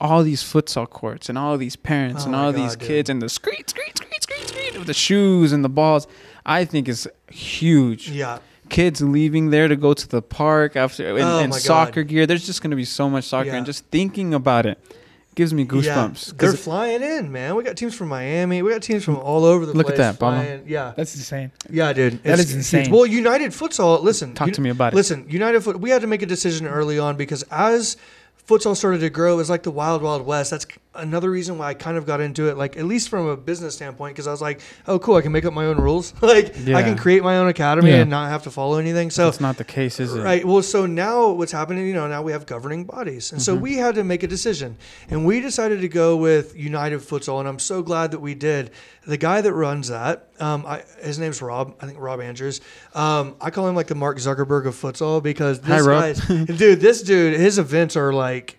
all 0.00 0.22
these 0.22 0.42
futsal 0.42 0.88
courts 0.88 1.28
and 1.28 1.36
all 1.36 1.58
these 1.58 1.76
parents 1.76 2.22
Oh 2.22 2.26
and 2.26 2.36
all 2.36 2.52
God, 2.52 2.60
these 2.62 2.76
dude. 2.76 2.88
kids 2.88 3.10
and 3.10 3.20
the 3.20 3.28
screen, 3.28 3.66
screen, 3.66 3.90
screen, 3.94 4.20
screen, 4.20 4.46
screen 4.46 4.78
with 4.78 4.86
the 4.86 4.94
shoes 4.94 5.52
and 5.52 5.64
the 5.64 5.68
balls, 5.68 6.06
I 6.44 6.64
think 6.64 6.88
is 6.88 7.08
huge. 7.30 8.10
yeah. 8.10 8.38
Kids 8.68 9.00
leaving 9.00 9.50
there 9.50 9.68
to 9.68 9.76
go 9.76 9.94
to 9.94 10.08
the 10.08 10.20
park 10.20 10.74
after 10.74 11.16
in, 11.16 11.22
Oh 11.22 11.38
in 11.38 11.52
soccer 11.52 12.02
God. 12.02 12.08
gear. 12.10 12.26
There's 12.26 12.44
just 12.44 12.62
going 12.62 12.72
to 12.72 12.76
be 12.76 12.84
so 12.84 13.08
much 13.08 13.22
soccer, 13.24 13.50
Yeah. 13.50 13.56
and 13.56 13.66
just 13.66 13.84
thinking 13.86 14.34
about 14.34 14.66
it 14.66 14.76
gives 15.36 15.52
me 15.54 15.64
goosebumps. 15.64 16.28
Yeah. 16.28 16.34
they're 16.38 16.52
flying 16.54 17.02
in, 17.02 17.30
man. 17.30 17.54
We 17.54 17.62
got 17.62 17.76
teams 17.76 17.94
from 17.94 18.08
Miami. 18.08 18.62
We 18.62 18.72
got 18.72 18.82
teams 18.82 19.04
from 19.04 19.18
all 19.18 19.44
over 19.44 19.66
the 19.66 19.72
Look 19.72 19.88
at 19.90 19.96
that, 19.98 20.18
Paulo. 20.18 20.32
flying. 20.40 20.64
Yeah. 20.66 20.94
That's 20.96 21.14
insane. 21.14 21.52
Yeah, 21.70 21.92
dude. 21.92 22.22
That 22.24 22.40
It's 22.40 22.44
is 22.44 22.48
huge. 22.50 22.56
insane. 22.56 22.90
Well, 22.90 23.06
United 23.06 23.52
Futsal, 23.52 24.02
listen. 24.02 24.34
talk 24.34 24.48
you- 24.48 24.54
to 24.54 24.60
me 24.60 24.70
about 24.70 24.94
it. 24.94 24.96
Listen, 24.96 25.26
United 25.28 25.60
Foot. 25.62 25.78
We 25.78 25.90
had 25.90 26.00
to 26.00 26.06
make 26.08 26.22
a 26.22 26.26
decision 26.26 26.66
early 26.66 26.98
on 26.98 27.16
because 27.16 27.44
as 27.52 27.96
futsal 28.46 28.76
started 28.76 28.98
to 29.00 29.10
grow, 29.10 29.34
it 29.34 29.36
was 29.36 29.50
like 29.50 29.62
the 29.62 29.70
wild, 29.70 30.02
wild 30.02 30.24
west. 30.24 30.50
That's 30.50 30.66
another 30.98 31.30
reason 31.30 31.58
why 31.58 31.68
I 31.68 31.74
kind 31.74 31.96
of 31.96 32.06
got 32.06 32.20
into 32.20 32.48
it. 32.48 32.56
Like 32.56 32.76
at 32.76 32.84
least 32.84 33.08
from 33.08 33.26
a 33.28 33.36
business 33.36 33.74
standpoint, 33.74 34.14
because 34.14 34.26
I 34.26 34.30
was 34.30 34.40
like, 34.40 34.60
oh, 34.86 34.98
cool, 34.98 35.16
I 35.16 35.22
can 35.22 35.32
make 35.32 35.44
up 35.44 35.52
my 35.52 35.66
own 35.66 35.78
rules. 35.78 36.14
like 36.22 36.56
I 36.68 36.82
can 36.82 36.96
create 36.96 37.22
my 37.22 37.38
own 37.38 37.48
academy 37.48 37.90
Yeah. 37.90 37.96
and 38.02 38.10
not 38.10 38.28
have 38.30 38.42
to 38.44 38.50
follow 38.50 38.78
anything. 38.78 39.10
So 39.10 39.24
That's 39.24 39.40
not 39.40 39.56
the 39.56 39.64
case, 39.64 40.00
is 40.00 40.14
it? 40.14 40.22
Right. 40.22 40.44
Well, 40.44 40.62
so 40.62 40.86
now 40.86 41.30
what's 41.30 41.52
happening, 41.52 41.86
you 41.86 41.94
know, 41.94 42.06
now 42.08 42.22
we 42.22 42.32
have 42.32 42.46
governing 42.46 42.84
bodies. 42.84 43.32
And 43.32 43.40
so 43.40 43.54
we 43.54 43.74
had 43.74 43.94
to 43.96 44.04
make 44.04 44.22
a 44.22 44.26
decision. 44.26 44.76
And 45.10 45.24
we 45.26 45.40
decided 45.40 45.80
to 45.80 45.88
go 45.88 46.16
with 46.16 46.56
United 46.56 47.00
Futsal. 47.00 47.40
And 47.40 47.48
I'm 47.48 47.58
so 47.58 47.82
glad 47.82 48.10
that 48.12 48.20
we 48.20 48.34
did. 48.34 48.70
The 49.06 49.16
guy 49.16 49.40
that 49.40 49.52
runs 49.52 49.88
that, 49.88 50.28
um, 50.40 50.66
I, 50.66 50.82
his 51.02 51.18
name's 51.18 51.40
Rob, 51.40 51.76
I 51.80 51.86
think 51.86 51.98
Rob 52.00 52.20
Andrews. 52.20 52.60
Um, 52.94 53.36
I 53.40 53.50
call 53.50 53.68
him 53.68 53.76
like 53.76 53.86
the 53.86 53.94
Mark 53.94 54.18
Zuckerberg 54.18 54.66
of 54.66 54.74
futsal 54.74 55.22
because 55.22 55.60
this 55.60 55.86
guy's, 55.86 56.20
dude, 56.46 56.80
this 56.80 57.02
dude, 57.02 57.38
his 57.38 57.58
events 57.58 57.96
are 57.96 58.12
like, 58.12 58.58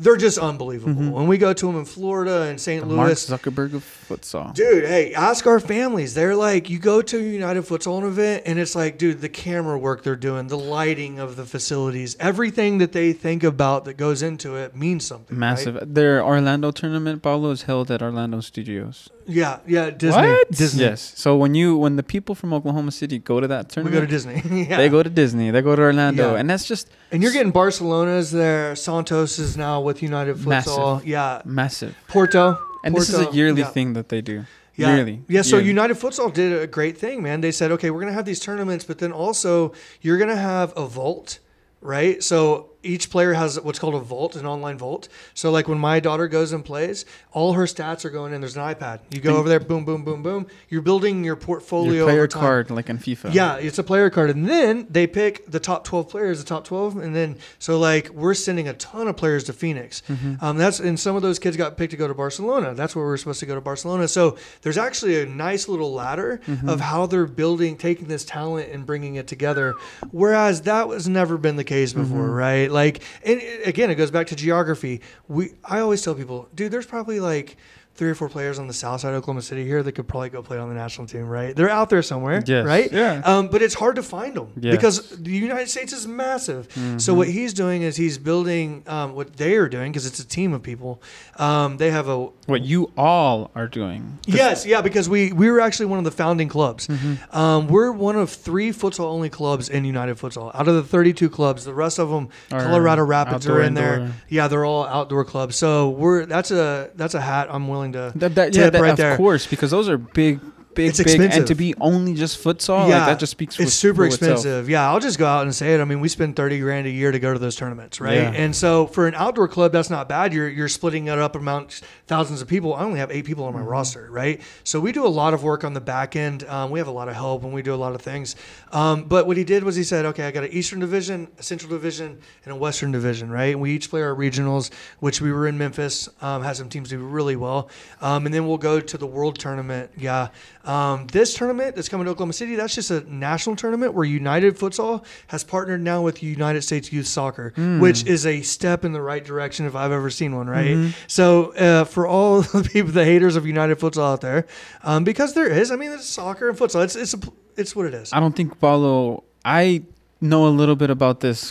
they're 0.00 0.16
just 0.16 0.38
unbelievable. 0.38 0.94
Mm-hmm. 0.94 1.10
When 1.10 1.26
we 1.28 1.38
go 1.38 1.52
to 1.52 1.66
them 1.66 1.76
in 1.76 1.84
Florida 1.84 2.42
and 2.42 2.60
St. 2.60 2.80
The 2.80 2.92
Mark 2.94 3.08
Louis, 3.08 3.28
Zuckerberg 3.30 3.74
of 3.74 3.84
futsal. 3.84 4.54
Dude, 4.54 4.84
hey, 4.84 5.14
ask 5.14 5.46
our 5.46 5.60
families. 5.60 6.14
They're 6.14 6.34
like, 6.34 6.68
you 6.70 6.78
go 6.78 7.02
to 7.02 7.16
a 7.18 7.22
United 7.22 7.64
Futsal 7.64 8.02
event, 8.04 8.42
and 8.46 8.58
it's 8.58 8.74
like, 8.74 8.98
dude, 8.98 9.20
the 9.20 9.28
camera 9.28 9.78
work 9.78 10.02
they're 10.02 10.16
doing, 10.16 10.48
the 10.48 10.58
lighting 10.58 11.18
of 11.18 11.36
the 11.36 11.44
facilities, 11.44 12.16
everything 12.18 12.78
that 12.78 12.92
they 12.92 13.12
think 13.12 13.44
about 13.44 13.84
that 13.84 13.94
goes 13.98 14.22
into 14.22 14.56
it 14.56 14.74
means 14.74 15.04
something. 15.04 15.36
right? 15.36 15.50
Massive. 15.50 15.94
Their 15.94 16.24
Orlando 16.24 16.70
tournament, 16.70 17.22
Paulo, 17.22 17.50
is 17.50 17.62
held 17.62 17.90
at 17.90 18.00
Orlando 18.02 18.40
Studios. 18.40 19.10
Yeah, 19.26 19.60
yeah, 19.66 19.90
Disney. 19.90 20.28
What? 20.28 20.50
Disney. 20.50 20.82
Yes. 20.82 21.12
So 21.16 21.36
when 21.36 21.54
you 21.54 21.76
when 21.76 21.94
the 21.94 22.02
people 22.02 22.34
from 22.34 22.52
Oklahoma 22.52 22.90
City 22.90 23.18
go 23.18 23.38
to 23.38 23.46
that 23.46 23.66
We 23.68 23.74
tournament, 23.74 23.94
go 23.94 24.00
to 24.00 24.06
Disney. 24.08 24.64
yeah. 24.68 24.76
they 24.76 24.88
go 24.88 25.04
to 25.04 25.10
Disney, 25.10 25.52
they 25.52 25.62
go 25.62 25.76
to 25.76 25.82
Orlando, 25.82 26.32
Yeah. 26.32 26.40
and 26.40 26.50
that's 26.50 26.66
just 26.66 26.88
and 27.12 27.22
you're 27.22 27.30
getting 27.30 27.52
Barcelona's 27.52 28.32
there. 28.32 28.74
Santos 28.74 29.38
is 29.38 29.56
now 29.56 29.80
with 29.82 29.89
United 29.98 30.36
Futsal. 30.36 30.46
Massive. 30.46 31.06
Yeah. 31.06 31.42
massive. 31.44 31.96
Porto. 32.08 32.58
And 32.84 32.94
this 32.94 33.08
is 33.08 33.18
a 33.26 33.30
yearly 33.32 33.62
yeah. 33.62 33.68
thing 33.68 33.92
that 33.94 34.08
they 34.08 34.20
do. 34.20 34.44
Yeah. 34.76 34.96
Yearly. 34.96 35.22
Yeah. 35.28 35.42
So 35.42 35.56
Yearly. 35.56 35.68
United 35.68 35.96
Futsal 35.98 36.32
did 36.32 36.52
a 36.62 36.66
great 36.66 36.96
thing, 36.96 37.22
man. 37.22 37.40
They 37.40 37.52
said, 37.52 37.70
okay, 37.72 37.90
we're 37.90 38.00
going 38.00 38.12
to 38.12 38.16
have 38.16 38.24
these 38.24 38.40
tournaments, 38.40 38.84
but 38.84 38.98
then 38.98 39.12
also 39.12 39.72
you're 40.00 40.16
going 40.16 40.30
to 40.30 40.36
have 40.36 40.72
a 40.76 40.86
vault, 40.86 41.40
right? 41.80 42.22
So 42.22 42.70
each 42.82 43.10
player 43.10 43.34
has 43.34 43.60
what's 43.60 43.78
called 43.78 43.94
a 43.94 44.00
vault, 44.00 44.36
an 44.36 44.46
online 44.46 44.78
vault. 44.78 45.08
So 45.34 45.50
like 45.50 45.68
when 45.68 45.78
my 45.78 46.00
daughter 46.00 46.28
goes 46.28 46.52
and 46.52 46.64
plays, 46.64 47.04
all 47.32 47.52
her 47.54 47.64
stats 47.64 48.04
are 48.04 48.10
going 48.10 48.32
in. 48.32 48.40
There's 48.40 48.56
an 48.56 48.62
iPad. 48.62 49.00
You 49.10 49.20
go 49.20 49.36
over 49.36 49.48
there, 49.48 49.60
boom, 49.60 49.84
boom, 49.84 50.02
boom, 50.04 50.22
boom. 50.22 50.46
You're 50.68 50.82
building 50.82 51.22
your 51.24 51.36
portfolio. 51.36 51.92
Your 51.92 52.06
player 52.06 52.28
card, 52.28 52.70
like 52.70 52.88
in 52.88 52.98
FIFA. 52.98 53.34
Yeah, 53.34 53.56
it's 53.56 53.78
a 53.78 53.82
player 53.84 54.10
card, 54.10 54.30
and 54.30 54.48
then 54.48 54.86
they 54.88 55.06
pick 55.06 55.46
the 55.50 55.60
top 55.60 55.84
twelve 55.84 56.08
players, 56.08 56.38
the 56.42 56.48
top 56.48 56.64
twelve, 56.64 56.96
and 56.96 57.14
then 57.14 57.36
so 57.58 57.78
like 57.78 58.08
we're 58.10 58.34
sending 58.34 58.68
a 58.68 58.74
ton 58.74 59.08
of 59.08 59.16
players 59.16 59.44
to 59.44 59.52
Phoenix. 59.52 60.02
Mm-hmm. 60.08 60.44
Um, 60.44 60.56
that's 60.56 60.80
and 60.80 60.98
some 60.98 61.16
of 61.16 61.22
those 61.22 61.38
kids 61.38 61.56
got 61.56 61.76
picked 61.76 61.90
to 61.90 61.96
go 61.96 62.08
to 62.08 62.14
Barcelona. 62.14 62.74
That's 62.74 62.96
where 62.96 63.04
we're 63.04 63.16
supposed 63.16 63.40
to 63.40 63.46
go 63.46 63.54
to 63.54 63.60
Barcelona. 63.60 64.08
So 64.08 64.36
there's 64.62 64.78
actually 64.78 65.20
a 65.20 65.26
nice 65.26 65.68
little 65.68 65.92
ladder 65.92 66.40
Mm-hmm. 66.46 66.68
of 66.68 66.80
how 66.80 67.06
they're 67.06 67.26
building, 67.26 67.76
taking 67.76 68.08
this 68.08 68.24
talent 68.24 68.70
and 68.70 68.84
bringing 68.86 69.14
it 69.16 69.26
together. 69.26 69.74
Whereas 70.10 70.62
that 70.62 70.88
was 70.88 71.08
never 71.08 71.36
been 71.38 71.56
the 71.56 71.64
case 71.64 71.92
before, 71.92 72.18
Mm-hmm. 72.26 72.30
right? 72.30 72.69
Like, 72.70 73.02
and 73.24 73.40
again, 73.64 73.90
it 73.90 73.96
goes 73.96 74.10
back 74.10 74.28
to 74.28 74.36
geography. 74.36 75.00
We 75.28 75.54
I 75.64 75.80
always 75.80 76.02
tell 76.02 76.14
people, 76.14 76.48
dude, 76.54 76.72
there's 76.72 76.86
probably 76.86 77.20
like. 77.20 77.56
Three 78.00 78.08
or 78.08 78.14
four 78.14 78.30
players 78.30 78.58
on 78.58 78.66
the 78.66 78.72
south 78.72 79.02
side 79.02 79.10
of 79.10 79.16
Oklahoma 79.16 79.42
City 79.42 79.62
here 79.66 79.82
that 79.82 79.92
could 79.92 80.08
probably 80.08 80.30
go 80.30 80.40
play 80.42 80.56
on 80.56 80.70
the 80.70 80.74
national 80.74 81.06
team, 81.06 81.28
right? 81.28 81.54
They're 81.54 81.68
out 81.68 81.90
there 81.90 82.00
somewhere, 82.00 82.42
Yes. 82.46 82.64
right? 82.64 82.90
Yeah. 82.90 83.20
Um, 83.26 83.48
but 83.48 83.60
it's 83.60 83.74
hard 83.74 83.96
to 83.96 84.02
find 84.02 84.34
them 84.34 84.48
Yes. 84.58 84.74
because 84.74 85.10
the 85.18 85.30
United 85.30 85.68
States 85.68 85.92
is 85.92 86.06
massive. 86.06 86.66
So 86.96 87.12
what 87.12 87.28
he's 87.28 87.52
doing 87.52 87.82
is 87.82 87.96
he's 87.96 88.16
building 88.16 88.84
um, 88.86 89.14
what 89.14 89.36
they 89.36 89.56
are 89.56 89.68
doing 89.68 89.92
because 89.92 90.06
it's 90.06 90.18
a 90.18 90.26
team 90.26 90.54
of 90.54 90.62
people. 90.62 91.02
Um, 91.36 91.76
they 91.76 91.90
have 91.90 92.08
a 92.08 92.28
What 92.46 92.62
you 92.62 92.90
all 92.96 93.50
are 93.54 93.68
doing. 93.68 94.18
yes, 94.26 94.64
yeah, 94.64 94.80
because 94.80 95.06
we 95.10 95.32
we 95.34 95.50
were 95.50 95.60
actually 95.60 95.86
one 95.86 95.98
of 95.98 96.06
the 96.06 96.10
founding 96.10 96.48
clubs. 96.48 96.86
Mm-hmm. 96.88 97.36
Um, 97.36 97.68
we're 97.68 97.92
one 97.92 98.16
of 98.16 98.30
three 98.30 98.70
futsal 98.70 99.04
only 99.04 99.28
clubs 99.28 99.68
in 99.68 99.84
United 99.84 100.16
Futsal. 100.16 100.50
Out 100.54 100.68
of 100.68 100.74
the 100.74 100.82
32 100.82 101.28
clubs, 101.28 101.64
the 101.66 101.74
rest 101.74 101.98
of 101.98 102.08
them, 102.08 102.30
Are 102.50 102.62
Colorado 102.62 103.04
Rapids 103.04 103.46
are 103.46 103.52
outdoor, 103.52 103.62
in 103.64 103.74
there. 103.74 104.12
Yeah, 104.30 104.48
they're 104.48 104.64
all 104.64 104.86
outdoor 104.86 105.26
clubs. 105.26 105.56
So 105.56 105.90
we're 105.90 106.24
that's 106.24 106.50
a 106.50 106.88
that's 106.94 107.14
a 107.14 107.20
hat 107.20 107.48
I'm 107.50 107.68
willing 107.68 107.89
That, 107.92 108.54
yeah, 108.54 108.70
that, 108.70 108.80
right 108.80 108.90
of 108.92 108.96
there. 108.96 109.16
course, 109.16 109.46
because 109.46 109.70
those 109.70 109.88
are 109.88 109.98
big, 109.98 110.40
big, 110.80 110.88
It's 110.88 110.98
big, 110.98 111.06
expensive. 111.08 111.38
and 111.38 111.46
to 111.48 111.54
be 111.54 111.74
only 111.80 112.14
just 112.14 112.42
futsal, 112.42 112.88
Yeah, 112.88 112.98
like 112.98 113.06
that 113.08 113.18
just 113.20 113.32
speaks. 113.32 113.56
for- 113.56 113.62
itself. 113.62 113.68
It's 113.72 113.76
super 113.76 113.96
for 114.02 114.06
itself. 114.06 114.32
expensive. 114.38 114.68
Yeah, 114.70 114.90
I'll 114.90 115.00
just 115.00 115.18
go 115.18 115.26
out 115.26 115.42
and 115.42 115.54
say 115.54 115.74
it. 115.74 115.80
I 115.80 115.84
mean, 115.84 116.00
we 116.00 116.08
spend 116.08 116.36
thirty 116.36 116.58
grand 116.58 116.86
a 116.86 116.90
year 116.90 117.10
to 117.12 117.18
go 117.18 117.32
to 117.32 117.38
those 117.38 117.56
tournaments, 117.56 118.00
right? 118.00 118.14
Yeah. 118.14 118.30
And 118.32 118.54
so 118.56 118.86
for 118.86 119.06
an 119.06 119.14
outdoor 119.14 119.48
club, 119.48 119.72
that's 119.72 119.90
not 119.90 120.08
bad. 120.08 120.32
You're 120.32 120.48
you're 120.48 120.68
splitting 120.68 121.06
it 121.08 121.18
up 121.18 121.36
amongst 121.36 121.84
thousands 122.06 122.40
of 122.42 122.48
people. 122.48 122.74
I 122.74 122.82
only 122.84 122.98
have 123.00 123.10
eight 123.10 123.24
people 123.24 123.44
on 123.44 123.52
Mm-hmm. 123.52 123.62
my 123.64 123.66
roster, 123.68 124.08
right? 124.10 124.40
So 124.64 124.78
we 124.80 124.92
do 124.92 125.04
a 125.06 125.08
lot 125.08 125.34
of 125.34 125.42
work 125.42 125.64
on 125.64 125.74
the 125.74 125.80
back 125.80 126.16
end. 126.16 126.44
Um, 126.48 126.70
we 126.70 126.78
have 126.78 126.88
a 126.88 126.92
lot 126.92 127.08
of 127.08 127.14
help 127.14 127.44
and 127.44 127.52
we 127.52 127.62
do 127.62 127.74
a 127.74 127.76
lot 127.76 127.94
of 127.94 128.00
things. 128.00 128.36
Um, 128.72 129.04
but 129.04 129.26
what 129.26 129.36
he 129.36 129.44
did 129.44 129.64
was 129.64 129.76
he 129.76 129.82
said, 129.84 130.04
okay, 130.06 130.26
I 130.26 130.30
got 130.30 130.44
an 130.44 130.52
Eastern 130.52 130.78
Division, 130.80 131.28
a 131.38 131.42
Central 131.42 131.70
Division, 131.70 132.18
and 132.44 132.52
a 132.52 132.56
Western 132.56 132.92
Division, 132.92 133.30
right? 133.30 133.52
And 133.52 133.60
we 133.60 133.72
each 133.72 133.90
play 133.90 134.02
our 134.02 134.14
regionals, 134.14 134.70
which 135.00 135.20
we 135.20 135.32
were 135.32 135.46
in 135.48 135.58
Memphis. 135.58 136.08
Um, 136.22 136.42
had 136.42 136.56
some 136.56 136.68
teams 136.68 136.88
do 136.88 136.98
really 136.98 137.36
well, 137.36 137.68
um, 138.00 138.24
and 138.26 138.34
then 138.34 138.46
we'll 138.46 138.58
go 138.58 138.78
to 138.80 138.96
the 138.98 139.06
World 139.06 139.38
Tournament. 139.38 139.90
Yeah, 139.96 140.28
um, 140.70 141.06
this 141.08 141.34
tournament 141.34 141.74
that's 141.74 141.88
coming 141.88 142.04
to 142.04 142.12
Oklahoma 142.12 142.32
City, 142.32 142.54
that's 142.54 142.74
just 142.74 142.90
a 142.90 143.00
national 143.12 143.56
tournament 143.56 143.92
where 143.94 144.04
United 144.04 144.56
Futsal 144.56 145.04
has 145.28 145.42
partnered 145.42 145.80
now 145.82 146.00
with 146.02 146.22
United 146.22 146.62
States 146.62 146.92
Youth 146.92 147.06
Soccer, 147.08 147.52
which 147.80 148.04
is 148.06 148.24
a 148.24 148.42
step 148.42 148.84
in 148.84 148.92
the 148.92 149.02
right 149.02 149.24
direction 149.24 149.66
if 149.66 149.74
I've 149.74 149.90
ever 149.92 150.10
seen 150.10 150.36
one, 150.36 150.48
right? 150.48 150.94
So 151.08 151.52
uh, 151.54 151.84
for 151.84 152.06
all 152.06 152.42
the 152.56 152.62
people, 152.72 152.92
the 152.92 153.04
haters 153.04 153.34
of 153.36 153.46
United 153.46 153.78
Futsal 153.80 154.12
out 154.12 154.20
there, 154.20 154.46
um, 154.82 155.02
because 155.04 155.34
there 155.34 155.48
is, 155.48 155.70
I 155.72 155.76
mean, 155.76 155.90
it's 155.92 156.06
soccer 156.06 156.48
and 156.48 156.56
futsal. 156.58 156.84
It's 156.84 156.94
it's 156.94 157.14
a, 157.14 157.18
it's 157.56 157.74
what 157.74 157.86
it 157.86 157.94
is. 157.94 158.12
I 158.12 158.20
don't 158.20 158.36
think 158.36 158.60
Paulo. 158.60 159.24
I 159.44 159.82
know 160.20 160.46
a 160.46 160.54
little 160.60 160.76
bit 160.76 160.90
about 160.90 161.20
this 161.20 161.50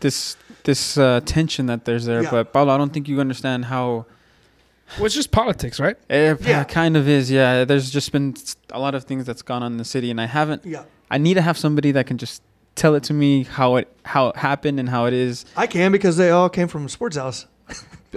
this 0.00 0.36
this 0.64 0.96
uh, 0.98 1.20
tension 1.24 1.66
that 1.66 1.84
there's 1.86 2.04
there, 2.04 2.22
Yeah. 2.22 2.30
but 2.30 2.52
Paulo, 2.52 2.72
I 2.74 2.78
don't 2.78 2.92
think 2.92 3.08
you 3.08 3.20
understand 3.20 3.64
how 3.64 4.06
Well, 4.96 5.06
it's 5.06 5.14
just 5.14 5.30
politics, 5.30 5.78
right? 5.80 5.96
Eh, 6.08 6.32
it 6.32 6.40
Yeah. 6.42 6.64
kind 6.64 6.96
of 6.96 7.08
is. 7.08 7.30
Yeah, 7.30 7.64
there's 7.64 7.90
just 7.90 8.12
been 8.12 8.34
a 8.70 8.78
lot 8.78 8.94
of 8.94 9.04
things 9.04 9.24
that's 9.24 9.42
gone 9.42 9.62
on 9.62 9.72
in 9.72 9.78
the 9.78 9.84
city, 9.84 10.10
and 10.10 10.20
I 10.20 10.26
haven't. 10.26 10.64
Yeah, 10.66 10.82
I 11.10 11.18
need 11.18 11.34
to 11.34 11.42
have 11.42 11.56
somebody 11.58 11.92
that 11.92 12.06
can 12.06 12.18
just 12.18 12.42
tell 12.74 12.94
it 12.94 13.02
to 13.04 13.12
me 13.14 13.44
how 13.44 13.76
it 13.76 13.88
how 14.04 14.28
it 14.28 14.36
happened 14.36 14.80
and 14.80 14.88
how 14.88 15.06
it 15.06 15.12
is. 15.12 15.44
I 15.56 15.66
can 15.66 15.92
because 15.92 16.16
they 16.16 16.30
all 16.30 16.48
came 16.48 16.68
from 16.68 16.88
Sports 16.88 17.16
House. 17.16 17.46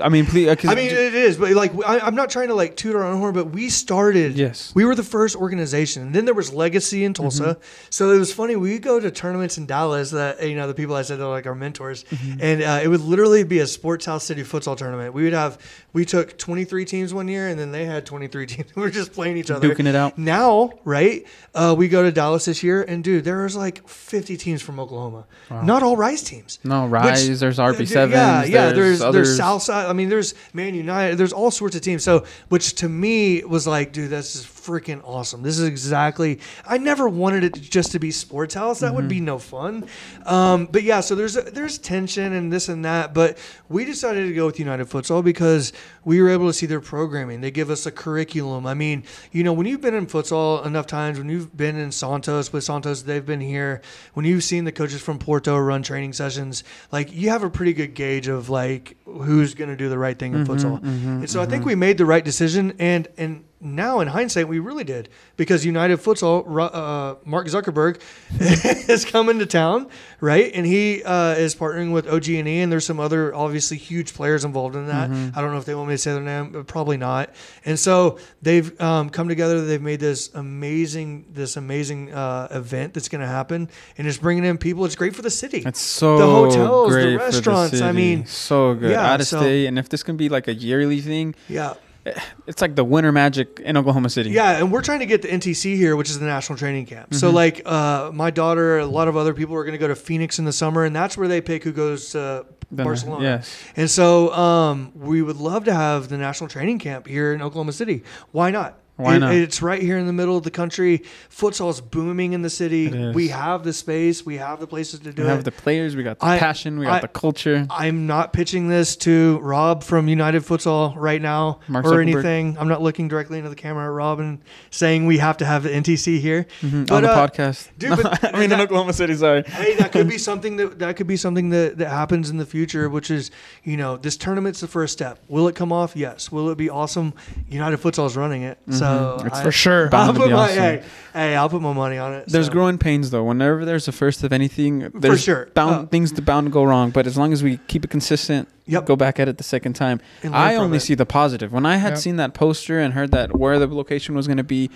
I 0.02 0.10
mean, 0.10 0.26
please. 0.26 0.48
Uh, 0.48 0.56
I 0.70 0.76
mean, 0.76 0.90
it 0.90 1.14
is, 1.14 1.38
but 1.38 1.52
like, 1.52 1.72
I, 1.86 2.00
I'm 2.00 2.16
not 2.16 2.30
trying 2.32 2.48
to 2.48 2.56
like 2.56 2.76
toot 2.76 2.96
our 2.96 3.04
own 3.04 3.20
horn, 3.20 3.34
but 3.34 3.52
we 3.52 3.70
started. 3.70 4.36
Yes. 4.36 4.74
We 4.74 4.86
were 4.86 4.96
the 4.96 5.04
first 5.04 5.36
organization. 5.36 6.02
And 6.04 6.16
then 6.16 6.26
there 6.26 6.34
was 6.34 6.52
Legacy 6.52 7.04
in 7.04 7.14
Tulsa. 7.14 7.44
Mm-hmm. 7.44 7.88
So 7.92 8.12
it 8.12 8.18
was 8.18 8.34
funny. 8.34 8.56
We 8.56 8.80
go 8.80 9.00
to 9.00 9.12
tournaments 9.12 9.58
in 9.58 9.68
Dallas 9.68 10.10
that, 10.12 10.48
you 10.48 10.56
know, 10.56 10.68
the 10.68 10.74
people 10.74 10.96
I 10.96 11.04
said 11.04 11.20
are 11.20 11.30
like 11.30 11.46
our 11.46 11.54
mentors. 11.54 12.06
Mm-hmm. 12.06 12.40
And 12.42 12.64
uh, 12.64 12.80
it 12.84 12.88
would 12.88 13.02
literally 13.02 13.44
be 13.44 13.60
a 13.60 13.68
Sports 13.68 14.06
House 14.06 14.24
City 14.24 14.42
futsal 14.42 14.76
tournament. 14.76 15.14
We 15.14 15.26
would 15.26 15.34
have, 15.34 15.60
we 15.94 16.06
took 16.06 16.38
23 16.40 16.86
teams 16.86 17.14
one 17.14 17.28
year 17.28 17.48
and 17.48 17.60
then 17.60 17.72
they 17.72 17.86
had 17.86 18.06
23 18.06 18.46
teams. 18.48 18.76
we 18.76 18.82
were 18.82 18.90
just 18.90 19.14
playing 19.14 19.38
each 19.38 19.52
other. 19.52 19.70
Duking 19.70 19.86
it 19.86 19.96
out. 19.96 20.18
Now, 20.18 20.72
right? 20.86 21.26
Uh, 21.54 21.76
we 21.78 21.88
go 21.88 22.02
to 22.02 22.12
Dallas 22.12 22.46
this 22.46 22.64
year 22.64 22.82
and 22.82 23.04
dude, 23.04 23.26
there 23.26 23.44
was 23.44 23.56
like 23.56 23.88
50 23.88 24.38
teams 24.38 24.62
from 24.64 24.80
Oklahoma. 24.80 25.26
Not 25.52 25.84
all 25.84 25.96
Rise 25.96 26.24
teams. 26.24 26.58
no, 26.64 26.88
Which- 26.88 27.40
there's 27.40 27.60
RB 27.60 27.88
sevens. 27.88 28.14
Yeah, 28.14 28.44
yeah. 28.44 28.72
There's 28.72 29.02
others. 29.02 29.28
there's 29.28 29.38
Southside. 29.38 29.83
I 29.90 29.94
mean, 29.94 30.10
there's 30.10 30.34
Man 30.54 30.76
United. 30.76 31.18
There's 31.18 31.34
all 31.34 31.52
sorts 31.52 31.76
of 31.76 31.82
teams. 31.82 32.04
So, 32.04 32.26
which 32.50 32.76
to 32.76 32.90
me 32.90 33.44
was 33.44 33.68
like, 33.68 33.94
dude, 33.94 34.10
this 34.10 34.36
is 34.36 34.46
freaking 34.64 35.02
awesome. 35.04 35.42
This 35.42 35.60
is 35.60 35.68
exactly. 35.68 36.40
I 36.66 36.78
never 36.78 37.08
wanted 37.10 37.44
it 37.44 37.54
just 37.62 37.92
to 37.92 38.00
be 38.00 38.12
sports 38.12 38.54
house. 38.54 38.80
That 38.80 38.94
would 38.96 39.08
be 39.08 39.18
Mm-hmm. 39.18 39.26
no 39.26 39.38
fun. 39.40 39.86
Um, 40.26 40.66
but 40.72 40.84
yeah, 40.84 41.02
so 41.02 41.16
there's 41.16 41.34
there's 41.36 41.78
tension 41.78 42.34
and 42.34 42.52
this 42.52 42.70
and 42.70 42.84
that. 42.86 43.14
But 43.14 43.38
we 43.70 43.86
decided 43.86 44.28
to 44.28 44.34
go 44.34 44.46
with 44.46 44.60
United 44.60 44.88
Futsal 44.88 45.24
because 45.24 45.74
we 46.06 46.22
were 46.22 46.30
able 46.30 46.48
to 46.48 46.54
see 46.54 46.66
their 46.66 46.82
programming. 46.82 47.42
They 47.42 47.52
give 47.52 47.70
us 47.70 47.86
a 47.86 47.92
curriculum. 47.92 48.66
I 48.66 48.74
mean, 48.74 49.04
you 49.32 49.44
know, 49.44 49.54
when 49.54 49.66
you've 49.68 49.82
been 49.82 49.94
in 49.94 50.08
futsal 50.08 50.66
enough 50.66 50.88
times, 50.88 51.18
when 51.20 51.30
you've 51.30 51.56
been 51.56 51.76
in 51.78 51.92
Santos 51.92 52.52
with 52.52 52.64
Santos, 52.64 53.04
they've 53.04 53.26
been 53.26 53.42
here. 53.42 53.82
When 54.14 54.26
you've 54.26 54.44
seen 54.44 54.64
the 54.66 54.72
coaches 54.72 55.02
from 55.02 55.20
Porto 55.20 55.58
run 55.58 55.84
training 55.84 56.14
sessions, 56.14 56.64
like 56.92 57.12
you 57.14 57.30
have 57.30 57.44
a 57.44 57.50
pretty 57.50 57.74
good 57.74 57.94
gauge 57.94 58.28
of 58.28 58.50
like 58.50 58.98
who's 59.06 59.54
going 59.54 59.70
to 59.70 59.76
do 59.78 59.90
the 59.90 59.98
right 59.98 60.18
thing 60.18 60.34
in 60.34 60.46
futsal. 60.46 60.82
and 60.84 61.30
so 61.30 61.42
I 61.42 61.46
think 61.46 61.66
we 61.66 61.76
made 61.76 61.98
the 61.98 62.06
right 62.06 62.24
decision. 62.24 62.74
And 62.80 63.08
and 63.18 63.44
now 63.64 64.00
in 64.02 64.08
hindsight, 64.10 64.48
we 64.48 64.60
really 64.60 64.84
did 64.84 65.10
because 65.38 65.66
United 65.66 66.00
Futsal, 66.00 66.44
Ru- 66.46 66.64
uh, 66.64 67.16
Mark 67.26 67.48
Zuckerberg, 67.48 68.02
is 68.90 69.06
coming 69.06 69.40
to 69.40 69.46
town, 69.46 69.88
right? 70.20 70.52
And 70.54 70.66
he 70.66 71.04
uh, 71.04 71.34
is 71.36 71.56
partnering 71.56 71.92
with 71.94 72.08
OG&E, 72.08 72.60
and 72.60 72.72
there's 72.72 72.86
some 72.86 73.00
other 73.00 73.34
obviously 73.34 73.78
huge 73.78 74.14
players 74.14 74.44
involved 74.46 74.76
in 74.76 74.88
that. 74.88 75.10
I 75.10 75.42
don't 75.42 75.52
know 75.52 75.58
if 75.58 75.66
they 75.66 75.76
want 75.76 75.90
me 75.90 75.94
to 75.96 75.98
say 75.98 76.12
their 76.14 76.22
name, 76.22 76.52
but 76.52 76.68
probably 76.68 76.98
not. 76.98 77.30
And 77.66 77.80
so 77.80 78.20
they've 78.42 78.80
um, 78.82 79.10
come 79.10 79.28
together. 79.28 79.66
They've 79.66 79.82
made 79.82 80.00
this 80.00 80.34
amazing, 80.34 81.26
this 81.34 81.58
amazing 81.58 82.14
uh, 82.14 82.48
event 82.52 82.94
that's 82.94 83.10
going 83.10 83.22
to 83.22 83.28
happen, 83.28 83.70
and 83.98 84.08
it's 84.08 84.18
bringing 84.18 84.46
in 84.46 84.58
people. 84.58 84.86
It's 84.86 84.96
great 84.96 85.16
for 85.16 85.22
the 85.22 85.30
city. 85.30 85.64
It's 85.66 85.80
so 85.82 86.18
The 86.18 86.26
hotels, 86.26 86.94
the 86.94 87.18
restaurants, 87.18 87.74
I 87.76 87.78
city. 87.78 87.94
mean, 87.94 88.26
so 88.26 88.74
good. 88.76 88.92
yeah, 88.92 89.12
Out 89.14 89.22
of 89.22 89.28
so- 89.28 89.40
state, 89.40 89.68
and 89.68 89.80
if 89.80 89.90
this 89.90 90.04
can 90.04 90.18
be 90.18 90.30
like 90.30 90.48
a 90.48 90.54
yearly 90.54 91.02
thing, 91.02 91.36
yeah. 91.48 91.74
it's 92.48 92.62
like 92.62 92.76
the 92.76 92.84
winter 92.84 93.12
magic 93.12 93.60
in 93.64 93.78
Oklahoma 93.78 94.10
City. 94.10 94.32
Yeah, 94.32 94.58
and 94.58 94.72
we're 94.72 94.82
trying 94.82 95.00
to 95.00 95.06
get 95.06 95.22
the 95.22 95.30
NTC 95.30 95.76
here, 95.76 95.96
which 95.96 96.10
is 96.10 96.20
the 96.20 96.26
National 96.26 96.58
Training 96.58 96.86
Camp. 96.86 97.14
So, 97.14 97.28
Mm-hmm. 97.28 97.36
like, 97.36 97.62
uh, 97.66 98.12
my 98.14 98.30
daughter, 98.32 98.80
a 98.80 98.86
lot 98.86 99.08
of 99.08 99.16
other 99.18 99.34
people 99.34 99.56
are 99.56 99.64
going 99.64 99.74
to 99.74 99.78
go 99.78 99.88
to 99.88 99.96
Phoenix 99.96 100.40
in 100.40 100.46
the 100.46 100.54
summer, 100.54 100.84
and 100.84 100.96
that's 100.96 101.18
where 101.18 101.28
they 101.28 101.42
pick 101.42 101.64
who 101.64 101.72
goes 101.72 102.10
to 102.12 102.46
Barcelona. 102.72 103.24
Yes. 103.24 103.56
And 103.76 103.90
so, 103.90 104.34
um, 104.34 104.92
we 104.96 105.22
would 105.22 105.38
love 105.38 105.64
to 105.66 105.74
have 105.74 106.10
the 106.10 106.18
National 106.18 106.48
Training 106.50 106.80
Camp 106.80 107.08
here 107.08 107.34
in 107.34 107.42
Oklahoma 107.42 107.72
City. 107.72 108.04
Why 108.32 108.52
not? 108.52 108.80
Why 108.96 109.16
It- 109.16 109.20
not? 109.20 109.34
It's 109.34 109.62
right 109.64 109.82
here 109.82 109.98
in 109.98 110.06
the 110.06 110.14
middle 110.14 110.38
of 110.38 110.44
the 110.44 110.52
country. 110.52 111.02
Futsal 111.36 111.70
is 111.72 111.82
booming 111.82 112.34
in 112.34 112.44
the 112.44 112.50
city. 112.50 113.12
We 113.12 113.30
have 113.30 113.64
the 113.64 113.74
space. 113.74 114.24
We 114.24 114.38
have 114.38 114.60
the 114.60 114.68
places 114.68 115.00
to 115.00 115.12
do 115.12 115.24
We 115.24 115.28
it. 115.28 115.32
We 115.32 115.36
have 115.36 115.44
the 115.44 115.52
players. 115.52 115.96
We 115.96 116.04
got 116.04 116.20
the 116.20 116.26
I- 116.28 116.38
passion. 116.38 116.78
We 116.78 116.86
got 116.86 116.98
I- 116.98 117.00
the 117.00 117.08
culture. 117.08 117.66
I'm 117.72 118.06
not 118.06 118.34
pitching 118.34 118.68
this 118.70 118.96
to 118.98 119.40
Rob 119.42 119.84
from 119.84 120.08
United 120.08 120.44
Futsal 120.44 120.94
right 120.96 121.22
now 121.22 121.60
Mark 121.68 121.86
or 121.86 121.90
Zuckerberg. 121.90 122.02
anything. 122.04 122.58
I'm 122.60 122.68
not 122.68 122.84
looking 122.84 123.08
directly 123.08 123.40
into 123.40 123.50
the 123.50 123.56
camera 123.56 123.86
at 123.86 123.92
Rob 123.92 124.20
and 124.20 124.40
saying 124.70 125.08
we 125.08 125.18
have 125.18 125.38
to 125.38 125.46
have 125.46 125.64
the 125.64 125.70
NTC 125.74 126.20
here. 126.20 126.46
Mhm, 126.62 126.88
But, 126.88 126.96
on 126.98 127.02
the 127.04 127.10
uh, 127.12 127.28
podcast. 127.28 127.70
dude, 127.80 127.98
but 128.02 128.24
I 128.36 128.40
mean, 128.40 128.52
in 128.52 128.62
Oklahoma 128.62 128.94
City. 128.94 129.16
Sorry. 129.16 129.42
hey, 129.44 129.76
that 129.78 129.92
could 129.92 130.08
be 130.08 130.18
something 130.30 130.58
that 130.58 130.78
that 130.80 130.98
could 130.98 131.08
be 131.08 131.18
something 131.18 131.50
that, 131.50 131.78
that 131.80 131.90
happens 131.90 132.30
in 132.30 132.38
the 132.38 132.46
future, 132.46 132.90
which 132.90 133.10
is, 133.10 133.32
you 133.64 133.76
know, 133.78 133.98
this 133.98 134.18
tournament's 134.18 134.60
the 134.60 134.68
first 134.68 134.94
step. 134.94 135.20
Will 135.28 135.48
it 135.48 135.56
come 135.56 135.72
off? 135.72 135.96
Yes. 135.96 136.32
Will 136.32 136.50
it 136.50 136.58
be 136.60 136.70
awesome? 136.70 137.14
United 137.50 137.80
Futsal 137.82 138.06
is 138.06 138.16
running 138.16 138.44
it, 138.44 138.60
so 138.84 139.18
Mm-hmm. 139.18 139.28
It's 139.28 139.38
I, 139.40 139.44
for 139.44 139.52
sure. 139.52 139.90
I'll 139.94 140.14
put 140.14 140.30
my 140.32 140.38
awesome. 140.38 140.58
hey, 140.58 140.84
hey, 141.14 141.36
I'll 141.36 141.50
put 141.50 141.62
my 141.62 141.74
money 141.74 141.98
on 141.98 142.14
it. 142.14 142.26
There's 142.28 142.48
so. 142.48 142.52
growing 142.52 142.78
pains 142.78 143.10
though. 143.12 143.24
Whenever 143.24 143.66
there's 143.66 143.88
a 143.88 143.92
first 143.92 144.24
of 144.24 144.34
anything, 144.34 144.90
there's 144.94 145.24
sure. 145.24 145.48
bound 145.54 145.76
Uh, 145.76 145.88
things 145.88 146.12
to 146.14 146.22
bound 146.22 146.48
to 146.48 146.52
go 146.52 146.64
wrong. 146.64 146.92
But 146.92 147.08
as 147.08 147.18
long 147.18 147.32
as 147.34 147.42
we 147.44 147.58
keep 147.68 147.84
it 147.86 147.90
consistent, 147.90 148.48
Yep. 148.66 148.86
go 148.86 148.96
back 148.96 149.20
at 149.20 149.28
it 149.28 149.38
the 149.38 149.44
second 149.44 149.74
time. 149.74 150.00
I 150.32 150.56
only 150.56 150.78
it. 150.78 150.82
see 150.82 150.96
the 150.96 151.06
positive. 151.06 151.52
When 151.52 151.66
I 151.66 151.78
had 151.78 151.94
Yep. 151.94 151.98
seen 152.00 152.16
that 152.18 152.34
poster 152.34 152.80
and 152.80 152.94
heard 152.94 153.12
that 153.12 153.36
where 153.38 153.60
the 153.60 153.68
location 153.68 154.16
was 154.16 154.28
going 154.28 154.38
to 154.38 154.44
be, 154.44 154.70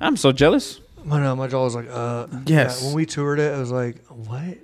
I'm 0.00 0.16
so 0.16 0.32
jealous. 0.32 0.80
I 1.10 1.20
know 1.20 1.36
my 1.36 1.46
jaw 1.48 1.64
was 1.64 1.74
like, 1.74 1.88
uh, 1.90 2.26
Yes. 2.46 2.80
Yeah, 2.80 2.86
when 2.86 2.96
we 2.96 3.04
toured 3.06 3.38
it, 3.38 3.52
I 3.54 3.58
was 3.58 3.70
like, 3.70 4.04
what? 4.08 4.58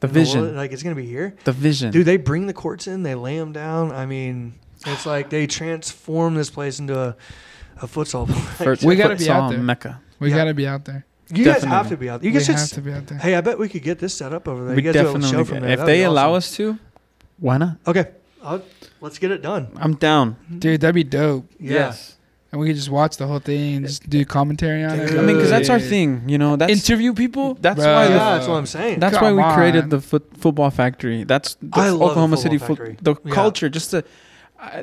The 0.00 0.06
In 0.08 0.12
vision. 0.14 0.40
world? 0.42 0.54
like 0.56 0.72
it's 0.72 0.82
gonna 0.82 0.94
be 0.94 1.04
here. 1.06 1.34
The 1.44 1.52
vision. 1.52 1.90
Dude, 1.90 2.06
they 2.06 2.16
bring 2.16 2.46
the 2.46 2.52
courts 2.54 2.86
in, 2.86 3.02
they 3.02 3.14
lay 3.14 3.38
them 3.38 3.52
down. 3.52 3.92
I 3.92 4.06
mean, 4.06 4.54
it's 4.86 5.04
like 5.14 5.28
they 5.30 5.46
transform 5.46 6.34
this 6.34 6.48
place 6.50 6.78
into 6.78 6.98
a, 6.98 7.16
a 7.82 7.86
futsal 7.86 8.26
place. 8.28 8.78
For 8.80 8.86
We 8.86 8.96
gotta 8.96 9.16
be 9.16 9.28
out 9.30 9.50
there. 9.50 9.58
Mecca. 9.58 10.00
We 10.18 10.30
Yeah. 10.30 10.36
gotta 10.36 10.54
be 10.54 10.66
out 10.66 10.84
there. 10.84 11.04
you 11.32 11.44
guys 11.44 11.54
definitely. 11.62 11.76
have 11.76 11.88
to 11.88 11.96
be 11.96 12.10
out. 12.10 12.22
You 12.24 12.30
we 12.30 12.38
guys 12.38 12.46
have 12.48 12.68
to 12.70 12.80
be 12.80 12.92
out 12.92 13.06
there. 13.06 13.18
hey, 13.18 13.34
I 13.36 13.40
bet 13.40 13.58
we 13.58 13.68
could 13.68 13.82
get 13.82 13.98
this 13.98 14.14
set 14.14 14.32
up 14.32 14.48
over 14.48 14.64
there. 14.64 14.74
We 14.76 14.82
you 14.82 14.92
guys 14.92 14.94
do 14.94 15.00
a 15.00 15.04
definitely 15.04 15.30
show 15.30 15.44
from 15.44 15.54
can. 15.56 15.62
there. 15.62 15.72
If 15.72 15.78
That'd 15.78 15.94
they 15.94 15.98
be 16.00 16.04
allow 16.04 16.34
awesome. 16.34 16.36
us 16.36 16.56
to, 16.56 16.78
why 17.38 17.56
not? 17.58 17.76
Okay, 17.86 18.08
I'll, 18.42 18.62
let's 19.00 19.18
get 19.18 19.30
it 19.30 19.40
done. 19.42 19.68
I'm 19.76 19.94
down. 19.94 20.36
Dude, 20.58 20.80
that'd 20.80 20.94
be 20.94 21.04
dope. 21.04 21.46
Yeah. 21.58 21.72
Yes. 21.72 22.16
And 22.52 22.60
we 22.60 22.66
could 22.66 22.74
just 22.74 22.90
watch 22.90 23.16
the 23.16 23.28
whole 23.28 23.38
thing 23.38 23.76
and 23.76 23.86
just 23.86 24.10
do 24.10 24.24
commentary 24.24 24.82
on 24.82 24.98
it. 24.98 25.12
I 25.12 25.22
mean, 25.22 25.36
because 25.36 25.50
that's 25.50 25.70
our 25.70 25.78
Dude. 25.78 25.88
thing. 25.88 26.24
You 26.28 26.36
know, 26.36 26.56
that's 26.56 26.72
Interview 26.72 27.14
people. 27.14 27.54
That's 27.54 27.78
Bruh. 27.78 27.94
why 27.94 28.06
the- 28.08 28.14
Yeah, 28.14 28.34
that's 28.36 28.48
what 28.48 28.54
I'm 28.56 28.66
saying. 28.66 28.98
That's 28.98 29.16
Come 29.16 29.24
why 29.24 29.32
we 29.34 29.42
on. 29.42 29.54
created 29.54 29.88
the 29.90 30.00
foot, 30.00 30.28
football 30.36 30.68
factory. 30.70 31.22
That's 31.22 31.54
the 31.62 31.68
I 31.74 31.90
love 31.90 31.98
the 32.00 32.04
Oklahoma 32.06 32.36
football 32.36 32.42
City 32.42 32.58
foot, 32.58 32.78
factory. 32.78 32.96
the 33.02 33.14
Yeah. 33.24 33.32
culture. 33.34 33.68
Just 33.68 33.92
the 33.92 34.04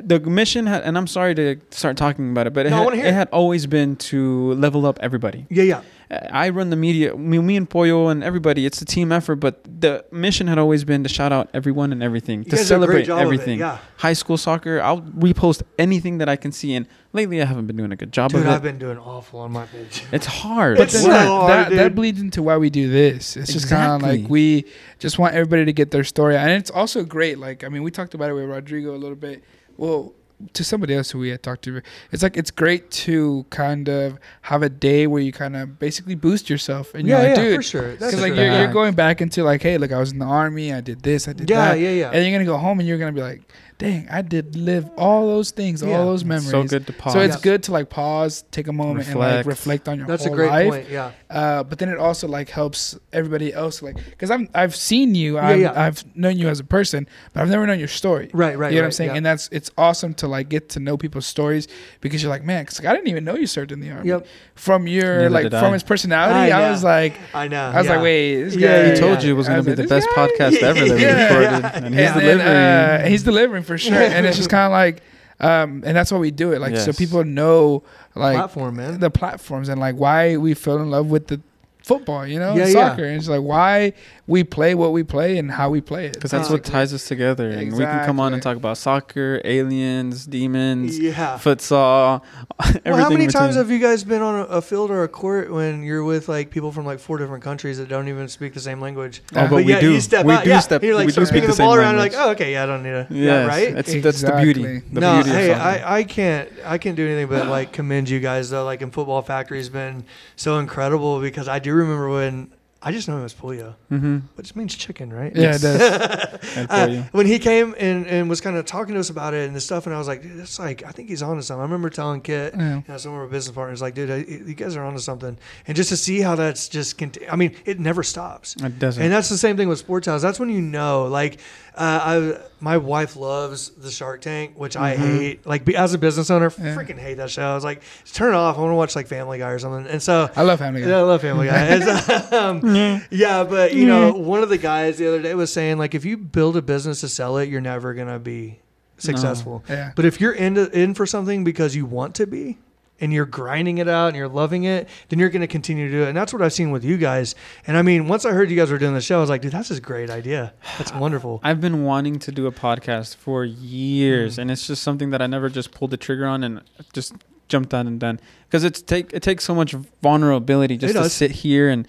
the 0.02 0.18
mission, 0.20 0.66
had, 0.66 0.82
and 0.82 0.96
I'm 0.98 1.06
sorry 1.06 1.34
to 1.36 1.56
start 1.70 1.96
talking 1.96 2.30
about 2.30 2.46
it, 2.46 2.52
but 2.52 2.66
it, 2.66 2.70
No, 2.70 2.88
had, 2.90 2.98
it 2.98 3.04
it. 3.04 3.14
had 3.14 3.28
always 3.30 3.66
been 3.66 3.96
to 3.96 4.52
level 4.54 4.86
up 4.86 4.98
everybody. 5.00 5.46
yeah, 5.50 5.62
yeah. 5.62 5.82
Uh, 6.10 6.26
I 6.30 6.48
run 6.48 6.70
the 6.70 6.76
media, 6.76 7.14
me, 7.14 7.38
me 7.38 7.54
and 7.56 7.68
Pollo 7.68 8.08
and 8.08 8.24
everybody. 8.24 8.64
It's 8.64 8.80
a 8.80 8.86
team 8.86 9.12
effort, 9.12 9.36
but 9.36 9.60
the 9.80 10.04
mission 10.10 10.46
had 10.46 10.56
always 10.56 10.82
been 10.82 11.02
to 11.02 11.08
shout 11.08 11.32
out 11.32 11.50
everyone 11.52 11.92
and 11.92 12.02
everything, 12.02 12.38
You 12.40 12.44
to 12.46 12.56
guys 12.56 12.66
do 12.68 12.74
a 12.74 12.78
great 12.86 13.04
celebrate 13.04 13.04
job 13.04 13.18
it, 13.18 13.22
everything. 13.22 13.58
Yeah, 13.58 13.78
High 13.98 14.14
school 14.14 14.38
soccer, 14.38 14.80
I'll 14.80 15.02
repost 15.02 15.62
anything 15.78 16.16
that 16.18 16.28
I 16.30 16.36
can 16.36 16.50
see, 16.50 16.74
and 16.74 16.86
lately 17.12 17.42
I 17.42 17.44
haven't 17.44 17.66
been 17.66 17.76
doing 17.76 17.92
a 17.92 17.96
good 17.96 18.10
job 18.10 18.30
dude, 18.30 18.40
of 18.40 18.46
it. 18.46 18.50
I've 18.50 18.62
been 18.62 18.78
doing 18.78 18.96
awful 18.96 19.40
on 19.40 19.52
my 19.52 19.66
page. 19.66 20.02
it's 20.12 20.24
hard. 20.26 20.78
It's 20.80 20.94
But 20.94 20.98
so 21.02 21.08
that, 21.08 21.26
hard, 21.26 21.50
that, 21.50 21.70
that 21.76 21.94
bleeds 21.94 22.20
into 22.22 22.42
why 22.42 22.56
we 22.56 22.70
do 22.70 22.90
this. 22.90 23.36
It's 23.36 23.52
just 23.52 23.68
kind 23.68 23.92
of 23.92 24.00
like 24.02 24.30
we 24.30 24.64
just 24.98 25.18
want 25.18 25.34
everybody 25.34 25.66
to 25.66 25.72
get 25.74 25.90
their 25.90 26.04
story. 26.04 26.36
And 26.38 26.50
it's 26.52 26.70
also 26.70 27.04
great. 27.04 27.38
Like, 27.38 27.64
I 27.64 27.68
mean, 27.68 27.82
we 27.82 27.90
talked 27.90 28.14
about 28.14 28.30
it 28.30 28.32
with 28.32 28.44
Rodrigo 28.48 28.94
a 28.94 28.96
little 28.96 29.14
bit. 29.16 29.44
Well, 29.78 30.12
to 30.52 30.62
somebody 30.62 30.94
else 30.94 31.10
who 31.10 31.18
we 31.18 31.30
had 31.30 31.42
talked 31.42 31.62
to, 31.62 31.82
it's 32.12 32.22
like 32.22 32.36
it's 32.36 32.50
great 32.50 32.90
to 32.90 33.46
kind 33.50 33.88
of 33.88 34.18
have 34.42 34.62
a 34.62 34.68
day 34.68 35.06
where 35.06 35.22
you 35.22 35.32
kind 35.32 35.56
of 35.56 35.78
basically 35.78 36.14
boost 36.14 36.48
yourself. 36.50 36.94
And 36.94 37.08
you're 37.08 37.18
yeah, 37.18 37.28
like, 37.28 37.36
yeah, 37.36 37.42
dude, 37.42 37.56
for 37.56 37.62
sure. 37.62 37.92
Because 37.92 38.20
like 38.20 38.34
you're, 38.34 38.52
you're 38.52 38.72
going 38.72 38.94
back 38.94 39.20
into 39.20 39.42
like, 39.42 39.62
hey, 39.62 39.78
look, 39.78 39.92
I 39.92 39.98
was 39.98 40.12
in 40.12 40.18
the 40.18 40.26
army, 40.26 40.72
I 40.72 40.80
did 40.80 41.02
this, 41.02 41.26
I 41.26 41.32
did 41.32 41.48
yeah, 41.48 41.70
that, 41.70 41.80
yeah, 41.80 41.90
yeah. 41.90 42.10
and 42.10 42.22
you're 42.22 42.32
gonna 42.32 42.44
go 42.44 42.58
home 42.58 42.78
and 42.78 42.88
you're 42.88 42.98
gonna 42.98 43.12
be 43.12 43.22
like, 43.22 43.42
dang, 43.78 44.08
I 44.10 44.22
did 44.22 44.56
live 44.56 44.90
all 44.98 45.26
those 45.28 45.52
things, 45.52 45.82
Yeah. 45.82 45.96
all 45.98 46.06
those 46.06 46.22
It's 46.22 46.28
memories. 46.28 46.50
so 46.50 46.64
good 46.64 46.86
to 46.88 46.92
pause. 46.92 47.12
So 47.12 47.20
it's 47.20 47.36
Yeah. 47.36 47.42
good 47.42 47.62
to 47.64 47.72
like 47.72 47.88
pause, 47.88 48.44
take 48.50 48.66
a 48.66 48.72
moment, 48.72 49.06
and 49.08 49.16
like 49.18 49.46
Reflect. 49.46 49.46
reflect 49.46 49.88
on 49.88 49.98
your 49.98 50.08
life. 50.08 50.18
That's 50.18 50.26
a 50.26 50.28
whole 50.28 50.36
great 50.36 50.50
life. 50.50 50.68
point. 50.70 50.86
Yeah, 50.90 51.10
Uh, 51.30 51.62
but 51.62 51.78
then 51.78 51.88
it 51.88 51.98
also 51.98 52.26
like 52.26 52.50
helps 52.50 52.98
everybody 53.12 53.52
else, 53.54 53.80
like 53.80 53.96
because 54.10 54.30
I'm 54.32 54.48
I've 54.54 54.74
seen 54.74 55.14
you, 55.14 55.34
Yeah, 55.36 55.46
I've, 55.46 55.60
yeah. 55.60 55.80
I've 55.80 56.04
known 56.16 56.38
you 56.38 56.48
as 56.48 56.58
a 56.58 56.64
person, 56.64 57.06
but 57.32 57.40
I've 57.42 57.50
never 57.50 57.66
known 57.66 57.78
your 57.78 57.86
story. 57.88 58.30
right, 58.32 58.58
right. 58.58 58.72
you 58.72 58.78
know 58.78 58.82
what 58.82 58.84
I'm 58.84 58.84
right, 58.86 58.94
saying? 58.94 59.10
yeah. 59.10 59.16
And 59.18 59.26
that's 59.26 59.48
it's 59.52 59.70
awesome 59.78 60.12
to 60.14 60.26
like 60.28 60.48
get 60.48 60.70
to 60.70 60.80
know 60.80 60.96
people's 60.96 61.26
stories 61.26 61.68
because 62.00 62.20
you're 62.22 62.30
like, 62.30 62.44
man, 62.44 62.64
because 62.64 62.80
like, 62.80 62.88
I 62.88 62.94
didn't 62.94 63.08
even 63.08 63.24
know 63.24 63.36
you 63.36 63.46
served 63.46 63.70
in 63.70 63.78
the 63.80 63.90
army. 63.92 64.08
Yep. 64.08 64.26
From 64.56 64.88
your 64.88 65.18
Neither 65.18 65.30
like 65.30 65.42
did 65.44 65.52
from 65.52 65.70
I. 65.70 65.72
his 65.74 65.82
personality, 65.84 66.50
I 66.52 66.58
I, 66.58 66.62
know. 66.64 66.70
was 66.72 66.82
like, 66.82 67.14
I 67.32 67.46
know. 67.46 67.62
I 67.70 67.76
was 67.76 67.86
yeah. 67.86 67.92
like, 67.92 68.02
wait, 68.02 68.42
this 68.42 68.54
guy. 68.56 68.60
Yeah, 68.60 68.90
He 68.94 68.98
told 69.00 69.18
yeah. 69.20 69.26
you 69.28 69.34
it 69.34 69.36
was 69.36 69.48
I 69.48 69.52
going 69.52 69.64
to 69.64 69.70
be 69.70 69.74
the 69.76 69.82
like, 69.82 69.88
this 69.88 70.04
best 70.04 70.16
guy- 70.16 70.28
podcast 70.28 70.62
ever 70.62 70.80
that 70.88 70.94
we 70.96 71.00
Yeah. 71.08 71.22
recorded, 71.38 71.64
and 71.84 71.94
he's 71.94 72.04
and 72.10 72.20
delivering. 72.20 72.38
Then, 72.38 73.00
uh, 73.04 73.06
he's 73.08 73.22
delivering 73.22 73.62
for 73.68 73.78
sure, 73.78 73.94
and 73.94 74.26
it's 74.26 74.36
just 74.36 74.50
kind 74.50 74.66
of 74.66 74.72
like, 74.72 75.02
um, 75.38 75.84
and 75.86 75.96
that's 75.96 76.10
why 76.10 76.18
we 76.18 76.32
do 76.32 76.52
it, 76.52 76.60
like 76.60 76.76
so 76.76 76.92
people 76.92 77.22
know 77.22 77.84
like 78.16 78.34
platform, 78.36 78.76
man. 78.76 78.98
the 78.98 79.10
platforms 79.10 79.68
and 79.68 79.80
like 79.80 79.94
why 79.94 80.36
we 80.36 80.54
fell 80.54 80.78
in 80.78 80.90
love 80.90 81.06
with 81.10 81.28
the 81.28 81.40
football, 81.84 82.26
you 82.26 82.38
know, 82.40 82.54
Yeah, 82.56 82.66
yeah. 82.66 82.72
soccer. 82.72 83.04
And 83.04 83.16
it's 83.16 83.28
like 83.28 83.42
why 83.42 83.92
we 84.28 84.44
play 84.44 84.74
what 84.74 84.92
we 84.92 85.02
play 85.02 85.38
and 85.38 85.50
how 85.50 85.70
we 85.70 85.80
play 85.80 86.06
it. 86.06 86.12
Because 86.12 86.30
that's 86.30 86.50
what 86.50 86.62
ties 86.62 86.92
us 86.92 87.08
together, 87.08 87.48
and 87.48 87.72
we 87.72 87.82
can 87.82 88.04
come 88.04 88.20
on 88.20 88.34
and 88.34 88.42
talk 88.42 88.56
about 88.58 88.76
soccer, 88.78 89.40
aliens, 89.44 90.26
demons, 90.26 90.98
Yeah. 90.98 91.38
futsal. 91.42 92.22
Well, 92.84 92.96
how 92.96 93.08
many 93.10 93.26
times 93.26 93.56
have 93.56 93.70
you 93.70 93.78
guys 93.78 94.04
been 94.04 94.20
on 94.22 94.40
a, 94.40 94.44
a 94.44 94.62
field 94.62 94.90
or 94.90 95.02
a 95.02 95.08
court 95.08 95.50
when 95.50 95.82
you're 95.82 96.04
with 96.04 96.28
like 96.28 96.50
people 96.50 96.70
from 96.72 96.84
like 96.84 96.98
four 96.98 97.16
different 97.18 97.42
countries 97.42 97.78
that 97.78 97.88
don't 97.88 98.08
even 98.08 98.28
speak 98.28 98.52
the 98.54 98.60
same 98.60 98.80
language? 98.80 99.22
Oh, 99.34 99.48
but 99.48 99.56
we 99.64 99.64
yeah, 99.72 99.80
do. 99.80 99.92
You 99.92 100.00
step 100.00 100.26
We 100.26 100.34
out, 100.34 100.44
do 100.44 100.50
yeah, 100.50 100.60
step- 100.60 100.82
You're 100.82 100.94
like 100.94 101.06
we 101.06 101.12
do 101.12 101.12
start 101.12 101.28
speak 101.28 101.42
speaking 101.44 101.50
the 101.50 101.56
the 101.56 101.62
ball 101.62 101.72
same 101.72 101.80
around. 101.80 101.94
You're 101.94 102.02
like, 102.02 102.14
oh, 102.16 102.30
okay, 102.32 102.52
yeah, 102.52 102.62
I 102.64 102.66
don't 102.66 102.82
need 102.82 102.90
to. 102.90 103.06
Yes, 103.10 103.10
Yeah, 103.10 103.46
right. 103.46 103.76
It's 103.78 103.94
that's 104.02 104.20
the 104.22 104.32
beauty. 104.40 104.80
The 104.92 105.00
no, 105.00 105.14
beauty 105.22 105.30
hey. 105.30 105.52
I, 105.54 105.98
I 105.98 106.04
can't 106.04 106.50
I 106.64 106.76
can't 106.78 106.96
do 106.96 107.06
anything 107.06 107.28
but 107.28 107.46
like 107.46 107.72
commend 107.72 108.08
you 108.10 108.20
guys 108.20 108.50
though. 108.50 108.64
Like 108.64 108.82
in 108.82 108.90
Football 108.90 109.22
Factory 109.22 109.58
has 109.58 109.68
been 109.70 110.04
so 110.36 110.58
incredible 110.58 111.20
because 111.20 111.48
I 111.48 111.58
do 111.60 111.72
remember 111.72 112.10
when 112.10 112.50
I 112.80 112.92
just 112.92 113.08
know 113.08 113.16
him 113.18 113.24
as 113.24 113.34
Pollo, 113.34 113.74
mm-hmm. 113.90 114.18
which 114.36 114.54
means 114.54 114.76
chicken, 114.76 115.12
right? 115.12 115.34
Yeah, 115.34 115.56
it 115.56 115.60
does. 115.62 116.38
And 116.56 116.70
Uh, 116.70 117.02
when 117.10 117.26
he 117.26 117.40
came 117.40 117.74
and, 117.76 118.06
and 118.06 118.28
was 118.28 118.40
kind 118.40 118.56
of 118.56 118.66
talking 118.66 118.94
to 118.94 119.00
us 119.00 119.10
about 119.10 119.34
it 119.34 119.46
and 119.48 119.56
the 119.56 119.60
stuff, 119.60 119.86
and 119.86 119.94
I 119.94 119.98
was 119.98 120.06
like, 120.06 120.22
dude, 120.22 120.38
it's 120.38 120.60
like 120.60 120.84
I 120.84 120.92
think 120.92 121.08
he's 121.08 121.20
onto 121.20 121.42
something. 121.42 121.60
I 121.60 121.64
remember 121.64 121.90
telling 121.90 122.20
Kit, 122.20 122.54
Yeah. 122.56 122.76
you 122.76 122.84
know, 122.86 122.96
some 122.96 123.12
of 123.14 123.18
our 123.18 123.26
business 123.26 123.52
partners, 123.52 123.82
like, 123.82 123.94
dude, 123.94 124.10
I, 124.12 124.16
you 124.18 124.54
guys 124.54 124.76
are 124.76 124.84
onto 124.84 125.00
something, 125.00 125.36
and 125.66 125.76
just 125.76 125.88
to 125.90 125.96
see 125.96 126.20
how 126.20 126.36
that's 126.36 126.68
just, 126.68 126.98
conti- 126.98 127.28
I 127.28 127.34
mean, 127.34 127.56
it 127.64 127.80
never 127.80 128.04
stops. 128.04 128.54
It 128.62 128.78
doesn't. 128.78 129.02
And 129.02 129.12
that's 129.12 129.28
the 129.28 129.38
same 129.38 129.56
thing 129.56 129.68
with 129.68 129.80
sports 129.80 130.06
house. 130.06 130.22
That's 130.22 130.38
when 130.38 130.48
you 130.48 130.60
know, 130.60 131.06
like, 131.06 131.40
uh, 131.78 132.36
I, 132.40 132.40
my 132.60 132.76
wife 132.76 133.14
loves 133.16 133.70
the 133.70 133.90
Shark 133.90 134.20
Tank, 134.20 134.52
which 134.56 134.76
I 134.76 134.96
Mhm. 134.96 134.98
hate. 135.18 135.46
Like, 135.46 135.64
be, 135.64 135.76
as 135.76 135.94
a 135.94 135.98
business 135.98 136.28
owner, 136.30 136.52
Yeah. 136.58 136.74
freaking 136.74 136.98
hate 136.98 137.14
that 137.14 137.30
show. 137.30 137.42
I 137.42 137.54
was 137.54 137.62
like, 137.64 137.82
turn 138.12 138.34
it 138.34 138.36
off. 138.36 138.58
I 138.58 138.60
want 138.60 138.72
to 138.72 138.74
watch 138.76 138.96
like 138.96 139.06
Family 139.06 139.38
Guy 139.38 139.50
or 139.50 139.58
something. 139.58 139.86
And 139.90 140.02
so, 140.02 140.28
I 140.34 140.42
love 140.42 140.58
Family 140.58 140.80
Guy. 140.82 140.88
yeah, 140.88 140.98
I 140.98 141.02
love 141.02 141.20
Family 141.20 141.46
Guy. 141.46 141.78
So, 142.30 142.38
um, 142.50 143.00
yeah, 143.10 143.44
but 143.44 143.74
you 143.74 143.86
know, 143.86 144.12
one 144.12 144.42
of 144.42 144.48
the 144.48 144.58
guys 144.58 144.98
the 144.98 145.06
other 145.08 145.22
day 145.22 145.34
was 145.34 145.52
saying 145.52 145.78
like, 145.78 145.94
if 145.94 146.04
you 146.04 146.16
build 146.16 146.56
a 146.56 146.62
business 146.62 147.00
to 147.02 147.08
sell 147.08 147.38
it, 147.38 147.48
you're 147.48 147.60
never 147.60 147.94
gonna 147.94 148.18
be 148.18 148.58
successful. 148.98 149.64
Yeah. 149.68 149.92
But 149.94 150.04
if 150.04 150.20
you're 150.20 150.32
in 150.32 150.56
in 150.56 150.94
for 150.94 151.06
something 151.06 151.44
because 151.44 151.76
you 151.76 151.86
want 151.86 152.14
to 152.16 152.26
be, 152.26 152.58
and 153.00 153.12
you're 153.12 153.26
grinding 153.26 153.78
it 153.78 153.88
out 153.88 154.08
and 154.08 154.16
you're 154.16 154.28
loving 154.28 154.64
it, 154.64 154.88
then 155.08 155.18
you're 155.18 155.28
going 155.28 155.40
to 155.42 155.46
continue 155.46 155.86
to 155.86 155.92
do 155.92 156.02
it. 156.02 156.08
And 156.08 156.16
that's 156.16 156.32
what 156.32 156.42
I've 156.42 156.52
seen 156.52 156.70
with 156.70 156.84
you 156.84 156.96
guys. 156.96 157.34
And 157.66 157.76
I 157.76 157.82
mean, 157.82 158.08
once 158.08 158.24
I 158.24 158.30
heard 158.32 158.50
you 158.50 158.56
guys 158.56 158.70
were 158.70 158.78
doing 158.78 158.94
the 158.94 159.00
show, 159.00 159.18
I 159.18 159.20
was 159.20 159.30
like, 159.30 159.42
dude, 159.42 159.52
that's 159.52 159.70
a 159.70 159.80
great 159.80 160.10
idea. 160.10 160.52
That's 160.78 160.92
wonderful. 160.94 161.40
I've 161.44 161.60
been 161.60 161.84
wanting 161.84 162.18
to 162.20 162.32
do 162.32 162.46
a 162.46 162.52
podcast 162.52 163.16
for 163.16 163.44
years, 163.44 164.36
Mm. 164.36 164.38
and 164.42 164.50
it's 164.50 164.66
just 164.66 164.82
something 164.82 165.10
that 165.10 165.22
I 165.22 165.26
never 165.26 165.48
just 165.48 165.70
pulled 165.70 165.90
the 165.92 165.96
trigger 165.96 166.26
on 166.26 166.42
and 166.44 166.60
just 166.92 167.12
jumped 167.48 167.72
on 167.72 167.86
and 167.86 167.98
done. 168.00 168.20
Because 168.48 168.64
it's 168.64 168.82
take 168.82 169.12
it 169.12 169.22
takes 169.22 169.44
so 169.44 169.54
much 169.54 169.74
vulnerability 170.02 170.76
just 170.76 170.94
to 170.94 171.08
sit 171.08 171.30
here 171.30 171.68
and 171.68 171.86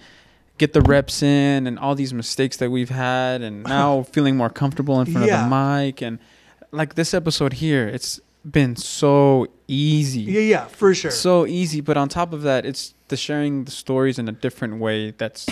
get 0.58 0.72
the 0.74 0.80
reps 0.82 1.22
in 1.22 1.66
and 1.66 1.78
all 1.78 1.94
these 1.94 2.12
mistakes 2.14 2.56
that 2.58 2.70
we've 2.70 2.90
had, 2.90 3.42
and 3.42 3.62
now 3.78 4.02
feeling 4.04 4.36
more 4.36 4.50
comfortable 4.50 5.00
in 5.00 5.06
front 5.10 5.26
Yeah. 5.26 5.44
of 5.44 5.50
the 5.50 5.56
mic 5.86 6.02
and 6.02 6.18
like 6.70 6.94
this 6.94 7.12
episode 7.14 7.54
here, 7.54 7.88
it's 7.88 8.20
been 8.48 8.76
so 8.76 9.46
easy. 9.68 10.22
Yeah, 10.22 10.40
yeah, 10.40 10.64
for 10.66 10.94
sure. 10.94 11.10
So 11.10 11.46
easy, 11.46 11.80
but 11.80 11.96
on 11.96 12.08
top 12.08 12.32
of 12.32 12.42
that, 12.42 12.64
it's 12.64 12.94
the 13.08 13.16
sharing 13.16 13.64
the 13.64 13.70
stories 13.70 14.18
in 14.18 14.28
a 14.28 14.32
different 14.32 14.78
way 14.78 15.10
that's 15.12 15.46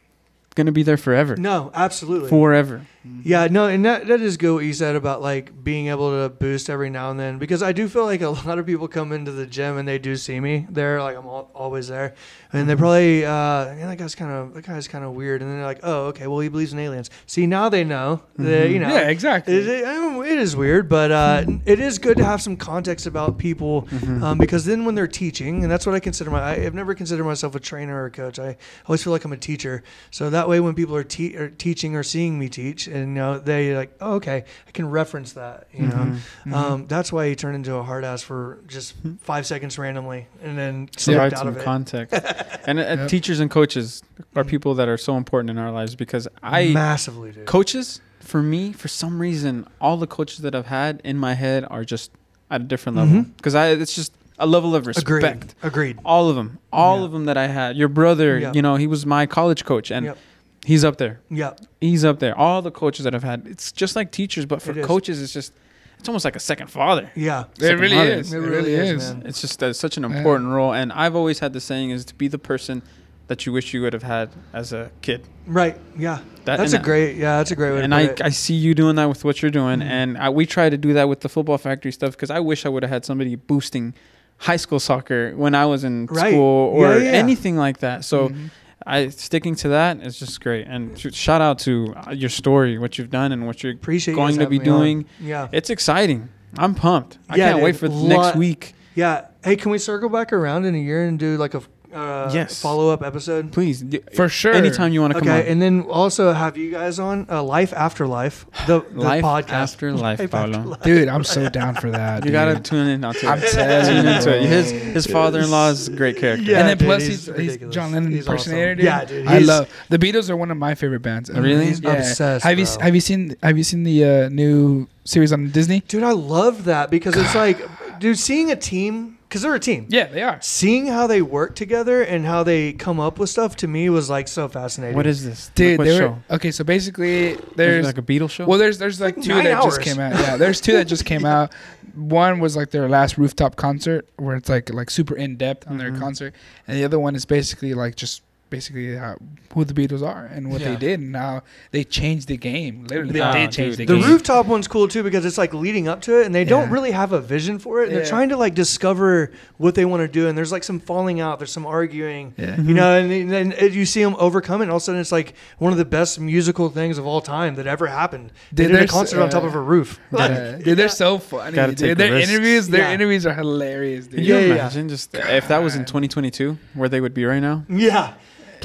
gonna 0.54 0.72
be 0.72 0.82
there 0.82 0.96
forever. 0.96 1.36
no, 1.36 1.70
absolutely. 1.74 2.28
Forever. 2.28 2.86
Yeah, 3.24 3.48
no, 3.50 3.66
and 3.66 3.84
that, 3.84 4.06
that 4.06 4.20
is 4.20 4.36
good 4.36 4.54
what 4.54 4.64
you 4.64 4.72
said 4.72 4.94
about 4.94 5.20
like 5.20 5.64
being 5.64 5.88
able 5.88 6.10
to 6.12 6.28
boost 6.28 6.70
every 6.70 6.90
now 6.90 7.10
and 7.10 7.18
then 7.18 7.38
because 7.38 7.60
I 7.60 7.72
do 7.72 7.88
feel 7.88 8.04
like 8.04 8.20
a 8.20 8.28
lot 8.46 8.58
of 8.58 8.66
people 8.66 8.86
come 8.86 9.10
into 9.10 9.32
the 9.32 9.46
gym 9.46 9.78
and 9.78 9.88
they 9.88 9.98
do 9.98 10.14
see 10.14 10.38
me 10.38 10.66
there, 10.70 11.02
like 11.02 11.16
I'm 11.16 11.24
al- 11.26 11.50
always 11.54 11.88
there, 11.88 12.14
and 12.52 12.68
they 12.68 12.76
probably 12.76 13.24
uh, 13.24 13.30
yeah, 13.74 13.86
that 13.88 13.98
guy's 13.98 14.14
kind 14.14 14.30
of 14.30 14.54
that 14.54 14.64
guy's 14.64 14.86
kind 14.86 15.04
of 15.04 15.12
weird, 15.14 15.42
and 15.42 15.50
then 15.50 15.58
they're 15.58 15.66
like, 15.66 15.80
oh, 15.82 16.06
okay, 16.06 16.26
well 16.28 16.38
he 16.38 16.48
believes 16.48 16.72
in 16.72 16.78
aliens. 16.78 17.10
See, 17.26 17.46
now 17.46 17.68
they 17.68 17.82
know, 17.82 18.22
that, 18.36 18.70
you 18.70 18.78
know, 18.78 18.88
Yeah, 18.88 19.08
exactly. 19.08 19.54
It, 19.56 19.66
it, 19.66 19.84
um, 19.84 20.22
it 20.24 20.38
is 20.38 20.54
weird, 20.54 20.88
but 20.88 21.10
uh, 21.10 21.44
it 21.64 21.80
is 21.80 21.98
good 21.98 22.16
to 22.18 22.24
have 22.24 22.40
some 22.40 22.56
context 22.56 23.06
about 23.06 23.38
people 23.38 23.66
Mm-hmm. 23.86 24.22
um, 24.22 24.38
because 24.38 24.64
then 24.64 24.84
when 24.84 24.94
they're 24.94 25.06
teaching, 25.08 25.62
and 25.62 25.70
that's 25.72 25.84
what 25.86 25.94
I 25.94 26.00
consider 26.00 26.30
my, 26.30 26.42
I 26.42 26.58
have 26.60 26.74
never 26.74 26.94
considered 26.94 27.24
myself 27.24 27.54
a 27.54 27.60
trainer 27.60 28.02
or 28.02 28.06
a 28.06 28.10
coach. 28.10 28.38
I 28.38 28.56
always 28.86 29.02
feel 29.02 29.12
like 29.12 29.24
I'm 29.24 29.32
a 29.32 29.36
teacher. 29.36 29.82
So 30.10 30.30
that 30.30 30.48
way, 30.48 30.60
when 30.60 30.74
people 30.74 30.94
are, 30.96 31.04
te- 31.04 31.36
are 31.36 31.48
teaching 31.50 31.94
or 31.96 32.02
seeing 32.02 32.38
me 32.38 32.48
teach, 32.48 32.86
and 32.86 32.95
you 33.00 33.06
know, 33.06 33.38
they 33.38 33.74
like, 33.76 33.94
oh, 34.00 34.14
okay, 34.14 34.44
I 34.66 34.70
can 34.70 34.88
reference 34.90 35.32
that. 35.32 35.66
You 35.72 35.86
know, 35.88 36.16
Mhm. 36.46 36.52
um, 36.52 36.86
that's 36.86 37.12
why 37.12 37.26
you 37.26 37.34
turn 37.34 37.54
into 37.54 37.74
a 37.74 37.82
hard 37.82 38.04
ass 38.04 38.22
for 38.22 38.58
just 38.66 38.94
five 39.20 39.46
seconds 39.46 39.78
randomly, 39.78 40.26
and 40.42 40.56
then 40.58 40.86
provide 40.86 41.00
slipped 41.00 41.20
out 41.34 41.38
some 41.38 41.48
of 41.48 41.56
it. 41.56 41.64
context. 41.64 42.14
and 42.66 42.78
uh, 42.78 42.82
Yep. 42.82 43.08
teachers 43.08 43.40
and 43.40 43.50
coaches 43.50 44.02
are 44.34 44.44
people 44.44 44.74
that 44.74 44.88
are 44.88 44.98
so 44.98 45.16
important 45.16 45.50
in 45.50 45.58
our 45.58 45.70
lives 45.72 45.94
because 45.94 46.26
I 46.42 46.68
massively, 46.68 47.32
dude. 47.32 47.46
coaches 47.46 48.00
for 48.20 48.42
me 48.42 48.72
for 48.72 48.88
some 48.88 49.20
reason 49.20 49.66
all 49.80 49.96
the 49.96 50.06
coaches 50.06 50.38
that 50.40 50.54
I've 50.54 50.66
had 50.66 51.00
in 51.04 51.16
my 51.16 51.34
head 51.34 51.64
are 51.70 51.84
just 51.84 52.10
at 52.50 52.60
a 52.60 52.64
different 52.64 52.96
level 52.98 53.22
because 53.36 53.54
I 53.54 53.68
it's 53.68 53.94
just 53.94 54.12
a 54.38 54.46
level 54.46 54.74
of 54.74 54.86
respect. 54.86 55.06
Agreed. 55.08 55.54
Agreed. 55.62 55.98
All 56.04 56.28
of 56.28 56.36
them, 56.36 56.58
all 56.72 56.98
Yeah. 56.98 57.04
of 57.06 57.12
them 57.12 57.24
that 57.26 57.36
I 57.38 57.46
had. 57.46 57.76
Your 57.76 57.88
brother, 57.88 58.38
Yeah. 58.38 58.52
you 58.52 58.60
know, 58.62 58.76
he 58.76 58.86
was 58.86 59.06
my 59.06 59.24
college 59.26 59.64
coach, 59.64 59.90
and 59.90 60.06
Yep. 60.06 60.18
He's 60.66 60.84
up 60.84 60.96
there. 60.98 61.20
Yeah. 61.30 61.52
He's 61.80 62.04
up 62.04 62.18
there. 62.18 62.36
All 62.36 62.60
the 62.62 62.70
coaches 62.70 63.04
that 63.04 63.14
I've 63.14 63.22
had, 63.32 63.46
it's 63.46 63.72
just 63.72 63.96
like 63.96 64.10
teachers, 64.10 64.44
but 64.46 64.60
for 64.60 64.72
It 64.72 64.78
is. 64.78 64.86
coaches, 64.86 65.22
it's 65.22 65.32
just 65.32 65.52
it's 65.98 66.08
almost 66.08 66.24
like 66.26 66.36
a 66.36 66.40
second 66.40 66.68
father. 66.68 67.10
Yeah. 67.14 67.44
It 67.58 67.78
really 67.78 67.96
mother. 67.96 68.10
is. 68.20 68.32
It 68.32 68.36
It 68.36 68.40
really 68.40 68.56
really 68.56 68.74
is, 68.74 69.02
is. 69.04 69.14
man. 69.14 69.22
It's 69.26 69.40
just 69.40 69.62
uh, 69.62 69.72
such 69.72 69.96
an 69.96 70.02
Yeah. 70.02 70.16
important 70.18 70.50
role, 70.50 70.72
and 70.74 70.92
I've 70.92 71.16
always 71.16 71.38
had 71.38 71.52
the 71.54 71.60
saying 71.60 71.90
is 71.90 72.04
to 72.06 72.14
be 72.14 72.28
the 72.28 72.38
person 72.38 72.82
that 73.28 73.44
you 73.46 73.52
wish 73.52 73.72
you 73.74 73.80
would 73.82 73.92
have 73.92 74.02
had 74.04 74.28
as 74.52 74.72
a 74.72 74.90
kid. 75.02 75.22
Right. 75.46 75.76
Yeah. 75.98 76.18
That, 76.44 76.58
That's 76.58 76.74
a 76.74 76.78
great. 76.78 77.16
Yeah, 77.16 77.38
that's 77.38 77.50
a 77.50 77.56
great 77.56 77.72
way 77.72 77.82
and 77.82 77.92
to 77.92 77.96
I, 77.96 78.06
put 78.08 78.20
it. 78.20 78.26
I 78.26 78.28
see 78.30 78.54
you 78.54 78.72
doing 78.74 78.94
that 78.96 79.08
with 79.08 79.24
what 79.24 79.40
you're 79.42 79.50
doing, 79.50 79.80
Mhm. 79.80 79.84
and 79.98 80.18
I, 80.18 80.28
we 80.30 80.44
try 80.46 80.68
to 80.70 80.76
do 80.76 80.92
that 80.92 81.08
with 81.08 81.20
the 81.20 81.28
football 81.28 81.58
factory 81.58 81.90
stuff 81.92 82.12
because 82.12 82.30
I 82.30 82.40
wish 82.40 82.64
I 82.66 82.68
would 82.68 82.82
have 82.84 82.90
had 82.90 83.04
somebody 83.04 83.34
boosting 83.34 83.94
high 84.38 84.58
school 84.58 84.78
soccer 84.78 85.32
when 85.34 85.54
I 85.54 85.64
was 85.66 85.82
in 85.82 86.06
Right. 86.06 86.30
school 86.32 86.70
or 86.76 86.98
Yeah, 86.98 87.04
yeah. 87.04 87.10
anything 87.12 87.56
like 87.56 87.78
that. 87.78 88.04
So 88.04 88.28
Mhm. 88.28 88.50
I 88.84 89.08
sticking 89.08 89.54
to 89.56 89.68
that 89.70 90.00
is 90.00 90.18
just 90.18 90.40
great. 90.40 90.66
And 90.66 90.98
shout 91.14 91.40
out 91.40 91.58
to 91.60 91.94
uh, 92.06 92.10
your 92.12 92.28
story, 92.30 92.78
what 92.78 92.98
you've 92.98 93.10
done, 93.10 93.32
and 93.32 93.46
what 93.46 93.62
you're 93.62 93.72
appreciate 93.72 94.14
going 94.14 94.38
to 94.38 94.46
be 94.46 94.58
me 94.58 94.68
on. 94.68 94.78
doing. 94.78 95.04
Yeah. 95.20 95.48
It's 95.52 95.70
exciting. 95.70 96.28
I'm 96.58 96.74
pumped. 96.74 97.18
I 97.28 97.36
Yeah, 97.36 97.52
can't 97.52 97.62
wait 97.64 97.76
for 97.76 97.88
the 97.88 97.94
Lot- 97.94 98.24
next 98.26 98.36
week. 98.36 98.74
Yeah. 98.94 99.26
Hey, 99.44 99.56
can 99.56 99.70
we 99.70 99.78
circle 99.78 100.08
back 100.08 100.32
around 100.32 100.64
in 100.64 100.74
a 100.74 100.78
year 100.78 101.04
and 101.06 101.18
do 101.18 101.36
like 101.36 101.54
a 101.54 101.60
uh, 101.96 102.30
Yes. 102.32 102.60
follow 102.60 102.90
up 102.90 103.02
episode? 103.02 103.52
Please, 103.52 103.80
d- 103.80 104.00
For 104.14 104.28
sure. 104.28 104.52
anytime 104.52 104.92
you 104.92 105.00
want 105.00 105.14
to 105.14 105.18
come 105.20 105.28
Okay, 105.28 105.40
on. 105.40 105.46
and 105.52 105.62
then 105.62 105.82
also 105.88 106.32
have 106.32 106.56
you 106.56 106.70
guys 106.70 106.98
on 106.98 107.26
uh, 107.30 107.42
Life 107.42 107.72
After 107.72 108.06
Life, 108.06 108.46
the, 108.66 108.80
the 108.92 109.00
life 109.12 109.24
podcast. 109.24 109.50
after 109.52 109.92
life, 109.92 110.18
Life 110.20 110.30
Paulo. 110.30 110.58
After 110.58 110.68
Life. 110.68 110.82
Dude, 110.82 111.08
I'm 111.08 111.24
so 111.24 111.48
down 111.48 111.74
for 111.74 111.90
that. 111.90 112.24
You 112.24 112.30
gotta 112.30 112.60
tune 112.60 112.86
in 112.88 113.02
onto 113.04 113.26
I'm 113.26 113.38
it. 113.42 113.50
telling 113.50 114.04
you, 114.04 114.10
into 114.12 114.36
it. 114.36 114.42
His 114.46 114.70
his 114.70 115.06
father-in-law 115.06 115.70
is 115.70 115.88
a 115.88 115.92
great 115.92 116.16
character. 116.18 116.44
Yeah, 116.44 116.58
and 116.60 116.68
then 116.68 116.76
dude, 116.78 116.86
plus 116.86 117.02
he's 117.02 117.26
he's, 117.26 117.26
he's 117.26 117.36
ridiculous. 117.36 117.74
John 117.74 117.92
Lennon 117.92 118.12
He's 118.12 118.26
impersonator. 118.26 118.72
awesome. 118.72 118.76
dude. 118.76 118.84
Yeah, 118.84 119.04
dude, 119.04 119.26
I 119.28 119.38
love 119.38 119.68
the 119.88 119.98
Beatles 119.98 120.28
are 120.30 120.36
one 120.36 120.50
of 120.50 120.56
my 120.56 120.74
favorite 120.74 121.00
bands. 121.02 121.30
ever. 121.30 121.40
Really? 121.40 121.66
He's 121.66 121.80
Yeah. 121.80 121.92
obsessed. 121.94 122.44
Have 122.44 122.58
you 122.58 122.66
bro. 122.66 122.78
have 122.80 122.94
you 122.94 123.00
seen 123.00 123.36
have 123.42 123.56
you 123.56 123.64
seen 123.64 123.82
the 123.84 124.04
uh, 124.04 124.28
new 124.28 124.86
series 125.04 125.32
on 125.32 125.50
Disney? 125.50 125.80
Dude, 125.88 126.02
I 126.02 126.12
love 126.12 126.64
that 126.64 126.90
because 126.90 127.16
it's 127.16 127.34
like, 127.34 127.58
dude, 128.00 128.18
seeing 128.18 128.50
a 128.50 128.56
team 128.56 129.15
because 129.28 129.42
they're 129.42 129.54
a 129.54 129.60
team. 129.60 129.86
Yeah, 129.88 130.06
they 130.06 130.22
are. 130.22 130.38
Seeing 130.40 130.86
how 130.86 131.06
they 131.06 131.20
work 131.22 131.54
together 131.56 132.02
and 132.02 132.24
how 132.24 132.42
they 132.42 132.72
come 132.72 133.00
up 133.00 133.18
with 133.18 133.28
stuff 133.30 133.56
to 133.56 133.68
me 133.68 133.88
was 133.90 134.08
like 134.08 134.28
so 134.28 134.48
fascinating. 134.48 134.96
What 134.96 135.06
is 135.06 135.24
this? 135.24 135.50
Dude, 135.54 135.78
what 135.78 135.84
they 135.84 135.98
show? 135.98 136.18
okay. 136.30 136.50
So 136.50 136.64
basically, 136.64 137.34
There's 137.34 137.46
there's 137.56 137.86
like 137.86 137.98
a 137.98 138.02
Beatles 138.02 138.30
show. 138.30 138.46
well, 138.46 138.58
there's 138.58 138.78
there's 138.78 139.00
like 139.00 139.16
Like 139.16 139.24
two 139.24 139.34
nine 139.34 139.44
that 139.44 139.54
hours. 139.54 139.76
just 139.76 139.80
came 139.80 139.98
out. 140.00 140.12
Yeah, 140.14 140.36
there's 140.36 140.60
two 140.60 140.72
that 140.74 140.86
just 140.86 141.04
came 141.04 141.24
out. 141.36 141.52
One 141.94 142.40
was 142.40 142.56
like 142.56 142.70
their 142.70 142.88
last 142.88 143.16
rooftop 143.16 143.56
concert, 143.56 144.08
where 144.16 144.36
it's 144.36 144.48
like 144.48 144.72
like 144.72 144.90
super 144.90 145.16
in 145.16 145.36
depth 145.36 145.66
on 145.66 145.74
Mhm. 145.74 145.78
their 145.78 145.92
concert, 145.98 146.34
and 146.68 146.76
the 146.78 146.84
other 146.84 146.98
one 146.98 147.14
is 147.16 147.24
basically 147.24 147.72
like 147.74 147.96
just 147.96 148.22
basically 148.50 148.94
how, 148.96 149.16
who 149.54 149.64
the 149.64 149.74
Beatles 149.74 150.02
are 150.06 150.26
and 150.26 150.50
what 150.50 150.60
Yeah. 150.60 150.70
they 150.70 150.76
did 150.76 151.00
and 151.00 151.16
how 151.16 151.42
they 151.72 151.82
changed 151.84 152.28
the 152.28 152.36
game. 152.36 152.84
Literally, 152.84 153.12
they 153.12 153.20
dude. 153.20 153.32
did 153.32 153.52
change 153.52 153.76
the, 153.76 153.86
The 153.86 153.94
game. 153.98 154.04
rooftop 154.04 154.46
one's 154.46 154.68
cool 154.68 154.86
too 154.88 155.02
because 155.02 155.24
it's 155.24 155.38
like 155.38 155.52
leading 155.52 155.88
up 155.88 156.00
to 156.02 156.20
it, 156.20 156.26
and 156.26 156.34
they 156.34 156.44
don't 156.44 156.70
really 156.70 156.92
have 156.92 157.12
a 157.12 157.20
vision 157.20 157.58
for 157.58 157.82
it. 157.82 157.88
And 157.88 157.96
They're 157.96 158.06
trying 158.06 158.28
to 158.28 158.36
like 158.36 158.54
discover 158.54 159.32
what 159.56 159.74
they 159.74 159.84
want 159.84 160.02
to 160.02 160.08
do, 160.08 160.28
and 160.28 160.36
there's 160.38 160.52
like 160.52 160.62
some 160.64 160.78
falling 160.80 161.20
out, 161.20 161.38
there's 161.38 161.50
some 161.52 161.66
arguing, 161.66 162.34
Yeah. 162.36 162.60
You 162.60 162.74
know, 162.74 162.96
and 162.98 163.30
then 163.30 163.54
you 163.72 163.84
see 163.86 164.02
them 164.02 164.14
overcome 164.18 164.60
it. 164.60 164.64
And 164.64 164.70
all 164.70 164.76
of 164.76 164.82
a 164.82 164.84
sudden, 164.84 165.00
it's 165.00 165.12
like 165.12 165.34
one 165.58 165.72
of 165.72 165.78
the 165.78 165.84
best 165.84 166.20
musical 166.20 166.68
things 166.70 166.98
of 166.98 167.06
all 167.06 167.20
time 167.20 167.56
that 167.56 167.66
ever 167.66 167.86
happened. 167.86 168.32
They 168.52 168.64
Dude, 168.64 168.68
did 168.68 168.74
a 168.74 168.78
there's, 168.78 168.90
concert 168.90 169.20
on 169.22 169.28
top 169.30 169.42
uh, 169.44 169.46
of 169.48 169.54
a 169.54 169.60
roof. 169.60 169.98
Yeah. 170.12 170.58
Dude, 170.58 170.78
they're 170.78 170.88
so 170.88 171.18
funny. 171.18 171.54
Gotta 171.54 171.72
dude. 171.72 171.78
take 171.78 171.98
Their 171.98 172.12
risks. 172.12 172.30
interviews, 172.30 172.68
their 172.68 172.80
Yeah. 172.82 172.92
interviews 172.94 173.26
are 173.26 173.34
hilarious, 173.34 174.06
dude. 174.06 174.16
Can 174.16 174.24
you 174.24 174.34
Yeah, 174.34 174.40
yeah, 174.40 174.46
yeah. 174.46 174.54
imagine 174.54 174.88
just 174.88 175.14
if 175.14 175.48
that 175.48 175.62
was 175.62 175.74
in 175.76 175.84
2022, 175.84 176.58
where 176.74 176.88
they 176.88 177.00
would 177.00 177.14
be 177.14 177.24
right 177.24 177.40
now? 177.40 177.64
yeah, 177.68 178.14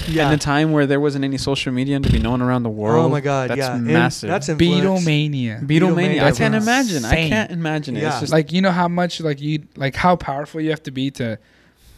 yeah. 0.08 0.28
In 0.28 0.34
a 0.34 0.38
time 0.38 0.72
where 0.72 0.86
there 0.86 1.00
wasn't 1.00 1.24
any 1.26 1.38
social 1.38 1.72
media 1.72 1.96
and 1.96 2.06
to 2.06 2.12
be 2.12 2.20
known 2.20 2.42
around 2.42 2.64
the 2.64 2.70
world. 2.70 3.06
oh 3.06 3.10
my 3.10 3.22
god, 3.22 3.50
that's 3.50 3.58
yeah, 3.60 3.76
And 3.76 3.86
massive. 3.86 4.30
that's 4.30 4.50
influence. 4.50 5.04
Beatlemania. 5.06 5.66
Beatlemania. 5.66 6.24
I 6.24 6.32
can't 6.32 6.54
was 6.56 6.64
imagine. 6.64 7.06
I 7.06 7.28
can't 7.30 7.52
imagine 7.52 7.98
it. 7.98 8.02
Yeah. 8.04 8.10
It's 8.12 8.20
just 8.22 8.32
like 8.34 8.52
you 8.52 8.62
know 8.62 8.72
how 8.72 8.88
much 8.88 9.20
like 9.22 9.42
you 9.42 9.64
like 9.76 9.96
how 9.96 10.16
powerful 10.16 10.62
you 10.62 10.70
have 10.72 10.84
to 10.84 10.92
be 10.92 11.12
to 11.12 11.38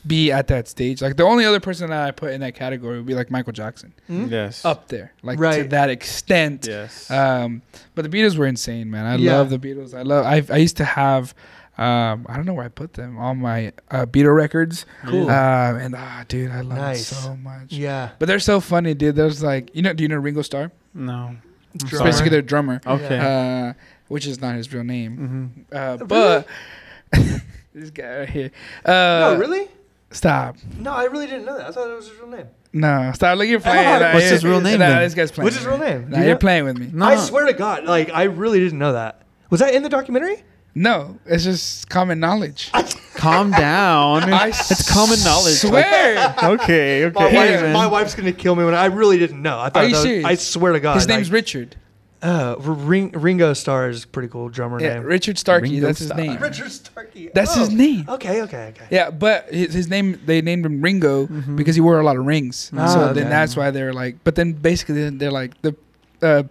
be 0.05 0.31
at 0.33 0.47
that 0.47 0.67
stage. 0.67 1.01
Like 1.01 1.15
the 1.15 1.23
only 1.23 1.45
other 1.45 1.61
person 1.61 1.89
that 1.89 2.05
I 2.07 2.11
put 2.11 2.33
in 2.33 2.41
that 2.41 2.55
category 2.55 2.97
would 2.97 3.05
be 3.05 3.15
like 3.15 3.31
Michael 3.31 3.53
Jackson, 3.53 3.93
Hmm? 4.07 4.25
Yes. 4.29 4.65
up 4.65 4.89
there, 4.89 5.13
like 5.23 5.39
to 5.39 5.63
that 5.69 5.89
extent. 5.89 6.65
Yes. 6.67 7.09
Um, 7.09 7.61
but 7.95 8.09
the 8.09 8.09
Beatles 8.17 8.35
were 8.37 8.45
insane, 8.47 8.91
man. 8.91 9.05
I 9.05 9.15
Yeah. 9.15 9.37
love 9.37 9.49
the 9.49 9.59
Beatles. 9.59 9.93
I 9.97 10.01
love. 10.01 10.25
I 10.25 10.43
I 10.53 10.57
used 10.57 10.77
to 10.77 10.85
have. 10.85 11.33
Um, 11.77 12.27
I 12.29 12.35
don't 12.35 12.45
know 12.45 12.53
where 12.53 12.65
I 12.65 12.69
put 12.69 12.93
them 12.93 13.17
on 13.17 13.39
my 13.39 13.73
uh, 13.89 14.05
Beatle 14.05 14.35
records. 14.35 14.85
Cool. 15.07 15.23
Um, 15.29 15.75
and 15.77 15.95
ah, 15.97 16.23
dude, 16.27 16.51
I 16.51 16.61
love 16.61 16.77
Nice. 16.77 17.11
it 17.11 17.15
so 17.15 17.35
much. 17.35 17.71
Yeah. 17.71 18.11
But 18.19 18.27
they're 18.27 18.39
so 18.39 18.59
funny, 18.59 18.93
dude. 18.93 19.15
There's 19.15 19.41
like, 19.41 19.75
you 19.75 19.81
know, 19.81 19.91
do 19.93 20.03
you 20.03 20.07
know 20.09 20.17
Ringo 20.17 20.41
Starr? 20.43 20.71
no. 20.93 21.35
It's 21.75 21.85
Drummer. 21.85 22.05
basically 22.05 22.29
their 22.29 22.43
drummer, 22.43 22.79
Okay. 22.85 23.17
uh, 23.17 23.73
which 24.07 24.27
is 24.27 24.39
not 24.39 24.53
his 24.55 24.71
real 24.71 24.83
name. 24.83 25.55
Mm-hmm. 25.71 25.75
Uh, 25.75 25.95
Really? 25.97 26.05
but 26.05 26.47
this 27.73 27.89
guy 27.89 28.19
right 28.19 28.29
here. 28.29 28.51
Uh, 28.85 28.91
no, 28.91 29.37
really? 29.39 29.67
Stop. 30.11 30.57
No, 30.77 30.91
I 30.93 31.05
really 31.05 31.25
didn't 31.25 31.45
know 31.45 31.57
that. 31.57 31.65
I 31.67 31.71
thought 31.71 31.89
it 31.89 31.95
was 31.95 32.09
his 32.09 32.17
real 32.19 32.27
name. 32.29 32.45
No, 32.73 33.11
stop. 33.15 33.39
Look, 33.39 33.47
you're 33.47 33.59
playing. 33.59 33.89
What's 33.89 34.13
you're- 34.13 34.29
his 34.29 34.45
real 34.45 34.61
name 34.61 34.77
Nah, 34.77 34.89
then? 34.89 34.99
this 35.01 35.15
guy's 35.15 35.31
playing. 35.31 35.45
What's 35.45 35.55
his 35.57 35.65
real 35.65 35.79
name? 35.79 36.11
Nah, 36.11 36.17
You 36.19 36.23
you're 36.25 36.33
know? 36.33 36.37
playing 36.39 36.65
with 36.65 36.77
me. 36.77 36.91
No. 36.93 37.05
I 37.07 37.15
swear 37.15 37.47
to 37.47 37.53
God, 37.53 37.85
like 37.85 38.11
I 38.11 38.23
really 38.25 38.59
didn't 38.59 38.77
know 38.77 38.93
that. 38.93 39.23
Was 39.49 39.59
that 39.59 39.73
in 39.73 39.81
the 39.81 39.89
documentary? 39.89 40.43
No, 40.75 41.19
it's 41.25 41.43
just 41.43 41.89
common 41.89 42.19
knowledge. 42.19 42.71
Calm 43.13 43.51
down. 43.51 44.23
I 44.33 44.47
it's 44.47 44.91
common 44.91 45.19
knowledge. 45.23 45.55
Swear. 45.55 46.35
okay. 46.43 47.11
My, 47.13 47.25
Okay. 47.27 47.35
wife, 47.35 47.61
man. 47.61 47.73
my 47.73 47.87
wife's 47.87 48.15
gonna 48.15 48.31
kill 48.33 48.55
me 48.55 48.65
when 48.65 48.73
I 48.73 48.85
really 48.85 49.17
didn't 49.19 49.41
know. 49.41 49.59
I 49.59 49.69
thought 49.69 49.83
Are 49.83 49.87
you 49.87 49.91
was- 49.93 50.01
serious? 50.01 50.25
I 50.25 50.35
swear 50.35 50.73
to 50.73 50.79
God. 50.79 50.95
his 50.95 51.07
name's 51.07 51.27
like, 51.29 51.33
Richard. 51.35 51.75
uh, 52.23 52.55
Ring, 52.59 53.11
Ringo 53.11 53.53
Starr 53.53 53.89
is 53.89 54.03
a 54.05 54.07
pretty 54.07 54.29
cool 54.29 54.49
drummer 54.49 54.81
Yeah, 54.81 54.95
name. 54.95 55.03
Richard 55.03 55.37
Starkey. 55.37 55.69
Ringo 55.73 55.87
that's 55.87 55.99
his 55.99 56.13
name. 56.15 56.39
Richard 56.39 56.71
Starkey. 56.71 57.29
That's 57.33 57.53
his 57.53 57.69
Oh. 57.69 57.73
name. 57.73 58.05
Okay, 58.09 58.41
okay, 58.41 58.73
okay. 58.75 58.85
Yeah, 58.89 59.11
but 59.11 59.49
his, 59.53 59.73
his 59.73 59.89
name 59.89 60.19
they 60.25 60.41
named 60.41 60.65
him 60.65 60.81
Ringo 60.81 61.27
Mhm. 61.27 61.55
because 61.55 61.75
he 61.75 61.81
wore 61.81 61.99
a 61.99 62.03
lot 62.03 62.17
of 62.17 62.25
rings. 62.25 62.71
Ah, 62.75 62.87
so 62.87 62.99
okay. 63.05 63.19
then 63.19 63.29
that's 63.29 63.55
why 63.55 63.69
they're 63.71 63.93
like. 63.93 64.17
But 64.23 64.33
then 64.35 64.53
basically 64.53 65.09
they're 65.11 65.31
like 65.31 65.61
the 65.61 65.75
uh, 66.21 66.43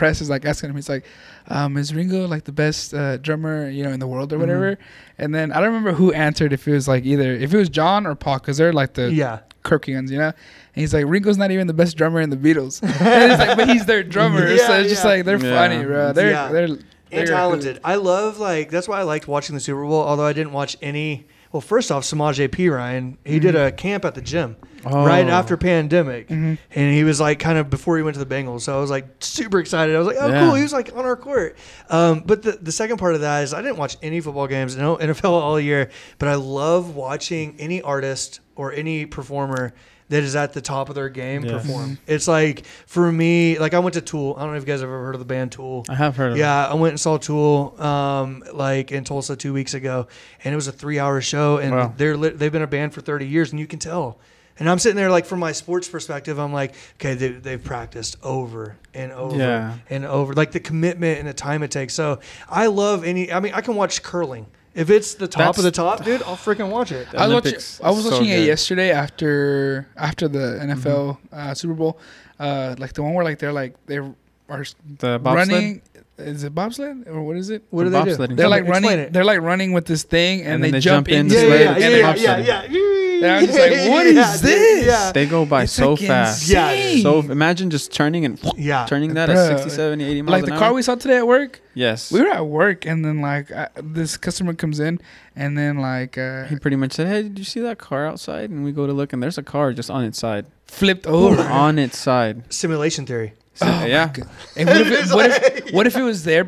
press 0.00 0.20
is 0.20 0.28
like 0.34 0.44
asking 0.44 0.70
him. 0.70 0.76
He's 0.76 0.88
like, 0.88 1.04
um, 1.48 1.76
"Is 1.76 1.94
Ringo 1.94 2.26
like 2.34 2.44
the 2.44 2.56
best 2.64 2.94
uh, 2.94 3.16
drummer 3.26 3.68
you 3.76 3.82
know 3.84 3.92
in 3.96 4.00
the 4.00 4.06
world 4.12 4.32
or 4.32 4.36
Mhm. 4.36 4.40
whatever?" 4.44 4.78
And 5.18 5.34
then 5.34 5.52
I 5.52 5.56
don't 5.60 5.68
remember 5.74 5.92
who 5.92 6.12
answered 6.26 6.52
if 6.52 6.66
it 6.66 6.72
was 6.72 6.88
like 6.88 7.04
either 7.04 7.30
if 7.44 7.52
it 7.54 7.56
was 7.56 7.68
John 7.68 8.06
or 8.06 8.14
Paul 8.14 8.38
because 8.38 8.56
they're 8.58 8.72
like 8.82 8.94
the 8.94 9.12
yeah. 9.12 9.40
Kirkians, 9.62 10.10
you 10.10 10.16
know. 10.18 10.32
And 10.74 10.80
he's 10.82 10.94
like, 10.94 11.04
Ringo's 11.06 11.36
not 11.36 11.50
even 11.50 11.66
the 11.66 11.74
best 11.82 11.96
drummer 11.98 12.20
in 12.22 12.30
the 12.30 12.36
Beatles. 12.46 12.82
and 13.00 13.32
it's 13.32 13.38
like, 13.44 13.56
but 13.58 13.68
he's 13.68 13.84
their 13.84 14.02
drummer, 14.14 14.46
so 14.56 14.72
Yeah, 14.72 14.78
it's 14.80 14.88
just 14.88 15.04
like 15.04 15.24
they're 15.26 15.36
Yeah. 15.44 15.54
funny, 15.58 15.84
bro. 15.84 16.12
They're 16.14 16.30
Yeah. 16.30 16.48
they're 16.52 16.68
they're 17.10 17.26
talented. 17.26 17.78
I 17.84 17.96
love 17.96 18.38
like 18.38 18.70
that's 18.70 18.88
why 18.88 18.98
I 19.00 19.02
liked 19.02 19.28
watching 19.28 19.54
the 19.54 19.60
Super 19.60 19.84
Bowl. 19.84 20.02
Although 20.02 20.26
I 20.26 20.32
didn't 20.32 20.52
watch 20.52 20.76
any. 20.80 21.26
Well, 21.52 21.60
first 21.60 21.90
off, 21.92 22.04
Samaj 22.04 22.40
P 22.52 22.68
Ryan, 22.68 23.18
he 23.24 23.38
did 23.40 23.54
a 23.56 23.70
camp 23.72 24.04
at 24.04 24.14
the 24.14 24.22
gym 24.22 24.56
Oh. 24.84 25.04
right 25.04 25.26
after 25.28 25.56
pandemic, 25.56 26.28
Mhm. 26.28 26.56
and 26.74 26.94
he 26.94 27.04
was 27.04 27.20
like 27.20 27.38
kind 27.38 27.58
of 27.58 27.68
before 27.70 27.96
he 27.96 28.02
went 28.02 28.14
to 28.18 28.24
the 28.24 28.34
Bengals. 28.34 28.62
So 28.62 28.76
I 28.76 28.80
was 28.80 28.90
like 28.90 29.06
super 29.20 29.58
excited. 29.60 29.94
I 29.94 29.98
was 29.98 30.06
like, 30.08 30.16
oh 30.20 30.28
Yeah. 30.28 30.40
cool, 30.46 30.54
he 30.54 30.62
was 30.62 30.72
like 30.72 30.90
on 30.96 31.04
our 31.04 31.16
court. 31.16 31.56
Um, 31.90 32.22
but 32.24 32.42
the 32.42 32.52
the 32.52 32.72
second 32.72 32.96
part 32.98 33.14
of 33.14 33.20
that 33.20 33.42
is 33.44 33.52
I 33.52 33.62
didn't 33.62 33.76
watch 33.76 33.96
any 34.02 34.20
football 34.20 34.46
games, 34.46 34.76
no 34.76 34.96
NFL 34.96 35.32
all 35.32 35.60
year, 35.60 35.90
but 36.18 36.28
I 36.28 36.34
love 36.36 36.94
watching 36.96 37.56
any 37.58 37.82
artist 37.82 38.40
or 38.56 38.72
any 38.72 39.06
performer. 39.06 39.72
That 40.08 40.24
is 40.24 40.34
at 40.34 40.54
the 40.54 40.60
top 40.60 40.88
of 40.88 40.96
their 40.96 41.08
game 41.08 41.44
perform. 41.44 41.98
It's 42.08 42.26
like 42.26 42.66
for 42.86 43.12
me, 43.12 43.60
like 43.60 43.74
I 43.74 43.78
went 43.78 43.94
to 43.94 44.00
Tool. 44.00 44.34
I 44.36 44.40
don't 44.42 44.50
know 44.50 44.56
if 44.56 44.64
you 44.64 44.66
guys 44.66 44.80
have 44.80 44.88
ever 44.88 45.04
heard 45.04 45.14
of 45.14 45.20
the 45.20 45.24
band 45.24 45.52
Tool. 45.52 45.84
I 45.88 45.94
have 45.94 46.16
heard 46.16 46.32
of 46.32 46.36
Yeah, 46.36 46.66
I 46.66 46.74
went 46.74 46.90
and 46.94 47.00
saw 47.00 47.16
Tool 47.16 47.80
um, 47.80 48.42
like 48.52 48.90
in 48.90 49.04
Tulsa 49.04 49.36
two 49.36 49.52
weeks 49.52 49.72
ago, 49.72 50.08
and 50.42 50.52
it 50.52 50.56
was 50.56 50.66
a 50.66 50.72
three-hour 50.72 51.20
show, 51.20 51.58
and 51.58 51.70
Wow. 51.76 51.94
they're 51.96 52.16
they've 52.16 52.50
been 52.50 52.60
a 52.62 52.66
band 52.66 52.92
for 52.92 53.00
thirty 53.02 53.28
years, 53.28 53.52
and 53.52 53.60
you 53.60 53.68
can 53.68 53.78
tell. 53.78 54.18
And 54.60 54.68
I'm 54.70 54.78
sitting 54.78 54.96
there 54.96 55.10
like 55.10 55.24
from 55.26 55.40
my 55.40 55.52
sports 55.52 55.88
perspective, 55.88 56.38
I'm 56.38 56.52
like, 56.52 56.74
okay, 56.96 57.14
they, 57.14 57.28
they've 57.28 57.62
practiced 57.64 58.16
over 58.22 58.76
and 58.94 59.10
over 59.10 59.36
Yeah. 59.36 59.78
and 59.88 60.04
over, 60.04 60.34
like 60.34 60.52
the 60.52 60.60
commitment 60.60 61.18
and 61.18 61.26
the 61.26 61.32
time 61.34 61.62
it 61.62 61.70
takes. 61.72 61.94
So 61.94 62.20
I 62.48 62.66
love 62.66 63.02
any. 63.04 63.32
I 63.32 63.40
mean, 63.40 63.54
I 63.54 63.62
can 63.62 63.74
watch 63.74 64.02
curling 64.02 64.46
if 64.74 64.88
it's 64.90 65.14
the 65.14 65.26
top 65.26 65.56
of 65.58 65.64
the 65.64 65.70
top, 65.72 66.04
dude. 66.04 66.22
I'll 66.22 66.36
freaking 66.36 66.68
watch 66.70 66.92
it. 66.92 67.08
I 67.14 67.26
was 67.26 67.34
watching. 67.34 67.54
I 67.82 67.90
was 67.90 68.04
so 68.04 68.10
watching 68.12 68.28
it 68.28 68.44
yesterday 68.46 68.90
after 68.92 69.88
after 69.96 70.28
the 70.28 70.58
NFL 70.62 71.16
uh, 71.32 71.54
Super 71.54 71.74
Bowl, 71.74 71.98
uh, 72.38 72.76
like 72.78 72.92
the 72.92 73.02
one 73.02 73.14
where 73.14 73.24
like 73.24 73.38
they're 73.38 73.52
like 73.54 73.74
they 73.86 73.96
are 73.98 74.64
The 74.98 75.18
running. 75.20 75.82
Is 76.18 76.44
it 76.44 76.54
bobsled 76.54 77.08
or 77.08 77.22
what 77.22 77.36
is 77.38 77.48
it? 77.48 77.62
What 77.70 77.84
do 77.84 77.88
The 77.90 78.04
they 78.04 78.26
do? 78.26 78.34
They're 78.36 78.46
like 78.46 78.64
Explain 78.64 78.82
running. 78.82 78.98
it. 78.98 79.12
They're 79.14 79.24
like 79.24 79.40
running 79.40 79.72
with 79.72 79.86
this 79.86 80.02
thing, 80.02 80.40
and, 80.42 80.56
And 80.56 80.62
they, 80.64 80.66
then 80.66 80.72
they 80.72 80.80
jump, 80.80 81.08
jump 81.08 81.16
in 81.18 81.28
the 81.28 81.34
Yeah, 81.34 81.40
sled, 81.40 81.48
sled 81.48 81.60
yeah, 81.60 81.72
and 81.72 81.80
yeah, 81.80 81.88
then 81.88 81.98
yeah, 81.98 82.12
bobsledding. 82.12 82.46
yeah, 82.46 82.62
yeah. 82.64 82.89
And 83.22 83.26
I'm 83.32 83.46
just 83.46 83.58
like, 83.58 83.70
what 83.90 84.06
is 84.06 84.14
Yeah, 84.16 84.32
dude, 84.36 84.42
this? 84.44 84.86
Yeah, 84.86 85.12
They 85.12 85.26
go 85.26 85.44
by 85.44 85.62
It's, 85.64 85.72
so 85.72 85.90
like, 85.92 86.00
fast. 86.06 86.48
Yeah. 86.48 87.02
So 87.02 87.20
imagine 87.20 87.70
just 87.70 87.92
turning 87.92 88.24
and 88.24 88.40
yeah. 88.56 88.86
turning 88.86 89.14
that 89.14 89.28
Bruh. 89.28 89.50
at 89.52 89.58
60, 89.60 89.70
70, 89.70 90.04
80 90.04 90.22
miles 90.22 90.32
like 90.32 90.42
an 90.44 90.48
the 90.48 90.54
hour. 90.54 90.58
car 90.58 90.72
we 90.74 90.82
saw 90.82 90.94
today 90.94 91.18
at 91.18 91.26
work. 91.26 91.60
yes. 91.74 92.10
We 92.12 92.20
were 92.22 92.28
at 92.28 92.46
work, 92.46 92.86
and 92.86 93.04
then 93.04 93.20
like 93.20 93.50
uh, 93.52 93.68
this 93.82 94.16
customer 94.16 94.54
comes 94.54 94.80
in, 94.80 95.00
and 95.36 95.56
then 95.56 95.78
like 95.78 96.16
uh, 96.18 96.44
he 96.44 96.56
pretty 96.56 96.76
much 96.76 96.92
said, 96.92 97.06
"Hey, 97.06 97.22
did 97.22 97.38
you 97.38 97.44
see 97.44 97.60
that 97.60 97.78
car 97.78 98.06
outside?" 98.06 98.50
And 98.50 98.64
we 98.64 98.72
go 98.72 98.86
to 98.86 98.92
look, 98.92 99.12
and 99.12 99.22
there's 99.22 99.38
a 99.38 99.42
car 99.42 99.72
just 99.72 99.90
on 99.90 100.04
its 100.04 100.18
side. 100.18 100.46
flipped 100.66 101.06
over. 101.06 101.42
on 101.42 101.78
its 101.78 101.98
side. 101.98 102.42
Simulation 102.52 103.06
theory. 103.06 103.32
So, 103.54 103.66
Oh 103.66 103.84
yeah. 103.84 104.12
And 104.56 104.68
what 104.68 104.80
if, 104.80 104.90
it, 104.90 105.14
what, 105.14 105.30
if, 105.30 105.72
what 105.74 105.86
if 105.86 105.96
it 105.96 106.02
was 106.02 106.24
there 106.24 106.44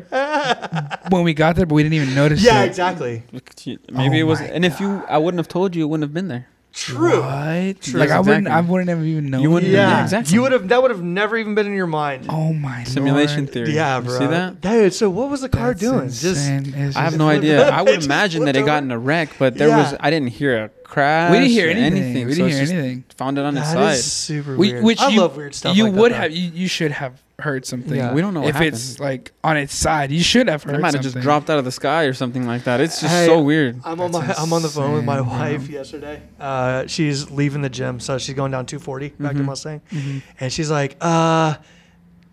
when 1.09 1.23
we 1.23 1.33
got 1.33 1.55
there, 1.55 1.65
but 1.65 1.75
we 1.75 1.83
didn't 1.83 1.93
even 1.95 2.15
notice 2.15 2.41
Yeah, 2.43 2.63
it? 2.63 2.67
exactly. 2.67 3.21
Look 3.31 3.49
at 3.51 3.67
you. 3.67 3.77
Maybe 3.91 4.17
Oh 4.17 4.21
it 4.21 4.23
was. 4.23 4.41
And 4.41 4.65
if 4.65 4.79
you, 4.79 5.03
I 5.07 5.17
wouldn't 5.19 5.37
have 5.39 5.47
told 5.47 5.75
you, 5.75 5.83
it 5.83 5.87
wouldn't 5.87 6.03
have 6.03 6.13
been 6.13 6.27
there. 6.29 6.47
True. 6.73 7.21
What? 7.21 7.81
True. 7.81 7.99
Like 7.99 8.09
I 8.09 8.19
wouldn't, 8.19 8.47
I 8.47 8.59
wouldn't 8.61 8.89
have 8.89 9.03
even 9.05 9.29
known. 9.29 9.41
You 9.43 9.51
wouldn't- 9.51 9.71
Yeah, 9.71 9.89
Yeah, 9.97 10.03
exactly. 10.03 10.33
You 10.33 10.41
would 10.41 10.51
have. 10.53 10.67
That 10.69 10.81
would 10.81 10.89
have 10.89 11.03
never 11.03 11.37
even 11.37 11.53
been 11.53 11.67
in 11.67 11.73
your 11.75 11.85
mind. 11.87 12.25
Oh 12.29 12.51
my 12.51 12.83
Simulation 12.83 13.41
Lord. 13.41 13.53
theory. 13.53 13.73
Yeah, 13.75 13.97
You 13.97 14.03
bro. 14.03 14.19
See 14.19 14.25
that? 14.25 14.59
dude? 14.59 14.93
So 14.93 15.09
what 15.09 15.29
was 15.29 15.41
the 15.41 15.49
car 15.49 15.67
That's 15.67 15.79
doing? 15.81 16.07
Just 16.09 16.25
insane. 16.25 16.73
It's 16.75 16.95
I 16.97 17.01
have 17.03 17.17
no 17.17 17.29
idea. 17.29 17.69
I 17.69 17.83
would 17.83 18.03
imagine 18.03 18.45
that 18.45 18.55
flipped 18.55 18.63
it 18.63 18.65
got 18.65 18.81
in 18.83 18.91
a 18.91 18.97
wreck, 18.97 19.29
but 19.37 19.55
there 19.55 19.67
Yeah. 19.67 19.77
was. 19.91 19.95
I 19.99 20.09
didn't 20.09 20.29
hear 20.29 20.63
a 20.65 20.69
crash. 20.83 21.31
We 21.31 21.37
didn't 21.39 21.51
hear 21.51 21.67
or 21.67 21.71
anything. 21.71 22.27
We 22.27 22.33
didn't 22.33 22.47
it's 22.49 22.69
hear 22.71 22.79
anything. 22.79 23.03
Found 23.17 23.37
it 23.37 23.45
on 23.45 23.55
its 23.55 23.71
side. 23.71 23.93
is 23.93 24.11
super 24.11 24.55
We- 24.57 24.71
weird. 24.73 24.83
which 24.83 24.99
I 24.99 25.09
you- 25.09 25.21
love 25.21 25.37
weird 25.37 25.53
stuff. 25.53 25.77
You 25.77 25.85
like 25.85 25.93
would 25.93 26.11
that, 26.11 26.21
have. 26.21 26.31
You, 26.31 26.51
you 26.55 26.67
should 26.67 26.91
have 26.91 27.21
heard 27.43 27.65
something. 27.65 27.95
Yeah. 27.95 28.13
We 28.13 28.21
don't 28.21 28.33
know 28.33 28.41
what 28.41 28.49
if 28.49 28.55
happened. 28.55 28.73
it's 28.73 28.99
like 28.99 29.31
on 29.43 29.57
its 29.57 29.75
side, 29.75 30.11
you 30.11 30.23
should 30.23 30.47
have 30.49 30.63
heard 30.63 30.75
it 30.75 30.81
might 30.81 30.93
have 30.93 31.03
just 31.03 31.19
dropped 31.19 31.49
out 31.49 31.59
of 31.59 31.65
the 31.65 31.71
sky 31.71 32.03
or 32.05 32.13
something 32.13 32.47
like 32.47 32.63
that. 32.63 32.81
It's 32.81 32.99
just 33.01 33.13
Hey, 33.13 33.25
so 33.25 33.41
weird. 33.41 33.79
I'm 33.85 33.99
on 34.01 34.11
my 34.11 34.25
That's 34.25 34.39
I'm 34.39 34.51
on 34.53 34.61
the 34.61 34.69
phone 34.69 34.93
with 34.93 35.05
my 35.05 35.19
insane, 35.19 35.29
bro. 35.29 35.39
wife 35.39 35.69
yesterday. 35.69 36.21
Uh, 36.39 36.87
she's 36.87 37.29
leaving 37.29 37.61
the 37.61 37.69
gym, 37.69 37.99
so 37.99 38.17
she's 38.17 38.35
going 38.35 38.51
down 38.51 38.65
240 38.65 39.09
back 39.19 39.33
to 39.33 39.39
Mhm. 39.39 39.45
Mustang, 39.45 39.81
Mhm. 39.91 40.21
and 40.39 40.51
she's 40.51 40.71
like, 40.71 40.97
uh. 41.01 41.55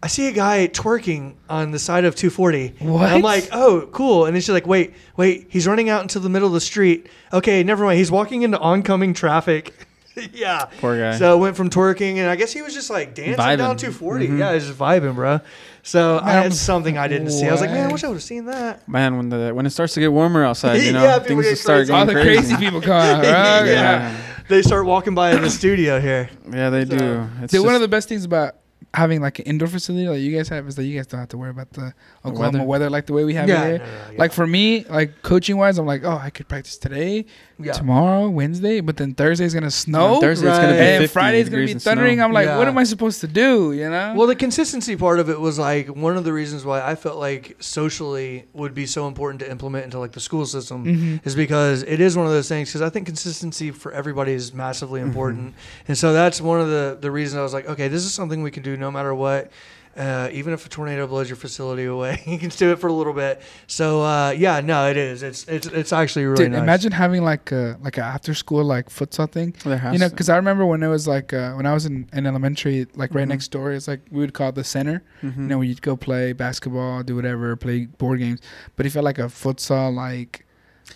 I 0.03 0.07
see 0.07 0.28
a 0.28 0.32
guy 0.32 0.66
twerking 0.66 1.35
on 1.51 1.73
the 1.73 1.78
side 1.78 2.07
of 2.07 2.15
240. 2.16 2.73
And 2.81 2.91
I'm 2.91 3.20
like, 3.20 3.51
oh, 3.53 3.87
cool. 3.93 4.24
And 4.24 4.35
then 4.35 4.41
she's 4.41 4.49
like, 4.49 4.66
wait, 4.66 4.95
wait, 5.19 5.49
he's 5.51 5.66
running 5.66 5.91
out 5.91 6.01
into 6.01 6.19
the 6.19 6.31
middle 6.31 6.49
of 6.49 6.55
the 6.55 6.61
street. 6.62 7.07
Okay, 7.35 7.62
never 7.62 7.85
mind. 7.85 7.99
He's 7.99 8.11
walking 8.11 8.41
into 8.41 8.59
oncoming 8.61 9.12
traffic. 9.12 9.74
yeah. 10.32 10.66
Poor 10.81 10.99
guy. 10.99 11.16
So 11.19 11.37
it 11.37 11.41
went 11.41 11.57
from 11.57 11.70
twerking, 11.70 12.16
and 12.16 12.28
I 12.28 12.37
guess 12.37 12.53
he 12.53 12.62
was 12.62 12.74
just 12.74 12.91
like 12.91 13.15
dancing 13.15 13.35
Vibing. 13.37 13.59
down 13.59 13.77
240. 13.77 14.28
Mhm. 14.28 14.39
Yeah, 14.39 14.55
he's 14.55 14.66
just 14.66 14.78
vibing, 14.78 15.15
bro. 15.15 15.41
So 15.82 16.19
I, 16.19 16.24
Man, 16.35 16.47
it's 16.49 16.61
something 16.61 16.99
I 16.99 17.09
didn't 17.09 17.31
see. 17.31 17.47
I 17.47 17.53
was 17.53 17.61
like, 17.61 17.70
man, 17.70 17.89
I 17.89 17.93
wish 17.93 18.05
I 18.05 18.09
would 18.09 18.15
have 18.15 18.23
seen 18.23 18.45
that. 18.47 18.87
Man, 18.89 19.16
when 19.16 19.28
the 19.31 19.53
when 19.55 19.66
it 19.66 19.70
starts 19.70 19.95
to 19.95 20.01
get 20.01 20.12
warmer 20.12 20.45
outside, 20.45 20.77
you 20.82 20.93
know, 20.93 21.03
Yeah, 21.03 21.19
things 21.20 21.43
get 21.45 21.57
start 21.59 21.78
crazy. 21.78 21.93
All 21.93 22.05
the 22.07 22.12
crazy. 22.12 22.28
crazy 22.55 22.57
people 22.57 22.81
come 22.81 22.93
out, 22.93 23.19
right? 23.23 23.24
Yeah. 23.24 23.65
yeah. 23.66 24.16
They 24.49 24.62
start 24.62 24.85
walking 24.85 25.15
by 25.15 25.31
in 25.32 25.43
the 25.43 25.51
studio 25.51 26.01
here. 26.01 26.28
yeah, 26.53 26.70
they 26.70 26.85
So- 26.85 26.99
do. 26.99 27.28
It's 27.43 27.53
Dude, 27.53 27.65
one 27.65 27.74
of 27.77 27.81
the 27.81 27.89
best 27.89 28.09
things 28.09 28.24
about 28.24 28.57
having 28.94 29.20
like 29.20 29.39
an 29.39 29.44
indoor 29.44 29.69
facility 29.69 30.09
like 30.09 30.20
you 30.20 30.36
guys 30.36 30.48
have 30.48 30.66
is 30.66 30.74
that 30.74 30.85
you 30.85 30.97
guys 30.97 31.07
don't 31.07 31.20
have 31.20 31.28
to 31.28 31.39
worry 31.39 31.51
about 31.51 31.70
the 31.74 31.94
Oklahoma 32.24 32.59
weather. 32.59 32.65
weather, 32.66 32.90
like 32.90 33.07
the 33.07 33.12
way 33.12 33.24
we 33.24 33.35
have 33.35 33.48
yeah, 33.48 33.62
it 33.65 33.69
here. 33.69 33.78
no, 33.78 33.85
no, 33.85 33.90
no, 33.90 34.12
yeah. 34.12 34.19
Like 34.19 34.32
for 34.32 34.47
me, 34.47 34.85
like 34.85 35.23
coaching 35.23 35.57
wise, 35.57 35.78
I'm 35.78 35.86
like, 35.86 36.02
oh, 36.05 36.16
I 36.16 36.31
could 36.31 36.48
practice 36.48 36.77
today, 36.77 37.24
yeah. 37.59 37.73
tomorrow, 37.73 38.28
Wednesday, 38.28 38.81
but 38.81 38.97
then 38.97 39.15
Thursday's 39.15 39.55
gonna 39.55 39.70
snow. 39.70 40.15
On 40.15 40.20
Thursday 40.20 40.48
it's 40.48 40.59
gonna 40.59 40.73
be 40.73 40.78
and 40.78 41.02
50 41.02 41.12
Friday's 41.12 41.48
gonna 41.48 41.66
be 41.66 41.74
thundering. 41.74 42.20
I'm 42.20 42.32
like, 42.32 42.48
what 42.48 42.66
am 42.69 42.77
I 42.78 42.85
supposed 42.85 43.20
to 43.20 43.28
do? 43.28 43.73
You 43.73 43.89
know? 43.90 44.15
Well, 44.16 44.27
the 44.27 44.35
consistency 44.36 44.97
part 44.97 45.20
of 45.20 45.31
it 45.31 45.39
was 45.39 45.59
like 45.59 45.89
one 45.89 46.16
of 46.16 46.24
the 46.24 46.32
reasons 46.32 46.65
why 46.65 46.82
I 46.82 46.94
felt 46.97 47.19
like 47.19 47.57
socially 47.61 48.47
would 48.55 48.74
be 48.74 48.86
so 48.86 49.07
important 49.07 49.40
to 49.40 49.51
implement 49.51 49.85
into 49.85 49.98
like 49.98 50.12
the 50.12 50.20
school 50.20 50.47
system 50.47 50.85
Mhm. 50.85 51.27
is 51.27 51.35
because 51.36 51.82
it 51.85 52.01
is 52.01 52.16
one 52.16 52.27
of 52.27 52.32
those 52.32 52.48
things 52.48 52.69
because 52.69 52.82
I 52.82 52.90
think 52.90 53.07
consistency 53.07 53.70
for 53.70 53.93
everybody 53.93 54.32
is 54.32 54.52
massively 54.52 55.01
important. 55.01 55.55
And 55.89 55.97
so 55.97 56.12
that's 56.12 56.40
one 56.40 56.61
of 56.61 56.69
the, 56.69 56.98
the 57.01 57.11
reasons 57.11 57.39
I 57.39 57.43
was 57.43 57.52
like, 57.55 57.69
okay, 57.69 57.89
this 57.89 58.05
is 58.05 58.12
something 58.12 58.43
we 58.43 58.51
can 58.51 58.62
do 58.62 58.69
no 58.76 58.90
matter 58.90 59.14
what. 59.14 59.51
Uh, 59.97 60.28
even 60.32 60.52
if 60.52 60.64
a 60.64 60.68
tornado 60.68 61.05
blows 61.09 61.28
your 61.28 61.36
facility 61.36 61.84
away, 61.84 62.22
you 62.26 62.38
can 62.38 62.48
do 62.51 62.70
it 62.70 62.78
for 62.78 62.86
a 62.86 62.92
little 62.92 63.12
bit. 63.12 63.42
So 63.66 64.02
uh, 64.02 64.30
yeah, 64.30 64.60
no, 64.60 64.88
it 64.88 64.97
is. 64.97 65.24
It's 65.24 65.44
it's 65.48 65.66
it's 65.66 65.92
actually 65.92 66.26
really 66.26 66.44
Dude, 66.44 66.52
nice. 66.52 66.62
imagine 66.62 66.92
having 66.92 67.24
like 67.24 67.51
a 67.51 67.76
like 67.82 67.98
a 67.98 68.02
after 68.02 68.32
school 68.32 68.62
like 68.64 68.88
futsal 68.88 69.30
thing. 69.30 69.52
There 69.64 69.76
has 69.76 69.92
You 69.92 69.98
know, 69.98 70.09
because 70.09 70.28
I 70.28 70.36
remember 70.36 70.64
when 70.64 70.82
it 70.84 70.88
was 70.88 71.09
like 71.09 71.32
uh, 71.32 71.55
when 71.55 71.66
I 71.66 71.74
was 71.74 71.86
in, 71.86 72.09
in 72.12 72.24
elementary, 72.24 72.86
like 72.94 73.12
right 73.14 73.26
Mhm. 73.26 73.30
next 73.30 73.48
door, 73.48 73.72
it's 73.72 73.88
like 73.88 74.01
we 74.12 74.20
would 74.20 74.32
call 74.32 74.51
it 74.51 74.55
the 74.55 74.64
center. 74.64 75.02
Mhm. 75.24 75.36
You 75.36 75.42
know, 75.42 75.59
where 75.59 75.66
you'd 75.66 75.82
go 75.82 75.97
play 75.97 76.34
basketball, 76.34 77.02
do 77.02 77.16
whatever, 77.16 77.56
play 77.56 77.86
board 77.86 78.20
games. 78.20 78.40
But 78.76 78.86
it 78.86 78.90
felt 78.90 79.05
like 79.05 79.18
a 79.18 79.24
futsal 79.24 79.92
like 79.92 80.47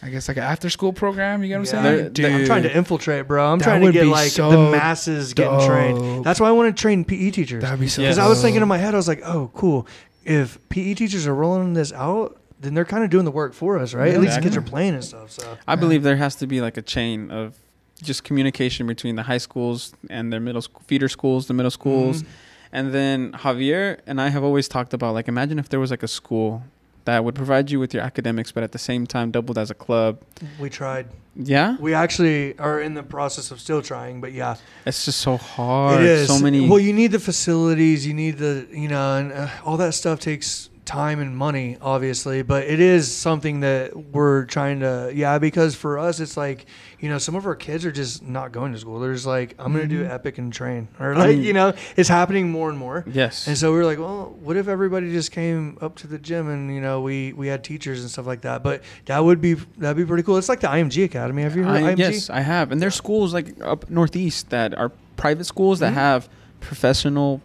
I 0.05 0.11
guess 0.11 0.29
like 0.29 0.37
an 0.37 0.43
after 0.43 0.69
school 0.69 0.93
program. 0.93 1.43
You 1.43 1.49
get 1.49 1.59
what 1.61 1.73
I'm 1.75 1.85
Yeah. 1.85 1.93
saying? 1.97 2.11
They're- 2.13 2.31
I'm 2.41 2.45
trying 2.45 2.63
to 2.65 2.77
infiltrate, 2.77 3.27
bro. 3.27 3.53
I'm 3.53 3.59
That 3.59 3.65
trying 3.65 3.81
to 3.81 3.87
would 3.87 3.95
get 3.95 4.03
be 4.03 4.09
like 4.09 4.31
so 4.31 4.51
the 4.51 4.71
masses 4.71 5.33
getting 5.33 5.67
trained. 5.67 6.25
That's 6.25 6.39
why 6.41 6.49
I 6.49 6.53
want 6.53 6.77
to 6.77 6.79
train 6.81 7.05
PE 7.07 7.31
teachers. 7.31 7.63
That'd 7.63 7.81
be 7.81 7.89
so. 7.89 8.03
Yes. 8.03 8.17
Because 8.17 8.27
I 8.27 8.29
was 8.29 8.43
thinking 8.43 8.61
in 8.63 8.69
my 8.69 8.77
head, 8.79 8.93
I 8.95 8.99
was 8.99 9.09
like, 9.09 9.23
oh, 9.25 9.51
cool. 9.55 9.87
If 10.25 10.59
PE 10.69 10.95
teachers 10.95 11.27
are 11.27 11.35
rolling 11.35 11.73
this 11.73 11.93
out, 11.93 12.37
then 12.61 12.75
they're 12.75 12.85
kind 12.85 13.03
of 13.05 13.11
doing 13.11 13.25
the 13.25 13.31
work 13.31 13.55
for 13.55 13.79
us, 13.79 13.95
right? 13.95 14.13
At 14.15 14.21
least 14.21 14.37
the 14.37 14.43
kids 14.43 14.57
are 14.57 14.61
Exactly. 14.61 14.71
playing 14.71 14.95
and 14.95 15.05
stuff. 15.05 15.31
So 15.31 15.57
I 15.67 15.75
believe 15.75 16.03
there 16.03 16.17
has 16.17 16.35
to 16.37 16.47
be 16.47 16.61
like 16.61 16.77
a 16.77 16.83
chain 16.83 17.31
of 17.31 17.55
just 18.03 18.25
communication 18.25 18.87
between 18.87 19.17
the 19.17 19.23
high 19.25 19.39
schools 19.39 19.95
and 20.11 20.33
their 20.33 20.41
middle 20.41 20.61
school 20.63 20.83
feeder 20.87 21.09
schools, 21.09 21.47
the 21.47 21.55
middle 21.55 21.71
schools, 21.71 22.23
Mhm. 22.23 22.27
and 22.73 22.93
then 22.93 23.33
Javier 23.33 23.99
and 24.07 24.21
I 24.21 24.29
have 24.31 24.43
always 24.45 24.67
talked 24.69 24.93
about 24.93 25.15
like 25.15 25.29
imagine 25.29 25.59
if 25.59 25.69
there 25.69 25.81
was 25.81 25.91
like 25.91 26.03
a 26.03 26.09
school 26.09 26.63
that 27.05 27.25
would 27.25 27.35
provide 27.35 27.71
you 27.71 27.79
with 27.81 27.93
your 27.95 28.03
academics, 28.03 28.53
but 28.53 28.63
at 28.63 28.73
the 28.73 28.79
same 28.79 29.07
time 29.07 29.31
doubled 29.31 29.59
as 29.59 29.71
a 29.71 29.75
club. 29.75 30.21
we 30.59 30.71
tried. 30.71 31.07
Yeah, 31.37 31.77
We 31.81 31.95
actually 31.95 32.57
are 32.61 32.81
in 32.81 32.95
the 32.95 33.03
process 33.03 33.51
of 33.51 33.61
still 33.61 33.83
trying, 33.83 34.21
but 34.21 34.33
yeah, 34.33 34.55
it's 34.87 35.05
just 35.05 35.21
so 35.21 35.37
hard. 35.37 36.01
it 36.01 36.07
is. 36.07 36.29
So 36.29 36.39
many. 36.39 36.69
Well, 36.69 36.79
you 36.79 36.93
need 36.93 37.11
the 37.11 37.19
facilities, 37.19 38.07
you 38.07 38.15
need 38.15 38.39
the, 38.39 38.69
you 38.71 38.87
know, 38.87 39.17
and 39.17 39.33
uh, 39.33 39.49
all 39.65 39.77
that 39.79 39.95
stuff 39.95 40.21
takes 40.21 40.71
time 40.85 41.19
and 41.21 41.35
money, 41.37 41.79
obviously. 41.81 42.43
But 42.43 42.65
it 42.65 42.79
is 42.79 43.11
something 43.11 43.61
that 43.61 43.97
we're 43.97 44.45
trying 44.45 44.81
to, 44.81 45.11
yeah, 45.15 45.39
because 45.39 45.75
for 45.75 45.99
us, 45.99 46.21
it's 46.21 46.37
like, 46.37 46.67
you 47.01 47.09
know, 47.09 47.17
some 47.19 47.35
of 47.35 47.47
our 47.47 47.55
kids 47.55 47.85
are 47.87 47.93
just 47.93 48.23
not 48.23 48.53
going 48.53 48.73
to 48.73 48.79
school. 48.79 49.01
They're 49.01 49.15
just 49.15 49.25
like, 49.27 49.55
I'm 49.59 49.73
going 49.73 49.89
to 49.89 49.95
do 49.95 50.05
Mhm. 50.05 50.11
Epic 50.11 50.37
and 50.39 50.53
train, 50.53 50.89
or 51.01 51.15
like, 51.17 51.37
you 51.39 51.53
know, 51.55 51.73
it's 51.97 52.09
happening 52.09 52.51
more 52.51 52.69
and 52.69 52.79
more. 52.79 53.05
yes. 53.07 53.47
And 53.47 53.57
so 53.57 53.73
we 53.73 53.79
were 53.79 53.85
like, 53.87 53.99
well, 53.99 54.37
what 54.43 54.57
if 54.57 54.69
everybody 54.69 55.11
just 55.11 55.33
came 55.33 55.79
up 55.81 55.97
to 55.97 56.07
the 56.07 56.19
gym 56.19 56.49
and 56.49 56.75
you 56.75 56.81
know 56.81 57.01
we 57.01 57.33
we 57.33 57.47
had 57.49 57.65
teachers 57.65 58.01
and 58.03 58.11
stuff 58.11 58.27
like 58.27 58.43
that? 58.43 58.63
But 58.63 58.83
that 59.07 59.25
would 59.25 59.41
be 59.41 59.55
that'd 59.79 59.97
be 59.97 60.05
pretty 60.05 60.23
cool. 60.23 60.37
It's 60.37 60.49
like 60.49 60.61
the 60.61 60.69
IMG 60.69 61.05
Academy. 61.05 61.43
Have 61.43 61.57
you 61.57 61.63
heard 61.65 61.77
I, 61.83 61.91
of 61.93 61.97
IMG? 61.97 61.99
yes, 61.99 62.31
I 62.31 62.41
have. 62.41 62.73
And 62.73 62.81
there's 62.83 62.95
schools 62.95 63.33
like 63.33 63.55
up 63.63 63.89
northeast 63.91 64.51
that 64.51 64.77
are 64.77 64.91
private 65.17 65.45
schools 65.45 65.79
that 65.81 65.93
Mhm. 65.93 65.97
have 65.97 66.29
professional 66.61 67.41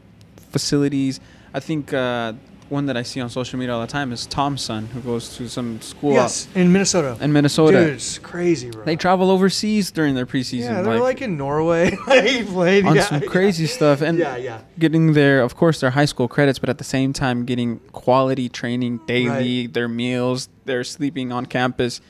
facilities. 0.52 1.20
I 1.53 1.60
think 1.60 1.94
uh, 1.94 2.34
one 2.70 2.86
that 2.86 2.98
I 2.98 3.04
see 3.04 3.20
on 3.22 3.30
social 3.30 3.58
media 3.60 3.74
all 3.74 3.82
the 3.82 3.88
time 3.88 4.12
is 4.12 4.26
Tom's 4.26 4.62
son, 4.62 4.88
who 4.88 5.02
goes 5.02 5.36
to 5.38 5.48
some 5.50 5.82
school 5.82 6.14
Yes, 6.14 6.48
in 6.56 6.72
Minnesota. 6.72 7.18
in 7.22 7.34
Minnesota. 7.34 7.86
Dude, 7.86 7.94
it's 7.96 8.18
crazy, 8.20 8.70
bro. 8.70 8.86
They 8.86 8.96
travel 8.96 9.32
overseas 9.32 9.91
during 9.91 10.16
their 10.16 10.26
preseason, 10.26 10.70
yeah, 10.70 10.82
they're 10.82 11.00
like, 11.00 11.22
in 11.22 11.38
Norway. 11.38 11.96
like 12.08 12.48
played 12.48 12.86
on 12.86 12.96
yeah, 12.96 13.04
some 13.04 13.22
yeah. 13.22 13.30
crazy 13.30 13.66
stuff, 13.66 14.02
and 14.02 14.18
yeah, 14.18 14.36
yeah. 14.38 14.62
getting 14.78 15.14
their, 15.14 15.41
of 15.41 15.56
course, 15.56 15.80
their 15.80 15.91
high 15.91 16.06
school 16.06 16.28
credits, 16.28 16.60
but 16.60 16.70
at 16.70 16.78
the 16.78 16.84
same 16.84 17.14
time 17.14 17.46
getting 17.46 17.80
quality 17.91 18.50
training 18.50 19.00
daily, 19.08 19.68
their 19.68 19.88
meals, 19.88 20.50
they're 20.66 20.84
sleeping 20.84 21.32
on 21.32 21.46
campus. 21.46 22.02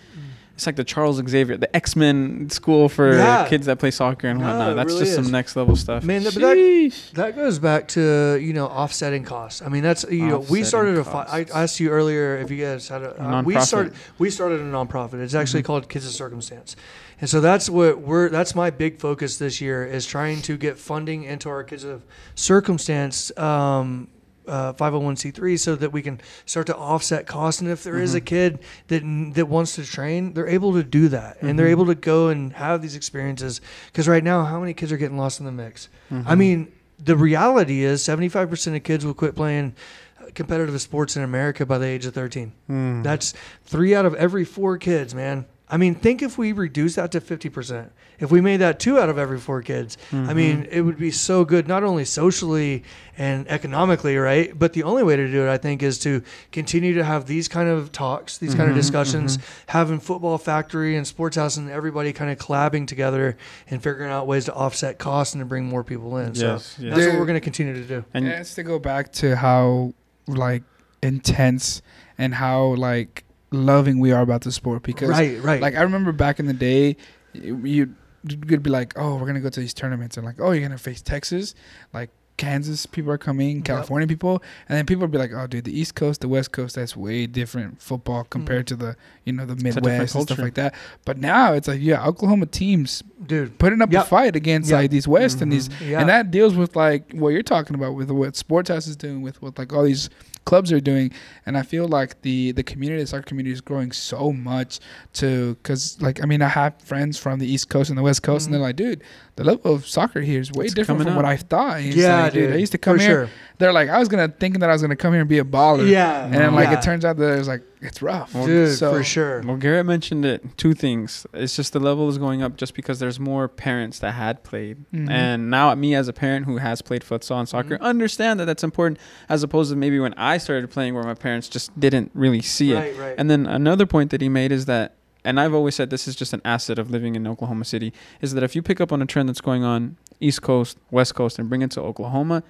It's 0.59 0.65
like 0.65 0.75
the 0.75 0.83
Charles 0.83 1.21
Xavier, 1.25 1.55
the 1.55 1.73
X 1.73 1.95
Men 1.95 2.49
school 2.49 2.89
for 2.89 3.13
Yeah. 3.15 3.47
kids 3.47 3.65
that 3.67 3.79
play 3.79 3.91
soccer 3.91 4.27
and 4.27 4.41
No, 4.41 4.45
whatnot. 4.45 4.75
That's 4.75 4.87
really 4.87 5.05
just 5.05 5.17
is. 5.17 5.23
some 5.23 5.31
next 5.31 5.55
level 5.55 5.77
stuff. 5.77 6.03
Man, 6.03 6.25
that- 6.25 6.33
that- 6.33 6.91
That 7.13 7.35
goes 7.37 7.59
back 7.59 7.87
to 7.89 8.35
you 8.41 8.51
know 8.51 8.65
offsetting 8.65 9.23
costs. 9.23 9.61
I 9.61 9.69
mean, 9.69 9.83
that's 9.83 10.03
you 10.11 10.27
know 10.27 10.39
we 10.49 10.65
started 10.65 10.97
a. 10.97 11.05
Fi- 11.05 11.27
I 11.31 11.45
asked 11.63 11.79
you 11.79 11.91
earlier 11.91 12.35
if 12.39 12.51
you 12.51 12.61
guys 12.61 12.89
had 12.89 13.03
a. 13.03 13.23
Uh, 13.37 13.41
we 13.41 13.57
started. 13.61 13.93
We 14.17 14.29
started 14.29 14.59
a 14.59 14.65
nonprofit. 14.65 15.21
It's 15.21 15.33
actually 15.33 15.61
Mhm. 15.63 15.67
called 15.67 15.87
Kids 15.87 16.05
of 16.05 16.11
Circumstance, 16.11 16.75
and 17.21 17.29
so 17.29 17.39
that's 17.39 17.69
what 17.69 18.01
we're. 18.01 18.27
That's 18.27 18.53
my 18.53 18.69
big 18.69 18.99
focus 18.99 19.37
this 19.37 19.61
year 19.61 19.85
is 19.85 20.05
trying 20.05 20.41
to 20.41 20.57
get 20.57 20.77
funding 20.77 21.23
into 21.23 21.47
our 21.47 21.63
Kids 21.63 21.85
of 21.85 22.01
Circumstance. 22.35 23.31
Um, 23.37 24.09
uh, 24.49 24.73
501c3 24.73 25.59
so 25.59 25.75
that 25.75 25.91
we 25.93 26.01
can 26.01 26.19
start 26.45 26.65
to 26.67 26.75
offset 26.75 27.27
costs 27.27 27.61
and 27.61 27.69
if 27.69 27.83
there 27.83 27.97
is 27.97 28.15
a 28.15 28.21
Mhm. 28.21 28.25
kid 28.25 28.59
that 28.87 29.03
that 29.35 29.47
wants 29.47 29.75
to 29.75 29.83
train 29.85 30.33
they're 30.33 30.47
able 30.47 30.73
to 30.73 30.83
do 30.83 31.07
that 31.09 31.37
and 31.41 31.57
they're 31.57 31.67
Mhm. 31.67 31.71
able 31.71 31.85
to 31.85 31.95
go 31.95 32.29
and 32.29 32.53
have 32.53 32.81
these 32.81 32.95
experiences 32.95 33.61
because 33.91 34.07
right 34.07 34.23
now 34.23 34.43
how 34.45 34.59
many 34.59 34.73
kids 34.73 34.91
are 34.91 34.97
getting 34.97 35.17
lost 35.17 35.39
in 35.39 35.45
the 35.45 35.51
mix 35.51 35.87
I 36.11 36.13
Mhm. 36.15 36.37
mean, 36.37 36.67
the 37.01 37.15
reality 37.15 37.83
is 37.83 38.03
75% 38.03 38.75
of 38.75 38.83
kids 38.83 39.05
will 39.05 39.13
quit 39.13 39.35
playing 39.35 39.73
uh, 40.19 40.25
competitive 40.33 40.81
sports 40.81 41.15
in 41.15 41.23
America 41.23 41.65
by 41.65 41.77
the 41.77 41.85
age 41.85 42.05
of 42.05 42.13
13. 42.13 42.51
Mm. 42.69 43.03
That's 43.03 43.33
three 43.65 43.93
out 43.95 44.05
of 44.05 44.13
every 44.15 44.43
four 44.43 44.77
kids, 44.77 45.13
man. 45.15 45.45
I 45.71 45.77
mean, 45.77 45.93
think 45.95 46.21
if 46.23 46.37
we 46.37 46.51
reduce 46.51 46.95
that 46.95 47.11
to 47.11 47.21
50%. 47.21 47.89
If 48.19 48.31
we 48.31 48.41
made 48.41 48.57
that 48.57 48.79
two 48.79 48.99
out 48.99 49.07
of 49.07 49.17
every 49.17 49.39
four 49.39 49.61
kids, 49.61 49.97
I 50.11 50.15
Mhm. 50.15 50.35
mean, 50.35 50.67
it 50.71 50.81
would 50.81 50.97
be 50.97 51.11
so 51.11 51.45
good, 51.45 51.67
not 51.67 51.83
only 51.83 52.03
socially 52.05 52.83
and 53.17 53.47
economically, 53.47 54.17
right? 54.17 54.51
But 54.57 54.73
the 54.73 54.83
only 54.83 55.03
way 55.03 55.15
to 55.15 55.29
do 55.31 55.43
it, 55.45 55.49
I 55.49 55.57
think, 55.57 55.81
is 55.83 55.99
to 55.99 56.21
continue 56.51 56.93
to 56.95 57.03
have 57.03 57.27
these 57.27 57.47
kind 57.47 57.69
of 57.69 57.91
talks, 57.91 58.37
these 58.37 58.55
kind 58.55 58.69
of 58.69 58.75
Mhm, 58.75 58.79
discussions, 58.79 59.37
mhm. 59.37 59.41
having 59.67 59.99
Football 59.99 60.37
Factory 60.37 60.97
and 60.97 61.05
Sports 61.07 61.37
House 61.37 61.55
and 61.55 61.69
everybody 61.69 62.11
kind 62.11 62.31
of 62.31 62.37
collabing 62.39 62.87
together 62.87 63.37
and 63.69 63.81
figuring 63.81 64.11
out 64.11 64.27
ways 64.27 64.45
to 64.45 64.53
offset 64.53 64.97
costs 64.97 65.33
and 65.33 65.39
to 65.41 65.45
bring 65.45 65.65
more 65.65 65.83
people 65.83 66.17
in. 66.17 66.35
So 66.35 66.53
Yes, 66.53 66.75
yes. 66.79 66.95
that's 66.95 67.07
what 67.07 67.19
we're 67.19 67.25
going 67.25 67.35
to 67.39 67.41
continue 67.41 67.73
to 67.73 67.83
do. 67.83 68.03
And 68.13 68.25
yeah, 68.25 68.39
it's 68.41 68.55
to 68.55 68.63
go 68.63 68.79
back 68.79 69.13
to 69.13 69.35
how 69.37 69.93
like 70.27 70.63
intense 71.01 71.81
and 72.17 72.33
how 72.35 72.75
like 72.75 73.23
loving 73.51 73.99
we 73.99 74.11
are 74.11 74.21
about 74.21 74.41
the 74.41 74.51
sport 74.51 74.83
because 74.83 75.09
right, 75.09 75.41
right. 75.43 75.61
like 75.61 75.75
I 75.75 75.81
remember 75.81 76.11
back 76.11 76.39
in 76.39 76.45
the 76.45 76.53
day, 76.53 76.95
you 77.33 77.93
you'd 78.27 78.63
be 78.63 78.69
like, 78.69 78.93
oh, 78.97 79.15
we're 79.15 79.25
gonna 79.27 79.39
go 79.39 79.49
to 79.49 79.59
these 79.59 79.73
tournaments 79.73 80.17
and 80.17 80.25
like, 80.25 80.39
oh, 80.39 80.51
you're 80.51 80.61
gonna 80.67 80.77
face 80.77 81.01
Texas, 81.01 81.55
like 81.93 82.09
Kansas 82.37 82.85
people 82.85 83.11
are 83.11 83.17
coming, 83.17 83.57
Yep. 83.57 83.65
California 83.65 84.07
people, 84.07 84.41
and 84.69 84.77
then 84.77 84.85
people 84.85 85.01
would 85.01 85.11
be 85.11 85.17
like, 85.17 85.31
oh, 85.33 85.45
dude, 85.45 85.65
the 85.65 85.77
East 85.77 85.95
Coast, 85.95 86.21
the 86.21 86.27
West 86.29 86.53
Coast, 86.53 86.75
that's 86.75 86.95
way 86.95 87.27
different 87.27 87.81
football 87.81 88.23
compared 88.23 88.65
to 88.67 88.75
the 88.77 88.95
you 89.25 89.33
know 89.33 89.45
the 89.45 89.55
Midwest 89.61 90.15
and 90.15 90.23
stuff 90.23 90.37
like 90.39 90.53
that. 90.53 90.73
But 91.05 91.17
now 91.17 91.51
it's 91.53 91.67
like, 91.67 91.81
yeah, 91.81 92.05
Oklahoma 92.05 92.45
teams 92.45 93.03
Dude. 93.25 93.57
putting 93.59 93.81
up 93.81 93.91
Yep. 93.91 94.05
a 94.05 94.07
fight 94.07 94.35
against 94.37 94.69
Yep. 94.69 94.77
like 94.77 94.91
these 94.91 95.07
West 95.07 95.41
and 95.41 95.51
Mhm. 95.51 95.55
these 95.55 95.69
and 95.81 96.07
that 96.09 96.31
deals 96.31 96.55
with 96.55 96.75
like 96.77 97.11
what 97.13 97.29
you're 97.29 97.43
talking 97.43 97.75
about 97.75 97.95
with 97.95 98.09
what 98.09 98.35
Sports 98.37 98.69
House 98.69 98.87
is 98.87 98.95
doing 98.95 99.21
with 99.21 99.41
what 99.41 99.57
like 99.57 99.73
all 99.73 99.83
these 99.83 100.09
clubs 100.45 100.71
are 100.71 100.79
doing. 100.79 101.11
And 101.45 101.57
I 101.57 101.63
feel 101.63 101.87
like 101.87 102.21
the 102.21 102.51
the 102.51 102.63
community, 102.63 103.01
the 103.01 103.07
soccer 103.07 103.23
community, 103.23 103.53
is 103.53 103.61
growing 103.61 103.91
so 103.91 104.31
much 104.31 104.79
to 105.13 105.55
because 105.55 106.01
like 106.01 106.21
I 106.21 106.25
mean 106.25 106.41
I 106.41 106.47
have 106.47 106.81
friends 106.81 107.17
from 107.17 107.39
the 107.39 107.47
East 107.47 107.69
Coast 107.69 107.89
and 107.89 107.97
the 107.97 108.03
West 108.03 108.23
Coast, 108.23 108.47
and 108.47 108.53
mm-hmm. 108.53 108.61
they're 108.61 108.69
like, 108.69 108.75
dude, 108.75 109.03
the 109.39 109.45
level 109.45 109.73
of 109.73 109.87
soccer 109.87 110.19
here 110.21 110.41
is 110.41 110.51
way 110.51 110.65
It's 110.65 110.73
different 110.73 110.99
coming 110.99 111.13
from 111.13 111.15
what. 111.15 111.25
I 111.25 111.37
thought. 111.37 111.79
It's 111.79 111.95
yeah, 111.95 112.23
like, 112.23 112.33
dude. 112.33 112.51
I 112.53 112.57
used 112.57 112.73
to 112.73 112.77
come 112.77 112.99
here. 112.99 113.25
Sure. 113.27 113.29
They're 113.57 113.73
like, 113.73 113.89
I 113.89 113.97
was 113.99 114.07
gonna 114.09 114.27
thinking 114.27 114.59
that 114.61 114.69
I 114.69 114.73
was 114.73 114.81
gonna 114.81 114.95
come 114.95 115.13
here 115.13 115.21
and 115.21 115.29
be 115.29 115.39
a 115.39 115.43
baller. 115.43 115.89
Yeah. 115.89 116.25
And 116.25 116.33
then 116.33 116.53
like 116.55 116.69
yeah. 116.69 116.77
it 116.79 116.81
turns 116.81 117.03
out 117.05 117.17
that 117.17 117.37
it's 117.39 117.47
like 117.47 117.61
it's 117.81 118.01
rough. 118.01 118.33
Dude, 118.33 118.77
So- 118.77 118.91
for 118.93 119.03
sure. 119.03 119.41
Well, 119.41 119.55
Garrett 119.57 119.85
mentioned 119.85 120.25
it. 120.25 120.57
Two 120.57 120.73
things. 120.73 121.25
It's 121.33 121.55
just 121.55 121.71
the 121.73 121.79
level 121.79 122.07
is 122.09 122.17
going 122.17 122.41
up 122.43 122.57
just 122.57 122.73
because 122.73 122.99
there's 122.99 123.19
more 123.19 123.47
parents 123.47 123.99
that 123.99 124.11
had 124.13 124.43
played, 124.43 124.77
Mhm. 124.93 125.09
and 125.09 125.49
now 125.49 125.73
me 125.75 125.95
as 125.95 126.07
a 126.09 126.13
parent 126.13 126.45
who 126.45 126.57
has 126.57 126.81
played 126.81 127.01
futsal 127.03 127.39
and 127.39 127.47
soccer 127.47 127.77
Mhm. 127.77 127.81
understand 127.81 128.39
that 128.41 128.45
that's 128.45 128.63
important, 128.63 128.99
as 129.29 129.43
opposed 129.43 129.71
to 129.71 129.77
maybe 129.77 129.99
when 129.99 130.13
I 130.15 130.37
started 130.37 130.69
playing 130.69 130.93
where 130.93 131.03
my 131.03 131.13
parents 131.13 131.47
just 131.47 131.77
didn't 131.79 132.11
really 132.13 132.41
see 132.41 132.71
it. 132.73 132.75
Right, 132.75 132.97
right. 132.97 133.15
And 133.17 133.29
then 133.29 133.45
another 133.45 133.85
point 133.85 134.11
that 134.11 134.19
he 134.21 134.27
made 134.29 134.51
is 134.51 134.65
that, 134.65 134.95
and 135.25 135.39
I've 135.39 135.53
always 135.53 135.75
said 135.75 135.89
this 135.89 136.07
is 136.07 136.15
just 136.15 136.33
an 136.33 136.41
asset 136.45 136.79
of 136.79 136.89
living 136.89 137.15
in 137.15 137.27
Oklahoma 137.27 137.65
City, 137.65 137.93
is 138.21 138.33
that 138.33 138.43
if 138.43 138.55
you 138.55 138.61
pick 138.61 138.79
up 138.81 138.91
on 138.91 139.01
a 139.01 139.05
trend 139.05 139.29
that's 139.29 139.41
going 139.41 139.63
on 139.63 139.97
East 140.19 140.41
Coast, 140.41 140.77
West 140.91 141.15
Coast, 141.15 141.39
and 141.39 141.49
bring 141.49 141.61
it 141.61 141.71
to 141.71 141.81
Oklahoma, 141.81 142.43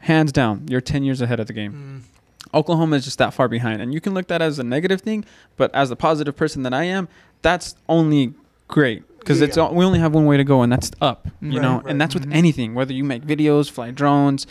hands 0.00 0.32
down, 0.32 0.66
you're 0.68 0.80
10 0.80 1.02
years 1.04 1.20
ahead 1.20 1.40
of 1.40 1.46
the 1.46 1.52
game. 1.52 2.02
Mm. 2.04 2.54
Oklahoma 2.54 2.96
is 2.96 3.04
just 3.04 3.18
that 3.18 3.34
far 3.34 3.48
behind. 3.48 3.82
And 3.82 3.92
you 3.92 4.00
can 4.00 4.14
look 4.14 4.24
at 4.24 4.28
that 4.28 4.42
as 4.42 4.58
a 4.58 4.64
negative 4.64 5.00
thing, 5.00 5.24
but 5.56 5.74
as 5.74 5.88
the 5.88 5.96
positive 5.96 6.36
person 6.36 6.62
that 6.62 6.72
I 6.72 6.84
am, 6.84 7.08
that's 7.42 7.74
only 7.88 8.34
great 8.68 9.02
because 9.18 9.40
it's 9.40 9.56
all, 9.58 9.74
we 9.74 9.84
only 9.84 9.98
have 9.98 10.14
one 10.14 10.24
way 10.26 10.36
to 10.36 10.44
go, 10.44 10.62
and 10.62 10.72
that's 10.72 10.92
up. 11.00 11.26
You 11.40 11.54
Right, 11.58 11.62
know, 11.62 11.76
right. 11.78 11.86
and 11.88 12.00
that's 12.00 12.14
with 12.14 12.26
Mhm. 12.26 12.34
anything. 12.34 12.74
Whether 12.74 12.92
you 12.92 13.02
make 13.02 13.24
videos, 13.26 13.68
fly 13.68 13.90
drones, 13.90 14.46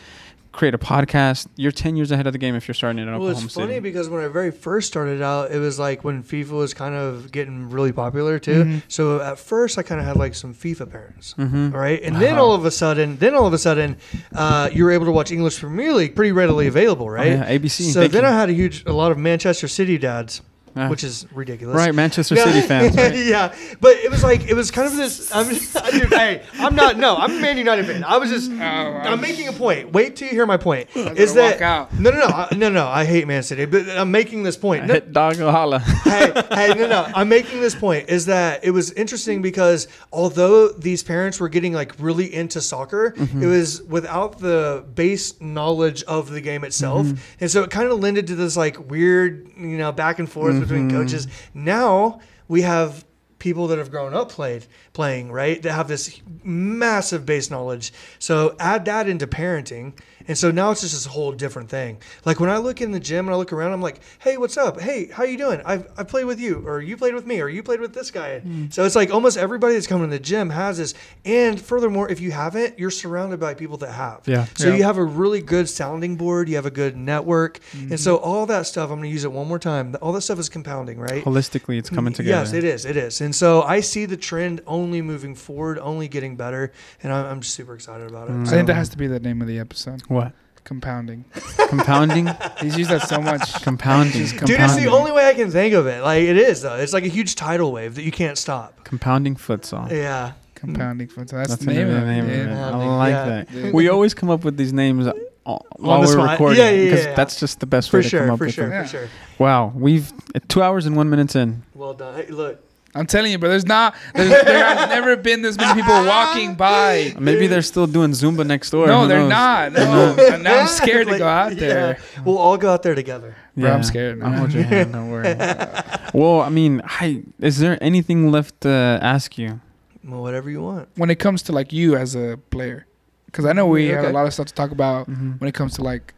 create 0.56 0.74
a 0.74 0.78
podcast, 0.78 1.48
you're 1.58 1.72
10 1.72 1.96
years 1.96 2.12
ahead 2.12 2.26
of 2.28 2.34
the 2.34 2.40
game 2.40 2.56
if 2.56 2.68
you're 2.68 2.76
starting 2.76 3.00
in 3.00 3.08
Well, 3.08 3.16
Oklahoma 3.18 3.46
it's 3.46 3.56
funny 3.56 3.80
because 3.80 4.10
when 4.10 4.24
I 4.24 4.28
very 4.30 4.52
first 4.52 4.88
started 4.88 5.22
out, 5.22 5.52
it 5.52 5.60
was 5.60 5.78
like 5.78 6.04
when 6.04 6.24
FIFA 6.24 6.52
was 6.52 6.74
kind 6.74 6.96
of 6.96 7.32
getting 7.32 7.70
really 7.70 7.92
popular 7.92 8.40
too. 8.40 8.64
Mhm. 8.64 8.82
So 8.88 9.20
at 9.22 9.38
first, 9.38 9.78
I 9.78 9.84
kind 9.84 10.00
of 10.00 10.08
had 10.08 10.16
like 10.16 10.34
some 10.34 10.54
FIFA 10.54 10.90
parents. 10.92 11.36
Mm-hmm. 11.38 11.72
All 11.76 11.80
right, 11.82 12.02
and 12.02 12.16
then 12.16 12.34
Uh-huh. 12.36 12.44
all 12.46 12.54
of 12.54 12.66
a 12.66 12.72
sudden, 12.72 13.18
then 13.18 13.36
all 13.36 13.46
of 13.46 13.54
a 13.54 13.58
sudden, 13.58 13.98
uh, 14.34 14.70
you 14.72 14.84
were 14.86 14.92
able 14.92 15.06
to 15.06 15.12
watch 15.12 15.32
English 15.32 15.60
Premier 15.60 15.94
League 15.94 16.16
pretty 16.16 16.32
readily 16.32 16.68
available, 16.68 17.10
right? 17.10 17.34
Oh, 17.34 17.36
yeah, 17.36 17.50
ABC. 17.58 17.92
So 17.92 18.00
thank 18.02 18.14
then 18.14 18.24
you. 18.24 18.30
I 18.30 18.32
had 18.32 18.50
a 18.50 18.54
huge, 18.54 18.84
a 18.86 18.94
lot 18.94 19.12
of 19.12 19.18
Manchester 19.18 19.68
City 19.68 19.98
dads, 19.98 20.42
Ah. 20.78 20.90
which 20.90 21.04
is 21.06 21.26
ridiculous. 21.34 21.76
right, 21.78 21.96
Manchester 21.96 22.36
City 22.36 22.60
fans. 22.68 22.96
Right? 22.98 23.16
yeah, 23.16 23.56
but 23.80 23.96
it 23.98 24.12
was 24.12 24.24
like 24.24 24.48
it 24.50 24.54
was 24.56 24.72
kind 24.72 24.88
of 24.88 24.96
this. 24.98 25.32
I'm, 25.36 25.48
dude, 25.48 26.14
hey, 26.14 26.44
I'm 26.60 26.76
not. 26.76 26.98
No, 26.98 27.16
I'm 27.16 27.38
a 27.38 27.40
Man 27.40 27.58
United 27.58 27.86
fan. 27.86 28.04
I 28.04 28.18
was 28.18 28.30
just. 28.30 28.52
Oh, 28.52 28.56
I'm 28.56 29.22
making 29.22 29.48
a 29.48 29.54
point. 29.54 29.94
Wait 29.94 30.16
till 30.18 30.28
you 30.28 30.34
hear 30.34 30.46
my 30.46 30.58
point. 30.58 30.94
was 30.94 31.08
Is 31.18 31.34
that 31.36 31.54
walk 31.56 31.62
out. 31.62 31.94
no, 32.00 32.10
no, 32.10 32.18
no, 32.20 32.26
I, 32.26 32.48
no, 32.56 32.70
no? 32.70 32.88
I 32.88 33.06
hate 33.06 33.26
Man 33.28 33.42
City, 33.44 33.66
but 33.66 33.88
I'm 33.90 34.12
making 34.12 34.44
this 34.44 34.58
point. 34.58 34.86
No, 34.88 34.96
Hit 34.96 35.14
dog 35.14 35.38
holla. 35.38 35.80
hey, 36.04 36.32
hey, 36.52 36.74
no, 36.74 36.88
no. 36.88 37.08
I'm 37.16 37.30
making 37.30 37.62
this 37.62 37.76
point 37.76 38.10
is 38.10 38.26
that 38.26 38.64
it 38.66 38.72
was 38.72 38.92
interesting 38.92 39.42
because 39.42 39.88
although 40.12 40.70
these 40.70 41.04
parents 41.04 41.40
were 41.40 41.50
getting 41.50 41.74
like 41.74 41.94
really 42.00 42.34
into 42.34 42.60
soccer, 42.62 43.14
Mm-hmm. 43.16 43.44
it 43.44 43.46
was 43.48 43.82
without 43.84 44.40
the 44.40 44.84
base 44.96 45.40
knowledge 45.42 46.04
of 46.04 46.30
the 46.32 46.42
game 46.42 46.64
itself, 46.64 47.06
Mm-hmm. 47.08 47.16
and 47.40 47.52
so 47.52 47.64
it 47.64 47.70
kind 47.70 47.90
of 47.92 48.00
lended 48.00 48.28
to 48.28 48.36
this 48.36 48.58
like 48.58 48.90
weird, 48.90 49.50
you 49.58 49.78
know, 49.78 49.92
back 49.92 50.20
and 50.20 50.30
forth 50.30 50.65
between 50.68 50.90
Mm-hmm. 50.90 50.98
coaches. 50.98 51.28
Now. 51.54 52.20
we 52.48 52.62
have 52.62 53.04
people 53.40 53.68
that 53.68 53.78
have 53.80 53.90
grown 53.92 54.14
up 54.14 54.30
played 54.30 54.66
playing 54.94 55.32
right 55.32 55.62
that 55.64 55.74
have 55.74 55.88
this 55.88 56.22
massive 56.44 57.26
base 57.26 57.50
knowledge 57.52 57.92
so 58.20 58.56
add 58.60 58.86
that 58.86 59.10
into 59.10 59.28
parenting 59.28 59.94
and 60.28 60.38
so 60.38 60.52
now 60.52 60.72
it's 60.72 60.82
just 60.82 60.94
this 60.94 61.06
whole 61.06 61.32
different 61.32 61.70
thing 61.70 61.98
like 62.24 62.40
when 62.40 62.50
i 62.50 62.58
look 62.58 62.82
in 62.82 62.92
the 62.92 63.00
gym 63.00 63.28
and 63.28 63.34
i 63.34 63.38
look 63.38 63.52
around 63.52 63.74
i'm 63.74 63.82
like 63.82 64.00
hey 64.20 64.38
what's 64.38 64.58
up 64.58 64.80
hey 64.80 65.08
how 65.08 65.24
you 65.24 65.38
doing 65.38 65.62
i've 65.66 65.88
i 65.98 66.04
played 66.04 66.26
with 66.26 66.40
you 66.40 66.64
or 66.66 66.82
you 66.82 66.96
played 66.96 67.14
with 67.14 67.26
me 67.26 67.42
or 67.42 67.50
you 67.50 67.62
played 67.62 67.80
with 67.80 67.94
this 67.94 68.12
guy 68.12 68.40
hmm. 68.40 68.68
so 68.70 68.86
it's 68.86 68.96
like 68.96 69.12
almost 69.12 69.38
everybody 69.38 69.74
that's 69.74 69.88
coming 69.88 70.10
to 70.10 70.18
the 70.18 70.24
gym 70.24 70.50
has 70.50 70.78
this 70.78 70.94
and 71.26 71.60
furthermore 71.60 72.10
if 72.10 72.20
you 72.20 72.32
haven't 72.32 72.78
you're 72.80 72.92
surrounded 72.92 73.40
by 73.40 73.54
people 73.54 73.78
that 73.78 73.92
have 73.92 74.22
Yeah. 74.26 74.46
so 74.56 74.70
Yeah. 74.70 74.76
you 74.76 74.84
have 74.84 74.98
a 74.98 75.04
really 75.04 75.42
good 75.42 75.70
sounding 75.70 76.16
board 76.16 76.50
you 76.50 76.56
have 76.56 76.66
a 76.66 76.72
good 76.72 76.96
network 76.96 77.60
and 77.74 78.00
so 78.00 78.16
mm-hmm. 78.16 78.26
all 78.26 78.46
that 78.46 78.66
stuff 78.66 78.90
i'm 78.90 78.98
going 78.98 79.10
to 79.10 79.14
use 79.14 79.24
it 79.26 79.32
one 79.32 79.48
more 79.48 79.60
time 79.60 79.96
all 80.02 80.14
that 80.14 80.22
stuff 80.22 80.40
is 80.40 80.50
compounding 80.50 81.00
right 81.00 81.24
Holistically, 81.26 81.78
it's 81.78 81.90
coming 81.90 82.14
mm, 82.14 82.18
together. 82.18 82.44
Yes, 82.44 82.54
it 82.54 82.64
is. 82.64 82.86
It 82.86 82.98
is. 82.98 83.22
And 83.22 83.34
so 83.36 83.64
I 83.64 83.80
see 83.80 84.06
the 84.06 84.18
trend 84.18 84.62
only 84.68 85.02
moving 85.02 85.36
forward, 85.36 85.80
only 85.80 86.08
getting 86.08 86.36
better, 86.36 86.72
and 87.04 87.12
I'm, 87.12 87.26
I'm 87.26 87.44
super 87.44 87.74
excited 87.74 88.10
about 88.10 88.30
it. 88.30 88.34
Mm. 88.34 88.48
I 88.48 88.52
think 88.52 88.68
that 88.68 88.76
has 88.76 88.90
to 88.90 88.98
be 88.98 89.08
the 89.08 89.20
name 89.20 89.42
of 89.42 89.48
the 89.48 89.60
episode. 89.60 90.02
What? 90.16 90.32
Compounding. 90.64 91.26
Compounding? 91.70 92.28
He's 92.60 92.76
used 92.78 92.90
that 92.90 93.08
so 93.08 93.20
much. 93.22 93.62
Compounding. 93.62 94.14
Just 94.14 94.38
Dude, 94.46 94.60
it's 94.60 94.76
the 94.76 94.88
only 94.88 95.12
way 95.12 95.28
I 95.28 95.34
can 95.36 95.52
think 95.52 95.74
of 95.76 95.86
it. 95.88 96.02
Like 96.02 96.24
it 96.24 96.38
is 96.38 96.62
though. 96.64 96.76
It's 96.76 96.92
like 96.94 97.04
a 97.04 97.08
huge 97.10 97.36
tidal 97.36 97.72
wave 97.72 97.96
that 97.96 98.04
you 98.04 98.12
can't 98.12 98.38
stop. 98.38 98.84
Compounding 98.84 99.36
futsal. 99.36 99.92
Yeah. 99.92 100.34
Compounding. 100.56 101.10
So 101.10 101.22
that's, 101.24 101.32
That's 101.32 101.58
the 101.66 101.74
name, 101.74 101.88
the 101.90 101.98
of 101.98 102.04
it. 102.04 102.06
name 102.08 102.26
of 102.26 102.32
yeah. 102.32 102.68
it. 102.70 102.74
I 102.74 102.96
like 102.98 103.12
Yeah. 103.12 103.26
that. 103.26 103.52
Yeah. 103.52 103.72
We 103.72 103.90
always 103.90 104.14
come 104.16 104.30
up 104.32 104.44
with 104.44 104.58
these 104.58 104.74
names 104.74 105.06
uh, 105.06 105.14
while 105.44 106.00
we're 106.00 106.08
spot. 106.08 106.32
recording 106.32 106.58
Yeah, 106.60 106.70
yeah, 106.72 106.84
because 106.90 107.06
yeah. 107.06 107.14
that's 107.16 107.40
just 107.40 107.60
the 107.60 107.68
best 107.68 107.92
For 107.92 107.98
way 107.98 108.04
to 108.04 108.10
come 108.10 108.20
sure. 108.26 108.32
up 108.32 108.38
For 108.40 108.46
with 108.46 108.54
sure. 108.56 108.68
it. 108.68 108.70
Yeah. 108.72 108.84
For 108.84 108.90
sure. 108.90 109.08
Wow, 109.38 109.72
we've 109.76 110.12
uh, 110.34 110.40
two 110.48 110.64
hours 110.64 110.88
and 110.88 110.96
one 110.96 111.10
minutes 111.12 111.36
in. 111.36 111.62
Well 111.76 111.94
done. 111.94 112.16
Hey, 112.16 112.28
look. 112.32 112.64
I'm 112.96 113.06
telling 113.06 113.32
you, 113.32 113.38
bro. 113.38 113.50
There's 113.50 113.66
not. 113.66 113.94
There's, 114.14 114.30
there 114.30 114.66
has 114.66 114.90
never 114.98 115.18
been 115.18 115.42
this 115.42 115.58
many 115.58 115.82
people 115.82 116.06
walking 116.06 116.56
by. 116.56 117.14
Maybe 117.20 117.48
they're 117.48 117.62
still 117.62 117.88
doing 117.88 118.12
Zumba 118.12 118.48
next 118.48 118.70
door. 118.70 118.88
No, 118.88 119.02
Who 119.02 119.08
they're 119.10 119.20
knows? 119.20 119.30
not. 119.30 119.72
No. 119.74 120.16
and 120.34 120.44
now 120.44 120.62
I'm 120.62 120.68
scared 120.68 121.08
to 121.10 121.18
go 121.18 121.28
out 121.28 121.52
there. 121.58 121.68
yeah. 121.70 121.74
there. 121.94 121.98
We'll 122.24 122.38
all 122.38 122.58
go 122.58 122.72
out 122.72 122.84
there 122.84 122.96
together. 122.96 123.36
Bro, 123.58 123.70
I'm 123.72 123.84
scared 123.84 124.24
I'll 124.24 124.30
now. 124.32 124.38
hold 124.40 124.54
your 124.54 124.64
hand. 124.64 124.94
Don't 124.94 125.12
worry. 125.12 125.36
well, 126.14 126.42
I 126.42 126.50
mean, 126.50 126.82
hi, 126.86 127.22
is 127.40 127.60
there 127.60 127.78
anything 127.82 128.32
left 128.32 128.62
to 128.62 128.70
ask 129.02 129.38
you? 129.38 129.60
Well, 130.04 130.22
whatever 130.22 130.50
you 130.50 130.62
want. 130.62 130.88
When 130.96 131.10
it 131.10 131.20
comes 131.20 131.42
to 131.44 131.52
like 131.52 131.74
you 131.74 131.96
as 131.98 132.16
a 132.16 132.38
player, 132.50 132.86
because 133.28 133.46
I 133.46 133.52
know 133.54 133.66
we 133.68 133.88
have 133.88 134.04
a 134.04 134.08
Okay. 134.08 134.14
lot 134.14 134.26
of 134.28 134.34
stuff 134.34 134.46
to 134.48 134.54
talk 134.54 134.72
about 134.72 135.10
Mhm. 135.10 135.40
when 135.42 135.48
it 135.50 135.54
comes 135.54 135.74
to 135.76 135.82
like 135.84 136.14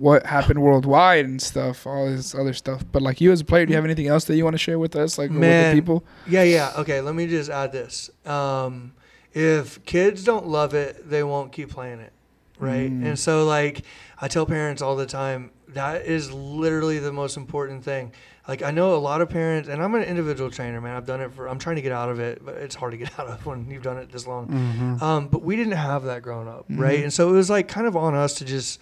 what 0.00 0.24
happened 0.24 0.62
worldwide 0.62 1.26
and 1.26 1.42
stuff, 1.42 1.86
all 1.86 2.06
this 2.06 2.34
other 2.34 2.54
stuff. 2.54 2.82
But 2.90 3.02
like 3.02 3.20
you 3.20 3.32
as 3.32 3.42
a 3.42 3.44
player, 3.44 3.66
do 3.66 3.70
you 3.70 3.76
have 3.76 3.84
anything 3.84 4.06
else 4.06 4.24
that 4.24 4.36
you 4.36 4.44
want 4.44 4.54
to 4.54 4.58
share 4.58 4.78
with 4.78 4.96
us, 4.96 5.18
like 5.18 5.30
with 5.30 5.40
the 5.40 5.72
people? 5.74 6.02
Yeah, 6.26 6.42
yeah. 6.42 6.72
Okay, 6.78 7.02
let 7.02 7.14
me 7.14 7.26
just 7.26 7.50
add 7.50 7.70
this. 7.70 8.08
Um, 8.24 8.92
if 9.34 9.84
kids 9.84 10.24
don't 10.24 10.46
love 10.46 10.72
it, 10.72 11.08
they 11.08 11.22
won't 11.22 11.52
keep 11.52 11.68
playing 11.68 12.00
it, 12.00 12.12
right? 12.58 12.90
Mm. 12.90 13.04
And 13.04 13.18
so, 13.18 13.44
like, 13.44 13.82
I 14.18 14.26
tell 14.26 14.46
parents 14.46 14.80
all 14.80 14.96
the 14.96 15.04
time 15.06 15.50
that 15.68 16.06
is 16.06 16.32
literally 16.32 16.98
the 16.98 17.12
most 17.12 17.36
important 17.36 17.84
thing. 17.84 18.12
Like, 18.48 18.62
I 18.62 18.70
know 18.70 18.94
a 18.94 18.96
lot 18.96 19.20
of 19.20 19.28
parents, 19.28 19.68
and 19.68 19.82
I'm 19.82 19.94
an 19.94 20.02
individual 20.02 20.50
trainer, 20.50 20.80
man. 20.80 20.96
I've 20.96 21.06
done 21.06 21.20
it 21.20 21.30
for. 21.34 21.46
I'm 21.46 21.58
trying 21.58 21.76
to 21.76 21.82
get 21.82 21.92
out 21.92 22.08
of 22.08 22.18
it, 22.20 22.42
but 22.42 22.56
it's 22.56 22.74
hard 22.74 22.92
to 22.92 22.96
get 22.96 23.12
out 23.20 23.26
of 23.28 23.44
when 23.44 23.70
you've 23.70 23.82
done 23.82 23.98
it 23.98 24.10
this 24.10 24.26
long. 24.26 24.48
Mhm. 24.48 25.02
Um, 25.02 25.28
but 25.28 25.42
we 25.42 25.56
didn't 25.56 25.74
have 25.74 26.04
that 26.04 26.22
growing 26.22 26.48
up, 26.48 26.64
right? 26.70 27.00
Mhm. 27.00 27.02
And 27.04 27.12
so 27.12 27.28
it 27.28 27.32
was 27.32 27.50
like 27.50 27.68
kind 27.68 27.86
of 27.86 27.96
on 27.96 28.14
us 28.14 28.32
to 28.36 28.46
just 28.46 28.80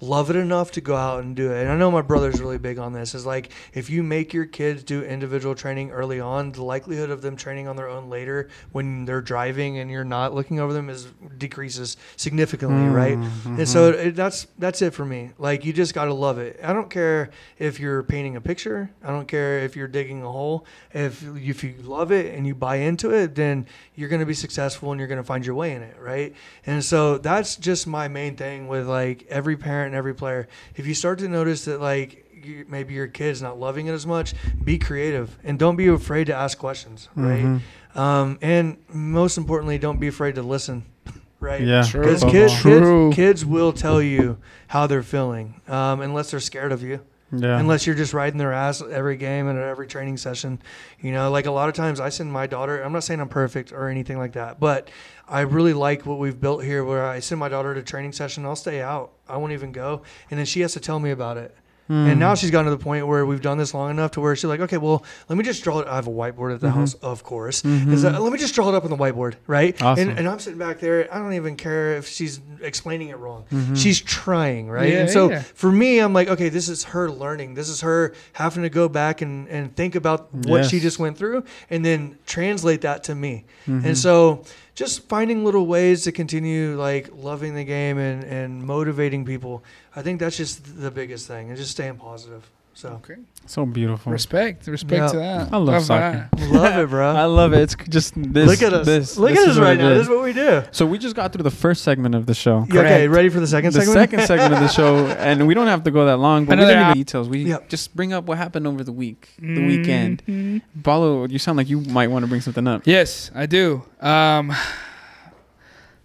love 0.00 0.30
it 0.30 0.36
enough 0.36 0.70
to 0.72 0.80
go 0.80 0.94
out 0.96 1.22
and 1.22 1.34
do 1.34 1.50
it. 1.52 1.62
And 1.62 1.70
I 1.70 1.76
know 1.76 1.90
my 1.90 2.02
brother's 2.02 2.40
really 2.40 2.58
big 2.58 2.78
on 2.78 2.92
this. 2.92 3.14
Is 3.14 3.26
like 3.26 3.50
if 3.74 3.90
you 3.90 4.02
make 4.02 4.32
your 4.32 4.46
kids 4.46 4.82
do 4.84 5.02
individual 5.02 5.54
training 5.54 5.90
early 5.90 6.20
on, 6.20 6.52
the 6.52 6.62
likelihood 6.62 7.10
of 7.10 7.22
them 7.22 7.36
training 7.36 7.66
on 7.68 7.76
their 7.76 7.88
own 7.88 8.08
later 8.08 8.48
when 8.72 9.04
they're 9.04 9.20
driving 9.20 9.78
and 9.78 9.90
you're 9.90 10.04
not 10.04 10.34
looking 10.34 10.60
over 10.60 10.72
them 10.72 10.88
is 10.88 11.08
decreases 11.36 11.96
significantly, 12.16 12.88
right? 12.88 13.18
Mhm. 13.18 13.58
And 13.58 13.68
so 13.68 13.90
it, 13.90 14.14
that's 14.16 14.46
that's 14.58 14.82
it 14.82 14.94
for 14.94 15.04
me. 15.04 15.30
Like 15.38 15.64
you 15.64 15.72
just 15.72 15.94
got 15.94 16.06
to 16.06 16.14
love 16.14 16.38
it. 16.38 16.60
I 16.62 16.72
don't 16.72 16.90
care 16.90 17.30
if 17.58 17.80
you're 17.80 18.02
painting 18.02 18.36
a 18.36 18.40
picture. 18.40 18.90
I 19.02 19.08
don't 19.08 19.26
care 19.28 19.58
if 19.60 19.76
you're 19.76 19.88
digging 19.88 20.22
a 20.22 20.30
hole. 20.30 20.66
If 20.92 21.24
if 21.36 21.64
you 21.64 21.74
love 21.82 22.12
it 22.12 22.34
and 22.34 22.46
you 22.46 22.54
buy 22.54 22.76
into 22.76 23.10
it, 23.10 23.34
then 23.34 23.66
you're 23.94 24.08
going 24.08 24.20
to 24.20 24.26
be 24.26 24.34
successful 24.34 24.90
and 24.92 24.98
you're 24.98 25.08
going 25.08 25.18
to 25.20 25.24
find 25.24 25.44
your 25.44 25.54
way 25.54 25.72
in 25.72 25.82
it, 25.82 25.96
right? 26.00 26.34
And 26.66 26.84
so 26.84 27.18
that's 27.18 27.56
just 27.56 27.86
my 27.86 28.08
main 28.08 28.36
thing 28.36 28.68
with 28.68 28.86
like 28.86 29.26
every 29.28 29.56
parent 29.56 29.87
and 29.88 29.96
every 29.96 30.14
player. 30.14 30.46
If 30.76 30.86
you 30.86 30.94
start 30.94 31.18
to 31.18 31.28
notice 31.28 31.64
that 31.64 31.80
like 31.80 32.24
you, 32.44 32.64
maybe 32.68 32.94
your 32.94 33.08
kid's 33.08 33.42
not 33.42 33.58
loving 33.58 33.88
it 33.88 33.92
as 33.92 34.06
much, 34.06 34.34
be 34.62 34.78
creative 34.78 35.36
and 35.42 35.58
don't 35.58 35.74
be 35.76 35.88
afraid 35.88 36.28
to 36.28 36.34
ask 36.34 36.56
questions, 36.56 37.08
right? 37.16 37.42
Mhm. 37.44 37.60
Um, 37.98 38.38
and 38.40 38.76
most 38.92 39.36
importantly, 39.38 39.76
don't 39.78 39.98
be 39.98 40.06
afraid 40.06 40.36
to 40.36 40.42
listen, 40.42 40.84
right? 41.40 41.60
Yeah. 41.60 41.82
True. 41.82 42.02
Because 42.02 42.22
Uh-huh. 42.22 42.30
kids, 42.32 42.54
True. 42.60 43.08
kids, 43.10 43.16
kids 43.16 43.44
will 43.44 43.72
tell 43.72 44.00
you 44.00 44.38
how 44.68 44.86
they're 44.86 45.02
feeling, 45.02 45.60
um, 45.66 46.00
unless 46.00 46.30
they're 46.30 46.38
scared 46.40 46.70
of 46.70 46.82
you. 46.82 47.00
Yeah. 47.30 47.58
Unless 47.58 47.86
you're 47.86 47.96
just 47.96 48.14
riding 48.14 48.38
their 48.38 48.52
ass 48.52 48.82
every 48.82 49.16
game 49.16 49.48
and 49.48 49.58
at 49.58 49.64
every 49.64 49.86
training 49.86 50.16
session. 50.16 50.60
You 51.00 51.12
know, 51.12 51.30
like 51.30 51.46
a 51.46 51.50
lot 51.50 51.68
of 51.68 51.74
times 51.74 52.00
I 52.00 52.08
send 52.08 52.32
my 52.32 52.46
daughter, 52.46 52.82
I'm 52.82 52.92
not 52.92 53.04
saying 53.04 53.20
I'm 53.20 53.28
perfect 53.28 53.70
or 53.72 53.88
anything 53.88 54.16
like 54.16 54.32
that, 54.32 54.58
but 54.58 54.90
I 55.28 55.40
really 55.40 55.74
like 55.74 56.06
what 56.06 56.18
we've 56.18 56.40
built 56.40 56.64
here 56.64 56.84
where 56.84 57.06
I 57.06 57.20
send 57.20 57.38
my 57.38 57.50
daughter 57.50 57.74
to 57.74 57.82
training 57.82 58.12
session, 58.12 58.46
I'll 58.46 58.56
stay 58.56 58.80
out. 58.80 59.12
I 59.28 59.36
won't 59.36 59.52
even 59.52 59.72
go. 59.72 60.02
And 60.30 60.38
then 60.38 60.46
she 60.46 60.60
has 60.60 60.72
to 60.72 60.80
tell 60.80 60.98
me 61.00 61.10
about 61.10 61.36
it. 61.36 61.54
Mm. 61.88 62.10
And 62.10 62.20
now 62.20 62.34
she's 62.34 62.50
gotten 62.50 62.66
to 62.70 62.76
the 62.76 62.82
point 62.82 63.06
where 63.06 63.24
we've 63.24 63.40
done 63.40 63.56
this 63.58 63.72
long 63.72 63.90
enough 63.90 64.10
to 64.12 64.20
where 64.20 64.36
she's 64.36 64.44
like, 64.44 64.60
okay, 64.60 64.76
well, 64.76 65.04
let 65.28 65.36
me 65.38 65.44
just 65.44 65.62
draw 65.64 65.78
it. 65.80 65.88
I 65.88 65.94
have 65.96 66.06
a 66.06 66.10
whiteboard 66.10 66.54
at 66.54 66.60
the 66.60 66.68
Mhm. 66.68 66.74
house, 66.74 66.94
of 66.94 67.22
course. 67.24 67.62
Mhm. 67.62 67.92
Is 67.92 68.02
that, 68.02 68.20
let 68.20 68.32
me 68.32 68.38
just 68.38 68.54
draw 68.54 68.68
it 68.68 68.74
up 68.74 68.84
on 68.84 68.90
the 68.90 68.96
whiteboard, 68.96 69.34
right? 69.46 69.80
Awesome. 69.82 70.10
And, 70.10 70.18
and 70.18 70.28
I'm 70.28 70.38
sitting 70.38 70.58
back 70.58 70.80
there. 70.80 71.08
I 71.12 71.18
don't 71.18 71.32
even 71.32 71.56
care 71.56 71.96
if 71.96 72.06
she's 72.06 72.40
explaining 72.60 73.08
it 73.08 73.16
wrong. 73.18 73.44
Mhm. 73.52 73.76
She's 73.76 74.00
trying, 74.00 74.68
right? 74.68 74.92
Yeah, 74.92 74.98
and 75.00 75.10
so 75.10 75.30
yeah. 75.30 75.42
for 75.54 75.72
me, 75.72 75.98
I'm 75.98 76.12
like, 76.12 76.28
okay, 76.28 76.48
this 76.50 76.68
is 76.68 76.84
her 76.84 77.10
learning. 77.10 77.54
This 77.54 77.68
is 77.70 77.80
her 77.80 78.12
having 78.34 78.64
to 78.64 78.68
go 78.70 78.88
back 78.88 79.22
and, 79.22 79.48
and 79.48 79.74
think 79.74 79.94
about 79.94 80.32
what 80.34 80.66
she 80.66 80.80
just 80.80 80.98
went 80.98 81.16
through 81.16 81.44
and 81.70 81.84
then 81.84 82.18
translate 82.26 82.82
that 82.82 83.04
to 83.04 83.14
me. 83.14 83.46
And 83.66 83.96
so 83.96 84.42
just 84.78 85.08
finding 85.08 85.44
little 85.44 85.66
ways 85.66 86.04
to 86.04 86.12
continue 86.12 86.76
like 86.78 87.10
loving 87.12 87.56
the 87.56 87.64
game 87.64 87.98
and, 87.98 88.22
and 88.22 88.64
motivating 88.64 89.24
people. 89.24 89.64
I 89.96 90.02
think 90.02 90.20
that's 90.20 90.36
just 90.36 90.80
the 90.80 90.92
biggest 90.92 91.26
thing 91.26 91.48
and 91.48 91.56
just 91.56 91.72
staying 91.72 91.96
positive. 91.96 92.48
So 92.78 92.90
Okay. 93.02 93.16
so 93.44 93.66
beautiful. 93.66 94.12
Respect. 94.12 94.68
Respect 94.68 95.02
Yeah. 95.02 95.08
to 95.08 95.16
that. 95.18 95.52
I 95.52 95.56
love 95.56 95.82
soccer. 95.82 96.28
that. 96.30 96.48
love 96.52 96.78
it, 96.78 96.88
bro. 96.88 97.10
I 97.10 97.24
love 97.24 97.52
it. 97.52 97.58
It's 97.62 97.74
just 97.88 98.14
this. 98.16 98.46
Look 98.48 98.62
at 98.62 98.72
us. 98.72 98.86
This. 98.86 99.16
Look 99.18 99.30
this 99.30 99.40
at 99.42 99.48
us 99.48 99.58
right 99.58 99.76
now. 99.76 99.88
This 99.88 100.02
is 100.02 100.08
what 100.08 100.22
we 100.22 100.32
do. 100.32 100.62
So 100.70 100.86
we 100.86 100.96
just 100.96 101.16
got 101.16 101.32
through 101.32 101.42
the 101.42 101.50
first 101.50 101.82
segment 101.82 102.14
of 102.14 102.26
the 102.26 102.34
show. 102.34 102.68
Yeah, 102.72 102.82
okay, 102.82 103.08
ready 103.08 103.30
for 103.30 103.40
the 103.40 103.48
second 103.48 103.72
the 103.72 103.80
segment? 103.82 104.10
second 104.12 104.26
segment 104.28 104.54
of 104.54 104.60
the 104.60 104.68
show, 104.68 105.06
and 105.18 105.48
we 105.48 105.54
don't 105.54 105.66
have 105.66 105.82
to 105.84 105.90
go 105.90 106.06
that 106.06 106.18
long, 106.18 106.44
but 106.44 106.50
we 106.50 106.62
Another 106.62 106.70
didn't 106.74 106.84
hour. 106.84 106.90
even 106.92 107.00
details. 107.00 107.28
We 107.28 107.38
Yep. 107.46 107.68
just 107.68 107.96
bring 107.96 108.12
up 108.12 108.26
what 108.26 108.38
happened 108.38 108.64
over 108.68 108.84
the 108.84 108.92
week, 108.92 109.30
the 109.40 109.46
Mm-hmm. 109.46 109.66
weekend. 109.66 110.62
Pollo, 110.84 111.26
you 111.26 111.40
sound 111.40 111.56
like 111.58 111.68
you 111.68 111.80
might 111.80 112.12
want 112.12 112.22
to 112.22 112.28
bring 112.28 112.42
something 112.42 112.68
up. 112.68 112.82
Yes, 112.86 113.32
I 113.34 113.46
do. 113.46 113.82
Um, 114.00 114.52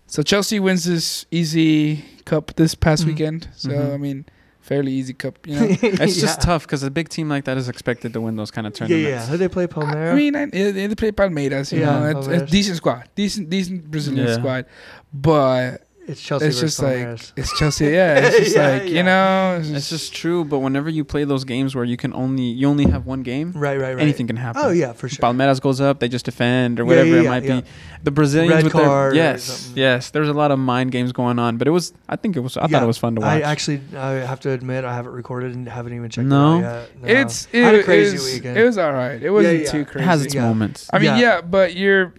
so 0.08 0.24
Chelsea 0.24 0.60
wins 0.60 0.86
this 0.86 1.28
easy 1.30 2.04
cup 2.26 2.56
this 2.56 2.74
past 2.74 3.04
Mhm. 3.04 3.08
weekend. 3.10 3.48
So 3.56 3.70
Mhm. 3.70 3.94
I 3.94 3.98
mean, 3.98 4.26
fairly 4.64 4.92
easy 4.94 5.14
cup. 5.14 5.36
You 5.46 5.56
know. 5.60 5.66
It's 6.06 6.20
just 6.20 6.40
Yeah. 6.40 6.46
tough 6.50 6.64
because 6.66 6.82
a 6.84 6.90
big 6.90 7.10
team 7.10 7.28
like 7.30 7.44
that 7.46 7.58
is 7.58 7.68
expected 7.70 8.14
to 8.14 8.22
win 8.22 8.36
those 8.38 8.50
kind 8.50 8.66
of 8.66 8.74
tournaments. 8.74 9.10
yeah. 9.10 9.26
Who 9.28 9.38
they 9.38 9.50
play 9.50 9.68
Palmeiras? 9.68 10.14
I 10.14 10.16
mean, 10.16 10.36
I, 10.36 10.46
they 10.48 10.88
they 10.88 10.96
play 10.96 11.12
Palmeiras. 11.12 11.72
You 11.72 11.82
Yeah, 11.82 12.00
know, 12.00 12.20
it's, 12.20 12.28
it's 12.28 12.52
decent 12.52 12.78
squad, 12.78 13.04
decent 13.16 13.50
decent 13.50 13.92
Brazilian 13.92 14.28
Yeah. 14.28 14.36
squad, 14.40 14.66
but 15.14 15.83
it's 16.08 16.22
Chelsea 16.22 16.46
it's 16.48 16.60
versus 16.60 16.76
just 16.78 16.84
like 16.84 16.98
Palmeiras. 16.98 17.32
it's 17.38 17.58
Chelsea. 17.60 17.86
Yeah, 17.86 18.16
it's 18.20 18.38
just 18.44 18.56
Yeah, 18.56 18.68
like 18.70 18.82
yeah. 18.84 18.90
you 18.90 19.04
know, 19.04 19.58
it's 19.60 19.70
It's 19.70 19.90
just 19.90 20.14
true, 20.14 20.44
but 20.44 20.60
whenever 20.60 20.90
you 20.90 21.04
play 21.06 21.24
those 21.24 21.44
games 21.46 21.76
where 21.76 21.86
you 21.86 21.96
can 21.98 22.14
only 22.14 22.44
you 22.44 22.68
only 22.68 22.86
have 22.86 23.06
one 23.06 23.24
game, 23.24 23.52
right, 23.54 23.80
right, 23.80 23.94
right. 23.96 24.02
anything 24.02 24.28
can 24.28 24.36
happen. 24.38 24.62
Oh 24.66 24.70
yeah, 24.72 24.94
for 24.94 25.08
sure. 25.08 25.22
Palmeiras 25.22 25.62
goes 25.62 25.80
up, 25.80 26.00
they 26.00 26.08
just 26.10 26.26
defend 26.26 26.80
or 26.80 26.84
Yeah, 26.84 26.88
whatever 26.90 27.10
yeah, 27.10 27.22
it 27.22 27.30
might 27.30 27.44
yeah. 27.44 27.62
be. 27.62 27.68
The 28.04 28.12
Brazilians 28.12 28.56
Red 28.56 28.64
with 28.66 28.74
card 28.74 29.14
their 29.14 29.24
yes, 29.24 29.72
yes. 29.76 30.10
There's 30.12 30.28
a 30.28 30.34
lot 30.34 30.52
of 30.52 30.60
mind 30.60 30.92
games 30.92 31.12
going 31.14 31.40
on, 31.40 31.58
but 31.58 31.68
it 31.68 31.72
was. 31.72 31.94
I 32.10 32.18
think 32.18 32.36
it 32.36 32.42
was. 32.42 32.58
I 32.58 32.64
Yeah, 32.64 32.68
thought 32.68 32.84
it 32.84 32.88
was 32.88 32.98
fun 32.98 33.16
to 33.16 33.22
watch. 33.22 33.30
I 33.30 33.42
actually, 33.42 33.80
I 33.96 34.12
have 34.16 34.42
to 34.42 34.52
admit, 34.52 34.84
I 34.84 34.94
haven't 34.94 35.14
recorded 35.14 35.56
and 35.56 35.68
haven't 35.70 35.94
even 35.94 36.10
checked 36.10 36.28
No? 36.28 36.60
it 36.60 36.66
out 36.66 36.90
yet. 37.02 37.02
No. 37.02 37.08
it's 37.22 37.48
I 37.54 37.58
it, 37.58 37.64
had 37.64 37.76
a 37.76 37.84
crazy 37.84 38.14
was, 38.18 38.34
weekend. 38.34 38.58
It 38.58 38.66
was 38.66 38.78
all 38.78 38.92
right. 38.92 39.24
It 39.24 39.30
wasn't 39.30 39.62
yeah. 39.64 39.72
too 39.72 39.86
crazy. 39.86 40.00
it 40.04 40.08
has 40.08 40.26
its 40.26 40.34
Yeah. 40.36 40.42
moments. 40.48 40.90
I 40.92 41.00
mean, 41.00 41.16
Yeah. 41.16 41.18
yeah. 41.20 41.42
but 41.42 41.76
you're. 41.76 42.14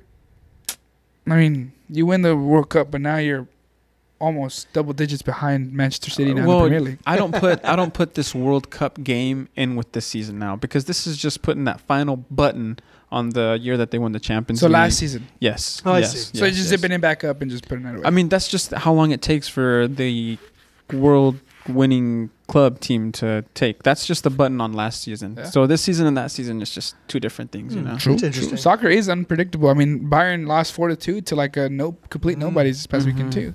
I 1.26 1.36
mean, 1.36 1.72
you 1.88 2.06
win 2.06 2.22
the 2.22 2.36
World 2.36 2.68
Cup, 2.70 2.90
but 2.90 3.00
now 3.00 3.16
you're 3.16 3.46
almost 4.20 4.72
double 4.72 4.92
digits 4.92 5.22
behind 5.22 5.72
Manchester 5.72 6.10
City 6.10 6.32
now 6.34 6.46
Well, 6.46 6.58
in 6.58 6.62
the 6.64 6.68
Premier 6.70 6.80
League. 6.92 6.98
I 7.06 7.16
don't 7.16 7.34
put 7.34 7.64
I 7.72 7.76
don't 7.76 7.92
put 7.92 8.14
this 8.14 8.34
World 8.34 8.70
Cup 8.70 9.02
game 9.02 9.48
in 9.56 9.76
with 9.76 9.92
this 9.92 10.06
season 10.06 10.38
now 10.38 10.56
because 10.56 10.84
this 10.86 11.06
is 11.06 11.16
just 11.16 11.42
putting 11.42 11.64
that 11.64 11.80
final 11.80 12.16
button 12.16 12.78
on 13.10 13.30
the 13.30 13.58
year 13.60 13.76
that 13.76 13.90
they 13.90 13.98
won 13.98 14.12
the 14.12 14.20
Champions 14.20 14.60
So 14.60 14.66
League. 14.66 14.72
last 14.72 14.98
season, 14.98 15.26
yes, 15.40 15.82
Oh, 15.84 15.92
I 15.92 16.02
see. 16.02 16.16
yes, 16.18 16.30
so 16.32 16.38
you're 16.38 16.48
just 16.48 16.58
yes. 16.70 16.80
zipping 16.80 16.90
it 16.92 17.00
back 17.00 17.22
up 17.22 17.42
and 17.42 17.50
just 17.50 17.68
putting 17.68 17.84
it 17.86 17.94
away. 17.96 18.02
I 18.04 18.10
mean, 18.10 18.28
that's 18.28 18.48
just 18.48 18.72
how 18.72 18.92
long 18.92 19.10
it 19.12 19.22
takes 19.22 19.46
for 19.46 19.86
the 19.88 20.36
world 20.92 21.38
winning 21.68 22.28
club 22.46 22.78
team 22.80 23.10
to 23.12 23.42
take. 23.54 23.82
That's 23.84 24.06
just 24.06 24.22
the 24.24 24.30
button 24.30 24.60
on 24.60 24.72
last 24.74 25.00
season. 25.02 25.34
Yeah. 25.38 25.44
So 25.44 25.66
this 25.66 25.80
season 25.80 26.06
and 26.06 26.16
that 26.16 26.30
season 26.30 26.60
is 26.60 26.70
just 26.70 26.94
two 27.08 27.18
different 27.20 27.52
things, 27.52 27.74
you 27.74 27.80
Hmm. 27.80 27.86
know. 27.88 27.96
True, 27.96 28.18
true. 28.18 28.56
Soccer 28.56 28.88
is 28.88 29.08
unpredictable. 29.08 29.70
I 29.70 29.74
mean, 29.74 30.10
Bayern 30.10 30.46
lost 30.46 30.72
four 30.74 30.88
to 30.88 30.96
two 30.96 31.20
to 31.22 31.34
like 31.36 31.56
a 31.56 31.68
no 31.70 31.92
complete 32.10 32.36
Mhm. 32.36 32.40
nobodies 32.42 32.76
this 32.78 32.86
past 32.86 33.06
weekend 33.06 33.30
Mhm. 33.30 33.34
too. 33.34 33.54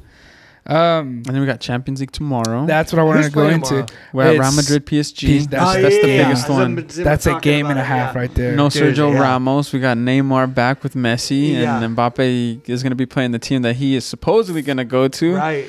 Um, 0.69 1.23
And 1.25 1.25
then 1.25 1.39
we 1.41 1.45
got 1.47 1.59
Champions 1.59 1.99
League 1.99 2.11
tomorrow. 2.11 2.65
that's 2.65 2.93
what 2.93 2.99
I 2.99 3.03
wanted 3.03 3.19
Who's 3.23 3.29
to 3.29 3.35
go 3.35 3.41
playing 3.41 3.55
into. 3.55 3.69
tomorrow? 3.69 3.85
We're 4.13 4.23
at 4.23 4.29
Real 4.31 4.41
it's- 4.41 4.55
Madrid 4.55 4.85
PSG. 4.85 5.27
Peace- 5.27 5.47
That's, 5.47 5.63
Oh, 5.77 5.81
that's 5.81 5.95
yeah, 5.95 6.01
the 6.01 6.07
yeah, 6.09 6.23
biggest 6.25 6.49
yeah. 6.49 6.55
one. 6.55 6.85
That's 6.87 7.25
a 7.27 7.39
game 7.39 7.65
and 7.67 7.79
a 7.79 7.83
half 7.83 8.15
right 8.15 8.33
there. 8.35 8.55
No 8.55 8.69
Dude, 8.69 8.95
Sergio 8.95 9.11
yeah. 9.13 9.19
Ramos. 9.19 9.73
We 9.73 9.79
got 9.79 9.97
Neymar 9.97 10.53
back 10.53 10.83
with 10.83 10.93
Messi, 10.93 11.53
Yeah. 11.53 11.81
and 11.83 11.95
Mbappe 11.97 12.69
is 12.69 12.83
going 12.83 12.91
to 12.91 12.95
be 12.95 13.05
playing 13.05 13.31
the 13.31 13.39
team 13.39 13.61
that 13.63 13.77
he 13.77 13.95
is 13.95 14.05
supposedly 14.05 14.61
going 14.61 14.77
to 14.77 14.85
go 14.85 15.07
to. 15.07 15.35
Right. 15.35 15.65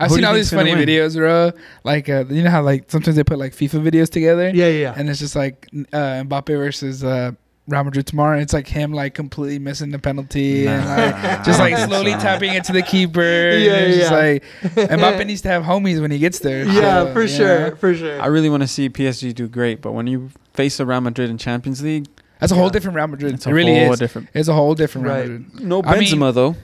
I've 0.00 0.08
Who 0.10 0.14
do 0.14 0.14
seen 0.16 0.22
you 0.22 0.26
all 0.28 0.34
think's 0.34 0.50
these 0.50 0.56
gonna 0.58 0.70
funny 0.70 0.84
win? 0.84 0.88
videos, 0.88 1.14
bro. 1.14 1.52
Like 1.84 2.08
uh, 2.08 2.24
you 2.28 2.42
know 2.42 2.50
how 2.50 2.62
like 2.62 2.90
sometimes 2.90 3.14
they 3.16 3.22
put 3.22 3.38
like 3.38 3.52
FIFA 3.52 3.88
videos 3.88 4.08
together, 4.10 4.48
Yeah, 4.52 4.66
yeah. 4.66 4.80
yeah. 4.80 4.94
and 4.96 5.08
it's 5.08 5.20
just 5.20 5.36
like 5.36 5.68
uh, 5.92 6.24
Mbappe 6.24 6.46
versus 6.48 7.04
uh, 7.04 7.30
Real 7.66 7.82
Madrid 7.84 8.06
tomorrow. 8.06 8.34
And 8.34 8.42
it's 8.42 8.52
like 8.52 8.66
him 8.68 8.92
like 8.92 9.14
completely 9.14 9.58
missing 9.58 9.90
the 9.90 9.98
penalty 9.98 10.66
and 10.68 10.84
like 10.86 11.44
just 11.44 11.58
like 11.58 11.76
slowly 11.88 12.12
so. 12.12 12.18
tapping 12.18 12.52
it 12.54 12.64
to 12.64 12.72
the 12.72 12.82
keeper. 12.82 13.20
and 13.22 13.62
Yeah, 13.64 13.72
it's 13.76 13.96
just 13.98 14.10
yeah. 14.12 14.18
like 14.18 14.90
Mbappe 14.90 15.26
needs 15.26 15.40
to 15.42 15.48
have 15.48 15.62
homies 15.62 16.00
when 16.00 16.10
he 16.10 16.18
gets 16.18 16.40
there. 16.40 16.64
yeah, 16.66 17.04
so, 17.04 17.12
for 17.14 17.22
you 17.22 17.28
sure, 17.28 17.76
for 17.76 17.94
sure. 17.94 18.20
I 18.20 18.26
really 18.26 18.50
want 18.50 18.62
to 18.62 18.68
see 18.68 18.88
PSG 18.90 19.34
do 19.34 19.48
great, 19.48 19.80
but 19.80 19.92
when 19.92 20.06
you 20.06 20.30
face 20.52 20.78
a 20.80 20.86
Real 20.86 21.00
Madrid 21.00 21.30
in 21.30 21.38
Champions 21.38 21.82
League, 21.82 22.06
That's 22.38 22.52
a 22.52 22.54
whole 22.54 22.68
different 22.70 22.96
Real 22.96 23.06
Madrid. 23.06 23.34
it's 23.34 23.46
It 23.46 23.50
a 23.50 23.54
really 23.54 23.78
whole 23.84 23.92
is. 23.94 23.98
different. 23.98 24.28
It's 24.34 24.48
a 24.48 24.54
whole 24.54 24.74
different 24.74 25.06
Real 25.06 25.16
Madrid. 25.16 25.60
No 25.60 25.82
I 25.84 25.98
mean- 25.98 26.08
Benzema 26.08 26.34
though. 26.34 26.56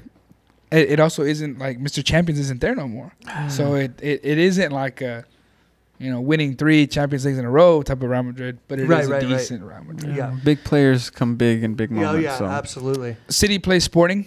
It, 0.72 0.92
it 0.92 1.00
also 1.00 1.24
isn't 1.24 1.58
like 1.58 1.80
Mr. 1.80 2.04
Champions 2.04 2.38
isn't 2.38 2.60
there 2.60 2.74
no 2.76 2.86
more. 2.86 3.12
So 3.48 3.74
it, 3.74 3.92
it, 4.02 4.20
it 4.22 4.38
isn't 4.38 4.70
like 4.70 5.00
a, 5.00 5.24
you 6.00 6.10
know, 6.10 6.20
winning 6.20 6.56
three 6.56 6.86
Champions 6.86 7.24
Leagues 7.26 7.38
in 7.38 7.44
a 7.44 7.50
row 7.50 7.82
type 7.82 8.02
of 8.02 8.08
Real 8.08 8.22
Madrid, 8.22 8.58
but 8.68 8.78
it 8.80 8.84
is 8.84 8.88
Right, 8.88 9.04
a 9.04 9.08
right, 9.08 9.22
right. 9.22 9.28
decent 9.28 9.62
Real 9.62 9.84
Madrid. 9.84 10.16
Yeah. 10.16 10.34
Big 10.42 10.64
players 10.64 11.10
come 11.10 11.36
big 11.36 11.62
in 11.62 11.74
big 11.74 11.90
yeah, 11.90 11.98
oh, 11.98 12.02
moments. 12.06 12.24
yeah, 12.24 12.36
so 12.38 12.46
absolutely. 12.46 13.16
City 13.28 13.58
plays 13.58 13.84
Sporting 13.84 14.26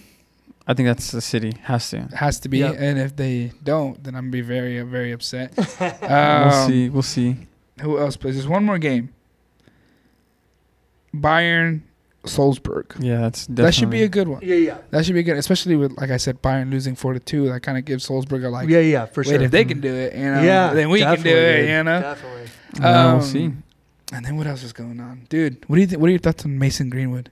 I 0.66 0.72
think 0.72 0.86
that's 0.86 1.10
the 1.10 1.20
city 1.20 1.52
has 1.64 1.90
to. 1.90 2.02
has 2.14 2.40
to 2.40 2.48
be, 2.48 2.58
Yep. 2.60 2.76
and 2.78 2.98
if 2.98 3.14
they 3.16 3.52
don't, 3.62 4.02
then 4.02 4.14
I'm 4.14 4.22
gonna 4.24 4.30
be 4.32 4.40
very 4.40 4.80
very 4.82 5.12
upset. 5.12 5.52
we'll 6.00 6.10
Um, 6.10 6.68
see. 6.68 6.88
We'll 6.88 7.02
see. 7.02 7.36
Who 7.82 7.98
else 7.98 8.16
plays? 8.16 8.34
There's 8.36 8.48
one 8.48 8.64
more 8.64 8.78
game. 8.78 9.10
Bayern, 11.14 11.82
Salzburg. 12.26 12.94
Yeah, 13.00 13.18
that's 13.20 13.46
definitely. 13.46 13.64
That 13.64 13.74
should 13.74 13.90
be 13.90 14.02
a 14.02 14.08
good 14.08 14.28
one. 14.28 14.40
Yeah, 14.42 14.56
yeah. 14.56 14.78
That 14.90 15.04
should 15.04 15.14
be 15.14 15.22
good, 15.22 15.36
especially 15.36 15.76
with 15.76 15.92
like 15.98 16.10
I 16.10 16.16
said, 16.16 16.40
Bayern 16.42 16.70
losing 16.70 16.94
four 16.94 17.12
to 17.12 17.20
two. 17.20 17.48
That 17.48 17.60
kind 17.62 17.78
of 17.78 17.84
gives 17.84 18.04
Salzburg 18.04 18.44
a 18.44 18.50
like. 18.50 18.68
yeah, 18.68 18.78
yeah, 18.80 19.06
for 19.06 19.24
sure. 19.24 19.34
wait, 19.34 19.42
if 19.42 19.50
they 19.50 19.64
can 19.64 19.80
do 19.80 19.92
it, 19.94 20.14
you 20.14 20.24
know, 20.24 20.42
yeah, 20.42 20.72
then 20.72 20.90
we 20.90 21.00
can 21.00 21.20
do 21.22 21.30
it, 21.30 21.60
dude. 21.62 21.68
you 21.70 21.82
know. 21.84 22.00
Definitely. 22.00 22.48
Yeah, 22.80 23.06
we'll 23.06 23.14
Um, 23.16 23.22
see. 23.22 23.52
And 24.12 24.24
then 24.24 24.36
what 24.36 24.46
else 24.46 24.62
is 24.62 24.72
going 24.72 25.00
on, 25.00 25.26
dude? 25.28 25.64
What 25.68 25.76
do 25.76 25.80
you 25.82 25.86
think? 25.88 26.00
What 26.00 26.08
are 26.08 26.10
your 26.10 26.18
thoughts 26.20 26.44
on 26.44 26.58
Mason 26.58 26.90
Greenwood? 26.90 27.30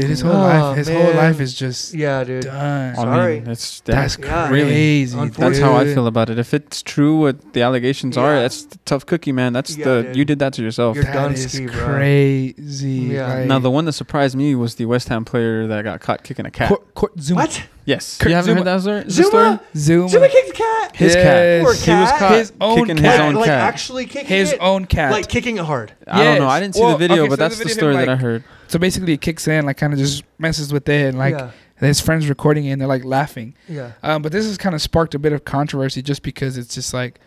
Dude, 0.00 0.10
his 0.10 0.20
whole 0.20 0.32
Oh, 0.36 0.38
life, 0.38 0.76
his 0.76 0.88
whole 0.88 1.12
life 1.14 1.40
is 1.40 1.54
just 1.54 1.92
Yeah, 1.94 2.22
dude. 2.22 2.44
done. 2.44 2.92
I 2.92 2.94
Sorry. 2.94 3.40
mean, 3.40 3.50
it's 3.50 3.80
That's 3.84 4.16
Yeah. 4.18 4.48
Really? 4.48 4.70
crazy. 4.70 5.28
That's 5.36 5.58
how 5.58 5.74
I 5.76 5.86
feel 5.86 6.06
about 6.06 6.30
it. 6.30 6.38
If 6.38 6.54
it's 6.54 6.82
true 6.82 7.16
what 7.20 7.52
the 7.52 7.62
allegations 7.62 8.16
are, 8.16 8.36
that's 8.40 8.62
the 8.64 8.78
tough 8.84 9.06
cookie, 9.06 9.32
man. 9.32 9.52
That's 9.52 9.76
Yeah, 9.76 9.84
the 9.86 10.02
dude. 10.04 10.16
you 10.16 10.24
did 10.24 10.38
that 10.38 10.52
to 10.54 10.62
yourself. 10.62 10.94
You're 10.94 11.04
That 11.04 11.14
done 11.14 11.32
is 11.34 11.50
ski, 11.50 11.66
crazy. 11.66 12.88
Yeah. 13.16 13.34
Like, 13.38 13.46
now 13.46 13.58
the 13.58 13.70
one 13.70 13.84
that 13.86 13.92
surprised 13.92 14.36
me 14.36 14.54
was 14.54 14.76
the 14.76 14.86
West 14.86 15.08
Ham 15.08 15.24
player 15.24 15.66
that 15.66 15.82
got 15.84 16.00
caught 16.00 16.22
kicking 16.22 16.46
a 16.46 16.50
cat. 16.50 16.68
Kurt, 16.68 16.94
Kurt, 16.94 17.16
Zouma. 17.16 17.34
What? 17.36 17.62
yes, 17.84 18.18
Kurt 18.18 18.30
you 18.30 18.36
haven't 18.36 18.54
Zouma. 18.54 18.58
heard 18.58 18.66
that 18.66 18.80
story? 18.82 19.02
Zouma? 19.04 19.24
story? 19.24 19.58
Zouma. 19.74 20.08
Zouma 20.10 20.30
kicked 20.30 20.48
the 20.48 20.54
cat. 20.54 20.96
His 20.96 21.14
Yes. 21.14 21.24
cat. 21.24 21.62
Poor 21.64 21.74
He 21.74 22.00
was 22.00 22.10
caught 22.12 22.32
His 22.36 22.52
own 22.60 22.76
kicking 22.78 22.96
cat. 22.96 23.12
his 23.12 23.20
own 23.20 23.34
like 23.34 23.44
cat. 23.46 23.60
actually 23.60 24.06
kicking 24.06 24.28
His 24.28 24.52
it, 24.52 24.58
own 24.60 24.84
cat. 24.86 25.10
like 25.12 25.28
kicking 25.28 25.56
it 25.58 25.64
hard. 25.64 25.92
I 26.06 26.22
don't 26.24 26.38
know. 26.38 26.48
I 26.48 26.60
didn't 26.60 26.74
see 26.76 26.80
Well, 26.82 26.92
the 26.92 26.98
video, 26.98 27.22
okay, 27.24 27.28
but 27.30 27.38
so 27.38 27.42
that's 27.44 27.58
the 27.58 27.64
the 27.64 27.70
story 27.70 27.96
that 27.96 28.08
I 28.08 28.16
heard. 28.16 28.44
So 28.68 28.78
basically, 28.78 29.12
it 29.14 29.20
kicks 29.20 29.48
in, 29.48 29.66
like, 29.66 29.76
kind 29.76 29.92
of 29.92 29.98
just 29.98 30.22
messes 30.38 30.72
with 30.72 30.88
it, 30.88 31.06
and 31.08 31.18
like 31.18 31.34
yeah, 31.34 31.50
his 31.76 32.00
friends 32.00 32.28
recording 32.28 32.66
it, 32.66 32.72
and 32.72 32.80
they're 32.80 32.88
like 32.88 33.04
laughing. 33.04 33.54
yeah. 33.68 33.92
Um, 34.02 34.22
but 34.22 34.30
this 34.32 34.46
has 34.46 34.56
kind 34.56 34.74
of 34.74 34.82
sparked 34.82 35.14
a 35.14 35.18
bit 35.18 35.32
of 35.32 35.44
controversy, 35.44 36.02
just 36.02 36.22
because 36.22 36.56
it's 36.56 36.74
just 36.74 36.92
like, 36.94 37.18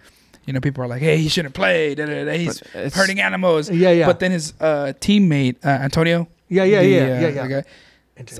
you 0.45 0.53
know, 0.53 0.59
people 0.59 0.83
are 0.83 0.87
like, 0.87 1.01
"Hey, 1.01 1.17
he 1.17 1.29
shouldn't 1.29 1.53
play. 1.53 1.95
Da, 1.95 2.05
da, 2.05 2.25
da, 2.25 2.37
he's 2.37 2.59
hurting 2.93 3.19
animals." 3.19 3.69
Yeah, 3.69 3.91
yeah. 3.91 4.05
But 4.05 4.19
then 4.19 4.31
his 4.31 4.53
uh, 4.59 4.93
teammate 4.99 5.57
uh, 5.65 5.69
Antonio, 5.69 6.27
yeah, 6.47 6.63
yeah, 6.63 6.81
the, 6.81 6.87
yeah, 6.87 6.97
uh, 6.97 7.05
yeah, 7.05 7.43
the 7.43 7.49
yeah. 7.49 7.61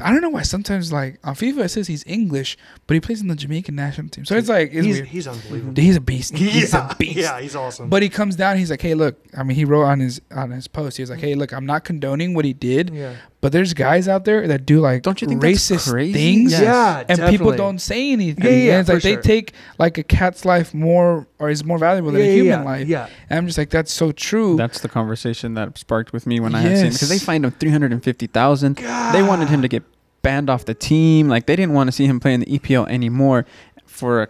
I 0.01 0.11
don't 0.11 0.21
know 0.21 0.29
why 0.29 0.43
sometimes 0.43 0.91
like 0.91 1.19
on 1.23 1.35
FIFA 1.35 1.65
it 1.65 1.69
says 1.69 1.87
he's 1.87 2.03
English, 2.05 2.57
but 2.87 2.93
he 2.93 2.99
plays 2.99 3.21
in 3.21 3.27
the 3.27 3.35
Jamaican 3.35 3.75
national 3.75 4.09
team. 4.09 4.25
So 4.25 4.35
it's 4.35 4.49
like 4.49 4.71
it's 4.73 4.85
he's, 4.85 4.95
weird. 4.97 5.07
he's 5.07 5.27
unbelievable. 5.27 5.81
He's 5.81 5.95
a 5.95 6.01
beast. 6.01 6.35
He's 6.35 6.73
yeah, 6.73 6.91
a 6.91 6.95
beast. 6.95 7.17
yeah, 7.17 7.39
he's 7.39 7.55
awesome. 7.55 7.89
But 7.89 8.03
he 8.03 8.09
comes 8.09 8.35
down. 8.35 8.57
He's 8.57 8.71
like, 8.71 8.81
"Hey, 8.81 8.93
look." 8.93 9.17
I 9.37 9.43
mean, 9.43 9.55
he 9.55 9.65
wrote 9.65 9.83
on 9.83 9.99
his 9.99 10.21
on 10.31 10.51
his 10.51 10.67
post. 10.67 10.97
He 10.97 11.03
was 11.03 11.09
like, 11.09 11.19
mm. 11.19 11.23
"Hey, 11.23 11.35
look, 11.35 11.51
I'm 11.51 11.65
not 11.65 11.83
condoning 11.83 12.33
what 12.33 12.45
he 12.45 12.53
did, 12.53 12.91
yeah, 12.93 13.15
but 13.41 13.51
there's 13.51 13.73
guys 13.73 14.07
out 14.07 14.23
there 14.25 14.47
that 14.47 14.65
do 14.65 14.79
like 14.79 15.01
Don't 15.01 15.21
you 15.21 15.27
think 15.27 15.41
racist 15.41 15.91
things, 16.13 16.51
Yes. 16.51 16.61
yeah, 16.61 17.03
and 17.09 17.29
people 17.29 17.51
don't 17.53 17.79
say 17.79 18.11
anything. 18.11 18.43
Yeah, 18.45 18.51
yeah, 18.51 18.71
and 18.73 18.79
it's 18.81 18.89
like 18.89 19.01
for 19.01 19.07
they 19.07 19.15
take 19.21 19.53
like 19.79 19.97
a 19.97 20.03
cat's 20.03 20.45
life 20.45 20.73
more 20.73 21.27
or 21.39 21.49
is 21.49 21.63
more 21.63 21.77
valuable 21.79 22.11
than 22.11 22.21
a 22.21 22.25
human 22.33 22.45
yeah, 22.45 22.63
life. 22.63 22.87
Yeah, 22.87 23.09
And 23.29 23.39
I'm 23.39 23.45
just 23.47 23.57
like, 23.57 23.69
that's 23.71 23.91
so 23.91 24.11
true. 24.11 24.55
That's 24.55 24.79
the 24.81 24.89
conversation 24.89 25.55
that 25.55 25.77
sparked 25.77 26.13
with 26.13 26.25
me 26.27 26.39
when 26.39 26.53
I 26.55 26.61
had 26.61 26.77
seen 26.77 26.91
because 26.93 27.09
they 27.09 27.15
Yes. 27.15 27.23
fined 27.25 27.43
him 27.45 27.51
three 27.51 27.71
hundred 27.71 27.91
and 27.91 28.03
fifty 28.03 28.27
thousand. 28.27 28.75
They 28.77 29.23
wanted 29.23 29.49
him 29.49 29.61
to 29.63 29.67
get 29.67 29.83
banned 30.21 30.49
off 30.49 30.65
the 30.65 30.75
team. 30.75 31.27
Like 31.27 31.47
they 31.47 31.55
didn't 31.55 31.73
want 31.73 31.87
to 31.87 31.91
see 31.91 32.05
him 32.05 32.19
play 32.19 32.33
in 32.35 32.41
the 32.41 32.59
EPL 32.59 32.87
anymore. 32.89 33.45
For 33.87 34.21
a, 34.23 34.27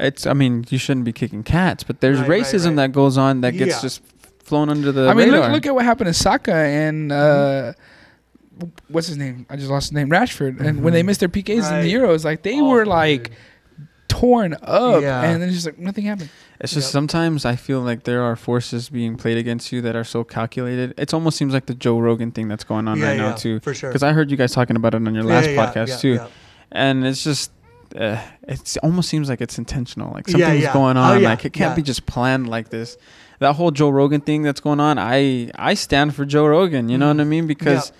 it's, 0.00 0.26
I 0.26 0.32
mean, 0.32 0.64
you 0.68 0.78
shouldn't 0.78 1.04
be 1.04 1.12
kicking 1.12 1.42
cats, 1.44 1.82
but 1.84 2.00
there's 2.00 2.18
Right, 2.20 2.28
right, 2.28 2.42
racism 2.42 2.66
right. 2.70 2.76
that 2.76 2.92
goes 2.92 3.16
on 3.16 3.40
that 3.42 3.52
gets 3.52 3.76
Yeah. 3.76 3.80
just 3.82 4.02
flown 4.42 4.68
under 4.68 4.90
the 4.92 5.08
I 5.08 5.14
mean, 5.14 5.26
radar. 5.30 5.42
look 5.42 5.52
look 5.52 5.66
at 5.66 5.74
what 5.74 5.84
happened 5.84 6.08
to 6.08 6.14
Saka 6.14 6.54
and 6.54 7.12
uh, 7.12 7.72
what's 8.88 9.06
his 9.06 9.16
name? 9.16 9.46
I 9.50 9.56
just 9.56 9.70
lost 9.70 9.86
his 9.86 9.92
name. 9.92 10.08
Rashford. 10.10 10.60
And 10.60 10.82
when 10.82 10.92
they 10.92 11.02
Mhm. 11.02 11.06
missed 11.06 11.20
their 11.20 11.28
PKs 11.28 11.68
in 11.68 11.74
Right. 11.74 11.82
the 11.82 11.92
Euros, 11.92 12.24
like 12.24 12.42
they 12.42 12.60
were 12.60 12.82
Awful, 12.82 12.92
like 12.92 13.22
dude. 13.24 13.36
torn 14.08 14.56
up, 14.62 15.02
Yeah. 15.02 15.22
and 15.22 15.40
then 15.42 15.48
it's 15.48 15.56
just 15.56 15.66
like 15.66 15.78
nothing 15.78 16.04
happened. 16.06 16.30
It's 16.60 16.72
just 16.72 16.88
Yep. 16.88 16.92
sometimes 16.92 17.44
I 17.44 17.56
feel 17.56 17.80
like 17.80 18.04
there 18.04 18.22
are 18.22 18.34
forces 18.36 18.88
being 18.88 19.16
played 19.16 19.36
against 19.36 19.70
you 19.72 19.80
that 19.82 19.94
are 19.94 20.04
so 20.04 20.24
calculated. 20.24 20.94
It 20.96 21.14
almost 21.14 21.36
seems 21.36 21.52
like 21.54 21.66
the 21.66 21.74
Joe 21.74 21.98
Rogan 22.00 22.30
thing 22.32 22.48
that's 22.48 22.64
going 22.64 22.88
on 22.88 22.98
yeah, 22.98 23.06
right 23.08 23.16
yeah, 23.16 23.28
now 23.30 23.34
too. 23.36 23.60
for 23.60 23.74
sure. 23.74 23.90
Because 23.90 24.02
I 24.02 24.12
heard 24.12 24.30
you 24.30 24.36
guys 24.36 24.52
talking 24.52 24.76
about 24.76 24.94
it 24.94 25.06
on 25.06 25.14
your 25.14 25.24
last 25.24 25.46
yeah, 25.46 25.52
yeah, 25.52 25.66
podcast 25.72 25.88
yeah, 25.88 25.96
too, 25.96 26.12
yeah. 26.14 26.26
and 26.72 27.06
it's 27.06 27.22
just. 27.22 27.52
Uh, 27.98 28.18
it 28.46 28.76
almost 28.82 29.08
seems 29.08 29.30
like 29.30 29.40
it's 29.40 29.56
intentional. 29.56 30.12
Like 30.12 30.28
something's 30.28 30.62
yeah. 30.62 30.74
going 30.74 30.98
Oh, 30.98 31.00
on. 31.00 31.22
yeah, 31.22 31.30
Like 31.30 31.46
it 31.46 31.54
can't 31.54 31.70
yeah. 31.70 31.76
be 31.76 31.80
just 31.80 32.04
planned 32.04 32.46
like 32.46 32.68
this. 32.68 32.98
That 33.38 33.54
whole 33.54 33.70
Joe 33.70 33.88
Rogan 33.88 34.20
thing 34.20 34.42
that's 34.42 34.60
going 34.60 34.78
on. 34.78 34.98
I 34.98 35.50
I 35.54 35.72
stand 35.72 36.14
for 36.14 36.26
Joe 36.26 36.44
Rogan. 36.46 36.90
You 36.90 36.98
know 36.98 37.08
what 37.08 37.18
I 37.18 37.24
mean? 37.24 37.46
Because 37.46 37.90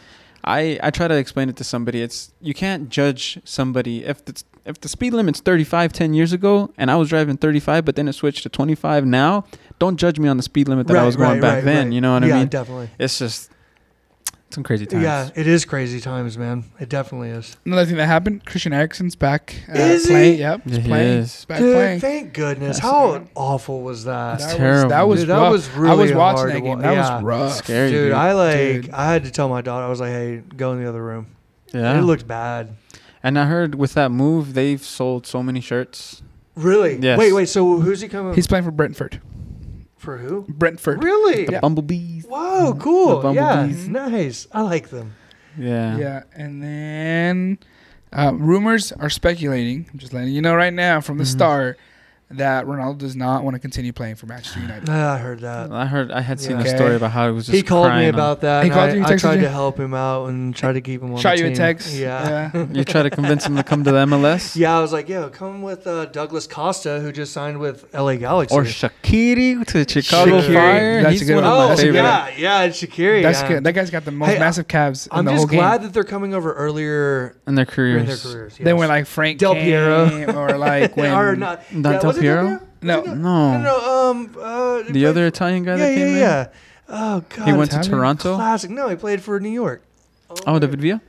I 0.44 0.78
I 0.82 0.90
try 0.90 1.08
to 1.08 1.16
explain 1.16 1.48
it 1.48 1.56
to 1.56 1.64
somebody. 1.64 2.02
It's 2.02 2.32
you 2.40 2.54
can't 2.54 2.88
judge 2.88 3.40
somebody 3.44 4.04
if 4.04 4.24
the 4.24 4.42
if 4.64 4.80
the 4.80 4.88
speed 4.88 5.14
limit's 5.14 5.40
35 5.40 5.92
10 5.92 6.12
years 6.12 6.32
ago 6.32 6.70
and 6.76 6.90
I 6.90 6.96
was 6.96 7.08
driving 7.08 7.38
35 7.38 7.86
but 7.86 7.96
then 7.96 8.06
it 8.06 8.12
switched 8.12 8.42
to 8.42 8.48
25 8.50 9.06
now, 9.06 9.44
don't 9.78 9.96
judge 9.96 10.18
me 10.18 10.28
on 10.28 10.36
the 10.36 10.42
speed 10.42 10.68
limit 10.68 10.86
that 10.88 10.96
I 10.96 11.06
was 11.06 11.16
going 11.16 11.32
right, 11.32 11.40
back 11.40 11.54
right, 11.56 11.64
then, 11.64 11.86
right. 11.86 11.94
you 11.94 12.00
know 12.00 12.12
what 12.12 12.24
yeah, 12.24 12.36
I 12.36 12.38
mean? 12.40 12.48
definitely. 12.48 12.90
It's 12.98 13.18
just 13.18 13.50
some 14.50 14.62
crazy 14.64 14.86
times. 14.86 15.02
Yeah, 15.02 15.28
it 15.34 15.46
is 15.46 15.64
crazy 15.64 16.00
times, 16.00 16.38
man. 16.38 16.64
It 16.80 16.88
definitely 16.88 17.30
is. 17.30 17.56
Another 17.66 17.84
thing 17.86 17.96
that 17.96 18.06
happened: 18.06 18.44
Christian 18.46 18.72
Eriksen's 18.72 19.14
back 19.16 19.54
uh, 19.68 19.72
Is 19.78 20.04
he? 20.04 20.08
playing. 20.10 20.38
Yep, 20.38 20.62
he's 20.64 20.72
Yeah, 20.76 20.80
he 20.82 20.88
playing. 20.88 21.18
is. 21.18 21.34
He's 21.36 21.44
back 21.44 21.58
Dude, 21.58 21.74
playing. 21.74 22.00
thank 22.00 22.32
goodness. 22.34 22.76
That's- 22.80 22.92
How 22.92 23.24
awful 23.34 23.82
was 23.82 24.04
that? 24.04 24.38
That's 24.38 24.52
that 24.52 24.56
terrible. 24.58 24.84
Was, 24.84 24.90
that 24.90 25.02
was 25.08 25.20
Dude, 25.20 25.28
that 25.28 25.34
rough. 25.38 25.52
was 25.52 25.68
I 25.68 25.70
was 25.70 25.78
really 25.78 26.14
watching 26.14 26.38
hard 26.38 26.52
that 26.54 26.60
game. 26.60 26.78
That 26.80 26.92
yeah. 26.94 27.14
was 27.16 27.22
rough. 27.24 27.52
Scary. 27.56 27.90
Dude, 27.90 28.04
dude. 28.08 28.12
I 28.12 28.32
like 28.32 28.56
Dude. 28.82 28.90
I 28.90 29.12
had 29.12 29.24
to 29.24 29.30
tell 29.30 29.48
my 29.48 29.60
daughter. 29.60 29.84
I 29.84 29.88
was 29.88 30.00
like, 30.00 30.10
"Hey, 30.12 30.42
go 30.56 30.72
in 30.72 30.82
the 30.82 30.88
other 30.88 31.02
room." 31.02 31.26
Yeah. 31.74 31.98
It 31.98 32.02
looked 32.02 32.26
bad. 32.26 32.74
and 33.22 33.38
I 33.38 33.44
heard 33.46 33.74
with 33.74 33.92
that 33.94 34.10
move 34.10 34.54
they've 34.54 34.82
sold 34.82 35.26
so 35.26 35.42
many 35.42 35.60
shirts. 35.60 36.22
Really? 36.54 36.96
Yes. 36.96 37.18
Wait, 37.18 37.32
wait. 37.32 37.48
So 37.48 37.78
who's 37.80 38.00
he 38.00 38.08
coming 38.08 38.34
He's 38.34 38.46
playing 38.46 38.64
for 38.64 38.70
Brentford. 38.70 39.20
For? 39.98 40.18
Who? 40.18 40.46
Brentford. 40.48 41.02
Really? 41.02 41.46
The 41.46 41.52
Yeah. 41.52 41.60
Bumblebees. 41.60 42.24
Whoa, 42.26 42.74
cool. 42.80 43.20
The 43.20 43.32
Yeah, 43.32 43.56
Bumblebees. 43.56 43.88
nice. 43.88 44.46
I 44.52 44.62
like 44.62 44.88
them. 44.90 45.14
Yeah. 45.58 45.96
Yeah, 45.98 46.22
and 46.34 46.62
then 46.62 47.58
uh, 48.12 48.32
rumors 48.34 48.92
are 48.92 49.10
speculating. 49.10 49.86
I'm 49.92 49.98
just 49.98 50.12
letting 50.14 50.32
you 50.32 50.40
know 50.40 50.54
right 50.54 50.72
now 50.72 51.00
from 51.00 51.18
the 51.18 51.24
Mhm. 51.24 51.28
start 51.28 51.78
that 52.30 52.66
Ronaldo 52.66 52.98
does 52.98 53.16
not 53.16 53.42
want 53.42 53.54
to 53.54 53.58
continue 53.58 53.90
playing 53.92 54.16
for 54.16 54.26
Manchester 54.26 54.60
United. 54.60 54.88
I 54.90 55.16
heard 55.16 55.40
that. 55.40 55.72
I 55.72 55.86
heard 55.86 56.10
I 56.10 56.20
had 56.20 56.38
seen 56.38 56.58
Yeah. 56.58 56.64
a 56.66 56.76
story 56.76 56.94
about 56.96 57.12
how 57.12 57.26
he 57.28 57.32
was 57.32 57.46
just 57.46 57.56
He 57.56 57.62
called 57.62 57.86
me 57.86 57.90
crying 57.90 58.08
on- 58.08 58.14
about 58.14 58.40
that. 58.42 58.64
He 58.64 58.68
and 58.70 58.74
called 58.78 58.90
I, 58.90 58.94
you, 58.94 59.04
I 59.04 59.16
tried 59.16 59.34
you? 59.36 59.40
to 59.42 59.48
help 59.48 59.80
him 59.80 59.94
out 59.94 60.26
and 60.26 60.54
try 60.54 60.72
to 60.72 60.80
keep 60.82 61.02
him 61.02 61.12
on. 61.14 61.18
Shot 61.20 61.38
the 61.38 61.44
you 61.44 61.50
a 61.52 61.54
text. 61.54 61.94
Yeah. 61.94 62.50
yeah. 62.52 62.66
you 62.72 62.84
try 62.84 63.02
to 63.02 63.08
convince 63.10 63.46
him 63.46 63.56
to 63.56 63.62
come 63.62 63.82
to 63.84 63.90
the 63.92 64.04
MLS 64.04 64.56
Yeah, 64.56 64.76
I 64.76 64.80
was 64.82 64.92
like, 64.92 65.08
yo, 65.08 65.30
come 65.30 65.62
with 65.62 65.86
uh, 65.86 66.04
Douglas 66.06 66.46
Costa, 66.46 67.00
who 67.00 67.12
just 67.12 67.32
signed 67.32 67.60
with 67.60 67.86
LA 67.94 68.16
Galaxy. 68.16 68.54
or 68.54 68.64
Shaqiri 68.64 69.66
to 69.66 69.88
Chicago 69.88 70.40
Shaqiri, 70.42 70.54
Fire. 70.54 71.02
that's 71.02 71.12
He's 71.12 71.22
a 71.22 71.24
good 71.24 71.34
one 71.36 71.44
one. 71.44 71.52
of 71.52 71.68
my 71.68 71.72
oh, 71.72 71.76
favorite. 71.76 71.94
yeah, 71.94 72.28
yeah, 72.36 72.62
it's 72.64 72.82
Shaqiri. 72.82 73.22
That's 73.22 73.40
yeah. 73.42 73.48
good. 73.48 73.64
That 73.64 73.72
guy's 73.72 73.90
got 73.90 74.04
the 74.04 74.10
most 74.10 74.28
Hey, 74.30 74.38
massive 74.38 74.68
calves 74.68 75.06
in 75.06 75.10
the 75.10 75.14
world. 75.14 75.18
I'm 75.18 75.24
the 75.24 75.30
just 75.32 75.40
whole 75.40 75.50
game. 75.50 75.60
glad 75.60 75.82
that 75.82 75.92
they're 75.94 76.04
coming 76.04 76.34
over 76.34 76.52
earlier 76.52 77.36
in 77.46 77.54
their 77.54 77.64
careers. 77.66 78.00
in 78.02 78.06
careers. 78.06 78.22
their 78.22 78.32
careers. 78.32 78.56
Then 78.58 78.66
yes. 78.66 78.78
when 78.78 78.88
like 78.88 79.06
Frank 79.06 79.38
Del 79.38 79.54
Piero. 79.54 80.34
or 80.34 80.58
like 80.58 80.96
when 80.96 81.12
or 81.12 81.36
not, 81.36 81.72
Not 81.72 82.00
yeah, 82.22 82.34
Del 82.34 82.44
was 82.44 82.52
it 82.54 82.58
Piero? 82.60 82.68
No. 82.80 83.02
No, 83.02 83.14
No. 83.14 83.60
no, 83.60 84.10
um, 84.10 84.36
uh, 84.40 84.82
The 84.88 85.06
other 85.06 85.22
for- 85.22 85.26
Italian 85.26 85.64
guy 85.64 85.72
yeah, 85.72 85.76
that 85.78 85.90
yeah, 85.90 85.96
came 85.96 86.08
in? 86.08 86.16
yeah. 86.16 86.46
Oh 86.88 87.22
god, 87.28 87.46
He 87.46 87.52
went 87.52 87.70
to 87.72 87.80
Toronto? 87.82 88.36
classic. 88.36 88.70
No, 88.70 88.88
he 88.88 88.96
played 88.96 89.20
for 89.22 89.38
New 89.40 89.50
York. 89.50 89.82
Oh, 90.30 90.52
my- 90.52 90.58
David 90.58 90.80
Villa? 90.80 91.00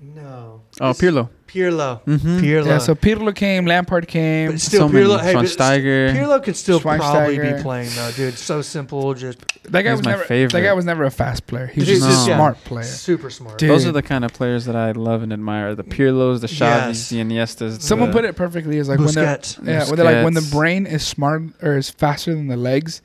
No. 0.00 0.60
Oh, 0.80 0.90
It's 0.90 1.00
Pirlo. 1.00 1.30
Pirlo. 1.46 2.02
Mm-hmm. 2.04 2.38
Pirlo. 2.38 2.66
Yeah, 2.66 2.78
so 2.78 2.94
Pirlo 2.94 3.34
came, 3.34 3.66
Lampard 3.66 4.08
came. 4.08 4.52
But 4.52 4.60
still, 4.60 4.80
so 4.82 4.88
many. 4.88 5.06
Pirlo. 5.06 5.20
Hey, 5.20 5.34
but 5.34 5.44
Schweinsteiger. 5.44 6.12
Pirlo 6.14 6.42
could 6.42 6.56
still 6.56 6.80
probably 6.80 7.38
be 7.38 7.52
playing 7.62 7.90
though, 7.94 8.10
dude. 8.12 8.34
So 8.38 8.62
simple, 8.62 9.14
just 9.14 9.38
that 9.64 9.82
guy 9.82 9.92
was 9.92 10.04
my 10.04 10.12
never. 10.12 10.24
favorite. 10.24 10.52
That 10.52 10.62
guy 10.62 10.72
was 10.72 10.84
never 10.84 11.04
a 11.04 11.10
fast 11.10 11.46
player. 11.46 11.66
He 11.66 11.80
was 11.80 11.88
Dude, 11.88 11.98
just 12.02 12.08
a 12.08 12.10
no. 12.10 12.26
yeah. 12.28 12.36
smart 12.36 12.64
player. 12.64 12.84
super 12.84 13.30
smart. 13.30 13.58
Dude. 13.58 13.70
Those 13.70 13.86
are 13.86 13.92
the 13.92 14.02
kind 14.02 14.24
of 14.24 14.32
players 14.32 14.64
that 14.66 14.76
I 14.76 14.92
love 14.92 15.22
and 15.22 15.32
admire. 15.32 15.74
The 15.74 15.84
Pirlos, 15.84 16.40
the 16.40 16.46
Xavis, 16.46 16.58
Yes. 16.60 17.08
the 17.10 17.20
Iniestas. 17.20 17.80
Someone 17.82 18.10
the, 18.10 18.14
put 18.14 18.24
it 18.24 18.36
perfectly. 18.36 18.78
Is 18.78 18.88
like 18.88 18.98
when 18.98 19.08
they're 19.12 19.36
Busquets. 19.36 19.66
yeah, 19.66 19.86
when 19.86 19.96
they're 19.96 20.04
like 20.04 20.24
when 20.24 20.34
the 20.34 20.48
brain 20.52 20.86
is 20.86 21.06
smart 21.06 21.42
or 21.62 21.76
is 21.76 21.90
faster 21.90 22.34
than 22.34 22.48
the 22.48 22.56
legs, 22.56 23.02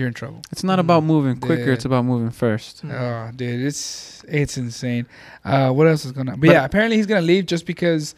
you're 0.00 0.08
in 0.08 0.14
trouble. 0.14 0.42
It's 0.50 0.64
not 0.64 0.78
about 0.80 1.04
moving 1.04 1.36
quicker. 1.38 1.66
Yeah. 1.68 1.74
It's 1.74 1.84
about 1.84 2.04
moving 2.04 2.30
first. 2.30 2.84
Mm. 2.84 2.92
Oh, 2.92 3.30
dude, 3.36 3.60
it's 3.64 4.24
it's 4.26 4.56
insane. 4.56 5.06
Uh, 5.44 5.70
what 5.70 5.86
else 5.86 6.04
is 6.04 6.12
gonna? 6.12 6.32
But, 6.32 6.40
But- 6.40 6.50
yeah, 6.50 6.64
apparently 6.64 6.96
he's 6.96 7.06
gonna 7.06 7.20
leave 7.20 7.46
just 7.46 7.66
because 7.66 8.14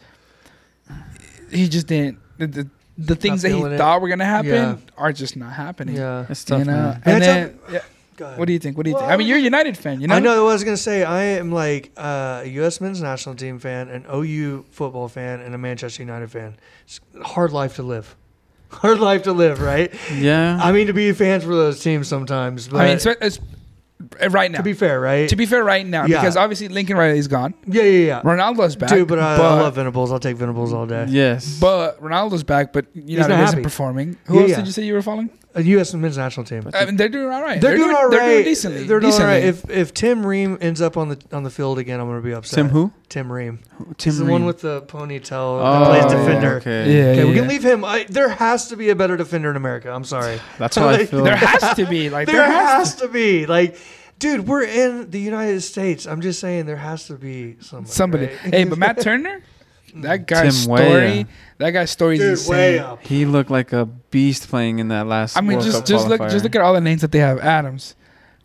he 1.51 1.67
just 1.69 1.87
didn't. 1.87 2.17
The, 2.37 2.47
the, 2.47 2.69
the 2.97 3.15
things 3.15 3.41
that 3.43 3.51
he 3.51 3.59
it. 3.61 3.77
thought 3.77 4.01
were 4.01 4.09
gonna 4.09 4.25
happen 4.25 4.49
Yeah. 4.51 4.77
are 4.97 5.13
just 5.13 5.35
not 5.35 5.53
happening. 5.53 5.95
Yeah. 5.95 6.25
It's 6.29 6.43
tough, 6.43 6.59
You 6.59 6.65
know, 6.65 6.71
man. 6.71 7.01
and 7.05 7.23
Yeah, 7.23 7.33
then 7.33 7.59
it's 7.69 7.85
yeah, 8.19 8.37
what 8.37 8.45
do 8.45 8.53
you 8.53 8.59
think? 8.59 8.77
What 8.77 8.83
do 8.83 8.89
you 8.91 8.95
Well, 8.95 9.03
think? 9.03 9.13
I 9.13 9.17
mean, 9.17 9.27
you're 9.27 9.37
a 9.37 9.41
United 9.41 9.77
fan, 9.77 9.99
you 10.01 10.07
know. 10.07 10.15
I 10.15 10.19
know 10.19 10.43
what 10.43 10.51
I 10.51 10.53
was 10.53 10.63
gonna 10.63 10.77
say. 10.77 11.03
I 11.03 11.23
am 11.23 11.51
like 11.51 11.91
uh, 11.97 12.41
a 12.43 12.47
U.S. 12.61 12.79
men's 12.79 13.01
national 13.01 13.35
team 13.35 13.59
fan, 13.59 13.89
an 13.89 14.05
OU 14.13 14.65
football 14.71 15.07
fan, 15.07 15.41
and 15.41 15.53
a 15.53 15.57
Manchester 15.57 16.01
United 16.03 16.31
fan. 16.31 16.55
It's 16.85 16.99
a 17.19 17.23
hard 17.23 17.51
life 17.51 17.75
to 17.75 17.83
live. 17.83 18.15
Hard 18.81 18.99
life 18.99 19.23
to 19.23 19.33
live, 19.33 19.61
right? 19.61 19.93
Yeah. 20.13 20.59
I 20.61 20.71
mean, 20.71 20.87
to 20.87 20.93
be 20.93 21.11
fans 21.13 21.43
for 21.43 21.55
those 21.55 21.79
teams 21.81 22.07
sometimes. 22.07 22.67
But 22.67 22.81
I 22.81 22.83
mean, 22.85 22.95
it's, 22.95 23.05
it's 23.05 23.39
right 24.29 24.51
now. 24.51 24.57
to 24.57 24.63
be 24.63 24.73
fair, 24.73 24.99
right? 24.99 25.29
To 25.29 25.35
be 25.35 25.45
fair, 25.45 25.63
right 25.63 25.85
now, 25.85 26.05
Yeah. 26.05 26.19
because 26.21 26.35
obviously 26.35 26.67
Lincoln 26.67 26.97
Riley's 26.97 27.27
gone. 27.27 27.53
yeah, 27.67 27.83
yeah, 27.83 28.05
yeah. 28.07 28.21
Ronaldo's 28.21 28.75
back. 28.75 28.89
Dude, 28.89 29.07
but 29.07 29.19
I, 29.19 29.37
but, 29.37 29.45
I 29.45 29.61
love 29.61 29.75
Venables. 29.75 30.11
I'll 30.11 30.19
take 30.19 30.35
Venables 30.37 30.73
all 30.73 30.85
day. 30.85 31.05
yes. 31.09 31.59
But 31.59 32.01
Ronaldo's 32.01 32.43
back, 32.43 32.73
but 32.73 32.85
United 32.95 33.29
not 33.29 33.43
isn't 33.49 33.63
performing. 33.63 34.17
Who 34.25 34.35
Yeah, 34.35 34.41
else 34.41 34.49
yeah. 34.49 34.55
did 34.57 34.65
you 34.67 34.71
say 34.73 34.83
you 34.83 34.93
were 34.93 35.01
following? 35.01 35.29
A 35.55 35.61
U.S. 35.61 35.93
men's 35.93 36.17
national 36.17 36.45
team. 36.45 36.67
I 36.73 36.85
mean, 36.85 36.95
they're 36.95 37.09
doing 37.09 37.31
all 37.31 37.41
right. 37.41 37.61
They're, 37.61 37.77
doing, 37.77 37.95
all 37.95 38.07
right. 38.07 38.11
They're 38.11 38.29
doing 38.33 38.43
decently. 38.43 38.83
They're 38.85 38.99
doing 38.99 39.13
all 39.13 39.19
decently. 39.19 39.33
right. 39.33 39.43
If 39.43 39.69
if 39.69 39.93
Tim 39.93 40.25
Ream 40.25 40.57
ends 40.61 40.81
up 40.81 40.97
on 40.97 41.09
the 41.09 41.21
on 41.31 41.43
the 41.43 41.51
field 41.51 41.77
again, 41.77 41.99
I'm 41.99 42.07
gonna 42.07 42.21
be 42.21 42.33
upset. 42.33 42.57
Tim 42.57 42.69
who? 42.69 42.91
Tim 43.09 43.31
Ream. 43.31 43.59
Tim 43.97 44.11
He's 44.11 44.17
the 44.17 44.25
one 44.25 44.45
with 44.45 44.61
the 44.61 44.81
ponytail 44.83 45.31
Oh, 45.31 45.93
that 45.93 46.07
plays 46.07 46.11
defender. 46.11 46.55
Okay. 46.57 46.97
Yeah, 46.97 47.11
Okay, 47.11 47.25
we 47.25 47.35
can 47.35 47.47
leave 47.47 47.63
him. 47.63 47.85
I, 47.85 48.05
there 48.09 48.29
has 48.29 48.69
to 48.69 48.75
be 48.75 48.89
a 48.89 48.95
better 48.95 49.15
defender 49.15 49.51
in 49.51 49.55
America. 49.55 49.91
I'm 49.91 50.03
sorry. 50.05 50.39
That's 50.57 50.75
how 50.75 50.89
I 50.89 51.05
feel. 51.05 51.23
there 51.23 51.35
has 51.35 51.75
to 51.75 51.85
be 51.85 52.09
like 52.09 52.27
there 52.27 52.43
has 52.43 52.95
to 52.95 53.07
be 53.07 53.45
like, 53.45 53.77
dude, 54.17 54.47
we're 54.47 54.63
in 54.63 55.11
the 55.11 55.19
United 55.19 55.61
States. 55.61 56.07
I'm 56.07 56.21
just 56.21 56.39
saying 56.39 56.65
there 56.65 56.77
has 56.77 57.07
to 57.07 57.13
be 57.15 57.57
somebody. 57.59 57.91
somebody. 57.91 58.25
right? 58.25 58.53
Hey, 58.53 58.63
but 58.63 58.79
Matt 58.79 58.99
Turner, 59.01 59.43
that 59.95 60.21
mm. 60.21 60.25
guy's 60.25 60.65
Tim 60.65 60.77
story, 60.77 60.89
Weah. 60.89 61.25
That 61.63 61.71
guy's 61.71 61.91
story 61.91 62.17
is 62.17 62.41
insane. 62.41 62.51
way 62.51 62.79
up. 62.79 63.01
He 63.01 63.25
looked 63.25 63.49
like 63.49 63.71
a 63.71 63.85
beast 63.85 64.49
playing 64.49 64.79
in 64.79 64.89
that 64.89 65.07
last. 65.07 65.37
I 65.37 65.41
mean, 65.41 65.53
World 65.53 65.63
just 65.63 65.77
Cup 65.77 65.85
just 65.85 66.07
look 66.09 66.19
qualifier. 66.19 66.31
just 66.31 66.43
look 66.43 66.55
at 66.55 66.61
all 66.61 66.73
the 66.73 66.81
names 66.81 66.99
that 67.01 67.13
they 67.13 67.19
have. 67.19 67.39
Adams, 67.39 67.95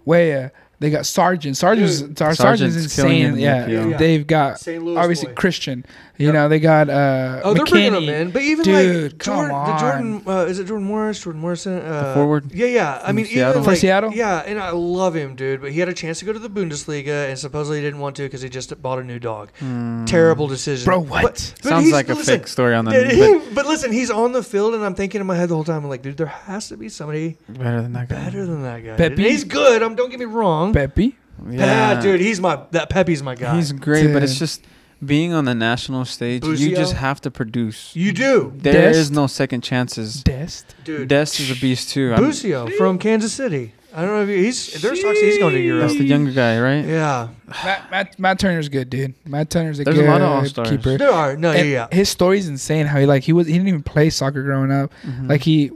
Weah, 0.04 0.52
they 0.80 0.90
got 0.90 1.06
Sargent. 1.06 1.56
Sargent's 1.56 2.00
Dude, 2.02 2.18
Sar- 2.18 2.34
Sargent's 2.34 2.74
Sargent's 2.74 2.98
insane. 2.98 3.26
in 3.34 3.38
Yeah, 3.38 3.66
Yeah. 3.66 3.96
they've 3.96 4.26
got 4.26 4.60
St. 4.60 4.82
Louis 4.82 4.96
obviously 4.96 5.28
boy. 5.28 5.34
Christian. 5.34 5.84
You 6.18 6.26
Yep. 6.26 6.34
know, 6.34 6.48
they 6.48 6.58
got 6.58 6.88
uh, 6.90 7.40
Oh, 7.44 7.54
they're 7.54 7.64
bringing 7.64 7.92
McKennie. 7.92 8.02
him 8.08 8.08
in, 8.26 8.30
but 8.32 8.42
even 8.42 8.64
Dude, 8.64 9.12
like 9.12 9.18
come 9.18 9.34
Jordan, 9.48 9.56
the. 9.66 9.78
Jordan, 9.78 10.22
uh, 10.26 10.46
is 10.50 10.58
it 10.58 10.64
Jordan 10.66 10.86
Morris? 10.86 11.20
Jordan 11.20 11.40
Morrison, 11.40 11.78
uh, 11.80 12.12
forward? 12.14 12.50
Yeah, 12.52 12.66
yeah. 12.66 13.00
I 13.04 13.12
mean, 13.12 13.26
Seattle? 13.26 13.50
even 13.52 13.62
For 13.62 13.70
like, 13.70 13.78
Seattle? 13.78 14.12
Yeah, 14.12 14.38
and 14.44 14.58
I 14.58 14.70
love 14.70 15.14
him, 15.14 15.36
dude. 15.36 15.60
But 15.60 15.70
he 15.70 15.78
had 15.78 15.88
a 15.88 15.92
chance 15.94 16.18
to 16.18 16.24
go 16.24 16.32
to 16.32 16.40
the 16.40 16.50
Bundesliga, 16.50 17.28
and 17.28 17.38
supposedly 17.38 17.78
he 17.78 17.84
didn't 17.84 18.00
want 18.00 18.16
to 18.16 18.22
because 18.22 18.42
he 18.42 18.48
just 18.48 18.80
bought 18.82 18.98
a 18.98 19.04
new 19.04 19.20
dog. 19.20 19.50
Hmm. 19.60 20.04
Terrible 20.06 20.48
decision, 20.48 20.84
Bro, 20.86 21.00
what? 21.02 21.22
But, 21.22 21.54
but 21.62 21.68
Sounds 21.68 21.92
like 21.92 22.08
a 22.08 22.14
listen, 22.14 22.38
fake 22.40 22.48
story 22.48 22.74
on 22.74 22.84
the. 22.84 22.92
yeah, 22.92 23.04
but 23.04 23.14
he- 23.44 23.50
but 23.54 23.66
listen, 23.66 23.92
he's 23.92 24.10
on 24.10 24.32
the 24.32 24.42
field, 24.42 24.74
and 24.74 24.84
I'm 24.84 24.94
thinking 24.96 25.20
in 25.20 25.26
my 25.28 25.36
head 25.36 25.50
the 25.50 25.54
whole 25.54 25.62
time, 25.64 25.84
I'm 25.84 25.88
like, 25.88 26.02
dude, 26.02 26.16
there 26.16 26.26
has 26.26 26.68
to 26.70 26.76
be 26.76 26.88
somebody 26.88 27.36
better 27.48 27.80
than 27.80 27.92
that 27.92 28.08
guy. 28.08 28.16
better 28.24 28.44
than 28.44 28.62
that 28.64 28.84
guy. 28.84 28.96
Pepi? 28.96 29.22
And 29.22 29.30
he's 29.32 29.44
good. 29.44 29.84
Um, 29.84 29.94
don't 29.94 30.10
get 30.10 30.18
me 30.18 30.24
wrong. 30.26 30.67
Pepi. 30.72 31.16
Yeah, 31.48 32.00
dude, 32.00 32.20
he's 32.20 32.40
my 32.40 32.60
that 32.72 32.90
Pepi's 32.90 33.22
my 33.22 33.34
guy. 33.34 33.54
He's 33.56 33.72
great, 33.72 34.12
but 34.12 34.22
it's 34.22 34.38
just 34.38 34.64
being 35.04 35.32
on 35.32 35.44
the 35.44 35.54
national 35.54 36.04
stage. 36.04 36.44
You 36.44 36.74
just 36.74 36.94
have 36.94 37.20
to 37.22 37.30
produce. 37.30 37.94
you 37.94 38.12
do, 38.12 38.52
There 38.56 38.90
is 38.90 38.96
Dest? 39.08 39.12
no 39.12 39.26
second 39.28 39.60
chances. 39.62 40.22
Dest. 40.24 40.74
dude. 40.84 41.08
Dest 41.08 41.38
is 41.38 41.50
a 41.50 41.54
beast 41.60 41.90
too. 41.90 42.12
I'm- 42.12 42.24
Busio 42.24 42.66
from 42.76 42.98
Kansas 42.98 43.32
City. 43.32 43.72
I 43.94 44.02
don't 44.02 44.10
know 44.10 44.22
if 44.22 44.28
he, 44.28 44.44
he's 44.44 44.82
there's 44.82 45.00
talks 45.00 45.18
he's 45.18 45.38
going 45.38 45.54
to 45.54 45.60
Europe. 45.60 45.86
That's 45.88 45.98
the 45.98 46.04
younger 46.04 46.30
guy, 46.30 46.60
right? 46.60 46.84
Yeah, 46.84 47.28
Matt, 47.64 47.90
Matt, 47.90 48.18
Matt 48.18 48.38
Turner's 48.38 48.68
good, 48.68 48.90
dude. 48.90 49.14
Matt 49.24 49.48
Turner's 49.48 49.80
a 49.80 49.84
There's 49.84 49.96
a 49.98 50.02
good 50.02 50.08
lot 50.10 50.20
of 50.20 50.28
all-stars. 50.28 50.68
keeper. 50.68 50.98
there 50.98 51.10
are 51.10 51.36
no, 51.36 51.52
yeah, 51.52 51.58
And 51.58 51.68
yeah. 51.70 51.86
His 51.90 52.08
story's 52.10 52.48
insane. 52.48 52.84
How 52.86 52.98
he 52.98 53.06
like 53.06 53.22
he 53.22 53.32
was 53.32 53.46
he 53.46 53.54
didn't 53.54 53.68
even 53.68 53.82
play 53.82 54.10
soccer 54.10 54.42
growing 54.42 54.70
up. 54.70 54.92
Mhm. 55.04 55.28
Like 55.30 55.40
he 55.42 55.70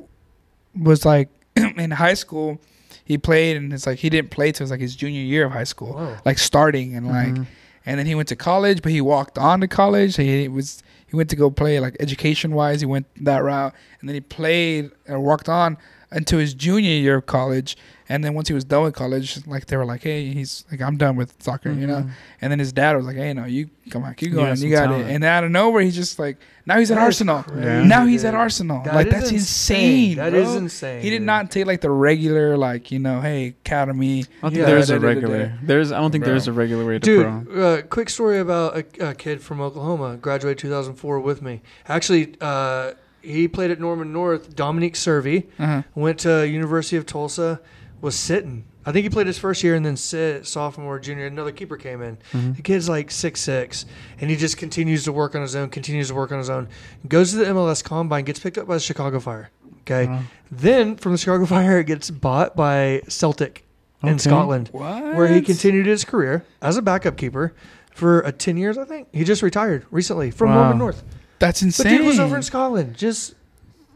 was 0.79 1.05
like 1.07 1.31
in 1.57 1.91
high 1.91 2.15
school, 2.15 2.61
he 3.05 3.19
played 3.19 3.57
and 3.57 3.73
it's 3.73 3.87
like 3.87 3.99
he 3.99 4.09
didn't 4.11 4.31
play 4.31 4.53
till 4.53 4.63
it 4.63 4.65
was 4.65 4.71
like 4.71 4.81
his 4.81 4.95
junior 4.97 5.21
year 5.23 5.47
of 5.47 5.53
high 5.53 5.65
school, 5.65 5.95
Whoa. 5.95 6.17
like 6.25 6.39
starting 6.39 6.95
and 6.95 7.07
like 7.09 7.29
Mhm. 7.35 7.47
and 7.87 7.99
then 7.99 8.07
he 8.07 8.15
went 8.15 8.29
to 8.29 8.37
college, 8.37 8.81
but 8.83 8.93
he 8.93 9.01
walked 9.01 9.39
on 9.39 9.61
to 9.61 9.69
college. 9.69 10.17
He 10.17 10.49
was 10.49 10.83
he 11.07 11.17
went 11.17 11.29
to 11.31 11.37
go 11.37 11.51
play 11.51 11.79
like 11.81 11.97
education 12.01 12.53
wise. 12.55 12.81
He 12.81 12.87
went 12.87 13.07
that 13.25 13.43
route, 13.45 13.75
and 14.01 14.09
then 14.09 14.15
he 14.15 14.21
played 14.21 14.91
and 15.07 15.23
walked 15.23 15.49
on 15.49 15.77
until 16.11 16.39
his 16.39 16.55
junior 16.55 16.91
year 16.91 17.17
of 17.17 17.27
college. 17.27 17.77
And 18.13 18.23
then 18.23 18.35
once 18.35 18.47
he 18.49 18.55
was 18.55 18.65
done 18.65 18.83
with 18.85 18.95
college, 18.95 19.29
like 19.47 19.65
they 19.67 19.77
were 19.81 19.87
like, 19.93 20.03
"Hey, 20.03 20.21
he's 20.39 20.65
like, 20.71 20.81
I'm 20.83 20.97
done 20.99 21.17
with 21.17 21.31
soccer," 21.43 21.73
you 21.73 21.87
know. 21.87 22.03
Mhm. 22.03 22.11
And 22.43 22.51
then 22.53 22.59
his 22.59 22.73
dad 22.73 22.95
was 22.97 23.07
like, 23.07 23.17
"Hey, 23.17 23.33
no, 23.33 23.45
you 23.47 23.71
come 23.91 24.05
on, 24.05 24.13
keep 24.15 24.29
You 24.29 24.35
going, 24.35 24.49
got 24.49 24.59
you 24.59 24.71
got 24.71 24.85
talent. 24.87 25.09
it." 25.09 25.15
And 25.15 25.25
out 25.25 25.45
of 25.45 25.51
nowhere, 25.51 25.83
he's 25.83 25.95
just 25.95 26.19
like, 26.19 26.37
now 26.67 26.79
he's 26.79 26.91
at 26.91 26.97
That 26.97 27.01
is 27.03 27.07
Arsenal. 27.07 27.43
crazy, 27.43 27.89
Now 27.89 28.05
he's 28.07 28.25
at. 28.25 28.35
Arsenal. 28.35 28.83
That 28.85 28.95
like 28.95 29.09
that's 29.11 29.31
insane. 29.33 30.17
That 30.17 30.33
bro. 30.33 30.41
is 30.43 30.55
insane. 30.57 31.01
He 31.03 31.11
did 31.11 31.19
dude. 31.21 31.27
not 31.27 31.51
take 31.51 31.67
like 31.67 31.81
the 31.81 31.91
regular, 31.91 32.57
like 32.59 32.91
you 32.93 32.99
know, 32.99 33.21
hey, 33.21 33.55
academy. 33.65 34.21
I 34.21 34.25
don't 34.43 34.51
think 34.51 34.55
Yeah, 34.61 34.65
there's 34.67 34.91
a 34.91 35.01
regular. 35.01 35.59
There's. 35.63 35.91
I 35.93 35.99
don't 36.01 36.11
think 36.13 36.25
Bro. 36.25 36.33
there's 36.35 36.49
a 36.49 36.53
regular 36.53 36.85
way 36.85 36.95
to 36.95 36.99
Dude, 37.01 37.47
pro. 37.49 37.63
uh, 37.63 37.83
quick 37.83 38.11
story 38.11 38.39
about 38.41 38.77
a, 38.77 39.11
a 39.11 39.15
kid 39.15 39.41
from 39.41 39.61
Oklahoma, 39.61 40.17
graduated 40.17 40.59
2004 40.59 41.19
with 41.21 41.41
me. 41.41 41.63
Actually, 41.89 42.35
uh, 42.41 42.93
he 43.23 43.47
played 43.49 43.71
at 43.71 43.81
Norman 43.81 44.13
North. 44.13 44.55
Dominic 44.57 44.95
Cervi 44.95 45.45
Uh-huh. 45.59 45.83
went 45.95 46.19
to 46.21 46.47
University 46.49 46.97
of 46.97 47.07
Tulsa, 47.07 47.61
was 48.03 48.15
sitting. 48.15 48.65
I 48.85 48.91
think 48.93 49.05
he 49.05 49.11
played 49.11 49.29
his 49.29 49.39
first 49.39 49.63
year 49.63 49.75
and 49.77 49.87
then 49.87 49.97
sit 49.97 50.45
sophomore, 50.47 50.99
junior. 50.99 51.25
Another 51.27 51.53
keeper 51.53 51.77
came 51.77 52.03
in. 52.03 52.19
Mhm. 52.33 52.57
The 52.57 52.63
kid's 52.63 52.89
like 52.89 53.11
six 53.11 53.41
six, 53.41 53.87
and 54.21 54.29
he 54.29 54.37
just 54.37 54.57
continues 54.59 55.05
to 55.05 55.13
work 55.13 55.35
on 55.35 55.41
his 55.41 55.55
own. 55.57 55.71
Continues 55.71 56.09
to 56.09 56.15
work 56.15 56.33
on 56.33 56.39
his 56.39 56.51
own. 56.51 56.69
Goes 57.09 57.31
to 57.31 57.37
the 57.39 57.45
MLS 57.47 57.81
Combine, 57.83 58.25
gets 58.25 58.41
picked 58.41 58.59
up 58.59 58.67
by 58.67 58.75
the 58.75 58.81
Chicago 58.81 59.21
Fire. 59.21 59.51
Okay, 59.83 60.07
Wow. 60.07 60.23
then 60.51 60.97
from 60.97 61.13
the 61.13 61.19
Chicago 61.19 61.47
Fire, 61.57 61.79
it 61.79 61.87
gets 61.87 62.11
bought 62.11 62.55
by 62.57 63.03
Celtic 63.09 63.65
in 64.03 64.19
Scotland 64.19 64.69
What? 64.73 65.15
where 65.15 65.29
he 65.29 65.41
continued 65.41 65.87
his 65.87 66.05
career 66.05 66.45
as 66.61 66.77
a 66.77 66.83
backup 66.83 67.17
keeper 67.17 67.55
for 67.95 68.27
uh, 68.27 68.33
10 68.37 68.57
years, 68.57 68.77
I 68.79 68.85
think. 68.85 69.07
He 69.13 69.23
just 69.23 69.43
retired 69.43 69.87
recently 69.93 70.31
from 70.33 70.49
Wow. 70.51 70.55
Norman 70.63 70.79
North. 70.79 71.05
That's 71.39 71.63
insane. 71.63 71.85
But 71.93 71.97
dude 71.99 72.07
was 72.07 72.19
over 72.19 72.35
in 72.37 72.43
Scotland, 72.43 72.97
just 72.97 73.35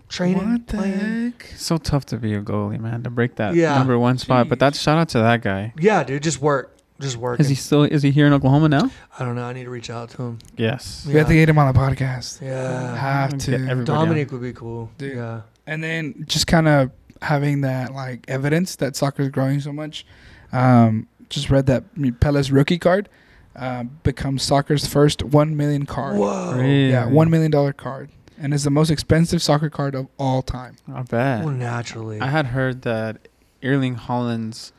training, 0.08 0.52
What 0.52 0.66
the 0.68 0.76
playing. 0.76 1.32
heck? 1.32 1.52
So 1.56 1.76
tough 1.78 2.06
to 2.06 2.16
be 2.16 2.34
a 2.34 2.40
goalie, 2.42 2.78
man, 2.80 3.02
to 3.04 3.10
break 3.10 3.36
that 3.36 3.54
Yeah. 3.54 3.76
number 3.78 3.98
one 3.98 4.18
spot. 4.18 4.48
But 4.48 4.56
Jeez. 4.56 4.60
that's 4.60 4.80
shout 4.80 4.98
out 4.98 5.08
to 5.10 5.18
that 5.18 5.42
guy. 5.42 5.72
Yeah, 5.78 6.04
dude, 6.04 6.22
just 6.22 6.40
work. 6.40 6.72
Just 6.98 7.18
work. 7.18 7.38
Is 7.40 7.48
he 7.50 7.54
still? 7.54 7.82
Is 7.82 8.02
he 8.02 8.10
here 8.10 8.26
in 8.26 8.32
Oklahoma 8.32 8.70
now? 8.70 8.90
I 9.18 9.24
don't 9.24 9.34
know. 9.34 9.44
I 9.44 9.52
need 9.52 9.64
to 9.64 9.70
reach 9.70 9.90
out 9.90 10.08
to 10.10 10.22
him. 10.22 10.38
Yes. 10.56 11.04
We 11.06 11.12
have 11.14 11.28
to 11.28 11.34
get 11.34 11.46
him 11.46 11.58
on 11.58 11.70
the 11.74 11.78
podcast. 11.78 12.40
Yeah. 12.40 12.96
Have 12.96 13.32
Get 13.32 13.40
to. 13.40 13.54
everybody 13.54 13.84
Dominic 13.84 14.32
would 14.32 14.40
be 14.40 14.54
cool. 14.54 14.90
Dude. 14.96 15.16
Yeah. 15.16 15.42
and 15.66 15.82
then 15.84 16.24
just 16.26 16.46
kind 16.46 16.66
of 16.68 16.90
having 17.20 17.60
that 17.62 17.92
like 17.92 18.24
evidence 18.28 18.76
that 18.76 18.96
soccer 18.96 19.24
is 19.24 19.28
growing 19.28 19.60
so 19.60 19.72
much. 19.74 20.06
Um, 20.52 21.06
just 21.28 21.50
read 21.50 21.66
that 21.66 21.84
Pele's 22.20 22.50
rookie 22.50 22.78
card 22.78 23.08
uh, 23.56 23.82
becomes 24.02 24.42
soccer's 24.42 24.86
first 24.86 25.22
one 25.22 25.54
million 25.56 25.84
card. 25.86 26.16
Whoa. 26.18 26.54
Really? 26.56 26.90
Yeah, 26.90 27.06
one 27.08 27.28
million 27.30 27.50
dollar 27.50 27.72
card, 27.74 28.08
and 28.38 28.52
is 28.54 28.64
the 28.64 28.70
most 28.70 28.90
expensive 28.90 29.42
soccer 29.42 29.70
card 29.70 29.94
of 29.94 30.08
all 30.18 30.42
time. 30.42 30.76
I 30.92 31.02
bet. 31.02 31.44
Well, 31.44 31.54
naturally. 31.54 32.20
I 32.20 32.28
had 32.28 32.46
heard 32.46 32.82
that 32.82 33.28
Erling 33.62 33.96
Haaland's. 33.96 34.72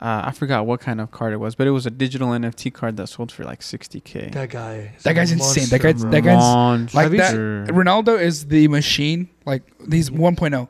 Uh, 0.00 0.22
I 0.26 0.30
forgot 0.30 0.64
what 0.64 0.80
kind 0.80 0.98
of 0.98 1.10
card 1.10 1.34
it 1.34 1.36
was, 1.36 1.54
but 1.54 1.66
it 1.66 1.72
was 1.72 1.84
a 1.84 1.90
digital 1.90 2.28
NFT 2.28 2.72
card 2.72 2.96
that 2.96 3.08
sold 3.08 3.30
for 3.30 3.44
like 3.44 3.60
60k. 3.60 4.32
that 4.32 4.48
guy. 4.48 4.92
That 5.02 5.12
guy's 5.12 5.30
insane. 5.30 5.68
That 5.68 5.82
guy's- 5.82 6.00
that 6.02 6.10
bro. 6.10 6.20
guy's- 6.22 6.94
like 6.94 7.10
that- 7.10 7.34
Ronaldo 7.34 8.18
is 8.18 8.46
the 8.46 8.66
machine. 8.68 9.28
Like 9.44 9.62
he's 9.90 10.08
1.0, 10.08 10.68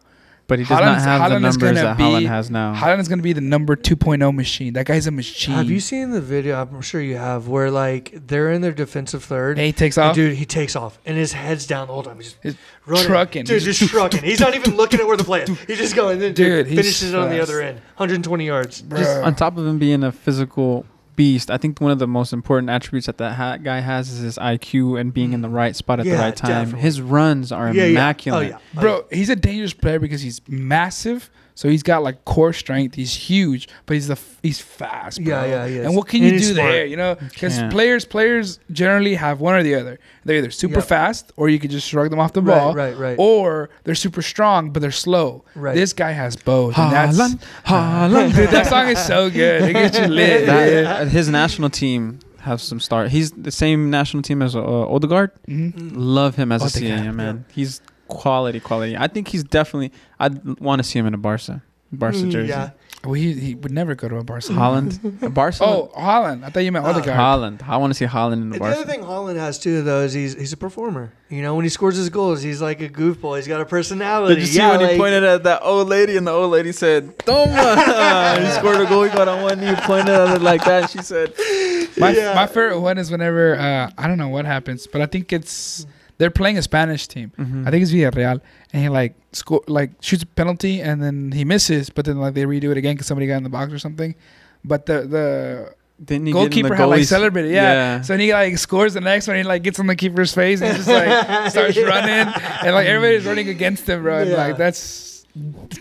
but 0.50 0.58
he 0.58 0.64
does 0.66 0.80
not 0.80 1.00
have 1.00 1.20
Haaland 1.22 1.40
the 1.42 1.48
is 1.48 1.56
numbers 1.58 1.80
that 1.80 1.96
be- 1.96 2.02
Haaland 2.02 2.26
has 2.26 2.50
now. 2.50 2.74
Haaland 2.74 2.98
is 2.98 3.08
going 3.08 3.20
to 3.20 3.22
be 3.22 3.32
the 3.32 3.40
number 3.40 3.76
2.0 3.76 4.34
machine. 4.34 4.72
That 4.74 4.84
guy's 4.84 5.06
a 5.06 5.10
machine. 5.10 5.54
Have 5.54 5.70
you 5.70 5.78
seen 5.80 6.10
the 6.10 6.20
video? 6.20 6.60
I'm 6.60 6.80
sure 6.82 7.00
you 7.00 7.16
have, 7.16 7.46
where 7.48 7.70
like 7.70 8.12
they're 8.26 8.50
in 8.50 8.60
their 8.60 8.72
defensive 8.72 9.22
third. 9.24 9.56
And 9.58 9.64
he 9.66 9.72
takes 9.72 9.96
and 9.96 10.08
off. 10.08 10.14
dude, 10.16 10.34
he 10.36 10.44
takes 10.44 10.74
off 10.76 10.98
and 11.06 11.16
his 11.16 11.32
head's 11.32 11.66
down 11.66 11.86
the 11.86 11.94
whole 11.94 12.02
time. 12.02 12.16
He's 12.16 12.36
He's 12.42 12.54
just 12.54 12.64
running. 12.86 13.06
trucking. 13.06 13.44
Dude, 13.44 13.62
He's 13.62 13.78
just 13.78 13.90
trucking. 13.94 14.22
He's 14.22 14.40
not 14.40 14.54
even 14.56 14.76
looking 14.76 14.98
at 15.00 15.06
where 15.06 15.16
the 15.16 15.24
play 15.24 15.42
is. 15.42 15.48
He's 15.62 15.78
just 15.78 15.94
going. 15.94 16.18
Then 16.18 16.34
Dude, 16.34 16.66
he's 16.66 16.76
finishes 16.76 17.14
it 17.14 17.18
on 17.18 17.30
the 17.30 17.40
other 17.40 17.60
end. 17.62 17.76
120 17.96 18.44
yards. 18.44 18.82
Bruh. 18.82 18.98
Just 18.98 19.16
on 19.22 19.34
top 19.36 19.56
of 19.56 19.64
him 19.66 19.78
being 19.78 20.02
a 20.02 20.10
physical 20.12 20.84
beast, 21.20 21.50
I 21.50 21.58
think 21.58 21.80
one 21.80 21.90
of 21.92 21.98
the 21.98 22.06
most 22.06 22.32
important 22.32 22.70
attributes 22.70 23.06
that 23.06 23.18
that 23.18 23.32
ha- 23.34 23.58
guy 23.58 23.80
has 23.80 24.08
is 24.10 24.20
his 24.20 24.38
IQ 24.38 24.98
and 24.98 25.12
being 25.12 25.32
in 25.34 25.42
the 25.42 25.50
right 25.50 25.76
spot 25.76 26.00
at 26.00 26.06
the 26.06 26.12
right 26.12 26.34
time. 26.34 26.50
definitely. 26.64 26.80
His 26.80 27.00
runs 27.02 27.52
are 27.52 27.66
Yeah, 27.74 27.82
yeah. 27.82 27.82
Oh, 27.84 27.90
immaculate. 27.90 28.46
Oh 28.46 28.48
yeah, 28.56 28.58
Oh, 28.76 28.80
Bro, 28.80 29.04
he's 29.12 29.28
a 29.28 29.36
dangerous 29.36 29.74
player 29.74 29.98
because 29.98 30.22
he's 30.22 30.40
massive. 30.48 31.28
So 31.60 31.68
he's 31.68 31.82
got 31.82 32.02
like 32.02 32.24
core 32.24 32.54
strength. 32.54 32.94
He's 32.94 33.12
huge, 33.12 33.68
but 33.84 33.92
he's 33.92 34.08
the 34.08 34.18
he's 34.42 34.58
fast. 34.62 35.22
Bro. 35.22 35.28
Yeah, 35.30 35.44
yeah, 35.44 35.66
he 35.68 35.74
is. 35.76 35.84
And 35.86 35.94
what 35.94 36.08
can 36.08 36.22
you 36.22 36.30
do 36.30 36.38
smart. 36.40 36.56
there? 36.56 36.86
You 36.86 36.96
know, 36.96 37.16
because 37.20 37.60
players 37.70 38.06
players 38.06 38.60
generally 38.72 39.14
have 39.16 39.40
one 39.42 39.54
or 39.54 39.62
the 39.62 39.74
other. 39.74 39.98
They're 40.24 40.38
either 40.38 40.50
super 40.50 40.76
Yep. 40.78 40.84
fast, 40.88 41.32
or 41.36 41.50
you 41.50 41.58
could 41.58 41.70
just 41.70 41.86
shrug 41.86 42.08
them 42.08 42.18
off 42.18 42.32
the 42.32 42.40
ball, 42.40 42.72
right, 42.74 42.96
right. 42.96 43.08
right. 43.10 43.16
or 43.18 43.68
they're 43.84 43.94
super 43.94 44.22
strong 44.22 44.70
but 44.70 44.80
they're 44.80 44.90
slow. 44.90 45.44
Right. 45.54 45.74
This 45.74 45.92
guy 45.92 46.12
has 46.12 46.34
both. 46.34 46.78
and 46.78 46.92
that's- 46.94 47.18
Haaland, 47.18 47.42
Haaland. 47.66 48.34
Dude, 48.36 48.48
that 48.50 48.66
song 48.66 48.88
is 48.88 48.98
so 49.04 49.28
good. 49.28 49.60
It 49.68 49.72
gets 49.74 49.98
you 49.98 50.06
lit. 50.06 50.40
dude. 50.40 50.48
That- 50.48 51.08
his 51.08 51.28
national 51.28 51.68
team 51.68 52.20
have 52.40 52.62
some 52.62 52.80
start. 52.80 53.10
He's 53.10 53.32
the 53.32 53.50
same 53.50 53.90
national 53.90 54.22
team 54.22 54.40
as 54.40 54.56
uh, 54.56 54.62
Odegaard. 54.62 55.30
Mhm. 55.46 55.92
Love 55.94 56.36
him 56.36 56.52
as 56.52 56.62
a 56.62 56.66
Odegaard, 56.66 57.04
CAM 57.04 57.16
man. 57.16 57.44
He's 57.52 57.82
quality, 58.10 58.60
quality. 58.60 58.96
I 58.96 59.06
think 59.06 59.28
he's 59.28 59.44
definitely. 59.44 59.92
I'd 60.18 60.60
want 60.60 60.80
to 60.80 60.84
see 60.84 60.98
him 60.98 61.06
in 61.06 61.14
a 61.14 61.18
Barca, 61.18 61.62
Barca 61.92 62.18
Mm, 62.18 62.30
jersey. 62.30 62.48
Yeah. 62.50 62.70
Well, 63.02 63.14
he, 63.14 63.32
he 63.32 63.54
would 63.54 63.72
never 63.72 63.94
go 63.94 64.08
to 64.10 64.16
a 64.18 64.22
Barca. 64.24 64.48
Haaland, 64.48 65.32
Barca. 65.34 65.64
Oh, 65.64 65.90
Haaland. 65.96 66.44
I 66.44 66.50
thought 66.50 66.60
you 66.64 66.70
meant 66.70 66.84
Uh, 66.84 66.90
Odegaard. 66.90 67.16
Haaland. 67.16 67.66
I 67.66 67.78
want 67.78 67.90
to 67.92 67.94
see 67.96 68.04
Haaland 68.04 68.34
in 68.42 68.50
the 68.50 68.56
And 68.56 68.64
the 68.66 68.76
other 68.76 68.84
thing 68.84 69.00
Haaland 69.00 69.36
has 69.38 69.58
too, 69.58 69.80
though, 69.80 70.02
is 70.02 70.12
he's 70.12 70.34
he's 70.34 70.52
a 70.52 70.58
performer. 70.58 71.10
You 71.30 71.40
know, 71.40 71.54
when 71.54 71.64
he 71.64 71.70
scores 71.70 71.96
his 71.96 72.10
goals, 72.10 72.42
he's 72.42 72.60
like 72.60 72.82
a 72.82 72.90
goofball. 72.90 73.36
He's 73.36 73.48
got 73.48 73.62
a 73.62 73.64
personality. 73.64 74.34
Did 74.34 74.40
you 74.42 74.46
see 74.48 74.58
yeah, 74.58 74.76
when 74.76 74.86
he 74.90 74.98
pointed 74.98 75.24
at 75.24 75.44
that 75.44 75.62
old 75.62 75.88
lady 75.88 76.18
and 76.18 76.26
the 76.26 76.30
old 76.30 76.50
lady 76.50 76.72
said, 76.72 77.18
"Toma!" 77.20 78.36
he 78.44 78.50
scored 78.58 78.80
a 78.82 78.86
goal. 78.86 79.04
He 79.04 79.10
got 79.16 79.28
on 79.28 79.42
one 79.44 79.58
knee, 79.60 79.68
he 79.68 79.76
pointed 79.76 80.10
at 80.14 80.36
it 80.36 80.42
like 80.42 80.62
that. 80.66 80.82
And 80.82 80.90
She 80.90 80.98
said, 80.98 81.32
My, 81.96 82.10
Yeah. 82.10 82.34
my 82.34 82.46
favorite 82.46 82.80
one 82.80 82.98
is 82.98 83.10
whenever 83.10 83.56
uh, 83.56 83.90
I 83.96 84.06
don't 84.08 84.18
know 84.18 84.28
what 84.28 84.44
happens, 84.44 84.86
but 84.86 85.00
I 85.00 85.06
think 85.06 85.32
it's 85.32 85.86
they're 86.20 86.30
playing 86.30 86.58
a 86.58 86.62
Spanish 86.62 87.08
team. 87.08 87.32
Mm-hmm. 87.38 87.66
I 87.66 87.70
think 87.70 87.82
it's 87.82 87.90
Villarreal, 87.92 88.40
and 88.74 88.82
he 88.82 88.88
like 88.90 89.14
score 89.32 89.62
like 89.66 89.90
shoots 90.02 90.22
a 90.22 90.26
penalty 90.26 90.80
and 90.82 91.02
then 91.02 91.32
he 91.32 91.46
misses, 91.46 91.88
but 91.88 92.04
then 92.04 92.18
like 92.20 92.34
they 92.34 92.44
redo 92.44 92.70
it 92.70 92.76
again 92.76 92.94
because 92.94 93.06
somebody 93.06 93.26
got 93.26 93.38
in 93.38 93.42
the 93.42 93.48
box 93.48 93.72
or 93.72 93.78
something. 93.78 94.14
But 94.62 94.84
the 94.84 94.98
the 95.16 95.74
Didn't 96.04 96.26
he 96.26 96.32
get 96.32 96.38
the 96.38 96.44
goalkeeper 96.44 96.74
had 96.74 96.84
like 96.84 97.04
celebrated, 97.04 97.52
yeah. 97.52 97.72
Yeah. 97.72 98.00
So 98.02 98.12
then 98.12 98.20
he 98.20 98.32
like 98.34 98.58
scores 98.58 98.92
the 98.92 99.00
next 99.00 99.28
one. 99.28 99.38
He 99.38 99.42
like 99.44 99.62
gets 99.62 99.80
on 99.80 99.86
the 99.86 99.96
keeper's 99.96 100.34
face 100.34 100.60
and 100.60 100.76
just 100.76 100.88
like 100.88 101.50
starts 101.50 101.76
Yeah. 101.76 101.84
running, 101.84 102.34
and 102.64 102.74
like 102.74 102.86
everybody's 102.86 103.24
running 103.24 103.48
against 103.48 103.88
him, 103.88 104.02
bro. 104.02 104.18
And, 104.18 104.30
Yeah. 104.30 104.36
Like 104.36 104.56
that's 104.58 104.78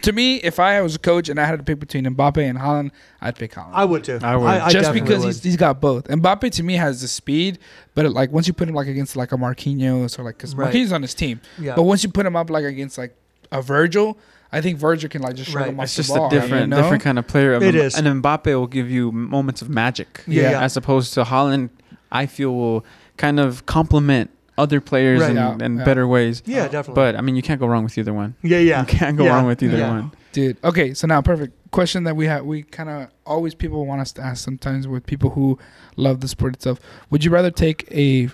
to 0.04 0.12
me, 0.12 0.36
if 0.38 0.60
I 0.60 0.82
was 0.82 0.96
a 0.96 1.00
coach 1.00 1.30
and 1.30 1.40
I 1.40 1.46
had 1.46 1.58
to 1.60 1.64
pick 1.64 1.80
between 1.80 2.06
Mbappe 2.06 2.38
and 2.38 2.58
Haaland, 2.58 2.92
I'd 3.22 3.36
pick 3.36 3.52
Haaland. 3.54 3.72
I 3.74 3.86
would 3.86 4.04
too. 4.04 4.20
I 4.22 4.36
would. 4.36 4.46
I, 4.48 4.66
I 4.68 4.70
just 4.72 4.94
because 4.94 5.20
would. 5.20 5.28
he's, 5.28 5.44
he's 5.44 5.58
got 5.58 5.82
both. 5.82 6.06
Mbappe 6.08 6.52
to 6.52 6.64
me 6.64 6.76
has 6.76 7.02
the 7.02 7.08
speed, 7.08 7.60
but 7.96 8.06
it, 8.06 8.10
like 8.12 8.32
once 8.32 8.48
you 8.48 8.54
put 8.54 8.68
him 8.70 8.76
like 8.76 8.88
against 8.88 9.16
like 9.16 9.32
a 9.32 9.38
Marquinhos 9.38 10.18
or 10.20 10.24
like 10.24 10.38
because 10.38 10.56
Right. 10.56 10.74
Marquinhos 10.74 10.92
on 10.94 11.02
his 11.02 11.14
team, 11.14 11.42
yeah. 11.58 11.76
but 11.76 11.84
once 11.84 12.04
you 12.04 12.10
put 12.10 12.26
him 12.26 12.36
up 12.36 12.50
like 12.50 12.64
against 12.66 12.98
like 12.98 13.16
a 13.52 13.62
Virgil, 13.62 14.18
I 14.52 14.62
think 14.62 14.78
Virgil 14.80 15.10
can 15.10 15.22
like 15.22 15.36
just 15.36 15.50
shrug 15.52 15.64
Right. 15.64 15.70
him 15.74 15.80
off 15.80 15.86
It's 15.86 15.96
the 15.96 16.04
just 16.04 16.16
ball. 16.16 16.28
a 16.28 16.30
different, 16.30 16.62
you 16.62 16.68
know? 16.68 16.82
different 16.82 17.04
kind 17.04 17.18
of 17.20 17.28
player. 17.28 17.54
It 17.54 17.76
is. 17.76 17.96
And 17.98 18.24
Mbappe 18.24 18.46
will 18.48 18.68
give 18.68 18.90
you 18.90 19.12
moments 19.12 19.62
of 19.62 19.70
magic. 19.70 20.24
Yeah, 20.28 20.52
yeah. 20.52 20.62
As 20.64 20.78
opposed 20.78 21.14
to 21.16 21.24
Haaland, 21.24 21.70
I 22.12 22.26
feel 22.26 22.54
will 22.56 22.86
kind 23.18 23.40
of 23.40 23.66
complement 23.66 24.30
other 24.60 24.80
players 24.82 25.22
Right. 25.22 25.32
in, 25.32 25.36
Yeah, 25.38 25.58
in 25.66 25.78
yeah. 25.78 25.84
better 25.86 26.08
ways. 26.08 26.44
yeah, 26.46 26.68
definitely. 26.68 26.94
But 26.96 27.16
I 27.16 27.22
mean, 27.22 27.36
you 27.36 27.42
can't 27.42 27.60
go 27.60 27.66
wrong 27.68 27.84
with 27.84 27.98
either 27.98 28.14
one. 28.14 28.36
yeah, 28.44 28.60
yeah. 28.60 28.82
You 28.82 28.88
can't 28.88 29.18
go 29.18 29.24
Yeah. 29.24 29.36
wrong 29.36 29.46
with 29.46 29.64
either 29.64 29.78
Yeah. 29.78 29.90
one. 29.90 30.12
Dude, 30.32 30.58
okay, 30.64 30.94
so 30.94 31.08
now 31.08 31.22
perfect 31.22 31.54
question 31.72 32.04
that 32.04 32.16
we 32.16 32.26
have. 32.28 32.46
We 32.46 32.62
kind 32.64 32.90
of 32.90 33.08
always 33.26 33.56
people 33.56 33.86
want 33.88 34.02
us 34.02 34.12
to 34.14 34.22
ask 34.22 34.44
sometimes 34.44 34.88
with 34.88 35.06
people 35.08 35.32
who 35.32 35.58
love 35.96 36.20
the 36.22 36.28
sport 36.28 36.54
itself. 36.54 36.80
Would 37.10 37.24
you 37.24 37.32
rather 37.32 37.50
take 37.52 37.88
a 37.92 38.26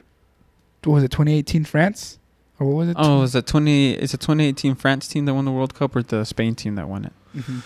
what 0.84 0.95
was 0.95 1.04
it 1.04 1.12
2018 1.12 1.64
France 1.66 2.20
or 2.60 2.68
what 2.68 2.76
was 2.76 2.90
it? 2.90 2.95
Oh, 3.00 3.22
is 3.24 3.34
it 3.36 3.48
twenty? 3.48 3.94
Is 3.94 4.14
it 4.14 4.20
2018 4.20 4.76
France 4.76 5.08
team 5.08 5.26
that 5.26 5.34
won 5.34 5.45
the 5.45 5.52
World 5.52 5.74
Cup 5.74 5.95
or 5.95 6.04
the 6.04 6.26
Spain 6.26 6.54
team 6.56 6.76
that 6.76 6.88
won 6.90 7.06
it? 7.06 7.14
Mhm. 7.36 7.64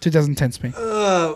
2010 0.00 0.52
Spain. 0.52 0.74
Uh, 0.76 1.34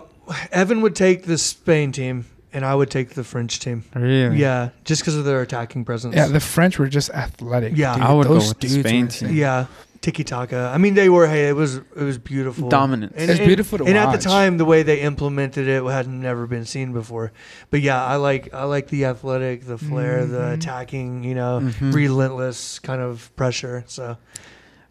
Evan 0.52 0.80
would 0.82 0.94
take 0.94 1.24
the 1.24 1.36
Spain 1.38 1.92
team, 1.92 2.26
and 2.52 2.64
I 2.64 2.74
would 2.74 2.90
take 2.90 3.10
the 3.10 3.24
French 3.24 3.58
team. 3.60 3.84
Really? 3.94 4.36
Yeah, 4.38 4.70
just 4.84 5.02
because 5.02 5.16
of 5.16 5.24
their 5.24 5.40
attacking 5.42 5.84
presence. 5.84 6.14
Yeah, 6.16 6.26
the 6.28 6.40
French 6.40 6.78
were 6.78 6.88
just 6.88 7.10
athletic. 7.10 7.76
Yeah. 7.76 7.94
dude. 7.94 8.02
I 8.04 8.12
would 8.12 8.26
go 8.26 8.34
Those 8.34 8.48
with 8.50 8.60
the 8.60 8.68
Spain 8.68 9.08
team. 9.08 9.34
yeah. 9.34 9.66
Tiki 10.02 10.24
taka. 10.24 10.70
I 10.74 10.78
mean, 10.78 10.94
they 10.94 11.10
were. 11.10 11.26
Hey, 11.26 11.50
it 11.50 11.54
was 11.54 11.76
it 11.76 11.84
was 12.02 12.16
beautiful. 12.16 12.70
Dominant. 12.70 13.12
And, 13.16 13.30
It's 13.30 13.38
and- 13.38 13.46
beautiful 13.46 13.76
to 13.78 13.84
and 13.84 13.98
at 13.98 14.12
the 14.12 14.16
time, 14.18 14.56
the 14.56 14.64
way 14.64 14.82
they 14.82 15.00
implemented 15.00 15.68
it 15.68 15.84
had 15.84 16.08
never 16.08 16.46
been 16.46 16.64
seen 16.64 16.94
before. 16.94 17.32
But 17.70 17.82
yeah, 17.82 18.02
I 18.02 18.16
like 18.16 18.54
I 18.54 18.64
like 18.64 18.88
the 18.88 19.04
athletic, 19.04 19.66
the 19.66 19.76
flair, 19.76 20.24
the 20.24 20.38
Mhm. 20.38 20.54
attacking. 20.54 21.24
You 21.24 21.34
know, 21.34 21.60
Mhm. 21.62 21.92
relentless 21.92 22.78
kind 22.78 23.02
of 23.02 23.30
pressure. 23.36 23.84
So 23.88 24.16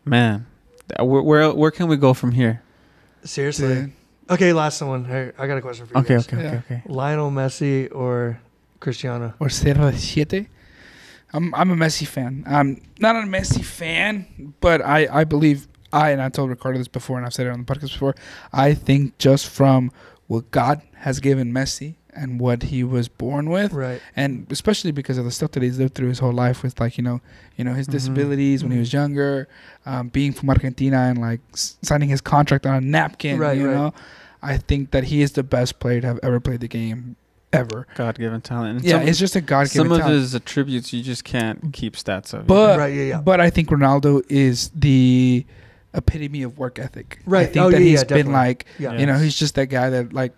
Man, 0.06 0.46
where, 1.00 1.24
where 1.24 1.52
where 1.54 1.72
can 1.72 1.88
we 1.88 1.98
go 1.98 2.14
from 2.14 2.34
here? 2.34 2.62
seriously, 3.24 3.68
Dude. 3.68 3.92
Okay. 4.30 4.54
Last 4.54 4.82
one. 4.82 5.06
Hey, 5.06 5.32
I 5.38 5.48
got 5.48 5.58
a 5.58 5.62
question 5.62 5.86
for 5.86 5.94
you. 5.96 6.00
Okay, 6.02 6.16
guys. 6.16 6.28
okay, 6.28 6.38
okay, 6.38 6.46
Yeah. 6.52 6.62
okay. 6.78 6.82
Lionel 6.86 7.32
Messi 7.32 7.94
or 7.94 8.40
Cristiano? 8.80 9.34
or 9.40 9.48
CR7. 9.48 10.48
I'm 11.34 11.54
I'm 11.54 11.70
a 11.72 11.76
Messi 11.76 12.08
fan. 12.08 12.44
I'm 12.48 12.82
not 13.00 13.16
a 13.16 13.20
Messi 13.20 13.64
fan, 13.64 14.54
but 14.62 14.82
I 14.82 15.08
I 15.12 15.24
believe 15.26 15.68
I 15.94 16.10
and 16.12 16.22
I 16.22 16.30
told 16.30 16.50
Ricardo 16.50 16.78
this 16.80 16.88
before, 16.88 17.18
and 17.18 17.26
I've 17.26 17.34
said 17.34 17.46
it 17.48 17.52
on 17.52 17.64
the 17.64 17.72
podcast 17.72 17.92
before. 17.94 18.16
I 18.52 18.74
think 18.74 19.18
just 19.20 19.48
from 19.48 19.92
what 20.28 20.50
God 20.52 20.82
has 20.96 21.20
given 21.20 21.52
Messi 21.54 21.96
and 22.14 22.40
what 22.40 22.64
he 22.64 22.84
was 22.84 23.08
born 23.08 23.50
with, 23.50 23.72
Right. 23.74 24.02
and 24.16 24.48
especially 24.52 24.92
because 24.92 25.18
of 25.18 25.26
the 25.26 25.32
stuff 25.32 25.52
that 25.52 25.64
he's 25.64 25.78
lived 25.78 25.94
through 25.96 26.10
his 26.10 26.20
whole 26.20 26.32
life 26.34 26.64
with 26.64 26.80
like 26.80 26.98
you 26.98 27.04
know 27.04 27.22
you 27.56 27.64
know 27.64 27.74
his 27.74 27.88
Mhm. 27.88 27.92
disabilities 27.92 28.64
when 28.64 28.72
he 28.72 28.78
Mhm. 28.78 28.82
was 28.82 28.94
younger 28.94 29.48
um, 29.86 30.08
being 30.10 30.34
from 30.34 30.50
argentina 30.50 30.98
and 30.98 31.20
like 31.20 31.40
s- 31.54 31.78
signing 31.82 32.10
his 32.10 32.22
contract 32.22 32.66
on 32.66 32.76
a 32.76 32.82
napkin 32.82 33.38
Right, 33.40 33.58
you 33.58 33.68
right. 33.68 33.76
know 33.76 33.94
i 34.42 34.58
think 34.58 34.92
that 34.92 35.06
he 35.06 35.22
is 35.22 35.34
the 35.34 35.44
best 35.44 35.80
player 35.80 36.02
to 36.02 36.08
have 36.08 36.20
ever 36.24 36.40
played 36.40 36.62
the 36.62 36.68
game 36.68 37.16
ever 37.52 37.88
God 37.96 38.18
given 38.20 38.42
talent. 38.42 38.78
And 38.78 38.86
yeah 38.86 39.00
some, 39.00 39.08
it's 39.08 39.18
just 39.20 39.36
a 39.36 39.42
god-given 39.42 39.88
talent 39.88 39.90
some 39.90 39.92
of 39.92 39.98
talent. 40.02 40.22
his 40.22 40.36
attributes 40.36 40.94
you 40.94 41.02
just 41.04 41.24
can't 41.24 41.74
keep 41.74 41.96
stats 41.96 42.34
of. 42.34 42.46
but 42.48 42.78
Right, 42.80 42.94
yeah, 42.94 43.04
yeah. 43.04 43.22
but 43.22 43.40
i 43.40 43.50
think 43.50 43.70
ronaldo 43.70 44.22
is 44.30 44.70
the 44.76 45.46
epitome 45.94 46.44
of 46.44 46.58
work 46.58 46.78
ethic 46.80 47.20
Right. 47.26 47.42
i 47.42 47.46
think 47.46 47.58
Oh, 47.66 47.72
that 47.72 47.80
yeah, 47.82 47.86
he's 47.86 48.00
yeah, 48.02 48.04
been 48.06 48.18
definitely. 48.28 48.34
like 48.34 48.66
Yeah. 48.78 49.00
you 49.00 49.06
know 49.06 49.18
he's 49.18 49.36
just 49.38 49.56
that 49.56 49.68
guy 49.68 49.90
that 49.90 50.14
like 50.14 50.34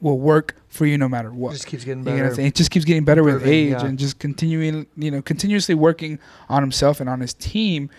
will 0.00 0.18
work 0.18 0.54
for 0.72 0.86
you 0.86 0.96
no 0.96 1.06
matter 1.08 1.30
what 1.30 1.50
It 1.50 1.54
Just 1.56 1.66
keeps 1.66 1.84
getting 1.84 2.02
You 2.02 2.10
know 2.10 2.16
better. 2.16 2.28
I'm 2.30 2.34
saying? 2.34 2.48
It 2.48 2.54
just 2.54 2.70
keeps 2.70 2.84
getting 2.86 3.04
better 3.04 3.22
with 3.22 3.46
age 3.46 3.72
yeah. 3.72 3.84
and 3.84 3.98
just 3.98 4.18
continuing, 4.18 4.86
you 4.96 5.10
know, 5.10 5.20
continuously 5.20 5.74
working 5.74 6.18
on 6.48 6.62
himself 6.62 6.98
and 6.98 7.10
on 7.10 7.20
his 7.20 7.34
team. 7.34 7.90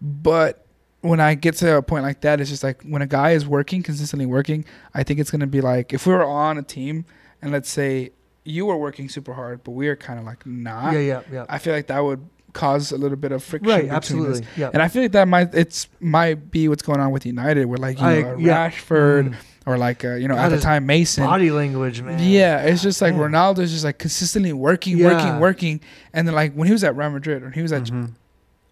But 0.00 0.64
when 1.02 1.20
I 1.20 1.34
get 1.34 1.54
to 1.56 1.76
a 1.76 1.82
point 1.82 2.02
like 2.04 2.22
that, 2.22 2.40
it's 2.40 2.48
just 2.48 2.62
like 2.64 2.82
when 2.82 3.02
a 3.02 3.06
guy 3.06 3.32
is 3.32 3.46
working, 3.46 3.82
consistently 3.82 4.24
working, 4.26 4.64
I 4.94 5.02
think 5.02 5.20
it's 5.20 5.30
going 5.30 5.40
to 5.42 5.46
be 5.46 5.60
like 5.60 5.92
if 5.92 6.06
we 6.06 6.14
were 6.14 6.24
on 6.24 6.56
a 6.56 6.62
team 6.62 7.04
and 7.42 7.52
let's 7.52 7.68
say 7.68 8.10
you 8.44 8.66
were 8.66 8.76
working 8.76 9.08
super 9.10 9.34
hard, 9.34 9.62
but 9.62 9.72
we 9.72 9.88
are 9.88 9.96
kind 9.96 10.18
of 10.18 10.24
like 10.24 10.46
not, 10.46 10.94
yeah, 10.94 10.98
yeah, 11.00 11.22
yeah. 11.30 11.46
I 11.48 11.58
feel 11.58 11.74
like 11.74 11.88
that 11.88 12.00
would 12.02 12.26
cause 12.54 12.90
a 12.92 12.96
little 12.96 13.16
bit 13.18 13.32
of 13.32 13.42
friction. 13.44 13.68
Right. 13.68 13.80
between 13.82 13.90
us. 13.90 13.96
Absolutely. 13.96 14.46
Yeah. 14.56 14.70
And 14.72 14.80
I 14.80 14.88
feel 14.88 15.02
like 15.02 15.12
that 15.12 15.28
might 15.28 15.54
it's 15.54 15.88
might 16.00 16.50
be 16.50 16.68
what's 16.68 16.82
going 16.82 17.00
on 17.00 17.10
with 17.10 17.26
United, 17.26 17.66
where 17.66 17.78
like 17.78 17.98
you 17.98 18.04
I- 18.06 18.22
know, 18.22 18.36
yeah. 18.38 18.70
Rashford 18.70 19.30
Mm. 19.30 19.36
Or 19.66 19.78
like 19.78 20.04
uh, 20.04 20.14
you 20.14 20.28
know 20.28 20.34
God, 20.34 20.52
at 20.52 20.56
the 20.56 20.60
time 20.60 20.86
Mason, 20.86 21.24
Body 21.24 21.50
language, 21.50 22.02
man. 22.02 22.18
yeah, 22.20 22.62
it's 22.62 22.82
just 22.82 23.00
like 23.02 23.14
Man. 23.14 23.32
Ronaldo's 23.32 23.72
just 23.72 23.84
like 23.84 23.98
consistently 23.98 24.52
working, 24.52 24.98
Yeah. 24.98 25.12
working, 25.14 25.40
working, 25.40 25.80
and 26.12 26.26
then 26.28 26.34
like 26.34 26.52
when 26.54 26.66
he 26.66 26.72
was 26.72 26.84
at 26.84 26.96
Real 26.96 27.10
Madrid, 27.10 27.42
or 27.42 27.50
he 27.50 27.62
was 27.62 27.72
at 27.72 27.84
Mhm. 27.84 28.10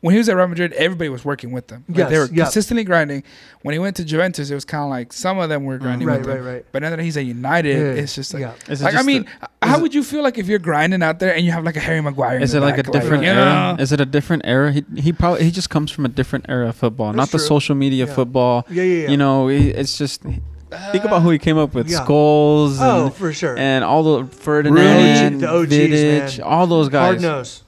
when 0.00 0.12
he 0.12 0.18
was 0.18 0.28
at 0.28 0.36
Real 0.36 0.48
Madrid, 0.48 0.72
everybody 0.72 1.08
was 1.08 1.24
working 1.24 1.52
with 1.52 1.68
them. 1.68 1.84
Like, 1.88 2.08
they 2.08 2.16
Yes, 2.16 2.28
were 2.28 2.34
yeah. 2.34 2.42
consistently 2.44 2.82
grinding. 2.82 3.22
When 3.62 3.72
he 3.72 3.78
went 3.78 3.94
to 3.96 4.04
Juventus, 4.04 4.50
it 4.50 4.54
was 4.54 4.64
kind 4.64 4.82
of 4.82 4.90
like 4.90 5.12
some 5.12 5.38
of 5.38 5.48
them 5.48 5.64
were 5.64 5.78
grinding 5.78 6.08
Right, 6.08 6.18
with 6.18 6.26
right, 6.28 6.38
him, 6.38 6.44
right. 6.44 6.64
but 6.72 6.82
now 6.82 6.90
that 6.90 6.98
he's 6.98 7.16
at 7.16 7.24
United, 7.24 7.76
Yeah. 7.78 8.02
it's 8.02 8.14
just 8.16 8.34
like. 8.34 8.40
yeah. 8.42 8.50
It 8.68 8.80
Like 8.80 8.96
I 8.96 9.02
mean, 9.02 9.26
a- 9.62 9.66
how 9.66 9.76
it- 9.78 9.82
would 9.82 9.94
you 9.94 10.02
feel 10.02 10.22
like 10.24 10.38
if 10.38 10.48
you're 10.48 10.58
grinding 10.58 11.02
out 11.04 11.20
there 11.20 11.32
and 11.34 11.46
you 11.46 11.52
have 11.52 11.62
like 11.64 11.76
a 11.76 11.80
Harry 11.80 12.00
Maguire? 12.02 12.36
in 12.38 12.42
Is 12.42 12.50
the 12.50 12.58
it 12.58 12.62
like 12.62 12.78
a 12.78 12.82
different 12.82 13.22
you 13.22 13.30
era? 13.30 13.44
know? 13.76 13.76
Is 13.82 13.92
it 13.92 14.00
a 14.00 14.04
different 14.04 14.42
era? 14.44 14.72
He 14.72 14.84
he 14.96 15.12
probably 15.12 15.44
he 15.44 15.52
just 15.52 15.70
comes 15.70 15.90
from 15.92 16.04
a 16.04 16.08
different 16.08 16.46
era 16.48 16.68
of 16.70 16.74
football, 16.76 17.12
not 17.12 17.30
That's 17.30 17.32
the 17.32 17.38
social 17.38 17.76
media 17.76 18.04
Yeah. 18.06 18.12
football. 18.12 18.66
Yeah, 18.68 18.82
yeah, 18.82 19.02
yeah. 19.04 19.10
You 19.10 19.16
know, 19.16 19.48
it's 19.48 19.96
just 19.96 20.22
think 20.92 21.04
about 21.04 21.22
who 21.22 21.30
he 21.30 21.38
came 21.38 21.58
up 21.58 21.74
with: 21.74 21.88
Yeah. 21.90 22.04
Scholes 22.04 22.76
Oh, 22.80 23.06
and, 23.06 23.14
for 23.14 23.32
sure. 23.32 23.56
and 23.58 23.84
all 23.84 24.02
the 24.02 24.26
Ferdinand, 24.36 25.40
The 25.40 25.48
OGs, 25.48 25.72
Vidic, 25.72 26.38
man. 26.38 26.46
all 26.46 26.66
those 26.66 26.88
Hard 26.92 27.16
guys. 27.16 27.22
nose. 27.22 27.62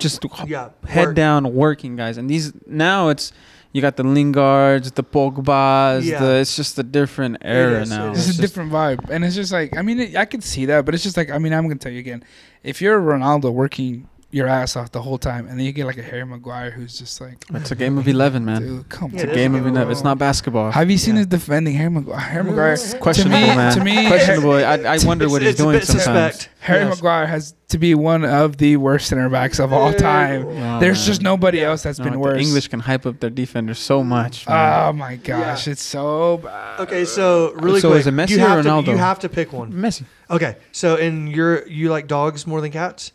Just 0.00 0.24
Yeah. 0.46 0.70
head 0.88 1.06
work. 1.08 1.14
down 1.16 1.54
working 1.54 1.94
guys, 1.96 2.16
and 2.18 2.28
these 2.28 2.52
now 2.66 3.08
it's 3.08 3.32
You 3.74 3.80
got 3.80 3.96
the 3.96 4.02
Lingards, 4.02 4.92
the 4.92 5.02
Pogbas. 5.04 6.04
Yeah. 6.04 6.20
The, 6.20 6.34
it's 6.40 6.56
just 6.56 6.78
a 6.78 6.82
different 6.82 7.38
era 7.40 7.80
is, 7.82 7.88
now. 7.90 8.08
it 8.08 8.10
It's 8.18 8.28
is. 8.28 8.38
a 8.38 8.42
different 8.42 8.70
vibe, 8.70 9.08
and 9.08 9.24
it's 9.24 9.34
just 9.34 9.50
like 9.52 9.76
I 9.76 9.82
mean, 9.82 9.98
it, 10.00 10.16
I 10.16 10.24
can 10.26 10.40
see 10.42 10.66
that, 10.66 10.84
but 10.84 10.94
it's 10.94 11.02
just 11.04 11.16
like 11.16 11.30
I 11.30 11.38
mean, 11.38 11.52
I'm 11.54 11.62
gonna 11.68 11.76
tell 11.76 11.92
you 11.92 12.00
again, 12.00 12.22
if 12.62 12.82
you're 12.82 13.00
Ronaldo 13.00 13.50
working 13.52 14.08
your 14.32 14.48
ass 14.48 14.76
off 14.76 14.90
the 14.90 15.02
whole 15.02 15.18
time, 15.18 15.46
and 15.46 15.58
then 15.58 15.64
you 15.66 15.72
get 15.72 15.84
like 15.84 15.98
a 15.98 16.02
Harry 16.02 16.24
Maguire 16.24 16.70
who's 16.70 16.98
just 16.98 17.20
like, 17.20 17.44
It's 17.52 17.70
a 17.70 17.74
game 17.76 17.98
of 17.98 18.08
eleven, 18.08 18.44
man. 18.44 18.62
dude, 18.62 18.88
come 18.88 19.12
It's 19.14 19.22
on. 19.22 19.28
a 19.28 19.32
it 19.32 19.36
is 19.36 19.36
game 19.36 19.54
a 19.54 19.58
of 19.58 19.64
game 19.64 19.66
of 19.70 19.76
eleven. 19.76 19.92
It's 19.92 20.02
not 20.02 20.18
basketball. 20.18 20.70
Have 20.72 20.90
you 20.90 20.98
seen 20.98 21.14
Yeah. 21.14 21.18
his 21.20 21.26
defending 21.28 21.74
Harry 21.74 21.90
Maguire? 21.90 22.18
Harry 22.18 22.44
Maguire, 22.44 22.72
It's 22.72 22.94
questionable, 22.94 23.38
to 23.38 23.46
me, 23.50 23.56
man. 23.56 23.74
to 23.74 23.84
me, 23.84 24.06
questionable. 24.08 24.52
I, 24.54 24.74
I 24.94 24.98
wonder 25.04 25.28
what 25.28 25.42
he's 25.42 25.54
doing 25.56 25.80
sometimes. 25.82 26.04
suspect. 26.04 26.48
Harry 26.60 26.84
Yes. 26.86 26.96
Maguire 26.96 27.26
has 27.26 27.54
to 27.68 27.78
be 27.78 27.94
one 27.94 28.24
of 28.24 28.56
the 28.56 28.76
worst 28.76 29.08
center 29.08 29.28
backs 29.28 29.58
of 29.58 29.72
all 29.72 29.92
time. 29.92 30.46
Oh, 30.46 30.80
There's 30.80 30.98
man. 31.00 31.06
just 31.06 31.22
nobody 31.22 31.62
else 31.62 31.82
that's 31.82 31.98
No, 31.98 32.04
been 32.04 32.12
the 32.14 32.18
worse. 32.18 32.40
English 32.40 32.68
can 32.68 32.80
hype 32.80 33.04
up 33.06 33.20
their 33.20 33.30
defenders 33.30 33.78
so 33.78 34.02
much. 34.02 34.44
Oh 34.48 34.52
man. 34.52 34.88
Oh 34.88 34.92
my 34.94 35.16
gosh, 35.16 35.68
it's 35.68 35.82
so 35.82 36.38
bad. 36.38 36.80
Okay, 36.80 37.04
so 37.04 37.52
really 37.56 37.80
So 37.80 37.90
quick, 37.90 38.00
is 38.00 38.06
it 38.06 38.14
Messi 38.14 38.30
you 38.30 38.36
or 38.44 38.48
have 38.48 38.64
Ronaldo? 38.64 38.84
To, 38.86 38.90
you 38.92 38.96
have 38.96 39.18
to 39.20 39.28
pick 39.28 39.52
one. 39.52 39.72
Messi. 39.72 40.04
Okay, 40.30 40.56
so 40.72 40.96
in 40.96 41.26
your 41.26 41.66
you 41.68 41.90
like 41.90 42.06
dogs 42.06 42.46
more 42.46 42.60
than 42.62 42.70
cats, 42.72 43.12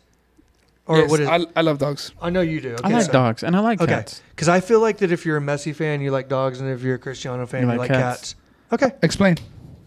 or 0.88 0.98
Yes, 0.98 1.10
what 1.10 1.20
is? 1.20 1.28
I, 1.28 1.40
I 1.54 1.60
love 1.60 1.78
dogs. 1.78 2.12
I 2.20 2.30
know 2.30 2.40
you 2.40 2.60
do. 2.60 2.72
Okay, 2.74 2.82
I 2.84 2.88
like 2.88 3.02
so- 3.04 3.12
dogs 3.12 3.42
and 3.44 3.54
I 3.54 3.60
like 3.60 3.80
Okay. 3.80 3.92
cats. 3.92 4.22
Because 4.30 4.48
I 4.48 4.60
feel 4.60 4.80
like 4.80 4.98
that 4.98 5.12
if 5.12 5.24
you're 5.26 5.36
a 5.36 5.40
Messi 5.40 5.74
fan, 5.74 6.00
you 6.00 6.10
like 6.10 6.28
dogs, 6.28 6.60
and 6.60 6.70
if 6.70 6.82
you're 6.82 6.94
a 6.94 6.98
Cristiano 6.98 7.46
fan, 7.46 7.62
you, 7.62 7.68
like 7.68 7.78
like, 7.78 7.90
cats. 7.90 8.34
cats. 8.70 8.82
Okay, 8.82 8.96
Explain. 9.02 9.36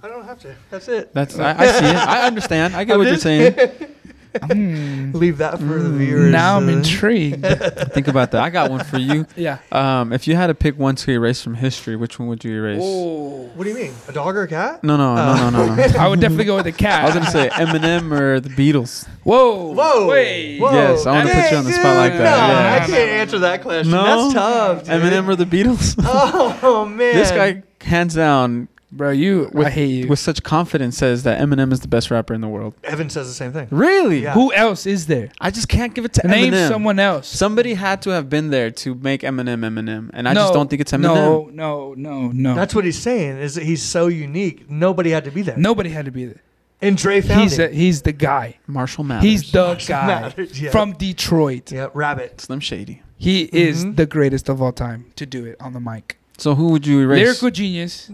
I 0.04 0.08
don't 0.08 0.26
have 0.26 0.40
to. 0.40 0.56
That's 0.72 0.88
it. 0.88 1.14
That's 1.14 1.38
I, 1.38 1.54
I 1.60 1.68
see 1.68 1.86
it. 1.86 1.96
I 1.96 2.26
understand. 2.28 2.76
I 2.76 2.84
get 2.84 2.94
I'm 2.98 3.00
what 3.00 3.08
you're 3.08 3.18
saying. 3.18 3.56
Hmm. 4.44 5.12
Leave 5.14 5.38
that 5.40 5.60
for 5.60 5.66
the 5.66 5.90
Mm. 5.90 5.98
viewers. 5.98 6.32
now 6.32 6.58
I'm 6.58 6.68
uh, 6.70 6.74
intrigued. 6.74 7.46
Think 7.94 8.08
about 8.08 8.32
that. 8.32 8.42
I 8.44 8.50
got 8.50 8.72
one 8.72 8.84
for 8.84 8.98
you. 8.98 9.26
yeah. 9.36 9.58
Um, 9.72 10.14
if 10.14 10.28
you 10.28 10.36
had 10.36 10.48
to 10.48 10.54
pick 10.56 10.78
one 10.80 10.96
to 10.96 11.12
erase 11.12 11.42
from 11.42 11.56
history, 11.56 11.96
which 11.96 12.18
one 12.20 12.28
would 12.30 12.44
you 12.44 12.54
erase? 12.54 12.82
Oh. 12.82 13.50
What 13.56 13.66
do 13.66 13.70
you 13.70 13.76
mean? 13.76 13.94
A 14.08 14.12
dog 14.14 14.36
or 14.36 14.44
a 14.44 14.48
cat? 14.48 14.84
No, 14.84 14.96
no, 14.96 15.16
no, 15.16 15.50
no, 15.50 15.50
no, 15.50 15.76
no. 15.76 15.84
I 16.00 16.08
would 16.08 16.20
definitely 16.22 16.46
go 16.46 16.56
with 16.56 16.66
the 16.66 16.72
cat. 16.72 17.02
I 17.04 17.06
was 17.08 17.14
gonna 17.16 17.30
say 17.32 17.50
Eminem 17.50 18.12
or 18.18 18.40
the 18.40 18.50
Beatles. 18.50 19.08
Whoa. 19.24 19.74
Whoa! 19.74 20.08
Wait. 20.08 20.60
Whoa. 20.60 20.72
Yes, 20.72 21.06
I 21.06 21.12
wanna 21.12 21.34
put 21.34 21.52
you 21.52 21.58
on 21.58 21.66
the 21.66 21.74
spot 21.74 21.98
like 21.98 22.14
that, 22.14 22.20
No, 22.20 22.54
yeah. 22.54 22.76
I 22.84 22.86
can't 22.88 23.10
answer 23.12 23.40
that 23.40 23.62
question. 23.62 23.92
No? 23.92 24.04
That's 24.04 24.34
tough. 24.34 24.84
Dude. 24.86 24.94
Eminem 24.94 25.28
or 25.28 25.36
the 25.36 25.46
Beatles? 25.46 25.96
Oh 26.64 26.86
man, 26.86 27.16
this 27.16 27.32
guy, 27.32 27.64
hands 27.82 28.14
down, 28.16 28.68
Bro, 28.94 29.12
you. 29.12 29.50
with, 29.54 29.68
I 29.68 29.70
hate 29.70 29.86
you. 29.90 30.08
with 30.08 30.20
such 30.20 30.44
confidence, 30.44 30.98
says 30.98 31.24
that 31.24 31.40
Eminem 31.40 31.72
is 31.72 31.80
the 31.80 31.88
best 31.88 32.12
rapper 32.12 32.34
in 32.34 32.42
the 32.42 32.48
world. 32.50 32.74
Evan 32.84 33.10
says 33.10 33.28
the 33.28 33.34
same 33.34 33.54
thing. 33.54 33.68
Really? 33.72 34.24
Yeah. 34.24 34.34
Who 34.34 34.52
else 34.54 34.86
is 34.86 35.08
there? 35.08 35.30
I 35.40 35.50
just 35.50 35.70
can't 35.70 35.94
give 35.94 36.04
it 36.04 36.14
to 36.14 36.28
Name 36.28 36.52
Eminem. 36.54 36.68
someone 36.68 37.00
else. 37.00 37.28
Somebody 37.28 37.74
had 37.76 38.02
to 38.02 38.10
have 38.10 38.30
been 38.30 38.50
there 38.50 38.70
to 38.72 38.96
make 38.96 39.22
Eminem 39.22 39.62
Eminem, 39.62 40.10
and 40.14 40.28
I 40.28 40.34
No, 40.34 40.42
just 40.42 40.54
don't 40.54 40.70
think 40.70 40.82
it's 40.82 40.92
Eminem. 40.92 41.02
No, 41.04 41.50
no, 41.54 41.94
no, 41.94 42.28
no. 42.34 42.54
That's 42.56 42.76
what 42.76 42.84
he's 42.84 43.00
saying. 43.00 43.38
Is 43.38 43.56
that 43.56 43.64
he's 43.64 43.82
so 43.82 44.08
unique. 44.08 44.70
Nobody 44.70 45.12
had 45.12 45.24
to 45.24 45.32
be 45.32 45.42
there. 45.42 45.56
Nobody 45.58 45.90
had 45.90 46.06
to 46.06 46.12
be 46.12 46.26
there. 46.26 46.42
And 46.84 46.98
Dre 46.98 47.22
found 47.22 47.42
He's 47.44 47.60
him. 47.60 47.72
a, 47.72 47.74
he's 47.76 48.02
the 48.02 48.12
guy. 48.12 48.58
Marshall 48.68 49.04
Mathers. 49.04 49.24
He's 49.30 49.52
the 49.52 49.64
Marshall 49.68 49.88
guy 49.88 50.08
Mathers, 50.08 50.60
yeah. 50.60 50.72
from 50.72 50.94
Detroit. 50.94 51.72
yeah, 51.72 51.88
Rabbit. 51.94 52.42
Slim 52.42 52.60
Shady. 52.60 53.04
He 53.20 53.44
is 53.44 53.86
Mhm. 53.86 53.96
the 53.98 54.08
greatest 54.08 54.50
of 54.50 54.62
all 54.64 54.72
time 54.72 55.06
to 55.16 55.28
do 55.28 55.46
it 55.46 55.58
on 55.62 55.74
the 55.74 55.80
mic. 55.80 56.18
So 56.40 56.56
who 56.56 56.70
would 56.70 56.88
you 56.88 57.00
erase? 57.02 57.24
Lyrical 57.24 57.52
genius. 57.52 58.10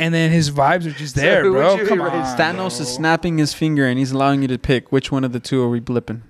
And 0.00 0.14
then 0.14 0.30
his 0.30 0.50
vibes 0.50 0.86
are 0.86 0.90
just 0.92 1.14
there, 1.14 1.42
who 1.42 1.52
would 1.52 1.58
bro. 1.58 1.74
you 1.76 1.86
Come 1.86 2.00
on. 2.00 2.10
Thanos 2.38 2.54
bro. 2.56 2.66
is 2.66 2.88
snapping 2.88 3.38
his 3.38 3.52
finger 3.54 3.86
and 3.86 3.98
he's 3.98 4.12
allowing 4.12 4.42
you 4.42 4.48
to 4.48 4.58
pick 4.58 4.90
which 4.90 5.12
one 5.12 5.24
of 5.24 5.32
the 5.32 5.40
two 5.40 5.62
are 5.62 5.68
we 5.68 5.80
blipping. 5.80 6.22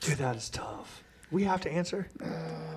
Dude, 0.00 0.16
that 0.18 0.36
is 0.36 0.48
tough. 0.48 1.02
We 1.30 1.44
have 1.44 1.60
to 1.60 1.70
answer. 1.70 2.08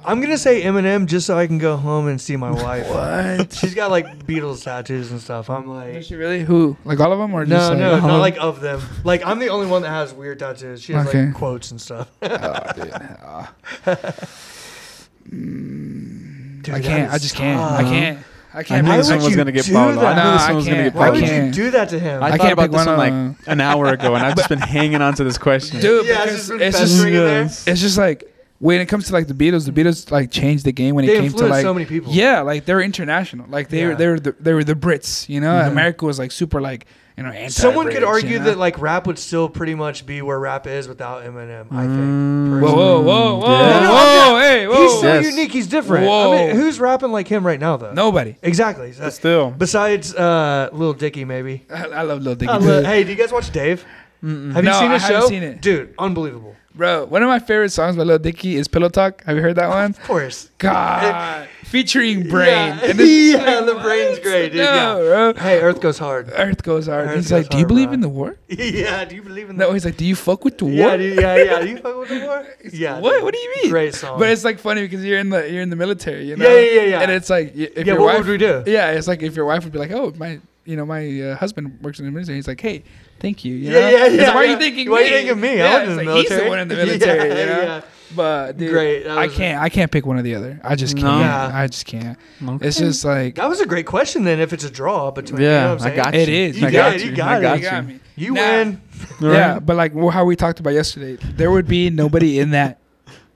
I'm 0.03 0.19
gonna 0.19 0.37
say 0.37 0.63
Eminem 0.63 1.05
just 1.05 1.25
so 1.25 1.37
I 1.37 1.47
can 1.47 1.57
go 1.57 1.77
home 1.77 2.07
and 2.09 2.19
see 2.19 2.35
my 2.35 2.51
wife. 2.51 2.85
What? 2.89 3.53
She's 3.61 3.73
got 3.73 3.91
like 3.91 4.25
Beatles 4.27 4.61
tattoos 4.63 5.09
and 5.11 5.21
stuff. 5.21 5.49
I'm 5.49 5.67
like, 5.67 5.93
Is 5.95 6.07
she 6.07 6.15
really? 6.15 6.43
Who? 6.43 6.75
Like 6.83 6.99
all 6.99 7.13
of 7.13 7.19
them, 7.19 7.33
or 7.33 7.45
no, 7.45 7.55
just 7.55 7.69
like, 7.69 7.79
no, 7.79 7.99
not 7.99 8.17
like 8.17 8.35
of 8.37 8.59
them. 8.59 8.81
Like 9.05 9.25
I'm 9.25 9.39
the 9.39 9.47
only 9.47 9.67
one 9.67 9.83
that 9.83 9.89
has 9.89 10.13
weird 10.13 10.39
tattoos. 10.39 10.81
She 10.81 10.91
has 10.91 11.07
Okay. 11.07 11.27
like 11.27 11.35
quotes 11.35 11.71
and 11.71 11.79
stuff. 11.79 12.11
Oh, 12.21 12.71
dude. 12.75 12.93
Mm, 15.31 16.63
Dude, 16.63 16.75
I 16.75 16.79
can't. 16.81 17.11
I 17.11 17.15
is 17.15 17.21
just 17.21 17.35
can't. 17.35 17.59
I 17.61 17.83
can't. 17.83 18.19
I 18.53 18.59
I 18.59 18.63
can't. 18.63 18.83
knew 18.85 18.91
Why 18.91 18.97
this 18.97 19.09
one 19.09 19.23
was 19.23 19.35
gonna 19.35 19.51
get 19.51 19.65
do 19.65 19.73
Pollo. 19.73 19.91
I 19.91 19.95
that? 20.13 20.25
knew 20.25 20.31
this 20.33 20.41
I 20.41 20.47
one 20.47 20.55
was 20.57 20.65
gonna 20.65 20.77
can't. 20.77 20.93
get 20.93 20.99
Why 20.99 21.07
I 21.07 21.09
would 21.11 21.21
you 21.27 21.51
do 21.51 21.71
that 21.71 21.89
to 21.89 21.99
him? 21.99 22.21
I, 22.21 22.25
I 22.27 22.31
thought 22.31 22.39
can't 22.41 22.53
about 22.53 22.61
pick 22.63 22.71
this 22.71 22.85
one 22.85 22.97
one 22.97 23.09
of- 23.09 23.37
like 23.39 23.47
an 23.47 23.61
hour 23.61 23.85
ago, 23.87 24.15
and 24.15 24.25
I've 24.25 24.35
just 24.35 24.49
been 24.49 24.59
hanging 24.77 25.01
on 25.01 25.13
to 25.15 25.23
this 25.23 25.37
question. 25.37 25.79
dude. 25.79 26.05
Yeah, 26.05 26.23
it's 26.23 26.25
because 26.25 26.37
just 26.37 26.49
been 26.49 26.61
it's 26.61 26.79
just 26.79 26.93
festering 26.95 27.13
in 27.15 27.19
there. 27.23 27.41
it's 27.43 27.81
just 27.81 27.97
like 27.97 28.27
when 28.59 28.79
it 28.81 28.85
comes 28.87 29.07
to 29.07 29.13
like 29.13 29.27
the 29.27 29.33
Beatles, 29.33 29.65
the 29.65 29.71
Beatles 29.71 30.11
like 30.11 30.31
changed 30.31 30.65
the 30.65 30.71
game 30.71 30.95
when 30.95 31.05
They 31.05 31.13
it 31.13 31.15
came 31.15 31.21
to 31.23 31.27
influenced 31.29 31.51
like 31.51 31.61
so 31.63 31.73
many 31.73 31.85
people. 31.85 32.11
yeah, 32.13 32.41
like 32.41 32.65
they 32.65 32.73
were 32.73 32.81
international. 32.81 33.45
Like 33.49 33.69
they 33.69 33.85
were 33.87 33.95
they 33.95 34.07
were 34.07 34.19
the, 34.19 34.35
they 34.39 34.53
were 34.53 34.63
the 34.63 34.75
Brits. 34.75 35.27
You 35.29 35.39
know, 35.41 35.51
Mhm. 35.53 35.67
America 35.71 36.05
was 36.05 36.19
like 36.19 36.31
super 36.31 36.59
like 36.61 36.85
you 37.17 37.23
know 37.23 37.29
anti. 37.29 37.49
Someone 37.49 37.89
could 37.91 38.03
argue 38.03 38.39
that 38.39 38.57
like 38.57 38.79
rap 38.79 39.07
would 39.07 39.19
still 39.19 39.49
pretty 39.49 39.75
much 39.75 40.05
be 40.05 40.21
where 40.21 40.39
rap 40.39 40.67
is 40.67 40.87
without 40.87 41.23
Eminem. 41.23 41.67
I 41.71 41.81
think. 41.83 41.99
Mm, 41.99 42.61
Whoa, 42.61 42.75
whoa, 42.75 43.01
whoa, 43.01 43.35
whoa, 43.39 43.51
Yeah. 43.51 43.79
No, 43.79 43.81
no, 43.81 43.91
whoa, 43.91 44.35
I'm 44.35 44.41
hey, 44.41 44.67
whoa. 44.67 44.81
He's 44.81 44.91
so 44.99 45.01
Yes. 45.13 45.25
unique. 45.25 45.51
He's 45.51 45.67
different. 45.67 46.05
Whoa. 46.07 46.33
I 46.33 46.47
mean, 46.47 46.55
who's 46.55 46.79
rapping 46.79 47.11
like 47.11 47.27
him 47.27 47.45
right 47.45 47.59
now 47.59 47.77
though? 47.77 47.93
Nobody. 47.93 48.35
Exactly. 48.41 48.93
But 48.97 49.11
still, 49.13 49.51
Besides 49.51 50.13
uh, 50.15 50.69
Lil 50.73 50.93
Dicky, 50.93 51.25
maybe. 51.25 51.65
I, 51.69 51.85
I 51.87 52.01
love 52.03 52.21
Lil 52.21 52.35
Dicky. 52.35 52.51
Lo- 52.51 52.83
hey, 52.83 53.03
do 53.03 53.09
you 53.11 53.15
guys 53.17 53.31
watch 53.31 53.51
Dave? 53.51 53.85
Mm-mm. 54.23 54.53
Have 54.53 54.63
you 54.63 54.69
No, 54.69 54.79
seen 54.79 54.91
I 54.91 54.93
his 54.93 55.01
haven't 55.03 55.21
show? 55.21 55.27
seen 55.29 55.43
it. 55.43 55.61
Dude, 55.61 55.93
unbelievable. 55.97 56.55
Bro, 56.75 57.05
one 57.07 57.21
of 57.23 57.27
my 57.27 57.39
favorite 57.39 57.71
songs 57.71 57.97
by 57.97 58.03
Lil 58.03 58.19
Dicky 58.19 58.55
is 58.55 58.67
Pillow 58.67 58.87
Talk. 58.87 59.23
Have 59.25 59.35
you 59.35 59.41
heard 59.41 59.55
that 59.57 59.67
one? 59.79 59.91
Of 59.91 60.01
course. 60.03 60.49
God, 60.57 61.47
featuring 61.71 62.27
Brain. 62.27 62.47
Yeah, 62.81 62.89
And 62.91 62.99
yeah, 62.99 63.37
like, 63.59 63.65
the 63.65 63.79
Brain's 63.81 64.19
great, 64.19 64.49
dude. 64.51 64.57
No, 64.61 65.01
yeah. 65.01 65.31
bro. 65.31 65.33
Hey, 65.41 65.59
Earth 65.61 65.79
goes 65.81 65.97
hard. 65.97 66.29
Earth 66.35 66.61
goes 66.63 66.87
hard. 66.87 67.07
Earth 67.07 67.15
He's 67.15 67.29
goes 67.31 67.39
like, 67.43 67.49
do 67.49 67.57
you 67.57 67.65
believe 67.65 67.87
bro. 67.87 67.93
in 67.95 68.01
the 68.01 68.09
war? 68.09 68.35
yeah, 68.49 69.05
do 69.05 69.15
you 69.15 69.23
believe 69.23 69.49
in 69.49 69.55
the 69.57 69.63
war? 69.63 69.69
No, 69.69 69.73
he's 69.73 69.85
like, 69.85 69.97
do 69.97 70.05
you 70.05 70.15
fuck 70.15 70.43
with 70.45 70.57
the 70.57 70.65
war? 70.65 70.73
yeah, 70.73 70.97
dude, 70.97 71.19
yeah, 71.19 71.35
yeah. 71.37 71.59
Do 71.61 71.69
you 71.69 71.77
fuck 71.85 71.97
with 71.97 72.09
the 72.09 72.19
war? 72.25 72.45
Yeah. 72.73 72.99
what? 72.99 73.13
dude. 73.13 73.23
What 73.23 73.33
do 73.33 73.39
you 73.39 73.53
mean? 73.63 73.71
Great 73.71 73.95
song. 73.95 74.19
But 74.19 74.29
it's 74.29 74.43
like 74.43 74.59
funny 74.59 74.81
because 74.83 75.03
you're 75.05 75.19
in 75.19 75.29
the 75.29 75.49
you're 75.51 75.63
in 75.63 75.69
the 75.69 75.75
military, 75.77 76.25
you 76.27 76.35
know. 76.35 76.47
Yeah, 76.47 76.59
yeah, 76.59 76.71
yeah, 76.71 76.81
yeah. 76.93 76.99
And 77.01 77.11
it's 77.11 77.29
like 77.29 77.53
y- 77.55 77.69
if 77.75 77.87
yeah, 77.87 77.93
your 77.93 78.01
what 78.01 78.15
wife, 78.15 78.25
would 78.25 78.31
we 78.31 78.37
do? 78.37 78.63
yeah, 78.67 78.91
it's 78.91 79.07
like 79.07 79.21
if 79.23 79.35
your 79.35 79.45
wife 79.45 79.63
would 79.63 79.73
be 79.73 79.79
like, 79.79 79.91
oh, 79.91 80.11
my, 80.17 80.39
you 80.65 80.75
know, 80.75 80.85
my 80.85 81.01
uh, 81.21 81.35
husband 81.37 81.79
works 81.81 81.99
in 81.99 82.05
the 82.05 82.11
military. 82.11 82.37
He's 82.37 82.47
like, 82.47 82.61
hey, 82.61 82.83
thank 83.19 83.43
you. 83.45 83.55
you 83.55 83.71
Yeah, 83.71 83.79
know? 83.79 83.89
yeah, 83.89 84.05
It's 84.05 84.15
yeah, 84.15 84.25
like, 84.27 84.35
Why 84.35 84.41
are 84.41 84.45
you 84.47 84.57
thinking 84.57 84.89
Why 84.89 84.97
me? 84.97 85.03
are 85.03 85.07
you 85.07 85.13
thinking 85.13 85.31
of 85.31 85.37
me? 85.39 85.49
I 85.49 85.55
Yeah, 85.55 85.79
was 85.79 85.89
in 85.89 85.95
the 85.97 86.03
like, 86.03 86.15
He's 86.19 86.29
the 86.29 86.35
military. 86.35 86.49
one 86.49 86.59
in 86.59 86.67
the 86.67 86.75
military, 86.75 87.17
Yeah, 87.29 87.39
you 87.39 87.45
know. 87.45 87.61
yeah. 87.61 87.81
But 88.15 88.57
dude, 88.57 88.71
Great. 88.71 89.07
I 89.07 89.27
can't. 89.27 89.61
I 89.61 89.69
can't 89.69 89.91
pick 89.91 90.05
one 90.05 90.17
or 90.17 90.21
the 90.21 90.35
other. 90.35 90.59
I 90.63 90.75
just 90.75 90.95
No. 90.95 91.01
can't. 91.03 91.21
Yeah. 91.21 91.51
I 91.53 91.67
just 91.67 91.85
can't. 91.85 92.17
Okay. 92.45 92.67
It's 92.67 92.77
just 92.77 93.05
like 93.05 93.35
That 93.35 93.47
was 93.49 93.59
a 93.61 93.65
great 93.65 93.85
question 93.85 94.23
then 94.23 94.39
if 94.39 94.51
it's 94.53 94.63
a 94.65 94.69
draw 94.69 95.11
between 95.11 95.41
you 95.41 95.47
yeah, 95.47 95.61
know 95.61 95.67
what 95.69 95.73
I'm 95.73 95.79
saying? 95.79 95.95
got 95.95 96.15
It 96.15 96.29
you. 96.29 96.35
is. 96.35 96.59
You 96.59 96.67
I 96.67 96.71
got 96.71 96.77
got 96.91 96.95
it, 96.95 97.01
you. 97.03 97.09
you 97.11 97.15
got 97.15 97.27
I 97.31 97.37
it. 97.37 97.41
got 97.41 97.57
You 97.59 97.63
got 97.69 97.85
me. 97.87 97.99
You 98.17 98.33
Nah. 98.33 98.41
win. 98.41 98.81
Yeah, 99.21 99.59
but 99.59 99.75
like 99.77 99.95
well, 99.95 100.09
how 100.09 100.25
we 100.25 100.35
talked 100.35 100.59
about 100.59 100.73
yesterday, 100.73 101.17
there 101.35 101.49
would 101.51 101.67
be 101.67 101.89
nobody 101.89 102.39
in 102.39 102.51
that 102.51 102.80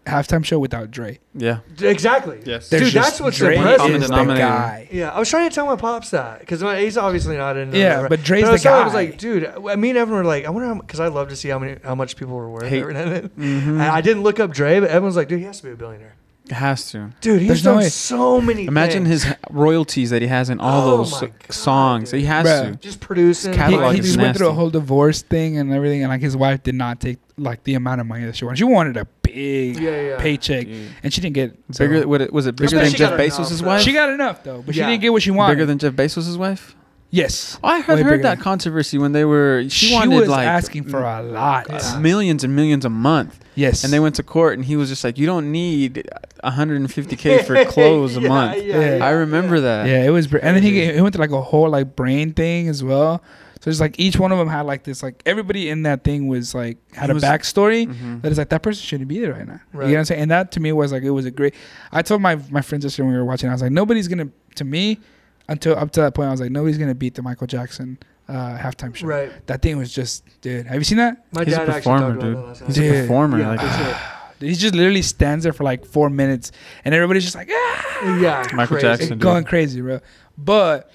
halftime 0.05 0.43
show 0.45 0.59
without 0.59 0.91
Dre. 0.91 1.19
Yeah. 1.33 1.59
Exactly. 1.81 2.39
Yes. 2.45 2.69
Dude, 2.69 2.81
that's 2.81 2.91
just 2.93 3.21
what's 3.21 3.37
Dre 3.37 3.55
impressive. 3.55 3.77
Common 3.79 4.01
is 4.03 4.07
the 4.09 4.15
guy. 4.15 4.87
Yeah, 4.91 5.09
I 5.11 5.19
was 5.19 5.29
trying 5.29 5.49
to 5.49 5.53
tell 5.55 5.65
my 5.65 5.75
pops 5.75 6.11
that 6.11 6.39
because 6.39 6.61
he's 6.61 6.97
obviously 6.97 7.37
not 7.37 7.57
in. 7.57 7.73
Yeah, 7.73 8.07
but 8.07 8.23
Dre's 8.23 8.43
I 8.43 8.47
the 8.47 8.51
was 8.53 8.63
telling 8.63 8.87
him, 8.87 8.91
guy. 8.93 8.99
I 8.99 9.03
was 9.03 9.09
like, 9.11 9.17
dude, 9.19 9.45
I- 9.45 9.75
me 9.75 9.89
and 9.89 9.97
Evan 9.97 10.13
were 10.13 10.23
like, 10.23 10.45
I 10.45 10.49
wonder 10.49 10.67
how 10.67 10.75
because 10.75 10.99
I 10.99 11.07
love 11.07 11.29
to 11.29 11.35
see 11.35 11.49
how 11.49 11.59
many 11.59 11.77
how 11.83 11.95
much 11.95 12.15
people 12.15 12.35
were 12.35 12.49
worth. 12.49 12.67
Hate. 12.67 12.81
every 12.81 12.93
now 12.95 13.01
and 13.03 13.11
then. 13.11 13.29
Mhm. 13.29 13.67
And 13.67 13.81
I 13.81 14.01
didn't 14.01 14.23
look 14.23 14.39
up 14.39 14.51
Dre, 14.51 14.79
but 14.79 14.89
Evan 14.89 15.03
was 15.05 15.15
like, 15.15 15.27
dude, 15.27 15.39
he 15.39 15.45
has 15.45 15.57
to 15.57 15.63
be 15.63 15.71
a 15.71 15.75
billionaire. 15.75 16.15
It 16.47 16.51
has 16.51 16.91
to. 16.91 17.09
Dude, 17.21 17.39
he's 17.41 17.47
There's 17.47 17.63
done 17.63 17.77
way. 17.77 17.89
so 17.89 18.39
many. 18.39 18.65
Imagine 18.67 19.05
things. 19.05 19.23
his 19.23 19.33
royalties 19.49 20.11
that 20.11 20.21
he 20.21 20.27
has 20.27 20.51
in 20.51 20.59
all 20.59 20.89
Oh 20.93 20.97
those 20.97 21.19
God, 21.19 21.31
songs. 21.49 22.11
dude. 22.11 22.19
He 22.19 22.27
has 22.27 22.45
Bruh. 22.45 22.71
to. 22.73 22.77
just 22.77 22.99
producing. 22.99 23.51
His 23.53 23.57
He, 23.59 23.63
catalog 23.63 23.93
he 23.93 23.99
is 24.01 24.05
just 24.05 24.17
went 24.19 24.37
through 24.37 24.49
a 24.49 24.53
whole 24.53 24.69
divorce 24.69 25.23
thing 25.23 25.57
and 25.57 25.73
everything, 25.73 26.03
and 26.03 26.09
like 26.11 26.21
his 26.21 26.37
wife 26.37 26.61
did 26.61 26.75
not 26.75 26.99
take 27.01 27.17
like 27.37 27.63
the 27.63 27.73
amount 27.73 27.99
of 27.99 28.05
money 28.05 28.25
that 28.25 28.35
she 28.35 28.45
wanted. 28.45 28.59
She 28.59 28.63
wanted 28.63 28.95
a 28.95 29.05
big 29.35 29.79
Yeah, 29.79 30.01
yeah. 30.01 30.17
paycheck, 30.17 30.65
Dude. 30.65 30.87
and 31.03 31.13
she 31.13 31.21
didn't 31.21 31.35
get 31.35 31.55
so- 31.71 31.87
Bigger? 31.87 32.07
What 32.07 32.21
it- 32.21 32.33
was 32.33 32.47
it 32.47 32.55
bigger 32.55 32.77
than 32.79 32.89
Jeff 32.91 33.11
got 33.11 33.19
enough, 33.19 33.37
Bezos' 33.37 33.59
though. 33.61 33.67
wife? 33.67 33.81
She 33.81 33.93
got 33.93 34.09
enough 34.09 34.43
though, 34.43 34.63
but 34.65 34.73
Yeah. 34.75 34.85
she 34.85 34.91
didn't 34.91 35.01
get 35.01 35.11
what 35.13 35.21
she 35.21 35.31
wanted. 35.31 35.53
bigger 35.55 35.65
than 35.65 35.77
Jeff 35.77 35.93
Bezos' 35.93 36.37
wife? 36.37 36.75
yes. 37.11 37.57
Oh, 37.63 37.67
I 37.69 37.77
Way 37.77 37.81
heard, 37.81 38.05
heard 38.05 38.21
that 38.23 38.39
controversy 38.39 38.97
when 38.97 39.11
they 39.13 39.23
were. 39.25 39.63
She, 39.69 39.87
She, 39.87 39.93
wanted 39.93 40.19
was 40.19 40.27
like 40.29 40.47
asking 40.47 40.85
for 40.85 41.01
a 41.03 41.21
lot. 41.21 41.67
Yeah. 41.69 41.99
millions 41.99 42.43
and 42.43 42.55
millions 42.55 42.83
a 42.85 42.89
month, 42.89 43.39
Yes, 43.57 43.83
and 43.85 43.93
they 43.93 43.99
went 44.01 44.15
to 44.15 44.23
court, 44.23 44.57
and 44.57 44.65
he 44.65 44.75
was 44.75 44.89
just 44.89 45.03
like, 45.03 45.17
"You 45.17 45.25
don't 45.25 45.49
need 45.51 46.03
150k 46.43 47.45
for 47.45 47.63
clothes 47.71 48.17
a 48.17 48.21
month." 48.21 48.61
Yeah, 48.63 48.97
Yeah. 48.97 49.05
I 49.05 49.11
remember 49.11 49.61
that. 49.61 49.87
Yeah, 49.87 50.03
it 50.03 50.09
was, 50.09 50.25
and 50.25 50.55
then 50.55 50.63
he, 50.63 50.71
Crazy. 50.71 50.93
he 50.95 51.01
went 51.01 51.13
to 51.15 51.19
like 51.21 51.31
a 51.31 51.41
whole 51.41 51.69
like 51.69 51.95
brain 51.95 52.33
thing 52.33 52.67
as 52.67 52.83
well. 52.83 53.21
So 53.65 53.71
it's 53.71 53.79
like 53.79 53.99
each 53.99 54.19
one 54.19 54.31
of 54.31 54.37
them 54.37 54.47
had 54.47 54.61
like 54.67 54.83
this, 54.83 55.01
like 55.01 55.23
everybody 55.25 55.69
in 55.71 55.81
that 55.83 56.03
thing 56.03 56.27
was 56.27 56.53
like 56.53 56.77
had 56.93 57.05
He 57.05 57.11
a 57.11 57.13
was- 57.15 57.23
backstory 57.23 57.87
Mhm. 57.87 58.21
that 58.21 58.31
is 58.31 58.37
like 58.37 58.49
that 58.49 58.61
person 58.61 58.83
shouldn't 58.83 59.09
be 59.09 59.19
there 59.19 59.33
right 59.33 59.47
now. 59.47 59.59
You 59.73 59.79
know 59.79 59.85
what 59.87 59.97
I'm 59.97 60.05
saying? 60.05 60.21
And 60.21 60.29
that 60.29 60.51
to 60.51 60.59
me 60.59 60.71
was 60.71 60.91
like 60.91 61.01
it 61.01 61.09
was 61.09 61.25
a 61.25 61.31
great. 61.31 61.55
I 61.91 62.03
told 62.03 62.21
my 62.21 62.35
my 62.51 62.61
friends 62.61 62.85
yesterday 62.85 63.05
when 63.07 63.13
we 63.13 63.19
were 63.19 63.25
watching, 63.25 63.49
I 63.49 63.53
was 63.53 63.63
like, 63.63 63.71
nobody's 63.71 64.07
gonna 64.07 64.29
to 64.53 64.63
me 64.63 64.99
until 65.47 65.75
up 65.79 65.89
to 65.93 66.01
that 66.01 66.13
point, 66.13 66.27
I 66.27 66.31
was 66.31 66.41
like, 66.41 66.51
nobody's 66.51 66.77
gonna 66.77 66.93
beat 66.93 67.15
the 67.15 67.23
Michael 67.23 67.47
Jackson 67.47 67.97
uh, 68.29 68.55
halftime 68.57 68.93
show. 68.95 69.07
Right. 69.07 69.31
That 69.47 69.63
thing 69.63 69.77
was 69.77 69.91
just, 69.91 70.23
dude. 70.41 70.67
Have 70.67 70.77
you 70.77 70.83
seen 70.83 70.99
that? 70.99 71.25
My 71.31 71.43
He's 71.43 71.53
a 71.53 71.57
dad 71.57 71.69
actually 71.69 71.81
performer, 71.93 72.07
talked 72.13 72.23
about 72.23 72.57
dude. 72.57 72.67
that 72.67 72.67
He's 72.67 72.77
night. 72.77 72.85
a 72.85 73.01
performer. 73.01 73.39
Yeah, 73.39 73.47
like, 73.49 73.59
for 73.61 73.83
sure. 73.83 73.97
He 74.41 74.53
just 74.53 74.75
literally 74.75 75.01
stands 75.01 75.43
there 75.43 75.53
for 75.53 75.63
like 75.63 75.85
four 75.85 76.09
minutes, 76.09 76.51
and 76.83 76.93
everybody's 76.93 77.23
just 77.23 77.35
like, 77.35 77.49
ah, 77.51 78.17
Yeah, 78.19 78.43
Michael 78.53 78.75
crazy. 78.75 78.81
Jackson. 78.87 79.09
dude. 79.09 79.19
going 79.21 79.43
crazy, 79.45 79.79
bro. 79.81 80.01
But 80.37 80.91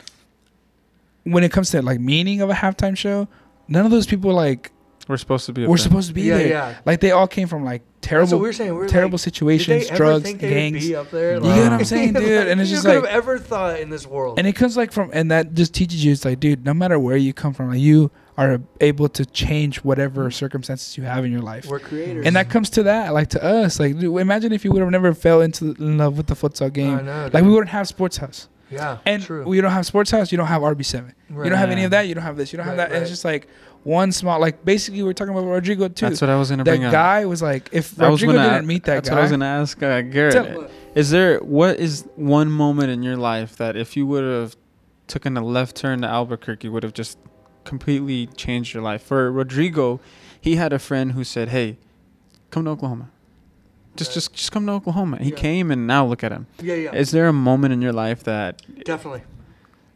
when 1.24 1.44
it 1.44 1.52
comes 1.52 1.70
to 1.70 1.82
like 1.82 2.00
meaning 2.00 2.40
of 2.40 2.50
a 2.50 2.54
halftime 2.54 2.96
show, 2.96 3.28
none 3.68 3.84
of 3.84 3.90
those 3.90 4.06
people 4.06 4.32
like 4.32 4.72
We're 5.08 5.16
supposed 5.16 5.46
to 5.46 5.52
be. 5.52 5.64
up 5.64 5.68
were 5.70 5.76
there. 5.76 5.82
supposed 5.82 6.08
to 6.08 6.14
be 6.14 6.22
Yeah, 6.22 6.38
there. 6.38 6.48
yeah. 6.48 6.78
Like 6.86 7.00
they 7.00 7.10
all 7.12 7.26
came 7.28 7.46
from 7.48 7.64
like 7.64 7.82
terrible, 8.00 8.32
what 8.38 8.42
we 8.42 8.48
were 8.48 8.52
saying. 8.52 8.70
We 8.72 8.78
were 8.78 8.88
terrible 8.88 9.14
like, 9.16 9.20
situations, 9.20 9.66
did 9.66 9.88
they 9.88 9.94
ever 9.94 9.96
drugs, 9.96 10.32
gangs. 10.34 10.86
Be 10.88 10.96
up 10.96 11.10
there? 11.10 11.34
You 11.34 11.40
get 11.42 11.62
what 11.64 11.72
I'm 11.72 11.84
saying, 11.84 12.12
dude? 12.14 12.48
And 12.48 12.60
it's 12.60 12.70
just 12.70 12.84
could 12.84 12.94
like- 13.02 13.04
have 13.04 13.14
ever 13.16 13.38
thought 13.38 13.78
in 13.80 13.90
this 13.90 14.06
world. 14.06 14.38
And 14.38 14.46
it 14.46 14.54
comes 14.54 14.76
like 14.76 14.92
from, 14.92 15.10
and 15.12 15.30
that 15.30 15.54
just 15.54 15.74
teaches 15.74 16.04
you, 16.04 16.12
it's 16.12 16.24
like, 16.24 16.40
dude, 16.40 16.64
no 16.64 16.72
matter 16.74 16.98
where 16.98 17.16
you 17.16 17.32
come 17.32 17.52
from, 17.52 17.70
like 17.70 17.80
you 17.80 18.10
are 18.38 18.58
able 18.80 19.06
to 19.10 19.26
change 19.26 19.78
whatever 19.84 20.30
circumstances 20.30 20.96
you 20.96 21.04
have 21.04 21.26
in 21.26 21.30
your 21.32 21.42
life. 21.42 21.66
we're 21.66 21.78
creators. 21.78 22.24
And 22.24 22.36
that 22.36 22.48
comes 22.48 22.70
to 22.70 22.84
that, 22.84 23.12
like 23.12 23.28
to 23.30 23.44
us, 23.44 23.78
like 23.78 23.98
dude, 23.98 24.16
imagine 24.18 24.52
if 24.52 24.64
you 24.64 24.72
would 24.72 24.80
have 24.80 24.90
never 24.90 25.12
fell 25.12 25.42
into 25.42 25.74
in 25.78 25.98
love 25.98 26.16
with 26.16 26.26
the 26.28 26.34
futsal 26.34 26.66
I 26.66 26.68
game. 26.70 27.04
know, 27.04 27.28
Like 27.30 27.44
we 27.44 27.50
wouldn't 27.50 27.68
have 27.68 27.86
Sports 27.86 28.16
House, 28.16 28.48
yeah, 28.70 28.98
and 29.04 29.22
true. 29.22 29.44
we 29.44 29.60
don't 29.60 29.70
have 29.72 29.86
Sports 29.86 30.10
House. 30.10 30.30
You 30.32 30.38
don't 30.38 30.46
have 30.46 30.62
RB 30.62 30.84
Seven. 30.84 31.14
Right. 31.28 31.44
You 31.44 31.50
don't 31.50 31.58
have 31.58 31.70
any 31.70 31.84
of 31.84 31.90
that. 31.92 32.08
You 32.08 32.14
don't 32.14 32.24
have 32.24 32.36
this. 32.36 32.52
You 32.52 32.56
don't 32.58 32.66
have 32.66 32.78
Right, 32.78 32.88
that. 32.88 32.92
And 32.94 33.02
it's 33.02 33.10
just 33.10 33.24
like 33.24 33.48
one 33.82 34.12
small, 34.12 34.38
like 34.40 34.64
basically 34.64 35.02
we're 35.02 35.12
talking 35.12 35.32
about 35.34 35.46
Rodrigo 35.46 35.88
too. 35.88 36.06
That's 36.06 36.20
what 36.20 36.30
I 36.30 36.36
was 36.36 36.50
gonna 36.50 36.64
that 36.64 36.70
bring 36.70 36.84
up. 36.84 36.92
That 36.92 36.96
guy 36.98 37.24
was 37.26 37.40
like, 37.42 37.68
if 37.72 38.00
I 38.00 38.08
was 38.08 38.22
Rodrigo 38.22 38.42
gonna 38.42 38.54
didn't 38.56 38.66
meet 38.66 38.84
that 38.84 38.94
That's 38.96 39.10
what 39.10 39.18
I 39.18 39.22
was 39.22 39.30
guy, 39.30 39.36
gonna 39.36 39.60
ask 39.62 39.82
uh, 39.82 40.00
Garrett. 40.02 40.32
Tell- 40.32 40.70
Is 40.94 41.10
there 41.10 41.38
what 41.40 41.78
is 41.78 42.06
one 42.16 42.50
moment 42.50 42.90
in 42.90 43.02
your 43.02 43.16
life 43.16 43.56
that 43.56 43.76
if 43.76 43.96
you 43.96 44.06
would 44.06 44.24
have 44.24 44.56
taken 45.06 45.36
a 45.36 45.44
left 45.44 45.76
turn 45.76 46.02
to 46.02 46.06
Albuquerque 46.08 46.68
would 46.68 46.82
have 46.82 46.92
just 46.94 47.18
completely 47.64 48.26
changed 48.36 48.74
your 48.74 48.82
life? 48.82 49.02
For 49.02 49.30
Rodrigo, 49.32 50.00
he 50.40 50.56
had 50.56 50.72
a 50.72 50.78
friend 50.78 51.12
who 51.12 51.24
said, 51.24 51.48
"Hey, 51.48 51.78
come 52.50 52.64
to 52.64 52.70
Oklahoma. 52.72 53.10
Just 54.00 54.12
just 54.14 54.34
just 54.34 54.50
come 54.52 54.66
to 54.66 54.72
Oklahoma." 54.72 55.18
He 55.20 55.30
Yeah. 55.30 55.36
came 55.36 55.70
and 55.70 55.86
now 55.86 56.04
look 56.06 56.24
at 56.24 56.32
him. 56.32 56.46
yeah, 56.62 56.74
yeah, 56.74 56.92
Is 56.94 57.10
there 57.12 57.28
a 57.28 57.32
moment 57.32 57.72
in 57.72 57.80
your 57.82 57.92
life 57.92 58.24
that 58.24 58.60
definitely. 58.84 59.22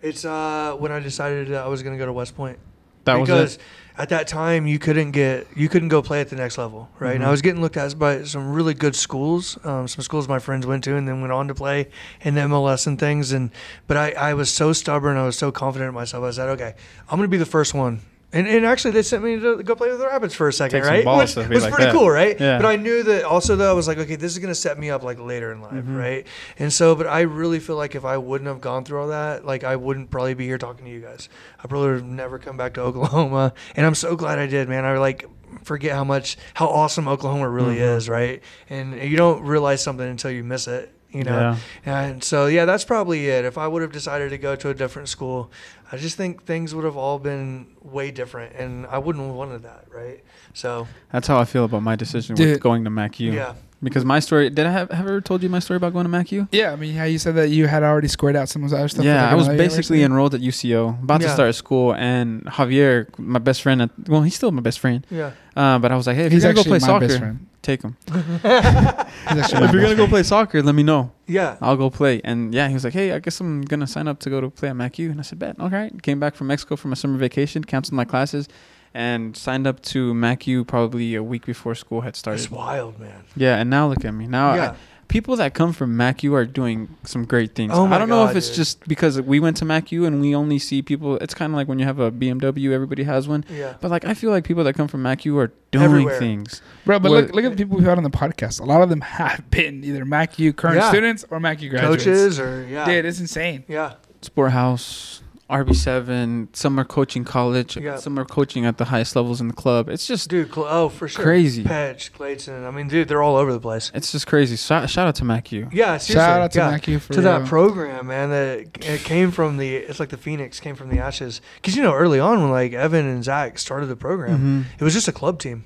It's 0.02 0.24
uh 0.24 0.76
when 0.78 0.92
I 0.92 1.00
decided 1.00 1.49
that 1.49 1.65
I 1.65 1.68
was 1.68 1.83
gonna 1.83 1.99
go 1.99 2.07
to 2.07 2.12
West 2.12 2.36
Point. 2.36 2.58
that 3.05 3.18
was 3.20 3.28
because 3.28 3.58
at 3.99 4.08
that 4.08 4.26
time 4.26 4.66
you 4.66 4.78
couldn't 4.78 5.10
get 5.12 5.47
you 5.55 5.68
couldn't 5.68 5.89
go 5.89 6.00
play 6.02 6.20
at 6.20 6.28
the 6.31 6.36
next 6.36 6.57
level 6.58 6.89
right 6.99 7.15
and 7.15 7.23
i 7.23 7.28
Mhm. 7.28 7.31
was 7.36 7.42
getting 7.42 7.60
looked 7.60 7.76
at 7.76 7.97
by 7.99 8.24
some 8.24 8.52
really 8.58 8.73
good 8.74 8.97
schools 8.97 9.58
um, 9.62 9.86
some 9.86 10.02
schools 10.02 10.26
my 10.26 10.39
friends 10.41 10.66
went 10.66 10.83
to 10.84 10.97
and 10.97 11.07
then 11.07 11.20
went 11.20 11.33
on 11.33 11.47
to 11.49 11.55
play 11.55 11.78
in 12.23 12.34
the 12.34 12.41
mls 12.41 12.86
and 12.89 12.99
things 12.99 13.31
and 13.31 13.50
but 13.86 13.97
i, 13.99 14.08
I 14.31 14.33
was 14.34 14.49
so 14.50 14.73
stubborn 14.73 15.16
i 15.18 15.24
was 15.31 15.36
so 15.36 15.52
confident 15.52 15.91
in 15.91 15.94
myself 15.94 16.24
i 16.24 16.31
said 16.33 16.49
okay 16.57 16.73
i'm 17.10 17.18
going 17.18 17.28
to 17.31 17.36
be 17.39 17.42
the 17.47 17.52
first 17.58 17.73
one 17.74 18.00
and, 18.34 18.46
and 18.46 18.66
actually 18.66 18.90
they 18.90 19.02
sent 19.02 19.24
me 19.24 19.38
to 19.40 19.62
go 19.62 19.74
play 19.74 19.88
with 19.88 19.98
the 20.00 20.06
rabbits 20.06 20.34
for 20.34 20.48
a 20.48 20.52
second 20.52 20.82
Take 20.82 20.90
right 20.90 21.06
which 21.18 21.36
was 21.36 21.62
like 21.64 21.72
pretty 21.72 21.84
that. 21.84 21.92
cool 21.92 22.10
right 22.10 22.38
Yeah. 22.38 22.58
but 22.58 22.66
i 22.66 22.76
knew 22.76 23.02
that 23.04 23.24
also 23.24 23.56
though 23.56 23.70
i 23.70 23.72
was 23.72 23.88
like 23.88 23.96
okay 23.98 24.16
this 24.16 24.32
is 24.32 24.38
going 24.38 24.50
to 24.50 24.54
set 24.54 24.78
me 24.78 24.90
up 24.90 25.02
like 25.02 25.18
later 25.18 25.52
in 25.52 25.60
life 25.62 25.72
Mhm. 25.84 25.96
right 25.98 26.26
and 26.58 26.70
so 26.72 26.94
but 26.94 27.06
i 27.06 27.20
really 27.22 27.60
feel 27.60 27.76
like 27.76 27.94
if 27.94 28.04
i 28.04 28.18
wouldn't 28.18 28.48
have 28.48 28.60
gone 28.60 28.84
through 28.84 29.00
all 29.00 29.08
that 29.08 29.46
like 29.46 29.64
i 29.64 29.76
wouldn't 29.76 30.10
probably 30.10 30.34
be 30.34 30.44
here 30.44 30.58
talking 30.58 30.84
to 30.84 30.90
you 30.90 31.00
guys 31.00 31.28
I 31.62 31.66
probably 31.66 31.88
would 31.92 32.00
have 32.00 32.04
never 32.04 32.38
come 32.38 32.58
back 32.58 32.74
to 32.74 32.82
Oklahoma. 32.82 33.54
And 33.76 33.86
I'm 33.86 33.94
so 33.94 34.16
glad 34.16 34.38
I 34.38 34.46
did, 34.46 34.68
man. 34.68 34.84
I 34.84 34.98
like 34.98 35.24
forget 35.62 35.92
how 35.94 36.04
much 36.04 36.36
how 36.52 36.66
awesome 36.66 37.08
Oklahoma 37.08 37.48
really 37.48 37.76
Mhm. 37.76 37.96
is, 37.96 38.06
right? 38.08 38.42
And 38.68 39.00
you 39.00 39.16
don't 39.16 39.42
realize 39.44 39.82
something 39.82 40.06
until 40.06 40.30
you 40.30 40.44
miss 40.44 40.68
it, 40.68 40.92
you 41.14 41.24
know. 41.24 41.56
Yeah. 41.86 42.00
And 42.00 42.22
so 42.24 42.46
yeah, 42.46 42.64
that's 42.64 42.84
probably 42.84 43.28
it. 43.28 43.44
If 43.44 43.56
I 43.56 43.66
would 43.68 43.82
have 43.82 43.92
decided 43.92 44.30
to 44.30 44.38
go 44.38 44.56
to 44.56 44.68
a 44.70 44.74
different 44.74 45.08
school, 45.08 45.50
I 45.92 45.96
just 45.96 46.16
think 46.16 46.44
things 46.44 46.74
would 46.74 46.84
have 46.84 46.96
all 46.96 47.18
been 47.18 47.68
way 47.82 48.10
different 48.10 48.54
and 48.56 48.86
I 48.86 48.98
wouldn't 48.98 49.24
have 49.24 49.34
wanted 49.34 49.62
that, 49.62 49.86
right? 49.90 50.22
So 50.52 50.86
That's 51.12 51.26
how 51.28 51.38
I 51.38 51.44
feel 51.44 51.64
about 51.64 51.82
my 51.82 51.96
decision 51.96 52.34
Dude. 52.36 52.50
with 52.50 52.60
going 52.60 52.84
to 52.84 52.90
MacU. 52.90 53.32
yeah. 53.32 53.54
Because 53.84 54.04
my 54.04 54.18
story, 54.18 54.50
did 54.50 54.66
I 54.66 54.70
have, 54.70 54.90
have 54.90 55.06
I 55.06 55.10
ever 55.10 55.20
told 55.20 55.42
you 55.42 55.48
my 55.48 55.58
story 55.58 55.76
about 55.76 55.92
going 55.92 56.10
to 56.10 56.10
MacU? 56.10 56.48
yeah, 56.50 56.72
I 56.72 56.76
mean, 56.76 56.94
how 56.94 57.04
you 57.04 57.18
said 57.18 57.34
that 57.36 57.50
you 57.50 57.66
had 57.66 57.82
already 57.82 58.08
squared 58.08 58.34
out 58.34 58.48
some 58.48 58.64
of 58.64 58.70
the 58.70 58.76
other 58.78 58.88
stuff. 58.88 59.04
Yeah, 59.04 59.30
I 59.30 59.34
was 59.34 59.46
basically 59.48 60.02
enrolled 60.02 60.34
at 60.34 60.40
UCO, 60.40 61.02
about 61.02 61.20
to 61.20 61.28
start 61.28 61.54
school, 61.54 61.94
and 61.94 62.44
Javier, 62.44 63.06
my 63.18 63.38
best 63.38 63.62
friend, 63.62 63.82
at, 63.82 63.90
well, 64.08 64.22
he's 64.22 64.34
still 64.34 64.50
my 64.50 64.62
best 64.62 64.80
friend. 64.80 65.06
Yeah. 65.10 65.32
Uh, 65.54 65.78
but 65.78 65.92
I 65.92 65.96
was 65.96 66.06
like, 66.06 66.16
hey, 66.16 66.24
if 66.26 66.32
He's 66.32 66.42
you're 66.42 66.52
gonna 66.52 66.64
go 66.64 66.68
play 66.68 66.78
soccer, 66.80 67.36
take 67.62 67.82
him. 67.82 67.96
He's 68.12 68.18
actually 68.44 69.64
if 69.64 69.72
you're 69.72 69.82
gonna 69.82 69.94
go 69.94 70.06
play 70.06 70.22
soccer, 70.22 70.62
let 70.62 70.74
me 70.74 70.82
know. 70.82 71.12
Yeah. 71.26 71.56
I'll 71.60 71.76
go 71.76 71.90
play. 71.90 72.20
And 72.24 72.52
yeah, 72.52 72.68
he 72.68 72.74
was 72.74 72.84
like, 72.84 72.92
hey, 72.92 73.12
I 73.12 73.20
guess 73.20 73.40
I'm 73.40 73.62
gonna 73.62 73.86
sign 73.86 74.08
up 74.08 74.18
to 74.20 74.30
go 74.30 74.40
to 74.40 74.50
play 74.50 74.68
at 74.68 74.76
MacU. 74.76 75.10
And 75.10 75.20
I 75.20 75.22
said, 75.22 75.38
bet. 75.38 75.58
All 75.60 75.70
right. 75.70 76.02
Came 76.02 76.18
back 76.18 76.34
from 76.34 76.48
Mexico 76.48 76.76
for 76.76 76.88
my 76.88 76.94
summer 76.94 77.16
vacation, 77.18 77.62
canceled 77.64 77.94
my 77.94 78.04
classes, 78.04 78.48
and 78.94 79.36
signed 79.36 79.66
up 79.66 79.82
to 79.82 80.14
MacU 80.14 80.64
probably 80.66 81.14
a 81.14 81.23
week 81.23 81.44
before 81.44 81.74
school 81.74 82.02
had 82.02 82.14
started. 82.16 82.40
It's 82.42 82.50
wild, 82.50 82.98
man. 83.00 83.24
Yeah, 83.36 83.56
and 83.56 83.68
now 83.68 83.89
look 83.89 84.05
at 84.05 84.12
me. 84.14 84.26
Now 84.26 84.55
yeah. 84.55 84.70
I, 84.70 84.76
people 85.08 85.36
that 85.36 85.52
come 85.52 85.73
from 85.73 85.97
MacU 85.98 86.32
are 86.34 86.44
doing 86.47 86.89
some 87.05 87.24
great 87.24 87.55
things. 87.55 87.73
Oh 87.74 87.86
my 87.86 87.97
I 87.97 87.98
don't 87.98 88.08
know 88.08 88.24
if 88.26 88.34
it's 88.36 88.48
dude. 88.48 88.56
just 88.56 88.89
because 88.89 89.20
we 89.20 89.39
went 89.40 89.56
to 89.58 89.64
MacU 89.64 90.06
and 90.06 90.20
we 90.20 90.34
only 90.34 90.58
see 90.58 90.81
people. 90.81 91.16
It's 91.18 91.34
kind 91.34 91.52
of 91.52 91.56
like 91.56 91.68
when 91.68 91.78
you 91.78 91.84
have 91.84 91.98
a 91.98 92.10
BMW, 92.12 92.70
everybody 92.73 93.02
has 93.02 93.26
one. 93.28 93.44
yeah. 93.50 93.74
But 93.81 93.90
like, 93.90 94.05
I 94.05 94.14
feel 94.14 94.31
like 94.31 94.44
people 94.44 94.64
that 94.64 94.74
come 94.74 94.89
from 94.89 95.02
MacU 95.02 95.36
are 95.39 95.52
doing 95.73 95.84
Everywhere. 95.84 96.18
things. 96.18 96.62
Bro, 96.86 97.00
but 97.00 97.10
What- 97.10 97.24
look, 97.26 97.34
look 97.34 97.44
at 97.44 97.50
the 97.50 97.56
people 97.56 97.76
we've 97.76 97.86
had 97.86 97.98
on 97.98 98.05
the 98.05 98.10
podcast. 98.10 98.60
A 98.60 98.64
lot 98.64 98.81
of 98.82 98.89
them 98.90 99.00
have 99.02 99.50
been 99.50 99.84
either 99.84 100.05
MacU 100.05 100.52
current 100.56 100.76
Yeah. 100.76 100.89
students 100.89 101.24
or 101.31 101.39
MacU 101.40 101.68
graduates. 101.68 102.05
Coaches 102.05 102.40
or 102.40 102.66
yeah. 102.70 102.86
Dude, 102.86 103.05
it's 103.05 103.18
insane. 103.20 103.64
Yeah. 103.68 103.94
Sport 104.23 104.52
House, 104.52 105.20
RB7. 105.50 106.55
Some 106.56 106.78
are 106.81 106.84
coaching 106.84 107.24
college. 107.24 107.76
Yeah. 107.76 107.97
Some 107.97 108.18
are 108.18 108.24
coaching 108.24 108.64
at 108.64 108.78
the 108.78 108.86
highest 108.86 109.14
levels 109.16 109.40
in 109.40 109.48
the 109.48 109.55
club. 109.55 109.89
It's 109.89 110.06
just 110.06 110.28
Dude, 110.31 110.52
cl- 110.55 110.66
oh, 110.68 110.89
for 110.89 111.06
sure. 111.08 111.24
crazy. 111.24 111.64
Petch, 111.64 112.12
Clayton. 112.12 112.64
I 112.64 112.70
mean, 112.70 112.89
dude, 112.89 113.08
they're 113.08 113.23
all 113.23 113.36
over 113.36 113.52
the 113.52 113.60
place. 113.60 113.90
It's 113.94 114.12
just 114.12 114.26
crazy. 114.26 114.56
Shout, 114.56 114.89
shout 114.90 115.06
out 115.06 115.14
to 115.16 115.24
MacU. 115.24 115.68
Yeah, 115.73 115.97
seriously. 115.98 116.14
Shout 116.14 116.40
out 116.40 116.52
to 116.52 116.58
yeah. 116.60 116.70
MacU 116.78 116.98
for 117.00 117.12
to 117.14 117.20
that 117.23 117.47
program, 117.47 118.06
man. 118.06 118.31
That 118.31 118.84
it 118.84 119.00
came 119.05 119.31
from 119.31 119.56
the. 119.58 119.74
It's 119.76 120.00
like 120.00 120.08
the 120.10 120.16
phoenix 120.16 120.60
came 120.60 120.76
from 120.76 120.89
the 120.89 120.98
ashes. 120.98 121.40
Because 121.56 121.76
you 121.76 121.82
know, 121.82 121.94
early 121.94 122.20
on 122.20 122.40
when 122.40 122.50
like 122.50 122.73
Evan 122.73 123.06
and 123.06 123.23
Zach 123.23 123.58
started 123.58 123.86
the 123.86 123.97
program, 123.97 124.64
Mhm. 124.66 124.81
it 124.81 124.84
was 124.84 124.94
just 124.94 125.08
a 125.08 125.12
club 125.12 125.39
team. 125.39 125.64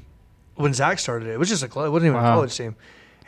When 0.57 0.75
Zach 0.75 0.99
started 0.99 1.29
it, 1.29 1.33
it 1.35 1.39
was 1.39 1.49
just 1.49 1.63
a 1.63 1.69
club. 1.69 1.87
It 1.87 1.91
wasn't 1.91 2.09
even 2.11 2.21
Wow. 2.21 2.33
a 2.33 2.35
college 2.35 2.57
team. 2.57 2.75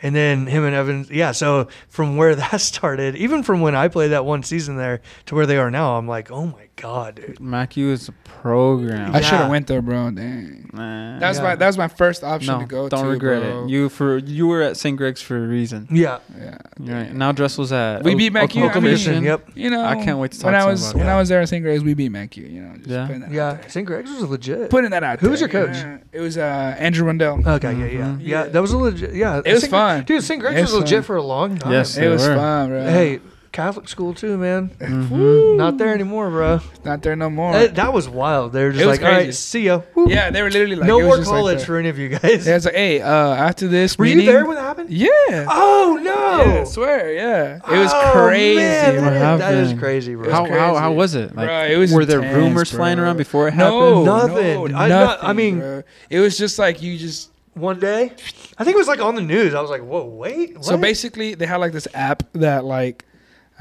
And 0.03 0.15
then 0.15 0.47
him 0.47 0.63
and 0.63 0.75
Evan, 0.75 1.07
yeah. 1.11 1.31
So 1.31 1.67
from 1.89 2.17
where 2.17 2.35
that 2.41 2.61
started, 2.61 3.15
even 3.15 3.43
from 3.43 3.61
when 3.61 3.75
I 3.75 3.87
played 3.87 4.09
that 4.09 4.25
one 4.25 4.43
season 4.43 4.77
there 4.77 5.01
to 5.27 5.35
where 5.35 5.45
they 5.45 5.57
are 5.57 5.71
now, 5.71 5.97
I'm 5.97 6.07
like, 6.07 6.31
oh 6.31 6.45
my 6.47 6.67
god, 6.81 7.15
dude. 7.15 7.37
MacU 7.39 7.91
is 7.91 8.09
a 8.09 8.11
program. 8.23 9.15
I 9.15 9.21
should 9.21 9.35
have 9.39 9.49
went 9.49 9.67
there, 9.67 9.81
bro. 9.81 10.11
Dang. 10.11 10.69
Nah. 10.73 11.19
That 11.19 11.27
was 11.29 11.37
Yeah. 11.37 11.43
my 11.43 11.55
that 11.55 11.67
was 11.67 11.77
my 11.77 11.87
first 11.87 12.23
option 12.23 12.53
no, 12.53 12.59
to 12.61 12.65
go 12.65 12.89
don't 12.89 13.03
to. 13.03 13.09
regret 13.09 13.41
bro. 13.43 13.65
it. 13.65 13.69
You 13.69 13.89
for 13.89 14.17
you 14.17 14.47
were 14.47 14.61
at 14.61 14.77
St. 14.77 14.97
Greg's 14.97 15.21
for 15.21 15.37
a 15.37 15.47
reason. 15.47 15.87
Yeah, 15.91 16.19
yeah. 16.39 16.57
Right. 16.79 17.13
Now 17.13 17.31
Dresel's 17.33 17.71
at 17.71 18.03
We 18.03 18.13
O- 18.13 18.17
beat 18.17 18.33
MacU, 18.33 18.43
Oklahoma 18.63 18.71
I 18.71 18.79
mean- 18.79 18.91
Mission. 18.91 19.23
Yep. 19.23 19.49
You 19.55 19.69
know, 19.69 19.83
I 19.83 19.95
can't 20.03 20.17
wait 20.17 20.31
to 20.31 20.39
talk 20.39 20.45
when 20.45 20.53
to 20.53 20.59
I 20.59 20.63
him 20.63 20.69
was 20.69 20.83
about 20.89 20.97
when 20.99 21.07
it. 21.07 21.11
I 21.11 21.17
was 21.19 21.29
there 21.29 21.41
at 21.41 21.49
St. 21.49 21.63
Greg's, 21.63 21.83
we 21.83 21.93
beat 21.93 22.11
MacU. 22.11 22.43
You 22.49 22.61
know, 22.61 22.75
just 22.77 22.89
Yeah. 22.89 23.05
putting 23.05 23.21
that 23.21 23.27
out 23.27 23.33
yeah. 23.33 23.53
there. 23.53 23.69
St. 23.69 23.85
Greg's 23.85 24.09
was 24.11 24.23
legit. 24.29 24.69
putting 24.69 24.91
that 24.91 25.03
out. 25.03 25.19
Who 25.19 25.29
was 25.29 25.39
there, 25.41 25.49
your 25.49 25.61
you 25.61 25.67
coach? 25.67 25.83
know? 25.83 25.99
It 26.13 26.19
was 26.21 26.37
uh, 26.37 26.75
Andrew 26.79 27.05
Rundell. 27.05 27.41
Okay, 27.45 27.73
yeah, 27.73 27.85
yeah, 27.85 27.99
Mhm. 28.05 28.19
yeah. 28.21 28.43
Yeah. 28.45 28.49
That 28.49 28.61
was 28.61 28.71
a 28.71 28.77
legit. 28.77 29.13
Yeah, 29.13 29.41
It 29.45 29.51
was 29.53 29.61
St. 29.61 29.71
fun. 29.71 30.03
dude. 30.05 30.23
St. 30.23 30.39
Greg's 30.41 30.57
It 30.57 30.61
was 30.63 30.71
was 30.71 30.81
legit 30.83 30.97
fun. 30.99 31.03
for 31.03 31.15
a 31.17 31.21
long 31.23 31.57
time. 31.57 31.71
Yes. 31.73 31.97
it 31.97 32.07
was 32.07 32.25
were. 32.27 32.35
fun, 32.35 32.69
bro. 32.69 32.83
Hey, 32.85 33.19
Catholic 33.51 33.89
school 33.89 34.13
too, 34.13 34.37
man. 34.37 34.69
Mhm. 34.79 35.57
Not 35.57 35.77
there 35.77 35.93
anymore, 35.93 36.29
bro. 36.29 36.61
not 36.85 37.01
there 37.01 37.15
no 37.17 37.29
more. 37.29 37.51
That, 37.51 37.75
that 37.75 37.91
was 37.91 38.07
wild. 38.07 38.53
They 38.53 38.63
were 38.63 38.71
just 38.71 38.81
It 38.81 38.87
was 38.87 38.97
like, 38.99 39.05
all 39.05 39.11
right, 39.13 39.23
crazy. 39.25 39.31
see 39.33 39.61
ya. 39.65 39.81
Woo. 39.93 40.09
yeah, 40.09 40.29
they 40.29 40.41
were 40.41 40.49
literally 40.49 40.77
like, 40.77 40.87
no 40.87 40.99
it 40.99 41.03
was 41.03 41.07
more 41.07 41.17
just 41.17 41.29
like 41.31 41.37
college 41.37 41.59
that. 41.59 41.65
for 41.65 41.77
any 41.77 41.89
of 41.89 41.99
you 41.99 42.07
guys. 42.09 42.47
Yeah, 42.47 42.55
it's 42.55 42.63
like, 42.65 42.75
hey, 42.75 43.01
uh, 43.01 43.07
after 43.09 43.67
this 43.67 43.97
Were 43.97 44.05
meeting, 44.05 44.21
you 44.25 44.31
there 44.31 44.45
when 44.45 44.55
that 44.55 44.61
happened? 44.61 44.89
Yeah. 44.89 45.09
Oh 45.49 45.99
no! 46.01 46.11
Yeah, 46.55 46.61
I 46.61 46.63
swear, 46.63 47.13
yeah. 47.13 47.55
It 47.69 47.77
was 47.77 47.91
Oh, 47.93 48.11
crazy, 48.13 48.55
man, 48.55 48.95
bro. 48.95 49.03
What 49.03 49.13
that- 49.19 49.37
that 49.39 49.53
is 49.55 49.59
happened? 49.67 49.79
crazy, 49.81 50.15
bro. 50.15 50.23
was 50.27 50.33
How, 50.33 50.45
how 50.45 50.75
how 50.75 50.87
crazy. 50.87 50.95
was 50.97 51.15
it? 51.15 51.35
Like, 51.35 51.47
Bro, 51.47 51.63
it 51.65 51.77
was 51.77 51.91
were 51.93 52.05
there 52.05 52.19
intense, 52.19 52.35
rumors 52.37 52.71
flying 52.71 52.95
bro. 52.97 53.05
around 53.05 53.17
before 53.17 53.47
it 53.49 53.55
No, 53.55 54.05
happened? 54.05 54.05
Nothing. 54.05 54.71
No, 54.71 54.77
I- 54.77 54.87
nothing. 54.87 55.29
I 55.29 55.33
mean- 55.33 55.59
bro. 55.59 55.83
it 56.09 56.19
was 56.19 56.37
just 56.37 56.57
like 56.57 56.81
you 56.81 56.97
just. 56.97 57.27
One 57.53 57.81
day, 57.81 58.13
I 58.57 58.63
think 58.63 58.75
it 58.75 58.77
was 58.77 58.87
like 58.87 59.01
on 59.01 59.15
the 59.15 59.21
news. 59.21 59.53
I 59.53 59.59
was 59.59 59.69
like, 59.69 59.81
whoa, 59.81 60.05
wait. 60.05 60.55
What? 60.55 60.63
So 60.63 60.77
basically, 60.77 61.35
they 61.35 61.45
had 61.45 61.57
like 61.57 61.73
this 61.73 61.85
app 61.93 62.23
that 62.31 62.63
like 62.63 63.03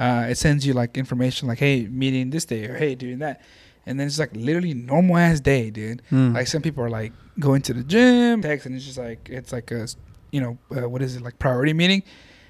uh, 0.00 0.26
it 0.30 0.36
sends 0.38 0.66
you 0.66 0.72
like 0.72 0.96
information 0.96 1.46
like, 1.46 1.58
hey, 1.58 1.86
meeting 1.86 2.30
this 2.30 2.44
day 2.46 2.64
or 2.66 2.74
hey, 2.76 2.94
doing 2.96 3.18
that, 3.20 3.40
and 3.86 4.00
then 4.00 4.06
it's 4.06 4.18
like 4.18 4.30
literally 4.34 4.74
normal 4.74 5.16
ass 5.18 5.38
day, 5.40 5.70
dude. 5.70 6.00
Hmm. 6.10 6.32
Like 6.34 6.46
some 6.48 6.62
people 6.62 6.82
are 6.82 6.90
like 6.90 7.12
going 7.38 7.62
to 7.62 7.74
the 7.74 7.84
gym, 7.84 8.42
text, 8.42 8.66
and 8.66 8.74
it's 8.74 8.84
just 8.86 8.98
like 8.98 9.28
it's 9.30 9.52
like 9.52 9.70
a, 9.70 9.86
you 10.32 10.40
know, 10.40 10.58
uh, 10.76 10.88
what 10.88 11.02
is 11.02 11.16
it 11.16 11.22
like 11.22 11.38
priority 11.38 11.72
meeting, 11.74 12.02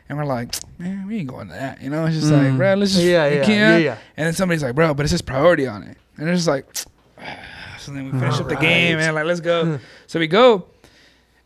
and 0.08 0.16
we're 0.16 0.24
like, 0.24 0.54
man, 0.78 1.06
we 1.06 1.18
ain't 1.18 1.28
going 1.28 1.48
to 1.48 1.52
that, 1.54 1.82
you 1.82 1.90
know? 1.90 2.06
It's 2.06 2.16
just 2.20 2.30
like, 2.32 2.42
Mm. 2.52 2.56
bro, 2.56 2.74
let's 2.74 2.92
just 2.92 3.04
yeah, 3.04 3.26
yeah, 3.28 3.46
yeah, 3.48 3.76
yeah. 3.78 3.96
And 4.16 4.26
then 4.26 4.34
somebody's 4.34 4.62
like, 4.62 4.74
bro, 4.76 4.94
but 4.94 5.04
it 5.04 5.08
says 5.08 5.20
priority 5.22 5.66
on 5.66 5.82
it, 5.82 5.96
and 6.16 6.28
it's 6.28 6.44
just 6.44 6.48
like, 6.48 6.66
so 7.78 7.92
then 7.92 8.04
we 8.06 8.10
finish 8.18 8.38
up 8.40 8.48
the 8.48 8.56
game, 8.56 8.98
and 8.98 9.14
like, 9.14 9.24
let's 9.24 9.40
go. 9.40 9.78
so 10.06 10.18
we 10.18 10.26
go, 10.28 10.66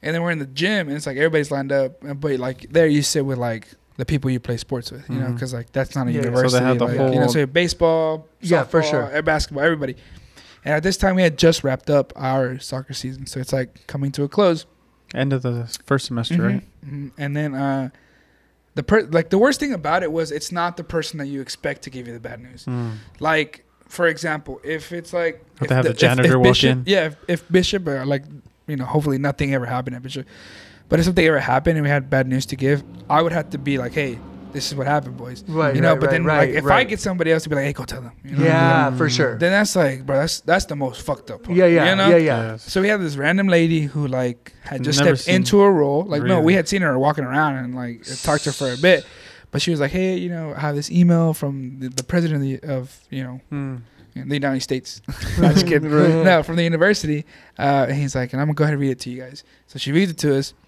and 0.02 0.14
then 0.14 0.22
we're 0.22 0.32
in 0.32 0.38
the 0.38 0.46
gym, 0.46 0.88
and 0.88 0.96
it's 0.96 1.06
like 1.06 1.16
everybody's 1.16 1.50
lined 1.50 1.72
up, 1.72 2.02
and- 2.02 2.20
but 2.20 2.38
like 2.38 2.70
there 2.70 2.86
you 2.86 3.02
sit 3.02 3.24
with 3.24 3.38
like 3.38 3.68
the 3.96 4.04
people 4.04 4.30
you 4.30 4.40
play 4.40 4.56
sports 4.56 4.90
with, 4.90 5.08
you 5.08 5.16
know, 5.20 5.26
Mhm. 5.26 5.34
because 5.34 5.52
like 5.54 5.70
that's 5.72 5.94
not 5.94 6.06
a 6.08 6.12
university, 6.12 6.46
Yeah, 6.46 6.48
so 6.48 6.58
they 6.58 6.64
have 6.66 6.78
the 6.78 6.84
like, 7.04 7.14
you 7.14 7.20
know, 7.20 7.26
so 7.28 7.34
you 7.34 7.40
have 7.40 7.52
baseball, 7.52 8.26
Yeah, 8.40 8.64
for 8.64 8.82
sure. 8.82 9.16
uh, 9.16 9.22
basketball, 9.22 9.62
everybody. 9.64 9.96
And 10.64 10.74
at 10.74 10.82
this 10.82 10.96
time, 10.96 11.14
we 11.16 11.22
had 11.22 11.36
just 11.38 11.62
wrapped 11.62 11.90
up 11.90 12.12
our 12.16 12.58
soccer 12.58 12.92
season, 12.94 13.26
so 13.26 13.38
it's 13.38 13.52
like 13.52 13.86
coming 13.86 14.10
to 14.12 14.24
a 14.24 14.28
close. 14.28 14.66
End 15.14 15.32
of 15.32 15.42
the 15.42 15.68
first 15.86 16.06
semester, 16.06 16.34
Mhm, 16.36 16.44
right? 16.44 16.62
mhm. 16.86 17.10
And 17.18 17.36
then 17.36 17.54
uh, 17.54 17.90
the 18.74 18.82
per 18.82 19.02
like 19.02 19.30
the 19.30 19.38
worst 19.38 19.60
thing 19.60 19.72
about 19.72 20.02
it 20.02 20.10
was 20.10 20.32
it's 20.32 20.50
not 20.50 20.76
the 20.76 20.82
person 20.84 21.18
that 21.18 21.26
you 21.26 21.40
expect 21.40 21.82
to 21.82 21.90
give 21.90 22.08
you 22.08 22.12
the 22.14 22.18
bad 22.20 22.40
news. 22.40 22.64
Mm. 22.64 22.94
Like 23.20 23.64
for 23.86 24.08
example, 24.08 24.60
if 24.64 24.90
it's 24.90 25.12
like 25.12 25.44
Have 25.60 25.62
if 25.62 25.68
to 25.68 25.74
have 25.74 25.84
the 25.84 25.90
if- 25.92 25.96
janitor 25.98 26.28
if 26.30 26.34
walk 26.34 26.42
Bishop, 26.44 26.70
in. 26.72 26.82
Yeah, 26.86 27.04
if, 27.06 27.16
if 27.28 27.52
Bishop 27.52 27.86
or 27.86 28.04
like 28.04 28.24
you 28.66 28.74
know, 28.76 28.86
hopefully 28.86 29.18
nothing 29.18 29.54
ever 29.54 29.66
happened 29.66 29.94
at 29.94 30.02
Bishop. 30.02 30.26
But 30.88 30.98
if 30.98 31.06
something 31.06 31.24
ever 31.26 31.40
happened 31.40 31.76
and 31.78 31.82
we 31.84 31.88
had 31.90 32.10
bad 32.10 32.26
news 32.28 32.46
to 32.46 32.56
give, 32.56 32.82
I 33.08 33.22
would 33.22 33.32
have 33.32 33.50
to 33.50 33.58
be 33.58 33.78
like, 33.78 33.92
hey, 33.94 34.18
this 34.52 34.68
is 34.70 34.76
what 34.76 34.86
happened, 34.86 35.16
boys. 35.16 35.42
Right. 35.48 35.74
you 35.74 35.80
know, 35.80 35.92
right, 35.92 36.00
but 36.00 36.10
then 36.10 36.24
right, 36.24 36.54
like 36.54 36.62
if 36.62 36.66
I 36.66 36.84
get 36.84 37.00
somebody 37.00 37.32
else 37.32 37.42
to 37.42 37.48
be 37.48 37.56
like, 37.56 37.64
hey, 37.64 37.72
go 37.72 37.84
tell 37.84 38.02
them. 38.02 38.12
You 38.24 38.36
know? 38.36 38.44
yeah, 38.44 38.96
for 38.96 39.10
sure. 39.10 39.36
Then 39.36 39.50
that's 39.50 39.74
like, 39.74 40.06
bro, 40.06 40.16
that's 40.16 40.40
that's 40.40 40.66
the 40.66 40.76
most 40.76 41.02
fucked 41.02 41.30
up 41.32 41.42
part. 41.42 41.56
Yeah, 41.56 41.66
yeah, 41.66 41.90
You 41.90 41.96
know? 41.96 42.08
yeah, 42.10 42.16
yeah. 42.16 42.56
So 42.58 42.80
we 42.80 42.88
had 42.88 43.00
this 43.00 43.16
random 43.16 43.48
lady 43.48 43.80
who 43.82 44.06
like 44.06 44.52
had 44.62 44.84
just 44.84 45.00
Never 45.00 45.16
stepped 45.16 45.34
into 45.34 45.60
a 45.62 45.70
role. 45.70 46.04
Like 46.04 46.22
no, 46.22 46.40
we 46.40 46.54
had 46.54 46.68
seen 46.68 46.82
her 46.82 46.96
walking 46.98 47.24
around 47.24 47.56
and 47.56 47.74
like 47.74 48.04
talked 48.22 48.44
to 48.44 48.50
her 48.50 48.52
for 48.52 48.72
a 48.72 48.76
bit, 48.76 49.04
but 49.50 49.60
she 49.60 49.72
was 49.72 49.80
like, 49.80 49.90
"Hey, 49.90 50.16
you 50.18 50.28
know, 50.28 50.54
I 50.54 50.60
have 50.60 50.76
this 50.76 50.88
email 50.90 51.34
from 51.34 51.80
the, 51.80 51.88
the 51.88 52.04
president 52.04 52.42
of, 52.42 52.60
the, 52.60 52.72
of 52.72 53.00
you 53.10 53.24
know 53.24 53.40
Mm. 53.50 53.82
the 54.14 54.34
United 54.34 54.60
States." 54.60 55.02
Not 55.38 55.54
just 55.54 55.66
kidding. 55.66 55.90
No, 55.90 56.44
from 56.44 56.54
the 56.54 56.62
university. 56.62 57.24
Uh, 57.58 57.86
and 57.88 57.96
he's 57.96 58.14
like, 58.14 58.32
and 58.32 58.40
I'm 58.40 58.46
gonna 58.46 58.54
go 58.54 58.62
ahead 58.64 58.74
and 58.74 58.80
read 58.80 58.90
it 58.92 59.00
to 59.00 59.10
you 59.10 59.20
guys. 59.20 59.42
So 59.66 59.80
she 59.80 59.90
reads 59.90 60.12
it 60.12 60.18
to 60.18 60.36
us, 60.38 60.52
and 60.52 60.63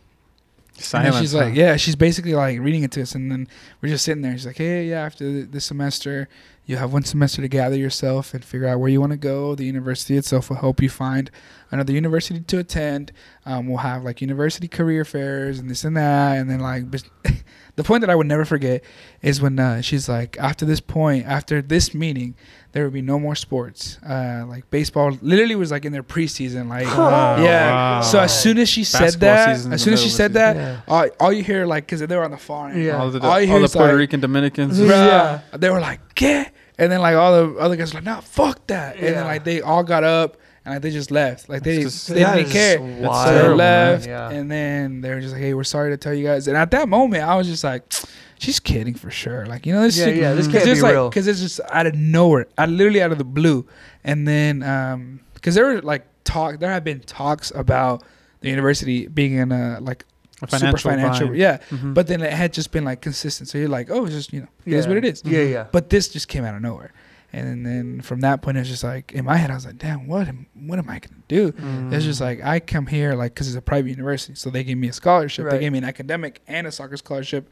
Silence. 0.78 1.18
she's 1.18 1.32
huh? 1.32 1.38
like, 1.38 1.54
yeah, 1.54 1.76
she's 1.76 1.96
basically 1.96 2.34
like 2.34 2.60
reading 2.60 2.82
it 2.82 2.92
to 2.92 3.02
us, 3.02 3.14
and 3.14 3.30
then 3.30 3.48
we're 3.80 3.88
just 3.88 4.04
sitting 4.04 4.22
there. 4.22 4.32
She's 4.32 4.46
like, 4.46 4.58
hey, 4.58 4.86
yeah, 4.86 5.02
after 5.02 5.24
th- 5.24 5.50
this 5.50 5.64
semester, 5.64 6.28
you 6.66 6.76
have 6.76 6.92
one 6.92 7.04
semester 7.04 7.42
to 7.42 7.48
gather 7.48 7.76
yourself 7.76 8.34
and 8.34 8.44
figure 8.44 8.66
out 8.66 8.80
where 8.80 8.88
you 8.88 9.00
want 9.00 9.12
to 9.12 9.18
go. 9.18 9.54
The 9.54 9.64
university 9.64 10.16
itself 10.16 10.50
will 10.50 10.56
help 10.56 10.82
you 10.82 10.88
find 10.88 11.30
another 11.70 11.92
university 11.92 12.40
to 12.40 12.58
attend. 12.58 13.12
Um, 13.44 13.68
we'll 13.68 13.78
have 13.78 14.04
like 14.04 14.20
university 14.20 14.68
career 14.68 15.04
fairs 15.04 15.58
and 15.58 15.70
this 15.70 15.84
and 15.84 15.96
that, 15.96 16.36
and 16.38 16.50
then 16.50 16.60
like. 16.60 16.84
bes- 17.76 17.84
The 17.84 17.86
point 17.86 18.00
that 18.00 18.10
I 18.10 18.14
would 18.14 18.26
never 18.26 18.44
forget 18.44 18.82
is 19.22 19.40
when 19.40 19.58
uh, 19.58 19.80
she's 19.82 20.08
like, 20.08 20.36
after 20.38 20.64
this 20.64 20.80
point, 20.80 21.26
after 21.26 21.60
this 21.62 21.94
meeting, 21.94 22.34
there 22.72 22.84
would 22.84 22.92
be 22.92 23.02
no 23.02 23.18
more 23.18 23.34
sports. 23.34 23.98
Uh, 24.06 24.44
like 24.48 24.68
baseball, 24.70 25.16
literally 25.22 25.54
was 25.54 25.70
like 25.70 25.84
in 25.84 25.92
their 25.92 26.02
preseason. 26.02 26.68
Like, 26.68 26.86
Oh, 26.88 27.42
yeah. 27.42 27.70
wow. 27.70 28.00
So 28.02 28.18
as 28.20 28.38
soon 28.42 28.58
as 28.58 28.68
she 28.68 28.84
said 28.84 29.18
Basketball 29.18 29.68
that, 29.70 29.74
as 29.74 29.82
soon 29.82 29.94
as 29.94 30.02
she 30.02 30.08
said 30.10 30.32
the 30.32 30.38
that, 30.40 30.56
Yeah. 30.56 30.80
all, 30.88 31.08
all 31.20 31.32
you 31.32 31.42
hear 31.42 31.64
like 31.66 31.86
because 31.86 32.00
they 32.00 32.16
were 32.16 32.24
on 32.24 32.30
the 32.30 32.36
far 32.36 32.68
end. 32.70 32.82
Yeah. 32.82 32.98
all 32.98 33.10
the, 33.10 33.20
All 33.20 33.40
you 33.40 33.52
all 33.52 33.60
the 33.60 33.68
Puerto 33.68 33.92
like- 33.92 33.98
Rican 33.98 34.20
Dominicans. 34.20 34.78
Bruh, 34.78 34.88
Yeah. 34.88 35.40
They 35.56 35.70
were 35.70 35.80
like, 35.80 36.14
"Get," 36.14 36.52
and 36.78 36.90
then 36.92 37.00
like 37.00 37.16
all 37.16 37.32
the 37.32 37.58
other 37.58 37.76
guys 37.76 37.92
were 37.94 37.98
like, 38.00 38.04
"No, 38.04 38.20
fuck 38.20 38.66
that," 38.66 38.96
and 38.96 39.16
then 39.16 39.24
like 39.24 39.44
they 39.44 39.60
all 39.62 39.82
got 39.84 40.04
up 40.04 40.36
and 40.66 40.74
like 40.74 40.82
they 40.82 40.90
just 40.90 41.10
left. 41.10 41.48
Like 41.48 41.62
they, 41.62 41.80
just- 41.82 42.08
they 42.08 42.22
That 42.22 42.34
didn't 42.36 42.50
care. 42.50 42.80
wild, 42.80 43.26
So 43.28 43.32
they 43.32 43.38
terrible, 43.40 43.56
man. 43.56 43.92
left, 43.92 44.06
Yeah. 44.06 44.30
and 44.30 44.50
then 44.50 45.00
they 45.00 45.10
were 45.14 45.20
just 45.20 45.32
like, 45.32 45.42
"Hey, 45.42 45.54
we're 45.54 45.64
sorry 45.64 45.90
to 45.92 45.96
tell 45.96 46.12
you 46.12 46.26
guys." 46.26 46.46
And 46.48 46.56
at 46.56 46.70
that 46.72 46.88
moment, 46.88 47.22
I 47.22 47.34
was 47.36 47.46
just 47.46 47.64
like, 47.64 47.90
"She's 48.38 48.60
kidding 48.60 48.94
for 48.94 49.10
sure." 49.10 49.46
Like 49.46 49.64
you 49.64 49.72
know, 49.72 49.82
this 49.82 49.96
Yeah, 49.96 50.04
shit- 50.06 50.16
yeah, 50.16 50.32
this 50.34 50.48
can't 50.48 50.64
be 50.64 50.70
it's 50.72 50.82
like, 50.82 50.92
real. 50.92 51.08
Because 51.08 51.26
it's 51.26 51.40
just 51.40 51.60
out 51.70 51.86
of 51.86 51.94
nowhere, 51.94 52.46
out 52.58 52.68
literally 52.68 53.00
out 53.00 53.12
of 53.12 53.18
the 53.18 53.24
blue. 53.24 53.64
And 54.04 54.26
then, 54.28 54.62
um, 54.62 55.20
because 55.34 55.54
there 55.54 55.64
were 55.66 55.80
like 55.80 56.04
talk, 56.24 56.58
there 56.58 56.70
have 56.70 56.84
been 56.84 57.00
talks 57.00 57.50
about 57.54 58.02
the 58.40 58.50
university 58.50 59.06
being 59.06 59.34
in 59.34 59.52
a 59.52 59.78
like 59.80 60.04
A 60.42 60.46
super 60.46 60.58
financial 60.58 60.90
financial, 60.90 61.26
bind. 61.28 61.38
yeah. 61.38 61.58
Mhm. 61.70 61.94
But 61.94 62.08
then 62.08 62.20
it 62.20 62.32
had 62.32 62.52
just 62.52 62.70
been 62.72 62.84
like 62.84 63.00
consistent. 63.00 63.48
So 63.48 63.56
you're 63.58 63.68
like, 63.68 63.88
oh, 63.90 64.04
it's 64.04 64.14
just 64.14 64.32
you 64.32 64.40
know, 64.42 64.48
it 64.66 64.74
is 64.74 64.86
what 64.86 64.96
it 64.96 65.04
is. 65.04 65.22
Yeah, 65.24 65.40
yeah. 65.42 65.66
But 65.72 65.90
this 65.90 66.08
just 66.08 66.28
came 66.28 66.44
out 66.44 66.54
of 66.54 66.60
nowhere. 66.62 66.92
And 67.36 67.66
then 67.66 68.00
from 68.00 68.20
that 68.20 68.40
point, 68.40 68.56
it's 68.56 68.68
just 68.68 68.82
like 68.82 69.12
in 69.12 69.24
my 69.26 69.36
head, 69.36 69.50
I 69.50 69.54
was 69.54 69.66
like, 69.66 69.78
damn, 69.78 70.06
what 70.06 70.26
am 70.26 70.46
what 70.54 70.78
am 70.78 70.88
I 70.88 70.98
gonna 71.00 71.22
do? 71.28 71.52
Mm. 71.52 71.92
It's 71.92 72.04
just 72.04 72.20
like 72.20 72.42
I 72.42 72.60
come 72.60 72.86
here 72.86 73.14
like 73.14 73.34
because 73.34 73.48
it's 73.48 73.56
a 73.56 73.62
private 73.62 73.90
university, 73.90 74.34
so 74.34 74.48
they 74.50 74.64
gave 74.64 74.78
me 74.78 74.88
a 74.88 74.92
scholarship. 74.92 75.44
They 75.44 75.50
Right. 75.52 75.60
gave 75.60 75.72
me 75.72 75.78
an 75.78 75.84
academic 75.84 76.40
and 76.46 76.66
a 76.66 76.72
soccer 76.72 76.96
scholarship. 76.96 77.48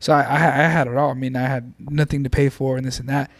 So 0.00 0.12
I, 0.12 0.20
I 0.22 0.34
I 0.36 0.68
had 0.68 0.86
it 0.88 0.96
all. 0.96 1.10
I 1.10 1.14
mean, 1.14 1.36
I 1.36 1.46
had 1.48 1.72
nothing 1.78 2.22
to 2.24 2.30
pay 2.30 2.48
for 2.50 2.76
and 2.76 2.84
this 2.86 3.00
and 3.00 3.08
that. 3.08 3.30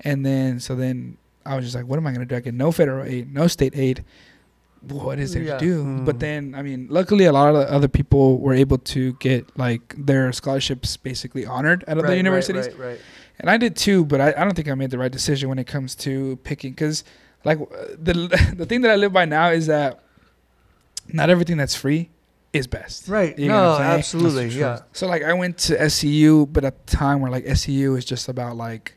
And 0.00 0.24
then 0.24 0.60
so 0.60 0.76
then 0.76 1.16
I 1.44 1.56
was 1.56 1.64
just 1.64 1.74
like, 1.74 1.86
what 1.86 1.96
am 1.98 2.06
I 2.06 2.12
gonna 2.12 2.24
do? 2.26 2.36
I 2.36 2.40
get 2.40 2.54
no 2.54 2.70
federal 2.70 3.04
aid, 3.04 3.32
no 3.34 3.48
state 3.48 3.76
aid. 3.76 4.04
What 4.88 5.18
is 5.20 5.32
there 5.34 5.42
Yeah. 5.44 5.58
to 5.58 5.64
do? 5.64 5.84
Mm. 5.84 6.04
But 6.04 6.18
then 6.20 6.54
I 6.56 6.62
mean, 6.62 6.86
luckily 6.90 7.24
a 7.24 7.32
lot 7.32 7.54
of 7.54 7.54
the 7.60 7.72
other 7.72 7.88
people 7.88 8.38
were 8.38 8.54
able 8.54 8.78
to 8.78 9.12
get 9.14 9.46
like 9.58 9.94
their 9.98 10.32
scholarships 10.32 10.96
basically 10.96 11.46
honored 11.46 11.82
at 11.88 11.98
other 11.98 12.08
Right, 12.08 12.16
universities 12.16 12.66
Right, 12.68 12.78
right, 12.78 13.00
and 13.42 13.50
I 13.50 13.58
did 13.58 13.76
too, 13.76 14.04
but 14.04 14.20
I, 14.20 14.28
I 14.28 14.44
don't 14.44 14.54
think 14.54 14.68
I 14.68 14.74
made 14.74 14.90
the 14.90 14.98
right 14.98 15.12
decision 15.12 15.48
when 15.50 15.58
it 15.58 15.66
comes 15.66 15.94
to 15.96 16.36
picking 16.44 16.72
because 16.72 17.04
like 17.44 17.58
the 17.98 18.54
the 18.56 18.64
thing 18.64 18.80
that 18.82 18.90
I 18.90 18.96
live 18.96 19.12
by 19.12 19.26
now 19.26 19.50
is 19.50 19.66
that 19.66 20.00
not 21.12 21.28
everything 21.28 21.58
that's 21.58 21.74
free 21.74 22.08
is 22.52 22.66
best. 22.66 23.08
right. 23.08 23.38
You 23.38 23.48
know 23.48 23.78
no, 23.78 23.84
absolutely. 23.84 24.48
Yeah. 24.48 24.80
So 24.92 25.06
like 25.06 25.22
I 25.22 25.32
went 25.34 25.58
to 25.58 25.76
SCU, 25.76 26.50
but 26.50 26.64
at 26.64 26.86
the 26.86 26.96
time 26.96 27.20
where 27.20 27.30
like 27.30 27.44
SCU 27.44 27.98
is 27.98 28.04
just 28.04 28.28
about 28.28 28.56
like 28.56 28.94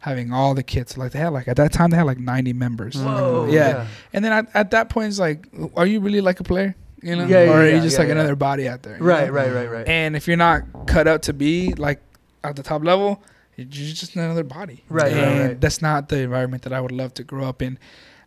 having 0.00 0.32
all 0.32 0.54
the 0.54 0.62
kids. 0.62 0.96
Like 0.96 1.12
they 1.12 1.18
had 1.18 1.32
like 1.32 1.48
at 1.48 1.56
that 1.56 1.72
time 1.72 1.90
they 1.90 1.96
had 1.96 2.06
like 2.06 2.18
90 2.18 2.52
members. 2.52 2.96
Whoa. 2.96 3.48
Yeah. 3.50 3.86
And 4.12 4.24
then 4.24 4.32
at, 4.32 4.46
at 4.54 4.70
that 4.70 4.88
point 4.88 5.08
it's 5.08 5.18
like, 5.18 5.48
are 5.74 5.86
you 5.86 6.00
really 6.00 6.20
like 6.20 6.38
a 6.38 6.44
player? 6.44 6.76
You 7.02 7.16
know, 7.16 7.26
Yeah, 7.26 7.44
yeah, 7.44 7.50
or 7.50 7.54
are 7.56 7.66
yeah, 7.66 7.74
you 7.76 7.80
just 7.80 7.94
yeah, 7.94 8.00
like 8.00 8.08
yeah. 8.08 8.14
another 8.14 8.36
body 8.36 8.68
out 8.68 8.82
there? 8.82 8.98
Right, 9.00 9.26
know? 9.26 9.32
right, 9.32 9.52
right, 9.52 9.70
right. 9.70 9.88
And 9.88 10.14
if 10.16 10.28
you're 10.28 10.36
not 10.36 10.86
cut 10.86 11.08
out 11.08 11.22
to 11.24 11.32
be 11.32 11.74
like 11.74 12.00
at 12.44 12.56
the 12.56 12.62
top 12.62 12.84
level, 12.84 13.22
you're 13.56 13.66
just 13.66 14.14
another 14.14 14.44
body. 14.44 14.84
Right, 14.88 15.12
and 15.12 15.48
right. 15.48 15.60
that's 15.60 15.80
not 15.80 16.08
the 16.08 16.18
environment 16.18 16.62
that 16.64 16.72
I 16.72 16.80
would 16.80 16.92
love 16.92 17.14
to 17.14 17.24
grow 17.24 17.44
up 17.44 17.62
in. 17.62 17.78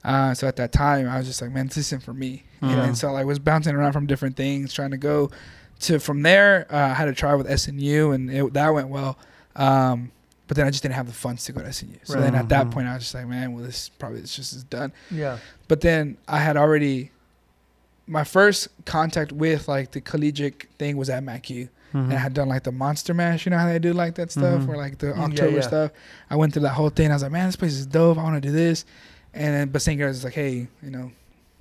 Uh, 0.03 0.33
so 0.33 0.47
at 0.47 0.55
that 0.55 0.71
time, 0.71 1.07
I 1.07 1.17
was 1.17 1.27
just 1.27 1.41
like, 1.41 1.51
man, 1.51 1.67
this 1.67 1.77
isn't 1.77 2.03
for 2.03 2.13
me. 2.13 2.43
And 2.61 2.71
then 2.71 2.95
so 2.95 3.15
I 3.15 3.23
was 3.23 3.39
bouncing 3.39 3.73
around 3.75 3.93
from 3.93 4.05
different 4.05 4.35
things, 4.35 4.73
trying 4.73 4.91
to 4.91 4.97
go 4.97 5.29
to 5.81 5.99
from 5.99 6.23
there. 6.23 6.67
Uh, 6.69 6.77
I 6.77 6.93
had 6.93 7.05
to 7.05 7.13
try 7.13 7.33
with 7.35 7.47
SNU, 7.47 8.13
and 8.13 8.29
it, 8.29 8.53
that 8.53 8.69
went 8.69 8.89
well. 8.89 9.17
Um, 9.55 10.11
but 10.47 10.57
then 10.57 10.65
I 10.65 10.71
just 10.71 10.81
didn't 10.83 10.95
have 10.95 11.07
the 11.07 11.13
funds 11.13 11.45
to 11.45 11.53
go 11.53 11.61
to 11.61 11.67
SNU. 11.67 11.99
So 12.03 12.15
Right. 12.15 12.21
then 12.21 12.35
at 12.35 12.49
that 12.49 12.71
point, 12.71 12.87
I 12.87 12.95
was 12.95 13.03
just 13.03 13.13
like, 13.13 13.27
man, 13.27 13.53
well, 13.53 13.63
this 13.63 13.89
probably 13.89 14.19
it's 14.19 14.35
just 14.35 14.53
is 14.53 14.63
done. 14.63 14.91
Yeah. 15.11 15.37
But 15.67 15.81
then 15.81 16.17
I 16.27 16.39
had 16.39 16.57
already 16.57 17.11
my 18.07 18.23
first 18.23 18.67
contact 18.85 19.31
with 19.31 19.67
like 19.67 19.91
the 19.91 20.01
collegiate 20.01 20.65
thing 20.79 20.97
was 20.97 21.09
at 21.09 21.23
MacU. 21.23 21.69
Mhm. 21.93 22.05
And 22.05 22.13
I 22.13 22.17
had 22.17 22.33
done 22.33 22.47
like 22.49 22.63
the 22.63 22.71
Monster 22.71 23.13
Mash, 23.13 23.45
you 23.45 23.49
know 23.49 23.57
how 23.57 23.67
they 23.67 23.79
do 23.79 23.93
like 23.93 24.15
that 24.15 24.31
stuff, 24.31 24.61
Mhm. 24.61 24.69
or 24.69 24.77
like 24.77 24.97
the 24.99 25.07
Mm, 25.07 25.17
yeah, 25.17 25.23
October 25.23 25.55
yeah. 25.57 25.61
stuff. 25.61 25.91
I 26.29 26.35
went 26.35 26.53
through 26.53 26.61
that 26.63 26.73
whole 26.73 26.89
thing. 26.89 27.09
I 27.11 27.13
was 27.15 27.23
like, 27.23 27.31
man, 27.31 27.47
this 27.47 27.55
place 27.55 27.73
is 27.73 27.85
dope. 27.85 28.17
I 28.17 28.23
want 28.23 28.35
to 28.41 28.47
do 28.47 28.51
this. 28.53 28.85
And 29.33 29.53
then, 29.55 29.67
but 29.69 29.81
St. 29.81 29.97
Gary's 29.97 30.17
is 30.17 30.23
like, 30.23 30.33
hey, 30.33 30.67
you 30.83 30.89
know, 30.91 31.11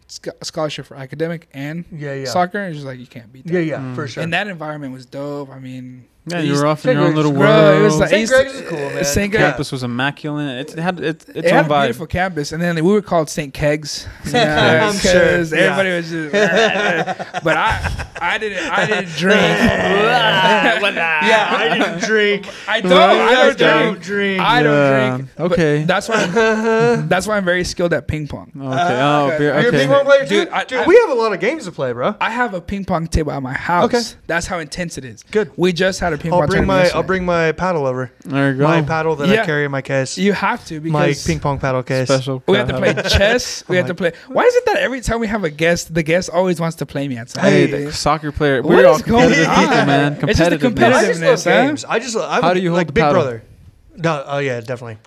sc- 0.07 0.29
scholarship 0.43 0.87
for 0.87 0.97
academic 0.97 1.49
and 1.53 1.85
Yeah, 1.93 2.15
yeah. 2.15 2.25
soccer. 2.27 2.63
It's 2.65 2.77
just 2.77 2.87
like 2.87 2.99
you 2.99 3.07
can't 3.07 3.33
beat 3.33 3.47
that. 3.47 3.53
Yeah, 3.53 3.61
yeah, 3.61 3.79
Mm. 3.79 3.95
for 3.95 4.09
sure. 4.09 4.23
And 4.23 4.33
that 4.33 4.49
environment 4.49 4.93
was 4.93 5.05
dope. 5.07 5.51
I 5.51 5.59
mean, 5.59 6.05
Yeah, 6.31 6.41
you 6.41 6.55
were 6.55 6.67
off 6.67 6.79
in 6.85 6.91
St. 6.91 6.95
your 6.97 7.05
own 7.05 7.13
Greg's 7.13 7.17
little 7.17 7.33
world. 7.33 7.41
Bro, 7.53 7.81
it 7.81 7.83
was 7.85 7.99
like 7.99 8.11
St. 8.11 8.29
Greg's 8.29 8.55
is 8.55 8.69
cool, 8.69 8.79
man. 8.79 9.05
St. 9.05 9.31
Greg's- 9.31 9.45
campus 9.45 9.73
was 9.73 9.83
immaculate. 9.83 10.71
It 10.73 10.79
had 10.79 11.01
it, 11.01 11.05
its 11.05 11.29
it 11.31 11.45
own 11.47 11.51
had 11.53 11.67
a 11.67 11.69
vibe. 11.69 11.83
beautiful 11.85 12.07
campus, 12.07 12.53
and 12.53 12.63
then 12.63 12.75
we 12.77 12.83
were 12.93 13.03
called 13.03 13.29
St. 13.31 13.53
Kegs. 13.59 14.07
I'm 14.25 14.31
sure, 14.95 15.13
because 15.13 15.53
yeah. 15.53 15.59
everybody 15.59 15.91
was 15.97 16.11
just. 16.11 16.33
but 17.45 17.57
I, 17.57 18.07
I 18.21 18.39
didn't, 18.39 18.71
I 18.71 18.87
didn't 18.87 19.09
drink. 19.17 19.41
yeah, 20.19 21.55
I 21.57 21.79
didn't 21.79 22.01
drink. 22.01 22.47
I 22.69 22.81
don't, 22.81 22.93
I 22.93 23.35
don't 23.35 23.57
drink. 23.57 23.59
don't 23.59 24.01
drink. 24.01 24.41
I 24.41 24.63
don't 24.63 24.73
Yeah, 24.75 25.17
drink. 25.17 25.31
but 25.37 25.53
okay. 25.53 25.85
that's 25.85 26.09
why. 26.09 26.17
I'm, 26.25 27.09
that's 27.09 27.27
why 27.27 27.37
I'm 27.37 27.45
very 27.45 27.65
skilled 27.65 27.93
at 27.93 28.07
ping 28.09 28.27
pong. 28.29 28.51
Okay. 28.57 28.65
oh, 28.67 28.71
uh, 28.71 29.33
okay. 29.35 29.45
You're 29.63 29.69
a 29.69 29.73
ping 29.73 29.89
pong 29.89 30.05
player 30.05 30.21
too? 30.27 30.29
Dude, 30.45 30.49
Dude, 30.69 30.79
I- 30.79 30.83
I- 30.83 30.87
we 30.87 30.97
have 30.97 31.11
a 31.11 31.15
lot 31.15 31.33
of 31.33 31.41
games 31.41 31.65
to 31.65 31.73
play, 31.73 31.93
bro. 31.93 32.15
I 32.21 32.31
have 32.31 32.55
a 32.55 32.61
ping 32.61 32.85
pong 32.85 33.07
table 33.07 33.33
at 33.33 33.43
my 33.43 33.53
house. 33.55 33.85
Okay. 33.87 34.03
That's 34.27 34.47
how 34.47 34.59
intense 34.59 34.99
it 34.99 35.05
is. 35.05 35.23
Good. 35.31 35.51
We 35.57 35.73
just 35.73 36.01
had 36.01 36.13
a 36.13 36.18
ping 36.19 36.33
I'll 36.33 36.41
pong 36.41 36.49
bring 36.49 36.63
tournament 36.67 36.93
my 36.93 36.99
I'll 36.99 37.03
bring 37.03 37.25
my 37.25 37.53
paddle 37.53 37.87
over. 37.87 38.11
There 38.25 38.53
you 38.53 38.59
go. 38.59 38.65
My 38.65 38.83
paddle 38.83 39.17
that 39.17 39.29
Yeah. 39.29 39.43
I 39.43 39.47
carry 39.47 39.65
in 39.65 39.71
my 39.71 39.83
case. 39.83 40.19
You 40.19 40.33
have 40.33 40.65
to 40.67 40.81
my 40.81 41.07
because 41.09 41.27
ping 41.27 41.41
pong 41.41 41.59
paddle 41.59 41.83
case. 41.83 42.09
Special. 42.09 42.43
we 42.47 42.57
have 42.57 42.69
to 42.69 42.77
play 42.79 42.95
chess. 43.09 43.65
We 43.69 43.77
have 43.77 43.87
to 43.87 43.95
play. 43.95 44.13
Why 44.29 44.45
is 44.45 44.55
it 44.55 44.67
that 44.67 44.77
every 44.79 45.01
time 45.01 45.21
we 45.21 45.27
have 45.29 45.45
a 45.45 45.51
guest, 45.51 45.95
the 45.95 46.03
guest 46.03 46.31
always 46.31 46.61
wants 46.61 46.77
to 46.77 46.87
play 46.87 47.07
me 47.09 47.17
at 47.17 47.31
have- 47.33 47.43
Hey, 47.43 47.67
something? 47.71 47.85
the 47.87 47.93
soccer 47.93 48.33
player. 48.33 48.63
What 48.63 48.77
We're 48.77 48.87
all 48.87 48.97
is 48.97 49.03
going 49.03 49.23
competitive 49.29 49.49
on? 49.49 49.57
people, 49.65 49.87
man. 49.87 50.13
It's 50.29 50.39
just 50.39 50.51
the 50.51 50.59
Competitive. 50.59 50.95
I 50.99 51.07
just 51.07 51.21
love 51.21 51.39
competitiveness, 51.39 51.45
huh? 51.45 51.67
games. 51.67 51.85
I 51.85 51.99
just 51.99 52.17
I'm 52.17 52.43
How 52.43 52.55
do 52.55 52.61
you 52.61 52.71
hold 52.71 52.79
like 52.79 52.87
the 52.89 52.93
Big 52.95 53.03
paddle? 53.05 53.23
Brother. 53.23 53.43
No, 53.97 54.25
oh 54.27 54.39
yeah, 54.39 54.61
definitely. 54.61 54.99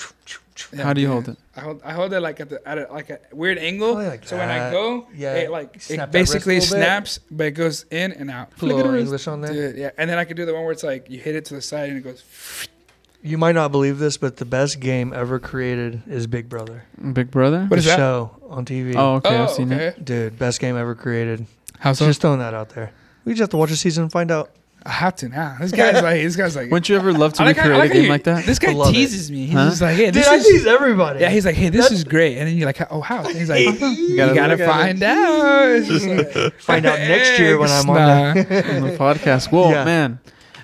Yeah, 0.73 0.83
How 0.83 0.93
do 0.93 1.01
you 1.01 1.07
hold 1.07 1.27
it? 1.29 1.37
I 1.55 1.59
hold, 1.59 1.81
I 1.83 1.91
hold 1.91 2.13
it 2.13 2.21
like 2.21 2.39
at 2.39 2.49
the 2.49 2.65
at 2.67 2.77
a, 2.77 2.87
like 2.91 3.09
a 3.09 3.19
weird 3.33 3.57
angle. 3.57 3.89
Oh, 3.89 3.93
like 3.95 4.25
so 4.25 4.37
when 4.37 4.49
I 4.49 4.71
go, 4.71 5.07
Yeah. 5.13 5.35
it 5.35 5.51
like 5.51 5.81
Snap 5.81 6.07
it 6.09 6.11
basically 6.11 6.55
wrist 6.55 6.71
a 6.71 6.75
little 6.75 6.85
bit. 6.85 6.87
snaps, 6.87 7.19
but 7.29 7.47
it 7.47 7.51
goes 7.51 7.85
in 7.91 8.13
and 8.13 8.31
out. 8.31 8.51
Put 8.51 8.71
a 8.71 8.75
little 8.75 8.95
English 8.95 9.27
on 9.27 9.41
there. 9.41 9.51
Dude, 9.51 9.77
yeah, 9.77 9.89
and 9.97 10.09
then 10.09 10.17
I 10.17 10.23
could 10.23 10.37
do 10.37 10.45
the 10.45 10.53
one 10.53 10.63
where 10.63 10.71
it's 10.71 10.83
like 10.83 11.09
you 11.09 11.19
hit 11.19 11.35
it 11.35 11.45
to 11.45 11.53
the 11.55 11.61
side 11.61 11.89
and 11.89 11.97
it 11.97 12.01
goes. 12.01 12.23
You 13.23 13.37
might 13.37 13.53
not 13.53 13.71
believe 13.71 13.99
this, 13.99 14.17
but 14.17 14.37
the 14.37 14.45
best 14.45 14.79
game 14.79 15.13
ever 15.13 15.37
created 15.37 16.01
is 16.07 16.25
Big 16.25 16.49
Brother. 16.49 16.85
Big 17.13 17.29
brother. 17.29 17.65
What 17.65 17.77
is 17.77 17.85
the 17.85 17.91
that? 17.91 17.97
show 17.97 18.31
on 18.49 18.65
TV. 18.65 18.95
Oh, 18.95 19.17
okay. 19.17 19.37
oh, 19.37 19.43
I've 19.43 19.51
seen 19.51 19.71
okay. 19.71 19.89
it. 19.89 20.03
Dude, 20.03 20.39
best 20.39 20.59
game 20.59 20.75
ever 20.75 20.95
created. 20.95 21.45
How 21.77 21.93
so? 21.93 22.07
Just 22.07 22.19
throwing 22.21 22.39
that 22.39 22.55
out 22.55 22.69
there. 22.69 22.91
We 23.23 23.33
just 23.33 23.41
have 23.41 23.49
to 23.49 23.57
watch 23.57 23.69
a 23.69 23.75
season 23.75 24.01
and 24.05 24.11
find 24.11 24.31
out. 24.31 24.49
I 24.83 24.89
have 24.89 25.15
to 25.17 25.29
now. 25.29 25.57
This 25.59 25.71
guy's 25.71 26.01
like, 26.01 26.21
this 26.23 26.35
guy's 26.35 26.55
like. 26.55 26.71
Wouldn't 26.71 26.89
you 26.89 26.95
ever 26.95 27.13
love 27.13 27.33
to 27.33 27.43
I 27.43 27.45
like 27.45 27.57
how- 27.57 27.63
I 27.65 27.67
recreate 27.67 27.79
like 27.81 27.85
a 27.85 27.87
how 27.89 27.93
game 27.93 28.03
you- 28.05 28.09
like 28.09 28.23
that? 28.23 28.45
This 28.45 28.57
guy 28.59 28.71
I 28.71 28.73
love 28.73 28.89
it. 28.89 28.93
teases 28.93 29.29
me. 29.29 29.45
He's 29.45 29.53
Huh? 29.53 29.69
just 29.69 29.81
like, 29.81 29.95
hey, 29.95 30.05
Dude, 30.05 30.13
this 30.15 30.27
I 30.27 30.35
is. 30.35 30.45
tease 30.47 30.65
everybody. 30.65 31.19
Yeah, 31.19 31.29
he's 31.29 31.45
like, 31.45 31.55
hey, 31.55 31.69
this 31.69 31.81
That's- 31.81 31.99
is 31.99 32.03
great. 32.03 32.37
And 32.37 32.47
then 32.47 32.57
you're 32.57 32.65
like, 32.65 32.81
oh, 32.91 33.01
how? 33.01 33.23
And 33.23 33.37
he's 33.37 33.49
like, 33.49 33.67
uh-huh. 33.67 33.85
you 33.85 34.15
gotta 34.17 34.33
gotta, 34.33 34.53
look 34.53 34.59
at 34.61 34.67
it. 34.67 34.71
find 34.71 35.03
out. 35.03 35.69
It's 35.71 35.87
just 35.87 36.07
like, 36.07 36.53
Find 36.61 36.85
out 36.87 36.97
next 36.99 37.37
year 37.39 37.59
when 37.59 37.69
I'm 37.69 37.89
on 37.89 37.95
Nah. 37.95 38.33
the 38.33 38.39
on 38.75 38.81
the 38.81 38.97
podcast. 38.97 39.51
Well, 39.51 39.69
Yeah. 39.69 39.85
man, 39.85 40.19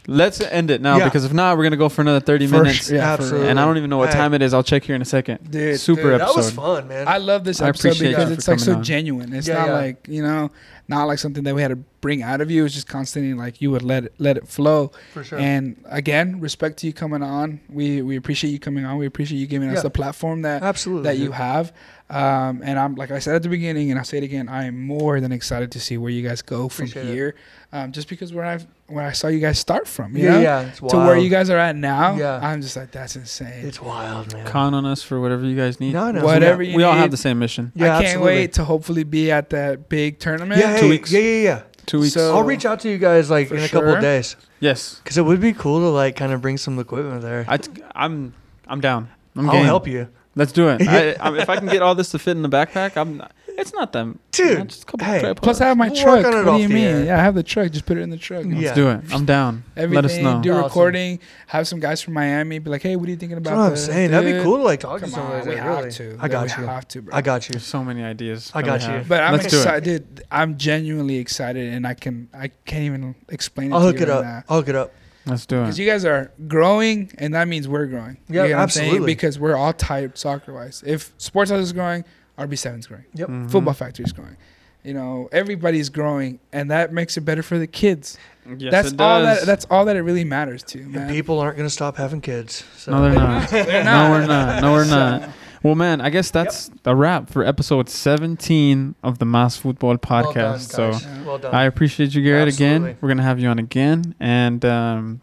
let's 0.08 0.42
end 0.42 0.72
it 0.72 0.82
now 0.82 0.98
Yeah. 0.98 1.04
because 1.06 1.24
if 1.26 1.34
not, 1.34 1.56
we're 1.58 1.64
gonna 1.66 1.78
go 1.78 1.88
for 1.90 2.02
another 2.02 2.20
thirty 2.20 2.48
For 2.48 2.64
minutes. 2.64 2.88
sure, 2.88 2.96
yeah, 2.98 3.16
for 3.18 3.22
Absolutely. 3.22 3.40
real. 3.42 3.50
And 3.52 3.60
I 3.60 3.66
don't 3.66 3.78
even 3.78 3.90
know 3.92 3.98
what 4.00 4.10
Hey. 4.10 4.16
time 4.16 4.34
it 4.34 4.42
is. 4.42 4.52
I'll 4.54 4.64
check 4.64 4.84
here 4.84 4.96
in 4.96 5.02
a 5.04 5.06
second. 5.06 5.52
Dude, 5.52 5.80
Super 5.80 6.02
dude, 6.02 6.12
That 6.14 6.22
episode. 6.22 6.38
was 6.38 6.52
fun, 6.52 6.88
man. 6.88 7.08
I 7.08 7.18
love 7.18 7.44
this 7.44 7.62
I 7.62 7.68
episode 7.70 7.90
appreciate 7.90 8.10
because 8.10 8.30
you 8.30 8.34
it's 8.36 8.46
for 8.46 8.52
like 8.52 8.60
so 8.62 8.74
on. 8.74 8.84
genuine. 8.84 9.34
It's 9.34 9.48
Yeah, 9.48 9.56
not 9.60 9.68
yeah. 9.68 9.74
like 9.74 10.08
you 10.08 10.24
know, 10.24 10.50
not 10.88 11.06
like 11.06 11.20
something 11.20 11.44
that 11.44 11.54
we 11.54 11.62
had 11.62 11.70
to 11.70 11.76
bring 11.76 12.24
out 12.24 12.40
of 12.40 12.50
you. 12.50 12.64
It's 12.66 12.74
just 12.74 12.88
constantly 12.88 13.34
like 13.34 13.62
you 13.62 13.72
would 13.72 13.82
let 13.82 14.06
it 14.06 14.14
let 14.18 14.38
it 14.38 14.48
flow. 14.48 14.92
For 15.14 15.24
sure. 15.24 15.40
And 15.40 15.84
again, 15.86 16.40
respect 16.40 16.78
to 16.80 16.88
you 16.88 16.94
coming 16.94 17.22
on. 17.22 17.60
We 17.70 18.02
we 18.02 18.16
appreciate 18.16 18.52
you 18.52 18.60
coming 18.60 18.86
on. 18.86 18.98
We 18.98 19.06
appreciate 19.06 19.40
you 19.40 19.48
giving 19.48 19.70
us 19.70 19.84
the 19.84 19.90
platform 19.90 20.44
that 20.44 20.64
Absolutely. 20.64 21.04
that 21.04 21.18
you 21.18 21.32
have. 21.32 21.74
Um, 22.10 22.62
and 22.64 22.80
I'm 22.80 22.96
like 22.96 23.12
I 23.12 23.20
said 23.20 23.36
at 23.36 23.44
the 23.44 23.50
beginning, 23.50 23.90
and 23.92 24.00
I'll 24.00 24.06
say 24.06 24.18
it 24.18 24.24
again. 24.24 24.48
I 24.48 24.66
am 24.66 24.80
more 24.80 25.20
than 25.20 25.32
excited 25.32 25.72
to 25.74 25.80
see 25.80 25.98
where 25.98 26.12
you 26.12 26.28
guys 26.28 26.42
go 26.42 26.70
from 26.70 26.86
Appreciate 26.86 27.14
here. 27.14 27.36
Um, 27.74 27.92
just 27.92 28.08
because 28.08 28.34
where 28.34 28.46
I 28.46 28.60
where 28.88 29.06
I 29.06 29.12
saw 29.12 29.28
you 29.28 29.40
guys 29.40 29.60
start 29.60 29.88
from, 29.88 30.16
you 30.16 30.24
Yeah, 30.24 30.32
know, 30.32 30.40
yeah. 30.40 30.62
It's 30.70 30.80
to 30.80 30.98
where 30.98 31.18
you 31.18 31.30
guys 31.30 31.50
are 31.50 31.58
at 31.58 31.76
now. 31.76 32.16
Yeah. 32.16 32.40
I'm 32.42 32.62
just 32.62 32.76
like 32.76 32.92
that's 32.92 33.16
insane. 33.16 33.66
It's 33.66 33.82
wild, 33.82 34.34
man. 34.34 34.46
Count 34.48 34.76
on 34.76 34.86
us 34.86 35.04
for 35.04 35.20
whatever 35.20 35.46
you 35.46 35.56
guys 35.56 35.80
need. 35.80 35.94
No, 35.94 36.12
no. 36.12 36.24
Whatever 36.24 36.60
we, 36.60 36.70
you 36.70 36.78
we 36.78 36.84
all 36.84 36.94
have 36.94 37.12
the 37.12 37.18
same 37.18 37.40
mission. 37.40 37.72
Yeah, 37.76 37.86
I 37.86 37.88
can't 37.90 38.06
absolutely. 38.06 38.34
wait 38.36 38.54
to 38.54 38.64
hopefully 38.66 39.04
be 39.04 39.32
at 39.32 39.50
that 39.50 39.90
big 39.90 40.20
tournament. 40.20 40.60
Yeah, 40.62 40.80
Two 40.80 40.90
weeks. 40.90 41.12
yeah, 41.12 41.20
yeah, 41.20 41.44
yeah. 41.44 41.62
Two 41.86 42.00
weeks. 42.02 42.14
So- 42.14 42.36
I'll 42.36 42.44
reach 42.44 42.66
out 42.66 42.80
to 42.82 42.90
you 42.90 42.98
guys 42.98 43.30
like 43.30 43.52
in 43.52 43.58
a 43.58 43.68
couple 43.68 43.90
sure. 43.90 43.96
of 43.98 44.02
days 44.02 44.36
yes, 44.60 44.96
because 45.04 45.18
it 45.18 45.24
would 45.24 45.42
be 45.42 45.54
cool 45.54 45.80
to 45.80 45.90
like 45.90 46.16
kind 46.16 46.32
of 46.32 46.42
bring 46.42 46.58
some 46.58 46.80
equipment 46.80 47.22
there. 47.22 47.46
I 47.48 47.58
t- 47.58 47.72
I'm 47.94 48.34
I'm 48.68 48.82
down. 48.82 49.10
I'm 49.36 49.50
I'll 49.50 49.56
game. 49.56 49.66
help 49.66 49.88
you, 49.88 50.08
Let's 50.36 50.52
do 50.52 50.70
it. 50.70 50.82
I, 50.88 51.14
I, 51.14 51.38
if 51.40 51.50
I 51.50 51.58
can 51.58 51.68
get 51.68 51.82
all 51.82 51.96
this 51.96 52.12
to 52.12 52.20
fit 52.20 52.32
in 52.38 52.42
the 52.44 52.50
backpack, 52.50 52.96
I'm. 52.96 53.22
It's 53.58 53.74
not 53.74 53.92
them. 53.92 54.20
dude. 54.32 54.70
just 54.70 54.84
a 54.84 54.86
couple 54.86 55.06
hey, 55.08 55.20
tripods. 55.20 55.44
Plus, 55.44 55.62
I 55.62 55.68
have 55.70 55.78
my 55.78 55.88
We'll 55.90 55.96
truck. 56.04 56.26
on 56.26 56.34
it 56.34 56.46
What 56.46 56.58
do 56.58 56.62
you 56.62 56.68
the 56.68 56.74
mean? 56.76 56.84
air. 56.86 57.06
Yeah, 57.06 57.18
I 57.20 57.24
have 57.24 57.34
the 57.34 57.42
truck. 57.42 57.72
Just 57.72 57.88
put 57.88 57.98
it 57.98 58.02
in 58.02 58.12
the 58.12 58.18
truck. 58.18 58.46
Let's 58.46 58.76
do 58.76 58.90
it. 58.90 59.02
I'm 59.12 59.26
down. 59.26 59.64
Everything. 59.76 59.96
Let 59.96 60.06
us 60.06 60.18
know. 60.18 60.42
Do 60.44 60.52
Awesome. 60.52 60.64
recording. 60.64 61.20
Have 61.48 61.68
some 61.68 61.80
guys 61.80 62.02
from 62.04 62.14
Miami 62.14 62.60
be 62.60 62.70
like, 62.70 62.84
"Hey, 62.84 62.96
what 62.96 63.08
are 63.08 63.12
you 63.12 63.18
thinking 63.18 63.36
That's 63.42 63.48
about?" 63.50 63.58
what 63.58 63.64
I'm 63.66 63.72
this, 63.72 63.86
saying. 63.88 64.12
That'd 64.12 64.28
be 64.28 64.34
dude?" 64.34 64.44
cool 64.44 64.58
to 64.58 64.64
like 64.64 64.80
talk 64.80 65.00
Come 65.00 65.10
to 65.10 65.16
some 65.16 65.26
on, 65.26 65.40
of 65.40 65.46
we 65.46 65.52
those. 65.56 65.60
have 65.60 65.78
Really, 65.80 65.92
to. 65.92 66.18
I 66.22 66.28
got 66.28 66.44
we 66.56 66.62
you. 66.62 66.68
have 66.70 66.88
to, 66.90 67.02
bro. 67.02 67.16
I 67.16 67.22
got 67.22 67.50
you. 67.50 67.54
There's 67.54 67.64
so 67.66 67.84
many 67.84 68.04
ideas. 68.04 68.52
I 68.54 68.62
that 68.62 68.66
we 68.74 68.78
got 68.80 68.82
you. 68.88 68.94
have. 68.98 69.08
But 69.10 69.24
I'm 69.24 69.32
Let's 69.34 69.48
do 69.48 69.58
it. 69.58 69.60
excited. 69.62 70.16
Dude, 70.16 70.24
I'm 70.32 70.58
genuinely 70.58 71.18
excited, 71.18 71.74
and 71.74 71.88
I 71.88 71.96
can 71.96 72.30
I 72.34 72.50
can't 72.66 72.84
even 72.84 73.16
explain 73.30 73.72
it. 73.72 73.74
I'll 73.74 73.80
to 73.82 73.86
hook 73.88 73.96
you 74.00 74.06
it 74.06 74.10
right 74.10 74.18
up. 74.20 74.24
now. 74.24 74.44
I'll 74.50 74.58
hook 74.60 74.70
it 74.70 74.76
up. 74.76 74.94
Let's 75.26 75.46
do 75.48 75.58
it. 75.58 75.62
Because 75.64 75.80
it. 75.80 75.84
you 75.84 75.90
guys 75.90 76.06
are 76.06 76.32
growing, 76.48 77.12
and 77.18 77.34
that 77.34 77.48
means 77.48 77.68
we're 77.68 77.88
growing. 77.88 78.18
Yeah, 78.30 78.44
you 78.44 78.50
know 78.52 78.56
what 78.58 78.62
I'm 78.64 78.70
saying? 78.70 78.88
absolutely. 78.90 79.14
Because 79.16 79.38
we're 79.40 79.56
all 79.58 79.74
tied 79.74 80.18
soccer 80.18 80.54
wise. 80.54 80.84
If 80.86 81.18
SportsHouse 81.18 81.60
is 81.60 81.74
growing, 81.74 82.06
RB7 82.38 82.80
is 82.80 82.88
growing. 82.88 83.06
Yep. 83.14 83.28
Mhm. 83.30 83.50
Futbol 83.52 83.76
Factory 83.76 84.06
is 84.06 84.14
growing. 84.14 84.38
You 84.84 84.94
know, 84.94 85.28
everybody's 85.32 85.90
growing, 85.90 86.40
and 86.54 86.72
that 86.72 86.94
makes 86.94 87.18
it 87.18 87.22
better 87.22 87.44
for 87.44 87.58
the 87.60 87.68
kids. 87.68 88.18
Yes, 88.58 88.72
that's 88.72 88.92
it 88.94 89.02
all 89.02 89.22
does. 89.22 89.40
that. 89.40 89.46
That's 89.46 89.66
all 89.70 89.84
that 89.86 89.98
it 89.98 90.02
really 90.02 90.24
matters 90.24 90.64
to, 90.64 90.80
And 90.80 91.10
people 91.10 91.40
aren't 91.40 91.58
gonna 91.58 91.70
stop 91.70 91.98
having 91.98 92.22
kids. 92.22 92.64
So. 92.78 92.92
No, 92.92 93.02
they're 93.02 93.14
not. 93.14 93.50
They're 93.50 93.84
No, 93.84 94.10
we're 94.12 94.26
not. 94.26 94.62
No, 94.62 94.72
we're 94.72 94.86
not. 94.86 95.22
So- 95.30 95.30
Well, 95.64 95.76
man, 95.76 96.00
I 96.00 96.12
guess 96.12 96.30
that's 96.32 96.70
a 96.86 96.96
wrap 96.96 97.30
for 97.32 97.44
episode 97.44 97.90
17 97.90 98.94
of 99.04 99.18
the 99.18 99.26
Mas 99.26 99.60
Futbol 99.60 99.98
Podcast. 99.98 100.24
Well 100.24 100.34
done, 100.34 100.60
Podcast. 100.60 100.60
so 100.72 100.92
guys. 100.92 101.04
Yeah. 101.04 101.24
well 101.26 101.38
done. 101.40 101.56
I 101.56 101.64
appreciate 101.66 102.14
you, 102.14 102.22
Garrett, 102.24 102.48
Absolutely. 102.50 102.92
again. 102.92 102.98
We're 103.02 103.08
going 103.10 103.18
to 103.18 103.24
have 103.24 103.40
you 103.40 103.50
on 103.50 103.58
again. 103.60 104.14
And, 104.20 104.64
um, 104.64 105.22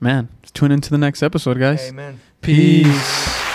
man, 0.00 0.28
tune 0.54 0.72
into 0.72 0.90
the 0.90 0.98
next 0.98 1.22
episode, 1.22 1.58
guys. 1.60 1.90
Amen. 1.90 2.18
Peace. 2.40 3.49